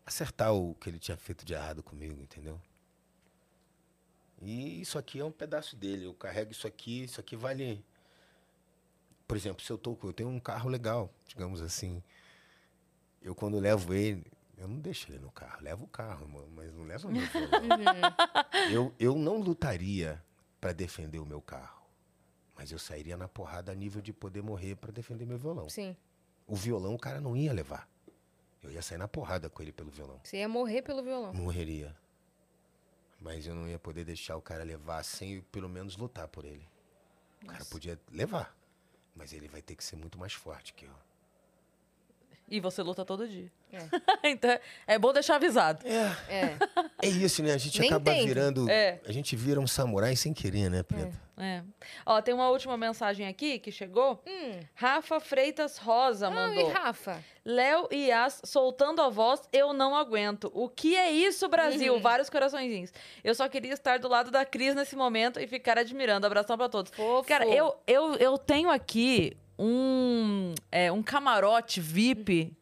acertar 0.08 0.54
o 0.54 0.74
que 0.76 0.90
ele 0.90 1.00
tinha 1.00 1.18
feito 1.18 1.46
de 1.46 1.54
errado 1.54 1.84
comigo, 1.84 2.22
entendeu? 2.22 2.60
E 4.42 4.80
isso 4.80 4.98
aqui 4.98 5.20
é 5.20 5.26
um 5.26 5.32
pedaço 5.32 5.76
dele. 5.76 6.06
Eu 6.06 6.14
carrego 6.14 6.54
isso 6.54 6.66
aqui, 6.66 7.04
isso 7.04 7.20
aqui 7.20 7.36
vale. 7.36 7.84
Por 9.28 9.36
exemplo, 9.36 9.62
se 9.62 9.70
eu 9.70 9.78
tô, 9.78 9.98
eu 10.02 10.14
tenho 10.14 10.30
um 10.30 10.40
carro 10.40 10.70
legal, 10.70 11.14
digamos 11.28 11.62
assim. 11.62 12.02
Eu 13.22 13.36
quando 13.36 13.60
levo 13.60 13.94
ele, 13.94 14.26
eu 14.58 14.70
não 14.70 14.80
deixo 14.80 15.12
ele 15.12 15.20
no 15.20 15.30
carro, 15.30 15.62
levo 15.62 15.84
o 15.84 15.88
carro, 15.88 16.26
mas 16.56 16.74
não 16.74 16.86
levo 16.86 17.10
o 17.10 17.12
meu 17.12 17.26
violão. 17.26 17.62
eu, 18.72 18.96
eu 18.98 19.16
não 19.18 19.42
lutaria 19.42 20.24
para 20.62 20.72
defender 20.72 21.20
o 21.20 21.26
meu 21.26 21.42
carro, 21.42 21.86
mas 22.56 22.72
eu 22.72 22.80
sairia 22.80 23.18
na 23.18 23.28
porrada 23.28 23.74
a 23.74 23.76
nível 23.76 24.02
de 24.02 24.14
poder 24.14 24.42
morrer 24.42 24.76
para 24.76 24.94
defender 24.94 25.26
meu 25.26 25.38
violão. 25.38 25.68
Sim. 25.68 25.98
O 26.48 26.56
violão 26.56 26.96
o 26.96 27.00
cara 27.00 27.20
não 27.20 27.36
ia 27.36 27.52
levar. 27.52 27.90
Eu 28.68 28.74
ia 28.74 28.82
sair 28.82 28.98
na 28.98 29.08
porrada 29.08 29.50
com 29.50 29.62
ele 29.62 29.72
pelo 29.72 29.90
violão. 29.90 30.20
Você 30.24 30.38
ia 30.38 30.50
morrer 30.50 30.82
pelo 30.82 31.02
violão. 31.02 31.34
Morreria. 31.34 31.96
Mas 33.20 33.48
eu 33.48 33.56
não 33.56 33.68
ia 33.68 33.80
poder 33.80 34.04
deixar 34.04 34.36
o 34.36 34.42
cara 34.42 34.64
levar 34.64 35.04
sem 35.04 35.42
pelo 35.42 35.70
menos 35.70 35.96
lutar 35.96 36.28
por 36.28 36.44
ele. 36.44 36.68
O 37.42 37.48
cara 37.48 37.64
podia 37.66 38.00
levar, 38.12 38.56
mas 39.16 39.32
ele 39.32 39.48
vai 39.48 39.62
ter 39.62 39.76
que 39.76 39.84
ser 39.84 39.96
muito 39.96 40.20
mais 40.20 40.34
forte 40.34 40.74
que 40.74 40.86
eu. 40.86 40.94
E 42.50 42.60
você 42.62 42.82
luta 42.82 43.04
todo 43.04 43.28
dia. 43.28 43.52
É. 43.74 43.80
então, 44.30 44.58
é 44.88 44.98
bom 44.98 45.12
deixar 45.12 45.36
avisado. 45.36 45.86
É, 45.86 46.16
É. 46.30 46.58
é 47.04 47.08
isso, 47.08 47.44
né? 47.44 47.54
A 47.54 47.58
gente 47.58 47.80
Nem 47.80 47.90
acaba 47.90 48.14
virando. 48.14 48.70
É. 48.70 49.00
A 49.06 49.12
gente 49.12 49.36
vira 49.36 49.60
um 49.60 49.68
samurai 49.68 50.16
sem 50.16 50.34
querer, 50.34 50.70
né, 50.70 50.82
Preta? 50.82 51.12
É. 51.38 51.62
Ó, 52.06 52.20
tem 52.22 52.34
uma 52.34 52.50
última 52.50 52.78
mensagem 52.78 53.28
aqui 53.28 53.60
que 53.60 53.72
chegou. 53.72 54.24
Hum. 54.26 54.60
Rafa 54.74 55.20
Freitas 55.20 55.78
Rosa 55.78 56.30
Ah, 56.30 56.32
e 56.32 56.34
mandou. 56.34 56.72
Rafa? 56.72 57.24
Léo 57.46 57.88
e 57.92 58.08
Yas 58.08 58.42
soltando 58.46 59.02
a 59.02 59.10
voz, 59.10 59.42
eu 59.52 59.74
não 59.74 59.94
aguento. 59.96 60.50
O 60.56 60.68
que 60.70 60.96
é 60.96 61.12
isso, 61.12 61.48
Brasil? 61.50 61.96
Uhum. 61.96 62.02
Vários 62.02 62.30
coraçõezinhos. 62.30 62.92
Eu 63.24 63.36
só 63.36 63.48
queria 63.50 63.74
estar 63.74 64.00
do 64.00 64.08
lado 64.08 64.32
da 64.32 64.46
Cris 64.46 64.74
nesse 64.74 64.96
momento 64.96 65.40
e 65.40 65.46
ficar 65.48 65.78
admirando. 65.78 66.26
Abração 66.26 66.58
pra 66.58 66.70
todos. 66.70 66.92
Fofo. 66.92 67.28
Cara, 67.28 67.46
eu, 67.46 67.76
eu, 67.86 68.16
eu 68.16 68.38
tenho 68.38 68.70
aqui 68.70 69.36
um, 69.58 70.54
é, 70.72 70.92
um 70.92 71.02
camarote 71.04 71.80
VIP 71.82 72.54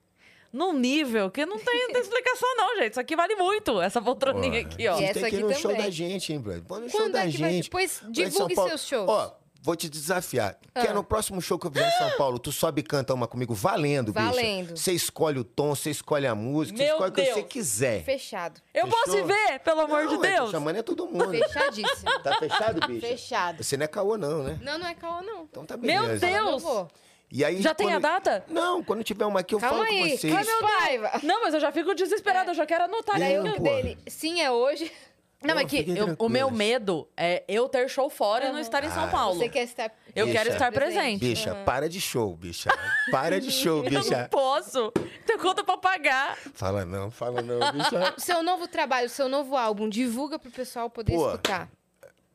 num 0.51 0.71
nível 0.73 1.29
que 1.29 1.45
não 1.45 1.57
tem, 1.59 1.87
tem 1.91 2.01
explicação, 2.01 2.47
não, 2.55 2.77
gente. 2.77 2.91
Isso 2.91 2.99
aqui 2.99 3.15
vale 3.15 3.35
muito, 3.35 3.81
essa 3.81 4.01
poltroninha 4.01 4.61
aqui, 4.61 4.87
ó. 4.87 4.93
E 4.95 4.97
Vocês 4.97 5.09
essa 5.09 5.19
têm 5.21 5.29
que 5.31 5.35
ir 5.35 5.43
no 5.43 5.53
show 5.53 5.71
também. 5.71 5.85
da 5.85 5.89
gente, 5.89 6.31
hein, 6.33 6.39
brother? 6.39 6.63
Vamos 6.67 6.83
no 6.85 6.89
show 6.91 6.99
Quando 7.01 7.11
da 7.13 7.25
é 7.27 7.31
que 7.31 7.37
vai? 7.37 7.51
gente. 7.51 7.63
Depois 7.65 7.99
Vai 7.99 8.09
em 8.09 8.11
divulgue 8.13 8.37
São 8.37 8.47
Paulo. 8.55 8.69
seus 8.69 8.87
shows. 8.87 9.09
Ó, 9.09 9.35
vou 9.65 9.75
te 9.75 9.89
desafiar. 9.89 10.57
Quer 10.73 10.89
Ah. 10.89 10.93
no 10.93 11.03
próximo 11.03 11.41
show 11.41 11.57
que 11.57 11.65
eu 11.65 11.71
fizer 11.71 11.87
em 11.87 11.97
São 11.97 12.17
Paulo, 12.17 12.37
tu 12.37 12.51
sobe 12.51 12.81
e 12.81 12.83
canta 12.83 13.13
uma 13.13 13.27
comigo 13.27 13.53
valendo, 13.53 14.13
bicha. 14.13 14.25
Valendo. 14.27 14.77
Você 14.77 14.91
escolhe 14.91 15.39
o 15.39 15.43
tom, 15.43 15.73
você 15.75 15.89
escolhe 15.89 16.27
a 16.27 16.35
música, 16.35 16.77
você 16.77 16.83
Meu 16.83 16.93
escolhe 16.93 17.09
o 17.11 17.13
que 17.13 17.25
você 17.25 17.33
Deus. 17.33 17.45
quiser. 17.49 18.03
Fechado. 18.03 18.61
Eu 18.73 18.87
posso 18.87 19.11
Fechou? 19.11 19.19
ir 19.21 19.25
ver, 19.27 19.59
pelo 19.59 19.81
amor 19.81 20.01
de 20.07 20.13
Não, 20.13 20.21
tô 20.21 20.21
Deus. 20.21 20.51
chamando 20.51 20.75
é 20.77 20.83
todo 20.83 21.07
mundo. 21.07 21.31
Fechadíssimo. 21.31 22.19
Tá 22.23 22.37
fechado, 22.37 22.87
bicha? 22.87 23.07
Fechado. 23.07 23.63
Você 23.63 23.75
não 23.75 23.83
é 23.85 23.87
caô, 23.87 24.17
não, 24.17 24.43
né? 24.43 24.59
Não, 24.61 24.77
não 24.77 24.87
é 24.87 24.93
caô, 24.93 25.21
não. 25.23 25.43
Então 25.43 25.65
tá 25.65 25.75
Meu 25.75 26.03
beleza. 26.03 26.25
Deus! 26.27 26.51
Eu 26.51 26.59
vou. 26.59 26.87
E 27.31 27.43
aí, 27.43 27.59
Já 27.61 27.73
tem 27.73 27.87
a 27.87 27.93
quando- 27.93 28.01
data? 28.03 28.45
Não, 28.47 28.83
quando 28.83 29.03
tiver 29.03 29.25
uma 29.25 29.39
aqui 29.39 29.55
eu 29.55 29.59
Calma 29.59 29.79
falo 29.83 29.89
aí. 29.89 30.11
com 30.11 30.17
vocês. 30.17 30.31
Calma, 30.33 30.45
meu 30.45 30.61
Paiva. 30.77 31.11
Não, 31.23 31.41
mas 31.41 31.53
eu 31.55 31.59
já 31.59 31.71
fico 31.71 31.93
desesperada, 31.95 32.51
eu 32.51 32.55
já 32.55 32.65
quero 32.67 32.83
anotar. 32.83 33.15
E 33.17 33.19
Daí 33.19 33.35
aí, 33.35 33.39
o 33.49 33.55
pô? 33.57 33.63
dele, 33.63 33.97
sim, 34.07 34.41
é 34.41 34.51
hoje. 34.51 34.91
Não, 35.45 35.55
Não, 35.55 35.61
é 35.61 35.65
que 35.65 35.77
eu- 35.87 36.15
o 36.19 36.27
meu 36.29 36.49
medo 36.51 37.07
é 37.15 37.43
eu 37.47 37.69
ter 37.69 37.89
show 37.89 38.09
fora 38.09 38.45
e 38.47 38.51
não 38.51 38.59
estar 38.59 38.83
em 38.83 38.89
São 38.89 39.03
Ah, 39.05 39.07
Paulo. 39.07 39.37
Você 39.39 39.47
quer 39.49 39.63
estar 39.63 39.91
Eu 40.15 40.25
Bicha. 40.27 40.37
quero 40.39 40.49
estar 40.53 40.71
presente. 40.71 41.19
Bicha, 41.19 41.53
para 41.65 41.87
de 41.89 41.99
show, 42.01 42.35
bicha. 42.35 42.69
Para 43.11 43.39
de 43.39 43.51
show, 43.51 43.83
Eu 43.85 43.91
não 43.91 44.01
bicha. 44.01 44.27
posso. 44.31 44.91
Tenho 45.25 45.39
conta 45.39 45.63
pra 45.63 45.77
pagar. 45.77 46.37
Fala 46.53 46.85
não, 46.85 47.11
fala 47.11 47.41
não, 47.41 47.59
bicha. 47.71 48.13
Seu 48.17 48.41
novo 48.41 48.67
trabalho, 48.67 49.09
seu 49.09 49.27
novo 49.29 49.55
álbum, 49.57 49.87
divulga 49.89 50.39
pro 50.39 50.49
pessoal 50.49 50.89
poder 50.89 51.13
Pô. 51.13 51.27
escutar. 51.27 51.69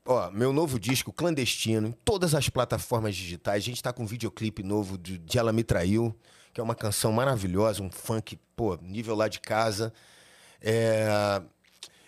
Ó, 0.06 0.30
meu 0.30 0.52
novo 0.52 0.78
disco, 0.80 1.12
Clandestino, 1.12 1.88
em 1.88 1.92
todas 2.04 2.34
as 2.34 2.48
plataformas 2.48 3.14
digitais. 3.14 3.62
A 3.62 3.66
gente 3.66 3.82
tá 3.82 3.92
com 3.92 4.02
um 4.02 4.06
videoclipe 4.06 4.62
novo 4.62 4.96
de, 4.98 5.18
de 5.18 5.38
Ela 5.38 5.52
Me 5.52 5.62
Traiu, 5.62 6.14
que 6.52 6.60
é 6.60 6.64
uma 6.64 6.74
canção 6.74 7.12
maravilhosa, 7.12 7.82
um 7.82 7.90
funk, 7.90 8.38
pô, 8.56 8.76
nível 8.82 9.14
lá 9.14 9.28
de 9.28 9.40
casa. 9.40 9.92
É, 10.60 11.40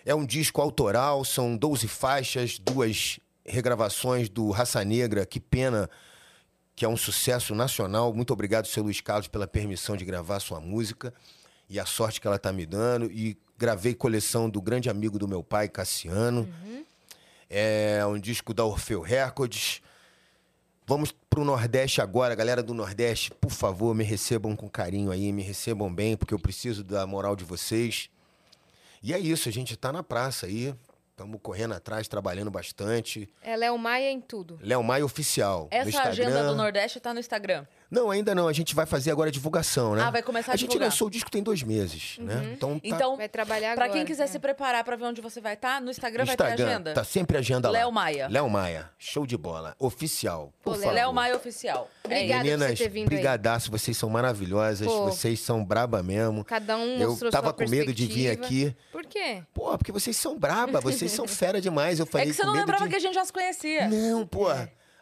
É 0.05 0.13
um 0.13 0.25
disco 0.25 0.61
autoral, 0.61 1.23
são 1.23 1.55
12 1.55 1.87
faixas, 1.87 2.59
duas 2.59 3.19
regravações 3.45 4.29
do 4.29 4.49
Raça 4.51 4.83
Negra, 4.83 5.25
que 5.25 5.39
pena 5.39 5.89
que 6.75 6.83
é 6.83 6.89
um 6.89 6.97
sucesso 6.97 7.53
nacional. 7.53 8.13
Muito 8.13 8.33
obrigado, 8.33 8.67
seu 8.67 8.83
Luiz 8.83 8.99
Carlos, 8.99 9.27
pela 9.27 9.47
permissão 9.47 9.95
de 9.95 10.03
gravar 10.03 10.39
sua 10.39 10.59
música 10.59 11.13
e 11.69 11.79
a 11.79 11.85
sorte 11.85 12.19
que 12.19 12.27
ela 12.27 12.39
tá 12.39 12.51
me 12.51 12.65
dando. 12.65 13.11
E 13.11 13.37
gravei 13.57 13.93
coleção 13.93 14.49
do 14.49 14.61
grande 14.61 14.89
amigo 14.89 15.17
do 15.17 15.27
meu 15.27 15.43
pai, 15.43 15.69
Cassiano. 15.69 16.47
É 17.49 18.05
um 18.05 18.19
disco 18.19 18.53
da 18.53 18.65
Orfeu 18.65 19.01
Records. 19.01 19.81
Vamos 20.85 21.13
pro 21.29 21.45
Nordeste 21.45 22.01
agora, 22.01 22.35
galera 22.35 22.61
do 22.61 22.73
Nordeste. 22.73 23.31
Por 23.31 23.51
favor, 23.51 23.95
me 23.95 24.03
recebam 24.03 24.55
com 24.55 24.67
carinho 24.67 25.11
aí, 25.11 25.31
me 25.31 25.41
recebam 25.41 25.93
bem, 25.93 26.17
porque 26.17 26.33
eu 26.33 26.39
preciso 26.39 26.83
da 26.83 27.07
moral 27.07 27.35
de 27.35 27.45
vocês. 27.45 28.09
E 29.03 29.13
é 29.13 29.19
isso, 29.19 29.49
a 29.49 29.51
gente 29.51 29.75
tá 29.75 29.91
na 29.91 30.01
praça 30.01 30.45
aí. 30.45 30.73
Estamos 31.11 31.39
correndo 31.43 31.73
atrás, 31.73 32.07
trabalhando 32.07 32.49
bastante. 32.49 33.29
É 33.41 33.55
Léo 33.55 33.77
Maia 33.77 34.09
em 34.09 34.19
tudo. 34.19 34.57
Léo 34.63 34.81
Maia 34.81 35.05
Oficial. 35.05 35.67
no 35.71 35.77
Essa 35.77 36.03
agenda 36.03 36.47
do 36.47 36.55
Nordeste 36.55 36.99
tá 37.01 37.13
no 37.13 37.19
Instagram. 37.19 37.65
Não, 37.93 38.09
ainda 38.11 38.33
não. 38.33 38.47
A 38.47 38.53
gente 38.53 38.73
vai 38.75 38.85
fazer 38.85 39.11
agora 39.11 39.29
a 39.29 39.31
divulgação, 39.31 39.95
né? 39.95 40.01
Ah, 40.03 40.09
vai 40.11 40.23
começar 40.23 40.51
a 40.51 40.55
A 40.55 40.57
gente 40.57 40.69
divulgar. 40.69 40.89
lançou 40.89 41.07
o 41.07 41.11
disco 41.11 41.29
tem 41.29 41.43
dois 41.43 41.61
meses, 41.63 42.17
né? 42.19 42.51
Então, 42.53 42.79
tá... 42.79 42.87
Então, 42.87 43.15
Vai 43.17 43.29
trabalhar 43.29 43.75
pra 43.75 43.85
agora. 43.85 43.97
quem 43.99 44.05
quiser 44.05 44.23
É. 44.23 44.27
se 44.27 44.39
preparar 44.39 44.83
pra 44.83 44.95
ver 44.95 45.05
onde 45.05 45.21
você 45.21 45.39
vai 45.39 45.53
estar, 45.53 45.79
no 45.79 45.91
Instagram, 45.91 46.25
vai 46.25 46.35
ter 46.35 46.43
Instagram, 46.43 46.67
agenda. 46.67 46.93
tá 46.93 47.03
sempre 47.03 47.37
a 47.37 47.39
agenda 47.39 47.69
lá. 47.69 47.77
Léo 47.79 47.91
Maia. 47.91 48.27
Léo 48.29 48.49
Maia. 48.49 48.89
Show 48.97 49.25
de 49.27 49.37
bola. 49.37 49.75
Oficial. 49.79 50.51
Pô, 50.63 50.71
Por 50.71 50.77
Léo 50.77 50.81
favor. 50.81 50.95
Léo 50.95 51.13
Maia 51.13 51.35
Oficial. 51.35 51.89
É 52.03 52.07
Obrigada 52.07 52.25
isso. 52.25 52.37
por 52.37 52.43
Meninas, 52.43 52.77
você 52.79 52.83
ter 52.83 52.89
vindo 52.89 53.03
aí. 53.03 53.15
brigadaço. 53.15 53.71
Vocês 53.71 53.97
são 53.97 54.09
maravilhosas. 54.09 54.87
Pô. 54.87 55.05
Vocês 55.05 55.39
são 55.39 55.63
braba 55.63 56.01
mesmo. 56.01 56.43
Cada 56.43 56.75
um 56.77 56.97
Eu 56.99 57.09
mostrou 57.11 57.31
tava 57.31 57.47
sua 57.47 57.53
com 57.53 57.69
medo 57.69 57.93
de 57.93 58.05
vir 58.07 58.29
aqui. 58.31 58.75
Por 58.91 59.05
quê? 59.05 59.43
Pô, 59.53 59.77
porque 59.77 59.91
vocês 59.91 60.17
são 60.17 60.37
braba. 60.37 60.81
Vocês 60.81 61.11
são 61.11 61.27
fera 61.29 61.61
demais. 61.61 61.99
Eu 61.99 62.05
É 62.05 62.09
falei 62.09 62.27
que 62.27 62.33
você 62.33 62.43
não 62.43 62.53
lembrava 62.53 62.85
de... 62.85 62.89
que 62.89 62.95
a 62.95 62.99
gente 62.99 63.13
já 63.13 63.23
se 63.25 63.31
conhecia. 63.33 63.87
Não, 63.87 64.25
pô. 64.25 64.47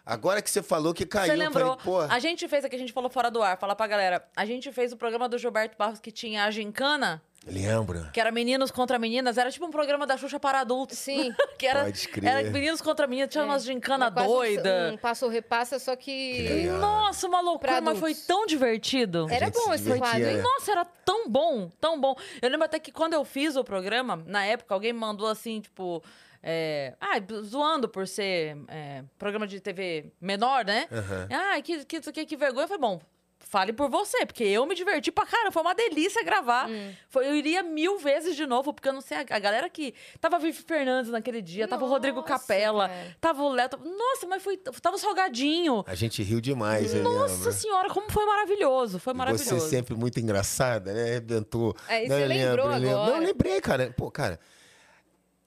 Agora 0.06 0.42
que 0.42 0.50
você 0.50 0.64
falou 0.64 0.94
que 0.94 1.06
caiu, 1.06 1.28
Você 1.28 1.34
eu 1.34 1.38
lembrou? 1.38 1.78
falei, 1.78 2.08
pô... 2.08 2.14
A 2.14 2.20
gente 2.20 2.48
fez 2.48 2.66
aqui, 2.66 2.76
a 2.76 2.80
gente 2.80 2.92
falou 2.92 3.10
fora 3.10 3.30
do 3.30 3.42
ar. 3.42 3.58
Fala 3.58 3.76
pra 3.76 3.86
galera. 3.88 4.24
A 4.36 4.46
gente 4.46 4.72
fez 4.72 4.92
o 4.92 4.98
programa 4.98 5.30
do 5.30 5.38
Gilberto 5.38 5.78
Barros 5.78 6.00
que 6.00 6.12
tinha 6.12 6.44
a 6.46 6.52
Gincana, 6.52 7.22
Lembra? 7.46 8.10
que 8.14 8.20
era 8.20 8.32
meninos 8.32 8.72
contra 8.72 8.98
meninas. 8.98 9.38
Era 9.38 9.52
tipo 9.52 9.66
um 9.66 9.70
programa 9.72 10.06
da 10.08 10.18
Xuxa 10.18 10.40
para 10.40 10.60
adultos. 10.62 10.98
Sim. 10.98 11.34
que 11.58 11.68
era, 11.68 11.84
Pode 11.86 12.08
crer. 12.08 12.26
era 12.30 12.50
meninos 12.50 12.82
contra 12.82 13.06
meninas. 13.06 13.30
Tinha 13.32 13.44
umas 13.44 13.64
gincana 13.64 14.06
Era 14.06 14.14
quase 14.14 14.28
um- 14.30 14.34
doida. 14.34 14.92
Um 14.94 14.98
passo 14.98 15.28
repassa, 15.28 15.78
só 15.80 15.96
Que. 15.96 16.66
Nossa, 16.80 17.28
uma 17.28 17.42
loucura, 17.42 17.80
mas 17.82 18.00
foi 18.00 18.16
tão 18.16 18.46
divertido. 18.48 19.28
Era 19.30 19.50
bom 19.52 19.60
se 19.62 19.76
esse 19.76 19.84
divertia, 19.84 20.00
quadro, 20.08 20.30
hein? 20.30 20.38
Nossa, 20.42 20.72
era 20.72 20.86
tão 20.86 21.30
bom, 21.30 21.70
tão 21.80 22.00
bom. 22.02 22.16
Eu 22.42 22.50
lembro 22.50 22.66
até 22.66 22.80
que 22.80 22.92
quando 22.92 23.14
eu 23.14 23.24
fiz 23.24 23.56
o 23.56 23.64
programa, 23.64 24.22
na 24.26 24.44
época, 24.46 24.74
alguém 24.74 24.94
me 24.94 25.00
mandou 25.00 25.28
assim, 25.28 25.62
tipo. 25.62 26.04
É, 26.44 26.96
ah, 27.00 27.18
zoando 27.44 27.88
por 27.88 28.08
ser 28.08 28.58
é, 28.68 29.04
programa 29.18 29.46
de 29.46 29.60
TV 29.60 30.12
menor, 30.20 30.66
né? 30.66 30.88
Aham. 30.92 31.28
Ah, 31.32 31.62
que, 31.62 31.86
que, 31.86 32.02
que, 32.02 32.26
que 32.26 32.36
vergonha. 32.38 32.64
Eu 32.64 32.68
falei, 32.68 32.82
bom, 32.82 33.00
fale 33.38 33.74
por 33.74 33.90
você, 33.92 34.26
porque 34.26 34.44
eu 34.46 34.66
me 34.66 34.74
diverti 34.74 35.12
pra 35.12 35.26
caramba. 35.26 35.52
Foi 35.52 35.62
uma 35.62 35.76
delícia 35.76 36.24
gravar. 36.24 36.68
Hum. 36.70 36.94
Foi, 37.10 37.28
eu 37.28 37.36
iria 37.36 37.62
mil 37.62 38.00
vezes 38.00 38.36
de 38.36 38.46
novo, 38.48 38.74
porque 38.74 38.90
eu 38.90 38.94
não 38.94 39.02
sei, 39.02 39.18
a, 39.18 39.20
a 39.22 39.40
galera 39.40 39.70
que. 39.70 39.94
Tava 40.20 40.38
a 40.38 40.40
Vivi 40.40 40.58
Fernandes 40.64 41.12
naquele 41.12 41.42
dia, 41.44 41.68
tava 41.68 41.86
o 41.86 41.88
Rodrigo 41.88 42.22
Nossa, 42.22 42.30
Capella, 42.30 42.88
cara. 42.90 43.18
tava 43.22 43.44
o 43.44 43.50
Léo. 43.50 43.70
tava- 43.70 43.84
Nossa, 43.86 44.26
mas 44.28 44.42
foi. 44.42 44.58
Tava 44.58 44.96
o 44.96 45.00
Salgadinho. 45.00 45.84
A 45.86 45.94
gente 45.96 46.24
riu 46.24 46.42
demais, 46.42 46.94
eu 46.96 47.04
Nossa 47.04 47.52
senhora, 47.52 47.90
como 47.90 48.10
foi 48.10 48.26
maravilhoso. 48.26 48.98
Foi 48.98 49.14
maravilhoso. 49.14 49.60
Você 49.60 49.70
sempre 49.70 49.94
muito 49.96 50.20
engraçada, 50.20 50.92
né? 50.94 51.04
Arrebentou. 51.12 51.76
É, 51.88 52.06
e 52.06 52.08
Não, 52.10 52.16
você 52.16 52.24
eu 52.24 52.28
lembrou 52.28 52.50
lembro, 52.56 52.62
eu 52.62 52.68
lembro. 52.80 52.90
agora. 52.98 53.12
Não, 53.12 53.18
eu 53.22 53.28
lembrei, 53.28 53.62
cara. 53.62 53.94
Pô, 53.96 54.10
cara, 54.10 54.40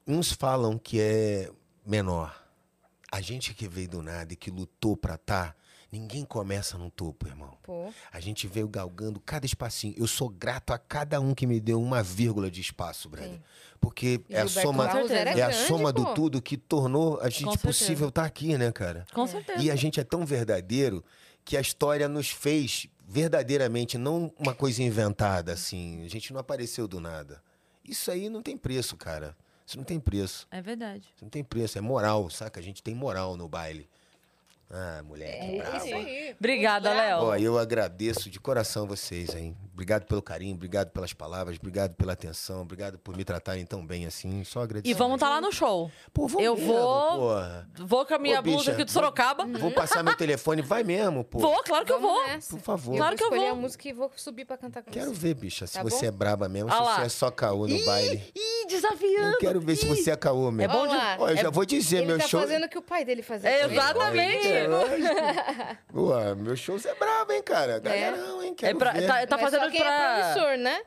uns 0.06 0.32
falam 0.32 0.78
que 0.78 1.00
é 1.00 1.50
menor. 1.84 2.42
A 3.10 3.20
gente 3.20 3.54
que 3.54 3.68
veio 3.68 3.88
do 3.88 4.02
nada 4.02 4.32
e 4.32 4.36
que 4.36 4.50
lutou 4.50 4.96
pra 4.96 5.16
tá, 5.16 5.54
ninguém 5.90 6.24
começa 6.24 6.76
no 6.76 6.90
topo, 6.90 7.28
irmão. 7.28 7.56
Pô. 7.62 7.92
A 8.12 8.18
gente 8.18 8.48
veio 8.48 8.66
galgando 8.66 9.20
cada 9.20 9.46
espacinho. 9.46 9.94
Eu 9.96 10.08
sou 10.08 10.28
grato 10.28 10.72
a 10.72 10.78
cada 10.78 11.20
um 11.20 11.32
que 11.32 11.46
me 11.46 11.60
deu 11.60 11.80
uma 11.80 12.02
vírgula 12.02 12.50
de 12.50 12.60
espaço, 12.60 13.08
brother. 13.08 13.34
Sim. 13.34 13.42
Porque 13.80 14.20
é 14.28 14.40
a 14.40 14.48
soma, 14.48 14.86
é 14.86 15.42
a 15.42 15.48
grande, 15.48 15.66
soma 15.66 15.92
pô. 15.92 16.04
do 16.04 16.14
tudo 16.14 16.42
que 16.42 16.56
tornou 16.56 17.20
a 17.20 17.28
gente 17.28 17.56
possível 17.58 18.08
estar 18.08 18.24
aqui, 18.24 18.58
né, 18.58 18.72
cara? 18.72 19.06
Com 19.12 19.26
certeza. 19.26 19.62
E 19.62 19.70
a 19.70 19.76
gente 19.76 20.00
é 20.00 20.04
tão 20.04 20.26
verdadeiro 20.26 21.04
que 21.44 21.56
a 21.56 21.60
história 21.60 22.08
nos 22.08 22.30
fez 22.30 22.88
verdadeiramente, 23.06 23.98
não 23.98 24.32
uma 24.38 24.54
coisa 24.54 24.82
inventada, 24.82 25.52
assim. 25.52 26.04
A 26.04 26.08
gente 26.08 26.32
não 26.32 26.40
apareceu 26.40 26.88
do 26.88 26.98
nada. 26.98 27.42
Isso 27.84 28.10
aí 28.10 28.28
não 28.28 28.42
tem 28.42 28.56
preço, 28.56 28.96
cara. 28.96 29.36
Isso 29.66 29.76
não 29.76 29.84
tem 29.84 29.98
preço. 29.98 30.46
É 30.50 30.60
verdade. 30.60 31.08
Isso 31.14 31.24
não 31.24 31.30
tem 31.30 31.42
preço. 31.42 31.78
É 31.78 31.80
moral, 31.80 32.28
saca? 32.30 32.60
A 32.60 32.62
gente 32.62 32.82
tem 32.82 32.94
moral 32.94 33.36
no 33.36 33.48
baile. 33.48 33.88
Ah, 34.70 35.02
moleque, 35.04 35.58
bravo. 35.58 35.76
É 35.76 35.78
Isso 35.78 35.94
aí. 35.94 36.36
Obrigada. 36.38 36.92
Léo. 36.92 37.18
Ó, 37.22 37.36
eu 37.36 37.58
agradeço 37.58 38.28
de 38.28 38.40
coração 38.40 38.86
vocês, 38.86 39.34
hein? 39.34 39.56
Obrigado 39.74 40.04
pelo 40.06 40.22
carinho, 40.22 40.54
obrigado 40.54 40.90
pelas 40.90 41.12
palavras, 41.12 41.56
obrigado 41.58 41.94
pela 41.96 42.12
atenção, 42.12 42.62
obrigado 42.62 42.96
por 42.96 43.16
me 43.16 43.24
tratarem 43.24 43.66
tão 43.66 43.84
bem 43.84 44.06
assim. 44.06 44.44
Só 44.44 44.62
agradecer. 44.62 44.88
E 44.88 44.94
vamos 44.94 45.16
estar 45.16 45.28
lá 45.28 45.40
no 45.40 45.50
show. 45.50 45.90
Pô, 46.12 46.28
vamos 46.28 46.44
eu 46.44 46.54
mesmo, 46.56 46.72
vou- 46.72 47.18
porra. 47.18 47.68
Vou 47.80 48.06
com 48.06 48.14
a 48.14 48.18
minha 48.20 48.38
Ô, 48.38 48.42
blusa 48.42 48.58
bicha, 48.58 48.70
aqui 48.72 48.84
do 48.84 48.92
vou- 48.92 49.02
Sorocaba. 49.02 49.44
Vou 49.58 49.72
passar 49.72 50.04
meu 50.04 50.16
telefone, 50.16 50.62
vai 50.62 50.84
mesmo, 50.84 51.24
pô. 51.24 51.40
Vou, 51.40 51.60
claro 51.64 51.84
que 51.84 51.90
eu 51.92 52.00
Vamos 52.00 52.16
vou. 52.18 52.26
nessa. 52.28 52.56
Por 52.56 52.62
favor. 52.62 52.92
Eu 52.92 52.98
Claro 52.98 53.10
vou 53.10 53.18
que 53.18 53.24
eu 53.24 53.26
escolher 53.36 53.50
vou. 53.50 53.58
a 53.58 53.60
música 53.60 53.88
e 53.88 53.92
vou 53.92 54.10
subir 54.14 54.44
pra 54.44 54.56
cantar 54.56 54.82
com 54.84 54.92
Quero 54.92 55.10
você. 55.12 55.18
ver, 55.20 55.34
bicha, 55.34 55.66
se 55.66 55.74
Tá 55.74 55.82
você 55.82 56.02
bom? 56.02 56.06
é 56.06 56.10
braba 56.12 56.48
mesmo, 56.48 56.70
Ah 56.70 56.76
se 56.76 56.80
lá. 56.82 56.94
você 56.94 57.02
é 57.02 57.08
só 57.08 57.30
caô 57.32 57.66
no 57.66 57.84
baile. 57.84 58.32
Ih, 58.32 58.66
desafiando. 58.68 59.32
Eu 59.32 59.38
quero 59.38 59.60
ver 59.60 59.74
se 59.74 59.86
você 59.86 60.12
é 60.12 60.16
caô 60.16 60.52
mesmo. 60.52 60.72
É 60.72 60.76
bom 60.76 60.82
Olha 60.82 60.92
lá. 60.96 61.16
Ó, 61.18 61.28
eu 61.30 61.36
já 61.36 61.50
vou 61.50 61.64
dizer, 61.64 61.96
Ele 61.98 62.06
meu 62.06 62.18
tá 62.18 62.28
show... 62.28 62.40
fazendo 62.40 62.64
o 62.64 62.68
que 62.68 62.78
o 62.78 62.82
pai 62.82 63.04
dele 63.04 63.22
fazia. 63.22 63.50
É, 63.50 63.64
exatamente. 63.66 64.46
É, 64.48 64.68
meu 66.36 66.56
show 66.56 66.76
é 66.84 66.94
brabo, 66.94 67.32
hein, 67.32 67.42
cara? 67.42 67.80
Galerão, 67.80 68.40
hein? 68.42 68.52
É 68.52 68.54
Quero 68.54 68.78
pra- 68.78 68.92
ver. 68.92 69.06
tá, 69.06 69.26
tá 69.26 69.38
fazendo 69.38 69.63
só 69.64 69.70
quem 69.70 69.80
é 69.80 69.84
pra. 69.84 70.32
promissor, 70.32 70.58
né? 70.58 70.82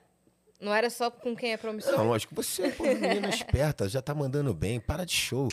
Não 0.60 0.74
era 0.74 0.90
só 0.90 1.12
com 1.12 1.36
quem 1.36 1.54
é 1.54 1.58
promissor? 1.58 1.96
Não, 1.96 2.08
lógico, 2.08 2.34
você, 2.34 2.70
pô, 2.70 2.84
menina 2.84 3.30
esperta, 3.30 3.88
já 3.88 4.02
tá 4.02 4.16
mandando 4.16 4.54
bem. 4.54 4.80
Para 4.80 5.06
de 5.06 5.14
show. 5.14 5.48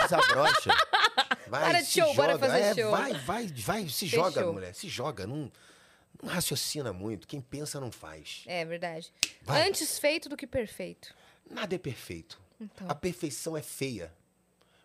Desabrocha. 0.00 0.70
Vai, 1.48 1.62
Para 1.70 1.80
de 1.82 1.90
show, 1.90 2.14
bora 2.14 2.32
joga. 2.32 2.46
fazer 2.46 2.60
É, 2.60 2.74
show. 2.74 2.90
Vai, 2.90 3.12
vai, 3.14 3.46
vai, 3.48 3.88
se 3.88 4.08
Fechou. 4.08 4.24
joga, 4.24 4.52
mulher. 4.52 4.74
Se 4.74 4.88
joga. 4.88 5.26
Não, 5.26 5.50
não 6.22 6.28
raciocina 6.30 6.92
muito. 6.92 7.26
Quem 7.28 7.40
pensa 7.40 7.78
não 7.78 7.92
faz. 7.92 8.42
É 8.46 8.64
verdade. 8.64 9.12
Vai. 9.42 9.68
Antes 9.68 9.98
feito 9.98 10.28
do 10.28 10.36
que 10.36 10.46
perfeito. 10.46 11.14
Nada 11.50 11.74
é 11.74 11.78
perfeito. 11.78 12.40
Então. 12.60 12.86
A 12.90 12.94
perfeição 12.94 13.56
é 13.56 13.62
feia. 13.62 14.12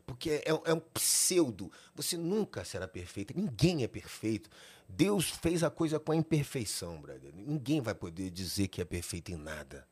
Porque 0.05 0.43
é, 0.45 0.49
é 0.65 0.73
um 0.73 0.79
pseudo. 0.93 1.71
Você 1.95 2.17
nunca 2.17 2.65
será 2.65 2.87
perfeito. 2.87 3.33
Ninguém 3.35 3.83
é 3.83 3.87
perfeito. 3.87 4.49
Deus 4.95 5.29
fez 5.29 5.63
a 5.63 5.69
coisa 5.69 5.99
com 5.99 6.11
a 6.11 6.15
imperfeição, 6.15 7.01
brother. 7.01 7.33
Ninguém 7.33 7.81
vai 7.81 7.95
poder 7.95 8.29
dizer 8.29 8.67
que 8.67 8.81
é 8.81 8.85
perfeito 8.85 9.31
em 9.31 9.37
nada. 9.37 9.87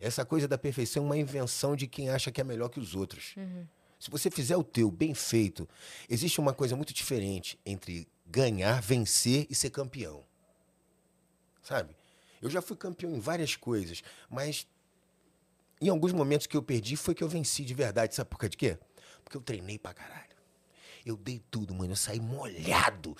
Essa 0.00 0.24
coisa 0.24 0.46
da 0.46 0.58
perfeição 0.58 1.04
é 1.04 1.06
uma 1.06 1.16
invenção 1.16 1.74
de 1.74 1.86
quem 1.86 2.10
acha 2.10 2.30
que 2.30 2.40
é 2.40 2.44
melhor 2.44 2.68
que 2.68 2.80
os 2.80 2.94
outros. 2.94 3.34
Se 3.98 4.10
você 4.10 4.30
fizer 4.30 4.56
o 4.56 4.62
teu 4.62 4.90
bem 4.90 5.14
feito, 5.14 5.68
existe 6.08 6.40
uma 6.40 6.52
coisa 6.52 6.76
muito 6.76 6.92
diferente 6.92 7.58
entre 7.64 8.06
ganhar, 8.26 8.80
vencer 8.82 9.46
e 9.48 9.54
ser 9.54 9.70
campeão. 9.70 10.24
Sabe? 11.62 11.96
Eu 12.42 12.50
já 12.50 12.60
fui 12.60 12.76
campeão 12.76 13.10
em 13.10 13.20
várias 13.20 13.56
coisas, 13.56 14.02
mas 14.28 14.66
em 15.80 15.88
alguns 15.88 16.12
momentos 16.12 16.46
que 16.46 16.56
eu 16.56 16.62
perdi 16.62 16.96
foi 16.96 17.14
que 17.14 17.24
eu 17.24 17.28
venci 17.28 17.64
de 17.64 17.72
verdade. 17.72 18.14
Sabe 18.14 18.28
por 18.28 18.38
causa 18.38 18.50
de 18.50 18.56
quê? 18.58 18.78
Porque 19.22 19.36
eu 19.36 19.40
treinei 19.40 19.78
pra 19.78 19.94
caralho. 19.94 20.34
Eu 21.04 21.16
dei 21.16 21.42
tudo, 21.50 21.74
mano. 21.74 21.92
Eu 21.92 21.96
saí 21.96 22.20
molhado. 22.20 23.16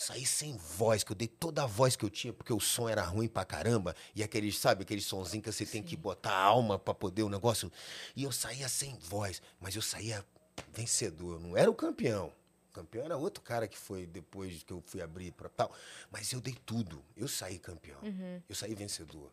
Saí 0.00 0.24
sem 0.24 0.56
voz, 0.56 1.02
que 1.02 1.10
eu 1.10 1.16
dei 1.16 1.26
toda 1.26 1.64
a 1.64 1.66
voz 1.66 1.96
que 1.96 2.04
eu 2.04 2.08
tinha, 2.10 2.32
porque 2.32 2.52
o 2.52 2.60
som 2.60 2.88
era 2.88 3.02
ruim 3.02 3.26
pra 3.26 3.44
caramba. 3.44 3.96
E 4.14 4.22
aqueles, 4.22 4.56
sabe, 4.56 4.82
aquele 4.82 5.00
sonzinho 5.00 5.42
que 5.42 5.50
você 5.50 5.66
tem 5.66 5.82
que 5.82 5.96
botar 5.96 6.30
a 6.30 6.40
alma 6.40 6.78
pra 6.78 6.94
poder 6.94 7.24
o 7.24 7.28
negócio. 7.28 7.70
E 8.14 8.22
eu 8.22 8.30
saía 8.30 8.68
sem 8.68 8.96
voz, 9.00 9.42
mas 9.60 9.74
eu 9.74 9.82
saía 9.82 10.24
vencedor. 10.72 11.34
Eu 11.34 11.40
não 11.40 11.56
era 11.56 11.68
o 11.68 11.74
campeão. 11.74 12.32
O 12.70 12.72
campeão 12.74 13.04
era 13.04 13.16
outro 13.16 13.42
cara 13.42 13.66
que 13.66 13.76
foi 13.76 14.06
depois 14.06 14.62
que 14.62 14.72
eu 14.72 14.80
fui 14.86 15.02
abrir 15.02 15.32
pra 15.32 15.48
tal. 15.48 15.74
Mas 16.12 16.32
eu 16.32 16.40
dei 16.40 16.54
tudo. 16.64 17.04
Eu 17.16 17.26
saí 17.26 17.58
campeão. 17.58 17.98
Eu 18.48 18.54
saí 18.54 18.76
vencedor. 18.76 19.32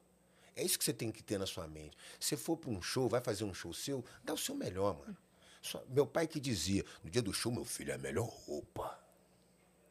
É 0.55 0.63
isso 0.63 0.79
que 0.79 0.83
você 0.83 0.93
tem 0.93 1.11
que 1.11 1.21
ter 1.21 1.37
na 1.37 1.45
sua 1.45 1.67
mente. 1.67 1.95
Se 2.19 2.35
for 2.35 2.57
para 2.57 2.71
um 2.71 2.81
show, 2.81 3.07
vai 3.07 3.21
fazer 3.21 3.43
um 3.43 3.53
show 3.53 3.71
seu, 3.71 4.03
dá 4.23 4.33
o 4.33 4.37
seu 4.37 4.55
melhor, 4.55 4.97
mano. 4.97 5.15
Só- 5.61 5.83
meu 5.89 6.07
pai 6.07 6.25
que 6.25 6.39
dizia, 6.39 6.83
no 7.03 7.09
dia 7.11 7.21
do 7.21 7.31
show, 7.33 7.51
meu 7.51 7.65
filho, 7.65 7.91
é 7.91 7.95
a 7.95 7.99
melhor 7.99 8.25
roupa. 8.27 8.97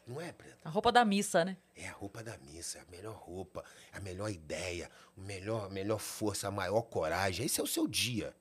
Não 0.07 0.21
é, 0.21 0.33
Preta? 0.33 0.59
A 0.65 0.69
roupa 0.69 0.93
da 0.93 1.05
missa, 1.05 1.45
né? 1.45 1.57
É 1.75 1.89
a 1.89 1.93
roupa 1.93 2.23
da 2.23 2.37
missa, 2.39 2.79
é 2.79 2.83
a 2.83 2.91
melhor 2.91 3.15
roupa, 3.15 3.65
a 3.93 4.01
melhor 4.01 4.31
ideia, 4.31 4.91
o 5.17 5.21
melhor, 5.21 5.67
a 5.67 5.69
melhor 5.71 5.99
força, 5.99 6.49
a 6.49 6.51
maior 6.51 6.83
coragem. 6.83 7.47
Esse 7.47 7.61
é 7.61 7.63
o 7.63 7.67
seu 7.67 7.89
dia. 7.89 8.35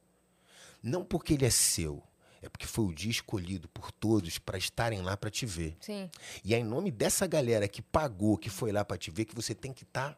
Não 0.81 1.05
porque 1.05 1.33
ele 1.35 1.45
é 1.45 1.49
seu, 1.49 2.03
é 2.41 2.49
porque 2.49 2.67
foi 2.67 2.83
o 2.83 2.93
dia 2.93 3.09
escolhido 3.09 3.69
por 3.69 3.89
todos 3.89 4.37
para 4.37 4.57
estarem 4.57 5.01
lá 5.01 5.15
para 5.15 5.29
te 5.29 5.45
ver. 5.45 5.77
Sim. 5.79 6.11
E 6.43 6.53
é 6.53 6.59
em 6.59 6.63
nome 6.63 6.91
dessa 6.91 7.25
galera 7.25 7.69
que 7.69 7.81
pagou, 7.81 8.37
que 8.37 8.49
foi 8.49 8.71
lá 8.73 8.83
para 8.83 8.97
te 8.97 9.09
ver, 9.09 9.23
que 9.23 9.33
você 9.33 9.55
tem 9.55 9.71
que 9.71 9.83
estar 9.83 10.17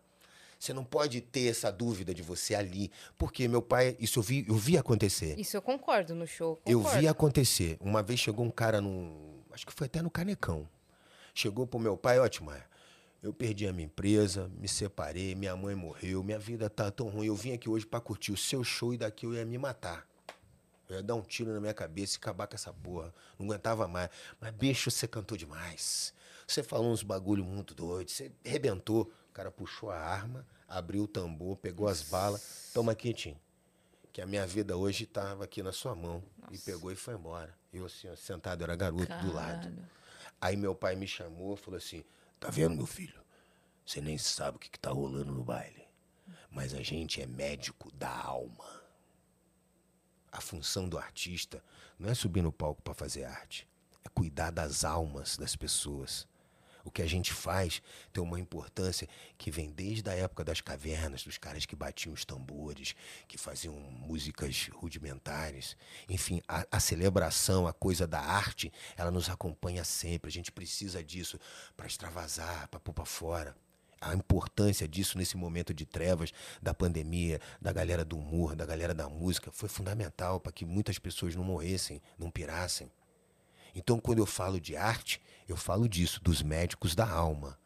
Você 0.59 0.73
não 0.73 0.83
pode 0.83 1.21
ter 1.21 1.51
essa 1.51 1.71
dúvida 1.71 2.15
de 2.15 2.23
você 2.23 2.55
ali. 2.55 2.91
Porque 3.15 3.47
meu 3.47 3.61
pai, 3.61 3.95
isso 3.99 4.17
eu 4.17 4.23
vi, 4.23 4.43
eu 4.47 4.55
vi 4.55 4.75
acontecer. 4.75 5.39
Isso 5.39 5.55
eu 5.55 5.61
concordo 5.61 6.15
no 6.15 6.25
show. 6.25 6.59
Eu 6.65 6.79
concordo. 6.79 6.99
vi 6.99 7.07
acontecer. 7.07 7.77
Uma 7.79 8.01
vez 8.01 8.19
chegou 8.19 8.43
um 8.43 8.49
cara 8.49 8.81
num. 8.81 9.43
Acho 9.51 9.67
que 9.67 9.73
foi 9.73 9.85
até 9.85 10.01
no 10.01 10.09
Canecão. 10.09 10.67
Chegou 11.35 11.67
pro 11.67 11.77
meu 11.77 11.97
pai, 11.97 12.17
ótimo. 12.17 12.49
é, 12.51 12.63
Eu 13.21 13.33
perdi 13.33 13.67
a 13.67 13.73
minha 13.73 13.85
empresa, 13.85 14.49
me 14.57 14.67
separei, 14.69 15.35
minha 15.35 15.55
mãe 15.55 15.75
morreu, 15.75 16.23
minha 16.23 16.39
vida 16.39 16.69
tá 16.69 16.89
tão 16.89 17.09
ruim. 17.09 17.27
Eu 17.27 17.35
vim 17.35 17.51
aqui 17.51 17.69
hoje 17.69 17.85
pra 17.85 17.99
curtir 17.99 18.31
o 18.31 18.37
seu 18.37 18.63
show 18.63 18.93
e 18.93 18.97
daqui 18.97 19.25
eu 19.25 19.33
ia 19.33 19.45
me 19.45 19.57
matar. 19.57 20.07
Eu 20.87 20.95
ia 20.97 21.03
dar 21.03 21.15
um 21.15 21.21
tiro 21.21 21.51
na 21.51 21.59
minha 21.59 21.73
cabeça 21.73 22.15
e 22.15 22.17
acabar 22.17 22.47
com 22.47 22.55
essa 22.55 22.71
porra. 22.71 23.13
Não 23.37 23.47
aguentava 23.47 23.85
mais. 23.87 24.09
Mas, 24.39 24.51
bicho, 24.53 24.89
você 24.89 25.07
cantou 25.07 25.37
demais. 25.37 26.13
Você 26.47 26.63
falou 26.63 26.91
uns 26.91 27.03
bagulho 27.03 27.43
muito 27.43 27.73
doido. 27.75 28.09
Você 28.09 28.31
arrebentou. 28.45 29.11
O 29.29 29.33
cara 29.33 29.51
puxou 29.51 29.89
a 29.91 29.97
arma, 29.97 30.47
abriu 30.69 31.03
o 31.03 31.07
tambor, 31.07 31.57
pegou 31.57 31.87
as 31.89 32.01
balas. 32.03 32.69
Toma 32.73 32.95
Tim. 32.95 33.35
Que 34.13 34.21
a 34.21 34.25
minha 34.25 34.47
vida 34.47 34.77
hoje 34.77 35.03
estava 35.03 35.43
aqui 35.43 35.61
na 35.61 35.73
sua 35.73 35.93
mão. 35.95 36.23
E 36.51 36.57
pegou 36.59 36.91
e 36.91 36.95
foi 36.95 37.15
embora. 37.15 37.53
Eu, 37.73 37.85
assim, 37.87 38.07
sentado, 38.15 38.61
eu 38.61 38.65
era 38.65 38.75
garoto 38.77 39.11
do 39.25 39.33
lado. 39.33 39.73
Aí 40.45 40.55
meu 40.55 40.75
pai 40.75 40.95
me 40.95 41.07
chamou 41.07 41.55
falou 41.55 41.79
assim: 41.79 42.05
Tá 42.39 42.51
vendo, 42.51 42.75
meu 42.75 42.85
filho? 42.85 43.19
Você 43.83 43.99
nem 43.99 44.15
sabe 44.15 44.57
o 44.57 44.59
que, 44.59 44.69
que 44.69 44.79
tá 44.79 44.91
rolando 44.91 45.33
no 45.33 45.43
baile. 45.43 45.83
Mas 46.51 46.75
a 46.75 46.83
gente 46.83 47.19
é 47.19 47.25
médico 47.25 47.91
da 47.91 48.15
alma. 48.15 48.83
A 50.31 50.39
função 50.39 50.87
do 50.87 50.99
artista 50.99 51.63
não 51.97 52.11
é 52.11 52.13
subir 52.13 52.43
no 52.43 52.51
palco 52.51 52.79
para 52.83 52.93
fazer 52.93 53.23
arte, 53.23 53.67
é 54.03 54.09
cuidar 54.09 54.51
das 54.51 54.83
almas 54.83 55.35
das 55.35 55.55
pessoas. 55.55 56.27
O 56.85 56.91
que 56.91 57.01
a 57.01 57.07
gente 57.07 57.33
faz 57.33 57.81
tem 58.13 58.23
uma 58.23 58.39
importância 58.39 59.09
que 59.37 59.49
vem 59.49 59.71
desde 59.71 60.07
a 60.07 60.13
época 60.13 60.43
das 60.43 60.61
cavernas, 60.61 61.23
dos 61.23 61.37
caras 61.37 61.65
que 61.65 61.75
batiam 61.75 62.13
os 62.13 62.23
tambores, 62.23 62.95
que 63.27 63.39
faziam 63.39 63.73
músicas 63.73 64.69
rudimentares. 64.71 65.75
Enfim, 66.07 66.41
a, 66.47 66.65
a 66.71 66.79
celebração, 66.79 67.67
a 67.67 67.73
coisa 67.73 68.05
da 68.05 68.21
arte, 68.21 68.71
ela 68.95 69.09
nos 69.09 69.29
acompanha 69.29 69.83
sempre. 69.83 70.29
A 70.29 70.31
gente 70.31 70.51
precisa 70.51 71.03
disso 71.03 71.39
para 71.75 71.87
extravasar, 71.87 72.69
para 72.69 72.79
pôr 72.79 72.93
para 72.93 73.05
fora 73.05 73.55
a 73.99 74.13
importância 74.13 74.87
disso 74.87 75.17
nesse 75.17 75.35
momento 75.35 75.73
de 75.73 75.85
trevas, 75.85 76.31
da 76.61 76.73
pandemia, 76.73 77.41
da 77.59 77.73
galera 77.73 78.05
do 78.05 78.17
humor, 78.17 78.55
da 78.55 78.65
galera 78.65 78.93
da 78.93 79.09
música, 79.09 79.51
foi 79.51 79.67
fundamental 79.67 80.39
para 80.39 80.51
que 80.51 80.63
muitas 80.63 80.99
pessoas 80.99 81.35
não 81.35 81.43
morressem, 81.43 81.99
não 82.17 82.29
pirassem. 82.29 82.91
Então, 83.75 83.99
quando 83.99 84.19
eu 84.19 84.25
falo 84.25 84.59
de 84.59 84.75
arte, 84.75 85.21
eu 85.47 85.57
falo 85.57 85.87
disso, 85.87 86.21
dos 86.23 86.41
médicos 86.41 86.95
da 86.95 87.07
alma. 87.07 87.59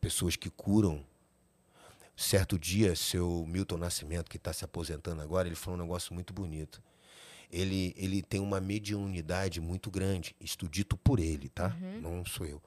Pessoas 0.00 0.36
que 0.36 0.48
curam. 0.48 1.04
Certo 2.16 2.58
dia, 2.58 2.94
seu 2.94 3.44
Milton 3.48 3.78
Nascimento, 3.78 4.30
que 4.30 4.36
está 4.36 4.52
se 4.52 4.64
aposentando 4.64 5.22
agora, 5.22 5.48
ele 5.48 5.56
falou 5.56 5.78
um 5.78 5.82
negócio 5.82 6.14
muito 6.14 6.32
bonito. 6.32 6.82
Ele, 7.50 7.94
ele 7.96 8.22
tem 8.22 8.40
uma 8.40 8.60
mediunidade 8.60 9.60
muito 9.60 9.90
grande, 9.90 10.36
isto 10.38 10.68
dito 10.68 10.96
por 10.96 11.18
ele, 11.18 11.48
tá? 11.48 11.70
Não 12.00 12.24
sou 12.24 12.46
eu. 12.46 12.62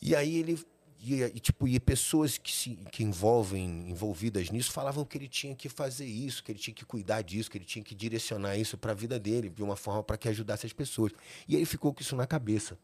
E 0.00 0.14
aí 0.14 0.36
ele 0.36 0.64
e, 1.00 1.22
e, 1.22 1.40
tipo, 1.40 1.68
e 1.68 1.78
pessoas 1.78 2.36
que 2.36 2.52
se 2.52 2.76
que 2.90 3.04
envolvem 3.04 3.88
envolvidas 3.88 4.50
nisso 4.50 4.72
falavam 4.72 5.04
que 5.04 5.16
ele 5.16 5.28
tinha 5.28 5.54
que 5.54 5.68
fazer 5.68 6.06
isso, 6.06 6.42
que 6.42 6.50
ele 6.50 6.58
tinha 6.58 6.74
que 6.74 6.84
cuidar 6.84 7.22
disso, 7.22 7.50
que 7.50 7.56
ele 7.56 7.64
tinha 7.64 7.84
que 7.84 7.94
direcionar 7.94 8.56
isso 8.56 8.76
para 8.76 8.90
a 8.90 8.94
vida 8.94 9.18
dele 9.18 9.48
de 9.48 9.62
uma 9.62 9.76
forma 9.76 10.02
para 10.02 10.18
que 10.18 10.28
ajudasse 10.28 10.66
as 10.66 10.72
pessoas. 10.72 11.12
E 11.46 11.56
aí 11.56 11.64
ficou 11.64 11.94
com 11.94 12.00
isso 12.00 12.16
na 12.16 12.26
cabeça. 12.26 12.76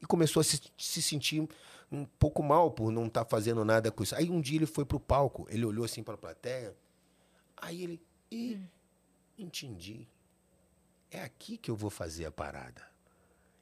E 0.00 0.06
começou 0.06 0.40
a 0.40 0.44
se, 0.44 0.60
se 0.76 1.02
sentir 1.02 1.48
um 1.90 2.04
pouco 2.04 2.42
mal 2.42 2.70
por 2.70 2.92
não 2.92 3.06
estar 3.06 3.24
fazendo 3.24 3.64
nada 3.64 3.90
com 3.90 4.02
isso. 4.02 4.14
Aí 4.14 4.30
um 4.30 4.40
dia 4.40 4.58
ele 4.58 4.66
foi 4.66 4.84
pro 4.84 5.00
palco, 5.00 5.46
ele 5.50 5.64
olhou 5.64 5.84
assim 5.84 6.02
para 6.02 6.14
a 6.14 6.18
plateia. 6.18 6.76
Aí 7.56 7.82
ele, 7.82 8.00
e 8.30 8.58
entendi. 9.36 10.06
É 11.10 11.22
aqui 11.22 11.56
que 11.56 11.70
eu 11.70 11.76
vou 11.76 11.90
fazer 11.90 12.24
a 12.24 12.30
parada. 12.30 12.82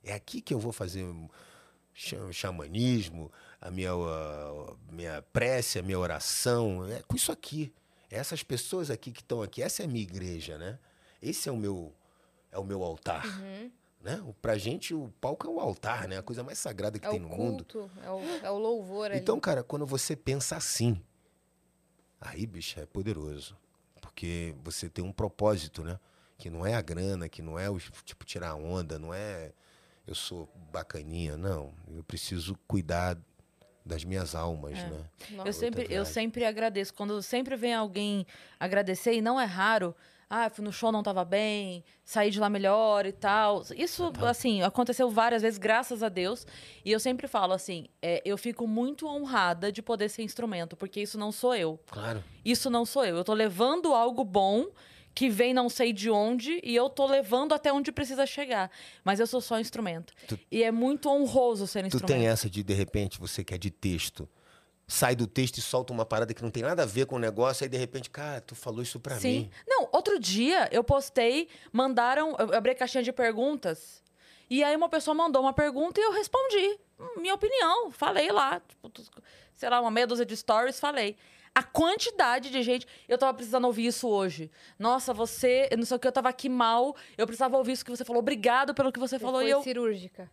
É 0.05 0.13
aqui 0.13 0.41
que 0.41 0.55
eu 0.55 0.59
vou 0.59 0.73
fazer 0.73 1.05
xamanismo, 2.33 3.31
a 3.61 3.71
minha, 3.71 3.93
a 3.93 4.75
minha 4.93 5.23
prece, 5.33 5.79
a 5.79 5.83
minha 5.83 5.99
oração. 5.99 6.87
É 6.89 7.03
com 7.03 7.15
isso 7.17 7.31
aqui. 7.33 7.73
Essas 8.11 8.43
pessoas 8.43 8.91
aqui 8.91 9.13
que 9.13 9.21
estão 9.21 9.43
aqui, 9.43 9.63
essa 9.63 9.83
é 9.83 9.85
a 9.85 9.89
minha 9.89 10.03
igreja, 10.03 10.59
né? 10.59 10.79
Esse 11.23 11.49
é 11.49 11.53
o 11.53 11.57
meu, 11.57 11.93
é 12.51 12.59
o 12.59 12.65
meu 12.65 12.83
altar. 12.83 13.25
Né? 14.01 14.21
O- 14.27 14.33
Pra 14.33 14.57
gente, 14.59 14.95
o 14.95 15.13
palco 15.21 15.47
é 15.47 15.51
o 15.51 15.61
altar, 15.61 16.09
né? 16.09 16.19
A 16.19 16.23
coisa 16.23 16.43
mais 16.43 16.59
sagrada 16.59 16.99
que 16.99 17.07
É 17.07 17.11
tem 17.11 17.21
no 17.21 17.29
mundo. 17.29 17.65
culto, 17.65 17.91
é 18.03 18.11
o, 18.11 18.21
é 18.47 18.51
o 18.51 18.59
louvor 18.59 19.11
ali. 19.11 19.21
Então, 19.21 19.39
cara, 19.39 19.63
quando 19.63 19.85
você 19.87 20.17
pensa 20.17 20.57
assim, 20.57 21.01
aí, 22.21 22.47
bicho, 22.47 22.81
é 22.81 22.87
poderoso. 22.87 23.57
Porque 24.01 24.55
você 24.65 24.89
tem 24.89 25.05
um 25.05 25.13
propósito, 25.13 25.85
né? 25.85 25.99
Que 26.39 26.49
não 26.51 26.65
é 26.67 26.75
a 26.75 26.81
grana, 26.81 27.29
que 27.29 27.43
não 27.43 27.59
é 27.59 27.69
o 27.69 27.79
tipo 27.79 28.25
tirar 28.25 28.55
onda, 28.55 28.99
não 28.99 29.13
é 29.13 29.53
eu 30.07 30.15
sou 30.15 30.49
bacaninha, 30.73 31.37
não. 31.37 31.73
Eu 31.95 32.03
preciso 32.03 32.59
cuidar 32.67 33.17
das 33.85 34.05
minhas 34.05 34.35
almas, 34.35 34.75
né? 34.75 35.05
Nossa. 35.31 35.49
Eu 35.49 35.53
sempre, 35.53 35.87
eu 35.91 36.05
sempre 36.05 36.45
agradeço. 36.45 36.95
Quando 36.95 37.23
sempre 37.23 37.57
vem 37.57 37.75
alguém 37.75 38.27
agradecer, 38.59 39.15
e 39.15 39.21
não 39.21 39.41
é 39.41 39.45
raro, 39.45 39.95
ah, 40.29 40.49
fui 40.49 40.65
no 40.65 40.73
show, 40.73 40.93
não 40.93 41.03
tava 41.03 41.25
bem, 41.25 41.85
saí 42.05 42.31
de 42.31 42.39
lá 42.39 42.49
melhor 42.49 43.05
e 43.05 43.11
tal. 43.11 43.65
Isso, 43.77 44.13
assim, 44.23 44.63
aconteceu 44.63 45.11
várias 45.11 45.43
vezes, 45.43 45.59
graças 45.59 46.05
a 46.05 46.09
Deus. 46.09 46.47
E 46.85 46.93
eu 46.93 47.01
sempre 47.01 47.27
falo 47.27 47.53
assim, 47.53 47.89
é, 48.01 48.23
eu 48.25 48.39
fico 48.39 48.65
muito 48.69 49.09
honrada 49.09 49.73
de 49.73 49.83
poder 49.83 50.09
ser 50.09 50.23
instrumento, 50.23 50.77
porque 50.77 51.01
isso 51.01 51.19
não 51.19 51.33
sou 51.33 51.55
eu. 51.57 51.81
Claro. 51.91 52.23
Isso 52.45 52.71
não 52.71 52.85
sou 52.87 53.05
eu. 53.05 53.17
Eu 53.17 53.25
tô 53.25 53.35
levando 53.35 53.93
algo 53.93 54.23
bom 54.23 54.69
que 55.21 55.29
vem 55.29 55.53
não 55.53 55.69
sei 55.69 55.93
de 55.93 56.09
onde 56.09 56.61
e 56.65 56.75
eu 56.75 56.89
tô 56.89 57.05
levando 57.07 57.53
até 57.53 57.71
onde 57.71 57.93
precisa 57.93 58.25
chegar. 58.25 58.71
Mas 59.05 59.21
eu 59.21 59.27
sou 59.27 59.39
só 59.39 59.61
instrumento. 59.61 60.15
Tu- 60.27 60.39
E 60.51 60.63
é 60.63 60.71
muito 60.73 61.11
honroso 61.11 61.67
ser 61.67 61.83
Tu 61.83 61.89
instrumento. 61.89 62.07
tem 62.09 62.27
essa 62.27 62.49
de, 62.49 62.63
de 62.63 62.73
repente, 62.73 63.21
você 63.21 63.45
que 63.45 63.53
é 63.53 63.59
de 63.59 63.71
texto, 63.71 64.27
sai 64.89 65.15
do 65.15 65.27
texto 65.27 65.59
e 65.59 65.61
solta 65.61 65.93
uma 65.93 66.07
parada 66.07 66.33
que 66.33 66.43
não 66.43 66.51
tem 66.51 66.63
nada 66.63 66.85
a 66.85 66.87
ver 66.87 67.05
com 67.05 67.17
o 67.17 67.19
negócio, 67.19 67.65
aí 67.65 67.69
de 67.69 67.77
repente, 67.77 68.09
cara, 68.09 68.41
tu 68.41 68.55
falou 68.55 68.81
isso 68.83 68.99
pra 68.99 69.17
Sim. 69.21 69.41
mim. 69.41 69.51
Não, 69.69 69.91
outro 69.93 70.19
dia 70.19 70.67
eu 70.73 70.83
postei, 70.83 71.49
mandaram, 71.71 72.35
eu 72.39 72.55
abri 72.55 72.71
a 72.73 72.75
caixinha 72.75 73.03
de 73.05 73.13
perguntas. 73.13 74.03
E 74.49 74.65
aí 74.65 74.75
uma 74.75 74.89
pessoa 74.89 75.15
mandou 75.15 75.43
uma 75.43 75.53
pergunta 75.53 76.01
e 76.01 76.03
eu 76.03 76.13
respondi. 76.13 76.79
Minha 77.19 77.35
opinião, 77.35 77.91
falei 77.91 78.33
lá. 78.33 78.59
Tipo, 78.67 78.89
tu- 78.89 79.05
sei 79.55 79.69
lá, 79.69 79.83
uma 79.83 79.91
meia 79.91 80.07
dúzia 80.07 80.25
de 80.25 80.35
stories, 80.35 80.81
falei. 80.81 81.15
A 81.55 81.63
quantidade 81.63 82.51
de 82.51 82.63
gente. 82.63 82.87
Eu 83.09 83.19
tava 83.19 83.35
precisando 83.35 83.65
ouvir 83.67 83.87
isso 83.87 84.09
hoje. 84.09 84.51
Nossa, 84.79 85.13
você. 85.13 85.69
eu 85.71 85.77
Não 85.79 85.85
sei 85.85 85.97
o 85.97 86.01
que, 86.01 86.07
eu 86.07 86.13
tava 86.13 86.29
aqui 86.29 86.49
mal. 86.49 86.95
Eu 87.19 87.27
precisava 87.27 87.57
ouvir 87.57 87.73
isso 87.73 87.85
que 87.85 87.91
você 87.91 88.05
falou. 88.05 88.21
Obrigado 88.21 88.73
pelo 88.75 88.93
que 88.93 88.99
você, 89.01 89.19
Você 89.19 89.25
falou. 89.25 89.41
foi 89.41 89.49
E 89.49 89.51
eu, 89.51 89.63
cirúrgica. 89.63 90.31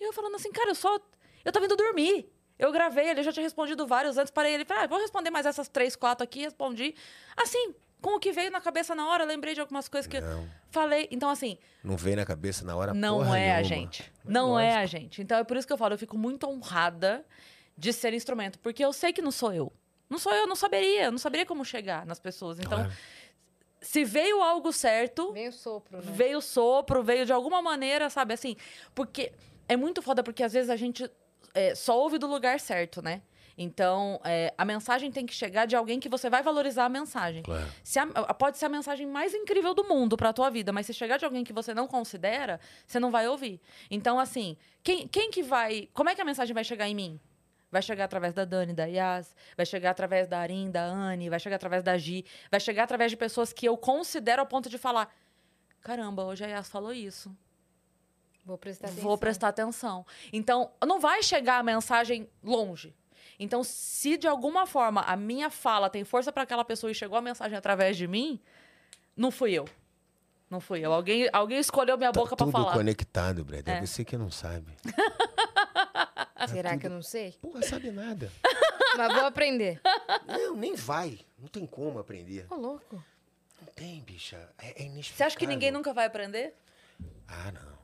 e 0.00 0.04
eu 0.04 0.12
falando 0.12 0.34
assim, 0.36 0.50
cara, 0.50 0.70
eu 0.70 0.74
só. 0.74 0.98
Eu 1.44 1.52
tava 1.52 1.66
indo 1.66 1.76
dormir. 1.76 2.32
Eu 2.58 2.72
gravei 2.72 3.08
ele, 3.10 3.20
eu 3.20 3.24
já 3.24 3.32
tinha 3.32 3.44
respondido 3.44 3.86
vários 3.86 4.16
antes, 4.18 4.32
parei 4.32 4.52
ele. 4.54 4.64
Falei, 4.64 4.84
ah, 4.84 4.86
vou 4.88 4.98
responder 4.98 5.30
mais 5.30 5.46
essas 5.46 5.68
três, 5.68 5.94
quatro 5.94 6.24
aqui, 6.24 6.40
respondi. 6.40 6.92
Assim, 7.36 7.72
com 8.02 8.16
o 8.16 8.18
que 8.18 8.32
veio 8.32 8.50
na 8.50 8.60
cabeça 8.60 8.96
na 8.96 9.06
hora, 9.08 9.22
lembrei 9.24 9.54
de 9.54 9.60
algumas 9.60 9.86
coisas 9.88 10.08
que 10.08 10.16
eu 10.16 10.22
Não, 10.22 10.48
falei. 10.70 11.06
Então, 11.12 11.30
assim, 11.30 11.56
não 11.84 11.96
veio 11.96 12.16
na 12.16 12.24
cabeça 12.26 12.64
na 12.64 12.74
hora 12.74 12.92
não 12.92 13.18
porra 13.18 13.38
é 13.38 13.50
a 13.52 13.56
nenhuma. 13.60 13.68
gente. 13.68 14.12
Não 14.24 14.48
Lógico. 14.50 14.72
é 14.72 14.76
a 14.76 14.86
gente. 14.86 15.22
Então 15.22 15.38
é 15.38 15.44
por 15.44 15.56
isso 15.56 15.66
que 15.68 15.72
eu 15.72 15.78
falo, 15.78 15.94
eu 15.94 15.98
fico 15.98 16.18
muito 16.18 16.48
honrada 16.48 17.24
de 17.76 17.92
ser 17.92 18.12
instrumento, 18.12 18.58
porque 18.58 18.84
eu 18.84 18.92
sei 18.92 19.12
que 19.12 19.22
não 19.22 19.30
sou 19.30 19.52
eu. 19.52 19.72
Não 20.08 20.18
sou 20.18 20.32
eu, 20.32 20.46
não 20.46 20.56
saberia, 20.56 21.10
não 21.10 21.18
saberia 21.18 21.44
como 21.46 21.64
chegar 21.64 22.06
nas 22.06 22.18
pessoas. 22.18 22.58
Então, 22.58 22.78
Claro. 22.78 22.92
se 23.80 24.04
veio 24.04 24.42
algo 24.42 24.72
certo, 24.72 25.32
Vem 25.32 25.48
o 25.48 25.52
sopro, 25.52 25.98
né? 25.98 26.02
veio 26.06 26.40
sopro, 26.40 27.02
veio 27.02 27.24
de 27.26 27.32
alguma 27.32 27.60
maneira, 27.62 28.08
sabe? 28.10 28.34
Assim, 28.34 28.56
porque 28.94 29.32
é 29.68 29.76
muito 29.76 30.00
foda, 30.02 30.22
porque 30.22 30.42
às 30.42 30.52
vezes 30.52 30.70
a 30.70 30.76
gente 30.76 31.08
é, 31.54 31.74
só 31.74 31.98
ouve 31.98 32.18
do 32.18 32.26
lugar 32.26 32.58
certo, 32.60 33.00
né? 33.02 33.22
Então, 33.60 34.20
é, 34.24 34.54
a 34.56 34.64
mensagem 34.64 35.10
tem 35.10 35.26
que 35.26 35.34
chegar 35.34 35.66
de 35.66 35.74
alguém 35.74 35.98
que 35.98 36.08
você 36.08 36.30
vai 36.30 36.42
valorizar 36.44 36.84
a 36.84 36.88
mensagem. 36.88 37.42
Claro. 37.42 37.66
Se 37.82 37.98
a- 37.98 38.06
pode 38.32 38.56
ser 38.56 38.66
a 38.66 38.68
mensagem 38.68 39.04
mais 39.04 39.34
incrível 39.34 39.74
do 39.74 39.82
mundo 39.82 40.16
pra 40.16 40.32
tua 40.32 40.48
vida, 40.48 40.70
mas 40.72 40.86
se 40.86 40.94
chegar 40.94 41.16
de 41.18 41.24
alguém 41.24 41.42
que 41.42 41.52
você 41.52 41.74
não 41.74 41.88
considera, 41.88 42.60
você 42.86 43.00
não 43.00 43.10
vai 43.10 43.26
ouvir. 43.26 43.60
Então, 43.90 44.16
assim, 44.18 44.56
quem, 44.82 45.08
quem 45.08 45.28
que 45.32 45.42
vai. 45.42 45.88
Como 45.92 46.08
é 46.08 46.14
que 46.14 46.20
a 46.20 46.24
mensagem 46.24 46.54
vai 46.54 46.62
chegar 46.62 46.88
em 46.88 46.94
mim? 46.94 47.20
Vai 47.70 47.82
chegar 47.82 48.04
através 48.04 48.32
da 48.32 48.44
Dani, 48.46 48.72
da 48.72 48.84
Yas, 48.86 49.34
vai 49.56 49.66
chegar 49.66 49.90
através 49.90 50.26
da 50.26 50.38
Arin, 50.38 50.70
da 50.70 50.82
Anne, 50.84 51.28
vai 51.28 51.38
chegar 51.38 51.56
através 51.56 51.82
da 51.82 51.98
Gi, 51.98 52.24
vai 52.50 52.58
chegar 52.60 52.84
através 52.84 53.10
de 53.10 53.16
pessoas 53.16 53.52
que 53.52 53.66
eu 53.66 53.76
considero 53.76 54.40
a 54.40 54.46
ponto 54.46 54.70
de 54.70 54.78
falar: 54.78 55.14
caramba, 55.82 56.24
hoje 56.24 56.44
a 56.44 56.48
Yas 56.48 56.68
falou 56.68 56.92
isso. 56.92 57.34
Vou 58.44 58.56
prestar 58.56 58.86
atenção. 58.86 59.02
Vou 59.04 59.18
prestar 59.18 59.48
atenção. 59.48 60.06
Então, 60.32 60.70
não 60.86 60.98
vai 60.98 61.22
chegar 61.22 61.58
a 61.58 61.62
mensagem 61.62 62.26
longe. 62.42 62.94
Então, 63.38 63.62
se 63.62 64.16
de 64.16 64.26
alguma 64.26 64.66
forma 64.66 65.02
a 65.02 65.14
minha 65.14 65.50
fala 65.50 65.90
tem 65.90 66.02
força 66.02 66.32
para 66.32 66.44
aquela 66.44 66.64
pessoa 66.64 66.90
e 66.90 66.94
chegou 66.94 67.18
a 67.18 67.20
mensagem 67.22 67.56
através 67.58 67.96
de 67.96 68.06
mim, 68.08 68.40
não 69.14 69.30
fui 69.30 69.52
eu. 69.52 69.66
Não 70.48 70.60
fui 70.60 70.80
eu. 70.80 70.94
Alguém, 70.94 71.28
alguém 71.30 71.58
escolheu 71.58 71.98
minha 71.98 72.10
boca 72.10 72.30
Tá 72.30 72.36
para 72.36 72.46
tudo 72.46 72.52
falar. 72.52 72.72
conectado, 72.72 73.44
Brad. 73.44 73.68
É 73.68 73.72
É. 73.72 73.80
você 73.86 74.02
que 74.02 74.16
não 74.16 74.30
sabe. 74.30 74.74
Será 76.46 76.76
que 76.76 76.86
eu 76.86 76.90
não 76.90 77.02
sei? 77.02 77.32
Porra, 77.40 77.62
sabe 77.62 77.90
nada. 77.90 78.30
Mas 78.96 79.12
vou 79.14 79.24
aprender. 79.26 79.80
Não, 80.26 80.54
nem 80.56 80.74
vai. 80.74 81.18
Não 81.38 81.48
tem 81.48 81.66
como 81.66 81.98
aprender. 81.98 82.46
Ô, 82.50 82.54
louco. 82.56 83.02
Não 83.60 83.68
tem, 83.74 84.00
bicha. 84.02 84.36
É, 84.58 84.82
é 84.82 84.86
inexplicável. 84.86 85.16
Você 85.16 85.22
acha 85.24 85.36
que 85.36 85.46
ninguém 85.46 85.70
nunca 85.70 85.92
vai 85.92 86.06
aprender? 86.06 86.54
Ah, 87.26 87.52
não. 87.52 87.78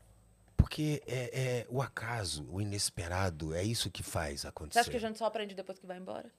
Porque 0.57 1.03
é, 1.07 1.31
é 1.63 1.67
o 1.69 1.83
acaso, 1.83 2.47
o 2.51 2.61
inesperado, 2.61 3.55
é 3.55 3.63
isso 3.63 3.91
que 3.91 4.03
faz 4.03 4.45
acontecer. 4.47 4.75
Você 4.75 4.81
acha 4.81 4.91
que 4.91 4.97
a 4.97 5.01
gente 5.01 5.19
só 5.19 5.27
aprende 5.27 5.55
depois 5.55 5.79
que 5.79 5.87
vai 5.87 5.99
embora? 5.99 6.31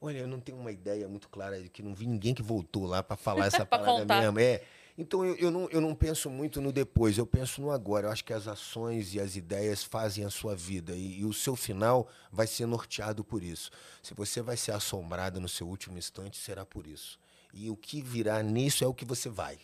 Olha, 0.00 0.18
eu 0.18 0.26
não 0.26 0.40
tenho 0.40 0.58
uma 0.58 0.72
ideia 0.72 1.06
muito 1.08 1.28
clara 1.28 1.62
de 1.62 1.68
que 1.68 1.82
não 1.82 1.94
vi 1.94 2.06
ninguém 2.06 2.34
que 2.34 2.42
voltou 2.42 2.86
lá 2.86 3.02
pra 3.02 3.16
falar 3.16 3.46
essa 3.46 3.64
Pra 3.66 3.78
parada 3.78 4.00
contar. 4.00 4.20
mesmo. 4.22 4.38
É. 4.40 4.62
Então 4.96 5.24
eu, 5.24 5.34
eu, 5.36 5.50
não, 5.50 5.68
eu 5.70 5.80
não 5.80 5.92
penso 5.94 6.30
muito 6.30 6.60
no 6.60 6.70
depois, 6.70 7.18
eu 7.18 7.26
penso 7.26 7.60
no 7.60 7.70
agora. 7.70 8.06
Eu 8.06 8.12
acho 8.12 8.24
que 8.24 8.32
as 8.32 8.46
ações 8.46 9.12
e 9.14 9.20
as 9.20 9.34
ideias 9.34 9.82
fazem 9.82 10.24
a 10.24 10.30
sua 10.30 10.54
vida 10.54 10.94
e, 10.94 11.20
e 11.20 11.24
o 11.24 11.32
seu 11.32 11.56
final 11.56 12.08
vai 12.30 12.46
ser 12.46 12.66
norteado 12.66 13.24
por 13.24 13.42
isso. 13.42 13.70
Se 14.02 14.14
você 14.14 14.40
vai 14.40 14.56
ser 14.56 14.72
assombrado 14.72 15.40
no 15.40 15.48
seu 15.48 15.66
último 15.66 15.98
instante, 15.98 16.36
será 16.36 16.64
por 16.64 16.86
isso. 16.86 17.18
E 17.52 17.68
o 17.70 17.76
que 17.76 18.00
virá 18.00 18.42
nisso 18.42 18.84
é 18.84 18.86
o 18.86 18.94
que 18.94 19.04
você 19.04 19.28
vai. 19.28 19.58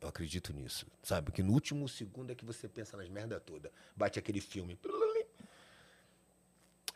Eu 0.00 0.08
acredito 0.08 0.52
nisso, 0.52 0.86
sabe? 1.02 1.32
Que 1.32 1.42
no 1.42 1.52
último 1.52 1.88
segundo 1.88 2.30
é 2.30 2.34
que 2.34 2.44
você 2.44 2.68
pensa 2.68 2.96
nas 2.96 3.08
merda 3.08 3.40
toda. 3.40 3.72
Bate 3.96 4.18
aquele 4.18 4.40
filme. 4.40 4.78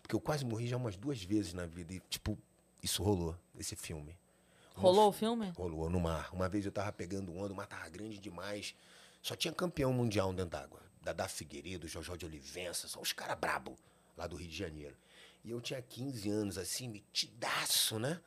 Porque 0.03 0.15
eu 0.15 0.21
quase 0.21 0.45
morri 0.45 0.67
já 0.67 0.77
umas 0.77 0.97
duas 0.97 1.23
vezes 1.23 1.53
na 1.53 1.67
vida. 1.67 1.95
E, 1.95 2.01
tipo, 2.09 2.37
isso 2.83 3.03
rolou, 3.03 3.37
esse 3.59 3.75
filme. 3.77 4.17
Rolou 4.81 5.09
o 5.09 5.13
filme? 5.13 5.51
Rolou 5.57 5.89
no 5.91 6.01
mar. 6.01 6.31
Uma 6.33 6.49
vez 6.49 6.65
eu 6.67 6.73
tava 6.73 6.93
pegando 6.93 7.37
onda, 7.37 7.53
o 7.53 7.57
mar 7.57 7.67
tava 7.67 7.89
grande 7.89 8.19
demais. 8.19 8.75
Só 9.23 9.37
tinha 9.37 9.53
campeão 9.53 9.93
mundial 9.93 10.33
dentro 10.33 10.51
d'água. 10.51 10.81
Dadá 11.03 11.29
Figueiredo, 11.29 11.89
Jojó 11.89 12.17
de 12.17 12.27
Olivença, 12.27 12.89
são 12.89 13.01
os 13.03 13.13
caras 13.13 13.39
brabo 13.39 13.77
lá 14.17 14.27
do 14.27 14.37
Rio 14.37 14.49
de 14.49 14.57
Janeiro. 14.57 14.97
E 15.45 15.51
eu 15.51 15.61
tinha 15.61 15.81
15 15.81 16.29
anos, 16.29 16.59
assim, 16.59 16.89
metidaço, 16.89 17.99
né? 17.99 18.21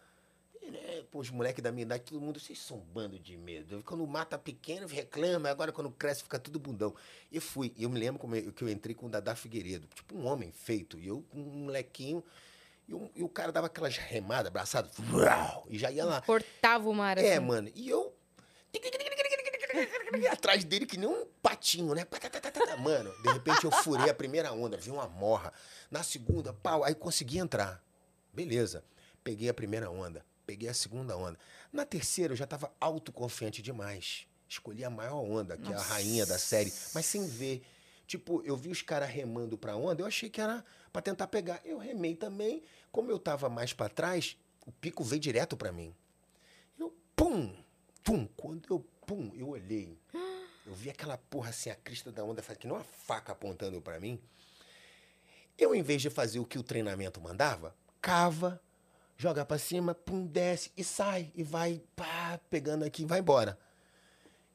E, 0.61 0.71
né, 0.71 1.03
pô, 1.11 1.19
os 1.19 1.29
moleques 1.29 1.61
da 1.63 1.71
minha 1.71 1.83
idade, 1.83 2.03
todo 2.03 2.19
mundo, 2.21 2.39
vocês 2.39 2.57
são 2.59 2.77
um 2.77 2.81
bando 2.81 3.19
de 3.19 3.37
medo. 3.37 3.83
Quando 3.85 4.03
o 4.03 4.07
mar 4.07 4.25
tá 4.25 4.37
pequeno, 4.37 4.87
reclama, 4.87 5.49
agora 5.49 5.71
quando 5.71 5.91
cresce 5.91 6.23
fica 6.23 6.39
tudo 6.39 6.57
bundão. 6.59 6.95
E 7.31 7.39
fui. 7.39 7.71
E 7.75 7.83
eu 7.83 7.89
me 7.89 7.99
lembro 7.99 8.19
como 8.19 8.35
eu- 8.35 8.51
que 8.51 8.63
eu 8.63 8.69
entrei 8.69 8.95
com 8.95 9.05
o 9.05 9.09
Dadá 9.09 9.35
Figueiredo, 9.35 9.87
tipo 9.93 10.17
um 10.17 10.25
homem 10.25 10.51
feito. 10.51 10.97
E 10.99 11.05
eu, 11.07 11.23
um 11.33 11.41
molequinho, 11.65 12.23
e, 12.87 12.93
um- 12.93 13.09
e 13.15 13.23
o 13.23 13.29
cara 13.29 13.51
dava 13.51 13.67
aquelas 13.67 13.97
remadas, 13.97 14.47
abraçado, 14.47 14.89
e 15.67 15.77
já 15.77 15.91
ia 15.91 16.05
lá. 16.05 16.21
Cortava 16.21 16.89
o 16.89 16.93
mar 16.93 17.17
assim. 17.17 17.27
É, 17.27 17.39
mano. 17.39 17.69
E 17.75 17.89
eu. 17.89 18.13
Atrás 20.31 20.63
dele 20.63 20.85
que 20.85 20.97
nem 20.97 21.07
um 21.07 21.25
patinho, 21.41 21.93
né? 21.95 22.05
Mano, 22.79 23.11
de 23.23 23.31
repente 23.31 23.63
eu 23.65 23.71
furei 23.71 24.09
a 24.09 24.13
primeira 24.13 24.51
onda, 24.51 24.77
vi 24.77 24.91
uma 24.91 25.07
morra. 25.07 25.51
Na 25.89 26.03
segunda, 26.03 26.53
pau, 26.53 26.83
aí 26.83 26.93
consegui 26.95 27.37
entrar. 27.39 27.83
Beleza. 28.33 28.83
Peguei 29.23 29.47
a 29.49 29.53
primeira 29.53 29.89
onda, 29.89 30.25
peguei 30.45 30.67
a 30.69 30.73
segunda 30.73 31.15
onda. 31.15 31.37
Na 31.71 31.85
terceira 31.85 32.33
eu 32.33 32.37
já 32.37 32.45
tava 32.45 32.71
autoconfiante 32.79 33.61
demais. 33.61 34.27
Escolhi 34.47 34.83
a 34.83 34.89
maior 34.89 35.21
onda, 35.23 35.57
que 35.57 35.71
é 35.71 35.75
a 35.75 35.79
rainha 35.81 36.25
da 36.25 36.37
série, 36.37 36.71
mas 36.93 37.05
sem 37.05 37.25
ver. 37.27 37.63
Tipo, 38.05 38.41
eu 38.43 38.55
vi 38.55 38.69
os 38.69 38.81
caras 38.81 39.09
remando 39.09 39.57
pra 39.57 39.75
onda, 39.75 40.01
eu 40.01 40.05
achei 40.05 40.29
que 40.29 40.41
era 40.41 40.63
pra 40.91 41.01
tentar 41.01 41.27
pegar. 41.27 41.61
Eu 41.63 41.77
remei 41.77 42.15
também. 42.15 42.63
Como 42.91 43.09
eu 43.09 43.17
tava 43.17 43.49
mais 43.49 43.73
pra 43.73 43.89
trás, 43.89 44.37
o 44.65 44.71
pico 44.71 45.03
veio 45.03 45.19
direto 45.19 45.57
pra 45.57 45.71
mim. 45.71 45.95
Eu, 46.77 46.95
pum, 47.15 47.55
pum. 48.03 48.27
Quando 48.37 48.67
eu, 48.69 48.79
pum, 49.05 49.31
eu 49.35 49.49
olhei. 49.49 49.97
Eu 50.65 50.73
vi 50.73 50.89
aquela 50.89 51.17
porra 51.17 51.49
assim, 51.49 51.69
a 51.69 51.75
crista 51.75 52.11
da 52.11 52.23
onda, 52.23 52.41
que 52.41 52.67
nem 52.67 52.75
uma 52.75 52.83
faca 52.83 53.31
apontando 53.31 53.81
pra 53.81 53.99
mim. 53.99 54.19
Eu, 55.57 55.75
em 55.75 55.81
vez 55.81 56.01
de 56.01 56.09
fazer 56.09 56.39
o 56.39 56.45
que 56.45 56.57
o 56.57 56.63
treinamento 56.63 57.19
mandava, 57.21 57.75
cava, 58.01 58.61
joga 59.17 59.45
pra 59.45 59.57
cima, 59.57 59.93
pum, 59.93 60.25
desce 60.25 60.71
e 60.75 60.83
sai. 60.83 61.31
E 61.35 61.43
vai, 61.43 61.81
pá, 61.95 62.39
pegando 62.49 62.83
aqui 62.83 63.03
e 63.03 63.05
vai 63.05 63.19
embora. 63.19 63.57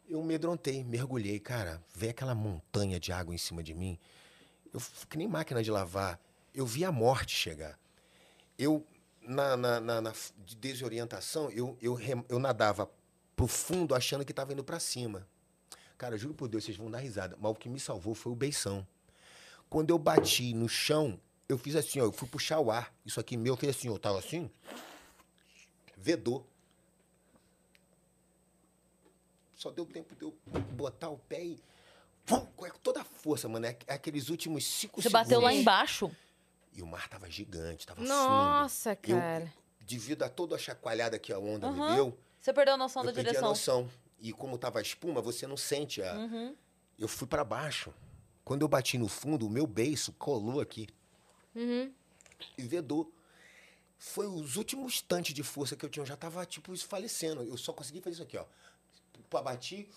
Eu 0.09 0.23
medrontei, 0.23 0.83
mergulhei, 0.83 1.39
cara. 1.39 1.83
Veio 1.95 2.11
aquela 2.11 2.35
montanha 2.35 2.99
de 2.99 3.13
água 3.13 3.35
em 3.35 3.39
cima 3.39 3.63
de 3.63 3.75
mim. 3.75 3.99
Eu, 4.73 4.81
que 5.09 5.19
nem 5.19 5.29
máquina 5.29 5.63
de 5.63 5.71
lavar. 5.71 6.19
Eu 6.55 6.65
vi 6.67 6.85
a 6.85 6.91
morte 6.91 7.35
chegar. 7.37 7.79
Eu, 8.59 8.85
na, 9.23 9.57
na, 9.57 9.81
na- 9.81 10.01
na 10.01 10.13
desorientação, 10.59 11.51
eu, 11.51 11.77
eu, 11.81 11.99
eu 12.29 12.39
nadava 12.39 12.91
pro 13.37 13.47
fundo 13.47 13.95
achando 13.95 14.25
que 14.25 14.33
tava 14.33 14.53
indo 14.53 14.65
pra 14.65 14.81
cima. 14.81 15.27
Cara, 15.99 16.17
juro 16.17 16.33
por 16.35 16.49
Deus, 16.49 16.65
vocês 16.65 16.77
vão 16.77 16.91
dar 16.91 16.99
risada. 16.99 17.37
Mas 17.39 17.53
o 17.53 17.55
que 17.55 17.69
me 17.69 17.79
salvou 17.79 18.15
foi 18.15 18.33
o 18.33 18.37
beição. 18.37 18.87
Quando 19.69 19.91
eu 19.91 19.99
bati 19.99 20.55
no 20.55 20.69
chão, 20.69 21.21
eu 21.49 21.59
fiz 21.59 21.77
assim, 21.77 22.01
ó, 22.01 22.05
eu 22.05 22.13
fui 22.13 22.27
puxar 22.29 22.61
o 22.61 22.71
ar. 22.71 22.95
Isso 23.05 23.21
aqui 23.21 23.37
meu, 23.37 23.53
eu 23.53 23.57
fiz 23.59 23.71
assim, 23.71 23.89
eu 23.89 23.99
tava 23.99 24.19
assim, 24.19 24.51
vedou. 25.97 26.47
Só 29.59 29.73
deu 29.73 29.85
tempo 29.85 30.15
de 30.15 30.23
eu 30.23 30.33
botar 30.77 31.09
o 31.11 31.19
pé 31.19 31.45
e... 31.45 31.61
Vum, 32.25 32.47
com 32.55 32.69
toda 32.81 33.01
a 33.01 33.05
força, 33.05 33.49
mano. 33.49 33.67
É 33.67 33.71
aqu- 33.71 33.85
aqueles 33.91 34.29
últimos 34.29 34.65
cinco 34.65 35.03
Você 35.03 35.09
segundos. 35.09 35.29
bateu 35.29 35.41
lá 35.41 35.53
embaixo. 35.53 36.15
E 36.73 36.81
o 36.81 36.87
mar 36.87 37.09
tava 37.09 37.29
gigante, 37.29 37.85
tava 37.85 38.01
fundo. 38.01 38.09
Nossa, 38.09 38.91
Eu, 39.03 39.17
cara. 39.17 39.53
devido 39.81 40.23
a 40.23 40.29
toda 40.29 40.55
a 40.55 40.59
chacoalhada 40.59 41.19
que 41.19 41.33
a 41.33 41.39
onda 41.41 41.69
me 41.73 41.81
Aham. 41.81 41.95
deu, 41.97 42.19
Você 42.41 42.53
perdeu 42.53 42.75
a 42.75 42.77
noção 42.77 43.03
eu 43.03 43.07
da 43.07 43.13
perdi 43.13 43.31
a 43.31 43.33
direção. 43.33 43.49
noção. 43.49 43.91
E 44.21 44.33
como 44.33 44.57
tava 44.57 44.79
a 44.79 44.83
espuma, 44.83 45.21
você 45.21 45.45
não 45.45 45.57
sente 45.57 46.01
a... 46.03 46.15
Uhum. 46.15 46.55
Eu 46.97 47.09
fui 47.09 47.27
pra 47.27 47.43
baixo. 47.43 47.93
Quando 48.45 48.63
eu 48.63 48.69
bati 48.69 48.97
no 48.97 49.09
fundo, 49.09 49.45
o 49.47 49.51
meu 49.51 49.67
beiço 49.67 50.13
colou 50.13 50.61
aqui. 50.61 50.87
Uhum. 51.57 51.93
E 52.57 52.63
vedou. 52.63 53.13
Foi 53.99 54.27
os 54.29 54.55
últimos 54.57 54.95
instantes 54.95 55.35
de 55.35 55.43
força 55.43 55.75
que 55.75 55.85
eu 55.85 55.89
tinha. 55.89 56.03
Eu 56.03 56.07
já 56.07 56.17
tava, 56.17 56.47
tipo, 56.47 56.77
falecendo. 56.77 57.43
Eu 57.43 57.57
só 57.57 57.73
consegui 57.73 58.01
fazer 58.01 58.15
isso 58.15 58.23
aqui, 58.23 58.37
ó. 58.37 58.45
Bati, 59.31 59.89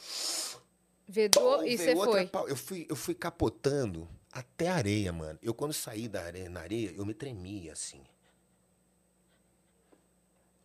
Vedou 1.08 1.66
e 1.66 1.78
você 1.78 1.96
foi. 1.96 2.28
pau. 2.28 2.48
Eu 2.48 2.56
fui, 2.56 2.86
eu 2.90 2.96
fui 2.96 3.14
capotando 3.16 4.08
até 4.32 4.70
a 4.70 4.76
areia, 4.76 5.12
mano. 5.12 5.38
Eu, 5.42 5.54
quando 5.54 5.74
saí 5.74 6.08
da 6.08 6.24
areia, 6.24 6.50
na 6.50 6.62
areia, 6.62 6.92
eu 6.92 7.06
me 7.06 7.14
tremia, 7.14 7.74
assim. 7.74 8.02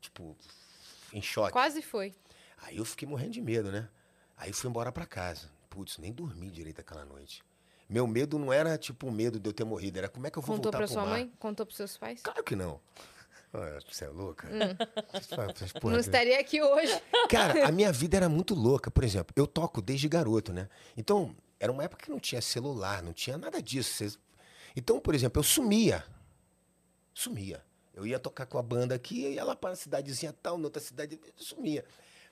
Tipo, 0.01 0.36
em 1.12 1.22
choque. 1.22 1.52
Quase 1.52 1.82
foi. 1.82 2.14
Aí 2.59 2.76
eu 2.76 2.84
fiquei 2.84 3.09
morrendo 3.09 3.32
de 3.32 3.40
medo, 3.40 3.70
né? 3.72 3.88
Aí 4.36 4.52
fui 4.52 4.68
embora 4.70 4.93
pra 4.93 5.06
casa. 5.06 5.51
Putz, 5.68 5.98
nem 5.98 6.12
dormi 6.12 6.51
direito 6.51 6.80
aquela 6.80 7.05
noite. 7.05 7.43
Meu 7.88 8.06
medo 8.06 8.38
não 8.38 8.52
era, 8.52 8.76
tipo, 8.76 9.06
o 9.06 9.12
medo 9.12 9.38
de 9.38 9.48
eu 9.48 9.52
ter 9.52 9.64
morrido. 9.64 9.98
Era 9.98 10.09
como 10.09 10.26
é 10.26 10.30
que 10.30 10.38
eu 10.38 10.43
vou 10.43 10.56
Contou 10.56 10.70
voltar 10.72 10.78
pra 10.78 10.86
pro 10.86 10.94
sua 10.94 11.05
mar? 11.05 11.10
mãe? 11.10 11.32
Contou 11.38 11.64
pros 11.66 11.76
seus 11.76 11.97
pais? 11.97 12.20
Claro 12.22 12.43
que 12.43 12.56
não. 12.56 12.80
Você 13.90 14.05
é 14.05 14.09
louca? 14.09 14.48
Porra 15.81 15.93
Não 15.94 16.01
de- 16.01 16.06
estaria 16.06 16.39
aqui 16.39 16.60
hoje. 16.62 16.93
Cara, 17.31 17.66
a 17.66 17.73
minha 17.73 17.90
vida 17.93 18.16
era 18.16 18.28
muito 18.28 18.55
louca. 18.55 18.90
Por 18.90 19.02
exemplo, 19.05 19.32
eu 19.36 19.47
toco 19.47 19.81
desde 19.81 20.09
garoto, 20.09 20.52
né? 20.52 20.68
Então, 20.97 21.35
era 21.59 21.73
uma 21.73 21.82
época 21.85 22.05
que 22.05 22.10
não 22.10 22.20
tinha 22.20 22.43
celular, 22.43 23.02
não 23.02 23.12
tinha 23.14 23.39
nada 23.39 23.62
disso. 23.62 24.18
Então, 24.77 25.01
por 25.01 25.14
exemplo, 25.14 25.40
eu 25.40 25.44
sumia. 25.44 26.05
Sumia. 27.14 27.64
Eu 27.94 28.06
ia 28.06 28.18
tocar 28.18 28.44
com 28.44 28.59
a 28.59 28.62
banda 28.62 28.94
aqui, 28.94 29.24
eu 29.24 29.32
ia 29.32 29.43
lá 29.44 29.56
para 29.56 29.70
a 29.73 29.77
cidadezinha 29.77 30.35
tal, 30.43 30.59
noutra 30.59 30.82
cidade, 30.82 31.18
eu 31.24 31.32
sumia. 31.43 31.82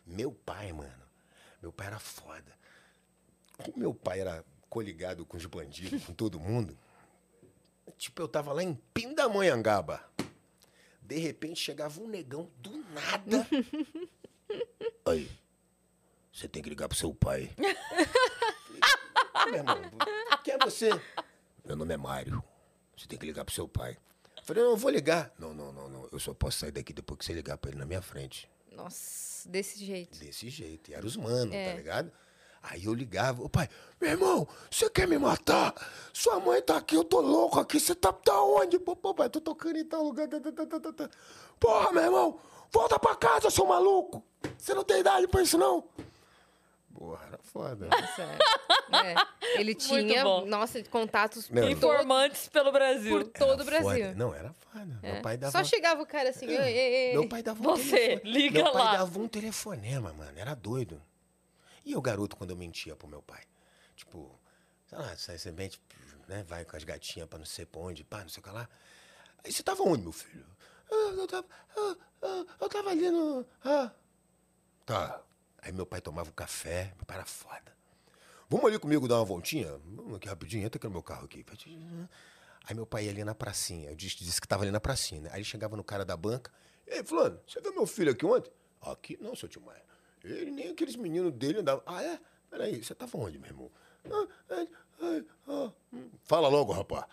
Meu 0.07 0.31
pai, 0.31 0.71
mano, 0.75 0.93
meu 1.63 1.73
pai 1.73 1.87
era 1.87 1.99
foda. 1.99 2.53
Como 3.65 3.79
meu 3.79 3.95
pai 3.95 4.21
era 4.21 4.45
coligado 4.69 5.25
com 5.25 5.39
os 5.39 5.47
bandidos, 5.47 6.05
com 6.05 6.13
todo 6.13 6.39
mundo, 6.39 6.77
tipo, 7.97 8.21
eu 8.21 8.29
tava 8.29 8.53
lá 8.53 8.63
em 8.63 8.75
Pindamonhangaba. 8.93 10.05
De 11.05 11.19
repente 11.19 11.61
chegava 11.61 12.01
um 12.01 12.09
negão 12.09 12.51
do 12.59 12.77
nada. 12.93 13.47
Aí, 15.07 15.31
você 16.33 16.49
tem 16.49 16.63
que 16.63 16.69
ligar 16.71 16.89
pro 16.89 16.97
seu 16.97 17.15
pai. 17.15 17.51
Falei, 19.33 19.63
meu 19.63 19.75
irmão, 19.75 19.91
quem 20.43 20.55
é 20.55 20.59
você? 20.59 20.89
Meu 21.65 21.77
nome 21.77 21.93
é 21.93 21.97
Mário. 21.97 22.43
Você 22.97 23.07
tem 23.07 23.19
que 23.19 23.27
ligar 23.27 23.45
pro 23.45 23.55
seu 23.55 23.69
pai. 23.69 23.99
Falei, 24.45 24.63
não, 24.63 24.71
eu 24.71 24.77
vou 24.77 24.91
ligar. 24.91 25.33
Não, 25.39 25.53
não, 25.53 25.73
não, 25.73 25.89
não. 25.89 26.09
Eu 26.11 26.19
só 26.19 26.33
posso 26.33 26.59
sair 26.59 26.71
daqui 26.73 26.93
depois 26.93 27.19
que 27.19 27.25
você 27.25 27.33
ligar 27.33 27.59
pra 27.59 27.71
ele 27.71 27.79
na 27.79 27.87
minha 27.87 28.03
frente. 28.03 28.49
Nossa, 28.73 29.49
desse 29.49 29.85
jeito. 29.85 30.19
Desse 30.19 30.49
jeito. 30.49 30.91
E 30.91 30.95
era 30.95 31.05
os 31.07 31.17
manos, 31.17 31.55
É. 31.55 31.71
tá 31.71 31.77
ligado? 31.77 32.13
Aí 32.71 32.87
eu 32.87 32.95
ligava, 32.95 33.43
ô 33.43 33.49
pai, 33.49 33.69
meu 34.01 34.11
irmão, 34.11 34.49
você 34.71 34.89
quer 34.89 35.07
me 35.07 35.19
matar? 35.19 35.75
Sua 36.15 36.41
mãe 36.41 36.63
tá 36.63 36.79
aqui, 36.79 36.95
eu 36.97 37.05
tô 37.05 37.21
louco 37.21 37.61
aqui, 37.61 37.79
você 37.79 37.95
tá, 37.95 38.11
tá 38.13 38.41
onde? 38.43 38.79
Pô, 38.79 38.97
pô, 38.97 39.13
pai, 39.13 39.29
tô 39.29 39.39
tocando 39.41 39.77
em 39.77 39.85
tal 39.85 40.03
lugar. 40.03 40.27
tá, 40.29 40.41
tá, 40.41 40.51
tá, 40.67 40.81
tá, 40.81 40.93
tá. 40.93 41.11
Porra, 41.61 41.93
meu 41.93 42.03
irmão, 42.03 42.41
volta 42.73 42.99
pra 42.99 43.15
casa, 43.17 43.51
seu 43.51 43.67
maluco. 43.67 44.25
Você 44.57 44.73
não 44.73 44.83
tem 44.83 45.01
idade 45.01 45.29
pra 45.29 45.43
isso, 45.43 45.59
não? 45.59 45.85
Porra, 46.95 47.27
era 47.27 47.39
foda. 47.43 47.89
É. 48.93 49.61
Ele 49.61 49.75
tinha, 49.75 50.25
nossa, 50.47 50.83
contatos 50.85 51.49
Meu, 51.51 51.65
todo, 51.65 51.73
Informantes 51.73 52.49
pelo 52.49 52.71
Brasil. 52.73 53.19
por 53.19 53.25
todo 53.25 53.61
o 53.61 53.65
Brasil. 53.65 53.91
foda. 53.91 54.15
Não, 54.15 54.35
era 54.35 54.55
foda. 54.73 54.99
É. 55.03 55.13
Meu 55.15 55.23
pai 55.23 55.37
dava... 55.37 55.53
Só 55.53 55.65
chegava 55.65 56.01
o 56.03 56.07
cara 56.07 56.31
assim, 56.31 56.47
ei, 56.47 56.57
ei, 56.57 56.95
ei. 57.09 57.13
Meu 57.13 57.29
pai 57.29 57.43
dava 57.43 57.61
um 57.61 57.77
Você, 57.77 57.91
telefone- 58.21 58.33
liga 58.33 58.63
Meu 58.63 58.73
pai 58.73 58.85
lá. 58.85 58.97
dava 58.99 59.19
um 59.19 59.29
telefonema, 59.29 60.13
mano. 60.13 60.33
Era 60.39 60.55
doido. 60.55 61.03
E 61.85 61.95
o 61.97 62.01
garoto, 62.03 62.37
quando 62.37 62.51
eu 62.51 62.57
mentia 62.57 62.97
pro 62.97 63.07
meu 63.09 63.23
pai? 63.23 63.43
Tipo, 63.95 64.39
sei 64.87 64.99
lá, 64.99 65.17
sai 65.17 65.39
semente, 65.39 65.81
né? 66.27 66.43
Vai 66.45 66.65
com 66.65 66.77
as 66.77 66.85
gatinhas 66.85 67.29
pra 67.29 67.39
não 67.39 67.47
sei 67.47 67.67
pra 67.67 67.81
onde, 67.81 68.03
pá, 68.05 68.23
não 68.23 68.29
sei 68.29 68.41
o 68.41 68.45
que 68.45 68.51
lá. 68.51 68.69
Aí 69.45 69.53
você 69.53 69.63
tava 69.63 69.83
onde, 69.83 70.03
meu 70.03 70.13
filho? 70.13 70.47
"Ah, 70.91 70.95
eu 71.17 71.27
tava. 71.27 71.47
ah, 71.77 71.97
ah, 72.23 72.45
eu 72.61 72.69
tava 72.69 72.91
ali 72.91 73.11
no. 73.11 73.47
Ah. 73.65 73.91
Tá. 74.87 75.23
Aí 75.63 75.73
meu 75.73 75.87
pai 75.87 76.01
tomava 76.01 76.29
um 76.31 76.33
café, 76.33 76.93
meu 76.97 77.05
pai 77.07 77.17
era 77.19 77.27
foda. 77.27 77.75
Vamos 78.49 78.67
ali 78.67 78.79
comigo 78.79 79.09
dar 79.09 79.17
uma 79.17 79.25
voltinha? 79.25 79.79
Vamos 79.85 80.17
aqui 80.17 80.29
rapidinho, 80.29 80.65
entra 80.65 80.79
aqui 80.79 80.87
no 80.87 80.93
meu 80.93 81.03
carro 81.03 81.25
aqui. 81.25 81.45
Aí 82.67 82.75
meu 82.75 82.87
pai 82.87 83.05
ia 83.05 83.11
ali 83.11 83.25
na 83.25 83.35
pracinha. 83.35 83.91
Eu 83.91 83.97
disse, 83.97 84.19
disse 84.19 84.41
que 84.41 84.47
tava 84.49 84.63
ali 84.65 84.71
na 84.71 84.81
pracinha, 84.81 85.23
né? 85.23 85.31
Aí 85.33 85.39
ele 85.39 85.45
chegava 85.45 85.77
no 85.77 85.85
cara 85.85 86.05
da 86.05 86.17
banca. 86.17 86.53
Ei, 86.87 87.03
fulano, 87.03 87.41
você 87.47 87.61
viu 87.61 87.73
meu 87.75 87.87
filho 87.87 88.13
aqui 88.13 88.25
ontem? 88.27 88.53
Aqui 88.83 89.17
não, 89.21 89.35
seu 89.35 89.49
tio 89.49 89.63
Maia. 89.63 89.83
Ele 90.25 90.51
nem 90.51 90.71
aqueles 90.71 90.97
meninos 90.97 91.33
dele 91.33 91.59
andavam. 91.59 91.83
Ah, 91.87 92.03
é? 92.03 92.19
Peraí, 92.51 92.83
você 92.83 92.95
tava 92.95 93.17
onde, 93.19 93.39
meu 93.39 93.51
irmão? 93.51 93.71
"Ah, 94.11 94.27
é, 94.55 94.63
é, 94.63 95.25
ah, 95.49 95.73
hum." 95.93 96.11
Fala 96.25 96.49
logo, 96.49 96.73
rapaz. 96.73 97.05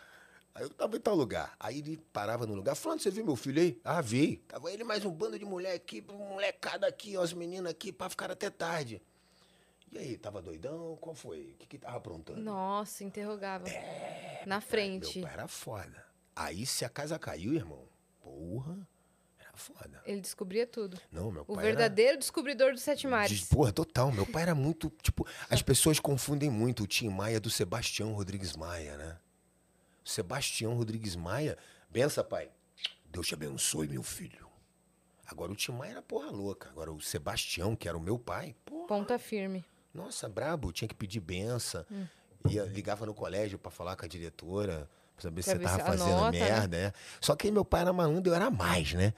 Aí 0.53 0.63
eu 0.63 0.69
tava 0.69 0.97
em 0.97 0.99
tal 0.99 1.15
lugar. 1.15 1.55
Aí 1.59 1.79
ele 1.79 1.97
parava 2.11 2.45
no 2.45 2.53
lugar. 2.53 2.75
Fulano, 2.75 2.99
você 2.99 3.09
viu 3.09 3.23
meu 3.25 3.35
filho 3.35 3.61
aí? 3.61 3.79
Ah, 3.83 4.01
vi. 4.01 4.37
Tava 4.47 4.71
ele 4.71 4.83
mais 4.83 5.05
um 5.05 5.11
bando 5.11 5.39
de 5.39 5.45
mulher 5.45 5.73
aqui, 5.73 6.01
molecada 6.01 6.87
aqui, 6.87 7.15
ó, 7.15 7.21
as 7.23 7.31
meninas 7.33 7.71
aqui, 7.71 7.91
pra 7.91 8.09
ficar 8.09 8.29
até 8.31 8.49
tarde. 8.49 9.01
E 9.91 9.97
aí, 9.97 10.17
tava 10.17 10.41
doidão? 10.41 10.97
Qual 11.01 11.13
foi? 11.15 11.51
O 11.53 11.57
que 11.57 11.65
que 11.67 11.77
tava 11.77 11.97
aprontando? 11.97 12.39
Nossa, 12.41 13.03
interrogava. 13.03 13.65
Na 14.45 14.61
frente. 14.61 15.19
Meu 15.19 15.27
pai 15.27 15.33
era 15.33 15.47
foda. 15.47 16.05
Aí, 16.35 16.65
se 16.65 16.85
a 16.85 16.89
casa 16.89 17.17
caiu, 17.19 17.53
irmão, 17.53 17.85
porra, 18.21 18.87
foda. 19.61 20.01
Ele 20.05 20.19
descobria 20.19 20.65
tudo. 20.65 20.99
Não, 21.11 21.31
meu 21.31 21.43
O 21.47 21.55
pai 21.55 21.63
verdadeiro 21.63 22.17
descobridor 22.17 22.71
dos 22.71 22.81
sete 22.81 23.05
era... 23.05 23.15
mares. 23.15 23.39
Diz- 23.39 23.47
Porra, 23.47 23.71
total. 23.71 24.11
Meu 24.11 24.25
pai 24.25 24.43
era 24.43 24.55
muito, 24.55 24.91
tipo... 25.01 25.27
As 25.49 25.61
pessoas 25.61 25.99
confundem 25.99 26.49
muito 26.49 26.83
o 26.83 26.87
Tim 26.87 27.09
Maia 27.09 27.39
do 27.39 27.49
Sebastião 27.49 28.13
Rodrigues 28.13 28.55
Maia, 28.55 28.97
né? 28.97 29.17
O 30.03 30.09
Sebastião 30.09 30.73
Rodrigues 30.75 31.15
Maia... 31.15 31.57
Bença, 31.89 32.23
pai. 32.23 32.49
Deus 33.05 33.27
te 33.27 33.33
abençoe, 33.33 33.87
meu 33.87 34.01
filho. 34.01 34.47
Agora, 35.27 35.51
o 35.51 35.55
Tim 35.55 35.73
Maia 35.73 35.91
era 35.91 36.01
porra 36.01 36.31
louca. 36.31 36.69
Agora, 36.69 36.91
o 36.91 37.01
Sebastião, 37.01 37.75
que 37.75 37.87
era 37.87 37.97
o 37.97 38.01
meu 38.01 38.17
pai, 38.17 38.55
porra... 38.65 38.87
Ponta 38.87 39.19
firme. 39.19 39.63
Nossa, 39.93 40.29
brabo, 40.29 40.71
tinha 40.71 40.87
que 40.87 40.95
pedir 40.95 41.19
benção. 41.19 41.85
Hum. 41.91 42.05
Ia, 42.49 42.63
ligava 42.63 43.05
no 43.05 43.13
colégio 43.13 43.59
pra 43.59 43.69
falar 43.69 43.95
com 43.95 44.05
a 44.05 44.07
diretora, 44.07 44.89
pra 45.15 45.21
saber 45.23 45.43
se 45.43 45.51
você 45.51 45.59
tava 45.59 45.83
fazendo 45.83 46.31
né? 46.31 46.39
merda, 46.39 46.77
né? 46.77 46.93
Só 47.19 47.35
que 47.35 47.47
aí 47.47 47.51
meu 47.51 47.63
pai 47.63 47.81
era 47.81 47.93
malandro, 47.93 48.31
eu 48.31 48.35
era 48.35 48.49
mais, 48.49 48.93
né? 48.93 49.13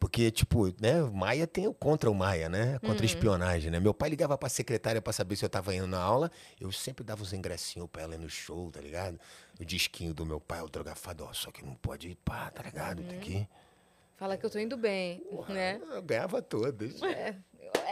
Porque, 0.00 0.30
tipo, 0.30 0.74
né, 0.80 1.02
Maia 1.12 1.46
tem 1.46 1.68
o 1.68 1.74
contra 1.74 2.10
o 2.10 2.14
Maia, 2.14 2.48
né? 2.48 2.72
Uhum. 2.72 2.88
Contra 2.88 3.04
a 3.04 3.06
espionagem, 3.06 3.70
né? 3.70 3.78
Meu 3.78 3.92
pai 3.92 4.08
ligava 4.08 4.36
pra 4.38 4.48
secretária 4.48 5.00
pra 5.02 5.12
saber 5.12 5.36
se 5.36 5.44
eu 5.44 5.48
tava 5.48 5.74
indo 5.74 5.86
na 5.86 6.00
aula, 6.00 6.32
eu 6.58 6.72
sempre 6.72 7.04
dava 7.04 7.22
os 7.22 7.34
ingressinhos 7.34 7.86
pra 7.92 8.02
ela 8.02 8.14
ir 8.14 8.18
no 8.18 8.28
show, 8.28 8.70
tá 8.70 8.80
ligado? 8.80 9.20
O 9.60 9.64
disquinho 9.64 10.14
do 10.14 10.24
meu 10.24 10.40
pai 10.40 10.58
autografado, 10.58 11.22
ó, 11.28 11.32
só 11.34 11.50
que 11.50 11.62
não 11.62 11.74
pode 11.74 12.08
ir 12.08 12.14
pá, 12.24 12.50
tá 12.50 12.62
ligado? 12.62 13.02
Tem 13.02 13.20
que 13.20 13.32
ir. 13.32 13.48
Fala 14.16 14.38
que 14.38 14.44
eu 14.44 14.50
tô 14.50 14.58
indo 14.58 14.76
bem, 14.76 15.22
né? 15.50 15.78
Eu 15.92 16.02
ganhava 16.02 16.40
todas. 16.40 17.02
É, 17.02 17.36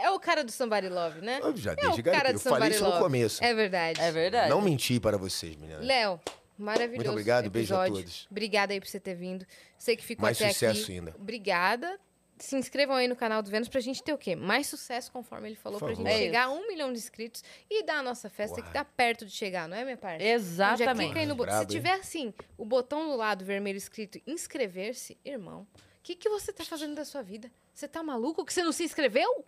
é 0.01 0.09
o 0.09 0.19
cara 0.19 0.43
do 0.43 0.51
Somebody 0.51 0.89
Love, 0.89 1.21
né? 1.21 1.39
Eu 1.43 1.55
já 1.55 1.73
é 1.73 1.75
desde 1.75 2.01
o 2.01 2.03
cara 2.03 2.33
do 2.33 2.37
Eu 2.37 2.39
falei 2.39 2.71
isso 2.71 2.83
no 2.83 2.97
começo. 2.97 3.43
É 3.43 3.53
verdade. 3.53 4.01
É 4.01 4.11
verdade. 4.11 4.49
Não 4.49 4.61
menti 4.61 4.99
para 4.99 5.17
vocês, 5.17 5.55
meninas. 5.55 5.85
Léo, 5.85 6.19
maravilhoso. 6.59 6.97
Muito 6.97 7.09
obrigado, 7.11 7.49
beijo 7.49 7.73
a 7.75 7.83
episódio. 7.85 8.03
todos. 8.03 8.27
Obrigada 8.29 8.73
aí 8.73 8.79
por 8.79 8.87
você 8.87 8.99
ter 8.99 9.15
vindo. 9.15 9.45
Sei 9.77 9.95
que 9.95 10.03
ficou 10.03 10.23
Mais 10.23 10.39
até 10.41 10.51
sucesso 10.51 10.83
aqui. 10.83 10.91
ainda. 10.93 11.15
Obrigada. 11.17 11.99
Se 12.37 12.55
inscrevam 12.55 12.95
aí 12.95 13.05
no 13.05 13.17
canal 13.17 13.41
do 13.41 13.49
Vênus 13.51 13.67
pra 13.67 13.81
gente 13.81 14.01
ter 14.01 14.13
o 14.13 14.17
quê? 14.17 14.33
Mais 14.33 14.65
sucesso, 14.65 15.11
conforme 15.11 15.49
ele 15.49 15.57
falou, 15.57 15.77
Por 15.77 15.87
pra 15.87 15.95
gente. 15.95 16.07
É 16.07 16.17
chegar 16.17 16.45
a 16.45 16.49
um 16.49 16.67
milhão 16.67 16.93
de 16.93 16.97
inscritos 16.97 17.43
e 17.69 17.83
dar 17.83 17.97
a 17.97 18.03
nossa 18.03 18.29
festa 18.29 18.55
que 18.61 18.67
Uai. 18.67 18.71
tá 18.73 18.85
perto 18.85 19.25
de 19.25 19.31
chegar, 19.33 19.67
não 19.67 19.75
é, 19.75 19.83
minha 19.83 19.97
parte? 19.97 20.23
Já 20.23 20.29
Exatamente. 20.29 21.07
clica 21.07 21.19
aí 21.19 21.25
no 21.25 21.35
botão. 21.35 21.51
Se 21.51 21.57
Brabo, 21.59 21.73
hein? 21.73 21.77
tiver 21.77 21.93
assim, 21.99 22.33
o 22.57 22.63
botão 22.63 23.09
do 23.09 23.15
lado 23.17 23.43
vermelho 23.43 23.75
escrito 23.77 24.21
inscrever-se, 24.25 25.17
irmão, 25.25 25.67
o 25.75 26.01
que, 26.01 26.15
que 26.15 26.29
você 26.29 26.53
tá 26.53 26.63
fazendo 26.63 26.95
da 26.95 27.03
sua 27.03 27.21
vida? 27.21 27.51
Você 27.73 27.89
tá 27.89 28.01
maluco 28.01 28.45
que 28.45 28.53
você 28.53 28.63
não 28.63 28.71
se 28.71 28.85
inscreveu? 28.85 29.43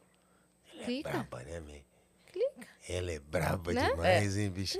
Clica. 0.83 1.09
Braba, 1.09 1.43
né, 1.43 1.59
man? 1.61 1.79
Clica. 2.31 2.67
Ela 2.89 3.11
é 3.13 3.19
braba 3.19 3.71
Né? 3.71 3.89
demais, 3.89 4.38
hein, 4.38 4.49
bicha? 4.49 4.79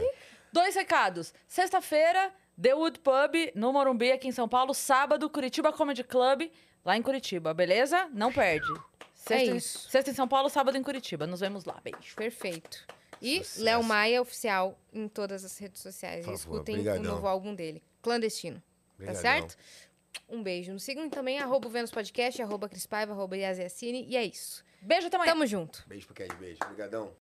Dois 0.52 0.76
recados. 0.76 1.34
Sexta-feira, 1.48 2.32
The 2.62 2.74
Wood 2.76 3.00
Pub, 3.00 3.36
no 3.56 3.72
Morumbi, 3.72 4.12
aqui 4.12 4.28
em 4.28 4.32
São 4.32 4.48
Paulo. 4.50 4.74
Sábado, 4.74 5.30
Curitiba 5.30 5.72
Comedy 5.72 6.04
Club, 6.04 6.52
lá 6.84 6.98
em 6.98 7.02
Curitiba, 7.02 7.54
beleza? 7.54 8.10
Não 8.14 8.32
perde. 8.32 8.68
Sexta, 9.14 9.34
É 9.36 9.46
em- 9.46 9.56
isso. 9.58 9.90
sexta 9.90 10.12
em 10.12 10.14
São 10.14 10.28
Paulo, 10.28 10.50
sábado 10.50 10.78
em 10.78 10.84
Curitiba. 10.84 11.28
Nos 11.28 11.40
vemos 11.40 11.64
lá. 11.66 11.80
Beijo. 11.84 12.16
Perfeito. 12.16 12.86
E 13.22 13.38
Sucesso. 13.44 13.64
Léo 13.64 13.84
Maia 13.84 14.20
oficial 14.22 14.78
em 14.92 15.08
todas 15.08 15.46
as 15.46 15.56
redes 15.60 15.80
sociais. 15.82 16.26
Por 16.26 16.36
favor, 16.38 16.56
escutem 16.56 16.76
brigadão. 16.78 17.02
o 17.02 17.16
novo 17.16 17.28
álbum 17.28 17.54
dele, 17.54 17.84
Clandestino. 18.02 18.62
Obrigadão. 18.96 19.22
Tá 19.22 19.30
certo? 19.30 19.58
Um 20.28 20.42
beijo. 20.42 20.74
Nos 20.74 20.82
sigam 20.84 21.08
também, 21.10 21.38
arroba 21.40 21.68
o 21.68 21.70
Vênus 21.72 21.92
Podcast, 21.92 22.42
arroba 22.42 22.68
Cris 22.68 22.88
Paiva, 22.88 23.14
arroba 23.14 23.38
Yaziacine. 23.38 24.06
E 24.10 24.18
é 24.18 24.24
isso. 24.26 24.64
Beijo, 24.82 25.06
até 25.08 25.16
amanhã. 25.18 25.34
Tamo 25.34 25.46
junto. 25.46 25.84
Beijo 25.88 26.08
pro 26.08 26.16
Cat, 26.16 26.34
beijo. 26.38 26.58
Obrigadão. 26.64 27.12